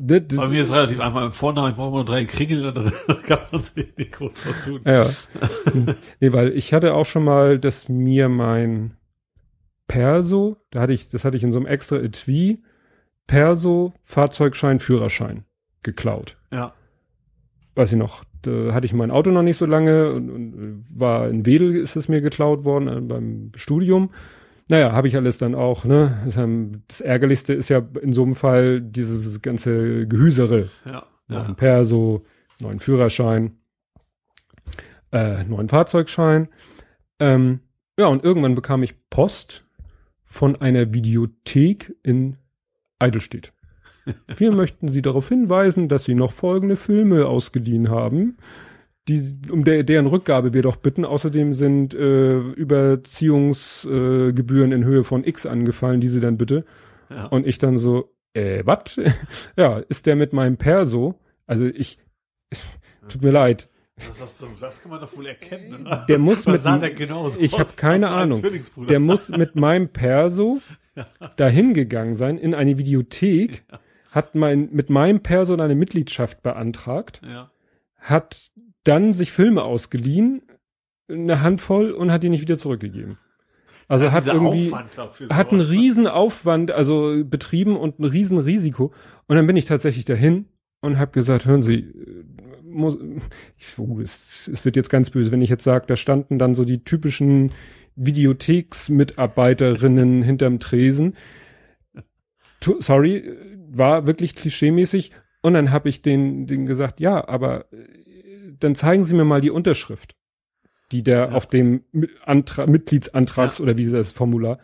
das, 0.00 0.22
das 0.28 0.38
Bei 0.38 0.48
mir 0.48 0.60
ist 0.60 0.72
relativ 0.72 1.00
einfach 1.00 1.24
im 1.24 1.32
Vornamen, 1.32 1.70
ich 1.70 1.76
brauche 1.76 1.92
nur 1.92 2.04
drei 2.04 2.24
Kringel 2.24 2.66
und 2.66 2.76
dann 2.76 2.92
kann 3.24 3.40
man 3.50 3.62
sich 3.62 3.96
nicht 3.96 4.12
kurz 4.12 4.44
tun. 4.64 4.80
Ja. 4.86 5.10
nee, 6.20 6.32
weil 6.32 6.52
ich 6.56 6.72
hatte 6.72 6.94
auch 6.94 7.06
schon 7.06 7.24
mal, 7.24 7.58
dass 7.58 7.88
mir 7.88 8.28
mein 8.28 8.96
Perso, 9.88 10.56
da 10.70 10.82
hatte 10.82 10.92
ich, 10.92 11.08
das 11.08 11.24
hatte 11.24 11.36
ich 11.36 11.42
in 11.42 11.50
so 11.50 11.58
einem 11.58 11.66
extra 11.66 11.96
Etui, 11.96 12.62
Perso, 13.26 13.92
Fahrzeugschein, 14.04 14.78
Führerschein 14.78 15.44
geklaut. 15.82 16.36
Ja. 16.52 16.74
Weiß 17.74 17.92
ich 17.92 17.98
noch, 17.98 18.24
da 18.42 18.72
hatte 18.72 18.86
ich 18.86 18.92
mein 18.92 19.10
Auto 19.10 19.30
noch 19.30 19.42
nicht 19.42 19.56
so 19.56 19.66
lange 19.66 20.12
und, 20.12 20.30
und 20.30 20.84
war 20.94 21.28
in 21.28 21.46
Wedel 21.46 21.76
ist 21.76 21.96
es 21.96 22.08
mir 22.08 22.20
geklaut 22.20 22.64
worden 22.64 22.88
äh, 22.88 23.00
beim 23.00 23.52
Studium. 23.54 24.10
Naja, 24.68 24.92
habe 24.92 25.08
ich 25.08 25.16
alles 25.16 25.38
dann 25.38 25.54
auch, 25.54 25.84
ne? 25.84 26.18
Das 26.88 27.00
Ärgerlichste 27.00 27.54
ist 27.54 27.70
ja 27.70 27.82
in 28.02 28.12
so 28.12 28.22
einem 28.22 28.34
Fall 28.34 28.82
dieses 28.82 29.40
ganze 29.40 30.06
Gehüsere. 30.06 30.68
Ja. 30.84 31.06
ja. 31.28 31.42
Neuen 31.42 31.56
Perso, 31.56 32.26
neuen 32.60 32.78
Führerschein, 32.78 33.56
äh, 35.10 35.44
neuen 35.44 35.70
Fahrzeugschein. 35.70 36.48
Ähm, 37.18 37.60
ja, 37.98 38.06
und 38.06 38.24
irgendwann 38.24 38.54
bekam 38.54 38.82
ich 38.82 38.94
Post 39.08 39.64
von 40.24 40.56
einer 40.56 40.92
Videothek 40.92 41.96
in 42.02 42.36
Eidelstedt. 42.98 43.52
Wir 44.36 44.52
möchten 44.52 44.86
Sie 44.88 45.02
darauf 45.02 45.28
hinweisen, 45.28 45.88
dass 45.88 46.04
Sie 46.04 46.14
noch 46.14 46.32
folgende 46.32 46.76
Filme 46.76 47.26
ausgeliehen 47.26 47.90
haben. 47.90 48.36
Die, 49.08 49.36
um 49.50 49.64
der, 49.64 49.82
deren 49.84 50.06
Rückgabe 50.06 50.52
wir 50.52 50.60
doch 50.62 50.76
bitten. 50.76 51.04
Außerdem 51.04 51.54
sind 51.54 51.94
äh, 51.94 52.38
Überziehungsgebühren 52.38 54.72
äh, 54.72 54.74
in 54.74 54.84
Höhe 54.84 55.04
von 55.04 55.24
X 55.24 55.46
angefallen, 55.46 56.00
diese 56.00 56.20
dann 56.20 56.36
bitte. 56.36 56.64
Ja. 57.08 57.26
Und 57.26 57.46
ich 57.46 57.58
dann 57.58 57.78
so, 57.78 58.12
äh, 58.34 58.62
was? 58.66 59.00
ja, 59.56 59.78
ist 59.88 60.04
der 60.06 60.16
mit 60.16 60.34
meinem 60.34 60.58
Perso? 60.58 61.14
Also 61.46 61.64
ich, 61.64 61.98
tut 63.08 63.22
mir 63.22 63.30
leid. 63.30 63.70
Das, 63.96 64.18
das, 64.18 64.44
das, 64.60 64.82
kann 64.82 64.90
man 64.90 65.00
doch 65.00 65.16
wohl 65.16 65.26
erkennen. 65.26 65.86
Oder? 65.86 66.04
Der 66.08 66.18
muss 66.18 66.46
mit, 66.46 66.62
der 66.64 66.82
ich 67.40 67.58
habe 67.58 67.70
keine 67.76 68.10
Ahnung. 68.10 68.40
Der 68.88 69.00
muss 69.00 69.30
mit 69.30 69.56
meinem 69.56 69.88
Perso 69.88 70.60
dahin 71.36 71.74
gegangen 71.74 72.14
sein 72.14 72.38
in 72.38 72.54
eine 72.54 72.78
Videothek. 72.78 73.64
Ja 73.72 73.80
hat 74.10 74.34
mein, 74.34 74.68
mit 74.72 74.90
meinem 74.90 75.20
Person 75.20 75.60
eine 75.60 75.74
Mitgliedschaft 75.74 76.42
beantragt, 76.42 77.20
ja. 77.24 77.50
hat 77.96 78.50
dann 78.84 79.12
sich 79.12 79.32
Filme 79.32 79.62
ausgeliehen, 79.62 80.42
eine 81.08 81.42
Handvoll 81.42 81.90
und 81.90 82.12
hat 82.12 82.22
die 82.22 82.28
nicht 82.28 82.42
wieder 82.42 82.58
zurückgegeben. 82.58 83.18
Also 83.88 84.06
ja, 84.06 84.12
hat 84.12 84.26
irgendwie, 84.26 84.72
hat 85.30 85.50
einen 85.50 85.62
riesen 85.62 86.06
Aufwand, 86.06 86.70
also 86.70 87.24
betrieben 87.24 87.76
und 87.76 87.98
ein 87.98 88.04
riesen 88.04 88.38
Risiko. 88.38 88.92
Und 89.26 89.36
dann 89.36 89.46
bin 89.46 89.56
ich 89.56 89.64
tatsächlich 89.64 90.04
dahin 90.04 90.44
und 90.82 90.98
habe 90.98 91.12
gesagt, 91.12 91.46
hören 91.46 91.62
Sie, 91.62 91.90
muss, 92.62 92.98
ich, 93.56 93.78
oh, 93.78 93.98
es, 94.00 94.50
es 94.52 94.66
wird 94.66 94.76
jetzt 94.76 94.90
ganz 94.90 95.08
böse, 95.10 95.32
wenn 95.32 95.40
ich 95.40 95.48
jetzt 95.48 95.64
sage, 95.64 95.86
da 95.86 95.96
standen 95.96 96.38
dann 96.38 96.54
so 96.54 96.66
die 96.66 96.84
typischen 96.84 97.50
Videotheksmitarbeiterinnen 97.96 100.22
hinterm 100.22 100.58
Tresen. 100.58 101.16
Sorry, 102.80 103.24
war 103.70 104.06
wirklich 104.06 104.34
klischeemäßig. 104.34 105.12
Und 105.40 105.54
dann 105.54 105.70
habe 105.70 105.88
ich 105.88 106.02
den, 106.02 106.46
den 106.46 106.66
gesagt, 106.66 107.00
ja, 107.00 107.26
aber 107.28 107.72
äh, 107.72 108.54
dann 108.58 108.74
zeigen 108.74 109.04
Sie 109.04 109.14
mir 109.14 109.24
mal 109.24 109.40
die 109.40 109.50
Unterschrift, 109.50 110.16
die 110.90 111.02
der 111.02 111.18
ja. 111.18 111.30
auf 111.30 111.46
dem 111.46 111.84
Antra 112.24 112.66
Mitgliedsantrags 112.66 113.58
ja. 113.58 113.62
oder 113.62 113.76
wie 113.76 113.84
sie 113.84 113.92
das 113.92 114.12
Formular, 114.12 114.58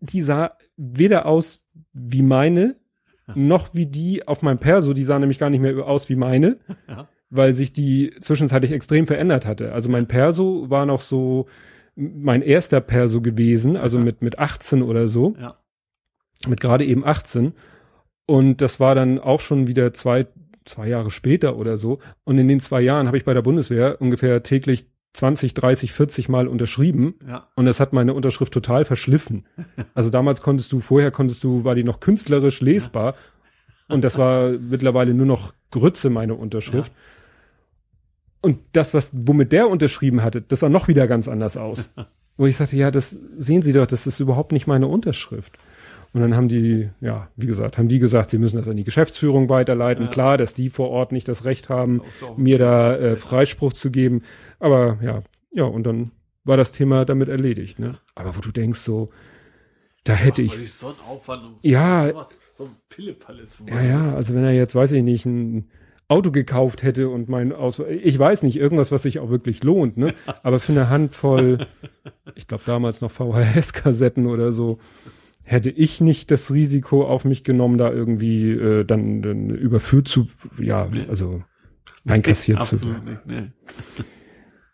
die 0.00 0.22
sah 0.22 0.56
weder 0.76 1.26
aus 1.26 1.64
wie 1.92 2.22
meine, 2.22 2.76
noch 3.34 3.74
wie 3.74 3.86
die 3.86 4.26
auf 4.26 4.42
meinem 4.42 4.58
Perso, 4.58 4.92
die 4.92 5.04
sah 5.04 5.18
nämlich 5.18 5.38
gar 5.38 5.48
nicht 5.48 5.60
mehr 5.60 5.86
aus 5.86 6.08
wie 6.08 6.16
meine, 6.16 6.58
ja. 6.88 7.08
weil 7.30 7.52
sich 7.52 7.72
die 7.72 8.12
zwischenzeitlich 8.20 8.72
extrem 8.72 9.06
verändert 9.06 9.46
hatte. 9.46 9.72
Also 9.72 9.88
mein 9.88 10.08
Perso 10.08 10.68
war 10.68 10.86
noch 10.86 11.00
so 11.00 11.46
mein 11.94 12.42
erster 12.42 12.80
Perso 12.80 13.20
gewesen, 13.20 13.76
also 13.76 13.98
mit, 13.98 14.22
mit 14.22 14.38
18 14.38 14.82
oder 14.82 15.08
so. 15.08 15.34
Ja. 15.38 15.58
Mit 16.48 16.60
gerade 16.60 16.84
eben 16.84 17.04
18. 17.04 17.52
Und 18.26 18.60
das 18.60 18.80
war 18.80 18.94
dann 18.94 19.18
auch 19.18 19.40
schon 19.40 19.66
wieder 19.66 19.92
zwei, 19.92 20.26
zwei 20.64 20.88
Jahre 20.88 21.10
später 21.10 21.56
oder 21.56 21.76
so. 21.76 21.98
Und 22.24 22.38
in 22.38 22.48
den 22.48 22.60
zwei 22.60 22.80
Jahren 22.80 23.06
habe 23.06 23.16
ich 23.16 23.24
bei 23.24 23.34
der 23.34 23.42
Bundeswehr 23.42 24.00
ungefähr 24.00 24.42
täglich 24.42 24.86
20, 25.14 25.54
30, 25.54 25.92
40 25.92 26.28
Mal 26.28 26.48
unterschrieben. 26.48 27.14
Ja. 27.26 27.48
Und 27.54 27.66
das 27.66 27.80
hat 27.80 27.92
meine 27.92 28.14
Unterschrift 28.14 28.52
total 28.52 28.84
verschliffen. 28.84 29.46
Also 29.94 30.10
damals 30.10 30.40
konntest 30.40 30.72
du, 30.72 30.80
vorher 30.80 31.10
konntest 31.10 31.44
du, 31.44 31.64
war 31.64 31.74
die 31.74 31.84
noch 31.84 32.00
künstlerisch 32.00 32.60
lesbar. 32.60 33.14
Ja. 33.88 33.94
Und 33.94 34.04
das 34.04 34.16
war 34.16 34.50
mittlerweile 34.50 35.12
nur 35.12 35.26
noch 35.26 35.52
Grütze, 35.70 36.08
meine 36.08 36.34
Unterschrift. 36.34 36.92
Ja. 36.96 37.02
Und 38.40 38.58
das, 38.72 38.94
was, 38.94 39.12
womit 39.14 39.52
der 39.52 39.68
unterschrieben 39.68 40.22
hatte, 40.22 40.40
das 40.40 40.60
sah 40.60 40.68
noch 40.68 40.88
wieder 40.88 41.06
ganz 41.06 41.28
anders 41.28 41.56
aus. 41.56 41.90
Wo 42.36 42.46
ich 42.46 42.56
sagte, 42.56 42.76
ja, 42.76 42.90
das 42.90 43.10
sehen 43.36 43.62
Sie 43.62 43.72
doch, 43.72 43.86
das 43.86 44.06
ist 44.06 44.18
überhaupt 44.18 44.52
nicht 44.52 44.66
meine 44.66 44.86
Unterschrift. 44.86 45.52
Und 46.14 46.20
dann 46.20 46.36
haben 46.36 46.48
die, 46.48 46.90
ja, 47.00 47.28
wie 47.36 47.46
gesagt, 47.46 47.78
haben 47.78 47.88
die 47.88 47.98
gesagt, 47.98 48.30
sie 48.30 48.38
müssen 48.38 48.58
das 48.58 48.68
an 48.68 48.76
die 48.76 48.84
Geschäftsführung 48.84 49.48
weiterleiten. 49.48 50.04
Ja. 50.04 50.10
Klar, 50.10 50.36
dass 50.36 50.52
die 50.52 50.68
vor 50.68 50.90
Ort 50.90 51.10
nicht 51.10 51.26
das 51.26 51.44
Recht 51.44 51.70
haben, 51.70 52.02
so. 52.20 52.34
mir 52.36 52.58
da 52.58 52.96
äh, 52.96 53.16
Freispruch 53.16 53.72
zu 53.72 53.90
geben. 53.90 54.22
Aber 54.58 54.98
ja, 55.02 55.22
ja, 55.52 55.64
und 55.64 55.84
dann 55.84 56.10
war 56.44 56.56
das 56.56 56.72
Thema 56.72 57.04
damit 57.04 57.28
erledigt. 57.28 57.78
Ne? 57.78 57.98
Aber 58.14 58.36
wo 58.36 58.40
du 58.40 58.50
denkst 58.50 58.80
so, 58.80 59.10
da 60.04 60.14
hätte 60.14 60.42
ich, 60.42 60.72
so 60.72 60.88
um 60.88 61.58
Ja. 61.62 62.08
sowas, 62.08 62.36
so 62.58 62.64
ein 62.64 62.76
Pillepalle 62.88 63.46
zu 63.46 63.64
ja, 63.66 63.82
ja, 63.82 64.14
also 64.14 64.34
wenn 64.34 64.44
er 64.44 64.52
jetzt, 64.52 64.74
weiß 64.74 64.92
ich 64.92 65.02
nicht, 65.02 65.24
ein 65.24 65.70
Auto 66.08 66.30
gekauft 66.30 66.82
hätte 66.82 67.08
und 67.08 67.28
mein 67.28 67.52
Aus, 67.52 67.78
ich 67.78 68.18
weiß 68.18 68.42
nicht, 68.42 68.56
irgendwas, 68.56 68.92
was 68.92 69.02
sich 69.02 69.18
auch 69.18 69.30
wirklich 69.30 69.62
lohnt, 69.62 69.96
ne? 69.96 70.12
Aber 70.42 70.60
für 70.60 70.72
eine 70.72 70.90
Handvoll, 70.90 71.66
ich 72.34 72.48
glaube 72.48 72.64
damals 72.66 73.00
noch 73.00 73.10
VHS-Kassetten 73.10 74.26
oder 74.26 74.52
so, 74.52 74.78
hätte 75.44 75.70
ich 75.70 76.00
nicht 76.00 76.30
das 76.30 76.52
Risiko 76.52 77.04
auf 77.04 77.24
mich 77.24 77.44
genommen, 77.44 77.78
da 77.78 77.90
irgendwie 77.90 78.50
äh, 78.52 78.84
dann, 78.84 79.22
dann 79.22 79.50
überführt 79.50 80.08
zu, 80.08 80.28
ja, 80.58 80.88
Nee. 80.92 81.06
also 81.08 81.42
einkassiert 82.06 82.62
zu 82.62 82.80
werden. 82.86 83.04
nicht, 83.04 83.26
nee. 83.26 83.52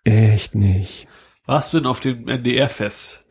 Echt 0.05 0.55
nicht. 0.55 1.07
Warst 1.48 1.72
du 1.72 1.78
denn 1.78 1.86
auf 1.86 2.00
dem 2.00 2.28
NDR-Fest? 2.28 3.24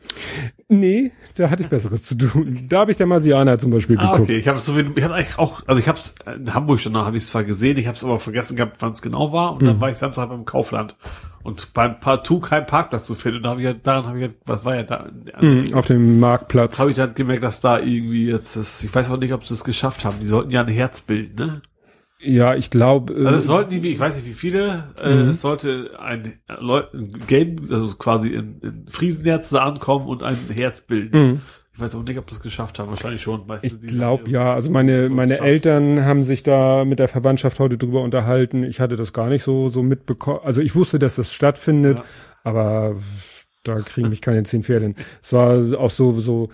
Nee, 0.68 1.12
da 1.36 1.50
hatte 1.50 1.62
ich 1.62 1.68
Besseres 1.68 2.02
zu 2.02 2.16
tun. 2.16 2.66
Da 2.68 2.80
habe 2.80 2.90
ich 2.90 2.96
der 2.96 3.06
Marsianer 3.06 3.56
zum 3.60 3.70
Beispiel 3.70 3.96
Ah, 3.96 4.10
geguckt. 4.10 4.22
okay. 4.22 4.38
Ich 4.38 4.48
habe 4.48 4.60
so 4.60 4.72
viel, 4.72 4.90
ich 4.96 5.04
habe 5.04 5.14
eigentlich 5.14 5.38
auch, 5.38 5.62
also 5.68 5.78
ich 5.80 5.86
habe 5.86 5.96
es 5.98 6.16
in 6.36 6.52
Hamburg 6.52 6.80
schon, 6.80 6.96
habe 6.96 7.16
ich 7.16 7.22
es 7.22 7.28
zwar 7.28 7.44
gesehen, 7.44 7.78
ich 7.78 7.86
habe 7.86 7.96
es 7.96 8.02
aber 8.02 8.18
vergessen 8.18 8.56
gehabt, 8.56 8.78
wann 8.80 8.90
es 8.90 9.02
genau 9.02 9.32
war. 9.32 9.52
Und 9.54 9.62
dann 9.64 9.76
Mhm. 9.76 9.80
war 9.80 9.90
ich 9.92 9.98
Samstag 9.98 10.30
beim 10.30 10.44
Kaufland 10.44 10.96
und 11.44 11.72
beim 11.74 12.00
Partout 12.00 12.40
kein 12.40 12.66
Parkplatz 12.66 13.06
zu 13.06 13.14
finden. 13.14 13.36
Und 13.36 13.42
da 13.44 13.50
habe 13.50 13.60
ich 13.60 13.66
ja, 13.66 13.72
daran 13.74 14.06
habe 14.08 14.18
ich 14.18 14.26
ja, 14.26 14.32
was 14.46 14.64
war 14.64 14.74
ja 14.74 14.82
da? 14.82 15.06
Mhm, 15.40 15.74
auf 15.74 15.86
dem 15.86 16.18
Marktplatz. 16.18 16.80
habe 16.80 16.90
ich 16.90 16.96
dann 16.96 17.14
gemerkt, 17.14 17.44
dass 17.44 17.60
da 17.60 17.78
irgendwie 17.78 18.26
jetzt 18.26 18.56
das, 18.56 18.82
ich 18.82 18.92
weiß 18.92 19.10
auch 19.10 19.16
nicht, 19.18 19.32
ob 19.32 19.44
sie 19.44 19.54
es 19.54 19.62
geschafft 19.62 20.04
haben. 20.04 20.18
Die 20.20 20.26
sollten 20.26 20.50
ja 20.50 20.62
ein 20.62 20.68
Herz 20.68 21.02
bilden, 21.02 21.36
ne? 21.46 21.62
Ja, 22.20 22.54
ich 22.56 22.70
glaube. 22.70 23.14
Also 23.14 23.36
es 23.36 23.44
sollten 23.46 23.72
irgendwie, 23.72 23.92
ich 23.92 24.00
weiß 24.00 24.16
nicht 24.16 24.26
wie 24.28 24.32
viele, 24.32 24.84
äh, 25.00 25.14
Mhm. 25.14 25.28
es 25.30 25.40
sollte 25.40 25.90
ein, 26.00 26.32
ein 26.48 27.22
Game, 27.26 27.56
also 27.70 27.94
quasi 27.96 28.28
in, 28.30 28.60
in 28.60 28.84
Friesenherz 28.88 29.50
da 29.50 29.64
ankommen 29.64 30.06
und 30.08 30.22
ein 30.22 30.36
Herz 30.54 30.80
bilden. 30.80 31.18
Mhm. 31.32 31.40
Ich 31.74 31.80
weiß 31.80 31.94
auch 31.94 32.02
nicht, 32.02 32.18
ob 32.18 32.26
das 32.26 32.40
geschafft 32.40 32.80
haben. 32.80 32.90
Wahrscheinlich 32.90 33.22
schon. 33.22 33.46
Meistens 33.46 33.78
Ich 33.80 33.86
glaube 33.86 34.28
ja, 34.28 34.52
also 34.52 34.68
meine, 34.68 35.08
meine. 35.10 35.38
Eltern 35.38 36.04
haben 36.04 36.24
sich 36.24 36.42
da 36.42 36.84
mit 36.84 36.98
der 36.98 37.06
Verwandtschaft 37.06 37.60
heute 37.60 37.78
drüber 37.78 38.02
unterhalten. 38.02 38.64
Ich 38.64 38.80
hatte 38.80 38.96
das 38.96 39.12
gar 39.12 39.28
nicht 39.28 39.44
so, 39.44 39.68
so 39.68 39.84
mitbekommen. 39.84 40.40
Also 40.42 40.60
ich 40.60 40.74
wusste, 40.74 40.98
dass 40.98 41.14
das 41.14 41.32
stattfindet, 41.32 41.98
Ja. 41.98 42.04
aber 42.42 42.96
da 43.62 43.76
kriegen 43.76 44.08
mich 44.08 44.22
keine 44.22 44.42
zehn 44.42 44.64
Pferde 44.64 44.86
hin. 44.86 44.94
Es 45.22 45.32
war 45.32 45.78
auch 45.78 45.90
so, 45.90 46.18
so, 46.18 46.48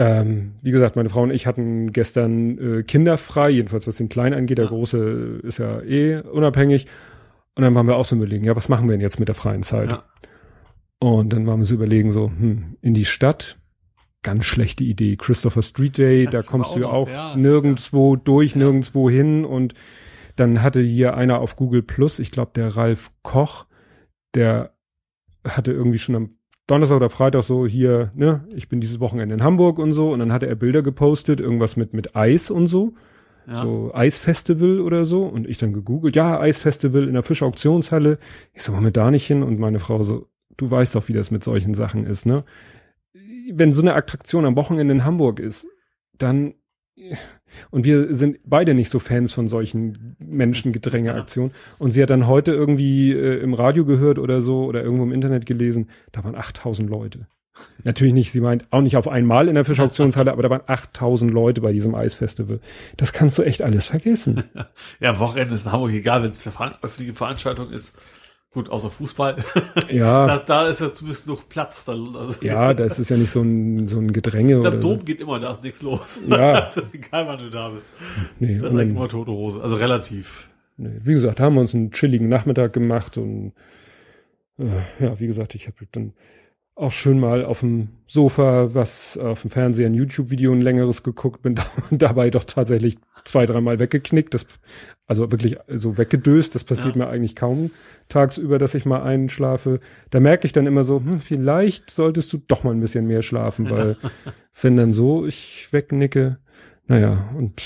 ähm, 0.00 0.52
wie 0.62 0.70
gesagt, 0.70 0.94
meine 0.94 1.08
Frau 1.08 1.22
und 1.22 1.32
ich 1.32 1.46
hatten 1.48 1.92
gestern 1.92 2.58
äh, 2.58 2.82
Kinder 2.84 3.18
frei, 3.18 3.50
jedenfalls 3.50 3.88
was 3.88 3.96
den 3.96 4.08
Kleinen 4.08 4.34
angeht. 4.34 4.58
Der 4.58 4.66
Ja. 4.66 4.70
Große 4.70 5.40
ist 5.42 5.58
ja 5.58 5.80
eh 5.82 6.20
unabhängig. 6.20 6.86
Und 7.56 7.62
dann 7.64 7.74
waren 7.74 7.88
wir 7.88 7.96
auch 7.96 8.04
so 8.04 8.14
überlegen, 8.14 8.44
ja, 8.44 8.54
was 8.54 8.68
machen 8.68 8.86
wir 8.88 8.92
denn 8.92 9.00
jetzt 9.00 9.18
mit 9.18 9.26
der 9.26 9.34
freien 9.34 9.64
Zeit? 9.64 9.90
Ja. 9.90 10.04
Und 11.00 11.32
dann 11.32 11.46
waren 11.48 11.58
wir 11.58 11.64
so 11.64 11.74
überlegen, 11.74 12.12
so, 12.12 12.28
hm, 12.28 12.76
in 12.80 12.94
die 12.94 13.04
Stadt, 13.04 13.58
ganz 14.22 14.44
schlechte 14.44 14.84
Idee. 14.84 15.16
Christopher 15.16 15.62
Street 15.62 15.98
Day, 15.98 16.24
Ja, 16.24 16.30
da 16.30 16.42
kommst 16.42 16.70
auch 16.70 16.76
du 16.76 16.86
auch 16.86 17.08
ja, 17.08 17.34
nirgendwo 17.36 18.14
durch, 18.14 18.52
Ja. 18.52 18.58
nirgendwo 18.58 19.10
hin. 19.10 19.44
Und 19.44 19.74
dann 20.36 20.62
hatte 20.62 20.80
hier 20.80 21.16
einer 21.16 21.40
auf 21.40 21.56
Google 21.56 21.82
Plus, 21.82 22.20
ich 22.20 22.30
glaube, 22.30 22.52
der 22.54 22.76
Ralf 22.76 23.10
Koch, 23.22 23.66
der 24.34 24.72
hatte 25.44 25.72
irgendwie 25.72 25.98
schon 25.98 26.14
am 26.14 26.30
Donnerstag 26.68 26.96
oder 26.96 27.10
Freitag 27.10 27.42
so 27.42 27.66
hier, 27.66 28.12
ne, 28.14 28.44
ich 28.54 28.68
bin 28.68 28.80
dieses 28.80 29.00
Wochenende 29.00 29.34
in 29.34 29.42
Hamburg 29.42 29.78
und 29.78 29.92
so. 29.92 30.12
Und 30.12 30.20
dann 30.20 30.32
hatte 30.32 30.46
er 30.46 30.54
Bilder 30.54 30.82
gepostet, 30.82 31.40
irgendwas 31.40 31.76
mit, 31.76 31.94
mit 31.94 32.14
Eis 32.14 32.50
und 32.50 32.68
so. 32.68 32.94
Ja. 33.48 33.62
So 33.62 33.90
Eisfestival 33.94 34.80
oder 34.80 35.06
so. 35.06 35.24
Und 35.24 35.48
ich 35.48 35.56
dann 35.56 35.72
gegoogelt, 35.72 36.14
ja, 36.14 36.38
Eisfestival 36.38 37.08
in 37.08 37.14
der 37.14 37.22
Fischauktionshalle. 37.22 38.18
Ich 38.52 38.62
so, 38.62 38.74
wollen 38.74 38.84
wir 38.84 38.90
da 38.90 39.10
nicht 39.10 39.26
hin? 39.26 39.42
Und 39.42 39.58
meine 39.58 39.80
Frau 39.80 40.02
so, 40.02 40.28
du 40.58 40.70
weißt 40.70 40.94
doch, 40.94 41.08
wie 41.08 41.14
das 41.14 41.30
mit 41.30 41.42
solchen 41.42 41.72
Sachen 41.72 42.06
ist, 42.06 42.26
ne? 42.26 42.44
Wenn 43.50 43.72
so 43.72 43.80
eine 43.80 43.94
Attraktion 43.94 44.44
am 44.44 44.56
Wochenende 44.56 44.92
in 44.92 45.04
Hamburg 45.06 45.40
ist, 45.40 45.66
dann 46.18 46.52
und 47.70 47.84
wir 47.84 48.14
sind 48.14 48.38
beide 48.44 48.74
nicht 48.74 48.90
so 48.90 48.98
Fans 48.98 49.32
von 49.32 49.48
solchen 49.48 50.16
Menschengedränge-Aktionen. 50.18 51.52
Und 51.78 51.90
sie 51.90 52.02
hat 52.02 52.10
dann 52.10 52.26
heute 52.26 52.52
irgendwie 52.52 53.12
äh, 53.12 53.40
im 53.40 53.54
Radio 53.54 53.84
gehört 53.84 54.18
oder 54.18 54.40
so 54.42 54.64
oder 54.64 54.82
irgendwo 54.82 55.04
im 55.04 55.12
Internet 55.12 55.46
gelesen, 55.46 55.88
da 56.12 56.24
waren 56.24 56.34
8000 56.34 56.88
Leute. 56.88 57.26
Natürlich 57.84 58.14
nicht, 58.14 58.32
sie 58.32 58.40
meint 58.40 58.66
auch 58.70 58.80
nicht 58.80 58.96
auf 58.96 59.08
einmal 59.08 59.48
in 59.48 59.54
der 59.54 59.64
Fischauktionshalle, 59.64 60.32
aber 60.32 60.42
da 60.42 60.50
waren 60.50 60.62
8000 60.66 61.32
Leute 61.32 61.60
bei 61.60 61.72
diesem 61.72 61.94
Eisfestival. 61.94 62.60
Das 62.96 63.12
kannst 63.12 63.38
du 63.38 63.42
echt 63.42 63.62
alles 63.62 63.86
vergessen. 63.86 64.44
ja, 65.00 65.18
Wochenende 65.18 65.54
ist 65.54 65.66
in 65.66 65.72
Hamburg 65.72 65.92
egal, 65.92 66.22
wenn 66.22 66.30
es 66.30 66.40
für 66.40 66.52
öffentliche 66.82 67.14
Veranstaltung 67.14 67.70
ist. 67.70 67.98
Gut, 68.50 68.70
außer 68.70 68.90
Fußball. 68.90 69.36
Ja, 69.92 70.26
da, 70.26 70.38
da 70.38 70.68
ist 70.68 70.80
ja 70.80 70.92
zumindest 70.92 71.26
noch 71.28 71.48
Platz. 71.48 71.84
Da, 71.84 71.92
also, 71.92 72.44
ja, 72.44 72.72
das 72.74 72.98
ist 72.98 73.08
ja 73.10 73.16
nicht 73.16 73.30
so 73.30 73.40
ein, 73.42 73.88
so 73.88 73.98
ein 73.98 74.12
Gedränge 74.12 74.52
Der 74.52 74.60
oder 74.60 74.70
Dom 74.72 74.98
so. 74.98 75.04
geht 75.04 75.20
immer, 75.20 75.38
da 75.40 75.52
ist 75.52 75.62
nichts 75.62 75.82
los. 75.82 76.18
Ja. 76.26 76.70
Egal 76.92 77.26
wann 77.26 77.38
du 77.38 77.50
da 77.50 77.68
bist. 77.70 77.92
Nee, 78.40 78.54
Das 78.58 78.70
und 78.70 78.76
ist 78.76 78.80
eigentlich 78.82 78.96
immer 78.96 79.08
tote 79.08 79.30
Hose. 79.32 79.62
Also 79.62 79.76
relativ. 79.76 80.48
nee, 80.76 80.92
wie 81.02 81.12
gesagt, 81.12 81.40
haben 81.40 81.54
wir 81.54 81.60
uns 81.60 81.74
einen 81.74 81.90
chilligen 81.90 82.28
Nachmittag 82.28 82.72
gemacht 82.72 83.16
und 83.18 83.52
äh, 84.58 84.64
ja, 85.04 85.18
wie 85.20 85.26
gesagt, 85.26 85.54
ich 85.54 85.66
habe 85.66 85.76
dann 85.92 86.12
auch 86.78 86.92
schön 86.92 87.18
mal 87.18 87.44
auf 87.44 87.60
dem 87.60 87.88
Sofa 88.06 88.72
was 88.74 89.18
auf 89.18 89.42
dem 89.42 89.50
Fernseher 89.50 89.86
ein 89.86 89.94
YouTube-Video 89.94 90.52
ein 90.52 90.60
längeres 90.60 91.02
geguckt, 91.02 91.42
bin 91.42 91.54
da, 91.56 91.64
dabei 91.90 92.30
doch 92.30 92.44
tatsächlich 92.44 92.98
zwei, 93.24 93.46
dreimal 93.46 93.78
weggeknickt, 93.78 94.32
das, 94.32 94.46
also 95.06 95.30
wirklich 95.30 95.58
so 95.68 95.98
weggedöst, 95.98 96.54
das 96.54 96.64
passiert 96.64 96.96
Ja. 96.96 97.04
mir 97.04 97.10
eigentlich 97.10 97.36
kaum 97.36 97.70
tagsüber, 98.08 98.58
dass 98.58 98.74
ich 98.74 98.86
mal 98.86 99.02
einschlafe. 99.02 99.80
Da 100.10 100.20
merke 100.20 100.46
ich 100.46 100.52
dann 100.52 100.66
immer 100.66 100.84
so, 100.84 101.00
hm, 101.00 101.20
vielleicht 101.20 101.90
solltest 101.90 102.32
du 102.32 102.38
doch 102.46 102.62
mal 102.64 102.70
ein 102.72 102.80
bisschen 102.80 103.06
mehr 103.06 103.22
schlafen, 103.22 103.68
weil 103.70 103.96
wenn 104.62 104.76
dann 104.76 104.92
so 104.92 105.26
ich 105.26 105.68
wegnicke, 105.72 106.38
naja, 106.86 107.28
und 107.36 107.60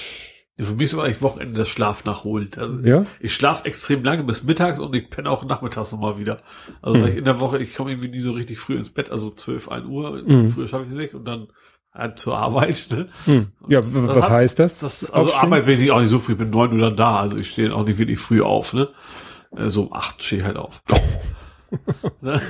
Für 0.58 0.74
mich 0.74 0.82
ist 0.84 0.94
aber 0.94 1.04
eigentlich 1.04 1.22
Wochenende 1.22 1.58
das 1.58 1.68
Schlaf 1.68 2.04
nachholen. 2.04 2.50
Also 2.56 2.78
ja, 2.84 3.04
Ich 3.20 3.34
schlafe 3.34 3.64
extrem 3.64 4.04
lange 4.04 4.22
bis 4.22 4.42
mittags 4.44 4.78
und 4.78 4.94
ich 4.94 5.08
penne 5.10 5.28
auch 5.30 5.44
nachmittags 5.44 5.90
nochmal 5.92 6.18
wieder. 6.18 6.40
Also 6.82 6.98
Hm. 7.00 7.06
ich 7.08 7.16
in 7.16 7.24
der 7.24 7.40
Woche, 7.40 7.58
ich 7.58 7.74
komme 7.74 7.90
irgendwie 7.90 8.08
nie 8.10 8.20
so 8.20 8.32
richtig 8.32 8.58
früh 8.58 8.74
ins 8.76 8.90
Bett, 8.90 9.10
also 9.10 9.30
12, 9.30 9.68
1 9.70 9.86
Uhr. 9.86 10.22
Hm. 10.24 10.48
Früher 10.48 10.68
schaffe 10.68 10.84
ich 10.84 10.90
es 10.90 10.94
nicht 10.94 11.14
und 11.14 11.24
dann 11.24 11.48
halt 11.92 12.18
zur 12.18 12.36
Arbeit. 12.38 12.86
Ne? 12.90 13.08
hm. 13.24 13.48
ja, 13.68 13.80
was 13.82 14.22
hat- 14.24 14.30
heißt 14.30 14.58
das? 14.58 14.78
Das, 14.80 15.10
also 15.10 15.28
Aufstehen? 15.30 15.44
Arbeit 15.52 15.66
bin 15.66 15.80
ich 15.80 15.90
auch 15.90 16.00
nicht 16.00 16.10
so 16.10 16.18
früh, 16.18 16.32
ich 16.32 16.38
bin 16.38 16.50
9 16.50 16.72
Uhr 16.74 16.78
dann 16.80 16.96
da. 16.96 17.18
Also 17.20 17.36
ich 17.38 17.50
stehe 17.50 17.74
auch 17.74 17.84
nicht 17.86 17.98
wirklich 17.98 18.18
früh 18.20 18.42
auf. 18.42 18.72
Ne? 18.74 18.88
So 19.66 19.84
um 19.84 19.92
8 19.92 20.22
stehe 20.22 20.42
ich 20.42 20.46
halt 20.46 20.56
auf. 20.58 20.82
ne? 22.20 22.40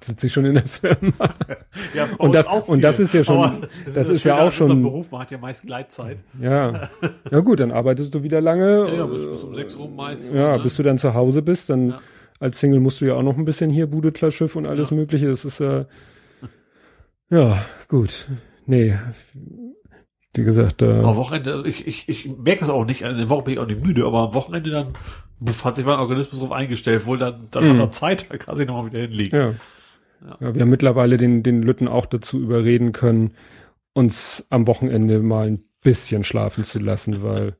sitze 0.00 0.26
ich 0.26 0.32
schon 0.32 0.44
in 0.44 0.54
der 0.54 0.66
Firma. 0.66 1.12
ja, 1.94 2.08
Und 2.18 2.34
das- 2.34 2.46
und 2.66 2.82
das 2.82 2.98
ist 3.00 3.14
ja 3.14 3.24
schon- 3.24 3.36
Aber 3.38 3.68
das 3.86 4.08
ist 4.08 4.24
ja 4.24 4.36
schön, 4.36 4.46
auch 4.46 4.52
schon- 4.52 4.82
Beruf, 4.82 5.10
man 5.10 5.20
hat 5.22 5.30
ja 5.30 5.38
meist 5.38 5.66
Gleitzeit. 5.66 6.18
Ja. 6.40 6.88
Ja 7.30 7.40
gut, 7.40 7.60
dann 7.60 7.70
arbeitest 7.72 8.14
du 8.14 8.22
wieder 8.22 8.40
lange. 8.40 8.94
Ja, 8.96 9.06
bis, 9.06 9.22
bis 9.22 9.42
um 9.42 9.54
6 9.54 9.76
Uhr 9.76 9.88
meist. 9.90 10.32
Ja, 10.34 10.56
ne? 10.56 10.62
bis 10.62 10.76
du 10.76 10.82
dann 10.82 10.98
zu 10.98 11.14
Hause 11.14 11.42
bist, 11.42 11.70
dann 11.70 11.90
Ja. 11.90 12.00
als 12.40 12.58
Single 12.58 12.80
musst 12.80 13.00
du 13.00 13.04
ja 13.06 13.14
auch 13.14 13.22
noch 13.22 13.36
ein 13.36 13.44
bisschen 13.44 13.70
hier 13.70 13.86
Bude, 13.86 14.12
klar, 14.12 14.30
Schiff 14.30 14.56
und 14.56 14.66
alles 14.66 14.90
Ja. 14.90 14.96
mögliche. 14.96 15.28
Das 15.28 15.44
ist 15.44 15.60
ja, 15.60 15.86
ja, 17.30 17.58
gut. 17.88 18.28
Nee. 18.66 18.96
Wie 20.38 20.44
gesagt, 20.44 20.82
Aber 20.82 21.02
da, 21.02 21.16
Wochenende, 21.16 21.52
also 21.52 21.64
ich, 21.64 21.84
ich, 21.88 22.08
ich 22.08 22.36
merke 22.38 22.62
es 22.62 22.70
auch 22.70 22.84
nicht, 22.84 23.02
in 23.02 23.18
der 23.18 23.28
Woche 23.28 23.42
bin 23.44 23.54
ich 23.54 23.58
auch 23.58 23.66
nicht 23.66 23.84
müde, 23.84 24.04
aber 24.06 24.20
am 24.28 24.34
Wochenende 24.34 24.70
dann 24.70 24.92
puff, 25.44 25.64
hat 25.64 25.74
sich 25.74 25.84
mein 25.84 25.98
Organismus 25.98 26.38
darauf 26.40 26.54
eingestellt, 26.56 27.06
wohl 27.06 27.18
dann, 27.18 27.48
dann 27.50 27.64
Mhm. 27.64 27.72
hat 27.72 27.78
er 27.80 27.90
Zeit, 27.90 28.30
da 28.30 28.36
kann 28.36 28.56
sich 28.56 28.68
nochmal 28.68 28.86
wieder 28.86 29.00
hinlegen. 29.00 29.36
ja. 29.36 29.54
ja. 30.40 30.54
wir 30.54 30.62
haben 30.62 30.70
mittlerweile 30.70 31.16
den, 31.16 31.42
den 31.42 31.62
Lütten 31.62 31.88
auch 31.88 32.06
dazu 32.06 32.38
überreden 32.40 32.92
können, 32.92 33.32
uns 33.94 34.46
am 34.48 34.68
Wochenende 34.68 35.18
mal 35.18 35.48
ein 35.48 35.64
bisschen 35.82 36.22
schlafen 36.22 36.62
zu 36.62 36.78
lassen, 36.78 37.22
weil 37.24 37.56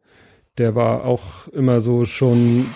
der 0.58 0.76
war 0.76 1.04
auch 1.04 1.48
immer 1.48 1.80
so 1.80 2.04
schon, 2.04 2.66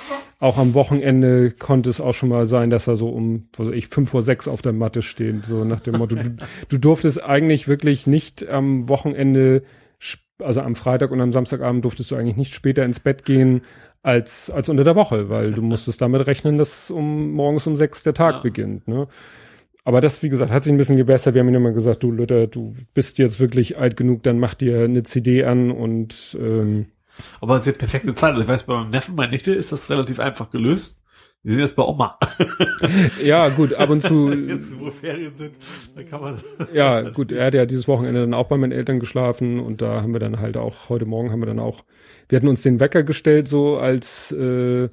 auch 0.40 0.58
am 0.58 0.74
Wochenende 0.74 1.52
konnte 1.52 1.90
es 1.90 2.00
auch 2.00 2.12
schon 2.14 2.28
mal 2.28 2.46
sein, 2.46 2.70
dass 2.70 2.88
er 2.88 2.96
so 2.96 3.08
um, 3.08 3.48
was 3.56 3.68
weiß 3.68 3.74
ich, 3.74 3.86
fünf 3.88 4.10
vor 4.10 4.22
sechs 4.22 4.48
auf 4.48 4.62
der 4.62 4.72
Matte 4.72 5.02
steht, 5.02 5.44
so 5.46 5.62
nach 5.64 5.80
dem 5.80 5.98
Motto, 5.98 6.16
du, 6.16 6.36
du 6.68 6.78
durftest 6.78 7.22
eigentlich 7.22 7.68
wirklich 7.68 8.06
nicht 8.08 8.48
am 8.48 8.88
Wochenende, 8.88 9.62
also 10.42 10.60
am 10.60 10.74
Freitag 10.74 11.10
und 11.10 11.20
am 11.20 11.32
Samstagabend 11.32 11.84
durftest 11.84 12.10
du 12.10 12.16
eigentlich 12.16 12.36
nicht 12.36 12.54
später 12.54 12.84
ins 12.84 13.00
Bett 13.00 13.24
gehen 13.24 13.62
als, 14.02 14.50
als 14.50 14.68
unter 14.68 14.84
der 14.84 14.96
Woche, 14.96 15.28
weil 15.28 15.52
du 15.52 15.62
musstest 15.62 16.00
damit 16.00 16.26
rechnen, 16.26 16.58
dass 16.58 16.90
um 16.90 17.32
morgens 17.32 17.66
um 17.66 17.76
sechs 17.76 18.02
der 18.02 18.14
Tag 18.14 18.34
Ja. 18.36 18.40
beginnt, 18.40 18.88
ne? 18.88 19.08
Aber 19.84 20.00
das, 20.00 20.22
wie 20.22 20.28
gesagt, 20.28 20.52
hat 20.52 20.62
sich 20.62 20.72
ein 20.72 20.76
bisschen 20.78 20.96
gebessert. 20.96 21.34
Wir 21.34 21.40
haben 21.40 21.48
ihm 21.48 21.56
immer 21.56 21.72
gesagt, 21.72 22.04
du 22.04 22.12
Luther, 22.12 22.46
du 22.46 22.74
bist 22.94 23.18
jetzt 23.18 23.40
wirklich 23.40 23.78
alt 23.78 23.96
genug, 23.96 24.22
dann 24.22 24.38
mach 24.38 24.54
dir 24.54 24.84
eine 24.84 25.02
CD 25.02 25.44
an 25.44 25.72
und 25.72 26.36
ähm, 26.40 26.86
Aber 27.40 27.54
es 27.56 27.62
ist 27.62 27.66
jetzt 27.66 27.78
perfekte 27.80 28.14
Zeit. 28.14 28.30
Also 28.30 28.42
ich 28.42 28.48
weiß, 28.48 28.62
bei 28.62 28.74
meinem 28.74 28.90
Neffen, 28.90 29.16
meiner 29.16 29.32
Nichte 29.32 29.52
ist 29.52 29.72
das 29.72 29.90
relativ 29.90 30.20
einfach 30.20 30.50
gelöst. 30.50 31.01
Wir 31.44 31.54
sind 31.54 31.62
jetzt 31.62 31.74
bei 31.76 31.82
Oma. 31.82 32.18
Ja, 33.24 33.48
gut, 33.48 33.74
ab 33.74 33.90
und 33.90 34.00
zu, 34.02 34.30
Jetzt, 34.32 34.78
wo 34.78 34.90
Ferien 34.90 35.34
sind, 35.34 35.54
dann 35.94 36.04
kann 36.06 36.20
man. 36.20 36.40
ja, 36.72 37.00
gut, 37.10 37.32
er 37.32 37.46
hat 37.46 37.54
ja 37.54 37.66
dieses 37.66 37.88
Wochenende 37.88 38.20
dann 38.20 38.34
auch 38.34 38.46
bei 38.48 38.56
meinen 38.56 38.72
Eltern 38.72 39.00
geschlafen 39.00 39.58
und 39.60 39.82
da 39.82 40.02
haben 40.02 40.12
wir 40.12 40.20
dann 40.20 40.40
halt 40.40 40.56
auch, 40.56 40.88
heute 40.88 41.04
Morgen 41.06 41.30
haben 41.32 41.40
wir 41.40 41.46
dann 41.46 41.58
auch, 41.58 41.84
wir 42.28 42.36
hatten 42.36 42.48
uns 42.48 42.62
den 42.62 42.78
Wecker 42.80 43.02
gestellt, 43.02 43.48
so 43.48 43.76
als, 43.76 44.30
äh, 44.32 44.88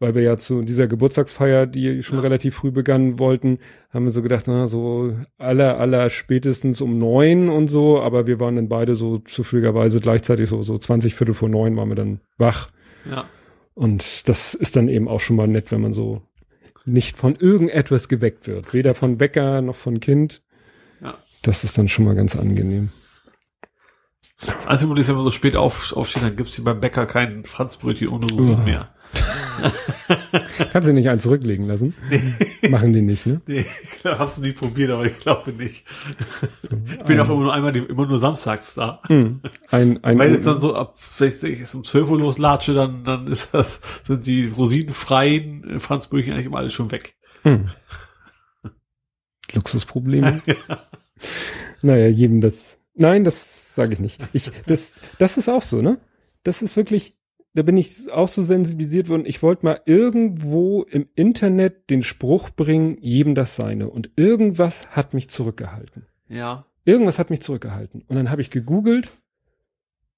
weil 0.00 0.14
wir 0.14 0.22
ja 0.22 0.36
zu 0.36 0.62
dieser 0.62 0.86
Geburtstagsfeier, 0.88 1.66
die 1.66 2.02
schon 2.02 2.18
Ja. 2.18 2.22
relativ 2.22 2.54
früh 2.56 2.70
begann 2.70 3.18
wollten, 3.18 3.58
haben 3.90 4.04
wir 4.04 4.12
so 4.12 4.22
gedacht, 4.22 4.44
na, 4.46 4.66
so 4.66 5.14
aller, 5.38 5.78
aller 5.78 6.10
spätestens 6.10 6.80
um 6.80 6.98
neun 6.98 7.48
und 7.48 7.68
so, 7.68 8.00
aber 8.00 8.26
wir 8.26 8.40
waren 8.40 8.56
dann 8.56 8.68
beide 8.68 8.94
so 8.94 9.18
zufälligerweise 9.18 10.00
gleichzeitig 10.00 10.48
so, 10.50 10.62
so 10.62 10.76
20 10.76 11.14
Viertel 11.14 11.34
vor 11.34 11.48
neun 11.48 11.76
waren 11.76 11.88
wir 11.88 11.96
dann 11.96 12.20
wach. 12.36 12.68
Ja. 13.10 13.24
Und 13.74 14.28
das 14.28 14.54
ist 14.54 14.76
dann 14.76 14.88
eben 14.88 15.08
auch 15.08 15.20
schon 15.20 15.36
mal 15.36 15.48
nett, 15.48 15.72
wenn 15.72 15.80
man 15.80 15.92
so 15.92 16.22
nicht 16.84 17.16
von 17.16 17.34
irgendetwas 17.36 18.08
geweckt 18.08 18.46
wird. 18.46 18.72
Weder 18.72 18.94
von 18.94 19.18
Wecker 19.20 19.62
noch 19.62 19.76
von 19.76 20.00
Kind. 20.00 20.42
Ja. 21.00 21.18
Das 21.42 21.64
ist 21.64 21.76
dann 21.76 21.88
schon 21.88 22.04
mal 22.04 22.14
ganz 22.14 22.36
angenehm. 22.36 22.90
Das 24.40 24.66
Einzige, 24.66 24.94
wenn 24.94 25.14
man 25.16 25.24
so 25.24 25.30
spät 25.30 25.56
auf, 25.56 25.92
aufsteht, 25.96 26.22
dann 26.22 26.36
gibt's 26.36 26.54
hier 26.54 26.64
beim 26.64 26.80
Bäcker 26.80 27.06
kein 27.06 27.44
Franzbrötchen 27.44 28.08
ohne 28.08 28.26
Rosinen 28.26 28.60
Uah. 28.60 28.64
mehr. 28.64 28.94
Kannst 30.72 30.88
du 30.88 30.92
nicht 30.92 31.08
einen 31.08 31.20
zurücklegen 31.20 31.66
lassen? 31.66 31.94
Machen 32.68 32.92
die 32.92 33.02
nicht, 33.02 33.26
ne? 33.26 33.40
Nee, 33.46 33.66
ich 33.82 34.04
hab's 34.04 34.38
nie 34.38 34.52
probiert, 34.52 34.90
aber 34.90 35.06
ich 35.06 35.18
glaube 35.18 35.52
nicht. 35.52 35.84
Ich 36.98 37.04
bin 37.04 37.20
auch 37.20 37.28
immer 37.28 37.42
nur 37.42 37.54
einmal, 37.54 37.76
immer 37.76 38.06
nur 38.06 38.18
samstags 38.18 38.74
da. 38.74 39.00
Hm. 39.06 39.40
Ein, 39.70 40.02
ein, 40.04 40.18
Weil 40.18 40.32
jetzt 40.32 40.46
dann 40.46 40.60
so 40.60 40.74
ab, 40.74 40.96
wenn 41.18 41.28
ich 41.28 41.58
jetzt 41.58 41.74
um 41.74 41.84
12 41.84 42.10
Uhr 42.10 42.18
loslatsche, 42.18 42.74
dann, 42.74 43.04
dann 43.04 43.26
ist 43.26 43.54
das, 43.54 43.80
sind 44.06 44.26
die 44.26 44.46
rosinenfreien 44.46 45.76
äh, 45.76 45.78
Franzbrötchen 45.80 46.32
eigentlich 46.32 46.46
immer 46.46 46.58
alles 46.58 46.72
schon 46.72 46.90
weg. 46.90 47.14
hm. 47.42 47.68
Luxusprobleme. 49.52 50.42
Naja, 51.84 52.06
jedem 52.06 52.40
das. 52.40 52.78
Nein, 52.94 53.24
das 53.24 53.74
sage 53.74 53.92
ich 53.92 54.00
nicht. 54.00 54.18
Ich, 54.32 54.50
das, 54.66 55.00
das 55.18 55.36
ist 55.36 55.50
auch 55.50 55.60
so, 55.60 55.82
ne? 55.82 55.98
Das 56.42 56.62
ist 56.62 56.78
wirklich, 56.78 57.14
da 57.54 57.62
bin 57.62 57.76
ich 57.76 58.10
auch 58.12 58.28
so 58.28 58.42
sensibilisiert 58.42 59.08
worden. 59.08 59.24
Ich 59.26 59.42
wollte 59.42 59.64
mal 59.64 59.80
irgendwo 59.86 60.82
im 60.82 61.06
Internet 61.14 61.88
den 61.90 62.02
Spruch 62.02 62.50
bringen, 62.50 62.98
jedem 63.00 63.34
das 63.34 63.56
seine. 63.56 63.88
Und 63.88 64.10
irgendwas 64.16 64.88
hat 64.90 65.14
mich 65.14 65.30
zurückgehalten. 65.30 66.06
Ja. 66.28 66.66
Irgendwas 66.84 67.18
hat 67.18 67.30
mich 67.30 67.40
zurückgehalten. 67.42 68.02
Und 68.08 68.16
dann 68.16 68.30
habe 68.30 68.40
ich 68.40 68.50
gegoogelt 68.50 69.10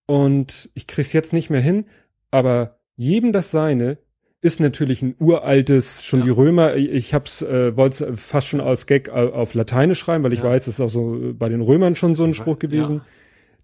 und 0.06 0.70
ich 0.74 0.86
krieg's 0.86 1.12
jetzt 1.12 1.32
nicht 1.32 1.50
mehr 1.50 1.60
hin, 1.60 1.86
aber 2.30 2.78
jedem 2.96 3.32
das 3.32 3.50
seine 3.50 3.98
ist 4.40 4.60
natürlich 4.60 5.02
ein 5.02 5.16
uraltes, 5.18 6.04
schon 6.04 6.20
Ja. 6.20 6.26
die 6.26 6.30
Römer, 6.30 6.76
ich, 6.76 7.14
hab's, 7.14 7.42
äh, 7.42 7.76
wollte 7.76 8.06
es 8.12 8.20
fast 8.20 8.46
schon 8.48 8.60
als 8.60 8.86
Gag 8.86 9.08
au- 9.08 9.30
auf 9.32 9.54
Lateinisch 9.54 9.98
schreiben, 9.98 10.22
weil 10.24 10.32
ich 10.32 10.40
Ja. 10.40 10.44
weiß, 10.46 10.66
das 10.66 10.74
ist 10.74 10.80
auch 10.80 10.90
so 10.90 11.32
bei 11.34 11.48
den 11.48 11.60
Römern 11.62 11.94
schon 11.96 12.14
so 12.14 12.24
ein 12.24 12.34
Spruch 12.34 12.58
gewesen. 12.58 12.96
ja. 12.98 13.04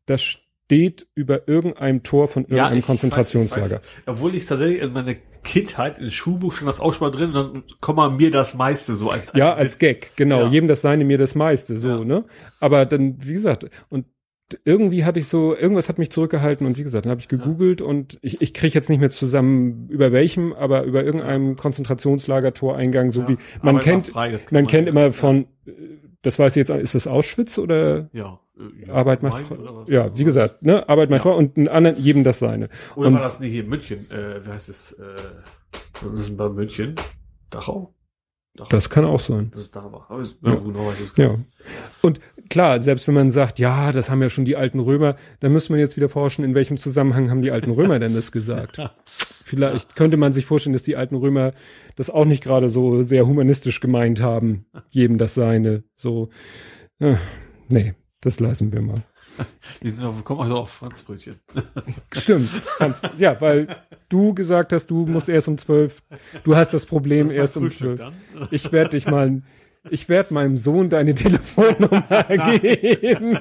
Das 0.07 0.39
steht 0.67 1.07
über 1.15 1.49
irgendeinem 1.49 2.03
Tor 2.03 2.29
von 2.29 2.45
irgendeinem 2.45 2.79
ich 2.79 2.87
Konzentrationslager. 2.87 3.63
weiß, 3.63 3.71
ich 3.83 3.99
weiß. 3.99 4.03
Obwohl 4.07 4.35
ich 4.35 4.47
tatsächlich 4.47 4.81
in 4.83 4.93
meiner 4.93 5.15
Kindheit 5.45 5.99
in 5.99 6.11
Schulbuch 6.11 6.53
schon 6.53 6.67
das 6.67 6.81
auch 6.81 6.93
schon 6.95 7.09
mal 7.11 7.17
drin 7.17 7.33
dann 7.33 7.65
kommt 7.81 7.97
man 7.97 8.17
mir 8.17 8.31
das 8.31 8.55
meiste 8.55 8.95
so 8.95 9.11
als, 9.11 9.33
Ja, 9.35 9.55
als 9.55 9.79
Gag, 9.79 10.13
genau. 10.17 10.43
Ja. 10.43 10.49
Jedem 10.49 10.69
das 10.69 10.81
seine, 10.81 11.05
mir 11.05 11.19
das 11.19 11.35
meiste, 11.35 11.79
so, 11.79 11.89
Ja. 11.89 12.05
ne? 12.05 12.25
Aber 12.61 12.87
dann, 12.87 13.17
wie 13.21 13.33
gesagt, 13.35 13.67
und 13.89 14.07
irgendwie 14.65 15.05
hatte 15.05 15.19
ich 15.19 15.29
so, 15.29 15.57
irgendwas 15.57 15.89
hat 15.89 15.99
mich 15.99 16.11
zurückgehalten 16.11 16.67
und 16.67 16.77
wie 16.79 16.83
gesagt, 16.83 17.07
dann 17.07 17.11
habe 17.11 17.21
ich 17.21 17.29
gegoogelt 17.29 17.81
und 17.81 18.19
ich, 18.21 18.41
ich 18.43 18.53
kriege 18.53 18.75
jetzt 18.75 18.91
nicht 18.91 19.01
mehr 19.01 19.11
zusammen, 19.11 19.89
über 19.89 20.13
welchem, 20.13 20.53
aber 20.53 20.83
über 20.85 21.03
irgendeinem 21.05 21.57
Konzentrationslagertoreingang, 21.57 23.13
so 23.13 23.23
Ja. 23.23 23.29
wie, 23.31 23.37
man 23.63 23.81
kennt, 23.81 24.15
man 24.15 24.39
man 24.51 24.67
kennt 24.67 24.87
ja. 24.87 24.91
immer 24.93 25.13
von, 25.13 25.47
äh, 25.67 25.71
das 26.23 26.39
weiß 26.39 26.57
ich 26.57 26.66
jetzt, 26.66 26.70
ist 26.70 26.94
das 26.94 27.07
Auschwitz 27.07 27.59
oder 27.59 28.09
Ja. 28.12 28.39
äh, 28.59 28.86
ja 28.86 28.94
Arbeit 28.94 29.23
macht 29.23 29.51
was? 29.51 29.90
Ja, 29.90 30.16
wie 30.16 30.24
gesagt, 30.24 30.62
ne, 30.62 30.89
Arbeit 30.89 31.11
macht 31.11 31.24
Ja. 31.24 31.31
frei 31.32 31.39
und 31.39 31.57
einen 31.57 31.69
anderen, 31.69 31.97
jedem 31.99 32.24
das 32.24 32.39
seine. 32.39 32.69
Oder 32.97 33.09
und- 33.09 33.15
war 33.15 33.20
das 33.23 33.40
nicht 33.40 33.53
hier 33.53 33.65
in 33.65 33.69
München? 33.69 34.11
Äh, 34.11 34.44
wie 34.47 34.51
heißt 34.51 34.69
es? 34.69 34.93
Äh, 34.93 35.05
was 36.03 36.20
ist 36.20 36.36
bei 36.36 36.49
München? 36.49 36.94
Dachau? 37.51 37.94
Dachau. 38.55 38.69
Das 38.70 38.90
kann 38.90 39.05
auch 39.07 39.20
sein. 39.20 39.49
das 39.53 39.62
ist 39.62 39.77
da 39.77 39.90
war. 39.90 40.07
Aber 40.11 40.20
es, 40.20 40.39
Ja. 40.43 40.55
ich 40.93 41.01
es 41.01 41.16
Ja. 41.16 41.39
Und 42.03 42.20
klar, 42.51 42.81
selbst 42.82 43.07
wenn 43.09 43.15
man 43.15 43.31
sagt, 43.31 43.59
ja, 43.59 43.93
das 43.93 44.11
haben 44.11 44.20
ja 44.20 44.28
schon 44.28 44.44
die 44.44 44.57
alten 44.57 44.78
Römer, 44.81 45.16
dann 45.40 45.53
müsste 45.53 45.73
man 45.73 45.81
jetzt 45.81 45.97
wieder 45.97 46.11
forschen, 46.11 46.44
in 46.44 46.55
welchem 46.55 46.77
Zusammenhang 46.77 47.31
haben 47.31 47.40
die 47.40 47.51
alten 47.51 47.70
Römer 47.70 47.99
denn 47.99 48.15
das 48.15 48.31
gesagt? 48.32 48.78
Vielleicht 49.53 49.97
könnte 49.97 50.16
man 50.16 50.33
sich 50.33 50.47
vorstellen, 50.47 50.73
dass 50.73 50.83
die 50.83 50.97
alten 50.97 51.15
Römer 51.15 51.53
das 51.95 52.09
auch 52.09 52.24
nicht 52.24 52.43
gerade 52.43 52.70
so 52.70 53.03
sehr 53.03 53.27
humanistisch 53.27 53.81
gemeint 53.81 54.23
haben, 54.23 54.65
jedem 54.89 55.19
das 55.19 55.35
seine. 55.35 55.85
So, 55.95 56.31
äh, 57.01 57.16
nee, 57.69 57.93
das 58.23 58.41
lassen 58.41 58.73
wir 58.73 58.81
mal. 58.81 59.03
Die 59.83 59.91
sind 59.91 60.07
auf, 60.07 60.24
kommen 60.24 60.41
also 60.41 60.57
auf 60.57 60.70
Franzbrötchen. 60.70 61.37
Stimmt. 62.12 62.49
Franz, 62.49 63.03
ja, 63.19 63.39
weil 63.43 63.66
du 64.09 64.33
gesagt 64.33 64.73
hast, 64.73 64.87
du 64.87 65.05
musst 65.05 65.29
erst 65.29 65.49
um 65.49 65.59
zwölf, 65.59 66.03
du 66.43 66.57
hast 66.57 66.73
das 66.73 66.87
Problem 66.87 67.27
Das 67.27 67.37
erst 67.37 67.57
um 67.59 67.70
zwölf. 67.70 68.01
Ich 68.51 68.73
werde 68.73 68.97
dich 68.97 69.07
mal, 69.07 69.43
ich 69.91 70.09
werde 70.09 70.33
meinem 70.33 70.57
Sohn 70.57 70.89
deine 70.89 71.12
Telefonnummer 71.12 72.24
geben. 72.59 73.39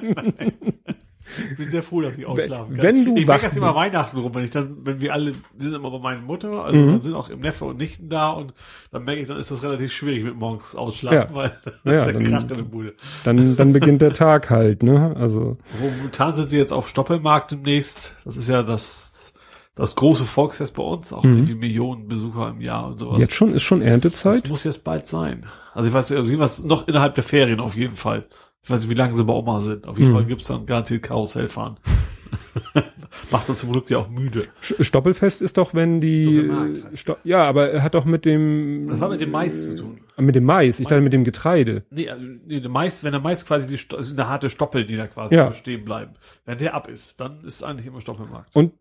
Ich 1.50 1.56
bin 1.56 1.68
sehr 1.70 1.82
froh, 1.82 2.00
dass 2.00 2.16
ich 2.18 2.26
ausschlafen 2.26 2.74
kann. 2.74 2.82
wenn 2.82 3.04
du 3.04 3.16
ich 3.16 3.26
merke 3.26 3.44
das 3.44 3.56
immer 3.56 3.74
Weihnachten 3.74 4.16
rum, 4.18 4.34
wenn 4.34 4.44
ich 4.44 4.50
dann, 4.50 4.76
wenn 4.84 5.00
wir 5.00 5.12
alle, 5.12 5.32
wir 5.32 5.36
sind 5.58 5.74
immer 5.74 5.90
bei 5.90 5.98
meiner 5.98 6.20
Mutter, 6.20 6.64
also 6.64 6.78
Mhm. 6.78 6.86
dann 6.92 7.02
sind 7.02 7.14
auch 7.14 7.28
im 7.28 7.40
Neffe 7.40 7.64
und 7.64 7.78
Nichten 7.78 8.08
da 8.08 8.30
und 8.30 8.52
dann 8.90 9.04
merke 9.04 9.20
ich, 9.22 9.28
dann 9.28 9.36
ist 9.38 9.50
das 9.50 9.62
relativ 9.62 9.92
schwierig 9.92 10.24
mit 10.24 10.36
morgens 10.36 10.74
ausschlafen, 10.76 11.28
Ja. 11.30 11.34
weil 11.34 11.52
das 11.64 11.74
Ja, 11.84 11.92
ist 12.04 12.14
dann- 12.14 12.22
Krach 12.24 12.40
in 12.42 12.48
der 12.48 12.54
Bude. 12.62 12.94
Dann, 13.24 13.56
dann 13.56 13.72
beginnt 13.72 14.02
der 14.02 14.12
Tag 14.12 14.50
halt, 14.50 14.82
ne? 14.82 15.14
Also, 15.18 15.56
Momentan 15.80 16.34
sind 16.34 16.50
sie 16.50 16.58
jetzt 16.58 16.72
auf 16.72 16.88
Stoppelmarkt 16.88 17.52
demnächst. 17.52 18.16
Das 18.24 18.36
ist 18.36 18.48
ja 18.48 18.62
das, 18.62 19.32
das 19.74 19.96
große 19.96 20.24
Volksfest 20.26 20.74
bei 20.74 20.82
uns, 20.82 21.12
auch 21.12 21.24
Mhm. 21.24 21.36
irgendwie 21.38 21.54
Millionen 21.54 22.08
Besucher 22.08 22.50
im 22.50 22.60
Jahr 22.60 22.88
und 22.88 22.98
sowas. 23.00 23.18
jetzt 23.18 23.32
schon, 23.34 23.54
ist 23.54 23.62
schon 23.62 23.80
das 23.80 23.88
Erntezeit? 23.88 24.48
muss 24.48 24.64
jetzt 24.64 24.84
bald 24.84 25.06
sein. 25.06 25.46
Also 25.74 25.88
ich 25.88 25.94
weiß 25.94 26.10
nicht, 26.10 26.18
also 26.18 26.30
irgendwas 26.30 26.62
noch 26.64 26.86
innerhalb 26.88 27.14
der 27.14 27.24
Ferien 27.24 27.58
auf 27.60 27.74
jeden 27.74 27.94
Fall. 27.94 28.26
Ich 28.64 28.70
weiß 28.70 28.82
nicht, 28.82 28.90
wie 28.90 28.94
lange 28.98 29.14
sie 29.14 29.24
bei 29.24 29.32
Oma 29.32 29.60
sind. 29.60 29.86
Auf 29.88 29.98
jeden 29.98 30.10
Mhm. 30.12 30.14
Fall 30.16 30.24
gibt's 30.26 30.48
dann 30.48 30.66
garantiert 30.66 31.02
Karussell 31.02 31.48
fahren. 31.48 31.78
Macht 33.30 33.48
uns 33.48 33.58
zum 33.58 33.72
Glück 33.72 33.90
ja 33.90 33.98
auch 33.98 34.08
müde. 34.08 34.46
Stoppelfest 34.60 35.42
ist 35.42 35.56
doch, 35.58 35.74
wenn 35.74 36.00
die, 36.00 36.50
Sto 36.94 37.16
ja, 37.24 37.44
aber 37.44 37.70
er 37.70 37.82
hat 37.82 37.94
doch 37.94 38.04
mit 38.04 38.24
dem, 38.24 38.86
Das 38.88 39.00
hat 39.00 39.10
mit 39.10 39.20
dem 39.20 39.30
Mais 39.30 39.66
zu 39.66 39.76
tun. 39.76 40.00
Ah, 40.16 40.22
mit 40.22 40.34
dem 40.34 40.44
Mais, 40.44 40.80
ich 40.80 40.86
dachte 40.86 41.02
mit 41.02 41.12
dem 41.12 41.24
Getreide. 41.24 41.84
Nee, 41.90 42.08
also, 42.08 42.24
nee 42.46 42.60
der 42.60 42.70
Mais, 42.70 43.02
wenn 43.04 43.12
der 43.12 43.20
Mais 43.20 43.44
quasi 43.44 43.66
die, 43.66 43.78
Sto- 43.78 44.00
sind 44.00 44.18
eine 44.18 44.28
harte 44.28 44.48
Stoppel, 44.48 44.86
die 44.86 44.96
da 44.96 45.06
quasi 45.08 45.34
Ja. 45.34 45.52
stehen 45.52 45.84
bleiben. 45.84 46.12
Wenn 46.46 46.58
der 46.58 46.74
ab 46.74 46.88
ist, 46.88 47.20
dann 47.20 47.42
ist 47.44 47.62
eigentlich 47.62 47.86
immer 47.86 48.00
Stoppelmarkt. 48.00 48.54
Und 48.54 48.72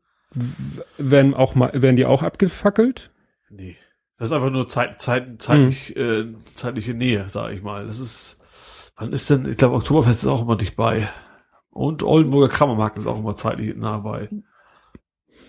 werden 0.98 1.34
auch 1.34 1.56
mal, 1.56 1.72
werden 1.74 1.96
die 1.96 2.06
auch 2.06 2.24
abgefackelt? 2.24 3.12
Nee. 3.50 3.76
Das 4.18 4.30
ist 4.30 4.34
einfach 4.34 4.52
nur 4.52 4.68
Zeit, 4.70 5.02
Zeit, 5.02 5.42
zeitlich, 5.42 5.94
Mhm. 5.98 6.02
äh, 6.02 6.54
zeitliche 6.54 6.94
Nähe, 6.94 7.28
sage 7.28 7.54
ich 7.56 7.62
mal. 7.64 7.88
Das 7.88 8.00
ist, 8.00 8.41
wann 9.02 9.12
ist 9.14 9.30
denn, 9.30 9.50
ich 9.50 9.58
glaube, 9.58 9.76
Oktoberfest 9.76 10.24
ist 10.24 10.30
auch 10.30 10.44
immer 10.44 10.56
dicht 10.56 10.76
bei. 10.76 11.10
Und 11.72 12.04
Oldenburger 12.04 12.50
Kramermarkt 12.50 12.98
ist 12.98 13.08
auch 13.08 13.20
immer 13.20 13.36
zeitlich 13.36 13.76
nah 13.76 13.98
bei. 14.00 14.30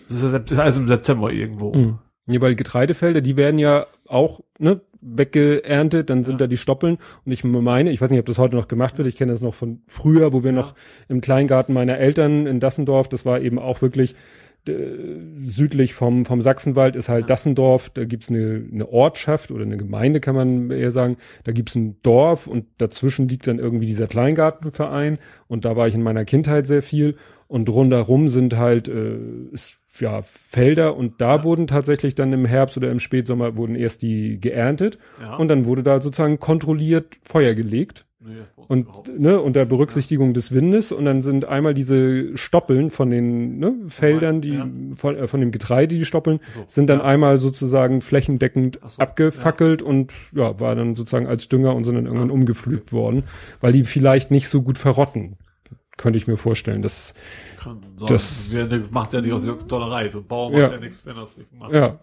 Das 0.08 0.22
ist, 0.22 0.32
ja 0.32 0.38
das 0.38 0.52
ist 0.52 0.58
alles 0.58 0.76
im 0.76 0.88
September 0.88 1.30
irgendwo. 1.32 1.74
Mhm. 1.74 1.98
Nee, 2.26 2.40
weil 2.40 2.54
Getreidefelder, 2.54 3.20
die 3.20 3.36
werden 3.36 3.58
ja 3.58 3.86
auch 4.08 4.40
ne, 4.58 4.80
weggeerntet, 5.00 6.08
dann 6.10 6.22
sind 6.22 6.34
Ja. 6.34 6.38
da 6.38 6.46
die 6.46 6.56
Stoppeln. 6.56 6.98
Und 7.24 7.32
ich 7.32 7.42
meine, 7.44 7.90
ich 7.90 8.00
weiß 8.00 8.10
nicht, 8.10 8.20
ob 8.20 8.26
das 8.26 8.38
heute 8.38 8.54
noch 8.56 8.68
gemacht 8.68 8.96
wird, 8.98 9.08
ich 9.08 9.16
kenne 9.16 9.32
das 9.32 9.42
noch 9.42 9.54
von 9.54 9.82
früher, 9.88 10.32
wo 10.32 10.44
wir 10.44 10.52
Ja. 10.52 10.56
noch 10.56 10.74
im 11.08 11.20
Kleingarten 11.20 11.74
meiner 11.74 11.98
Eltern 11.98 12.46
in 12.46 12.60
Dassendorf, 12.60 13.08
das 13.08 13.26
war 13.26 13.40
eben 13.40 13.58
auch 13.58 13.82
wirklich 13.82 14.14
südlich 14.66 15.94
vom, 15.94 16.24
vom 16.24 16.40
Sachsenwald 16.40 16.96
ist 16.96 17.08
halt. 17.08 17.28
Dassendorf, 17.30 17.90
da 17.90 18.04
gibt's 18.04 18.28
eine, 18.30 18.64
eine 18.72 18.88
Ortschaft 18.88 19.50
oder 19.50 19.64
eine 19.64 19.76
Gemeinde, 19.76 20.20
kann 20.20 20.34
man 20.34 20.70
eher 20.70 20.90
sagen. 20.90 21.16
Da 21.44 21.52
gibt's 21.52 21.74
ein 21.74 21.96
Dorf 22.02 22.46
und 22.46 22.66
dazwischen 22.78 23.28
liegt 23.28 23.46
dann 23.46 23.58
irgendwie 23.58 23.86
dieser 23.86 24.06
Kleingartenverein. 24.06 25.18
Und 25.48 25.64
da 25.64 25.76
war 25.76 25.88
ich 25.88 25.94
in 25.94 26.02
meiner 26.02 26.24
Kindheit 26.24 26.66
sehr 26.66 26.82
viel. 26.82 27.16
Und 27.48 27.68
rundherum 27.68 28.28
sind 28.30 28.56
halt 28.56 28.88
äh, 28.88 29.16
ist, 29.52 29.76
ja, 30.00 30.22
Felder 30.22 30.96
und 30.96 31.20
da 31.20 31.36
Ja. 31.36 31.44
wurden 31.44 31.66
tatsächlich 31.66 32.14
dann 32.14 32.32
im 32.32 32.46
Herbst 32.46 32.76
oder 32.78 32.90
im 32.90 32.98
Spätsommer 32.98 33.56
wurden 33.58 33.74
erst 33.74 34.00
die 34.02 34.40
geerntet 34.40 34.98
Ja. 35.20 35.36
und 35.36 35.48
dann 35.48 35.66
wurde 35.66 35.82
da 35.82 36.00
sozusagen 36.00 36.38
kontrolliert 36.40 37.18
Feuer 37.24 37.52
gelegt. 37.54 38.06
Nee, 38.24 38.32
Und 38.68 39.18
ne, 39.18 39.40
unter 39.40 39.64
Berücksichtigung 39.64 40.32
des 40.34 40.52
Windes 40.52 40.92
und 40.92 41.04
dann 41.04 41.22
sind 41.22 41.44
einmal 41.46 41.74
diese 41.74 42.36
Stoppeln 42.36 42.90
von 42.90 43.10
den 43.10 43.58
ne, 43.58 43.74
Feldern, 43.88 44.40
die 44.40 44.54
Ja. 44.54 44.68
von, 44.94 45.16
äh, 45.16 45.26
von 45.28 45.40
dem 45.40 45.50
Getreide, 45.50 45.94
die 45.96 46.04
Stoppeln, 46.04 46.40
So, 46.54 46.64
sind 46.66 46.88
dann 46.88 46.98
ja. 47.00 47.04
einmal 47.04 47.38
sozusagen 47.38 48.00
flächendeckend 48.00 48.78
so, 48.86 49.02
abgefackelt 49.02 49.82
und 49.82 50.12
ja, 50.32 50.58
war 50.60 50.74
dann 50.74 50.94
sozusagen 50.96 51.26
als 51.26 51.48
Dünger 51.48 51.74
und 51.74 51.84
sind 51.84 51.94
dann 51.96 52.06
irgendwann 52.06 52.30
umgepflügt 52.30 52.92
worden, 52.92 53.24
weil 53.60 53.72
die 53.72 53.84
vielleicht 53.84 54.30
nicht 54.30 54.48
so 54.48 54.62
gut 54.62 54.78
verrotten. 54.78 55.36
Könnte 55.98 56.16
ich 56.16 56.26
mir 56.26 56.38
vorstellen. 56.38 56.80
Das, 56.80 57.12
Kann 57.60 57.80
sein. 57.96 58.08
das- 58.08 58.50
Wer- 58.54 58.80
macht 58.90 59.12
ja 59.12 59.20
nicht 59.20 59.32
aus 59.32 59.66
Dollerei. 59.68 60.08
So 60.08 60.18
ein 60.20 60.26
Bauer 60.26 60.50
Ja. 60.52 60.62
macht 60.68 60.72
ja 60.72 60.80
nichts, 60.80 61.04
wenn 61.06 61.16
er 61.16 61.24
es 61.24 61.36
nicht 61.36 61.52
macht. 61.52 61.72
Ja. 61.72 61.98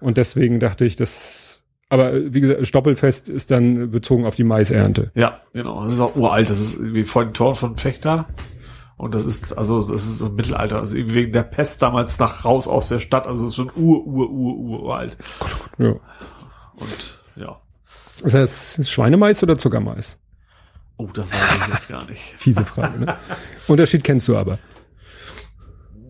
und 0.00 0.16
deswegen 0.16 0.60
dachte 0.60 0.84
ich, 0.86 0.96
das 0.96 1.45
Aber 1.88 2.12
äh, 2.12 2.34
wie 2.34 2.40
gesagt, 2.40 2.66
Stoppelfest 2.66 3.28
ist 3.28 3.50
dann 3.50 3.90
bezogen 3.90 4.26
auf 4.26 4.34
die 4.34 4.44
Maisernte. 4.44 5.10
Ja, 5.14 5.40
genau. 5.52 5.84
Das 5.84 5.92
ist 5.92 6.00
auch 6.00 6.16
uralt. 6.16 6.50
Das 6.50 6.60
ist 6.60 6.94
wie 6.94 7.04
vor 7.04 7.24
den 7.24 7.34
Toren 7.34 7.54
von 7.54 7.76
Fechter. 7.76 8.26
Und 8.96 9.14
das 9.14 9.24
ist, 9.24 9.56
also, 9.56 9.80
das 9.80 10.04
ist 10.06 10.18
so 10.18 10.30
Mittelalter. 10.30 10.80
Also 10.80 10.96
irgendwie 10.96 11.16
wegen 11.16 11.32
der 11.32 11.42
Pest 11.42 11.82
damals 11.82 12.18
nach 12.18 12.44
raus 12.44 12.66
aus 12.66 12.88
der 12.88 12.98
Stadt. 12.98 13.26
Also, 13.26 13.44
es 13.44 13.50
ist 13.50 13.56
schon 13.56 13.70
ur, 13.76 14.06
ur, 14.06 14.30
ur, 14.30 14.56
ur, 14.56 14.82
uralt. 14.82 15.18
Ja. 15.78 15.94
Und, 16.76 17.20
ja. 17.36 17.60
Ist 18.24 18.34
das 18.34 18.80
Schweinemais 18.88 19.42
oder 19.42 19.58
Zuckermais? 19.58 20.16
Oh, 20.96 21.08
das 21.12 21.30
weiß 21.30 21.40
ich 21.60 21.72
jetzt 21.74 21.88
gar 21.88 22.04
nicht. 22.06 22.22
Fiese 22.38 22.64
Frage, 22.64 22.98
ne? 22.98 23.16
Unterschied 23.68 24.02
kennst 24.02 24.26
du 24.28 24.36
aber. 24.36 24.58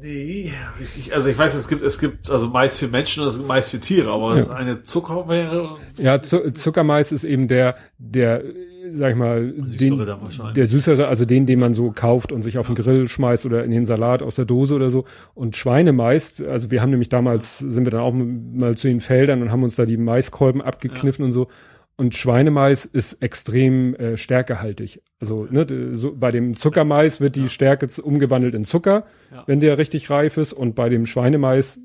Nee, 0.07 0.53
ich, 0.97 1.13
also 1.13 1.29
ich 1.29 1.37
weiß, 1.37 1.55
es 1.55 1.67
gibt, 1.67 1.83
es 1.83 1.99
gibt 1.99 2.31
also 2.31 2.49
Mais 2.49 2.79
für 2.79 2.87
Menschen 2.87 3.25
und 3.25 3.29
es 3.29 3.37
gibt 3.37 3.49
Mais 3.49 3.69
für 3.69 3.81
Tiere, 3.81 4.13
aber 4.13 4.37
Ja. 4.37 4.45
ja. 4.45 4.51
eine 4.51 4.85
Zucker 4.85 5.29
wäre. 5.29 5.79
Ja, 5.97 6.23
Zu 6.23 6.53
Zuckermais 6.53 7.11
ist 7.11 7.25
eben 7.25 7.49
der, 7.49 7.75
der, 7.99 8.45
sag 8.93 9.11
ich 9.11 9.17
mal, 9.17 9.53
Süßere 9.65 10.07
den, 10.07 10.55
der 10.55 10.67
süßere, 10.67 11.09
also 11.09 11.25
den, 11.25 11.47
den 11.47 11.59
man 11.59 11.75
so 11.75 11.91
kauft 11.91 12.31
und 12.31 12.43
sich 12.43 12.57
auf 12.57 12.67
den 12.67 12.77
Grill 12.77 13.09
schmeißt 13.09 13.47
oder 13.47 13.65
in 13.65 13.73
den 13.73 13.85
Salat 13.85 14.23
aus 14.23 14.37
der 14.37 14.45
Dose 14.45 14.77
oder 14.77 14.91
so. 14.91 15.07
Und 15.35 15.57
Schweinemais, 15.57 16.41
also 16.49 16.71
wir 16.71 16.83
haben 16.83 16.91
nämlich 16.91 17.09
damals, 17.09 17.59
sind 17.59 17.85
wir 17.85 17.91
dann 17.91 18.03
auch 18.03 18.13
mal 18.15 18.77
zu 18.77 18.87
den 18.87 19.01
Feldern 19.01 19.43
und 19.43 19.51
haben 19.51 19.65
uns 19.65 19.75
da 19.75 19.87
die 19.87 19.97
Maiskolben 19.97 20.63
abgekniffen 20.63 21.25
und 21.25 21.33
so. 21.33 21.49
Und 21.99 22.15
Schweinemais 22.15 22.85
ist 22.85 23.15
extrem 23.23 23.95
äh, 23.95 24.17
stärkehaltig. 24.19 25.01
Also 25.19 25.47
ne, 25.51 25.67
so, 25.95 26.15
bei 26.15 26.31
dem 26.31 26.55
Zuckermais 26.55 27.23
wird 27.23 27.37
die 27.37 27.49
Stärke 27.49 27.89
z- 27.89 28.05
umgewandelt 28.05 28.55
in 28.55 28.67
Zucker, 28.67 29.07
Ja. 29.33 29.45
wenn 29.47 29.61
der 29.61 29.79
richtig 29.79 30.11
reif 30.11 30.37
ist. 30.37 30.53
Und 30.53 30.75
bei 30.75 30.91
dem 30.91 31.07
Schweinemais, 31.07 31.79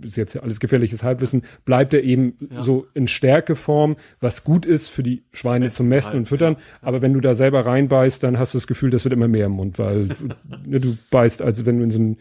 ist 0.00 0.16
jetzt 0.16 0.32
ja 0.34 0.40
alles 0.40 0.58
gefährliches 0.58 1.02
Halbwissen, 1.02 1.42
bleibt 1.66 1.92
er 1.92 2.02
eben 2.02 2.32
Ja. 2.50 2.62
so 2.62 2.86
in 2.94 3.08
Stärkeform, 3.08 3.96
was 4.20 4.42
gut 4.42 4.64
ist 4.64 4.88
für 4.88 5.02
die 5.02 5.24
Schweine 5.32 5.66
Messen 5.66 5.76
zum 5.76 5.88
Messen 5.90 6.06
halt, 6.12 6.16
und 6.20 6.26
Füttern. 6.28 6.56
Aber 6.80 7.02
wenn 7.02 7.12
du 7.12 7.20
da 7.20 7.34
selber 7.34 7.66
reinbeißt, 7.66 8.22
dann 8.22 8.38
hast 8.38 8.54
du 8.54 8.58
das 8.58 8.68
Gefühl, 8.68 8.88
das 8.88 9.04
wird 9.04 9.12
immer 9.12 9.28
mehr 9.28 9.46
im 9.46 9.52
Mund, 9.52 9.78
weil 9.78 10.08
ne, 10.66 10.80
du 10.80 10.96
beißt, 11.10 11.42
als 11.42 11.66
wenn 11.66 11.76
du 11.76 11.84
in 11.84 11.90
so 11.90 11.98
einen 11.98 12.16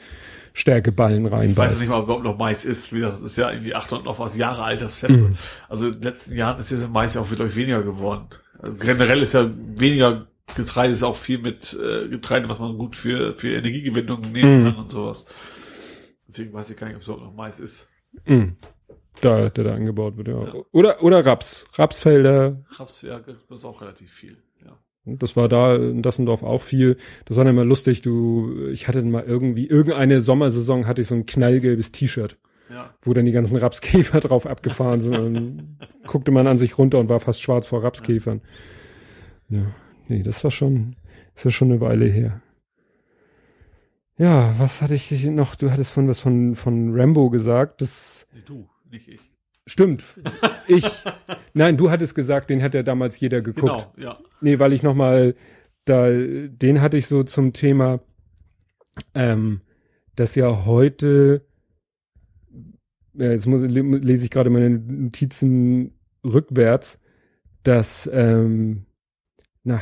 Stärkeballen 0.54 1.26
Ich 1.50 1.58
weiß 1.58 1.80
nicht 1.80 1.90
mal, 1.90 1.98
ob 2.00 2.06
überhaupt 2.06 2.24
noch 2.24 2.38
Mais 2.38 2.66
ist. 2.66 2.94
Wie 2.94 3.00
das 3.02 3.22
ist 3.22 3.38
ja 3.38 3.52
irgendwie 3.52 3.76
800 3.76 4.06
noch 4.06 4.20
was 4.20 4.38
Jahre 4.38 4.64
alt, 4.64 4.82
das 4.82 5.00
Fest. 5.00 5.24
Mhm. 5.24 5.38
Also 5.70 5.88
in 5.88 5.94
den 5.94 6.04
letzten 6.04 6.36
Jahren 6.36 6.60
ist 6.60 6.72
dieser 6.72 6.88
Mais 6.90 7.14
ja 7.14 7.22
auch 7.22 7.30
wirklich 7.30 7.56
weniger 7.56 7.84
geworden. 7.84 8.28
Also 8.60 8.78
generell 8.78 9.22
ist 9.22 9.34
ja 9.34 9.50
weniger 9.76 10.28
Getreide, 10.56 10.94
ist 10.94 11.04
auch 11.04 11.16
viel 11.16 11.40
mit 11.40 11.78
äh, 11.80 12.08
Getreide, 12.08 12.48
was 12.50 12.60
man 12.60 12.78
gut 12.78 12.96
für, 12.96 13.36
für 13.36 13.54
Energiegewinnung 13.54 14.22
nehmen 14.32 14.60
Mhm. 14.60 14.64
kann 14.66 14.76
und 14.78 14.92
sowas. 14.92 15.28
Deswegen 16.28 16.54
weiß 16.54 16.70
ich 16.70 16.78
gar 16.78 16.88
nicht, 16.88 16.96
ob 16.96 17.02
es 17.02 17.08
überhaupt 17.08 17.26
noch 17.26 17.34
Mais 17.36 17.60
ist. 17.60 17.90
Mhm. 18.26 18.56
Da, 19.22 19.50
der 19.50 19.64
da 19.64 19.74
angebaut 19.74 20.16
wird, 20.18 20.28
ja. 20.28 20.54
Oder, 20.72 21.02
oder 21.04 21.26
Raps. 21.26 21.66
Rapsfelder, 21.74 22.64
Raps, 22.78 23.02
ja, 23.02 23.18
gibt 23.20 23.50
es 23.52 23.66
auch 23.66 23.82
relativ 23.82 24.12
viel. 24.12 24.38
Ja. 25.08 25.16
Das 25.18 25.36
war 25.36 25.48
da 25.50 25.76
in 25.76 26.02
Dassendorf 26.02 26.44
auch 26.44 26.62
viel. 26.62 26.98
Das 27.26 27.38
war 27.38 27.44
dann 27.46 27.54
immer 27.56 27.66
lustig. 27.66 28.02
Du, 28.02 28.68
ich 28.72 28.88
hatte 28.88 29.02
mal 29.04 29.24
irgendwie, 29.24 29.68
irgendeine 29.68 30.22
Sommersaison 30.22 30.86
hatte 30.88 31.02
ich 31.02 31.08
so 31.08 31.16
ein 31.16 31.26
knallgelbes 31.26 31.92
T-Shirt, 31.92 32.38
Ja. 32.70 32.94
wo 33.02 33.14
dann 33.14 33.26
die 33.26 33.32
ganzen 33.32 33.58
Rapskäfer 33.58 34.20
drauf 34.22 34.46
abgefahren 34.46 35.02
sind. 35.02 35.16
Und 35.16 35.78
guckte 36.06 36.32
man 36.32 36.48
an 36.48 36.58
sich 36.58 36.78
runter 36.78 37.00
und 37.00 37.10
war 37.10 37.20
fast 37.20 37.42
schwarz 37.42 37.68
vor 37.68 37.84
Rapskäfern. 37.84 38.42
Ja, 39.50 39.66
nee, 40.08 40.24
das 40.24 40.44
war 40.44 40.52
schon, 40.52 40.96
das 41.36 41.46
ist 41.46 41.54
schon 41.54 41.72
eine 41.72 41.82
Weile 41.82 42.06
her. 42.06 42.42
Ja, 44.18 44.56
was 44.58 44.82
hatte 44.82 44.96
ich 44.96 45.26
noch? 45.26 45.56
Du 45.56 45.72
hattest 45.72 45.94
von 45.94 46.08
was 46.08 46.20
von, 46.22 46.56
von 46.56 47.00
Rambo 47.00 47.30
gesagt. 47.30 47.82
Das 47.82 48.26
Nee, 48.34 48.42
du, 48.46 48.68
nicht 48.90 49.08
ich. 49.08 49.27
Stimmt. 49.68 50.04
Ich. 50.68 50.90
Nein, 51.54 51.78
du 51.78 51.92
hattest 51.92 52.16
gesagt, 52.16 52.50
den 52.50 52.64
hat 52.64 52.74
ja 52.74 52.82
damals 52.82 53.20
jeder 53.20 53.42
geguckt. 53.42 53.90
Genau, 53.96 54.10
ja. 54.10 54.18
Nee, 54.42 54.58
weil 54.60 54.74
ich 54.74 54.82
noch 54.82 54.96
mal 54.96 55.36
da, 55.86 56.10
den 56.10 56.82
hatte 56.82 56.98
ich 56.98 57.08
so 57.08 57.24
zum 57.24 57.54
Thema, 57.54 58.00
ähm, 59.14 59.62
dass 60.16 60.34
ja 60.36 60.66
heute, 60.66 61.46
ja, 63.14 63.32
jetzt 63.32 63.46
muss, 63.46 63.62
le- 63.62 63.98
lese 63.98 64.26
ich 64.26 64.32
gerade 64.32 64.50
meine 64.50 64.70
Notizen 64.70 65.94
rückwärts, 66.26 67.00
dass, 67.64 68.10
ähm, 68.12 68.86
na, 69.64 69.82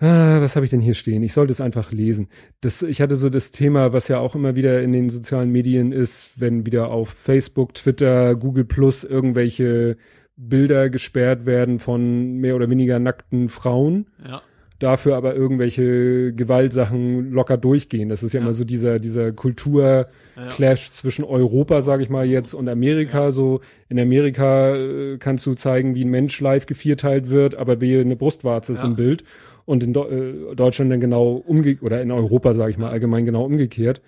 ah, 0.00 0.40
was 0.40 0.56
habe 0.56 0.64
ich 0.64 0.70
denn 0.70 0.80
hier 0.80 0.94
stehen? 0.94 1.22
Ich 1.22 1.32
sollte 1.32 1.52
es 1.52 1.60
einfach 1.60 1.92
lesen. 1.92 2.28
Das, 2.60 2.82
ich 2.82 3.00
hatte 3.00 3.16
so 3.16 3.28
das 3.28 3.50
Thema, 3.52 3.92
was 3.92 4.08
ja 4.08 4.18
auch 4.18 4.34
immer 4.34 4.54
wieder 4.54 4.82
in 4.82 4.92
den 4.92 5.08
sozialen 5.08 5.50
Medien 5.50 5.92
ist, 5.92 6.32
wenn 6.40 6.66
wieder 6.66 6.88
auf 6.90 7.10
Facebook, 7.10 7.74
Twitter, 7.74 8.34
Google 8.34 8.64
Plus 8.64 9.04
irgendwelche 9.04 9.96
Bilder 10.36 10.90
gesperrt 10.90 11.46
werden 11.46 11.78
von 11.78 12.38
mehr 12.38 12.56
oder 12.56 12.68
weniger 12.68 12.98
nackten 12.98 13.48
Frauen, 13.48 14.06
Ja. 14.28 14.42
dafür 14.80 15.14
aber 15.16 15.36
irgendwelche 15.36 16.32
Gewaltsachen 16.32 17.30
locker 17.30 17.56
durchgehen. 17.56 18.08
Das 18.08 18.24
ist 18.24 18.32
ja, 18.32 18.40
Ja. 18.40 18.46
immer 18.46 18.52
so 18.54 18.64
dieser, 18.64 18.98
dieser 18.98 19.30
Kulturclash 19.30 20.86
ja. 20.86 20.92
zwischen 20.92 21.24
Europa, 21.24 21.80
sage 21.82 22.02
ich 22.02 22.10
mal 22.10 22.26
jetzt, 22.26 22.52
und 22.54 22.68
Amerika. 22.68 23.30
So 23.30 23.60
in 23.88 24.00
Amerika 24.00 24.74
äh, 24.74 25.18
kannst 25.18 25.46
du 25.46 25.54
zeigen, 25.54 25.94
wie 25.94 26.04
ein 26.04 26.10
Mensch 26.10 26.40
live 26.40 26.66
gevierteilt 26.66 27.30
wird, 27.30 27.54
aber 27.54 27.80
wie 27.80 27.96
eine 27.96 28.16
Brustwarze 28.16 28.72
ist 28.72 28.82
im 28.82 28.96
Bild. 28.96 29.22
Und 29.66 29.82
in 29.82 29.92
Do 29.92 30.06
äh, 30.08 30.54
Deutschland 30.54 30.90
dann 30.92 31.00
genau 31.00 31.32
umge 31.34 31.78
oder 31.80 32.02
in 32.02 32.10
Europa, 32.10 32.52
sage 32.54 32.70
ich 32.70 32.78
mal, 32.78 32.90
allgemein 32.90 33.24
genau 33.24 33.44
umgekehrt. 33.44 34.02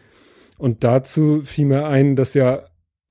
Und 0.59 0.85
dazu 0.85 1.43
fiel 1.45 1.67
mir 1.67 1.87
ein, 1.87 2.17
dass 2.17 2.35
ja 2.35 2.65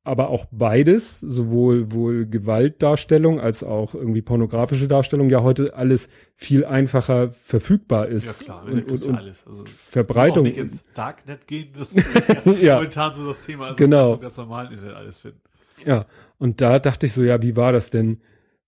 aber 0.04 0.30
auch 0.30 0.46
beides, 0.52 1.20
sowohl 1.20 1.92
wohl 1.92 2.28
Gewaltdarstellung 2.28 3.40
als 3.40 3.64
auch 3.64 3.96
irgendwie 3.96 4.22
pornografische 4.22 4.88
Darstellung, 4.88 5.32
ja 5.32 5.42
heute 5.42 5.74
alles 5.76 6.10
viel 6.36 6.64
einfacher 6.64 7.32
verfügbar 7.32 8.08
Ja 8.08 8.16
ist. 8.16 8.44
klar, 8.44 8.64
und, 8.66 8.92
und, 8.92 9.06
und, 9.08 9.16
alles. 9.18 9.48
Also, 9.48 9.64
Verbreitung. 9.66 10.44
Muss 10.44 10.54
auch 10.54 10.58
nicht 10.58 10.64
ins 10.64 10.94
Darknet 10.94 11.48
gehen, 11.48 11.70
das 11.76 11.92
ist 11.92 12.30
ja, 12.30 12.52
Ja. 12.62 12.76
momentan 12.76 13.14
so 13.16 13.26
das 13.26 13.44
Thema. 13.48 13.66
Also 13.66 13.78
Genau. 13.78 14.10
kannst 14.10 14.18
du 14.22 14.22
ganz 14.26 14.38
normal 14.38 14.72
Internet 14.72 14.96
alles 14.96 15.18
finden. 15.18 15.42
Ja, 15.84 16.06
und 16.38 16.62
da 16.62 16.78
dachte 16.78 17.08
ich 17.08 17.14
so, 17.14 17.24
ja, 17.24 17.42
wie 17.42 17.56
war 17.56 17.72
das 17.72 17.90
denn 17.90 18.22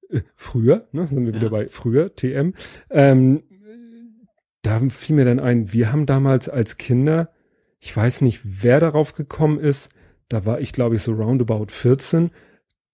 äh, 0.10 0.22
früher? 0.36 0.88
Ne, 0.92 1.08
sind 1.08 1.24
wir 1.26 1.36
wieder 1.36 1.46
Ja. 1.48 1.52
bei 1.52 1.68
früher, 1.68 2.16
TM. 2.16 2.54
Ähm, 2.90 3.44
da 4.68 4.90
fiel 4.90 5.16
mir 5.16 5.26
dann 5.26 5.40
ein, 5.40 5.72
wir 5.72 5.92
haben 5.92 6.06
damals 6.06 6.50
als 6.50 6.78
Kinder, 6.78 7.32
ich 7.80 7.96
weiß 7.96 8.22
nicht, 8.22 8.42
wer 8.44 8.80
darauf 8.80 9.14
gekommen 9.14 9.60
ist, 9.60 9.90
da 10.30 10.46
war 10.46 10.60
ich, 10.60 10.74
glaube 10.74 10.96
ich, 10.96 11.04
so 11.04 11.14
roundabout 11.14 11.68
14 11.70 12.32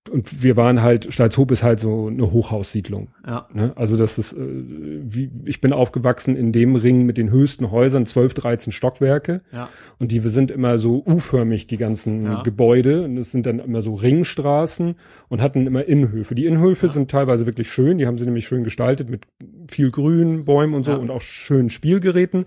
und 0.10 0.44
wir 0.44 0.58
waren 0.58 0.82
halt, 0.82 1.14
Stalzhoop 1.14 1.52
ist 1.52 1.64
halt 1.64 1.80
so 1.80 2.08
eine 2.08 2.32
Hochhaussiedlung. 2.32 3.10
Ja. 3.26 3.48
Ne? 3.54 3.72
Also 3.76 3.96
das 3.98 4.18
ist, 4.18 4.34
äh, 4.34 4.38
wie, 4.40 5.30
ich 5.46 5.62
bin 5.62 5.72
aufgewachsen 5.72 6.36
in 6.36 6.52
dem 6.52 6.76
Ring 6.76 7.04
mit 7.06 7.18
den 7.18 7.32
höchsten 7.32 7.72
Häusern, 7.72 8.06
12, 8.06 8.34
13 8.34 8.74
Stockwerke. 8.74 9.42
Ja. 9.52 9.70
Und 10.00 10.12
die 10.12 10.20
sind 10.20 10.52
immer 10.52 10.78
so 10.78 11.04
U-förmig, 11.06 11.68
die 11.68 11.78
ganzen 11.78 12.24
Ja. 12.26 12.42
Gebäude. 12.44 13.04
Und 13.06 13.18
es 13.18 13.32
sind 13.32 13.46
dann 13.46 13.60
immer 13.60 13.82
so 13.82 13.94
Ringstraßen 13.94 14.96
und 15.30 15.42
hatten 15.42 15.66
immer 15.68 15.86
Innenhöfe. 15.86 16.36
Die 16.36 16.46
Innenhöfe 16.46 16.88
Ja. 16.88 16.92
sind 16.94 17.10
teilweise 17.10 17.46
wirklich 17.46 17.70
schön. 17.72 17.98
Die 17.98 18.06
haben 18.06 18.18
sie 18.18 18.26
nämlich 18.26 18.46
schön 18.46 18.64
gestaltet 18.64 19.10
mit 19.10 19.22
viel 19.70 19.90
Grün, 19.92 20.44
Bäumen 20.46 20.74
und 20.74 20.84
so 20.84 20.92
Ja. 20.92 20.98
und 20.98 21.12
auch 21.12 21.22
schönen 21.22 21.70
Spielgeräten. 21.70 22.46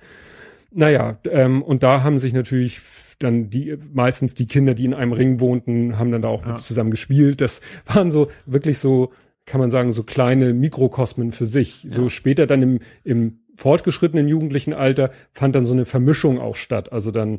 Naja, 0.72 1.18
ähm, 1.30 1.62
und 1.62 1.82
da 1.82 2.02
haben 2.02 2.18
sich 2.18 2.34
natürlich 2.34 2.80
dann 3.18 3.50
die, 3.50 3.76
meistens 3.92 4.34
die 4.34 4.46
Kinder, 4.46 4.74
die 4.74 4.84
in 4.84 4.94
einem 4.94 5.12
Ring 5.12 5.40
wohnten, 5.40 5.98
haben 5.98 6.12
dann 6.12 6.22
da 6.22 6.28
auch 6.28 6.44
Ja. 6.46 6.52
mit 6.54 6.60
zusammen 6.62 6.90
gespielt. 6.90 7.40
Das 7.40 7.60
waren 7.86 8.10
so 8.10 8.28
wirklich 8.46 8.78
so, 8.78 9.12
kann 9.46 9.60
man 9.60 9.70
sagen, 9.70 9.92
so 9.92 10.02
kleine 10.02 10.52
Mikrokosmen 10.52 11.32
für 11.32 11.46
sich. 11.46 11.86
So 11.88 12.02
Ja. 12.04 12.08
später 12.10 12.46
dann 12.46 12.62
im, 12.62 12.78
im 13.04 13.38
fortgeschrittenen 13.58 14.28
jugendlichen 14.28 14.74
Alter 14.74 15.10
fand 15.32 15.54
dann 15.54 15.64
so 15.64 15.72
eine 15.72 15.86
Vermischung 15.86 16.38
auch 16.38 16.56
statt. 16.56 16.92
Also 16.92 17.10
dann 17.10 17.38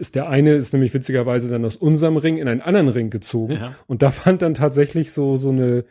ist 0.00 0.14
der 0.14 0.28
eine, 0.30 0.54
ist 0.54 0.72
nämlich 0.72 0.94
witzigerweise 0.94 1.50
dann 1.50 1.64
aus 1.66 1.76
unserem 1.76 2.16
Ring 2.16 2.38
in 2.38 2.48
einen 2.48 2.62
anderen 2.62 2.88
Ring 2.88 3.10
gezogen. 3.10 3.52
Ja. 3.54 3.74
Und 3.86 4.00
da 4.02 4.10
fand 4.10 4.40
dann 4.40 4.54
tatsächlich 4.54 5.12
so, 5.12 5.36
so 5.36 5.50
eine, 5.50 5.84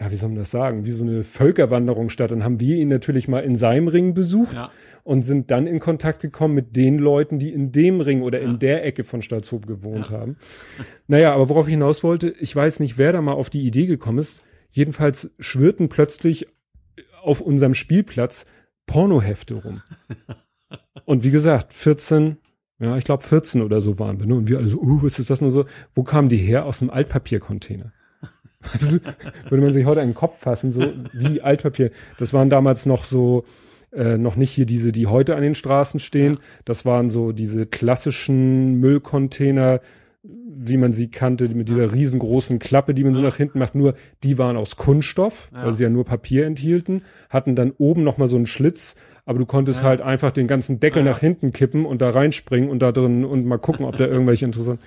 ja, 0.00 0.10
wie 0.10 0.16
soll 0.16 0.30
man 0.30 0.38
das 0.38 0.50
sagen, 0.50 0.86
wie 0.86 0.92
so 0.92 1.04
eine 1.04 1.22
Völkerwanderung 1.24 2.08
statt. 2.08 2.30
Dann 2.30 2.42
haben 2.42 2.58
wir 2.58 2.76
ihn 2.76 2.88
natürlich 2.88 3.28
mal 3.28 3.40
in 3.40 3.54
seinem 3.54 3.86
Ring 3.88 4.14
besucht 4.14 4.54
Ja. 4.54 4.70
und 5.04 5.22
sind 5.22 5.50
dann 5.50 5.66
in 5.66 5.78
Kontakt 5.78 6.20
gekommen 6.22 6.54
mit 6.54 6.74
den 6.74 6.98
Leuten, 6.98 7.38
die 7.38 7.52
in 7.52 7.70
dem 7.70 8.00
Ring 8.00 8.22
oder 8.22 8.40
Ja. 8.40 8.48
in 8.48 8.58
der 8.58 8.84
Ecke 8.86 9.04
von 9.04 9.20
Stalzhoop 9.20 9.66
gewohnt 9.66 10.08
Ja. 10.10 10.18
haben. 10.18 10.36
Naja, 11.06 11.34
aber 11.34 11.48
worauf 11.50 11.66
ich 11.66 11.72
hinaus 11.74 12.02
wollte, 12.02 12.30
ich 12.40 12.56
weiß 12.56 12.80
nicht, 12.80 12.96
wer 12.96 13.12
da 13.12 13.20
mal 13.20 13.32
auf 13.34 13.50
die 13.50 13.60
Idee 13.66 13.86
gekommen 13.86 14.18
ist. 14.18 14.40
Jedenfalls 14.70 15.30
schwirrten 15.38 15.88
plötzlich 15.90 16.46
auf 17.22 17.40
unserem 17.42 17.74
Spielplatz 17.74 18.46
Pornohefte 18.86 19.54
rum. 19.62 19.82
Und 21.04 21.24
wie 21.24 21.30
gesagt, 21.30 21.72
14, 21.72 22.38
ja, 22.78 22.96
ich 22.96 23.04
glaube 23.04 23.22
14 23.24 23.62
oder 23.62 23.80
so 23.80 23.98
waren 23.98 24.18
wir. 24.20 24.26
Ne? 24.26 24.34
Und 24.34 24.48
wir 24.48 24.58
alle 24.58 24.68
so, 24.68 24.78
uh, 24.80 25.02
was 25.02 25.18
ist 25.18 25.28
das 25.30 25.40
nur 25.40 25.50
so? 25.50 25.66
Wo 25.94 26.02
kamen 26.04 26.28
die 26.28 26.36
her? 26.38 26.64
Aus 26.64 26.78
dem 26.78 26.88
Altpapiercontainer. 26.90 27.92
Weißt 28.72 28.92
du, 28.94 28.98
würde 29.48 29.64
man 29.64 29.72
sich 29.72 29.86
heute 29.86 30.00
einen 30.00 30.14
Kopf 30.14 30.38
fassen, 30.38 30.72
so 30.72 30.82
wie 31.12 31.40
Altpapier. 31.40 31.90
Das 32.18 32.32
waren 32.34 32.50
damals 32.50 32.84
noch 32.86 33.04
so, 33.04 33.44
äh, 33.92 34.18
noch 34.18 34.36
nicht 34.36 34.50
hier 34.50 34.66
diese, 34.66 34.92
die 34.92 35.06
heute 35.06 35.34
an 35.34 35.42
den 35.42 35.54
Straßen 35.54 35.98
stehen. 35.98 36.34
Ja. 36.34 36.38
Das 36.66 36.84
waren 36.84 37.08
so 37.08 37.32
diese 37.32 37.66
klassischen 37.66 38.74
Müllcontainer, 38.80 39.80
wie 40.22 40.76
man 40.76 40.92
sie 40.92 41.08
kannte, 41.08 41.48
mit 41.48 41.70
dieser 41.70 41.92
riesengroßen 41.92 42.58
Klappe, 42.58 42.92
die 42.92 43.02
man 43.04 43.14
so 43.14 43.22
nach 43.22 43.36
hinten 43.36 43.58
macht, 43.58 43.74
nur 43.74 43.94
die 44.22 44.36
waren 44.36 44.58
aus 44.58 44.76
Kunststoff, 44.76 45.48
Ja. 45.54 45.64
weil 45.64 45.72
sie 45.72 45.82
ja 45.84 45.88
nur 45.88 46.04
Papier 46.04 46.44
enthielten, 46.44 47.02
hatten 47.30 47.56
dann 47.56 47.72
oben 47.78 48.04
nochmal 48.04 48.28
so 48.28 48.36
einen 48.36 48.44
Schlitz, 48.46 48.94
aber 49.24 49.38
du 49.38 49.46
konntest 49.46 49.80
Ja. 49.80 49.86
halt 49.88 50.02
einfach 50.02 50.32
den 50.32 50.46
ganzen 50.46 50.78
Deckel 50.78 51.02
Ja. 51.02 51.12
nach 51.12 51.18
hinten 51.20 51.52
kippen 51.54 51.86
und 51.86 52.02
da 52.02 52.10
reinspringen 52.10 52.68
und 52.68 52.80
da 52.82 52.92
drin 52.92 53.24
und 53.24 53.46
mal 53.46 53.58
gucken, 53.58 53.86
ob 53.86 53.96
da 53.96 54.04
irgendwelche 54.06 54.44
interessanten. 54.44 54.84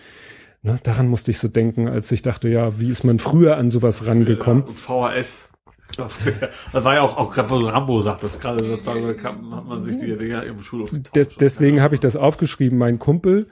Ne, 0.63 0.79
daran 0.81 1.09
musste 1.09 1.31
ich 1.31 1.39
so 1.39 1.49
denken, 1.49 1.89
als 1.89 2.09
ich 2.11 2.21
dachte, 2.21 2.47
ja, 2.47 2.79
wie 2.79 2.89
ist 2.89 3.03
man 3.03 3.19
früher 3.19 3.57
an 3.57 3.69
sowas 3.69 4.07
rangekommen? 4.07 4.63
Ja, 4.65 4.73
VHS. 4.73 5.49
Das 5.97 6.83
war 6.83 6.95
ja 6.95 7.01
auch, 7.01 7.17
auch 7.17 7.31
gerade, 7.31 7.49
wo 7.49 7.57
Rambo 7.57 8.01
sagt, 8.01 8.23
das 8.23 8.39
gerade 8.39 8.63
sozusagen, 8.63 9.05
hat 9.23 9.65
man 9.67 9.83
sich 9.83 9.97
die 9.97 10.15
Dinger 10.15 10.43
im 10.43 10.59
Schulhof. 10.59 10.89
Des, 11.13 11.35
deswegen 11.35 11.81
habe 11.81 11.95
ich 11.95 12.01
das 12.01 12.15
aufgeschrieben. 12.15 12.79
Mein 12.79 12.97
Kumpel, 12.97 13.47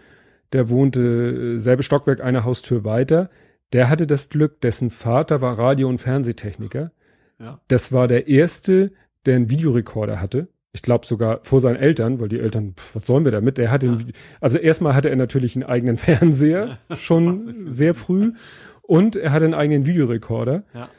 der 0.54 0.70
wohnte 0.70 1.02
äh, 1.02 1.58
selbe 1.60 1.84
Stockwerk, 1.84 2.22
eine 2.22 2.46
Haustür 2.46 2.84
weiter, 2.84 3.30
der 3.74 3.90
hatte 3.90 4.08
das 4.08 4.30
Glück, 4.30 4.62
dessen 4.62 4.90
Vater 4.90 5.42
war 5.42 5.60
Radio- 5.60 5.90
und 5.90 6.00
Fernsehtechniker. 6.00 6.92
Ja. 7.40 7.60
Das 7.68 7.92
war 7.92 8.08
der 8.08 8.28
erste, 8.28 8.92
der 9.26 9.36
einen 9.36 9.50
Videorekorder 9.50 10.20
hatte. 10.20 10.48
Ich 10.74 10.82
glaube 10.82 11.06
sogar 11.06 11.40
vor 11.44 11.60
seinen 11.60 11.76
Eltern, 11.76 12.20
weil 12.22 12.30
die 12.30 12.40
Eltern, 12.40 12.76
pf, 12.78 12.96
was 12.96 13.06
sollen 13.06 13.26
wir 13.26 13.32
damit? 13.32 13.58
Der 13.58 13.72
hatte, 13.72 13.88
Ja. 13.88 13.98
also 14.40 14.58
erstmal 14.58 14.96
hatte 14.96 15.10
er 15.10 15.16
natürlich 15.18 15.56
einen 15.56 15.64
eigenen 15.64 15.98
Fernseher, 15.98 16.78
schon 16.96 17.66
sehr 17.72 17.94
früh, 17.94 18.34
und 18.82 19.16
er 19.16 19.32
hatte 19.32 19.46
einen 19.46 19.54
eigenen 19.54 19.86
Videorekorder. 19.86 20.64
Ja. 20.74 20.90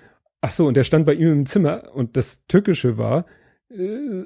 Ach 0.43 0.51
so, 0.51 0.67
und 0.67 0.77
der 0.77 0.85
stand 0.85 1.07
bei 1.07 1.15
ihm 1.15 1.33
im 1.33 1.47
Zimmer 1.47 1.95
und 1.95 2.17
das 2.17 2.45
Tückische 2.49 2.99
war, 2.99 3.25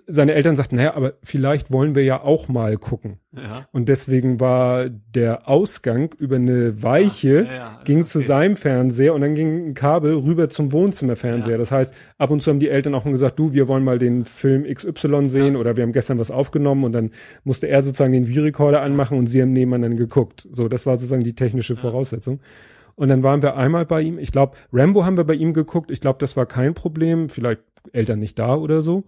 seine 0.07 0.35
Eltern 0.35 0.57
sagten, 0.57 0.77
naja, 0.77 0.95
aber 0.95 1.15
vielleicht 1.23 1.71
wollen 1.71 1.95
wir 1.95 2.03
ja 2.03 2.23
auch 2.23 2.49
mal 2.49 2.77
gucken. 2.77 3.19
Ja. 3.33 3.67
Und 3.71 3.89
deswegen 3.89 4.41
war 4.41 4.89
der 4.89 5.49
Ausgang 5.49 6.15
über 6.19 6.37
eine 6.37 6.83
Weiche, 6.83 7.45
Ja, 7.47 7.55
ja, 7.55 7.81
ging 7.85 8.01
okay. 8.01 8.07
zu 8.07 8.21
seinem 8.21 8.57
Fernseher 8.57 9.15
und 9.15 9.21
dann 9.21 9.35
ging 9.35 9.69
ein 9.69 9.75
Kabel 9.75 10.15
rüber 10.15 10.49
zum 10.49 10.73
Wohnzimmerfernseher. 10.73 11.59
Das 11.59 11.71
heißt, 11.71 11.95
ab 12.19 12.31
und 12.31 12.43
zu 12.43 12.51
haben 12.51 12.59
die 12.59 12.69
Eltern 12.69 12.95
auch 12.95 13.05
mal 13.05 13.13
gesagt, 13.13 13.39
du, 13.39 13.53
wir 13.53 13.69
wollen 13.69 13.85
mal 13.85 13.99
den 13.99 14.25
Film 14.25 14.65
XY 14.65 15.29
sehen 15.29 15.57
oder 15.57 15.77
wir 15.77 15.85
haben 15.85 15.93
gestern 15.93 16.19
was 16.19 16.31
aufgenommen 16.31 16.85
und 16.85 16.93
dann 16.93 17.11
musste 17.45 17.69
er 17.69 17.83
sozusagen 17.83 18.13
den 18.13 18.27
Videorekorder 18.27 18.83
anmachen 18.83 19.17
und 19.19 19.27
sie 19.27 19.43
haben 19.43 19.53
nebeneinander 19.53 19.97
geguckt. 19.97 20.49
So, 20.51 20.69
das 20.69 20.87
war 20.87 20.97
sozusagen 20.97 21.25
die 21.25 21.35
technische 21.35 21.77
Voraussetzung. 21.77 22.41
Und 22.97 23.11
dann 23.11 23.23
waren 23.23 23.43
wir 23.43 23.57
einmal 23.57 23.85
bei 23.85 24.01
ihm. 24.01 24.19
Ich 24.19 24.33
glaube, 24.33 24.57
Rambo 24.73 25.05
haben 25.05 25.19
wir 25.19 25.25
bei 25.25 25.35
ihm 25.35 25.53
geguckt. 25.53 25.91
Ich 25.91 26.01
glaube, 26.01 26.19
das 26.19 26.37
war 26.37 26.47
kein 26.47 26.75
Problem. 26.75 27.29
Vielleicht 27.29 27.61
Eltern 27.93 28.19
nicht 28.19 28.39
da 28.39 28.57
oder 28.57 28.83
so. 28.83 29.05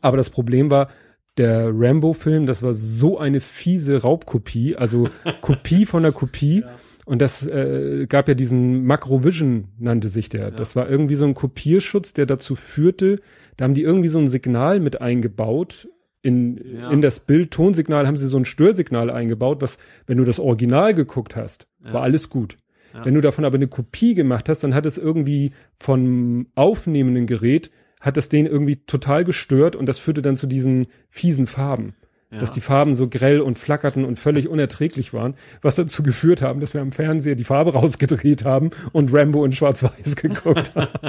Aber 0.00 0.16
das 0.16 0.30
Problem 0.30 0.70
war, 0.70 0.88
der 1.36 1.70
Rambo-Film, 1.72 2.46
das 2.46 2.62
war 2.62 2.74
so 2.74 3.18
eine 3.18 3.40
fiese 3.40 4.02
Raubkopie, 4.02 4.76
also 4.76 5.08
Kopie 5.40 5.86
von 5.86 6.02
der 6.02 6.12
Kopie. 6.12 6.60
Ja. 6.60 6.66
Und 7.06 7.20
das 7.22 7.44
äh, 7.46 8.06
gab 8.08 8.28
ja 8.28 8.34
diesen 8.34 8.84
Macrovision, 8.84 9.68
nannte 9.78 10.08
sich 10.08 10.28
der. 10.28 10.50
Das 10.50 10.76
war 10.76 10.88
irgendwie 10.88 11.14
so 11.16 11.24
ein 11.24 11.34
Kopierschutz, 11.34 12.12
der 12.12 12.26
dazu 12.26 12.54
führte, 12.54 13.20
da 13.56 13.64
haben 13.64 13.74
die 13.74 13.82
irgendwie 13.82 14.08
so 14.08 14.18
ein 14.18 14.28
Signal 14.28 14.80
mit 14.80 15.00
eingebaut. 15.00 15.88
In, 16.22 16.60
Ja. 16.78 16.90
in 16.90 17.00
das 17.00 17.20
Bild, 17.20 17.50
Tonsignal 17.50 18.06
haben 18.06 18.18
sie 18.18 18.26
so 18.26 18.36
ein 18.36 18.44
Störsignal 18.44 19.10
eingebaut, 19.10 19.62
was, 19.62 19.78
wenn 20.06 20.18
du 20.18 20.24
das 20.24 20.38
Original 20.38 20.92
geguckt 20.92 21.34
hast, 21.34 21.66
Ja. 21.84 21.94
war 21.94 22.02
alles 22.02 22.28
gut. 22.28 22.56
Ja. 22.92 23.04
Wenn 23.06 23.14
du 23.14 23.20
davon 23.22 23.44
aber 23.46 23.54
eine 23.56 23.68
Kopie 23.68 24.14
gemacht 24.14 24.48
hast, 24.48 24.62
dann 24.62 24.74
hat 24.74 24.84
es 24.84 24.98
irgendwie 24.98 25.52
vom 25.78 26.48
aufnehmenden 26.54 27.26
Gerät, 27.26 27.70
hat 28.00 28.16
es 28.16 28.28
den 28.28 28.46
irgendwie 28.46 28.76
total 28.76 29.24
gestört 29.24 29.76
und 29.76 29.86
das 29.86 29.98
führte 29.98 30.22
dann 30.22 30.36
zu 30.36 30.46
diesen 30.46 30.86
fiesen 31.10 31.46
Farben. 31.46 31.94
Ja. 32.32 32.38
Dass 32.38 32.52
die 32.52 32.60
Farben 32.60 32.94
so 32.94 33.08
grell 33.08 33.40
und 33.40 33.58
flackerten 33.58 34.04
und 34.04 34.16
völlig 34.16 34.46
unerträglich 34.48 35.12
waren, 35.12 35.34
was 35.62 35.74
dazu 35.74 36.04
geführt 36.04 36.42
haben, 36.42 36.60
dass 36.60 36.74
wir 36.74 36.80
am 36.80 36.92
Fernseher 36.92 37.34
die 37.34 37.42
Farbe 37.42 37.72
rausgedreht 37.74 38.44
haben 38.44 38.70
und 38.92 39.12
Rambo 39.12 39.44
in 39.44 39.50
Schwarz-Weiß 39.50 40.14
geguckt 40.14 40.72
haben. 40.76 40.88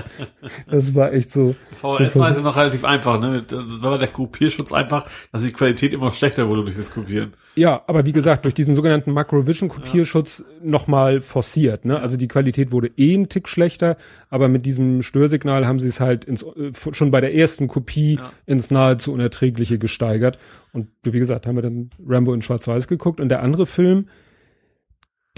Das 0.67 0.95
war 0.95 1.13
echt 1.13 1.29
so. 1.29 1.53
VHS 1.79 2.13
so- 2.13 2.19
war 2.21 2.31
es 2.31 2.41
noch 2.41 2.57
relativ 2.57 2.83
einfach, 2.85 3.19
ne? 3.19 3.43
Da 3.47 3.57
war 3.83 3.99
der 3.99 4.07
Kopierschutz 4.07 4.71
einfach, 4.73 5.05
dass 5.31 5.43
die 5.43 5.51
Qualität 5.51 5.93
immer 5.93 6.11
schlechter 6.11 6.49
wurde 6.49 6.63
durch 6.63 6.77
das 6.77 6.91
Kopieren. 6.91 7.33
Ja, 7.55 7.83
aber 7.85 8.03
wie 8.05 8.13
gesagt, 8.13 8.45
durch 8.45 8.55
diesen 8.55 8.73
sogenannten 8.73 9.11
Macrovision-Kopierschutz 9.11 10.43
nochmal 10.63 11.21
forciert. 11.21 11.85
Ne? 11.85 11.99
Also 11.99 12.17
die 12.17 12.27
Qualität 12.27 12.71
wurde 12.71 12.91
eh 12.97 13.15
ein 13.15 13.29
Tick 13.29 13.47
schlechter, 13.47 13.97
aber 14.29 14.47
mit 14.47 14.65
diesem 14.65 15.01
Störsignal 15.01 15.65
haben 15.67 15.79
sie 15.79 15.87
es 15.87 15.99
halt 15.99 16.25
ins, 16.25 16.43
äh, 16.43 16.71
schon 16.91 17.11
bei 17.11 17.21
der 17.21 17.33
ersten 17.35 17.67
Kopie 17.67 18.15
Ja. 18.15 18.31
ins 18.45 18.71
nahezu 18.71 19.13
Unerträgliche 19.13 19.77
gesteigert. 19.79 20.39
Und 20.73 20.87
wie 21.03 21.19
gesagt, 21.19 21.45
haben 21.47 21.55
wir 21.55 21.61
dann 21.63 21.89
Rambo 22.05 22.33
in 22.33 22.41
Schwarz-Weiß 22.41 22.87
geguckt. 22.87 23.19
Und 23.19 23.29
der 23.29 23.41
andere 23.41 23.65
Film, 23.65 24.07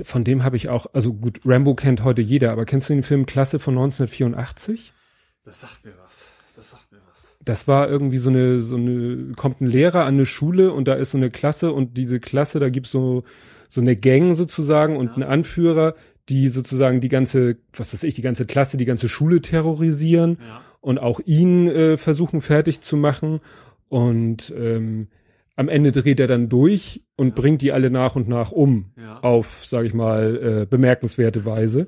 von 0.01 0.23
dem 0.23 0.43
habe 0.43 0.55
ich 0.55 0.69
auch, 0.69 0.87
also 0.93 1.13
gut, 1.13 1.39
Rambo 1.45 1.75
kennt 1.75 2.03
heute 2.03 2.21
jeder, 2.21 2.51
aber 2.51 2.65
kennst 2.65 2.89
du 2.89 2.93
den 2.93 3.03
Film 3.03 3.25
Klasse 3.25 3.59
von 3.59 3.75
1984? 3.75 4.93
Das 5.45 5.61
sagt 5.61 5.85
mir 5.85 5.93
was. 6.03 6.29
Das 6.55 6.71
sagt 6.71 6.91
mir 6.91 6.99
was. 7.09 7.37
Das 7.43 7.67
war 7.67 7.89
irgendwie 7.89 8.17
so 8.17 8.29
eine, 8.29 8.61
so 8.61 8.75
eine, 8.75 9.33
kommt 9.35 9.61
ein 9.61 9.67
Lehrer 9.67 10.05
an 10.05 10.15
eine 10.15 10.25
Schule 10.25 10.71
und 10.71 10.87
da 10.87 10.93
ist 10.93 11.11
so 11.11 11.17
eine 11.17 11.29
Klasse 11.29 11.71
und 11.73 11.97
diese 11.97 12.19
Klasse, 12.19 12.59
da 12.59 12.69
gibt's 12.69 12.91
so, 12.91 13.23
so 13.73 13.81
eine 13.81 13.95
Gang 13.95 14.35
sozusagen 14.35 14.95
und 14.97 15.07
Ja. 15.07 15.13
einen 15.15 15.23
Anführer, 15.23 15.95
die 16.29 16.47
sozusagen 16.47 17.01
die 17.01 17.09
ganze, 17.09 17.57
was 17.73 17.91
weiß 17.93 18.03
ich, 18.03 18.13
die 18.15 18.21
ganze 18.21 18.45
Klasse, 18.45 18.77
die 18.77 18.85
ganze 18.85 19.09
Schule 19.09 19.41
terrorisieren 19.41 20.37
Ja. 20.47 20.61
und 20.79 20.99
auch 20.99 21.19
ihn 21.25 21.67
äh, 21.67 21.97
versuchen 21.97 22.41
fertig 22.41 22.81
zu 22.81 22.95
machen. 22.97 23.39
Und 23.89 24.53
ähm, 24.57 25.07
am 25.55 25.69
Ende 25.69 25.91
dreht 25.91 26.19
er 26.19 26.27
dann 26.27 26.49
durch 26.49 27.01
und 27.15 27.29
Ja. 27.29 27.33
bringt 27.35 27.61
die 27.63 27.71
alle 27.71 27.89
nach 27.89 28.15
und 28.15 28.27
nach 28.29 28.51
um 28.51 28.91
Ja. 28.95 29.19
auf, 29.21 29.65
sage 29.65 29.87
ich 29.87 29.93
mal, 29.93 30.61
äh, 30.61 30.65
bemerkenswerte 30.67 31.43
Weise. 31.45 31.87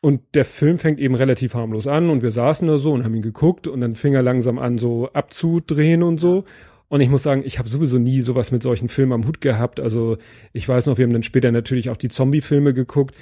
Und 0.00 0.20
der 0.34 0.44
Film 0.44 0.78
fängt 0.78 1.00
eben 1.00 1.14
relativ 1.16 1.54
harmlos 1.54 1.86
an 1.86 2.08
und 2.08 2.22
wir 2.22 2.30
saßen 2.30 2.66
da 2.68 2.78
so 2.78 2.92
und 2.92 3.04
haben 3.04 3.14
ihn 3.16 3.22
geguckt 3.22 3.66
und 3.66 3.80
dann 3.80 3.94
fing 3.96 4.14
er 4.14 4.22
langsam 4.22 4.58
an, 4.58 4.78
so 4.78 5.10
abzudrehen 5.12 6.02
und 6.02 6.18
so. 6.18 6.44
Und 6.88 7.00
ich 7.02 7.10
muss 7.10 7.22
sagen, 7.22 7.42
ich 7.44 7.58
habe 7.58 7.68
sowieso 7.68 7.98
nie 7.98 8.20
sowas 8.20 8.50
mit 8.50 8.62
solchen 8.62 8.88
Filmen 8.88 9.12
am 9.12 9.26
Hut 9.26 9.40
gehabt. 9.42 9.78
Also 9.78 10.16
ich 10.52 10.66
weiß 10.68 10.86
noch, 10.86 10.96
wir 10.98 11.04
haben 11.04 11.12
dann 11.12 11.22
später 11.22 11.52
natürlich 11.52 11.90
auch 11.90 11.96
die 11.98 12.08
Zombie-Filme 12.08 12.72
geguckt. 12.72 13.14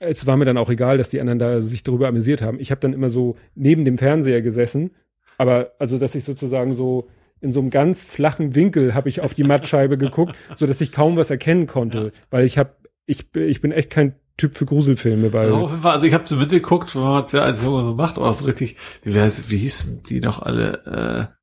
Es 0.00 0.26
war 0.28 0.36
mir 0.36 0.44
dann 0.44 0.58
auch 0.58 0.70
egal, 0.70 0.96
dass 0.96 1.10
die 1.10 1.20
anderen 1.20 1.40
da 1.40 1.60
sich 1.60 1.82
darüber 1.82 2.06
amüsiert 2.06 2.40
haben. 2.40 2.60
Ich 2.60 2.70
habe 2.70 2.80
dann 2.80 2.92
immer 2.92 3.10
so 3.10 3.36
neben 3.56 3.84
dem 3.84 3.98
Fernseher 3.98 4.42
gesessen, 4.42 4.92
aber 5.38 5.72
also, 5.80 5.98
dass 5.98 6.14
ich 6.14 6.22
sozusagen 6.24 6.72
so 6.72 7.08
in 7.40 7.52
so 7.52 7.60
einem 7.60 7.70
ganz 7.70 8.04
flachen 8.04 8.54
Winkel 8.54 8.94
habe 8.94 9.08
ich 9.08 9.20
auf 9.20 9.34
die 9.34 9.44
Mattscheibe 9.44 9.98
geguckt, 9.98 10.34
so 10.54 10.66
dass 10.66 10.80
ich 10.80 10.92
kaum 10.92 11.16
was 11.16 11.30
erkennen 11.30 11.66
konnte, 11.66 11.98
Ja. 12.06 12.10
weil 12.30 12.44
ich 12.44 12.58
habe 12.58 12.74
ich, 13.06 13.30
bin- 13.32 13.48
ich 13.48 13.60
bin 13.60 13.72
echt 13.72 13.90
kein 13.90 14.14
Typ 14.36 14.54
für 14.56 14.66
Gruselfilme, 14.66 15.32
weil 15.32 15.52
Also, 15.52 16.04
ich 16.06 16.14
habe 16.14 16.26
so 16.26 16.36
mitgeguckt, 16.36 16.94
man 16.94 17.24
es 17.24 17.32
ja 17.32 17.42
als 17.42 17.64
Junge 17.64 17.82
so 17.82 17.94
macht, 17.94 18.18
aber 18.18 18.32
so 18.34 18.44
richtig, 18.44 18.76
wie, 19.02 19.14
wie 19.14 19.56
hießen 19.58 20.02
die 20.04 20.20
noch 20.20 20.42
alle, 20.42 21.30
äh, 21.32 21.37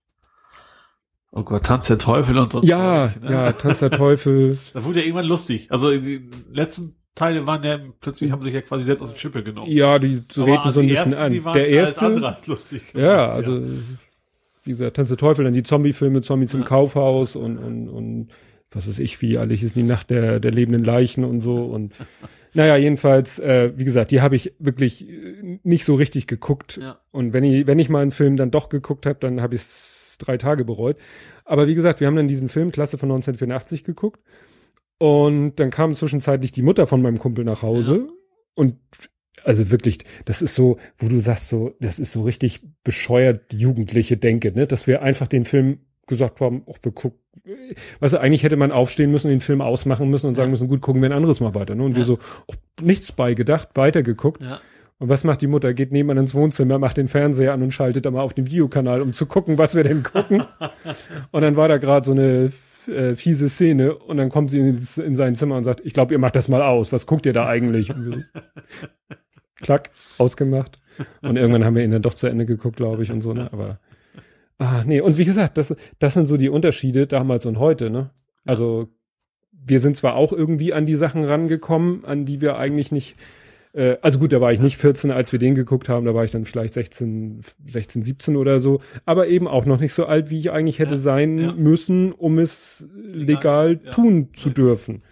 oh 1.35 1.43
Gott, 1.43 1.63
Tanz 1.65 1.87
der 1.87 1.97
Teufel 1.99 2.37
und 2.37 2.51
so. 2.51 2.61
ja, 2.63 3.11
Zeug, 3.13 3.23
ne? 3.23 3.31
ja, 3.31 3.51
Tanz 3.51 3.79
der 3.79 3.91
Teufel. 3.91 4.57
Da 4.73 4.83
wurde 4.83 4.99
ja 5.01 5.05
irgendwann 5.05 5.25
lustig. 5.27 5.67
Also 5.71 5.91
die 5.97 6.27
letzten 6.51 6.95
Teile 7.13 7.45
waren 7.47 7.63
ja, 7.63 7.79
plötzlich 8.01 8.31
haben 8.31 8.41
sich 8.43 8.53
ja 8.53 8.61
quasi 8.61 8.83
selbst 8.83 9.01
auf 9.03 9.13
die 9.13 9.19
Schippe 9.19 9.43
genommen. 9.43 9.71
Ja, 9.71 9.99
die 9.99 10.23
so 10.31 10.43
Aber 10.43 10.51
reden 10.51 10.71
so 10.71 10.79
ein 10.81 10.87
bisschen 10.87 11.13
ersten, 11.13 11.31
die 11.33 11.39
an. 11.39 11.45
waren 11.45 11.53
Der 11.53 11.63
alles 11.65 11.75
erste, 11.75 12.05
andere 12.07 12.27
als 12.35 12.47
lustig. 12.47 12.81
ja, 12.93 13.21
gemacht, 13.31 13.35
also 13.37 13.61
wie 14.63 14.71
gesagt, 14.71 14.95
Tanz 14.95 15.09
der 15.09 15.17
Teufel, 15.17 15.45
dann 15.45 15.53
die 15.53 15.63
Zombie-Filme, 15.63 16.21
Zombies 16.21 16.53
im 16.53 16.61
Ja. 16.61 16.65
Kaufhaus 16.65 17.35
und 17.35 17.57
und 17.57 17.87
und 17.89 18.27
was 18.71 18.87
weiß 18.87 18.99
ich, 18.99 19.21
wie 19.21 19.37
alle 19.37 19.53
hießen 19.53 19.79
die 19.81 19.87
Nacht 19.87 20.09
der 20.09 20.39
der 20.39 20.51
lebenden 20.51 20.83
Leichen 20.83 21.23
und 21.23 21.39
so 21.39 21.65
und 21.65 21.93
naja, 22.53 22.75
jedenfalls, 22.77 23.37
äh, 23.39 23.71
wie 23.75 23.83
gesagt, 23.85 24.11
die 24.11 24.21
habe 24.21 24.35
ich 24.35 24.53
wirklich 24.59 25.07
äh, 25.09 25.59
nicht 25.63 25.85
so 25.85 25.93
richtig 25.95 26.25
geguckt. 26.25 26.79
Ja. 26.81 26.99
Und 27.11 27.33
wenn 27.33 27.43
ich, 27.43 27.67
wenn 27.67 27.79
ich 27.79 27.89
mal 27.89 28.01
einen 28.01 28.11
Film 28.11 28.37
dann 28.37 28.49
doch 28.49 28.69
geguckt 28.69 29.05
habe, 29.05 29.19
dann 29.19 29.41
habe 29.41 29.55
ich 29.55 29.61
drei 30.17 30.37
Tage 30.37 30.65
bereut. 30.65 30.97
Aber 31.43 31.67
wie 31.67 31.75
gesagt, 31.75 31.99
wir 31.99 32.07
haben 32.07 32.15
dann 32.15 32.27
diesen 32.27 32.49
Film 32.49 32.71
Klasse 32.71 32.97
von 32.97 33.09
1984 33.09 33.83
geguckt. 33.83 34.21
Und 34.97 35.55
dann 35.55 35.71
kam 35.71 35.93
zwischenzeitlich 35.93 36.51
die 36.51 36.61
Mutter 36.61 36.87
von 36.87 37.01
meinem 37.01 37.19
Kumpel 37.19 37.43
nach 37.43 37.61
Hause. 37.61 38.07
Und 38.53 38.77
also 39.43 39.69
wirklich, 39.69 39.99
das 40.23 40.41
ist 40.41 40.55
so, 40.55 40.77
wo 40.97 41.09
du 41.09 41.19
sagst, 41.19 41.49
so, 41.49 41.73
das 41.81 41.99
ist 41.99 42.13
so 42.13 42.21
richtig 42.23 42.61
bescheuert 42.83 43.53
jugendliche 43.53 44.17
Denke, 44.17 44.51
ne? 44.53 44.65
Dass 44.67 44.87
wir 44.87 45.01
einfach 45.01 45.27
den 45.27 45.45
Film 45.45 45.79
gesagt 46.07 46.39
haben, 46.39 46.63
ach, 46.71 46.77
wir 46.83 46.91
gucken. 46.93 47.19
Weißt 47.99 48.13
du, 48.13 48.19
eigentlich 48.19 48.43
hätte 48.43 48.55
man 48.55 48.71
aufstehen 48.71 49.11
müssen, 49.11 49.27
den 49.27 49.41
Film 49.41 49.59
ausmachen 49.61 50.09
müssen 50.09 50.27
und 50.27 50.35
sagen 50.35 50.47
Ja. 50.47 50.51
müssen, 50.51 50.67
gut, 50.69 50.81
gucken 50.81 51.01
wir 51.01 51.09
ein 51.09 51.15
anderes 51.15 51.41
Mal 51.41 51.53
weiter. 51.53 51.75
Ne? 51.75 51.83
Und 51.83 51.95
wir 51.95 52.01
Ja. 52.01 52.05
so, 52.07 52.19
ach, 52.49 52.55
nichts 52.81 53.11
beigedacht, 53.11 53.69
weitergeguckt. 53.75 54.41
Ja. 54.41 54.61
Und 54.97 55.09
was 55.09 55.23
macht 55.23 55.41
die 55.41 55.47
Mutter? 55.47 55.73
Geht 55.73 55.91
nebenan 55.91 56.23
ins 56.23 56.35
Wohnzimmer, 56.35 56.79
macht 56.79 56.97
den 56.97 57.09
Fernseher 57.09 57.53
an 57.53 57.61
und 57.61 57.71
schaltet 57.71 58.05
da 58.05 58.11
mal 58.11 58.21
auf 58.21 58.33
den 58.33 58.45
Videokanal, 58.45 59.01
um 59.01 59.11
zu 59.11 59.25
gucken, 59.25 59.57
was 59.57 59.75
wir 59.75 59.83
denn 59.83 60.03
gucken. 60.03 60.43
und 61.31 61.41
dann 61.41 61.57
war 61.57 61.67
da 61.67 61.77
gerade 61.77 62.05
so 62.05 62.13
eine 62.13 62.51
äh, 62.87 63.15
fiese 63.15 63.49
Szene 63.49 63.95
und 63.95 64.17
dann 64.17 64.29
kommt 64.29 64.51
sie 64.51 64.59
ins, 64.59 64.97
in 64.97 65.15
sein 65.15 65.35
Zimmer 65.35 65.57
und 65.57 65.63
sagt, 65.63 65.81
ich 65.83 65.93
glaube, 65.93 66.13
ihr 66.13 66.19
macht 66.19 66.35
das 66.35 66.47
mal 66.47 66.61
aus. 66.61 66.93
Was 66.93 67.05
guckt 67.07 67.25
ihr 67.25 67.33
da 67.33 67.47
eigentlich? 67.47 67.87
So, 67.87 67.93
Klack, 69.55 69.89
ausgemacht. 70.17 70.79
Und 71.21 71.35
irgendwann 71.35 71.65
haben 71.65 71.75
wir 71.75 71.83
ihn 71.83 71.91
dann 71.91 72.01
doch 72.01 72.13
zu 72.13 72.27
Ende 72.27 72.45
geguckt, 72.45 72.77
glaube 72.77 73.03
ich, 73.03 73.11
und 73.11 73.21
so, 73.21 73.33
ne? 73.33 73.49
Aber 73.51 73.79
ah, 74.59 74.83
nee, 74.85 75.01
und 75.01 75.17
wie 75.17 75.25
gesagt, 75.25 75.57
das, 75.57 75.75
das 75.99 76.13
sind 76.13 76.25
so 76.25 76.37
die 76.37 76.49
Unterschiede 76.49 77.07
damals 77.07 77.45
und 77.45 77.59
heute, 77.59 77.89
ne? 77.89 78.11
Also 78.45 78.89
wir 79.51 79.79
sind 79.79 79.97
zwar 79.97 80.15
auch 80.15 80.31
irgendwie 80.31 80.73
an 80.73 80.85
die 80.85 80.95
Sachen 80.95 81.23
rangekommen, 81.23 82.05
an 82.05 82.25
die 82.25 82.39
wir 82.39 82.57
eigentlich 82.57 82.91
nicht, 82.91 83.15
äh, 83.75 83.97
also 84.01 84.19
gut, 84.19 84.31
da 84.31 84.39
war 84.41 84.51
ich 84.53 84.59
nicht 84.59 84.77
14, 84.77 85.11
als 85.11 85.31
wir 85.31 85.39
den 85.39 85.53
geguckt 85.55 85.89
haben, 85.89 86.05
da 86.05 86.13
war 86.15 86.23
ich 86.23 86.31
dann 86.31 86.45
vielleicht 86.45 86.73
16, 86.73 87.41
16, 87.67 88.03
17 88.03 88.35
oder 88.37 88.59
so, 88.59 88.79
aber 89.05 89.27
eben 89.27 89.47
auch 89.47 89.65
noch 89.65 89.79
nicht 89.79 89.93
so 89.93 90.05
alt, 90.05 90.29
wie 90.29 90.39
ich 90.39 90.51
eigentlich 90.51 90.79
hätte 90.79 90.95
Ja, 90.95 90.99
sein 90.99 91.37
ja. 91.37 91.51
müssen, 91.53 92.11
um 92.13 92.39
es 92.39 92.87
legal 92.95 93.79
ja, 93.83 93.91
tun 93.91 94.29
zu 94.35 94.49
dürfen. 94.49 95.03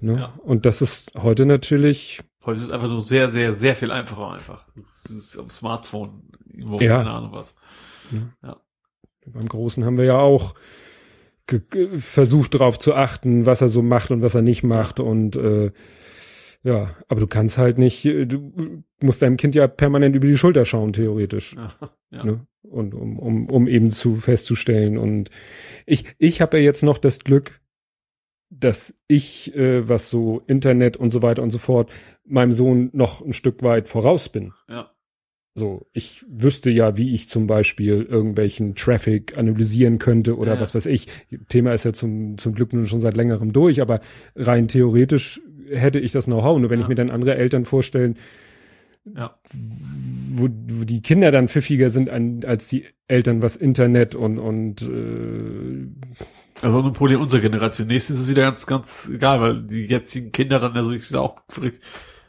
Ne? 0.00 0.16
Ja. 0.16 0.34
Und 0.42 0.64
das 0.66 0.82
ist 0.82 1.12
heute 1.16 1.44
natürlich, 1.46 2.20
Heute 2.44 2.56
ist 2.58 2.64
es 2.64 2.70
einfach 2.70 2.88
nur 2.88 3.00
sehr, 3.00 3.28
sehr, 3.28 3.52
sehr 3.52 3.76
viel 3.76 3.92
einfacher 3.92 4.32
einfach. 4.32 4.66
Es 4.94 5.10
ist 5.10 5.38
am 5.38 5.48
Smartphone, 5.48 6.22
irgendwo, 6.52 6.80
Ja. 6.80 6.96
keine 6.98 7.10
Ahnung 7.12 7.30
was. 7.32 7.56
beim 9.26 9.48
Großen 9.48 9.84
haben 9.84 9.96
wir 9.96 10.04
ja 10.04 10.18
auch 10.18 10.54
versucht 11.98 12.54
darauf 12.54 12.78
zu 12.78 12.94
achten, 12.94 13.46
was 13.46 13.60
er 13.60 13.68
so 13.68 13.82
macht 13.82 14.10
und 14.10 14.22
was 14.22 14.34
er 14.34 14.42
nicht 14.42 14.62
macht 14.62 15.00
und 15.00 15.36
äh, 15.36 15.70
ja, 16.62 16.94
aber 17.08 17.20
du 17.20 17.26
kannst 17.26 17.58
halt 17.58 17.78
nicht, 17.78 18.04
du 18.04 18.82
musst 19.00 19.22
deinem 19.22 19.36
Kind 19.36 19.54
ja 19.54 19.66
permanent 19.66 20.14
über 20.16 20.26
die 20.26 20.36
Schulter 20.38 20.64
schauen, 20.64 20.92
theoretisch. 20.92 21.54
Ja, 21.56 21.74
ja. 22.10 22.24
Ne? 22.24 22.46
Und 22.62 22.94
um, 22.94 23.18
um, 23.18 23.46
um 23.50 23.66
eben 23.66 23.90
zu 23.90 24.14
festzustellen. 24.16 24.96
Und 24.96 25.30
ich, 25.86 26.04
ich 26.18 26.40
habe 26.40 26.58
ja 26.58 26.62
jetzt 26.64 26.82
noch 26.82 26.98
das 26.98 27.20
Glück, 27.24 27.60
dass 28.50 28.94
ich, 29.08 29.54
äh, 29.56 29.88
was 29.88 30.10
so 30.10 30.42
Internet 30.46 30.96
und 30.96 31.10
so 31.10 31.22
weiter 31.22 31.42
und 31.42 31.50
so 31.50 31.58
fort, 31.58 31.90
meinem 32.24 32.52
Sohn 32.52 32.90
noch 32.92 33.20
ein 33.20 33.32
Stück 33.32 33.62
weit 33.62 33.88
voraus 33.88 34.28
bin. 34.28 34.52
ja. 34.68 34.90
So, 35.54 35.86
ich 35.92 36.24
wüsste 36.30 36.70
ja, 36.70 36.96
wie 36.96 37.12
ich 37.12 37.28
zum 37.28 37.46
Beispiel 37.46 38.04
irgendwelchen 38.04 38.74
Traffic 38.74 39.36
analysieren 39.36 39.98
könnte 39.98 40.38
oder 40.38 40.54
Ja. 40.54 40.60
was 40.62 40.74
weiß 40.74 40.86
ich. 40.86 41.08
Thema 41.48 41.74
ist 41.74 41.84
ja 41.84 41.92
zum, 41.92 42.38
zum 42.38 42.54
Glück 42.54 42.72
nun 42.72 42.86
schon 42.86 43.00
seit 43.00 43.18
längerem 43.18 43.52
durch, 43.52 43.82
aber 43.82 44.00
rein 44.34 44.66
theoretisch 44.66 45.42
hätte 45.70 45.98
ich 46.00 46.12
das 46.12 46.24
Know-how. 46.26 46.58
Nur 46.60 46.70
wenn 46.70 46.78
Ja. 46.80 46.84
ich 46.84 46.88
mir 46.88 46.94
dann 46.94 47.10
andere 47.10 47.34
Eltern 47.36 47.64
vorstellen, 47.64 48.16
Ja. 49.04 49.34
wo, 50.34 50.48
wo 50.50 50.84
die 50.84 51.02
Kinder 51.02 51.30
dann 51.30 51.48
pfiffiger 51.48 51.90
sind 51.90 52.08
an, 52.10 52.40
als 52.46 52.68
die 52.68 52.84
Eltern, 53.08 53.42
was 53.42 53.56
Internet 53.56 54.14
und, 54.14 54.38
und 54.38 54.82
äh, 54.82 55.86
Also 56.60 56.82
ein 56.82 56.92
Problem 56.92 57.20
unserer 57.20 57.40
Generation. 57.40 57.88
Nächstes 57.88 58.16
ist 58.16 58.22
es 58.22 58.28
wieder 58.28 58.42
ganz, 58.42 58.66
ganz 58.66 59.10
egal, 59.12 59.40
weil 59.40 59.62
die 59.62 59.86
jetzigen 59.86 60.30
Kinder 60.32 60.58
dann 60.60 60.74
ja 60.74 60.84
so, 60.84 60.92
ich 60.92 61.04
sehe 61.06 61.20
auch, 61.20 61.40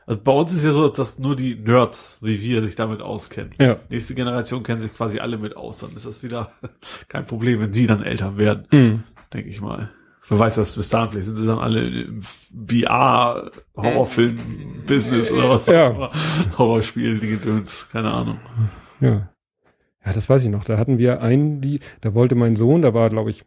also 0.06 0.22
bei 0.22 0.32
uns 0.34 0.54
ist 0.54 0.66
ja 0.66 0.72
so, 0.72 0.90
dass 0.90 1.20
nur 1.20 1.36
die 1.36 1.56
Nerds, 1.56 2.20
wie 2.24 2.42
wir, 2.42 2.62
sich 2.66 2.76
damit 2.76 3.02
auskennen. 3.02 3.52
ja. 3.60 3.78
Nächste 3.90 4.16
Generation 4.16 4.64
kennen 4.64 4.80
sich 4.80 4.94
quasi 4.94 5.20
alle 5.20 5.38
mit 5.38 5.56
aus, 5.56 5.78
dann 5.78 5.96
ist 5.96 6.06
das 6.06 6.24
wieder 6.24 6.52
kein 7.08 7.26
Problem, 7.26 7.60
wenn 7.62 7.74
sie 7.74 7.88
dann 7.88 8.02
Eltern 8.04 8.38
werden, 8.38 8.68
Mhm. 8.72 9.04
denke 9.34 9.50
ich 9.50 9.62
mal. 9.62 9.92
Wer 10.30 10.40
weiß 10.40 10.56
das 10.56 10.76
bis 10.76 10.90
dahin, 10.90 11.10
vielleicht 11.12 11.26
sind 11.26 11.36
sie 11.36 11.46
dann 11.48 11.60
alle 11.60 11.88
im 12.06 12.22
VR-Horrorfilm-Business 12.54 15.32
oder 15.32 15.50
was 15.50 15.68
auch 15.68 15.74
Ja. 15.74 15.88
immer. 15.90 16.12
Horrorspiel, 16.58 17.20
die 17.20 17.28
Gedöns, 17.30 17.90
keine 17.92 18.12
Ahnung. 18.12 18.40
Ja. 19.02 19.30
Ja, 20.06 20.12
das 20.14 20.30
weiß 20.30 20.44
ich 20.44 20.50
noch. 20.50 20.66
Da 20.66 20.78
hatten 20.78 20.98
wir 20.98 21.22
einen, 21.22 21.62
die, 21.62 21.80
da 22.02 22.14
wollte 22.14 22.36
mein 22.36 22.56
Sohn, 22.58 22.82
da 22.82 22.94
war, 22.94 23.10
glaube 23.10 23.30
ich, 23.30 23.44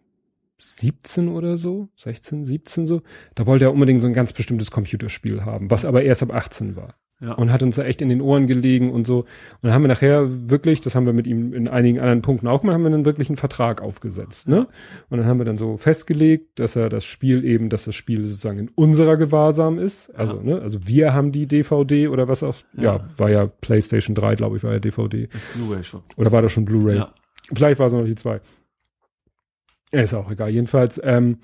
17 0.58 1.28
oder 1.28 1.58
so, 1.58 1.88
16, 1.96 2.46
17 2.46 2.86
so, 2.86 3.02
da 3.34 3.44
wollte 3.46 3.64
er 3.66 3.74
unbedingt 3.74 4.00
so 4.00 4.06
ein 4.06 4.14
ganz 4.14 4.32
bestimmtes 4.32 4.70
Computerspiel 4.70 5.44
haben, 5.44 5.70
was 5.70 5.84
aber 5.84 6.02
erst 6.02 6.22
ab 6.22 6.32
18 6.32 6.76
war. 6.76 6.94
Ja. 7.18 7.32
Und 7.32 7.50
hat 7.50 7.62
uns 7.62 7.76
da 7.76 7.82
echt 7.84 8.02
in 8.02 8.10
den 8.10 8.20
Ohren 8.20 8.46
gelegen 8.46 8.90
und 8.92 9.06
so. 9.06 9.20
Und 9.20 9.26
dann 9.62 9.72
haben 9.72 9.82
wir 9.82 9.88
nachher 9.88 10.50
wirklich, 10.50 10.82
das 10.82 10.94
haben 10.94 11.06
wir 11.06 11.14
mit 11.14 11.26
ihm 11.26 11.54
in 11.54 11.66
einigen 11.66 11.98
anderen 11.98 12.20
Punkten 12.20 12.46
auch 12.46 12.60
gemacht, 12.60 12.74
haben 12.74 12.82
wir 12.82 12.90
dann 12.90 13.06
wirklich 13.06 13.30
einen 13.30 13.38
Vertrag 13.38 13.80
aufgesetzt, 13.80 14.48
ne? 14.48 14.66
Und 15.08 15.16
dann 15.18 15.26
haben 15.26 15.38
wir 15.38 15.46
dann 15.46 15.56
so 15.56 15.78
festgelegt, 15.78 16.58
dass 16.60 16.76
er 16.76 16.90
das 16.90 17.06
Spiel 17.06 17.42
eben, 17.46 17.70
dass 17.70 17.84
das 17.86 17.94
Spiel 17.94 18.26
sozusagen 18.26 18.58
in 18.58 18.68
unserer 18.74 19.16
Gewahrsam 19.16 19.78
ist. 19.78 20.10
Also, 20.14 20.42
ne? 20.42 20.60
Also 20.60 20.86
wir 20.86 21.14
haben 21.14 21.32
die 21.32 21.46
DVD 21.46 22.08
oder 22.08 22.28
was 22.28 22.42
auch, 22.42 22.56
ja, 22.74 22.82
Ja. 22.96 23.08
war 23.16 23.30
ja 23.30 23.46
PlayStation 23.46 24.14
3, 24.14 24.34
glaube 24.34 24.58
ich, 24.58 24.62
war 24.62 24.72
ja 24.74 24.78
DVD. 24.78 25.28
Blu-ray 25.54 25.82
schon. 25.84 26.02
Oder 26.18 26.32
war 26.32 26.42
das 26.42 26.52
schon 26.52 26.66
Blu-ray? 26.66 26.98
Ja. 26.98 27.14
Vielleicht 27.54 27.78
war 27.80 27.86
es 27.86 27.94
noch 27.94 28.04
die 28.04 28.14
zwei. 28.14 28.40
Ja, 29.92 30.00
ist 30.02 30.12
auch 30.14 30.30
egal. 30.30 30.50
Jedenfalls, 30.50 31.00
ähm, 31.02 31.38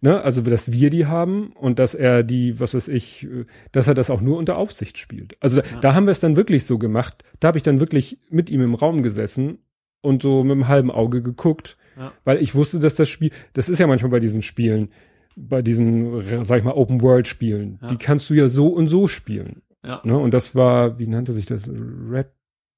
ne, 0.00 0.20
also 0.22 0.40
dass 0.42 0.72
wir 0.72 0.90
die 0.90 1.06
haben 1.06 1.52
und 1.52 1.78
dass 1.78 1.94
er 1.94 2.22
die, 2.22 2.58
was 2.60 2.74
weiß 2.74 2.88
ich, 2.88 3.24
äh, 3.24 3.44
dass 3.72 3.88
er 3.88 3.94
das 3.94 4.10
auch 4.10 4.20
nur 4.20 4.36
unter 4.38 4.56
Aufsicht 4.56 4.98
spielt. 4.98 5.36
Also 5.40 5.60
da, 5.60 5.66
Ja. 5.68 5.80
da 5.80 5.94
haben 5.94 6.06
wir 6.06 6.12
es 6.12 6.20
dann 6.20 6.36
wirklich 6.36 6.64
so 6.64 6.78
gemacht. 6.78 7.22
Da 7.40 7.48
habe 7.48 7.58
ich 7.58 7.62
dann 7.62 7.80
wirklich 7.80 8.18
mit 8.30 8.50
ihm 8.50 8.60
im 8.62 8.74
Raum 8.74 9.02
gesessen 9.02 9.58
und 10.02 10.22
so 10.22 10.42
mit 10.42 10.52
einem 10.52 10.68
halben 10.68 10.90
Auge 10.90 11.22
geguckt, 11.22 11.76
Ja. 11.98 12.12
weil 12.24 12.42
ich 12.42 12.54
wusste, 12.54 12.78
dass 12.78 12.94
das 12.94 13.08
Spiel, 13.08 13.30
das 13.52 13.68
ist 13.68 13.78
ja 13.78 13.86
manchmal 13.86 14.10
bei 14.10 14.20
diesen 14.20 14.42
Spielen, 14.42 14.88
bei 15.36 15.62
diesen, 15.62 16.44
sag 16.44 16.58
ich 16.58 16.64
mal, 16.64 16.72
Open 16.72 17.00
World 17.02 17.26
Spielen, 17.26 17.78
Ja. 17.82 17.88
die 17.88 17.96
kannst 17.96 18.28
du 18.30 18.34
ja 18.34 18.48
so 18.48 18.68
und 18.68 18.88
so 18.88 19.06
spielen. 19.08 19.62
Ja. 19.84 20.00
Ne? 20.04 20.18
Und 20.18 20.34
das 20.34 20.54
war, 20.54 20.98
wie 20.98 21.06
nannte 21.06 21.32
sich 21.32 21.46
das? 21.46 21.68
Red, 21.68 22.26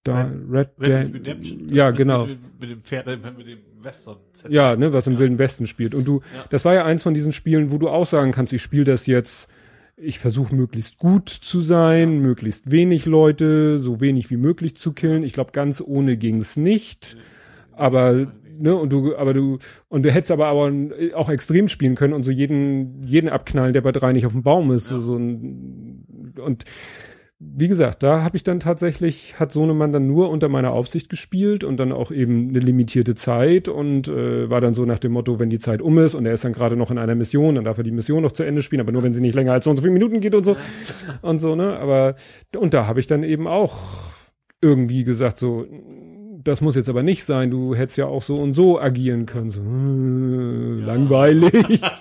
da, 0.04 0.30
Red, 0.50 0.70
Red 0.78 0.86
Dead- 0.88 1.06
Dead 1.06 1.14
Redemption. 1.14 1.68
Ja, 1.74 1.88
mit, 1.88 1.96
genau. 1.96 2.26
Mit, 2.26 2.38
mit 2.60 2.70
dem 2.70 2.82
Pferd, 2.82 3.06
äh, 3.08 3.16
mit 3.16 3.46
dem 3.46 3.58
Western. 3.84 4.16
Ja, 4.48 4.76
ne, 4.76 4.92
was 4.92 5.06
im 5.06 5.14
Ja. 5.14 5.18
Wilden 5.20 5.38
Westen 5.38 5.66
spielt. 5.66 5.94
Und 5.94 6.06
du, 6.06 6.20
Ja. 6.36 6.44
das 6.50 6.64
war 6.64 6.74
ja 6.74 6.84
eins 6.84 7.02
von 7.02 7.14
diesen 7.14 7.32
Spielen, 7.32 7.70
wo 7.70 7.78
du 7.78 7.88
auch 7.88 8.06
sagen 8.06 8.32
kannst, 8.32 8.52
ich 8.52 8.62
spiele 8.62 8.84
das 8.84 9.06
jetzt, 9.06 9.48
ich 9.96 10.18
versuche 10.18 10.54
möglichst 10.54 10.98
gut 10.98 11.28
zu 11.28 11.60
sein, 11.60 12.18
möglichst 12.20 12.70
wenig 12.70 13.06
Leute, 13.06 13.78
so 13.78 14.00
wenig 14.00 14.30
wie 14.30 14.36
möglich 14.36 14.74
zu 14.76 14.92
killen. 14.92 15.22
Ich 15.22 15.32
glaube, 15.32 15.52
ganz 15.52 15.82
ohne 15.84 16.16
ging's 16.16 16.56
nicht. 16.56 17.16
Aber 17.72 18.32
ne, 18.58 18.74
und 18.74 18.90
du, 18.92 19.16
aber 19.16 19.34
du, 19.34 19.58
und 19.88 20.02
du 20.04 20.10
hättest 20.12 20.30
aber, 20.30 20.46
aber 20.46 20.70
auch 21.14 21.28
extrem 21.28 21.68
spielen 21.68 21.94
können 21.94 22.12
und 22.14 22.22
so 22.22 22.30
jeden, 22.30 23.02
jeden 23.06 23.28
abknallen, 23.28 23.72
der 23.72 23.80
bei 23.80 23.92
drei 23.92 24.12
nicht 24.12 24.26
auf 24.26 24.32
dem 24.32 24.42
Baum 24.42 24.70
ist. 24.72 24.90
Ja. 24.90 24.98
So 24.98 25.16
ein, 25.16 26.04
und 26.42 26.64
wie 27.54 27.68
gesagt, 27.68 28.02
da 28.02 28.22
habe 28.22 28.36
ich 28.36 28.44
dann 28.44 28.60
tatsächlich, 28.60 29.38
hat 29.40 29.52
Sohnemann 29.52 29.92
dann 29.92 30.06
nur 30.06 30.30
unter 30.30 30.48
meiner 30.48 30.72
Aufsicht 30.72 31.08
gespielt 31.08 31.64
und 31.64 31.76
dann 31.78 31.90
auch 31.90 32.10
eben 32.10 32.50
eine 32.50 32.60
limitierte 32.60 33.14
Zeit 33.14 33.68
und 33.68 34.08
äh, 34.08 34.48
war 34.48 34.60
dann 34.60 34.74
so 34.74 34.84
nach 34.84 34.98
dem 34.98 35.12
Motto, 35.12 35.38
wenn 35.38 35.50
die 35.50 35.58
Zeit 35.58 35.82
um 35.82 35.98
ist 35.98 36.14
und 36.14 36.24
er 36.24 36.34
ist 36.34 36.44
dann 36.44 36.52
gerade 36.52 36.76
noch 36.76 36.90
in 36.90 36.98
einer 36.98 37.14
Mission, 37.14 37.56
dann 37.56 37.64
darf 37.64 37.78
er 37.78 37.84
die 37.84 37.90
Mission 37.90 38.22
noch 38.22 38.32
zu 38.32 38.44
Ende 38.44 38.62
spielen, 38.62 38.80
aber 38.80 38.92
nur 38.92 39.02
wenn 39.02 39.14
sie 39.14 39.20
nicht 39.20 39.34
länger 39.34 39.52
als 39.52 39.64
so 39.64 39.70
und 39.70 39.76
so 39.76 39.82
viele 39.82 39.92
Minuten 39.92 40.20
geht 40.20 40.34
und 40.34 40.44
so 40.44 40.56
und 41.22 41.38
so, 41.38 41.56
ne? 41.56 41.76
Aber 41.78 42.14
und 42.56 42.74
da 42.74 42.86
habe 42.86 43.00
ich 43.00 43.06
dann 43.06 43.24
eben 43.24 43.46
auch 43.46 43.76
irgendwie 44.60 45.02
gesagt, 45.02 45.36
so, 45.36 45.66
das 46.44 46.60
muss 46.60 46.76
jetzt 46.76 46.88
aber 46.88 47.02
nicht 47.02 47.24
sein, 47.24 47.50
du 47.50 47.74
hättest 47.74 47.98
ja 47.98 48.06
auch 48.06 48.22
so 48.22 48.36
und 48.36 48.54
so 48.54 48.80
agieren 48.80 49.26
können. 49.26 49.50
So, 49.50 49.60
äh, 49.60 50.84
langweilig. 50.84 51.80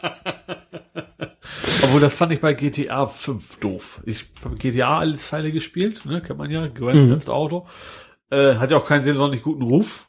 Obwohl, 1.92 2.02
das 2.02 2.14
fand 2.14 2.32
ich 2.32 2.40
bei 2.40 2.54
GTA 2.54 3.06
5 3.06 3.58
doof. 3.58 4.02
Ich 4.06 4.26
habe 4.46 4.56
GTA 4.56 5.00
alles 5.00 5.24
Pfeile 5.24 5.52
gespielt, 5.52 6.06
ne, 6.06 6.22
kennt 6.22 6.40
man 6.40 6.50
ja, 6.50 6.68
Grand 6.68 6.98
Mhm. 7.08 7.14
Theft 7.14 7.30
Auto. 7.30 7.68
Äh, 8.30 8.56
hat 8.56 8.72
ja 8.72 8.78
auch 8.78 8.86
keinen 8.86 9.04
sonderlich 9.04 9.44
guten 9.44 9.62
Ruf. 9.64 10.08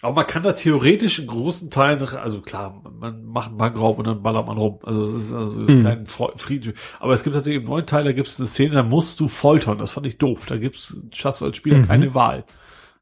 Aber 0.00 0.14
man 0.14 0.26
kann 0.28 0.44
da 0.44 0.52
theoretisch 0.52 1.18
in 1.18 1.26
großen 1.26 1.70
Teilen, 1.70 2.00
also 2.00 2.40
klar, 2.40 2.84
man 3.00 3.24
macht 3.24 3.48
einen 3.48 3.56
Bankraub 3.58 3.98
und 3.98 4.06
dann 4.06 4.22
ballert 4.22 4.46
man 4.46 4.56
rum. 4.56 4.78
Also 4.84 5.06
es 5.06 5.24
ist, 5.24 5.32
also 5.32 5.60
es 5.62 5.68
ist 5.70 5.76
Mhm. 5.78 5.82
kein 5.82 6.06
Frieden. 6.06 6.74
Aber 7.00 7.14
es 7.14 7.24
gibt 7.24 7.34
tatsächlich 7.34 7.62
im 7.64 7.68
neuen 7.68 7.84
Teil, 7.86 8.04
da 8.04 8.12
gibt 8.12 8.28
es 8.28 8.38
eine 8.38 8.46
Szene, 8.46 8.74
da 8.74 8.84
musst 8.84 9.18
du 9.18 9.26
foltern. 9.26 9.78
Das 9.78 9.90
fand 9.90 10.06
ich 10.06 10.16
doof. 10.18 10.46
Da 10.46 10.56
gibt's, 10.56 11.02
hast 11.24 11.40
du 11.40 11.46
als 11.46 11.56
Spieler 11.56 11.78
Mhm. 11.78 11.88
keine 11.88 12.14
Wahl. 12.14 12.44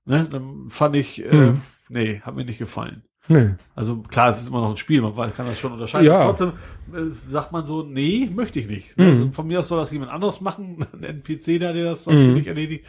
Ne? 0.07 0.27
Dann 0.31 0.71
fand 0.71 0.97
ich, 0.97 1.23
äh, 1.23 1.35
Mhm. 1.35 1.61
nee, 1.91 2.21
hat 2.21 2.35
mir 2.35 2.47
nicht 2.47 2.59
gefallen. 2.59 3.03
Nee. 3.29 3.51
Also 3.75 3.97
klar, 4.09 4.31
es 4.31 4.41
ist 4.41 4.49
immer 4.49 4.61
noch 4.61 4.71
ein 4.71 4.77
Spiel, 4.77 5.01
man 5.03 5.15
kann 5.35 5.47
das 5.47 5.59
schon 5.59 5.73
unterscheiden. 5.73 6.07
Ja. 6.07 6.25
Trotzdem 6.25 6.53
äh, 6.95 7.31
sagt 7.31 7.53
man 7.53 7.67
so, 7.67 7.83
nee, 7.83 8.31
möchte 8.35 8.59
ich 8.61 8.67
nicht. 8.69 8.97
Mhm. 8.97 9.05
Also 9.07 9.31
von 9.33 9.47
mir 9.47 9.61
aus 9.61 9.69
soll 9.69 9.79
das 9.79 9.91
jemand 9.93 10.11
anderes 10.13 10.41
machen, 10.41 10.87
ein 10.93 11.03
NPC 11.03 11.59
da, 11.61 11.73
der 11.73 11.85
das 11.85 12.07
Mhm. 12.07 12.19
natürlich 12.21 12.47
erledigt. 12.47 12.85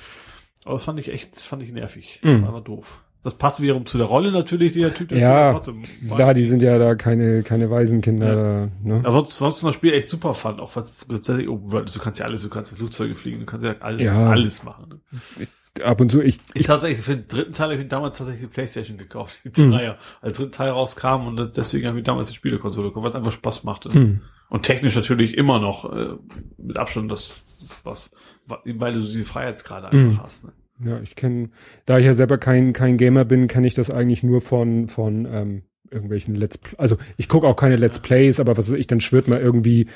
Aber 0.66 0.74
das 0.76 0.84
fand 0.84 1.00
ich 1.00 1.12
echt, 1.14 1.36
das 1.36 1.44
fand 1.44 1.64
ich 1.64 1.72
nervig. 1.72 2.20
Mhm. 2.24 2.42
Das 2.44 2.52
war 2.54 2.62
doof. 2.62 3.02
Das 3.24 3.34
passt 3.34 3.62
wiederum 3.62 3.86
zu 3.86 3.98
der 3.98 4.08
Rolle 4.08 4.32
natürlich, 4.32 4.74
die 4.74 4.80
der 4.80 4.94
Typ 4.94 5.10
der 5.10 5.18
Ja, 5.18 5.52
trotzdem 5.52 5.84
Klar, 6.16 6.34
die 6.34 6.46
sind 6.46 6.62
ja 6.62 6.78
da 6.78 6.96
keine, 6.96 7.44
keine 7.44 7.70
Waisenkinder 7.70 8.36
da, 8.36 8.70
ne? 8.84 9.00
aber 9.04 9.12
sonst, 9.12 9.38
sonst 9.40 9.64
das 9.64 9.76
Spiel 9.76 9.92
echt 9.94 10.08
super 10.08 10.34
fand, 10.34 10.62
auch 10.62 10.74
was 10.78 11.06
tatsächlich 11.08 11.50
Open 11.50 11.72
World 11.72 11.88
ist. 11.88 11.96
Du 11.96 12.00
kannst 12.00 12.20
ja 12.22 12.26
alles, 12.28 12.44
du 12.44 12.50
kannst 12.50 12.72
ja 12.72 12.78
Flugzeuge 12.78 13.16
fliegen, 13.16 13.40
du 13.40 13.46
kannst 13.46 13.66
ja 13.66 13.76
alles, 13.82 14.06
Ja. 14.06 14.30
alles 14.30 14.64
machen. 14.64 14.86
Ne? 14.90 15.48
Ab 15.84 16.02
und 16.02 16.12
zu, 16.12 16.22
ich, 16.22 16.40
Ich 16.54 16.66
tatsächlich 16.68 17.02
für 17.02 17.16
den 17.16 17.28
dritten 17.28 17.54
Teil 17.54 17.66
habe 17.66 17.74
ich 17.76 17.80
mir 17.80 17.88
damals 17.88 18.18
tatsächlich 18.18 18.48
die 18.48 18.54
Playstation 18.54 18.98
gekauft, 18.98 19.42
die 19.44 19.62
Mhm. 19.62 19.72
Dreier, 19.72 19.98
als 20.22 20.38
dritten 20.38 20.52
Teil 20.52 20.70
rauskam 20.70 21.28
und 21.28 21.58
deswegen 21.58 21.88
habe 21.88 21.98
ich 22.00 22.04
damals 22.06 22.30
die 22.30 22.36
Spielekonsole 22.36 22.90
gekauft, 22.90 23.04
weil 23.04 23.10
es 23.12 23.16
einfach 23.16 23.32
Spaß 23.32 23.64
machte. 23.64 23.94
hm. 23.94 24.22
Und 24.50 24.64
technisch 24.64 24.96
natürlich 24.96 25.38
immer 25.38 25.60
noch 25.60 25.92
äh, 25.92 26.14
mit 26.58 26.78
Abstand 26.78 27.12
das, 27.12 27.44
das 27.60 27.82
was, 27.84 28.12
weil 28.48 28.94
du 28.94 29.02
diese 29.02 29.26
Freiheitsgrade 29.26 29.88
einfach 29.90 30.22
Mhm. 30.22 30.24
hast. 30.24 30.46
Ne? 30.46 30.54
Ja, 30.86 31.00
ich 31.02 31.16
kenne, 31.16 31.50
da 31.86 31.98
ich 32.00 32.06
ja 32.06 32.14
selber 32.14 32.38
kein, 32.38 32.72
kein 32.72 32.98
Gamer 32.98 33.26
bin, 33.26 33.48
kann 33.48 33.66
ich 33.66 33.74
das 33.74 33.90
eigentlich 33.90 34.24
nur 34.24 34.40
von, 34.42 34.88
von 34.88 35.26
ähm, 35.26 35.64
irgendwelchen 35.92 36.36
Let's 36.36 36.58
Play. 36.60 36.76
Also 36.78 36.96
ich 37.18 37.28
gucke 37.28 37.46
auch 37.48 37.56
keine 37.58 37.76
Let's 37.76 38.00
Plays, 38.00 38.40
aber 38.40 38.56
was 38.58 38.70
weiß 38.72 38.78
ich, 38.80 38.88
dann 38.88 39.02
schwirrt 39.02 39.28
mal 39.28 39.40
irgendwie, 39.42 39.88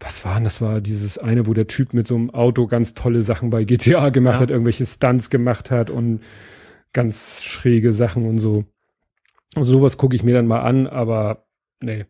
was 0.00 0.24
war 0.24 0.34
denn, 0.34 0.44
das 0.44 0.60
war 0.60 0.80
dieses 0.80 1.18
eine, 1.18 1.46
wo 1.46 1.54
der 1.54 1.66
Typ 1.66 1.94
mit 1.94 2.06
so 2.06 2.14
einem 2.16 2.30
Auto 2.30 2.66
ganz 2.66 2.94
tolle 2.94 3.22
Sachen 3.22 3.50
bei 3.50 3.64
GTA 3.64 4.10
gemacht 4.10 4.34
Ja. 4.36 4.40
hat, 4.40 4.50
irgendwelche 4.50 4.84
Stunts 4.86 5.30
gemacht 5.30 5.70
hat 5.70 5.90
und 5.90 6.20
ganz 6.92 7.42
schräge 7.42 7.92
Sachen 7.92 8.26
und 8.28 8.38
so. 8.38 8.64
Also 9.54 9.72
sowas 9.72 9.96
gucke 9.96 10.14
ich 10.16 10.22
mir 10.22 10.34
dann 10.34 10.46
mal 10.46 10.60
an, 10.60 10.86
aber 10.86 11.46
nee, 11.82 12.04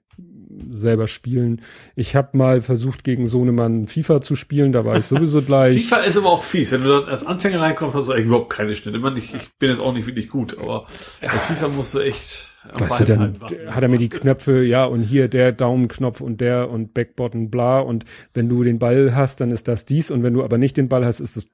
selber 0.70 1.06
spielen. 1.06 1.60
Ich 1.94 2.16
habe 2.16 2.36
mal 2.36 2.60
versucht, 2.60 3.04
gegen 3.04 3.26
Sohnemann 3.26 3.86
FIFA 3.88 4.20
zu 4.20 4.36
spielen, 4.36 4.72
da 4.72 4.84
war 4.84 4.98
ich 4.98 5.06
sowieso 5.06 5.42
gleich. 5.46 5.84
FIFA 5.84 5.96
ist 6.02 6.16
aber 6.16 6.30
auch 6.30 6.42
fies. 6.42 6.72
Wenn 6.72 6.82
du 6.82 6.88
dann 6.88 7.08
als 7.08 7.24
Anfänger 7.26 7.60
reinkommst, 7.60 7.94
hast 7.96 8.08
du 8.08 8.12
eigentlich 8.12 8.26
überhaupt 8.26 8.50
keine 8.50 8.74
Schnitte. 8.74 8.96
Ich, 8.98 9.02
meine, 9.04 9.18
ich, 9.18 9.34
ich 9.34 9.52
bin 9.58 9.68
jetzt 9.68 9.80
auch 9.80 9.92
nicht 9.92 10.06
wirklich 10.06 10.28
gut, 10.28 10.58
aber 10.58 10.86
bei 11.20 11.28
FIFA 11.28 11.68
musst 11.68 11.94
du 11.94 12.00
echt 12.00 12.50
Weißt 12.74 13.00
du, 13.00 13.04
dann 13.04 13.38
hat 13.68 13.82
er 13.82 13.88
mir 13.88 13.98
die 13.98 14.08
Knöpfe, 14.08 14.62
ja, 14.64 14.84
und 14.84 15.00
hier 15.02 15.28
der 15.28 15.52
Daumenknopf 15.52 16.20
und 16.20 16.40
der 16.40 16.70
und 16.70 16.94
Backbutton, 16.94 17.50
bla. 17.50 17.80
Und 17.80 18.04
wenn 18.34 18.48
du 18.48 18.62
den 18.62 18.78
Ball 18.78 19.14
hast, 19.14 19.40
dann 19.40 19.50
ist 19.50 19.68
das 19.68 19.84
dies. 19.84 20.10
Und 20.10 20.22
wenn 20.22 20.34
du 20.34 20.42
aber 20.44 20.58
nicht 20.58 20.76
den 20.76 20.88
Ball 20.88 21.04
hast, 21.04 21.20
ist 21.20 21.36
es. 21.36 21.46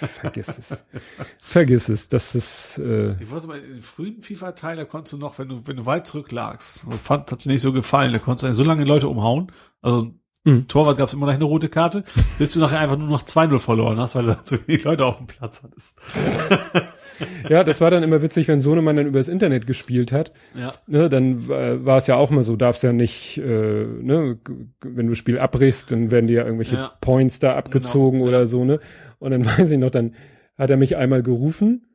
Vergiss 0.00 0.48
es. 0.48 0.84
Vergiss 1.40 1.88
es. 1.88 2.08
Das 2.08 2.34
ist. 2.34 2.78
Äh, 2.78 3.12
Ich 3.22 3.30
weiß 3.30 3.46
mal, 3.46 3.58
in 3.58 3.74
den 3.74 3.82
frühen 3.82 4.22
FIFA-Teil, 4.22 4.76
da 4.76 4.84
konntest 4.84 5.12
du 5.12 5.18
noch, 5.18 5.38
wenn 5.38 5.48
du, 5.48 5.62
wenn 5.66 5.76
du 5.76 5.86
weit 5.86 6.06
zurücklagst, 6.06 6.86
und 6.86 7.00
fand, 7.02 7.30
hat 7.30 7.44
dir 7.44 7.50
nicht 7.50 7.62
so 7.62 7.72
gefallen, 7.72 8.12
da 8.12 8.18
konntest 8.18 8.44
du 8.48 8.52
so 8.54 8.64
lange 8.64 8.84
Leute 8.84 9.08
umhauen. 9.08 9.52
Also, 9.82 10.12
Mhm. 10.44 10.68
Torwart 10.68 10.96
gab 10.96 11.08
es 11.08 11.14
immer 11.14 11.26
noch 11.26 11.32
eine 11.34 11.44
rote 11.44 11.68
Karte, 11.68 12.04
bis 12.38 12.52
du 12.52 12.60
nachher 12.60 12.78
einfach 12.78 12.96
nur 12.96 13.08
noch 13.08 13.24
2-0 13.24 13.58
verloren 13.58 13.98
hast, 13.98 14.14
weil 14.14 14.24
du 14.26 14.36
so 14.44 14.56
wenig 14.66 14.84
Leute 14.84 15.04
auf 15.04 15.18
dem 15.18 15.26
Platz 15.26 15.62
hattest. 15.64 15.98
ja, 17.48 17.64
das 17.64 17.80
war 17.80 17.90
dann 17.90 18.02
immer 18.02 18.22
witzig, 18.22 18.48
wenn 18.48 18.60
Sohnemann 18.60 18.96
dann 18.96 19.06
übers 19.06 19.28
Internet 19.28 19.66
gespielt 19.66 20.12
hat. 20.12 20.32
Ja. 20.58 20.74
Ne, 20.86 21.08
dann 21.08 21.50
äh, 21.50 21.84
war 21.84 21.98
es 21.98 22.06
ja 22.06 22.16
auch 22.16 22.30
mal 22.30 22.42
so, 22.42 22.56
darfst 22.56 22.82
ja 22.82 22.92
nicht, 22.92 23.38
äh, 23.38 23.42
ne, 23.42 24.38
wenn 24.82 25.06
du 25.06 25.14
Spiel 25.14 25.38
abbrichst, 25.38 25.92
dann 25.92 26.10
werden 26.10 26.26
dir 26.26 26.38
ja 26.38 26.44
irgendwelche 26.44 26.76
Ja. 26.76 26.92
Points 27.00 27.38
da 27.40 27.56
abgezogen 27.56 28.18
Genau, 28.18 28.28
oder 28.28 28.40
ja. 28.40 28.46
so, 28.46 28.64
ne? 28.64 28.80
Und 29.18 29.30
dann 29.32 29.44
weiß 29.58 29.70
ich 29.70 29.78
noch, 29.78 29.90
dann 29.90 30.14
hat 30.56 30.70
er 30.70 30.76
mich 30.76 30.96
einmal 30.96 31.22
gerufen. 31.22 31.86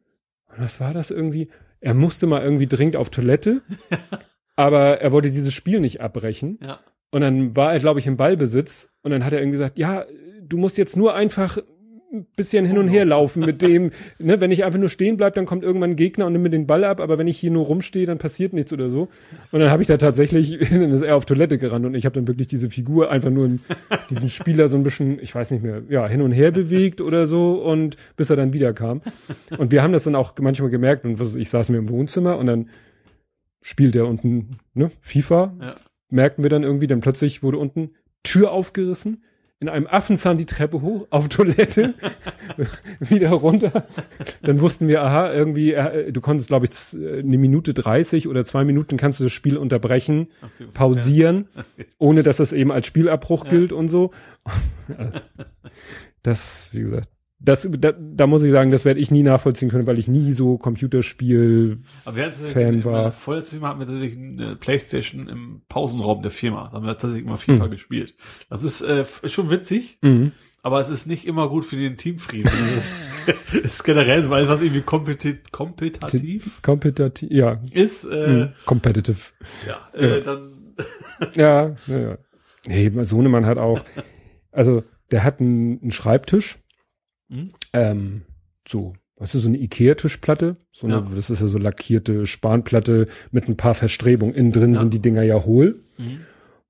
Und 0.49 0.63
was 0.63 0.79
war 0.79 0.93
das 0.93 1.11
irgendwie? 1.11 1.49
Er 1.79 1.93
musste 1.93 2.27
mal 2.27 2.41
irgendwie 2.41 2.67
dringend 2.67 2.95
auf 2.95 3.09
Toilette, 3.09 3.61
aber 4.55 5.01
er 5.01 5.11
wollte 5.11 5.29
dieses 5.29 5.53
Spiel 5.53 5.79
nicht 5.79 6.01
abbrechen. 6.01 6.59
Ja. 6.61 6.79
Und 7.11 7.21
dann 7.21 7.55
war 7.55 7.73
er, 7.73 7.79
glaube 7.79 7.99
ich, 7.99 8.07
im 8.07 8.17
Ballbesitz. 8.17 8.89
Und 9.01 9.11
dann 9.11 9.23
hat 9.23 9.33
er 9.33 9.39
irgendwie 9.39 9.57
gesagt, 9.57 9.77
ja, 9.77 10.05
du 10.41 10.57
musst 10.57 10.77
jetzt 10.77 10.97
nur 10.97 11.13
einfach 11.13 11.57
ein 12.13 12.27
bisschen 12.35 12.65
hin 12.65 12.77
und 12.77 12.87
her 12.87 13.05
laufen 13.05 13.43
mit 13.43 13.61
dem, 13.63 13.89
ne, 14.19 14.39
wenn 14.39 14.51
ich 14.51 14.63
einfach 14.63 14.79
nur 14.79 14.89
stehen 14.89 15.17
bleib, 15.17 15.33
dann 15.33 15.45
kommt 15.45 15.63
irgendwann 15.63 15.91
ein 15.91 15.95
Gegner 15.95 16.27
und 16.27 16.33
nimmt 16.33 16.43
mir 16.43 16.49
den 16.51 16.67
Ball 16.67 16.83
ab, 16.83 16.99
aber 17.01 17.17
wenn 17.17 17.27
ich 17.27 17.39
hier 17.39 17.49
nur 17.51 17.65
rumstehe, 17.65 18.05
dann 18.05 18.19
passiert 18.19 18.53
nichts 18.53 18.71
oder 18.71 18.89
so. 18.89 19.09
Und 19.51 19.59
dann 19.59 19.71
habe 19.71 19.81
ich 19.81 19.87
da 19.87 19.97
tatsächlich, 19.97 20.59
dann 20.69 20.91
ist 20.91 21.01
er 21.01 21.15
auf 21.15 21.25
Toilette 21.25 21.57
gerannt 21.57 21.85
und 21.85 21.95
ich 21.95 22.05
habe 22.05 22.13
dann 22.15 22.27
wirklich 22.27 22.47
diese 22.47 22.69
Figur 22.69 23.09
einfach 23.09 23.31
nur 23.31 23.45
in 23.47 23.59
diesen 24.09 24.29
Spieler 24.29 24.67
so 24.69 24.77
ein 24.77 24.83
bisschen, 24.83 25.17
ich 25.19 25.33
weiß 25.33 25.51
nicht 25.51 25.63
mehr, 25.63 25.81
ja, 25.89 26.07
hin 26.07 26.21
und 26.21 26.31
her 26.31 26.51
bewegt 26.51 27.01
oder 27.01 27.25
so 27.25 27.53
und 27.63 27.97
bis 28.15 28.29
er 28.29 28.35
dann 28.35 28.53
wieder 28.53 28.73
kam. 28.73 29.01
Und 29.57 29.71
wir 29.71 29.81
haben 29.81 29.91
das 29.93 30.03
dann 30.03 30.15
auch 30.15 30.33
manchmal 30.39 30.69
gemerkt 30.69 31.05
und 31.05 31.19
was, 31.19 31.35
ich 31.35 31.49
saß 31.49 31.69
mir 31.69 31.77
im 31.79 31.89
Wohnzimmer 31.89 32.37
und 32.37 32.45
dann 32.47 32.69
spielt 33.61 33.95
er 33.95 34.07
unten, 34.07 34.51
ne, 34.73 34.91
FIFA, 35.01 35.55
Ja. 35.61 35.71
merkten 36.09 36.43
wir 36.43 36.49
dann 36.49 36.63
irgendwie, 36.63 36.87
dann 36.87 36.99
plötzlich 36.99 37.43
wurde 37.43 37.57
unten 37.57 37.91
Tür 38.23 38.51
aufgerissen, 38.51 39.23
in 39.63 39.69
einem 39.69 39.87
Affenzahn 39.87 40.35
die 40.37 40.45
Treppe 40.45 40.81
hoch, 40.81 41.07
auf 41.09 41.29
Toilette, 41.29 41.93
wieder 42.99 43.29
runter. 43.29 43.85
Dann 44.41 44.59
wussten 44.59 44.89
wir, 44.89 45.01
aha, 45.01 45.31
irgendwie, 45.31 45.71
äh, 45.73 46.11
du 46.11 46.19
konntest, 46.19 46.49
glaube 46.49 46.65
ich, 46.65 46.93
äh, 47.01 47.19
eine 47.19 47.37
Minute 47.37 47.73
30 47.73 48.27
oder 48.27 48.43
zwei 48.43 48.65
Minuten 48.65 48.97
kannst 48.97 49.21
du 49.21 49.23
das 49.23 49.31
Spiel 49.31 49.57
unterbrechen, 49.57 50.27
Okay. 50.41 50.69
pausieren, 50.73 51.47
ohne 51.97 52.23
dass 52.23 52.37
das 52.37 52.51
eben 52.51 52.73
als 52.73 52.85
Spielabbruch 52.85 53.45
Ja. 53.45 53.49
gilt 53.51 53.71
und 53.71 53.87
so. 53.87 54.11
Das, 56.23 56.69
wie 56.71 56.79
gesagt, 56.81 57.09
das, 57.43 57.67
da, 57.77 57.91
da 57.91 58.25
muss 58.25 58.41
ich 58.43 58.51
sagen, 58.51 58.71
das 58.71 58.85
werde 58.85 58.99
ich 59.01 59.11
nie 59.11 59.21
nachvollziehen 59.21 59.69
können, 59.69 59.85
weil 59.85 59.99
ich 59.99 60.07
nie 60.07 60.31
so 60.31 60.57
Computerspiel 60.57 61.79
Aber 62.05 62.15
wir 62.15 62.25
hatten 62.27 62.45
Fan 62.45 62.73
in 62.75 62.85
war. 62.85 62.91
meiner 62.93 63.11
vorletzten 63.11 63.55
Firma 63.57 63.69
hatten 63.69 63.79
wir 63.79 63.87
tatsächlich 63.87 64.17
eine 64.17 64.55
Playstation 64.55 65.27
im 65.27 65.61
Pausenraum 65.67 66.21
der 66.21 66.31
Firma. 66.31 66.65
Da 66.69 66.77
haben 66.77 66.85
wir 66.85 66.93
tatsächlich 66.93 67.25
immer 67.25 67.37
FIFA 67.37 67.67
Mhm. 67.67 67.71
gespielt. 67.71 68.15
Das 68.49 68.63
ist 68.63 68.81
äh, 68.81 69.03
schon 69.25 69.49
witzig, 69.49 69.97
Mhm. 70.01 70.31
aber 70.61 70.79
es 70.79 70.89
ist 70.89 71.05
nicht 71.05 71.27
immer 71.27 71.49
gut 71.49 71.65
für 71.65 71.75
den 71.75 71.97
Teamfrieden. 71.97 72.49
Es 73.47 73.53
ist 73.53 73.83
generell 73.83 74.23
so 74.23 74.31
alles, 74.33 74.47
was 74.47 74.61
irgendwie 74.61 74.81
kompetit 74.81 75.51
kompetitiv 75.51 76.61
Kompetitiv, 76.61 77.29
ja, 77.31 77.61
ist, 77.73 78.05
äh, 78.05 78.27
mhm. 78.27 78.49
competitive. 78.65 79.17
ja, 79.67 79.99
äh, 79.99 80.21
dann 80.21 80.75
Ja, 81.35 81.75
ja, 81.87 81.99
ja. 81.99 82.17
Nee, 82.65 82.89
mein 82.89 83.05
Sohnemann 83.05 83.45
hat 83.45 83.57
auch, 83.57 83.81
also 84.51 84.83
der 85.11 85.23
hat 85.23 85.39
einen, 85.41 85.79
einen 85.81 85.91
Schreibtisch, 85.91 86.57
Mhm. 87.33 87.49
ähm, 87.73 88.21
so, 88.67 88.93
weißt 89.17 89.33
du, 89.33 89.39
so 89.39 89.47
eine 89.49 89.57
Ikea-Tischplatte, 89.57 90.57
so 90.71 90.87
eine, 90.87 90.95
Ja. 90.97 91.07
das 91.15 91.29
ist 91.29 91.41
ja 91.41 91.47
so 91.47 91.57
lackierte 91.57 92.25
Spanplatte 92.25 93.07
mit 93.31 93.47
ein 93.47 93.57
paar 93.57 93.73
Verstrebungen. 93.73 94.33
Innen 94.35 94.51
drin 94.51 94.73
Ja. 94.73 94.79
sind 94.79 94.93
die 94.93 95.01
Dinger 95.01 95.23
ja 95.23 95.43
hohl, 95.43 95.75
Mhm. 95.97 96.19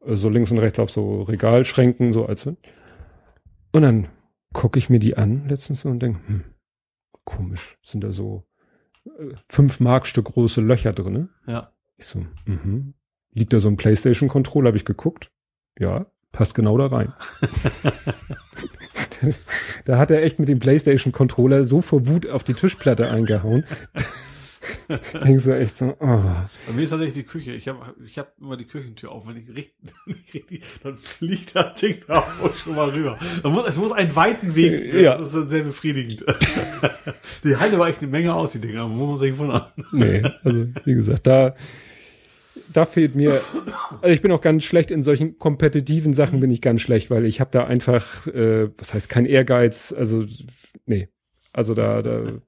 äh, 0.06 0.16
so 0.16 0.30
links 0.30 0.52
und 0.52 0.60
rechts 0.60 0.80
auf 0.80 0.90
so 0.92 1.22
Regalschränken, 1.24 2.14
so 2.14 2.26
als 2.26 2.46
und 2.46 3.82
dann 3.82 4.08
gucke 4.54 4.78
ich 4.78 4.90
mir 4.90 5.00
die 5.00 5.18
an 5.18 5.48
letztens 5.50 5.84
und 5.86 6.00
denke, 6.00 6.20
hm, 6.28 6.44
komisch, 7.24 7.78
sind 7.82 8.04
da 8.04 8.12
so 8.12 8.44
äh, 9.06 9.34
fünf 9.50 9.80
Markstück 9.80 10.26
große 10.26 10.62
Löcher 10.62 10.94
drinne. 10.94 11.30
ja. 11.48 11.70
Ich 11.98 12.06
so, 12.08 12.26
mhm. 12.46 12.94
Liegt 13.36 13.54
da 13.54 13.60
so 13.60 13.68
ein 13.70 13.78
Playstation-Controller, 13.78 14.68
habe 14.68 14.78
ich 14.78 14.86
geguckt. 14.86 15.32
Ja, 15.80 16.06
passt 16.32 16.54
genau 16.56 16.78
da 16.78 16.88
rein. 16.88 17.14
da 19.86 19.98
hat 19.98 20.12
er 20.12 20.24
echt 20.24 20.40
mit 20.40 20.50
dem 20.50 20.60
Playstation-Controller 20.60 21.64
so 21.64 21.82
vor 21.82 22.08
Wut 22.08 22.28
auf 22.28 22.44
die 22.44 22.54
Tischplatte 22.54 23.10
eingehauen. 23.10 23.64
Denkst 25.26 25.44
du 25.44 25.58
echt 25.58 25.78
so, 25.78 25.96
oh. 26.00 26.06
Bei 26.08 26.74
mir 26.74 26.84
ist 26.84 26.92
tatsächlich 26.92 27.16
die 27.16 27.30
Küche. 27.30 27.52
Ich 27.52 27.68
habe 27.68 27.94
ich 28.06 28.18
hab 28.18 28.34
immer 28.40 28.56
die 28.56 28.66
Küchentür 28.66 29.12
auf. 29.12 29.28
Wenn 29.28 29.38
ich 29.38 29.50
richtig, 29.50 30.64
dann 30.84 30.98
fliegt 30.98 31.56
das 31.56 31.80
Ding 31.80 31.98
da 32.08 32.20
auch 32.42 32.56
schon 32.56 32.76
mal 32.76 32.90
rüber. 32.90 33.18
Muss, 33.44 33.68
es 33.68 33.78
muss 33.78 33.92
einen 33.92 34.16
weiten 34.16 34.56
Weg 34.56 34.92
führen. 34.92 35.04
Ja. 35.04 35.12
Das 35.18 35.28
ist 35.28 35.36
dann 35.36 35.50
sehr 35.50 35.64
befriedigend. 35.64 36.24
die 37.44 37.56
halten 37.58 37.76
aber 37.76 37.90
echt 37.90 38.00
eine 38.00 38.12
Menge 38.12 38.34
aus, 38.34 38.52
die 38.52 38.60
Dinger. 38.60 38.88
Muss 38.88 39.10
man 39.10 39.18
sich 39.20 39.38
wundern. 39.38 39.66
Nee, 39.92 40.24
also 40.44 40.68
wie 40.86 40.94
gesagt, 40.94 41.28
da, 41.28 41.56
da 42.74 42.86
fehlt 42.86 43.16
mir, 43.16 43.42
also 44.02 44.14
ich 44.14 44.22
bin 44.22 44.32
auch 44.32 44.42
ganz 44.42 44.64
schlecht 44.64 44.92
in 44.92 45.04
solchen 45.04 45.40
kompetitiven 45.40 46.14
Sachen 46.14 46.40
bin 46.40 46.52
ich 46.52 46.62
ganz 46.62 46.82
schlecht, 46.82 47.10
weil 47.10 47.26
ich 47.26 47.40
habe 47.40 47.52
da 47.52 47.66
einfach, 47.66 48.28
äh, 48.28 48.70
was 48.78 48.94
heißt 48.94 49.10
kein 49.10 49.26
Ehrgeiz, 49.26 49.94
also 49.98 50.26
nee, 50.86 51.10
also 51.54 51.74
da, 51.74 52.02
da 52.02 52.42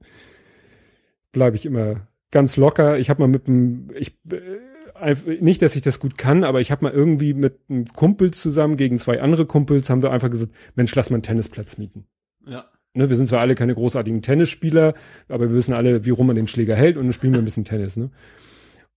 bleibe 1.32 1.56
ich 1.56 1.66
immer 1.66 2.08
ganz 2.30 2.56
locker. 2.56 2.98
Ich 2.98 3.08
habe 3.08 3.22
mal 3.22 3.28
mit 3.28 3.46
einem, 3.46 3.90
ich 3.94 4.18
äh, 4.30 5.14
nicht, 5.40 5.62
dass 5.62 5.76
ich 5.76 5.82
das 5.82 6.00
gut 6.00 6.18
kann, 6.18 6.44
aber 6.44 6.60
ich 6.60 6.70
habe 6.70 6.84
mal 6.84 6.92
irgendwie 6.92 7.34
mit 7.34 7.60
einem 7.68 7.86
Kumpel 7.86 8.32
zusammen 8.32 8.76
gegen 8.76 8.98
zwei 8.98 9.20
andere 9.20 9.46
Kumpels 9.46 9.90
haben 9.90 10.02
wir 10.02 10.10
einfach 10.10 10.30
gesagt, 10.30 10.52
Mensch, 10.74 10.94
lass 10.94 11.10
mal 11.10 11.16
einen 11.16 11.22
Tennisplatz 11.22 11.78
mieten. 11.78 12.06
Ja. 12.46 12.66
Ne, 12.94 13.10
wir 13.10 13.16
sind 13.16 13.26
zwar 13.26 13.40
alle 13.40 13.54
keine 13.54 13.74
großartigen 13.74 14.22
Tennisspieler, 14.22 14.94
aber 15.28 15.50
wir 15.50 15.56
wissen 15.56 15.74
alle, 15.74 16.06
wie 16.06 16.10
rum 16.10 16.28
man 16.28 16.36
den 16.36 16.46
Schläger 16.46 16.74
hält 16.74 16.96
und 16.96 17.04
dann 17.04 17.12
spielen 17.12 17.34
wir 17.34 17.40
ein 17.40 17.44
bisschen 17.44 17.64
Tennis. 17.64 17.96
Ne? 17.96 18.10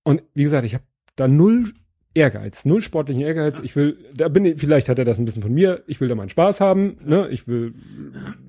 Und 0.03 0.23
wie 0.33 0.43
gesagt, 0.43 0.63
ich 0.63 0.73
habe 0.73 0.85
da 1.19 1.27
null 1.27 1.73
Ehrgeiz, 2.15 2.65
null 2.65 2.81
sportlichen 2.81 3.21
Ehrgeiz. 3.21 3.59
Ich 3.63 3.75
will, 3.75 3.97
da 4.15 4.29
bin 4.29 4.43
ich, 4.43 4.59
vielleicht 4.59 4.89
hat 4.89 4.97
er 4.97 5.05
das 5.05 5.19
ein 5.19 5.25
bisschen 5.25 5.43
von 5.43 5.53
mir. 5.53 5.83
Ich 5.85 6.01
will 6.01 6.07
da 6.07 6.15
meinen 6.15 6.29
Spaß 6.29 6.59
haben. 6.59 6.97
Ne? 7.05 7.27
Ich 7.29 7.47
will 7.47 7.73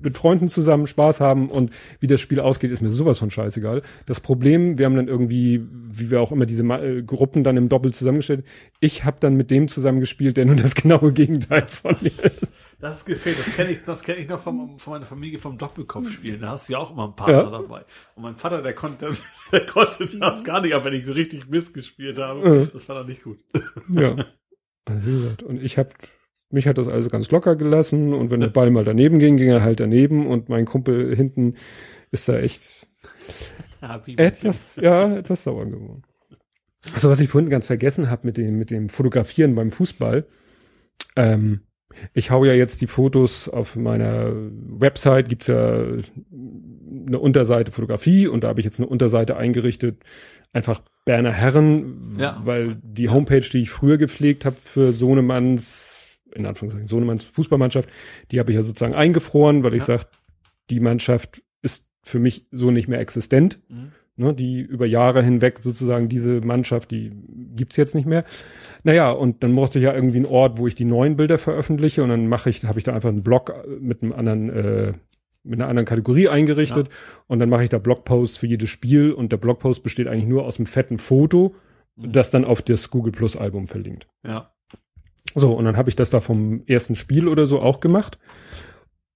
mit 0.01 0.17
Freunden 0.17 0.47
zusammen 0.47 0.87
Spaß 0.87 1.21
haben 1.21 1.49
und 1.49 1.71
wie 1.99 2.07
das 2.07 2.19
Spiel 2.19 2.39
ausgeht, 2.39 2.71
ist 2.71 2.81
mir 2.81 2.89
sowas 2.89 3.19
von 3.19 3.29
scheißegal. 3.29 3.83
Das 4.07 4.19
Problem, 4.19 4.79
wir 4.79 4.85
haben 4.87 4.95
dann 4.95 5.07
irgendwie, 5.07 5.63
wie 5.91 6.09
wir 6.09 6.21
auch 6.21 6.31
immer 6.31 6.47
diese 6.47 6.63
äh, 6.63 7.03
Gruppen 7.03 7.43
dann 7.43 7.55
im 7.55 7.69
Doppel 7.69 7.93
zusammengestellt. 7.93 8.43
Ich 8.79 9.05
habe 9.05 9.17
dann 9.19 9.35
mit 9.35 9.51
dem 9.51 9.67
zusammengespielt, 9.67 10.37
der 10.37 10.45
nun 10.45 10.57
das 10.57 10.73
genaue 10.81 11.11
Gegenteil 11.13 11.61
von 11.67 11.95
mir 12.01 12.07
ist. 12.07 12.67
Das 12.81 12.97
ist 12.97 13.05
gefällt. 13.05 13.37
Das 13.37 13.55
kenne 13.55 13.69
ich, 13.73 13.83
das 13.83 14.03
kenne 14.03 14.21
ich 14.21 14.27
noch 14.27 14.39
von, 14.41 14.79
von 14.79 14.93
meiner 14.93 15.05
Familie 15.05 15.37
vom 15.37 15.59
Doppelkopfspielen. 15.59 16.41
Da 16.41 16.49
hast 16.49 16.67
du 16.67 16.73
ja 16.73 16.79
auch 16.79 16.91
immer 16.91 17.03
einen 17.03 17.15
Partner 17.15 17.43
Ja. 17.43 17.49
dabei. 17.51 17.85
Und 18.15 18.23
mein 18.23 18.35
Vater, 18.37 18.63
der 18.63 18.73
konnte, 18.73 19.11
der 19.51 19.65
konnte 19.67 20.07
das 20.17 20.43
gar 20.43 20.61
nicht, 20.61 20.73
aber 20.73 20.85
wenn 20.85 20.93
ich 20.95 21.05
so 21.05 21.13
richtig 21.13 21.47
Mist 21.47 21.75
gespielt 21.75 22.17
habe, 22.17 22.57
Ja. 22.61 22.65
das 22.65 22.89
war 22.89 22.95
dann 22.95 23.05
nicht 23.05 23.21
gut. 23.23 23.37
Ja. 23.89 24.25
Also 24.85 25.05
wie 25.05 25.11
gesagt, 25.11 25.43
und 25.43 25.61
ich 25.61 25.77
habe 25.77 25.91
mich 26.49 26.67
hat 26.67 26.79
das 26.79 26.87
alles 26.87 27.09
ganz 27.09 27.29
locker 27.29 27.55
gelassen 27.55 28.13
und 28.13 28.31
wenn 28.31 28.39
der 28.39 28.47
Ball 28.47 28.71
mal 28.71 28.83
daneben 28.83 29.19
ging, 29.19 29.37
ging 29.37 29.49
er 29.49 29.61
halt 29.61 29.79
daneben 29.79 30.25
und 30.25 30.49
mein 30.49 30.65
Kumpel 30.65 31.15
hinten 31.15 31.55
ist 32.09 32.27
da 32.27 32.39
echt 32.39 32.87
etwas, 34.17 34.77
ja, 34.77 35.15
etwas 35.15 35.43
sauer 35.43 35.67
geworden. 35.67 36.03
Also 36.93 37.09
was 37.09 37.19
ich 37.19 37.29
vorhin 37.29 37.49
ganz 37.49 37.67
vergessen 37.67 38.09
habe 38.09 38.25
mit 38.25 38.37
dem, 38.37 38.57
mit 38.57 38.71
dem 38.71 38.89
Fotografieren 38.89 39.55
beim 39.55 39.69
Fußball. 39.69 40.25
Ähm, 41.15 41.61
ich 42.13 42.31
hau 42.31 42.45
ja 42.45 42.53
jetzt 42.53 42.81
die 42.81 42.87
Fotos 42.87 43.47
auf 43.49 43.75
meiner 43.75 44.31
Website, 44.33 45.29
gibt's 45.29 45.47
ja 45.47 45.83
eine 47.07 47.19
Unterseite 47.19 47.71
Fotografie 47.71 48.27
und 48.27 48.43
da 48.43 48.49
habe 48.49 48.59
ich 48.59 48.65
jetzt 48.65 48.79
eine 48.79 48.87
Unterseite 48.87 49.37
eingerichtet, 49.37 50.03
einfach 50.53 50.81
Berner 51.05 51.31
Herren, 51.31 52.17
Ja. 52.19 52.39
weil 52.43 52.77
die 52.83 53.09
Homepage, 53.09 53.39
die 53.41 53.61
ich 53.61 53.69
früher 53.69 53.97
gepflegt 53.97 54.45
habe 54.45 54.57
für 54.61 54.93
Sohnemanns, 54.93 55.99
in 56.33 56.45
Anführungszeichen 56.45 56.87
Sohnemanns 56.87 57.23
Fußballmannschaft, 57.25 57.89
die 58.31 58.39
habe 58.39 58.51
ich 58.51 58.55
ja 58.55 58.61
sozusagen 58.61 58.93
eingefroren, 58.93 59.63
weil 59.63 59.73
ich 59.73 59.87
Ja. 59.87 59.97
sag, 59.97 60.07
die 60.69 60.79
Mannschaft 60.79 61.41
ist 61.61 61.85
für 62.03 62.19
mich 62.19 62.45
so 62.51 62.71
nicht 62.71 62.87
mehr 62.87 62.99
existent. 62.99 63.59
Mhm. 63.69 63.91
Ne, 64.17 64.33
die 64.33 64.59
über 64.59 64.85
Jahre 64.85 65.23
hinweg 65.23 65.59
sozusagen 65.61 66.09
diese 66.09 66.41
Mannschaft, 66.41 66.91
die 66.91 67.11
gibt's 67.55 67.77
jetzt 67.77 67.95
nicht 67.95 68.05
mehr. 68.05 68.25
Naja, 68.83 69.09
und 69.09 69.41
dann 69.41 69.55
brauchte 69.55 69.79
ich 69.79 69.85
ja 69.85 69.95
irgendwie 69.95 70.17
einen 70.17 70.25
Ort, 70.25 70.59
wo 70.59 70.67
ich 70.67 70.75
die 70.75 70.85
neuen 70.85 71.15
Bilder 71.15 71.37
veröffentliche 71.37 72.03
und 72.03 72.09
dann 72.09 72.27
mache 72.27 72.49
ich, 72.49 72.65
habe 72.65 72.77
ich 72.77 72.83
da 72.83 72.93
einfach 72.93 73.09
einen 73.09 73.23
Blog 73.23 73.53
mit 73.79 74.03
einem 74.03 74.11
anderen, 74.11 74.49
äh, 74.49 74.93
mit 75.43 75.59
einer 75.59 75.69
anderen 75.69 75.85
Kategorie 75.85 76.27
eingerichtet 76.27 76.89
ja. 76.89 76.93
und 77.27 77.39
dann 77.39 77.49
mache 77.49 77.63
ich 77.63 77.69
da 77.69 77.79
Blogposts 77.79 78.37
für 78.37 78.47
jedes 78.47 78.69
Spiel 78.69 79.13
und 79.13 79.31
der 79.31 79.37
Blogpost 79.37 79.81
besteht 79.81 80.07
eigentlich 80.07 80.27
nur 80.27 80.45
aus 80.45 80.59
einem 80.59 80.65
fetten 80.65 80.97
Foto, 80.97 81.55
mhm. 81.95 82.11
das 82.11 82.31
dann 82.31 82.43
auf 82.43 82.61
das 82.61 82.91
Google 82.91 83.13
Plus 83.13 83.37
Album 83.37 83.67
verlinkt. 83.67 84.07
Ja. 84.27 84.51
So, 85.35 85.53
und 85.53 85.63
dann 85.63 85.77
habe 85.77 85.89
ich 85.89 85.95
das 85.95 86.09
da 86.09 86.19
vom 86.19 86.63
ersten 86.67 86.95
Spiel 86.95 87.29
oder 87.29 87.45
so 87.45 87.61
auch 87.61 87.79
gemacht. 87.79 88.19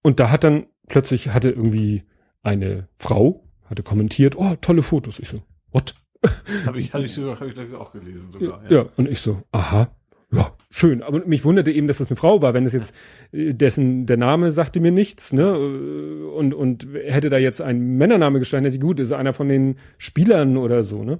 Und 0.01 0.19
da 0.21 0.31
hat 0.31 0.45
dann 0.45 0.67
plötzlich 0.87 1.29
hatte 1.29 1.49
irgendwie 1.49 2.03
eine 2.43 2.87
Frau, 2.97 3.44
hatte 3.65 3.83
kommentiert, 3.83 4.35
oh, 4.37 4.55
tolle 4.61 4.83
Fotos. 4.83 5.19
Ich 5.19 5.29
so, 5.29 5.41
what? 5.71 5.95
Habe 6.65 6.79
ich, 6.79 6.93
hab 6.93 7.01
ich, 7.01 7.13
sogar, 7.13 7.39
hab 7.39 7.47
ich 7.47 7.73
auch 7.75 7.91
gelesen 7.91 8.31
sogar. 8.31 8.63
Ja. 8.63 8.77
ja, 8.77 8.85
und 8.95 9.07
ich 9.07 9.19
so, 9.19 9.43
aha, 9.51 9.91
ja, 10.31 10.51
schön. 10.69 11.03
Aber 11.03 11.25
mich 11.25 11.43
wunderte 11.45 11.71
eben, 11.71 11.87
dass 11.87 11.99
das 11.99 12.09
eine 12.09 12.17
Frau 12.17 12.41
war, 12.41 12.53
wenn 12.53 12.65
es 12.65 12.73
jetzt 12.73 12.93
äh, 13.31 13.53
dessen 13.53 14.05
der 14.05 14.17
Name 14.17 14.51
sagte 14.51 14.79
mir 14.79 14.91
nichts, 14.91 15.33
ne? 15.33 15.55
Und 15.55 16.53
und 16.53 16.87
hätte 16.93 17.29
da 17.29 17.37
jetzt 17.37 17.61
ein 17.61 17.97
Männername 17.97 18.39
gestanden, 18.39 18.65
hätte 18.65 18.77
ich 18.77 18.81
gut, 18.81 18.99
ist 18.99 19.11
einer 19.11 19.33
von 19.33 19.49
den 19.49 19.75
Spielern 19.97 20.57
oder 20.57 20.83
so, 20.83 21.03
ne? 21.03 21.19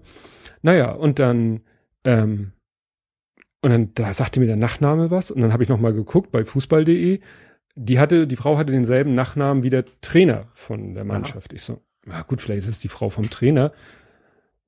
Naja, 0.62 0.92
und 0.92 1.20
dann 1.20 1.62
ähm, 2.04 2.52
und 3.62 3.72
dann 3.72 3.92
da 3.94 4.14
sagte 4.14 4.40
mir 4.40 4.48
der 4.48 4.58
Nachname 4.58 5.12
was 5.12 5.32
und 5.32 5.42
dann 5.42 5.54
habe 5.54 5.64
ich 5.64 5.70
noch 5.70 5.80
mal 5.80 5.94
geguckt 5.94 6.32
bei 6.32 6.44
fußball.de. 6.44 7.20
Die 7.78 8.00
hatte, 8.00 8.26
die 8.26 8.38
Frau 8.38 8.58
hatte 8.58 8.72
denselben 8.72 9.16
Nachnamen 9.16 9.62
wie 9.62 9.70
der 9.70 9.84
Trainer 10.00 10.48
von 10.54 10.94
der 10.94 11.04
Mannschaft. 11.04 11.52
Aha. 11.52 11.56
Ich 11.56 11.64
so, 11.64 11.82
na 12.06 12.22
gut, 12.22 12.42
vielleicht 12.42 12.60
ist 12.60 12.68
es 12.68 12.80
die 12.80 12.88
Frau 12.88 13.10
vom 13.10 13.30
Trainer. 13.30 13.72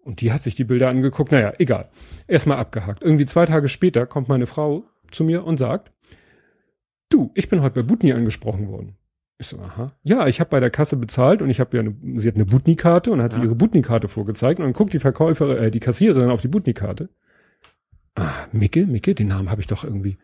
Und 0.04 0.22
die 0.22 0.32
hat 0.32 0.42
sich 0.42 0.56
die 0.56 0.64
Bilder 0.64 0.90
angeguckt. 0.90 1.32
Naja, 1.32 1.54
egal. 1.60 1.90
Erstmal 2.28 2.58
abgehakt. 2.58 3.04
Irgendwie 3.04 3.26
zwei 3.26 3.46
Tage 3.46 3.68
später 3.68 4.06
kommt 4.06 4.30
meine 4.30 4.46
Frau 4.46 4.84
zu 5.12 5.24
mir 5.24 5.46
und 5.46 5.58
sagt, 5.58 5.92
du, 7.10 7.32
ich 7.36 7.50
bin 7.50 7.62
heute 7.62 7.82
bei 7.82 7.88
Butni 7.88 8.14
angesprochen 8.14 8.70
worden. 8.70 8.96
Ich 9.38 9.48
so, 9.48 9.60
aha. 9.60 9.92
Ja, 10.04 10.28
ich 10.28 10.40
habe 10.40 10.50
bei 10.50 10.60
der 10.60 10.72
Kasse 10.72 10.96
bezahlt 10.96 11.42
und 11.42 11.50
ich 11.50 11.60
habe 11.60 11.78
ja 11.78 11.84
eine, 11.84 11.96
sie 12.20 12.28
hat 12.28 12.36
eine 12.36 12.46
Butni-Karte 12.46 13.12
und 13.12 13.22
hat 13.22 13.34
ja. 13.34 13.40
sie 13.40 13.46
ihre 13.46 13.56
Butni-Karte 13.56 14.08
vorgezeigt 14.08 14.60
und 14.60 14.66
dann 14.66 14.74
guckt 14.74 14.94
die 14.94 15.00
Verkäuferin, 15.00 15.58
äh, 15.58 15.72
die 15.72 15.80
Kassiererin 15.80 16.30
auf 16.32 16.42
die 16.42 16.48
Butni-Karte. 16.48 17.10
Ah, 18.16 18.32
Micke, 18.52 18.88
Micke, 18.88 19.14
den 19.14 19.28
Namen 19.28 19.52
habe 19.52 19.62
ich 19.62 19.68
doch 19.68 19.84
irgendwie. 19.84 20.18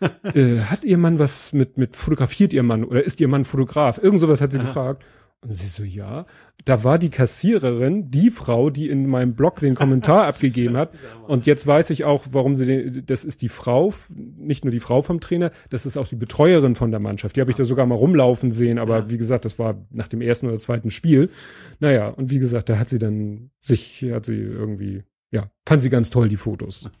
äh, 0.22 0.60
hat 0.60 0.84
ihr 0.84 0.98
Mann 0.98 1.18
was 1.18 1.52
mit, 1.52 1.78
mit 1.78 1.96
fotografiert 1.96 2.52
ihr 2.52 2.62
Mann 2.62 2.84
oder 2.84 3.02
ist 3.02 3.20
ihr 3.20 3.26
Mann 3.26 3.44
Fotograf? 3.44 3.98
Irgend 4.00 4.20
sowas 4.20 4.40
hat 4.40 4.52
sie 4.52 4.58
Aha. 4.58 4.66
gefragt. 4.66 5.04
Und 5.40 5.52
sie 5.52 5.68
so, 5.68 5.84
ja. 5.84 6.26
Da 6.64 6.82
war 6.82 6.98
die 6.98 7.10
Kassiererin, 7.10 8.10
die 8.10 8.30
Frau, 8.30 8.70
die 8.70 8.88
in 8.88 9.06
meinem 9.06 9.34
Blog 9.34 9.60
den 9.60 9.76
Kommentar 9.76 10.26
abgegeben 10.26 10.76
hat. 10.76 10.90
Und 11.28 11.46
jetzt 11.46 11.64
weiß 11.66 11.90
ich 11.90 12.04
auch, 12.04 12.26
warum 12.32 12.56
sie 12.56 12.66
den, 12.66 13.06
das 13.06 13.24
ist 13.24 13.42
die 13.42 13.48
Frau, 13.48 13.94
nicht 14.08 14.64
nur 14.64 14.72
die 14.72 14.80
Frau 14.80 15.00
vom 15.00 15.20
Trainer, 15.20 15.52
das 15.70 15.86
ist 15.86 15.96
auch 15.96 16.08
die 16.08 16.16
Betreuerin 16.16 16.74
von 16.74 16.90
der 16.90 17.00
Mannschaft. 17.00 17.36
Die 17.36 17.40
habe 17.40 17.50
ich 17.50 17.56
da 17.56 17.64
sogar 17.64 17.86
mal 17.86 17.94
rumlaufen 17.94 18.50
sehen, 18.50 18.78
aber 18.80 18.98
ja. 18.98 19.10
wie 19.10 19.16
gesagt, 19.16 19.44
das 19.44 19.58
war 19.60 19.86
nach 19.90 20.08
dem 20.08 20.20
ersten 20.20 20.48
oder 20.48 20.58
zweiten 20.58 20.90
Spiel. 20.90 21.30
Naja, 21.78 22.08
und 22.08 22.30
wie 22.30 22.40
gesagt, 22.40 22.68
da 22.68 22.78
hat 22.78 22.88
sie 22.88 22.98
dann 22.98 23.50
sich, 23.60 24.04
hat 24.10 24.26
sie 24.26 24.36
irgendwie, 24.36 25.04
ja, 25.30 25.50
fand 25.66 25.82
sie 25.82 25.90
ganz 25.90 26.10
toll, 26.10 26.28
die 26.28 26.36
Fotos. 26.36 26.88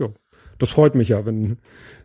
Ja, 0.00 0.10
das 0.58 0.70
freut 0.70 0.94
mich 0.94 1.08
ja, 1.08 1.24
wenn, 1.24 1.58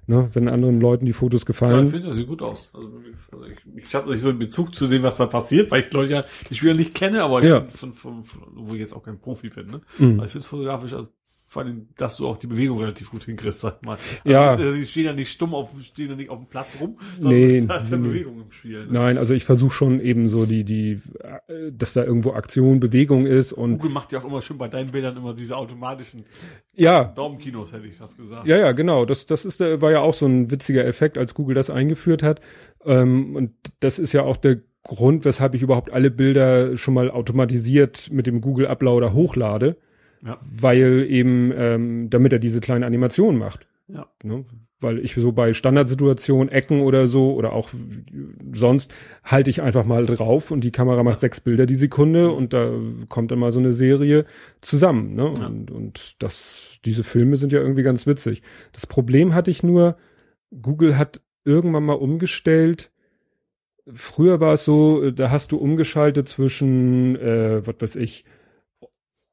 ne, 0.08 0.30
wenn 0.34 0.48
anderen 0.48 0.80
Leuten 0.80 1.06
die 1.06 1.14
Fotos 1.14 1.46
gefallen. 1.46 1.80
Ja, 1.80 1.84
ich 1.84 1.92
finde, 1.92 2.08
das 2.08 2.16
sieht 2.18 2.28
gut 2.28 2.42
aus. 2.42 2.72
Also, 2.74 2.90
also 3.32 3.46
ich, 3.46 3.86
ich 3.88 3.96
habe 3.96 4.12
nicht 4.12 4.22
so 4.22 4.30
einen 4.30 4.40
Bezug 4.40 4.76
zu 4.76 4.88
dem, 4.88 5.04
was 5.04 5.18
da 5.18 5.26
passiert, 5.26 5.72
weil 5.72 5.84
ich 5.84 5.92
Leute 5.92 6.14
ja 6.14 6.26
die 6.50 6.56
Spieler 6.56 6.74
nicht 6.74 6.94
kenne, 6.94 7.24
aber 7.24 7.42
ich 7.42 7.50
ja. 7.50 7.66
von, 7.70 7.94
von, 7.94 8.24
von, 8.24 8.42
wo 8.56 8.74
ich 8.74 8.80
jetzt 8.80 8.94
auch 8.94 9.04
kein 9.04 9.20
Profi 9.20 9.50
bin. 9.50 9.68
Ne? 9.68 9.82
Mhm. 9.98 10.20
Also 10.20 10.26
ich 10.26 10.32
finde 10.32 10.40
es 10.40 10.46
fotografisch 10.46 10.94
also 10.94 11.10
vor 11.54 11.64
allem, 11.64 11.88
dass 11.98 12.18
du 12.18 12.28
auch 12.28 12.38
die 12.38 12.48
Bewegung 12.48 12.80
relativ 12.80 13.12
gut 13.12 13.24
hinkriegst, 13.24 13.62
sag 13.62 13.86
mal. 13.86 13.98
Also 14.26 14.30
ja. 14.30 14.54
Ist, 14.54 14.60
die 14.60 14.84
stehen 14.88 15.06
ja 15.06 15.14
nicht 15.14 15.32
stumm 15.32 15.54
auf, 15.54 15.70
stehen 15.82 16.10
ja 16.10 16.16
nicht 16.16 16.30
auf 16.30 16.40
dem 16.40 16.48
Platz 16.48 16.76
rum, 16.82 16.98
sondern 17.20 17.40
nee, 17.40 17.62
da 17.68 17.76
ist 17.78 17.92
ja 17.92 17.98
nee. 17.98 18.08
Bewegung 18.08 18.42
im 18.42 18.52
Spiel. 18.52 18.86
Ne? 18.88 18.92
Nein, 18.92 19.18
also 19.18 19.34
ich 19.34 19.46
versuche 19.46 19.72
schon 19.72 20.00
eben 20.02 20.28
so 20.28 20.46
die, 20.46 20.64
die, 20.64 21.00
äh, 21.48 21.72
dass 21.72 21.94
da 21.94 22.04
irgendwo 22.04 22.34
Aktion, 22.34 22.80
Bewegung 22.80 23.28
ist 23.28 23.54
und. 23.54 23.78
Google 23.78 23.92
macht 23.92 24.12
ja 24.12 24.20
auch 24.20 24.26
immer 24.26 24.42
schön 24.42 24.58
bei 24.58 24.68
deinen 24.68 24.92
Bildern 24.92 25.16
immer 25.16 25.34
diese 25.36 25.56
automatischen 25.56 26.26
ja. 26.74 27.04
Daumenkinos, 27.04 27.72
hätte 27.72 27.86
ich 27.86 27.96
fast 27.96 28.18
gesagt. 28.18 28.48
Ja, 28.48 28.58
ja, 28.58 28.72
genau. 28.72 29.06
Das, 29.06 29.28
das 29.28 29.46
ist, 29.46 29.60
war 29.60 29.92
ja 29.92 30.00
auch 30.00 30.16
so 30.16 30.26
ein 30.26 30.50
witziger 30.50 30.86
Effekt, 30.86 31.20
als 31.20 31.36
Google 31.36 31.56
das 31.56 31.70
eingeführt 31.70 32.24
hat. 32.24 32.42
Ähm, 32.84 33.36
und 33.36 33.52
das 33.80 34.00
ist 34.00 34.12
ja 34.12 34.24
auch 34.24 34.38
der 34.38 34.62
Grund, 34.82 35.24
weshalb 35.24 35.54
ich 35.54 35.62
überhaupt 35.62 35.94
alle 35.94 36.10
Bilder 36.10 36.76
schon 36.78 36.96
mal 36.96 37.12
automatisiert 37.12 38.10
mit 38.12 38.26
dem 38.26 38.42
Google 38.42 38.66
Uploader 38.66 39.14
hochlade 39.14 39.78
ja. 40.26 40.40
Weil 40.50 41.06
eben, 41.10 41.52
ähm, 41.56 42.10
damit 42.10 42.34
er 42.34 42.40
diese 42.40 42.62
kleine 42.62 42.86
Animation 42.86 43.38
macht. 43.38 43.68
Ja. 43.88 44.08
Ne? 44.24 44.46
Weil 44.80 45.00
ich 45.00 45.14
so 45.14 45.32
bei 45.32 45.54
Standardsituationen, 45.54 46.50
Ecken 46.50 46.82
oder 46.82 47.08
so 47.08 47.34
oder 47.34 47.54
auch 47.54 47.70
sonst 48.54 48.94
halte 49.24 49.50
ich 49.50 49.62
einfach 49.62 49.86
mal 49.86 50.06
drauf 50.06 50.52
und 50.52 50.64
die 50.64 50.72
Kamera 50.72 51.04
macht 51.04 51.20
sechs 51.20 51.42
Bilder 51.42 51.66
die 51.66 51.76
Sekunde 51.76 52.32
und 52.32 52.54
da 52.54 52.72
kommt 53.10 53.32
dann 53.32 53.40
mal 53.40 53.52
so 53.52 53.60
eine 53.60 53.74
Serie 53.74 54.26
zusammen. 54.62 55.14
Ne? 55.16 55.34
Ja. 55.38 55.48
Und, 55.48 55.72
und 55.72 56.16
das, 56.20 56.80
diese 56.86 57.04
Filme 57.04 57.38
sind 57.38 57.52
ja 57.52 57.60
irgendwie 57.60 57.84
ganz 57.84 58.08
witzig. 58.08 58.42
Das 58.72 58.88
Problem 58.88 59.34
hatte 59.34 59.52
ich 59.52 59.64
nur, 59.64 59.98
Google 60.62 60.98
hat 60.98 61.22
irgendwann 61.44 61.86
mal 61.86 61.94
umgestellt. 61.94 62.92
Früher 63.94 64.40
war 64.40 64.54
es 64.54 64.64
so, 64.64 65.12
da 65.12 65.30
hast 65.30 65.52
du 65.52 65.58
umgeschaltet 65.58 66.30
zwischen, 66.30 67.18
äh, 67.18 67.66
was 67.68 67.76
weiß 67.80 67.96
ich, 67.98 68.24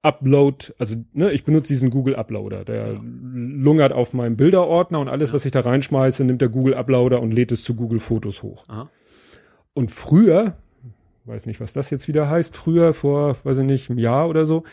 Upload, 0.02 0.72
also 0.78 0.96
ne, 1.12 1.30
ich 1.32 1.44
benutze 1.44 1.68
diesen 1.68 1.90
Google 1.90 2.16
Uploader, 2.16 2.64
der 2.64 2.92
ja. 2.94 3.00
lungert 3.02 3.92
auf 3.92 4.14
meinem 4.14 4.36
Bilderordner 4.36 4.98
und 4.98 5.08
alles, 5.08 5.30
ja. 5.30 5.34
was 5.34 5.44
ich 5.44 5.52
da 5.52 5.60
reinschmeiße, 5.60 6.24
nimmt 6.24 6.40
der 6.40 6.48
Google 6.48 6.74
Uploader 6.74 7.20
und 7.20 7.32
lädt 7.32 7.52
es 7.52 7.62
zu 7.62 7.74
Google 7.74 8.00
Fotos 8.00 8.42
hoch. 8.42 8.64
Aha. 8.68 8.90
Und 9.74 9.90
früher, 9.90 10.56
weiß 11.26 11.44
nicht, 11.44 11.60
was 11.60 11.74
das 11.74 11.90
jetzt 11.90 12.08
wieder 12.08 12.30
heißt, 12.30 12.56
früher 12.56 12.94
vor, 12.94 13.36
weiß 13.44 13.58
ich 13.58 13.64
nicht, 13.64 13.90
einem 13.90 13.98
Jahr 13.98 14.28
oder 14.28 14.46
so, 14.46 14.64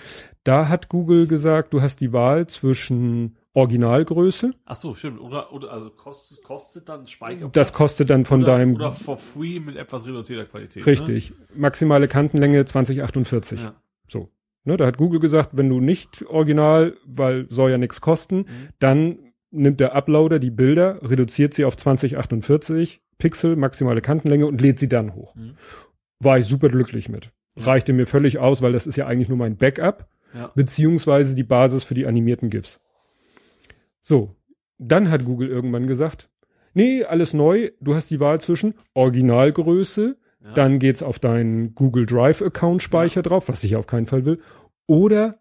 da 0.45 0.69
hat 0.69 0.88
Google 0.88 1.27
gesagt, 1.27 1.73
du 1.73 1.81
hast 1.81 1.99
die 1.99 2.14
Wahl 2.14 2.47
zwischen 2.47 3.35
Originalgröße. 3.53 4.51
Ach 4.65 4.75
so, 4.75 4.95
stimmt. 4.95 5.19
Oder, 5.19 5.51
oder 5.51 5.73
also 5.73 5.89
kostet, 5.89 6.43
kostet 6.43 6.88
dann 6.88 7.07
Speicherplatz. 7.07 7.53
Das 7.53 7.73
kostet 7.73 8.09
dann 8.09 8.23
von 8.23 8.43
oder, 8.43 8.53
deinem. 8.53 8.75
Oder 8.75 8.93
for 8.93 9.17
free 9.17 9.59
mit 9.59 9.75
etwas 9.75 10.06
reduzierter 10.06 10.45
Qualität. 10.45 10.85
Richtig. 10.85 11.31
Ne? 11.31 11.35
Maximale 11.56 12.07
Kantenlänge 12.07 12.64
2048. 12.64 13.64
Ja. 13.64 13.73
So. 14.07 14.30
Ne, 14.67 14.75
da 14.75 14.85
hat 14.85 14.97
Google 14.97 15.21
gesagt, 15.21 15.51
wenn 15.53 15.69
du 15.69 15.79
nicht 15.79 16.25
original, 16.27 16.97
weil 17.05 17.45
soll 17.49 17.71
ja 17.71 17.77
nichts 17.77 18.01
kosten, 18.01 18.39
mhm. 18.39 18.45
dann 18.79 19.19
nimmt 19.49 19.79
der 19.79 19.95
Uploader 19.95 20.39
die 20.39 20.51
Bilder, 20.51 20.99
reduziert 21.01 21.53
sie 21.53 21.63
auf 21.63 21.77
2048 21.77 23.01
Pixel, 23.17 23.55
maximale 23.55 24.01
Kantenlänge 24.01 24.45
und 24.45 24.59
lädt 24.59 24.77
sie 24.77 24.89
dann 24.89 25.15
hoch. 25.15 25.35
Mhm. 25.35 25.53
War 26.19 26.37
ich 26.37 26.47
super 26.47 26.67
glücklich 26.67 27.07
mit. 27.07 27.31
Ja. 27.55 27.63
Reichte 27.63 27.93
mir 27.93 28.07
völlig 28.07 28.39
aus, 28.39 28.61
weil 28.61 28.73
das 28.73 28.87
ist 28.87 28.97
ja 28.97 29.07
eigentlich 29.07 29.29
nur 29.29 29.37
mein 29.37 29.55
Backup, 29.55 30.09
ja. 30.33 30.51
beziehungsweise 30.53 31.33
die 31.33 31.43
Basis 31.43 31.85
für 31.85 31.93
die 31.93 32.05
animierten 32.05 32.49
GIFs. 32.49 32.81
So, 34.01 34.35
dann 34.79 35.09
hat 35.09 35.23
Google 35.23 35.47
irgendwann 35.47 35.87
gesagt, 35.87 36.29
nee, 36.73 37.05
alles 37.05 37.33
neu, 37.33 37.71
du 37.79 37.95
hast 37.95 38.11
die 38.11 38.19
Wahl 38.19 38.41
zwischen 38.41 38.73
Originalgröße, 38.95 40.17
dann 40.40 40.80
geht's 40.80 41.03
auf 41.03 41.19
deinen 41.19 41.75
Google 41.75 42.06
Drive 42.06 42.41
Account 42.41 42.82
Speicher 42.82 43.19
ja. 43.19 43.22
drauf, 43.24 43.49
was 43.49 43.64
ich 43.64 43.75
auf 43.75 43.88
keinen 43.88 44.07
Fall 44.07 44.25
will. 44.25 44.40
Oder 44.85 45.40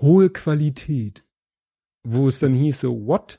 hohe 0.00 0.30
Qualität. 0.30 1.24
Wo 2.04 2.28
es 2.28 2.38
dann 2.38 2.54
hieß 2.54 2.80
so, 2.80 3.06
what? 3.06 3.38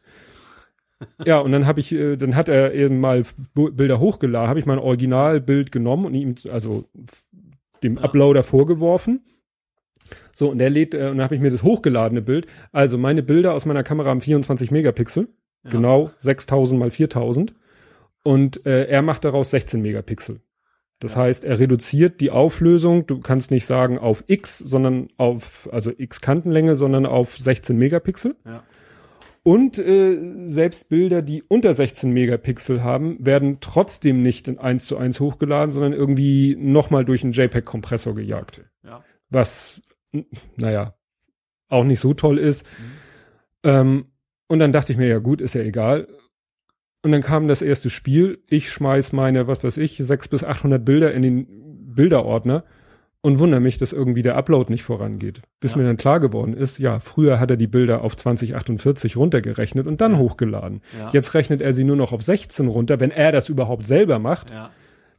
ja, 1.26 1.40
und 1.40 1.52
dann 1.52 1.66
habe 1.66 1.80
ich, 1.80 1.92
äh, 1.92 2.18
dann 2.18 2.36
hat 2.36 2.50
er 2.50 2.74
eben 2.74 3.00
mal 3.00 3.24
Bilder 3.54 4.00
hochgeladen, 4.00 4.50
habe 4.50 4.60
ich 4.60 4.66
mein 4.66 4.80
Originalbild 4.80 5.72
genommen 5.72 6.06
und 6.06 6.14
ihm, 6.14 6.36
also 6.52 6.86
dem 7.84 7.96
ja. 7.96 8.04
Uploader 8.04 8.44
vorgeworfen. 8.44 9.22
So, 10.34 10.50
und 10.52 10.58
der 10.58 10.70
lädt, 10.70 10.94
äh, 10.94 11.10
und 11.10 11.18
dann 11.18 11.24
habe 11.24 11.36
ich 11.36 11.42
mir 11.42 11.52
das 11.52 11.64
hochgeladene 11.64 12.22
Bild. 12.22 12.48
Also 12.72 12.98
meine 12.98 13.24
Bilder 13.24 13.54
aus 13.54 13.66
meiner 13.66 13.84
Kamera 13.84 14.10
haben 14.10 14.22
24 14.22 14.72
Megapixel. 14.72 15.28
Ja. 15.64 15.72
Genau 15.72 16.12
6000 16.20 16.80
mal 16.80 16.92
4000. 16.92 17.54
Und 18.24 18.66
äh, 18.66 18.86
er 18.88 19.02
macht 19.02 19.26
daraus 19.26 19.52
16 19.52 19.82
Megapixel. 19.82 20.42
Das 21.00 21.14
ja. 21.14 21.22
heißt, 21.22 21.46
er 21.46 21.60
reduziert 21.60 22.22
die 22.22 22.32
Auflösung, 22.32 23.06
du 23.06 23.20
kannst 23.20 23.52
nicht 23.52 23.66
sagen 23.66 24.00
auf 24.00 24.24
X, 24.28 24.58
sondern 24.58 25.10
auf, 25.18 25.70
also 25.72 25.92
X 25.96 26.22
Kantenlänge, 26.22 26.76
sondern 26.76 27.06
auf 27.06 27.38
16 27.38 27.78
Megapixel. 27.78 28.36
Ja. 28.46 28.64
Und 29.44 29.78
äh, 29.78 30.18
selbst 30.46 30.90
Bilder, 30.90 31.22
die 31.22 31.42
unter 31.42 31.74
16 31.74 32.12
Megapixel 32.12 32.84
haben, 32.84 33.16
werden 33.26 33.60
trotzdem 33.62 34.22
nicht 34.22 34.50
in 34.50 34.60
1 34.60 34.88
zu 34.88 34.98
1 34.98 35.20
hochgeladen, 35.22 35.72
sondern 35.72 35.94
irgendwie 35.94 36.58
nochmal 36.60 37.06
durch 37.06 37.24
einen 37.24 37.32
JPEG-Kompressor 37.32 38.14
gejagt. 38.14 38.66
Ja. 38.84 39.06
Was, 39.30 39.82
naja, 40.58 40.96
auch 41.70 41.84
nicht 41.84 42.00
so 42.00 42.14
toll 42.14 42.40
ist. 42.40 42.66
Mhm. 42.66 42.92
Ähm, 43.64 44.06
und 44.48 44.60
dann 44.60 44.72
dachte 44.72 44.92
ich 44.92 44.98
mir, 44.98 45.08
ja 45.08 45.20
gut, 45.20 45.42
ist 45.42 45.54
ja 45.54 45.62
egal. 45.62 46.08
Und 47.04 47.12
dann 47.12 47.22
kam 47.22 47.48
das 47.48 47.62
erste 47.62 47.90
Spiel. 47.90 48.40
Ich 48.48 48.70
schmeiß 48.70 49.14
meine, 49.14 49.48
was 49.48 49.64
weiß 49.64 49.78
ich, 49.78 49.98
sechs 49.98 50.28
bis 50.28 50.44
achthundert 50.44 50.84
Bilder 50.86 51.14
in 51.14 51.22
den 51.22 51.48
Bilderordner. 51.96 52.64
und 53.22 53.40
wundere 53.40 53.60
mich, 53.60 53.78
dass 53.80 53.94
irgendwie 53.94 54.22
der 54.22 54.38
Upload 54.38 54.72
nicht 54.72 54.84
vorangeht. 54.84 55.42
Bis 55.60 55.72
Ja. 55.72 55.80
mir 55.80 55.84
dann 55.86 55.98
klar 55.98 56.20
geworden 56.20 56.54
ist, 56.54 56.78
ja, 56.78 57.00
früher 57.00 57.40
hat 57.40 57.50
er 57.50 57.58
die 57.58 57.68
Bilder 57.68 58.02
auf 58.04 58.16
2048 58.16 59.18
runtergerechnet 59.18 59.86
und 59.88 60.00
dann 60.00 60.14
Ja. 60.14 60.18
hochgeladen. 60.20 60.82
Ja. 60.98 61.10
Jetzt 61.12 61.34
rechnet 61.34 61.60
er 61.62 61.74
sie 61.74 61.84
nur 61.84 61.96
noch 61.98 62.14
auf 62.14 62.22
16 62.22 62.68
runter, 62.68 63.00
wenn 63.02 63.12
er 63.12 63.32
das 63.32 63.50
überhaupt 63.50 63.86
selber 63.86 64.20
macht. 64.20 64.54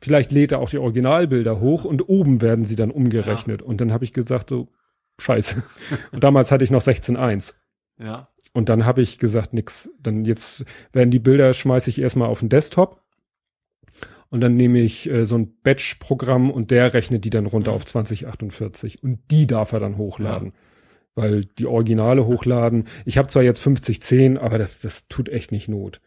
Vielleicht 0.01 0.31
lädt 0.33 0.53
er 0.53 0.61
auch 0.61 0.71
die 0.71 0.79
Originalbilder 0.79 1.61
hoch 1.61 1.85
und 1.85 2.09
oben 2.09 2.41
werden 2.41 2.65
sie 2.65 2.77
dann 2.77 2.93
umgerechnet. 2.93 3.63
Und 3.63 3.81
dann 3.81 3.93
habe 3.93 4.05
ich 4.05 4.13
gesagt, 4.15 4.49
so, 4.51 4.69
scheiße. 5.21 5.63
und 6.13 6.23
damals 6.25 6.51
hatte 6.53 6.65
ich 6.65 6.71
noch 6.71 6.81
16.1. 6.81 7.55
Ja. 7.99 8.29
Und 8.59 8.69
dann 8.69 8.85
habe 8.85 9.03
ich 9.03 9.19
gesagt, 9.19 9.53
nix. 9.55 9.89
Dann 10.03 10.25
jetzt 10.25 10.65
werden 10.93 11.13
die 11.13 11.21
Bilder, 11.21 11.55
schmeiße 11.55 11.89
ich 11.91 12.01
erstmal 12.01 12.29
auf 12.29 12.41
den 12.41 12.49
Desktop. 12.49 13.01
Und 14.31 14.41
dann 14.41 14.57
nehme 14.57 14.81
ich 14.81 15.09
äh, 15.09 15.25
so 15.27 15.39
ein 15.39 15.55
Batch-Programm 15.63 16.51
und 16.51 16.73
der 16.73 16.93
rechnet 16.93 17.25
die 17.25 17.31
dann 17.31 17.47
runter 17.47 17.71
Mhm. 17.71 17.77
auf 17.77 17.87
2048. 17.87 19.01
Und 19.05 19.21
die 19.31 19.47
darf 19.47 19.71
er 19.71 19.79
dann 19.79 19.97
hochladen. 19.97 20.55
Weil 21.15 21.43
die 21.43 21.67
Originale 21.67 22.27
hochladen. 22.27 22.89
Ich 23.05 23.17
habe 23.17 23.29
zwar 23.29 23.45
jetzt 23.45 23.61
5010, 23.61 24.37
aber 24.39 24.59
das, 24.59 24.81
das 24.81 25.07
tut 25.07 25.29
echt 25.29 25.53
nicht 25.53 25.69
Not. 25.69 26.01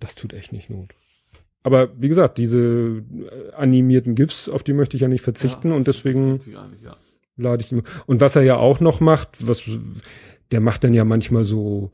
Das 0.00 0.14
tut 0.14 0.34
echt 0.34 0.52
nicht 0.52 0.68
Not. 0.68 0.94
Aber 1.62 1.98
wie 1.98 2.08
gesagt, 2.08 2.36
diese 2.36 2.58
äh, 2.58 3.52
animierten 3.56 4.16
GIFs, 4.16 4.50
auf 4.50 4.62
die 4.64 4.74
möchte 4.74 4.98
ich 4.98 5.00
ja 5.00 5.08
nicht 5.08 5.22
verzichten 5.22 5.70
Ja, 5.70 5.76
und 5.76 5.88
deswegen 5.88 6.40
ja. 6.82 6.94
lade 7.38 7.62
ich 7.62 7.70
die. 7.70 7.80
Und 8.04 8.20
was 8.20 8.36
er 8.36 8.42
ja 8.42 8.56
auch 8.58 8.80
noch 8.80 9.00
macht, 9.00 9.46
was 9.48 9.62
der 10.52 10.60
macht 10.60 10.84
dann 10.84 10.94
ja 10.94 11.04
manchmal 11.04 11.44
so 11.44 11.90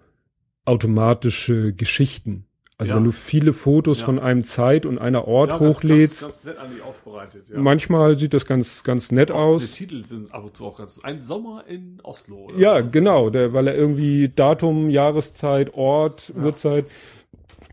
automatische 0.64 1.72
Geschichten. 1.72 2.44
Also 2.80 2.92
Ja. 2.92 2.96
wenn 2.98 3.04
du 3.04 3.10
viele 3.10 3.52
Fotos 3.52 4.00
Ja. 4.00 4.04
von 4.04 4.18
einem 4.20 4.44
Zeit 4.44 4.86
und 4.86 4.98
einer 4.98 5.26
Ort 5.26 5.50
Ja, 5.50 5.58
hochlädst, 5.58 6.20
Ganz, 6.20 6.34
ganz 6.34 6.44
nett 6.44 6.58
eigentlich 6.58 6.82
aufbereitet, 6.82 7.48
ja. 7.48 7.58
manchmal 7.58 8.16
sieht 8.16 8.32
das 8.34 8.46
ganz 8.46 8.84
ganz 8.84 9.10
nett 9.10 9.32
Auch 9.32 9.40
aus. 9.40 9.66
Die 9.72 9.86
Titel 9.86 10.04
sind 10.04 10.32
ab 10.32 10.44
und 10.44 10.56
zu 10.56 10.64
auch 10.66 10.78
ganz. 10.78 11.00
Ein 11.02 11.20
Sommer 11.22 11.64
in 11.66 11.98
Oslo. 12.04 12.44
oder 12.46 12.56
Ja, 12.56 12.80
genau, 12.80 13.30
der, 13.30 13.52
weil 13.52 13.66
er 13.66 13.74
irgendwie 13.74 14.28
Datum, 14.28 14.90
Jahreszeit, 14.90 15.74
Ort. 15.74 16.32
Uhrzeit, 16.36 16.86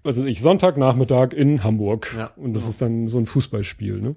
also 0.04 0.26
ich 0.26 0.42
Sonntagnachmittag 0.42 1.34
in 1.34 1.64
Hamburg. 1.64 2.12
Ja, 2.18 2.32
und 2.38 2.54
das 2.54 2.64
genau. 2.64 2.70
ist 2.72 2.82
dann 2.82 3.08
so 3.08 3.20
ein 3.20 3.28
Fußballspiel, 3.28 4.02
ne? 4.02 4.16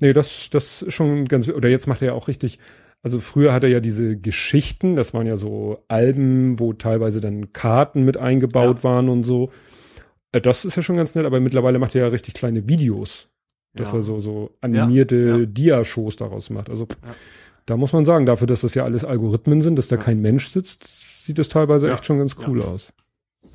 Nee, 0.00 0.14
das, 0.14 0.48
das 0.50 0.80
ist 0.82 0.94
schon 0.94 1.26
ganz, 1.26 1.48
oder 1.48 1.68
jetzt 1.68 1.86
macht 1.86 2.00
er 2.00 2.08
ja 2.08 2.14
auch 2.14 2.26
richtig, 2.28 2.58
also 3.02 3.20
früher 3.20 3.52
hat 3.52 3.62
er 3.64 3.68
ja 3.68 3.80
diese 3.80 4.16
Geschichten, 4.16 4.96
das 4.96 5.12
waren 5.14 5.26
ja 5.26 5.36
so 5.36 5.78
Alben, 5.88 6.58
wo 6.60 6.72
teilweise 6.72 7.20
dann 7.20 7.52
Karten 7.52 8.04
mit 8.04 8.16
eingebaut 8.16 8.78
Ja. 8.78 8.84
waren 8.84 9.08
und 9.08 9.24
so. 9.24 9.50
Äh, 10.32 10.40
Das 10.40 10.64
ist 10.64 10.76
ja 10.76 10.82
schon 10.82 10.96
ganz 10.96 11.14
nett, 11.14 11.26
aber 11.26 11.40
mittlerweile 11.40 11.78
macht 11.78 11.94
er 11.94 12.02
ja 12.02 12.08
richtig 12.08 12.34
kleine 12.34 12.68
Videos, 12.68 13.28
dass 13.74 13.92
Ja. 13.92 13.98
er 13.98 14.02
so, 14.02 14.20
so 14.20 14.50
animierte 14.60 15.16
ja. 15.16 15.46
Dia-Shows 15.46 16.16
daraus 16.16 16.48
macht. 16.50 16.70
Also 16.70 16.86
Ja. 17.04 17.14
da 17.66 17.76
muss 17.76 17.92
man 17.92 18.04
sagen, 18.04 18.24
dafür, 18.26 18.46
dass 18.46 18.60
das 18.62 18.74
ja 18.74 18.84
alles 18.84 19.04
Algorithmen 19.04 19.60
sind, 19.60 19.76
dass 19.76 19.88
da 19.88 19.96
Ja. 19.96 20.02
kein 20.02 20.20
Mensch 20.20 20.48
sitzt, 20.50 21.24
sieht 21.24 21.38
das 21.38 21.48
teilweise 21.48 21.88
Ja. 21.88 21.94
echt 21.94 22.04
schon 22.04 22.18
ganz 22.18 22.36
Ja. 22.40 22.48
cool 22.48 22.62
aus. 22.62 22.92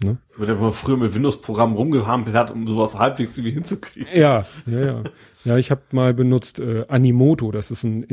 Wenn 0.02 0.50
er 0.50 0.56
mal 0.56 0.72
früher 0.74 0.98
mit 0.98 1.16
Windows-Programmen 1.16 1.76
rumgehampelt 1.76 2.36
hat, 2.36 2.52
um 2.52 2.68
sowas 2.68 3.00
halbwegs 3.00 3.36
irgendwie 3.38 3.56
hinzukriegen. 3.56 4.08
Ja, 4.14 4.46
ja, 4.68 4.80
ja. 4.86 5.04
Ja, 5.44 5.58
ich 5.58 5.72
habe 5.72 5.82
mal 5.92 6.14
benutzt 6.14 6.60
äh, 6.60 6.86
Animoto, 6.88 7.52
das 7.52 7.72
ist 7.72 7.84
ein 7.84 8.04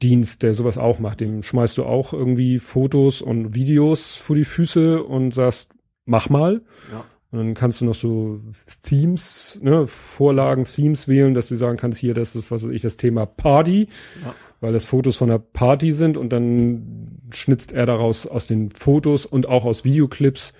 Internetdienst, 0.00 0.42
der 0.42 0.54
sowas 0.54 0.78
auch 0.78 0.98
macht. 0.98 1.20
Dem 1.20 1.42
schmeißt 1.42 1.78
du 1.78 1.84
auch 1.84 2.12
irgendwie 2.12 2.58
Fotos 2.58 3.22
und 3.22 3.54
Videos 3.54 4.16
vor 4.16 4.36
die 4.36 4.44
Füße 4.44 5.02
und 5.02 5.32
sagst, 5.32 5.70
mach 6.04 6.28
mal. 6.28 6.62
Ja. 6.92 7.04
Und 7.32 7.38
dann 7.38 7.54
kannst 7.54 7.80
du 7.80 7.84
noch 7.86 7.94
so 7.94 8.40
Themes, 8.82 9.58
ne, 9.62 9.86
Vorlagen, 9.86 10.64
Themes 10.64 11.08
wählen, 11.08 11.34
dass 11.34 11.48
du 11.48 11.56
sagen 11.56 11.76
kannst, 11.76 11.98
hier, 11.98 12.14
das 12.14 12.36
ist, 12.36 12.50
was 12.50 12.62
weiß 12.62 12.70
ich, 12.70 12.82
das 12.82 12.96
Thema 12.96 13.26
Party, 13.26 13.88
Ja. 14.24 14.34
weil 14.60 14.72
das 14.72 14.84
Fotos 14.84 15.16
von 15.16 15.28
der 15.28 15.38
Party 15.38 15.92
sind 15.92 16.16
und 16.16 16.30
dann 16.32 17.18
schnitzt 17.30 17.72
er 17.72 17.84
daraus 17.86 18.26
aus 18.26 18.46
den 18.46 18.70
Fotos 18.70 19.26
und 19.26 19.48
auch 19.48 19.64
aus 19.64 19.84
Videoclips 19.84 20.52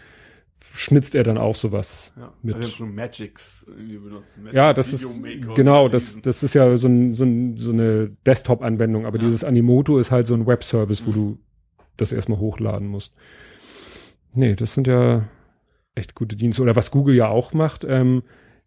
schnitzt 0.77 1.15
er 1.15 1.23
dann 1.25 1.39
auch 1.39 1.55
sowas. 1.55 2.13
Ja. 2.17 2.33
Mit- 2.43 2.55
haben 2.55 2.63
schon 2.65 2.95
Magics 2.95 3.71
benutzt. 3.77 4.39
Magic 4.39 4.55
Ja, 4.55 4.73
das 4.73 4.93
ist, 4.93 5.09
genau, 5.55 5.89
das, 5.89 6.21
das 6.21 6.43
ist 6.43 6.55
ja 6.55 6.77
so, 6.77 6.89
ein, 6.89 7.15
so, 7.15 7.25
ein, 7.25 7.57
so 7.57 7.73
eine 7.73 8.11
Desktop-Anwendung, 8.27 9.07
aber 9.07 9.19
Ja. 9.19 9.25
dieses 9.25 9.43
Animoto 9.45 9.99
ist 9.99 10.11
halt 10.11 10.27
so 10.27 10.35
ein 10.35 10.47
Webservice, 10.47 11.05
wo 11.07 11.11
Mhm. 11.11 11.15
du 11.15 11.39
das 11.97 12.13
erstmal 12.13 12.39
hochladen 12.39 12.89
musst. 12.89 13.15
Nee, 14.35 14.55
das 14.55 14.75
sind 14.75 14.87
ja 14.87 15.25
echt 15.95 16.15
gute 16.15 16.37
Dienste. 16.37 16.63
Oder 16.63 16.77
was 16.77 16.91
Google 16.91 17.15
ja 17.17 17.29
auch 17.29 17.53
macht, 17.55 17.85
ähm, 17.89 18.23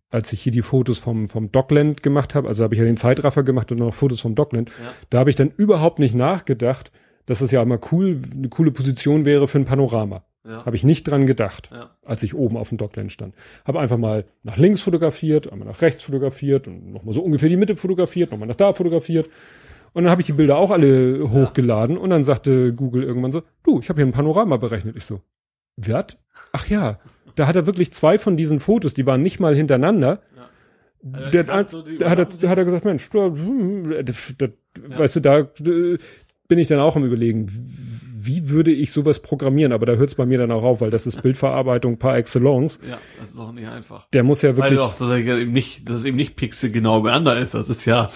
als 0.10 0.34
ich 0.34 0.42
hier 0.42 0.52
die 0.52 0.64
Fotos 0.64 0.98
vom, 0.98 1.28
vom 1.28 1.52
Dockland 1.52 2.02
gemacht 2.02 2.34
habe, 2.34 2.48
also 2.48 2.64
habe 2.64 2.74
ich 2.74 2.80
ja 2.80 2.86
den 2.86 2.98
Zeitraffer 2.98 3.44
gemacht 3.44 3.72
und 3.72 3.78
noch 3.78 3.94
Fotos 3.94 4.22
vom 4.22 4.34
Dockland, 4.34 4.70
Ja. 4.70 4.92
da 5.12 5.20
habe 5.20 5.30
ich 5.30 5.36
dann 5.36 5.52
überhaupt 5.56 6.00
nicht 6.00 6.16
nachgedacht, 6.16 6.92
dass 7.28 7.42
es 7.42 7.52
ja 7.52 7.62
immer 7.62 7.80
cool, 7.92 8.20
eine 8.36 8.50
coole 8.50 8.72
Position 8.72 9.24
wäre 9.26 9.48
für 9.48 9.60
ein 9.60 9.66
Panorama. 9.66 10.24
Ja. 10.46 10.66
Habe 10.66 10.76
ich 10.76 10.84
nicht 10.86 11.04
dran 11.04 11.26
gedacht 11.26 11.70
ja. 11.72 11.90
als 12.06 12.24
ich 12.24 12.34
oben 12.34 12.56
auf 12.56 12.70
dem 12.70 12.78
Dockland 12.78 13.12
stand. 13.12 13.36
Habe 13.66 13.80
einfach 13.80 13.98
mal 13.98 14.26
nach 14.44 14.56
links 14.58 14.82
fotografiert, 14.82 15.52
einmal 15.52 15.68
nach 15.68 15.82
rechts 15.82 16.06
fotografiert 16.06 16.68
und 16.68 16.94
nochmal 16.94 17.14
so 17.14 17.22
ungefähr 17.22 17.50
die 17.50 17.58
Mitte 17.58 17.76
fotografiert, 17.76 18.32
nochmal 18.32 18.48
nach 18.48 18.56
da 18.56 18.72
fotografiert. 18.72 19.30
Und 19.94 20.04
dann 20.04 20.12
habe 20.12 20.22
ich 20.22 20.28
die 20.28 20.34
Bilder 20.34 20.58
auch 20.58 20.72
alle 20.72 21.30
hochgeladen 21.30 21.98
und 21.98 22.10
dann 22.10 22.24
sagte 22.24 22.74
Google 22.74 23.04
irgendwann 23.04 23.32
so, 23.32 23.44
du, 23.64 23.80
ich 23.80 23.90
habe 23.90 24.00
hier 24.00 24.06
ein 24.06 24.14
Panorama 24.14 24.58
berechnet. 24.58 24.96
Ich 24.96 25.04
so, 25.04 25.22
was? 25.76 26.18
Ach 26.54 26.68
ja, 26.68 27.00
da 27.36 27.48
hat 27.48 27.56
er 27.56 27.66
wirklich 27.66 27.92
zwei 27.92 28.18
von 28.18 28.38
diesen 28.38 28.60
Fotos, 28.60 28.94
die 28.94 29.06
waren 29.06 29.22
nicht 29.22 29.40
mal 29.40 29.56
hintereinander. 29.56 30.22
Also 31.12 31.32
Der, 31.32 31.48
er 31.48 31.54
hat, 31.54 31.70
so 31.70 31.82
da, 31.82 32.10
hat 32.10 32.20
er, 32.20 32.26
da 32.26 32.50
hat 32.50 32.58
er 32.58 32.66
gesagt, 32.66 32.86
Mensch, 32.86 33.10
da, 33.10 33.26
hm, 33.28 34.06
das, 34.06 34.36
Ja. 34.40 35.00
weißt 35.00 35.18
du, 35.18 35.20
da 35.22 35.40
äh, 35.40 35.98
bin 36.48 36.60
ich 36.60 36.68
dann 36.68 36.80
auch 36.80 36.96
am 36.96 37.06
überlegen, 37.06 37.48
wie 38.26 38.50
würde 38.50 38.72
ich 38.72 38.92
sowas 38.92 39.20
programmieren? 39.20 39.72
Aber 39.72 39.86
da 39.86 39.94
hört 39.94 40.10
es 40.10 40.16
bei 40.16 40.26
mir 40.26 40.38
dann 40.38 40.52
auch 40.52 40.64
auf, 40.64 40.82
weil 40.82 40.90
das 40.92 41.08
ist 41.08 41.22
Bildverarbeitung 41.24 41.98
par 41.98 42.18
excellence. 42.18 42.80
Ja, 42.90 42.98
das 43.20 43.32
ist 43.32 43.40
auch 43.40 43.52
nicht 43.52 43.68
einfach. 43.68 44.08
Der 44.14 44.24
muss 44.24 44.42
ja 44.42 44.50
Weil 44.58 44.72
wirklich. 44.72 44.80
auch, 44.80 44.96
dass 44.98 45.10
er 45.10 45.18
eben 45.18 45.52
nicht, 45.52 45.88
dass 45.90 45.98
es 45.98 46.06
eben 46.06 46.18
nicht 46.18 46.36
pixelgenau 46.36 47.02
beieinander 47.02 47.38
ist. 47.40 47.54
Das 47.54 47.70
ist 47.70 47.86
ja, 47.86 48.10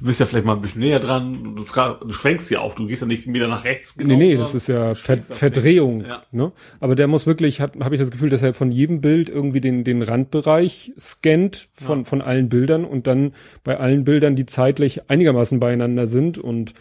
du 0.00 0.04
bist 0.06 0.20
ja 0.20 0.26
vielleicht 0.26 0.46
mal 0.46 0.54
ein 0.54 0.62
bisschen 0.62 0.80
näher 0.80 1.00
dran, 1.00 1.54
du, 1.56 1.64
fra- 1.64 1.98
du 2.00 2.12
schwenkst 2.12 2.50
ja 2.50 2.60
auch, 2.60 2.74
du 2.74 2.86
gehst 2.86 3.02
ja 3.02 3.08
nicht 3.08 3.26
wieder 3.32 3.48
nach 3.48 3.64
rechts 3.64 3.96
Nee, 3.96 4.16
nee, 4.16 4.36
das 4.36 4.54
ist 4.54 4.68
ja 4.68 4.94
Ver 4.94 5.22
Verdrehung. 5.22 6.04
Ja. 6.06 6.22
Ne? 6.32 6.52
Aber 6.80 6.94
der 6.94 7.06
muss 7.08 7.26
wirklich, 7.26 7.60
hat 7.60 7.76
habe 7.80 7.94
ich 7.94 8.00
das 8.00 8.10
Gefühl, 8.10 8.30
dass 8.30 8.42
er 8.42 8.54
von 8.54 8.70
jedem 8.70 9.00
Bild 9.00 9.28
irgendwie 9.28 9.60
den, 9.60 9.84
den 9.84 10.02
Randbereich 10.02 10.92
scannt 10.98 11.68
von, 11.74 12.00
Ja. 12.00 12.04
von 12.04 12.20
allen 12.22 12.48
Bildern 12.48 12.84
und 12.84 13.06
dann 13.06 13.32
bei 13.62 13.78
allen 13.78 14.04
Bildern, 14.04 14.36
die 14.36 14.46
zeitlich 14.46 15.08
einigermaßen 15.10 15.60
beieinander 15.60 16.06
sind 16.06 16.38
und 16.38 16.74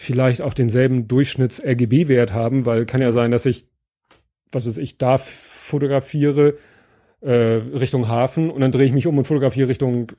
vielleicht 0.00 0.40
auch 0.40 0.54
denselben 0.54 1.08
Durchschnitts-RGB-Wert 1.08 2.32
haben, 2.32 2.64
weil 2.64 2.86
kann 2.86 3.02
ja 3.02 3.12
sein, 3.12 3.30
dass 3.30 3.44
ich, 3.44 3.66
was 4.50 4.66
weiß 4.66 4.78
ich, 4.78 4.96
da 4.96 5.18
fotografiere 5.18 6.54
äh, 7.20 7.32
Richtung 7.32 8.08
Hafen 8.08 8.48
und 8.48 8.62
dann 8.62 8.72
drehe 8.72 8.86
ich 8.86 8.94
mich 8.94 9.06
um 9.06 9.18
und 9.18 9.26
fotografiere 9.26 9.68
Richtung 9.68 10.12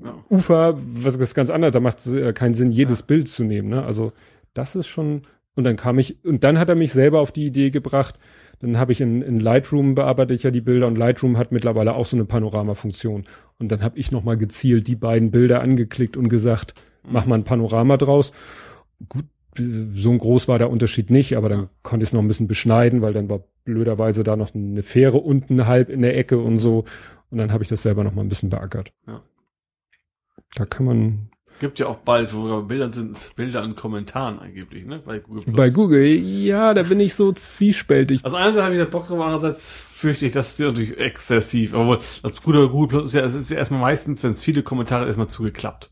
Ja. 0.00 0.14
Ufer, 0.30 0.78
was 0.78 1.16
ist 1.16 1.34
ganz 1.34 1.50
anderes, 1.50 1.72
da 1.72 1.80
macht 1.80 1.98
es 1.98 2.12
äh, 2.12 2.32
keinen 2.32 2.54
Sinn, 2.54 2.70
jedes 2.70 3.00
Ja. 3.00 3.06
Bild 3.06 3.28
zu 3.28 3.42
nehmen. 3.42 3.70
Ne? 3.70 3.84
Also 3.84 4.12
das 4.54 4.76
ist 4.76 4.86
schon, 4.86 5.22
und 5.56 5.64
dann 5.64 5.74
kam 5.74 5.98
ich, 5.98 6.24
und 6.24 6.44
dann 6.44 6.56
hat 6.56 6.68
er 6.68 6.78
mich 6.78 6.92
selber 6.92 7.18
auf 7.18 7.32
die 7.32 7.46
Idee 7.46 7.70
gebracht, 7.70 8.14
dann 8.60 8.78
habe 8.78 8.92
ich 8.92 9.00
in, 9.00 9.20
in 9.20 9.40
Lightroom 9.40 9.96
bearbeite 9.96 10.32
ich 10.32 10.44
ja 10.44 10.52
die 10.52 10.60
Bilder 10.60 10.86
und 10.86 10.96
Lightroom 10.96 11.38
hat 11.38 11.50
mittlerweile 11.50 11.94
auch 11.96 12.06
so 12.06 12.16
eine 12.16 12.24
Panoramafunktion. 12.24 13.24
Und 13.58 13.72
dann 13.72 13.82
habe 13.82 13.98
ich 13.98 14.12
nochmal 14.12 14.36
gezielt 14.36 14.86
die 14.86 14.94
beiden 14.94 15.32
Bilder 15.32 15.60
angeklickt 15.60 16.16
und 16.16 16.28
gesagt, 16.28 16.74
mach 17.02 17.26
mal 17.26 17.34
ein 17.34 17.44
Panorama 17.44 17.96
draus. 17.96 18.30
Gut, 19.08 19.24
so 19.56 20.10
ein 20.10 20.18
groß 20.18 20.48
war 20.48 20.58
der 20.58 20.70
Unterschied 20.70 21.10
nicht, 21.10 21.36
aber 21.36 21.48
dann 21.48 21.68
konnte 21.82 22.04
ich 22.04 22.10
es 22.10 22.12
noch 22.12 22.20
ein 22.20 22.28
bisschen 22.28 22.48
beschneiden, 22.48 23.02
weil 23.02 23.12
dann 23.12 23.28
war 23.28 23.40
blöderweise 23.64 24.24
da 24.24 24.36
noch 24.36 24.54
eine 24.54 24.82
Fähre 24.82 25.18
unten 25.18 25.66
halb 25.66 25.90
in 25.90 26.02
der 26.02 26.16
Ecke 26.16 26.38
und 26.38 26.58
so. 26.58 26.84
Und 27.30 27.38
dann 27.38 27.52
habe 27.52 27.62
ich 27.62 27.68
das 27.68 27.82
selber 27.82 28.04
noch 28.04 28.14
mal 28.14 28.22
ein 28.22 28.28
bisschen 28.28 28.50
beackert. 28.50 28.92
Ja. 29.06 29.22
Da 30.54 30.66
kann 30.66 30.86
man 30.86 31.30
Gibt 31.60 31.78
ja 31.78 31.86
auch 31.86 31.98
bald, 31.98 32.34
wo 32.34 32.62
Bildern 32.62 32.92
sind, 32.92 33.32
Bilder 33.36 33.62
in 33.62 33.76
Kommentaren 33.76 34.40
angeblich, 34.40 34.84
ne? 34.84 35.00
Bei 35.04 35.20
Google. 35.20 35.44
Plus. 35.44 35.56
bei 35.56 35.70
Google, 35.70 36.04
ja, 36.04 36.74
da 36.74 36.82
bin 36.82 36.98
ich 36.98 37.14
so 37.14 37.32
zwiespältig. 37.32 38.24
Also 38.24 38.36
einerseits 38.36 38.64
habe 38.64 38.74
ich 38.74 38.80
da 38.80 38.86
Bock 38.86 39.06
drauf, 39.06 39.20
andererseits 39.20 39.76
fürchte 39.76 40.26
ich, 40.26 40.32
das 40.32 40.52
ist 40.52 40.60
natürlich 40.60 40.98
exzessiv. 40.98 41.74
Aber 41.74 42.00
das 42.22 42.34
bei 42.34 42.66
Google 42.66 42.88
Plus 42.88 43.04
ist 43.04 43.14
ja, 43.14 43.24
es 43.24 43.34
ist 43.34 43.50
ja 43.50 43.58
erstmal 43.58 43.80
meistens, 43.80 44.24
wenn 44.24 44.32
es 44.32 44.42
viele 44.42 44.64
Kommentare 44.64 45.06
erstmal 45.06 45.28
zugeklappt. 45.28 45.90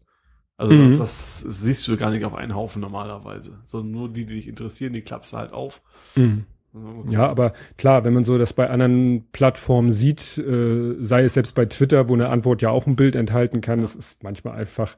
Also 0.63 0.75
Mhm. 0.75 0.99
das 0.99 1.41
siehst 1.41 1.87
du 1.89 1.97
gar 1.97 2.11
nicht 2.11 2.25
auf 2.25 2.35
einen 2.35 2.55
Haufen 2.55 2.81
normalerweise. 2.81 3.59
Sondern 3.65 3.91
nur 3.93 4.09
die, 4.09 4.25
die 4.25 4.35
dich 4.37 4.49
interessieren, 4.49 4.93
die 4.93 5.03
klappst 5.03 5.33
du 5.33 5.37
halt 5.39 5.53
auf. 5.53 5.81
Mhm. 6.17 6.45
Ja, 7.11 7.29
aber 7.29 7.53
klar, 7.77 8.05
wenn 8.05 8.15
man 8.15 8.25
so 8.25 8.39
das 8.39 8.55
bei 8.55 8.71
anderen 8.71 9.27
Plattformen 9.33 9.91
sieht, 9.91 10.39
äh, 10.39 10.95
sei 11.01 11.25
es 11.25 11.35
selbst 11.35 11.55
bei 11.55 11.67
Twitter, 11.67 12.09
wo 12.09 12.15
eine 12.15 12.31
Antwort 12.31 12.63
ja 12.63 12.71
auch 12.71 12.87
ein 12.87 12.97
Bild 12.97 13.15
enthalten 13.15 13.61
kann, 13.61 13.81
es 13.81 13.95
ist 13.95 14.23
manchmal 14.23 14.55
einfach, 14.57 14.97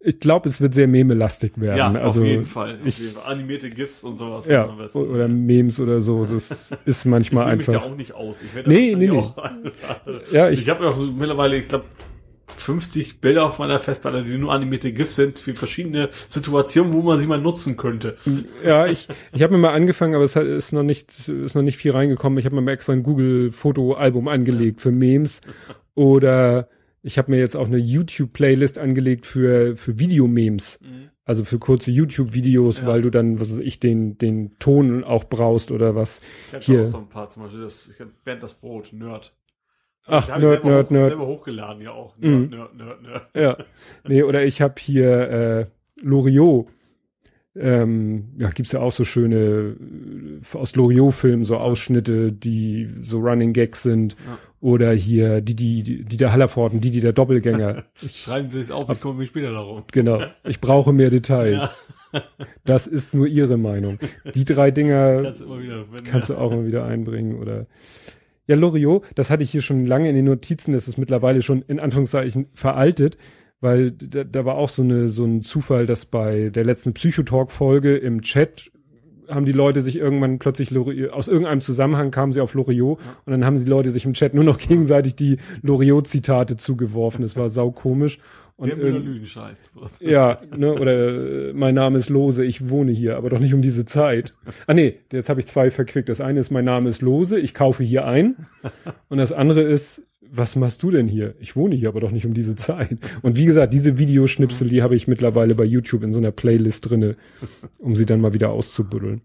ich 0.00 0.20
glaube, 0.20 0.48
es 0.48 0.60
wird 0.62 0.72
sehr 0.72 0.88
memelastig 0.88 1.60
werden. 1.60 1.76
Ja, 1.76 1.92
also, 2.00 2.20
auf 2.20 2.26
jeden 2.26 2.44
Fall. 2.46 2.78
Ich-. 2.86 3.14
Animierte 3.26 3.68
GIFs 3.68 4.04
und 4.04 4.16
sowas. 4.16 4.46
Ja, 4.48 4.70
oder 4.94 5.28
Memes 5.28 5.80
oder 5.80 6.00
so, 6.00 6.24
das 6.24 6.72
ist 6.86 7.04
manchmal 7.04 7.44
ich 7.44 7.50
will 7.50 7.56
mich 7.58 7.68
einfach. 7.68 7.82
da 7.88 7.92
auch 7.92 7.96
nicht 7.96 8.14
aus. 8.14 8.36
Ich 8.42 8.54
werde 8.54 8.70
Nee, 8.70 8.92
das 8.92 8.98
nee, 9.00 9.08
nee. 9.08 9.18
Auch, 9.18 9.36
Ja, 10.32 10.48
ich- 10.48 10.60
ich, 10.60 10.62
ich 10.64 10.70
habe 10.70 10.84
ja 10.84 10.90
auch 10.92 10.96
mittlerweile, 10.96 11.56
ich 11.58 11.68
glaube, 11.68 11.84
50 12.48 13.20
Bilder 13.20 13.44
auf 13.46 13.58
meiner 13.58 13.78
Festplatte, 13.78 14.22
die 14.24 14.38
nur 14.38 14.52
animierte 14.52 14.92
GIFs 14.92 15.16
sind, 15.16 15.38
für 15.38 15.54
verschiedene 15.54 16.10
Situationen, 16.28 16.92
wo 16.92 17.02
man 17.02 17.18
sie 17.18 17.26
mal 17.26 17.40
nutzen 17.40 17.76
könnte. 17.76 18.16
Ja, 18.64 18.86
ich, 18.86 19.08
ich 19.32 19.42
habe 19.42 19.54
mir 19.54 19.58
mal 19.60 19.72
angefangen, 19.74 20.14
aber 20.14 20.24
es 20.24 20.36
hat, 20.36 20.44
ist 20.46 20.72
noch 20.72 20.82
nicht, 20.82 21.28
ist 21.28 21.54
noch 21.54 21.62
nicht 21.62 21.76
viel 21.78 21.92
reingekommen. 21.92 22.38
Ich 22.38 22.44
habe 22.44 22.54
mir 22.54 22.62
mal 22.62 22.72
extra 22.72 22.92
ein 22.92 23.02
Google-Foto-Album 23.02 24.28
angelegt 24.28 24.80
für 24.80 24.92
Memes. 24.92 25.40
Oder 25.94 26.68
ich 27.02 27.18
habe 27.18 27.30
mir 27.30 27.38
jetzt 27.38 27.56
auch 27.56 27.66
eine 27.66 27.78
YouTube-Playlist 27.78 28.78
angelegt 28.78 29.26
für, 29.26 29.76
für 29.76 29.98
Videomemes. 29.98 30.78
Mhm. 30.82 31.10
Also 31.24 31.44
für 31.44 31.58
kurze 31.58 31.90
YouTube-Videos, 31.90 32.80
Ja. 32.82 32.86
weil 32.86 33.02
du 33.02 33.10
dann, 33.10 33.40
was 33.40 33.50
weiß 33.50 33.58
ich, 33.58 33.80
den, 33.80 34.16
den 34.18 34.56
Ton 34.60 35.02
auch 35.02 35.24
brauchst 35.24 35.72
oder 35.72 35.96
was. 35.96 36.20
Ich 36.48 36.54
habe 36.54 36.64
Hier. 36.64 36.82
auch 36.82 36.86
so 36.86 36.98
ein 36.98 37.08
paar, 37.08 37.28
zum 37.28 37.42
Beispiel 37.44 37.62
das, 37.62 37.88
ich 37.92 37.98
hab 38.00 38.08
Bernd 38.24 38.42
das 38.44 38.54
Brot, 38.54 38.92
Nerd. 38.92 39.32
Ach, 40.06 40.28
hab 40.28 40.36
ich 40.38 40.42
Nerd, 40.44 40.62
selber 40.62 40.68
Nerd, 40.68 40.90
Nerd. 40.90 41.08
selber 41.10 41.26
hochgeladen, 41.26 41.82
ja 41.82 41.90
auch. 41.92 42.16
Mhm. 42.18 42.48
Nerd, 42.50 42.50
Nerd, 42.50 42.76
Nerd, 42.76 43.02
Nerd. 43.02 43.22
Ja. 43.34 43.64
Nee, 44.06 44.22
oder 44.22 44.44
ich 44.44 44.60
habe 44.62 44.74
hier 44.78 45.30
äh, 45.30 45.66
Loriot. 46.00 46.68
Ähm, 47.58 48.34
ja, 48.38 48.50
gibt's 48.50 48.72
ja 48.72 48.80
auch 48.80 48.92
so 48.92 49.04
schöne 49.04 49.76
äh, 50.52 50.56
aus 50.58 50.76
Loriot-Filmen, 50.76 51.46
so 51.46 51.56
Ausschnitte, 51.56 52.30
die 52.30 52.90
so 53.00 53.18
Running 53.20 53.54
Gags 53.54 53.82
sind. 53.82 54.14
Ja. 54.26 54.38
Oder 54.60 54.92
hier 54.92 55.40
die, 55.40 55.56
die, 55.56 55.82
die, 55.82 56.04
die 56.04 56.16
der 56.18 56.32
Hallervorden, 56.32 56.80
die, 56.82 56.90
die 56.90 57.00
der 57.00 57.12
Doppelgänger. 57.14 57.84
Ich, 58.02 58.20
Schreiben 58.22 58.50
Sie 58.50 58.60
es 58.60 58.70
auf, 58.70 58.90
ich 58.90 59.00
komme 59.00 59.20
mich 59.20 59.30
später 59.30 59.52
darum. 59.52 59.84
genau. 59.90 60.20
Ich 60.44 60.60
brauche 60.60 60.92
mehr 60.92 61.10
Details. 61.10 61.86
Das 62.64 62.86
ist 62.86 63.12
nur 63.12 63.26
Ihre 63.26 63.58
Meinung. 63.58 63.98
Die 64.34 64.46
drei 64.46 64.70
Dinger 64.70 65.20
Kannst 65.22 65.42
du 65.42 65.44
immer 65.46 65.62
wieder, 65.62 65.84
kannst 66.04 66.30
du 66.30 66.36
auch 66.36 66.50
mal 66.50 66.64
wieder 66.66 66.86
einbringen 66.86 67.38
oder 67.38 67.66
ja 68.46 68.56
Loriot, 68.56 69.04
das 69.14 69.30
hatte 69.30 69.42
ich 69.44 69.50
hier 69.50 69.62
schon 69.62 69.84
lange 69.84 70.08
in 70.08 70.14
den 70.14 70.24
Notizen, 70.24 70.72
das 70.72 70.88
ist 70.88 70.98
mittlerweile 70.98 71.42
schon 71.42 71.62
in 71.62 71.80
Anführungszeichen 71.80 72.46
veraltet, 72.54 73.16
weil 73.60 73.90
da, 73.90 74.24
da 74.24 74.44
war 74.44 74.56
auch 74.56 74.68
so 74.68 74.82
eine 74.82 75.08
so 75.08 75.24
ein 75.24 75.42
Zufall, 75.42 75.86
dass 75.86 76.04
bei 76.06 76.50
der 76.50 76.64
letzten 76.64 76.92
Psychotalk 76.94 77.50
Folge 77.50 77.96
im 77.96 78.22
Chat 78.22 78.70
haben 79.28 79.44
die 79.44 79.52
Leute 79.52 79.80
sich 79.80 79.96
irgendwann 79.98 80.38
plötzlich 80.38 80.70
Loriot, 80.70 81.12
aus 81.12 81.26
irgendeinem 81.28 81.60
Zusammenhang 81.60 82.10
kamen 82.12 82.32
sie 82.32 82.40
auf 82.40 82.54
Loriot 82.54 83.00
Ja. 83.00 83.16
und 83.24 83.32
dann 83.32 83.44
haben 83.44 83.58
die 83.58 83.64
Leute 83.64 83.90
sich 83.90 84.04
im 84.04 84.12
Chat 84.14 84.34
nur 84.34 84.44
noch 84.44 84.58
gegenseitig 84.58 85.16
die 85.16 85.38
Loriot-Zitate 85.62 86.56
zugeworfen. 86.56 87.22
Das 87.22 87.36
war 87.36 87.48
sau 87.48 87.70
komisch. 87.72 88.20
Und 88.58 88.68
Wir 88.68 88.72
haben 88.72 88.80
wieder 88.80 88.90
irgend- 88.92 89.04
Lügenscheiß. 89.06 89.72
ja, 90.00 90.40
ne, 90.56 90.72
oder 90.72 91.48
äh, 91.50 91.52
mein 91.52 91.74
Name 91.74 91.98
ist 91.98 92.08
Lose, 92.08 92.42
ich 92.44 92.70
wohne 92.70 92.90
hier, 92.90 93.16
aber 93.18 93.28
doch 93.28 93.38
nicht 93.38 93.52
um 93.52 93.60
diese 93.60 93.84
Zeit. 93.84 94.32
Ah 94.66 94.72
nee, 94.72 95.00
jetzt 95.12 95.28
habe 95.28 95.40
ich 95.40 95.46
zwei 95.46 95.70
verquickt. 95.70 96.08
Das 96.08 96.22
eine 96.22 96.40
ist, 96.40 96.50
mein 96.50 96.64
Name 96.64 96.88
ist 96.88 97.02
Lose, 97.02 97.38
ich 97.38 97.52
kaufe 97.52 97.84
hier 97.84 98.06
ein. 98.06 98.34
Und 99.10 99.18
das 99.18 99.32
andere 99.32 99.60
ist, 99.62 100.02
was 100.22 100.56
machst 100.56 100.82
du 100.82 100.90
denn 100.90 101.06
hier? 101.06 101.34
Ich 101.38 101.54
wohne 101.54 101.74
hier, 101.74 101.88
aber 101.88 102.00
doch 102.00 102.10
nicht 102.10 102.24
um 102.24 102.32
diese 102.32 102.56
Zeit. 102.56 102.96
Und 103.20 103.36
wie 103.36 103.44
gesagt, 103.44 103.74
diese 103.74 103.98
Videoschnipsel, 103.98 104.68
die 104.70 104.82
habe 104.82 104.96
ich 104.96 105.06
mittlerweile 105.06 105.54
bei 105.54 105.64
YouTube 105.64 106.02
in 106.02 106.14
so 106.14 106.18
einer 106.18 106.32
Playlist 106.32 106.88
drinne, 106.88 107.16
um 107.78 107.94
sie 107.94 108.06
dann 108.06 108.22
mal 108.22 108.32
wieder 108.32 108.50
auszubuddeln. 108.50 109.20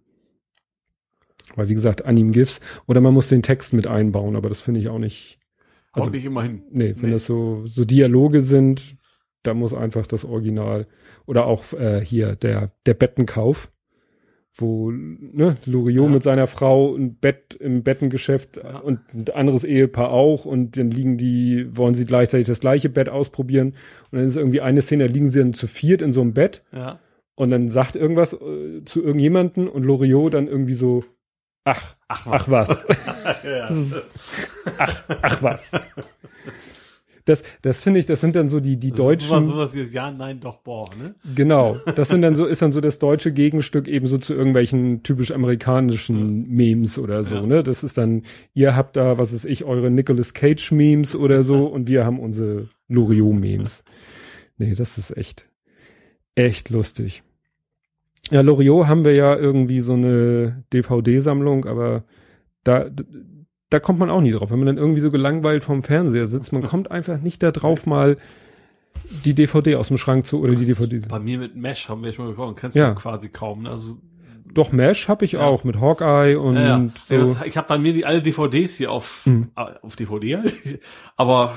Weil 1.55 1.69
wie 1.69 1.73
gesagt, 1.73 2.05
Anim-GIFs. 2.05 2.59
Oder 2.87 3.01
man 3.01 3.13
muss 3.13 3.29
den 3.29 3.41
Text 3.43 3.73
mit 3.73 3.87
einbauen, 3.87 4.35
aber 4.35 4.49
das 4.49 4.61
finde 4.61 4.79
ich 4.81 4.89
auch 4.89 4.99
nicht. 4.99 5.39
Also 5.93 6.07
Also- 6.07 6.11
nicht 6.11 6.25
immer 6.25 6.43
hin. 6.43 6.63
Nee, 6.71 6.95
wenn 6.97 7.07
Nee. 7.09 7.13
das 7.13 7.25
so, 7.25 7.63
so 7.65 7.83
Dialoge 7.85 8.41
sind, 8.41 8.95
da 9.43 9.53
muss 9.53 9.73
einfach 9.73 10.07
das 10.07 10.25
Original 10.25 10.87
oder 11.25 11.45
auch 11.45 11.73
äh, 11.73 12.03
hier 12.05 12.35
der, 12.35 12.71
der 12.85 12.93
Bettenkauf, 12.93 13.71
wo 14.53 14.91
ne, 14.91 15.57
Loriot 15.65 16.07
Ja. 16.07 16.11
mit 16.13 16.23
seiner 16.23 16.47
Frau 16.47 16.93
ein 16.95 17.15
Bett 17.15 17.55
im 17.55 17.83
Bettengeschäft 17.83 18.57
Ja. 18.57 18.79
und 18.79 18.99
ein 19.13 19.25
anderes 19.33 19.63
Ehepaar 19.63 20.11
auch 20.11 20.45
und 20.45 20.77
dann 20.77 20.91
liegen 20.91 21.17
die, 21.17 21.67
wollen 21.75 21.93
sie 21.93 22.05
gleichzeitig 22.05 22.47
das 22.47 22.59
gleiche 22.59 22.89
Bett 22.89 23.07
ausprobieren 23.09 23.75
und 24.11 24.17
dann 24.19 24.27
ist 24.27 24.35
irgendwie 24.35 24.61
eine 24.61 24.81
Szene, 24.81 25.07
da 25.07 25.13
liegen 25.13 25.29
sie 25.29 25.39
dann 25.39 25.53
zu 25.53 25.67
viert 25.67 26.01
in 26.01 26.11
so 26.11 26.21
einem 26.21 26.33
Bett 26.33 26.63
Ja. 26.73 26.99
und 27.35 27.49
dann 27.49 27.69
sagt 27.69 27.95
irgendwas 27.95 28.33
äh, 28.33 28.83
zu 28.83 29.01
irgendjemanden 29.03 29.67
und 29.69 29.83
Loriot 29.83 30.33
dann 30.33 30.47
irgendwie 30.47 30.73
so, 30.73 31.03
ach, 31.63 31.95
Ach 32.09 32.27
ach 32.29 32.49
was. 32.49 32.87
Das 33.43 33.77
ist- 33.77 34.07
ach, 34.77 35.03
ach 35.21 35.41
was. 35.41 35.71
Das, 37.31 37.43
das 37.61 37.83
finde 37.83 37.99
ich, 37.99 38.05
das 38.05 38.21
sind 38.21 38.35
dann 38.35 38.47
so 38.49 38.59
die, 38.59 38.77
die 38.77 38.89
Das 38.89 38.97
deutschen, 38.97 39.23
Ist 39.23 39.45
sowas, 39.47 39.71
sowas 39.71 39.75
wie 39.75 39.95
Ja, 39.95 40.11
nein, 40.11 40.39
doch, 40.39 40.57
boah, 40.57 40.89
ne? 40.95 41.15
genau. 41.35 41.77
Das 41.95 42.09
sind 42.09 42.21
dann 42.21 42.35
so, 42.35 42.45
ist 42.45 42.61
dann 42.61 42.71
so 42.71 42.81
das 42.81 42.99
deutsche 42.99 43.31
Gegenstück 43.31 43.87
ebenso 43.87 44.17
zu 44.17 44.33
irgendwelchen 44.33 45.03
typisch 45.03 45.31
amerikanischen 45.31 46.47
Memes 46.49 46.97
oder 46.97 47.23
so, 47.23 47.35
Ja. 47.35 47.41
ne? 47.45 47.63
Das 47.63 47.83
ist 47.83 47.97
dann, 47.97 48.23
ihr 48.53 48.75
habt 48.75 48.95
da, 48.95 49.17
was 49.17 49.33
ist 49.33 49.45
ich, 49.45 49.63
eure 49.65 49.89
Nicolas 49.89 50.33
Cage 50.33 50.71
Memes 50.71 51.15
oder 51.15 51.43
so 51.43 51.65
und 51.65 51.87
wir 51.87 52.05
haben 52.05 52.19
unsere 52.19 52.67
Loriot 52.87 53.33
Memes. 53.35 53.83
Nee, 54.57 54.75
das 54.75 54.97
ist 54.97 55.15
echt, 55.17 55.47
echt 56.35 56.69
lustig. 56.69 57.23
Ja, 58.29 58.41
Loriot 58.41 58.87
haben 58.87 59.03
wir 59.03 59.13
ja 59.15 59.35
irgendwie 59.35 59.79
so 59.79 59.93
eine 59.93 60.63
DVD-Sammlung, 60.73 61.65
aber 61.65 62.03
da, 62.63 62.89
da 63.71 63.79
kommt 63.79 63.97
man 63.97 64.09
auch 64.11 64.21
nie 64.21 64.31
drauf. 64.31 64.51
Wenn 64.51 64.59
man 64.59 64.67
dann 64.67 64.77
irgendwie 64.77 65.01
so 65.01 65.09
gelangweilt 65.09 65.63
vorm 65.63 65.81
Fernseher 65.81 66.27
sitzt, 66.27 66.53
man 66.53 66.61
kommt 66.61 66.91
einfach 66.91 67.17
nicht 67.19 67.41
da 67.41 67.51
drauf, 67.51 67.87
mal 67.87 68.17
die 69.25 69.33
DVD 69.33 69.75
aus 69.77 69.87
dem 69.87 69.97
Schrank 69.97 70.25
zu 70.27 70.39
oder 70.41 70.53
die 70.55 70.65
DVD. 70.65 71.01
Bei 71.09 71.19
mir 71.19 71.39
mit 71.39 71.55
Mesh 71.55 71.89
haben 71.89 72.03
wir 72.03 72.11
schon 72.13 72.25
mal 72.25 72.29
gesprochen, 72.31 72.55
kennst 72.55 72.77
Ja. 72.77 72.89
du 72.89 72.95
quasi 72.95 73.29
kaum. 73.29 73.63
Ne? 73.63 73.71
Also, 73.71 73.97
Doch, 74.53 74.71
Mesh 74.73 75.07
habe 75.07 75.23
ich 75.23 75.33
Ja. 75.33 75.41
auch 75.41 75.63
mit 75.63 75.79
Hawkeye 75.79 76.35
und 76.35 76.55
ja, 76.57 76.61
ja. 76.77 76.89
so. 76.95 77.15
Das, 77.17 77.45
ich 77.45 77.55
habe 77.55 77.67
bei 77.69 77.77
mir 77.77 77.93
die 77.93 78.05
alle 78.05 78.21
DVDs 78.21 78.75
hier 78.75 78.91
auf, 78.91 79.25
Mhm. 79.25 79.51
äh, 79.55 79.65
auf 79.81 79.95
DVD, 79.95 80.39
aber 81.15 81.55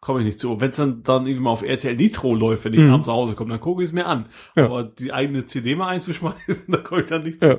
komme 0.00 0.20
ich 0.20 0.24
nicht 0.24 0.40
zu. 0.40 0.58
Wenn 0.58 0.70
es 0.70 0.76
dann, 0.78 1.02
dann 1.02 1.26
irgendwie 1.26 1.44
mal 1.44 1.50
auf 1.50 1.62
RTL 1.62 1.94
Nitro 1.94 2.34
läuft, 2.34 2.64
wenn 2.64 2.72
ich 2.72 2.80
Mhm. 2.80 2.90
abends 2.94 3.06
nach 3.08 3.14
Hause 3.14 3.34
komme, 3.34 3.50
dann 3.50 3.60
gucke 3.60 3.82
ich 3.82 3.90
es 3.90 3.92
mir 3.92 4.06
an. 4.06 4.26
Aber 4.56 4.82
die 4.84 5.12
eigene 5.12 5.44
CD 5.46 5.74
mal 5.76 5.88
einzuschmeißen, 5.88 6.64
da 6.72 6.78
komme 6.78 7.02
ich 7.02 7.06
dann 7.08 7.22
nicht 7.22 7.42
zu. 7.42 7.58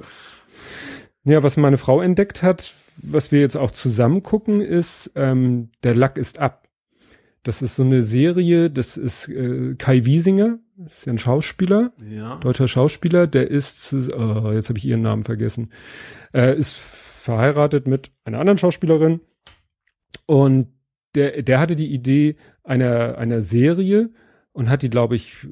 Ja, 1.24 1.44
was 1.44 1.56
meine 1.58 1.78
Frau 1.78 2.02
entdeckt 2.02 2.42
hat, 2.44 2.74
was 2.98 3.32
wir 3.32 3.40
jetzt 3.42 3.56
auch 3.58 3.72
zusammen 3.72 4.24
gucken, 4.24 4.62
ist 4.62 5.12
ähm, 5.16 5.70
Der 5.84 5.96
Lack 5.96 6.18
ist 6.18 6.40
ab. 6.40 6.68
Das 7.44 7.62
ist 7.62 7.76
so 7.76 7.84
eine 7.84 8.04
Serie, 8.04 8.70
das 8.70 8.96
ist 8.96 9.28
äh, 9.28 9.76
Kai 9.78 10.06
Wiesinger, 10.06 10.60
das 10.78 10.94
ist 11.00 11.06
ja 11.06 11.14
ein 11.14 11.18
Schauspieler, 11.18 11.92
Ja. 12.10 12.38
deutscher 12.38 12.70
Schauspieler, 12.70 13.28
der 13.28 13.52
ist, 13.52 13.94
oh, 13.94 14.52
jetzt 14.54 14.70
habe 14.70 14.80
ich 14.80 14.86
ihren 14.86 15.02
Namen 15.02 15.26
vergessen, 15.26 15.70
äh, 16.34 16.58
ist 16.58 16.74
verheiratet 16.76 17.86
mit 17.86 18.12
einer 18.24 18.40
anderen 18.40 18.58
Schauspielerin 18.58 19.20
und 20.26 20.68
der, 21.16 21.42
der 21.42 21.60
hatte 21.60 21.76
die 21.76 21.92
Idee 21.94 22.38
einer, 22.64 23.18
einer 23.18 23.42
Serie 23.42 24.10
und 24.54 24.70
hat 24.70 24.82
die, 24.82 24.90
glaube 24.90 25.16
ich, 25.16 25.44
äh, 25.44 25.48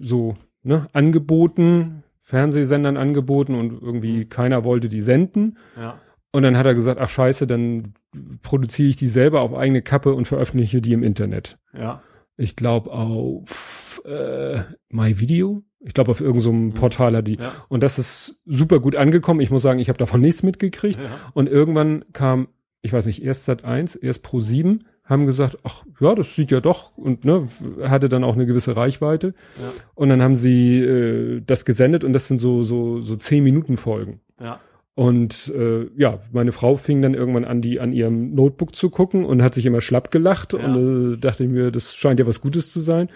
so 0.00 0.34
ne, 0.62 0.86
angeboten, 0.92 2.04
Fernsehsendern 2.20 2.96
angeboten 2.96 3.54
und 3.56 3.82
irgendwie 3.82 4.26
keiner 4.26 4.62
wollte 4.64 4.88
die 4.88 5.00
senden. 5.00 5.58
ja. 5.76 6.00
Und 6.36 6.42
dann 6.42 6.58
hat 6.58 6.66
er 6.66 6.74
gesagt, 6.74 7.00
ach 7.00 7.08
scheiße, 7.08 7.46
dann 7.46 7.94
produziere 8.42 8.90
ich 8.90 8.96
die 8.96 9.08
selber 9.08 9.40
auf 9.40 9.54
eigene 9.54 9.80
Kappe 9.80 10.12
und 10.12 10.26
veröffentliche 10.26 10.82
die 10.82 10.92
im 10.92 11.02
Internet. 11.02 11.56
Ja. 11.72 12.02
Ich 12.36 12.56
glaube 12.56 12.92
auf 12.92 14.02
äh, 14.04 14.60
MyVideo. 14.90 15.62
Ich 15.80 15.94
glaube 15.94 16.10
auf 16.10 16.20
irgendeinem 16.20 16.42
so 16.42 16.50
einem 16.50 16.72
Portal 16.74 17.16
hat 17.16 17.28
die. 17.28 17.36
Ja. 17.36 17.52
Und 17.70 17.82
das 17.82 17.98
ist 17.98 18.36
super 18.44 18.80
gut 18.80 18.96
angekommen. 18.96 19.40
Ich 19.40 19.50
muss 19.50 19.62
sagen, 19.62 19.78
ich 19.78 19.88
habe 19.88 19.98
davon 19.98 20.20
nichts 20.20 20.42
mitgekriegt. 20.42 20.98
Ja. 20.98 21.08
Und 21.32 21.48
irgendwann 21.48 22.04
kam, 22.12 22.48
ich 22.82 22.92
weiß 22.92 23.06
nicht, 23.06 23.24
erst 23.24 23.44
Sat 23.44 23.64
1, 23.64 23.94
erst 23.96 24.22
Pro 24.22 24.40
7, 24.40 24.84
haben 25.04 25.24
gesagt, 25.24 25.56
ach 25.62 25.84
ja, 26.00 26.14
das 26.14 26.36
sieht 26.36 26.50
ja 26.50 26.60
doch 26.60 26.98
und 26.98 27.24
ne, 27.24 27.48
hatte 27.84 28.10
dann 28.10 28.24
auch 28.24 28.34
eine 28.34 28.44
gewisse 28.44 28.76
Reichweite. 28.76 29.28
Ja. 29.58 29.72
Und 29.94 30.10
dann 30.10 30.20
haben 30.20 30.36
sie 30.36 30.80
äh, 30.80 31.40
das 31.40 31.64
gesendet 31.64 32.04
und 32.04 32.12
das 32.12 32.28
sind 32.28 32.40
so 32.40 32.62
so 32.62 33.00
so 33.00 33.16
zehn 33.16 33.42
Minuten 33.42 33.78
Folgen. 33.78 34.20
Ja. 34.38 34.60
Und 34.96 35.52
äh, 35.54 35.88
ja, 35.96 36.20
meine 36.32 36.52
Frau 36.52 36.76
fing 36.76 37.02
dann 37.02 37.12
irgendwann 37.14 37.44
an, 37.44 37.60
die 37.60 37.78
an 37.80 37.92
ihrem 37.92 38.34
Notebook 38.34 38.74
zu 38.74 38.88
gucken 38.90 39.24
und 39.26 39.42
hat 39.42 39.54
sich 39.54 39.66
immer 39.66 39.82
schlapp 39.82 40.10
gelacht 40.10 40.54
Ja. 40.54 40.58
und 40.64 41.14
äh, 41.14 41.16
dachte 41.18 41.46
mir, 41.46 41.70
das 41.70 41.94
scheint 41.94 42.18
ja 42.18 42.26
was 42.26 42.40
Gutes 42.40 42.70
zu 42.70 42.80
sein. 42.80 43.10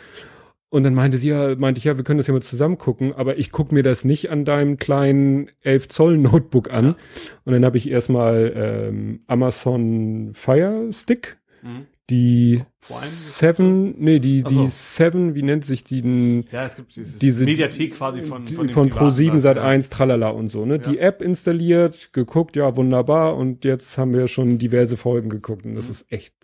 Und 0.69 0.85
dann 0.85 0.95
meinte 0.95 1.17
sie 1.17 1.31
ja, 1.31 1.57
meinte 1.57 1.79
ich, 1.79 1.85
ja, 1.85 1.97
wir 1.97 2.05
können 2.05 2.19
das 2.19 2.27
ja 2.29 2.35
mal 2.35 2.43
zusammen 2.43 2.79
gucken, 2.79 3.13
aber 3.13 3.39
ich 3.39 3.51
guck 3.51 3.73
mir 3.73 3.83
das 3.83 4.05
nicht 4.05 4.31
an 4.31 4.45
deinem 4.45 4.77
kleinen 4.77 5.51
11 5.63 5.89
Zoll 5.89 6.19
Notebook 6.19 6.71
an. 6.71 6.85
Ja. 6.85 6.97
Und 7.45 7.53
dann 7.55 7.65
habe 7.65 7.79
ich 7.79 7.91
erstmal 7.91 8.53
ähm, 8.55 9.21
Amazon 9.27 10.31
Fire 10.35 10.93
Stick, 10.93 11.39
Mhm. 11.63 11.87
Die 12.11 12.63
Prime? 12.81 13.01
Seven, 13.07 13.95
nee, 13.99 14.19
die, 14.19 14.41
so. 14.41 14.49
die 14.65 14.69
Seven, 14.69 15.35
wie 15.35 15.43
nennt 15.43 15.65
sich 15.65 15.85
die 15.85 16.03
denn? 16.03 16.45
Ja, 16.53 16.65
es 16.65 16.77
gibt 16.77 16.95
dieses 16.97 17.19
Diese 17.19 17.45
Mediathek 17.45 17.95
quasi 17.95 18.21
von, 18.23 18.45
die- 18.45 18.55
von, 18.55 18.67
den 18.67 18.75
von 18.75 18.91
privaten 18.91 19.07
Pro7 19.15 19.27
Sachen, 19.27 19.41
Sat 19.41 19.57
ja. 19.57 19.65
1 19.65 19.89
tralala 19.91 20.29
und 20.31 20.49
so, 20.49 20.67
ne? 20.67 20.79
Die 20.79 20.99
App 20.99 21.23
installiert, 21.23 22.13
geguckt, 22.13 22.57
ja, 22.57 22.77
wunderbar 22.77 23.37
und 23.37 23.65
jetzt 23.65 23.97
haben 23.97 24.13
wir 24.13 24.29
schon 24.29 24.59
diverse 24.59 24.97
Folgen 24.97 25.31
geguckt 25.31 25.65
und 25.65 25.75
das 25.77 25.87
Mhm. 25.87 25.91
ist 25.93 26.13
echt 26.13 26.35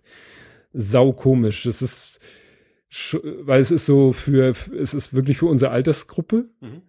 sau 0.72 1.12
komisch. 1.12 1.64
Das 1.64 1.82
ist 1.82 2.20
weil 3.42 3.60
es 3.60 3.70
ist 3.70 3.84
so 3.84 4.12
für 4.12 4.50
es 4.50 4.94
ist 4.94 5.12
wirklich 5.12 5.36
für 5.38 5.46
unsere 5.46 5.70
Altersgruppe. 5.72 6.48
Mhm. 6.60 6.82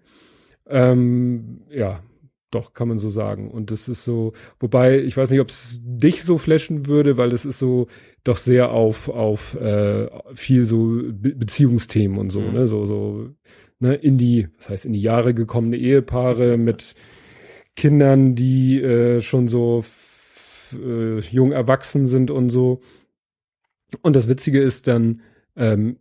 Ähm, 0.70 1.62
ja, 1.70 2.04
doch, 2.52 2.74
kann 2.74 2.88
man 2.88 2.98
so 2.98 3.10
sagen. 3.10 3.52
Und 3.52 3.72
das 3.72 3.90
ist 3.90 4.06
so, 4.06 4.34
wobei, 4.60 5.00
ich 5.00 5.18
weiß 5.18 5.32
nicht, 5.32 5.42
ob 5.42 5.50
es 5.50 5.80
dich 5.84 6.24
so 6.24 6.38
flashen 6.38 6.88
würde, 6.88 7.18
weil 7.18 7.34
es 7.34 7.46
ist 7.46 7.60
so 7.60 7.88
doch 8.24 8.38
sehr 8.38 8.72
auf, 8.72 9.10
auf 9.10 9.56
äh, 9.56 10.08
viel 10.34 10.64
so 10.64 11.02
Be 11.12 11.36
Beziehungsthemen 11.36 12.18
und 12.18 12.30
so, 12.30 12.42
mhm. 12.42 12.54
ne? 12.54 12.68
So, 12.68 12.86
so, 12.86 13.30
ne, 13.80 13.96
in 13.96 14.18
die, 14.18 14.48
was 14.58 14.70
heißt, 14.70 14.86
in 14.86 14.94
die 14.94 15.02
Jahre 15.02 15.34
gekommene 15.34 15.78
Ehepaare 15.78 16.58
mit 16.58 16.96
Kindern, 17.76 18.36
die 18.36 18.82
äh, 18.82 19.22
schon 19.22 19.48
so 19.48 19.84
äh, 20.74 21.20
jung 21.20 21.52
erwachsen 21.52 22.08
sind 22.08 22.32
und 22.32 22.50
so. 22.50 22.80
Und 24.02 24.16
das 24.16 24.28
Witzige 24.28 24.62
ist 24.62 24.88
dann, 24.88 25.22
ähm, 25.56 25.98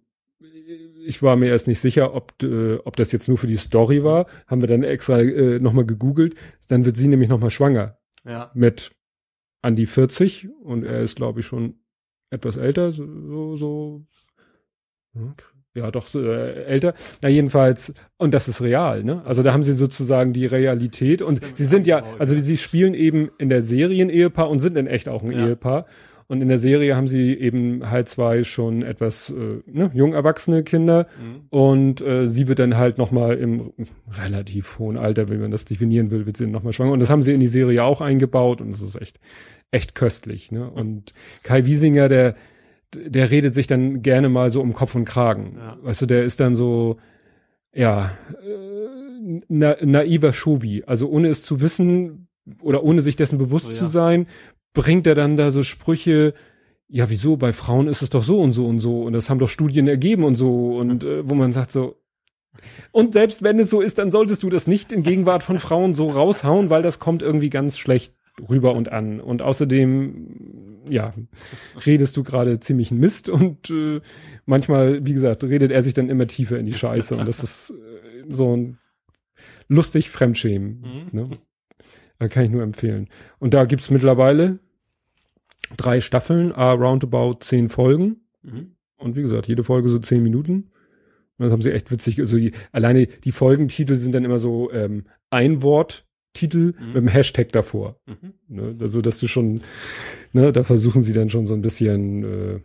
ich 1.06 1.22
war 1.22 1.36
mir 1.36 1.48
erst 1.48 1.68
nicht 1.68 1.80
sicher, 1.80 2.14
ob, 2.14 2.42
äh, 2.42 2.76
ob 2.76 2.96
das 2.96 3.12
jetzt 3.12 3.28
nur 3.28 3.38
für 3.38 3.46
die 3.46 3.56
Story 3.56 4.02
war. 4.04 4.26
Haben 4.46 4.60
wir 4.60 4.68
dann 4.68 4.82
extra 4.82 5.20
äh, 5.20 5.58
nochmal 5.58 5.86
gegoogelt. 5.86 6.34
Dann 6.68 6.84
wird 6.84 6.96
sie 6.96 7.08
nämlich 7.08 7.28
nochmal 7.28 7.50
schwanger. 7.50 7.98
Ja. 8.24 8.50
Mit 8.54 8.90
an 9.62 9.76
die 9.76 9.86
40 9.86 10.48
und 10.62 10.84
er 10.84 11.02
ist, 11.02 11.16
glaube 11.16 11.40
ich, 11.40 11.46
schon 11.46 11.74
etwas 12.30 12.56
älter, 12.56 12.90
so, 12.90 13.56
so 13.56 14.06
ja, 15.76 15.90
doch 15.90 16.12
äh, 16.14 16.64
älter. 16.64 16.94
Na 17.22 17.28
jedenfalls, 17.28 17.92
und 18.16 18.32
das 18.32 18.48
ist 18.48 18.62
real, 18.62 19.04
ne? 19.04 19.22
Also 19.24 19.42
da 19.42 19.52
haben 19.52 19.62
sie 19.62 19.74
sozusagen 19.74 20.32
die 20.32 20.46
Realität 20.46 21.20
und 21.20 21.40
sie 21.54 21.64
sind 21.64 21.86
ja, 21.86 22.02
also 22.18 22.38
sie 22.38 22.56
spielen 22.56 22.94
eben 22.94 23.30
in 23.38 23.50
der 23.50 23.62
Serie 23.62 24.02
ein 24.04 24.10
Ehepaar 24.10 24.48
und 24.48 24.60
sind 24.60 24.76
in 24.76 24.86
echt 24.86 25.08
auch 25.08 25.22
ein 25.22 25.32
ja. 25.32 25.48
Ehepaar. 25.48 25.86
Und 26.28 26.40
in 26.40 26.48
der 26.48 26.58
Serie 26.58 26.96
haben 26.96 27.06
sie 27.06 27.34
eben 27.34 27.88
halt 27.88 28.08
zwei 28.08 28.42
schon 28.42 28.82
etwas 28.82 29.30
äh, 29.30 29.62
ne, 29.70 29.90
jung 29.94 30.12
erwachsene 30.12 30.64
Kinder 30.64 31.06
mhm. 31.20 31.46
und 31.50 32.00
äh, 32.00 32.26
sie 32.26 32.48
wird 32.48 32.58
dann 32.58 32.76
halt 32.76 32.98
nochmal 32.98 33.36
im 33.36 33.72
relativ 34.10 34.80
hohen 34.80 34.96
Alter, 34.96 35.28
wenn 35.28 35.40
man 35.40 35.52
das 35.52 35.66
definieren 35.66 36.10
will, 36.10 36.26
wird 36.26 36.36
sie 36.36 36.46
nochmal 36.46 36.72
schwanger. 36.72 36.92
Und 36.92 37.00
das 37.00 37.10
haben 37.10 37.22
sie 37.22 37.32
in 37.32 37.40
die 37.40 37.46
Serie 37.46 37.84
auch 37.84 38.00
eingebaut 38.00 38.60
und 38.60 38.70
es 38.70 38.82
ist 38.82 39.00
echt, 39.00 39.20
echt 39.70 39.94
köstlich. 39.94 40.50
Ne? 40.50 40.68
Und 40.68 41.14
Kai 41.44 41.64
Wiesinger, 41.64 42.08
der, 42.08 42.34
der 42.92 43.30
redet 43.30 43.54
sich 43.54 43.68
dann 43.68 44.02
gerne 44.02 44.28
mal 44.28 44.50
so 44.50 44.60
um 44.60 44.72
Kopf 44.72 44.96
und 44.96 45.04
Kragen. 45.04 45.54
Ja. 45.56 45.78
Weißt 45.82 46.02
du, 46.02 46.06
der 46.06 46.24
ist 46.24 46.40
dann 46.40 46.56
so, 46.56 46.96
ja, 47.72 48.18
äh, 48.42 49.40
na, 49.48 49.76
naiver 49.80 50.32
Shovi. 50.32 50.82
Also 50.86 51.08
ohne 51.08 51.28
es 51.28 51.44
zu 51.44 51.60
wissen 51.60 52.26
oder 52.60 52.82
ohne 52.82 53.00
sich 53.00 53.16
dessen 53.16 53.38
bewusst 53.38 53.66
oh, 53.68 53.72
ja. 53.72 53.76
zu 53.76 53.86
sein, 53.86 54.26
bringt 54.76 55.06
er 55.06 55.14
dann 55.16 55.36
da 55.36 55.50
so 55.50 55.62
Sprüche, 55.62 56.34
ja, 56.86 57.10
wieso, 57.10 57.36
bei 57.36 57.52
Frauen 57.52 57.88
ist 57.88 58.02
es 58.02 58.10
doch 58.10 58.22
so 58.22 58.40
und 58.40 58.52
so 58.52 58.66
und 58.66 58.78
so 58.78 59.02
und 59.02 59.14
das 59.14 59.28
haben 59.28 59.40
doch 59.40 59.48
Studien 59.48 59.88
ergeben 59.88 60.22
und 60.22 60.36
so 60.36 60.76
und 60.76 61.02
äh, 61.02 61.28
wo 61.28 61.34
man 61.34 61.50
sagt 61.50 61.72
so, 61.72 61.96
und 62.92 63.14
selbst 63.14 63.42
wenn 63.42 63.58
es 63.58 63.70
so 63.70 63.80
ist, 63.80 63.98
dann 63.98 64.10
solltest 64.10 64.42
du 64.42 64.50
das 64.50 64.66
nicht 64.66 64.92
in 64.92 65.02
Gegenwart 65.02 65.42
von 65.42 65.58
Frauen 65.58 65.94
so 65.94 66.10
raushauen, 66.10 66.70
weil 66.70 66.82
das 66.82 66.98
kommt 66.98 67.22
irgendwie 67.22 67.50
ganz 67.50 67.78
schlecht 67.78 68.14
rüber 68.48 68.74
und 68.74 68.92
an. 68.92 69.20
Und 69.20 69.42
außerdem, 69.42 70.84
ja, 70.88 71.12
redest 71.84 72.16
du 72.16 72.22
gerade 72.22 72.60
ziemlich 72.60 72.90
Mist 72.90 73.28
und 73.28 73.70
äh, 73.70 74.00
manchmal, 74.44 75.04
wie 75.06 75.12
gesagt, 75.14 75.44
redet 75.44 75.70
er 75.70 75.82
sich 75.82 75.94
dann 75.94 76.08
immer 76.08 76.26
tiefer 76.26 76.58
in 76.58 76.66
die 76.66 76.74
Scheiße 76.74 77.16
und 77.16 77.26
das 77.26 77.42
ist 77.42 77.70
äh, 77.70 78.24
so 78.28 78.56
ein 78.56 78.78
lustig 79.68 80.10
Fremdschämen. 80.10 80.80
Mhm. 81.12 81.18
Ne? 81.18 81.30
Da 82.18 82.28
kann 82.28 82.44
ich 82.44 82.50
nur 82.50 82.62
empfehlen. 82.62 83.08
Und 83.38 83.52
da 83.52 83.64
gibt's 83.64 83.90
mittlerweile 83.90 84.58
drei 85.76 86.00
Staffeln, 86.00 86.52
a 86.52 86.72
roundabout 86.72 87.38
zehn 87.40 87.68
Folgen. 87.68 88.16
Mhm. 88.42 88.72
Und 88.96 89.16
wie 89.16 89.22
gesagt, 89.22 89.48
jede 89.48 89.64
Folge 89.64 89.88
so 89.88 89.98
zehn 89.98 90.22
Minuten. 90.22 90.70
Und 91.38 91.44
das 91.44 91.52
haben 91.52 91.62
sie 91.62 91.72
echt 91.72 91.90
witzig, 91.90 92.18
also 92.18 92.38
die, 92.38 92.52
alleine 92.72 93.06
die 93.06 93.32
Folgentitel 93.32 93.96
sind 93.96 94.14
dann 94.14 94.24
immer 94.24 94.38
so 94.38 94.72
ähm, 94.72 95.04
ein 95.30 95.62
Wort 95.62 96.06
Titel 96.32 96.74
mhm. 96.78 96.86
mit 96.88 96.96
einem 96.96 97.08
Hashtag 97.08 97.52
davor. 97.52 97.98
Mhm. 98.06 98.32
Ne, 98.48 98.76
also, 98.80 99.00
dass 99.00 99.18
du 99.18 99.26
schon, 99.26 99.60
ne, 100.32 100.52
da 100.52 100.62
versuchen 100.62 101.02
sie 101.02 101.12
dann 101.12 101.28
schon 101.28 101.46
so 101.46 101.54
ein 101.54 101.62
bisschen, 101.62 102.24
äh, 102.24 102.60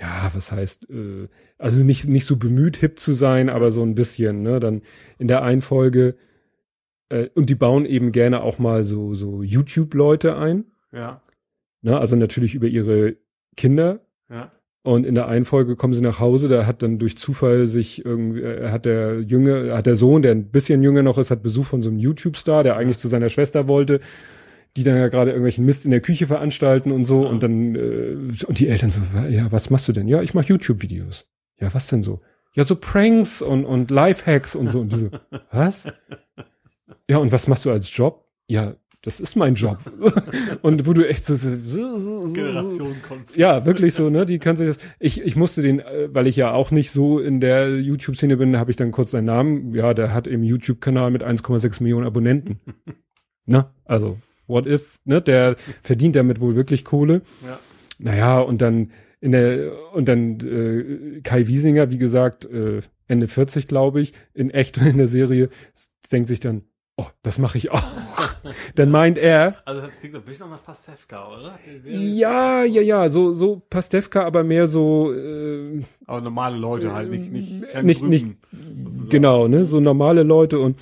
ja, 0.00 0.30
was 0.32 0.52
heißt, 0.52 0.88
äh, 0.90 1.28
also 1.58 1.84
nicht, 1.84 2.08
nicht 2.08 2.26
so 2.26 2.36
bemüht, 2.36 2.76
hip 2.76 2.98
zu 2.98 3.12
sein, 3.12 3.48
aber 3.48 3.70
so 3.70 3.82
ein 3.82 3.94
bisschen, 3.94 4.42
ne, 4.42 4.60
dann 4.60 4.82
in 5.18 5.28
der 5.28 5.42
einen 5.42 5.62
Folge, 5.62 6.16
äh, 7.08 7.28
und 7.34 7.50
die 7.50 7.54
bauen 7.54 7.86
eben 7.86 8.12
gerne 8.12 8.42
auch 8.42 8.58
mal 8.58 8.84
so, 8.84 9.14
so 9.14 9.42
YouTube-Leute 9.42 10.36
ein. 10.36 10.64
Ja. 10.92 11.22
Ne, 11.82 11.98
also 11.98 12.16
natürlich 12.16 12.54
über 12.54 12.66
ihre 12.66 13.16
Kinder. 13.56 14.00
Ja. 14.30 14.50
Und 14.82 15.04
in 15.04 15.14
der 15.14 15.28
einen 15.28 15.44
Folge 15.44 15.76
kommen 15.76 15.92
sie 15.92 16.00
nach 16.00 16.18
Hause, 16.18 16.48
da 16.48 16.64
hat 16.64 16.82
dann 16.82 16.98
durch 16.98 17.18
Zufall 17.18 17.66
sich 17.66 18.04
irgendwie, 18.04 18.40
äh, 18.40 18.70
hat 18.70 18.84
der 18.84 19.20
Junge, 19.20 19.76
hat 19.76 19.86
der 19.86 19.96
Sohn, 19.96 20.22
der 20.22 20.32
ein 20.32 20.50
bisschen 20.50 20.82
jünger 20.82 21.02
noch 21.02 21.18
ist, 21.18 21.30
hat 21.30 21.42
Besuch 21.42 21.66
von 21.66 21.82
so 21.82 21.90
einem 21.90 21.98
YouTube-Star, 21.98 22.62
der 22.62 22.76
eigentlich 22.76 22.98
zu 22.98 23.08
seiner 23.08 23.28
Schwester 23.28 23.68
wollte, 23.68 24.00
die 24.76 24.84
dann 24.84 24.96
ja 24.96 25.08
gerade 25.08 25.30
irgendwelchen 25.30 25.66
Mist 25.66 25.84
in 25.84 25.90
der 25.90 26.00
Küche 26.00 26.26
veranstalten 26.26 26.92
und 26.92 27.04
so. 27.04 27.24
Ja. 27.24 27.28
Und 27.28 27.42
dann, 27.42 27.74
äh, 27.74 28.16
und 28.46 28.58
die 28.60 28.68
Eltern 28.68 28.90
so, 28.90 29.02
ja, 29.28 29.50
was 29.52 29.70
machst 29.70 29.88
du 29.88 29.92
denn? 29.92 30.08
Ja, 30.08 30.22
ich 30.22 30.34
mache 30.34 30.46
YouTube-Videos. 30.46 31.26
Ja, 31.60 31.74
was 31.74 31.88
denn 31.88 32.02
so? 32.02 32.20
Ja, 32.54 32.64
so 32.64 32.76
Pranks 32.76 33.42
und, 33.42 33.64
und 33.64 33.90
Lifehacks 33.90 34.56
und 34.56 34.68
so. 34.68 34.80
Und 34.80 34.92
die 34.92 34.96
so, 34.96 35.10
was? 35.52 35.86
Ja, 37.08 37.18
und 37.18 37.32
was 37.32 37.46
machst 37.46 37.64
du 37.64 37.70
als 37.70 37.94
Job? 37.94 38.24
Ja, 38.46 38.74
das 39.02 39.20
ist 39.20 39.36
mein 39.36 39.54
Job. 39.54 39.78
und 40.62 40.86
wo 40.86 40.92
du 40.92 41.08
echt 41.08 41.24
so, 41.24 41.36
so, 41.36 41.56
so, 41.56 42.26
so 42.26 42.92
ja, 43.34 43.64
wirklich 43.64 43.94
so, 43.94 44.10
ne, 44.10 44.26
die 44.26 44.38
können 44.38 44.56
sich 44.56 44.66
das, 44.66 44.78
ich, 44.98 45.20
ich 45.20 45.36
musste 45.36 45.62
den, 45.62 45.80
äh, 45.80 46.08
weil 46.12 46.26
ich 46.26 46.36
ja 46.36 46.52
auch 46.52 46.70
nicht 46.70 46.90
so 46.90 47.20
in 47.20 47.40
der 47.40 47.80
YouTube-Szene 47.80 48.36
bin, 48.36 48.56
habe 48.58 48.70
ich 48.70 48.76
dann 48.76 48.90
kurz 48.90 49.12
seinen 49.12 49.26
Namen, 49.26 49.74
ja, 49.74 49.94
der 49.94 50.12
hat 50.12 50.26
im 50.26 50.42
YouTube-Kanal 50.42 51.10
mit 51.10 51.24
1,6 51.24 51.82
Millionen 51.82 52.06
Abonnenten. 52.06 52.58
ne, 53.46 53.66
also, 53.84 54.18
what 54.48 54.66
if, 54.66 54.98
ne, 55.04 55.22
der 55.22 55.56
verdient 55.82 56.16
damit 56.16 56.40
wohl 56.40 56.56
wirklich 56.56 56.84
Kohle. 56.84 57.22
Ja. 57.46 57.58
Naja, 58.00 58.40
und 58.40 58.60
dann, 58.62 58.90
in 59.20 59.32
der, 59.32 59.72
und 59.92 60.08
dann 60.08 60.40
äh, 60.40 61.20
Kai 61.22 61.46
Wiesinger, 61.46 61.90
wie 61.90 61.98
gesagt, 61.98 62.44
äh, 62.46 62.80
Ende 63.06 63.28
40, 63.28 63.68
glaube 63.68 64.00
ich, 64.00 64.12
in 64.34 64.50
echt 64.50 64.78
und 64.78 64.86
in 64.88 64.98
der 64.98 65.08
Serie, 65.08 65.50
denkt 66.10 66.28
sich 66.28 66.40
dann, 66.40 66.62
oh, 66.96 67.06
das 67.22 67.38
mache 67.38 67.58
ich 67.58 67.70
auch. 67.70 67.82
Dann 68.74 68.90
meint 68.90 69.18
er. 69.18 69.56
Also 69.64 69.80
das 69.80 69.98
klingt 69.98 70.14
so 70.14 70.20
ein 70.20 70.24
bisschen 70.24 70.50
nach 70.50 70.62
Pastewka, 70.62 71.28
oder? 71.28 71.58
Ja, 71.84 72.64
ja, 72.64 72.82
ja, 72.82 73.08
so, 73.08 73.32
so 73.32 73.62
Pastewka, 73.70 74.24
aber 74.24 74.44
mehr 74.44 74.66
so. 74.66 75.12
Äh, 75.12 75.82
aber 76.06 76.20
normale 76.20 76.56
Leute 76.56 76.92
halt, 76.92 77.10
nicht, 77.10 77.32
nicht, 77.32 77.74
nicht, 77.82 78.02
nicht 78.02 78.36
genau, 79.10 79.48
ne, 79.48 79.64
so 79.64 79.80
normale 79.80 80.22
Leute 80.22 80.58
und 80.58 80.78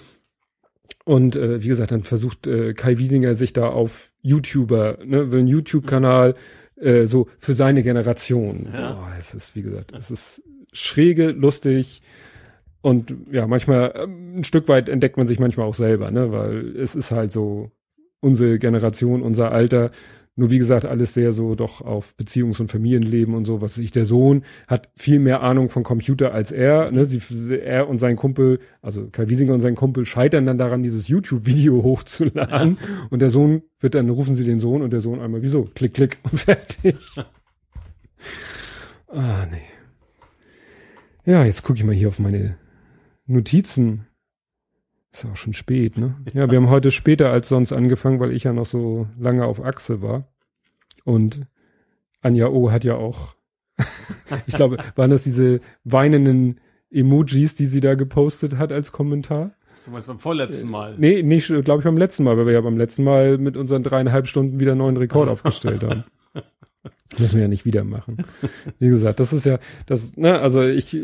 und 1.05 1.37
äh, 1.37 1.63
wie 1.63 1.69
gesagt, 1.69 1.93
dann 1.93 2.03
versucht 2.03 2.49
äh, 2.49 2.75
Kai 2.75 2.99
Wiesinger 2.99 3.35
sich 3.35 3.53
da 3.53 3.69
auf 3.69 4.11
YouTuber, 4.23 4.99
ne, 5.05 5.31
will 5.31 5.41
einen 5.41 5.49
YouTube-Kanal 5.49 6.35
äh, 6.77 7.07
so 7.07 7.29
für 7.39 7.55
seine 7.55 7.83
Generation. 7.83 8.69
Ja. 8.73 8.99
Oh, 9.01 9.19
es 9.19 9.33
ist 9.33 9.55
wie 9.55 9.63
gesagt, 9.63 9.93
es 9.97 10.11
ist 10.11 10.43
schräge, 10.73 11.31
lustig 11.31 12.03
und 12.87 13.13
ja, 13.33 13.49
manchmal, 13.49 13.95
ähm, 13.97 14.37
ein 14.37 14.45
Stück 14.45 14.69
weit 14.69 14.89
entdeckt 14.89 15.17
man 15.17 15.27
sich 15.27 15.41
manchmal 15.41 15.67
auch 15.67 15.75
selber, 15.75 16.13
ne, 16.13 16.31
weil 16.31 16.77
es 16.77 16.95
ist 16.95 17.11
halt 17.11 17.33
so 17.33 17.73
unsere 18.21 18.61
Generation, 18.61 19.23
unser 19.23 19.51
Alter. 19.51 19.91
Nur 20.37 20.53
wie 20.53 20.59
gesagt, 20.59 20.85
alles 20.85 21.13
sehr 21.13 21.33
so 21.33 21.57
doch 21.57 21.81
auf 21.81 22.15
Beziehungs- 22.17 22.61
und 22.61 22.71
Familienleben 22.71 23.35
und 23.35 23.45
so, 23.45 23.61
was 23.61 23.77
ich, 23.79 23.91
der 23.91 24.05
Sohn 24.05 24.45
hat 24.69 24.89
viel 24.95 25.19
mehr 25.19 25.43
Ahnung 25.43 25.69
von 25.69 25.83
Computer 25.83 26.33
als 26.33 26.53
er, 26.53 26.93
ne, 26.93 27.05
sie, 27.05 27.21
er 27.59 27.89
und 27.89 27.99
sein 27.99 28.15
Kumpel, 28.15 28.61
also 28.83 29.09
Kai 29.11 29.29
Wiesinger 29.29 29.55
und 29.55 29.63
sein 29.63 29.75
Kumpel 29.75 30.05
scheitern 30.05 30.47
dann 30.47 30.57
daran, 30.57 30.85
dieses 30.85 31.09
YouTube-Video 31.09 31.83
hochzuladen 31.83 32.79
ja. 32.81 33.07
und 33.11 33.21
der 33.21 33.31
Sohn 33.31 33.63
wird 33.81 33.97
dann, 33.97 34.09
rufen 34.11 34.37
sie 34.37 34.45
den 34.45 34.61
Sohn 34.61 34.83
und 34.83 34.93
der 34.93 35.01
Sohn 35.01 35.21
einmal, 35.21 35.43
wieso? 35.43 35.65
Klick, 35.75 35.95
klick 35.95 36.19
und 36.23 36.39
fertig. 36.39 37.05
ah, 39.09 39.45
nee. 39.51 39.63
Ja, 41.25 41.45
jetzt 41.45 41.65
gucke 41.65 41.81
ich 41.81 41.85
mal 41.85 41.93
hier 41.93 42.07
auf 42.07 42.21
meine 42.21 42.57
Notizen. 43.27 44.07
Ist 45.13 45.25
auch 45.25 45.37
schon 45.37 45.53
spät, 45.53 45.97
ne? 45.97 46.15
Ja, 46.35 46.51
wir 46.51 46.59
haben 46.59 46.71
heute 46.71 46.91
später 46.91 47.31
als 47.31 47.49
sonst 47.49 47.73
angefangen, 47.73 48.21
weil 48.21 48.33
ich 48.33 48.45
ja 48.45 48.53
noch 48.53 48.67
so 48.67 49.09
lange 49.19 49.45
auf 49.45 49.63
Achse 49.63 50.03
war. 50.03 50.29
Und 51.05 51.47
Anja 52.21 52.49
O 52.49 52.71
hat 52.71 52.85
ja 52.85 52.97
auch, 52.97 53.37
ich 54.47 54.55
glaube, 54.55 54.79
waren 54.95 55.11
das 55.11 55.23
diese 55.23 55.61
weinenden 55.85 56.61
Emojis, 56.91 57.55
die 57.55 57.67
sie 57.67 57.81
da 57.81 57.95
gepostet 57.95 58.57
hat 58.57 58.73
als 58.73 58.93
Kommentar? 58.93 59.53
Du 59.85 59.93
meinst 59.93 60.09
beim 60.09 60.19
vorletzten 60.19 60.69
Mal? 60.69 60.95
Äh, 60.95 60.99
nee, 60.99 61.23
nicht, 61.23 61.47
glaube 61.47 61.81
ich, 61.81 61.85
beim 61.85 61.97
letzten 61.97 62.25
Mal, 62.25 62.37
weil 62.37 62.47
wir 62.47 62.53
ja 62.53 62.61
beim 62.61 62.77
letzten 62.77 63.05
Mal 63.05 63.39
mit 63.39 63.57
unseren 63.57 63.85
dreieinhalb 63.85 64.27
Stunden 64.27 64.59
wieder 64.59 64.73
einen 64.73 64.81
neuen 64.81 64.97
Rekord 64.97 65.29
aufgestellt 65.29 65.85
haben. 65.85 66.05
Müssen 67.19 67.37
wir 67.37 67.43
ja 67.43 67.49
nicht 67.49 67.65
wieder 67.65 67.85
machen. 67.85 68.19
Wie 68.79 68.89
gesagt, 68.89 69.21
das 69.21 69.33
ist 69.33 69.47
ja, 69.47 69.61
das, 69.87 70.17
ne, 70.17 70.41
also 70.41 70.63
ich 70.63 70.97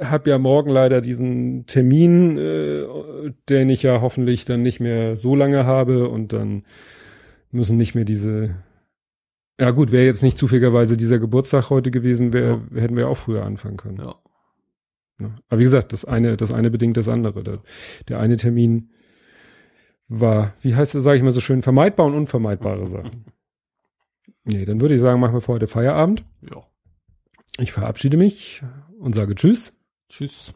habe 0.00 0.30
ja 0.30 0.38
morgen 0.38 0.70
leider 0.70 1.00
diesen 1.00 1.66
Termin, 1.66 2.38
äh, 2.38 2.86
den 3.48 3.70
ich 3.70 3.82
ja 3.82 4.00
hoffentlich 4.00 4.44
dann 4.44 4.62
nicht 4.62 4.80
mehr 4.80 5.16
so 5.16 5.34
lange 5.34 5.66
habe 5.66 6.08
und 6.08 6.32
dann 6.32 6.64
müssen 7.50 7.76
nicht 7.76 7.94
mehr 7.94 8.04
diese 8.04 8.54
ja 9.60 9.72
gut, 9.72 9.90
wäre 9.90 10.04
jetzt 10.04 10.22
nicht 10.22 10.38
zufälligerweise 10.38 10.96
dieser 10.96 11.18
Geburtstag 11.18 11.70
heute 11.70 11.90
gewesen, 11.90 12.32
wäre, 12.32 12.62
ja. 12.72 12.80
hätten 12.80 12.96
wir 12.96 13.08
auch 13.08 13.16
früher 13.16 13.44
anfangen 13.44 13.76
können. 13.76 13.98
Ja. 13.98 14.14
ja. 15.18 15.34
Aber 15.48 15.58
wie 15.58 15.64
gesagt, 15.64 15.92
das 15.92 16.04
eine, 16.04 16.36
das 16.36 16.54
eine 16.54 16.70
bedingt 16.70 16.96
das 16.96 17.08
andere. 17.08 17.42
Der, 17.42 17.62
der 18.08 18.20
eine 18.20 18.36
Termin 18.36 18.90
war, 20.06 20.54
wie 20.60 20.76
heißt 20.76 20.94
das, 20.94 21.02
sage 21.02 21.16
ich 21.16 21.24
mal 21.24 21.32
so 21.32 21.40
schön, 21.40 21.62
vermeidbar 21.62 22.06
und 22.06 22.14
unvermeidbare 22.14 22.86
Sachen. 22.86 23.24
Nee, 24.50 24.64
dann 24.64 24.80
würde 24.80 24.94
ich 24.94 25.00
sagen, 25.00 25.20
machen 25.20 25.34
wir 25.34 25.42
für 25.42 25.52
heute 25.52 25.66
Feierabend. 25.66 26.24
Ja. 26.40 26.62
Ich 27.58 27.70
verabschiede 27.70 28.16
mich 28.16 28.62
und 28.98 29.14
sage 29.14 29.34
Tschüss. 29.34 29.77
Tschüss. 30.08 30.52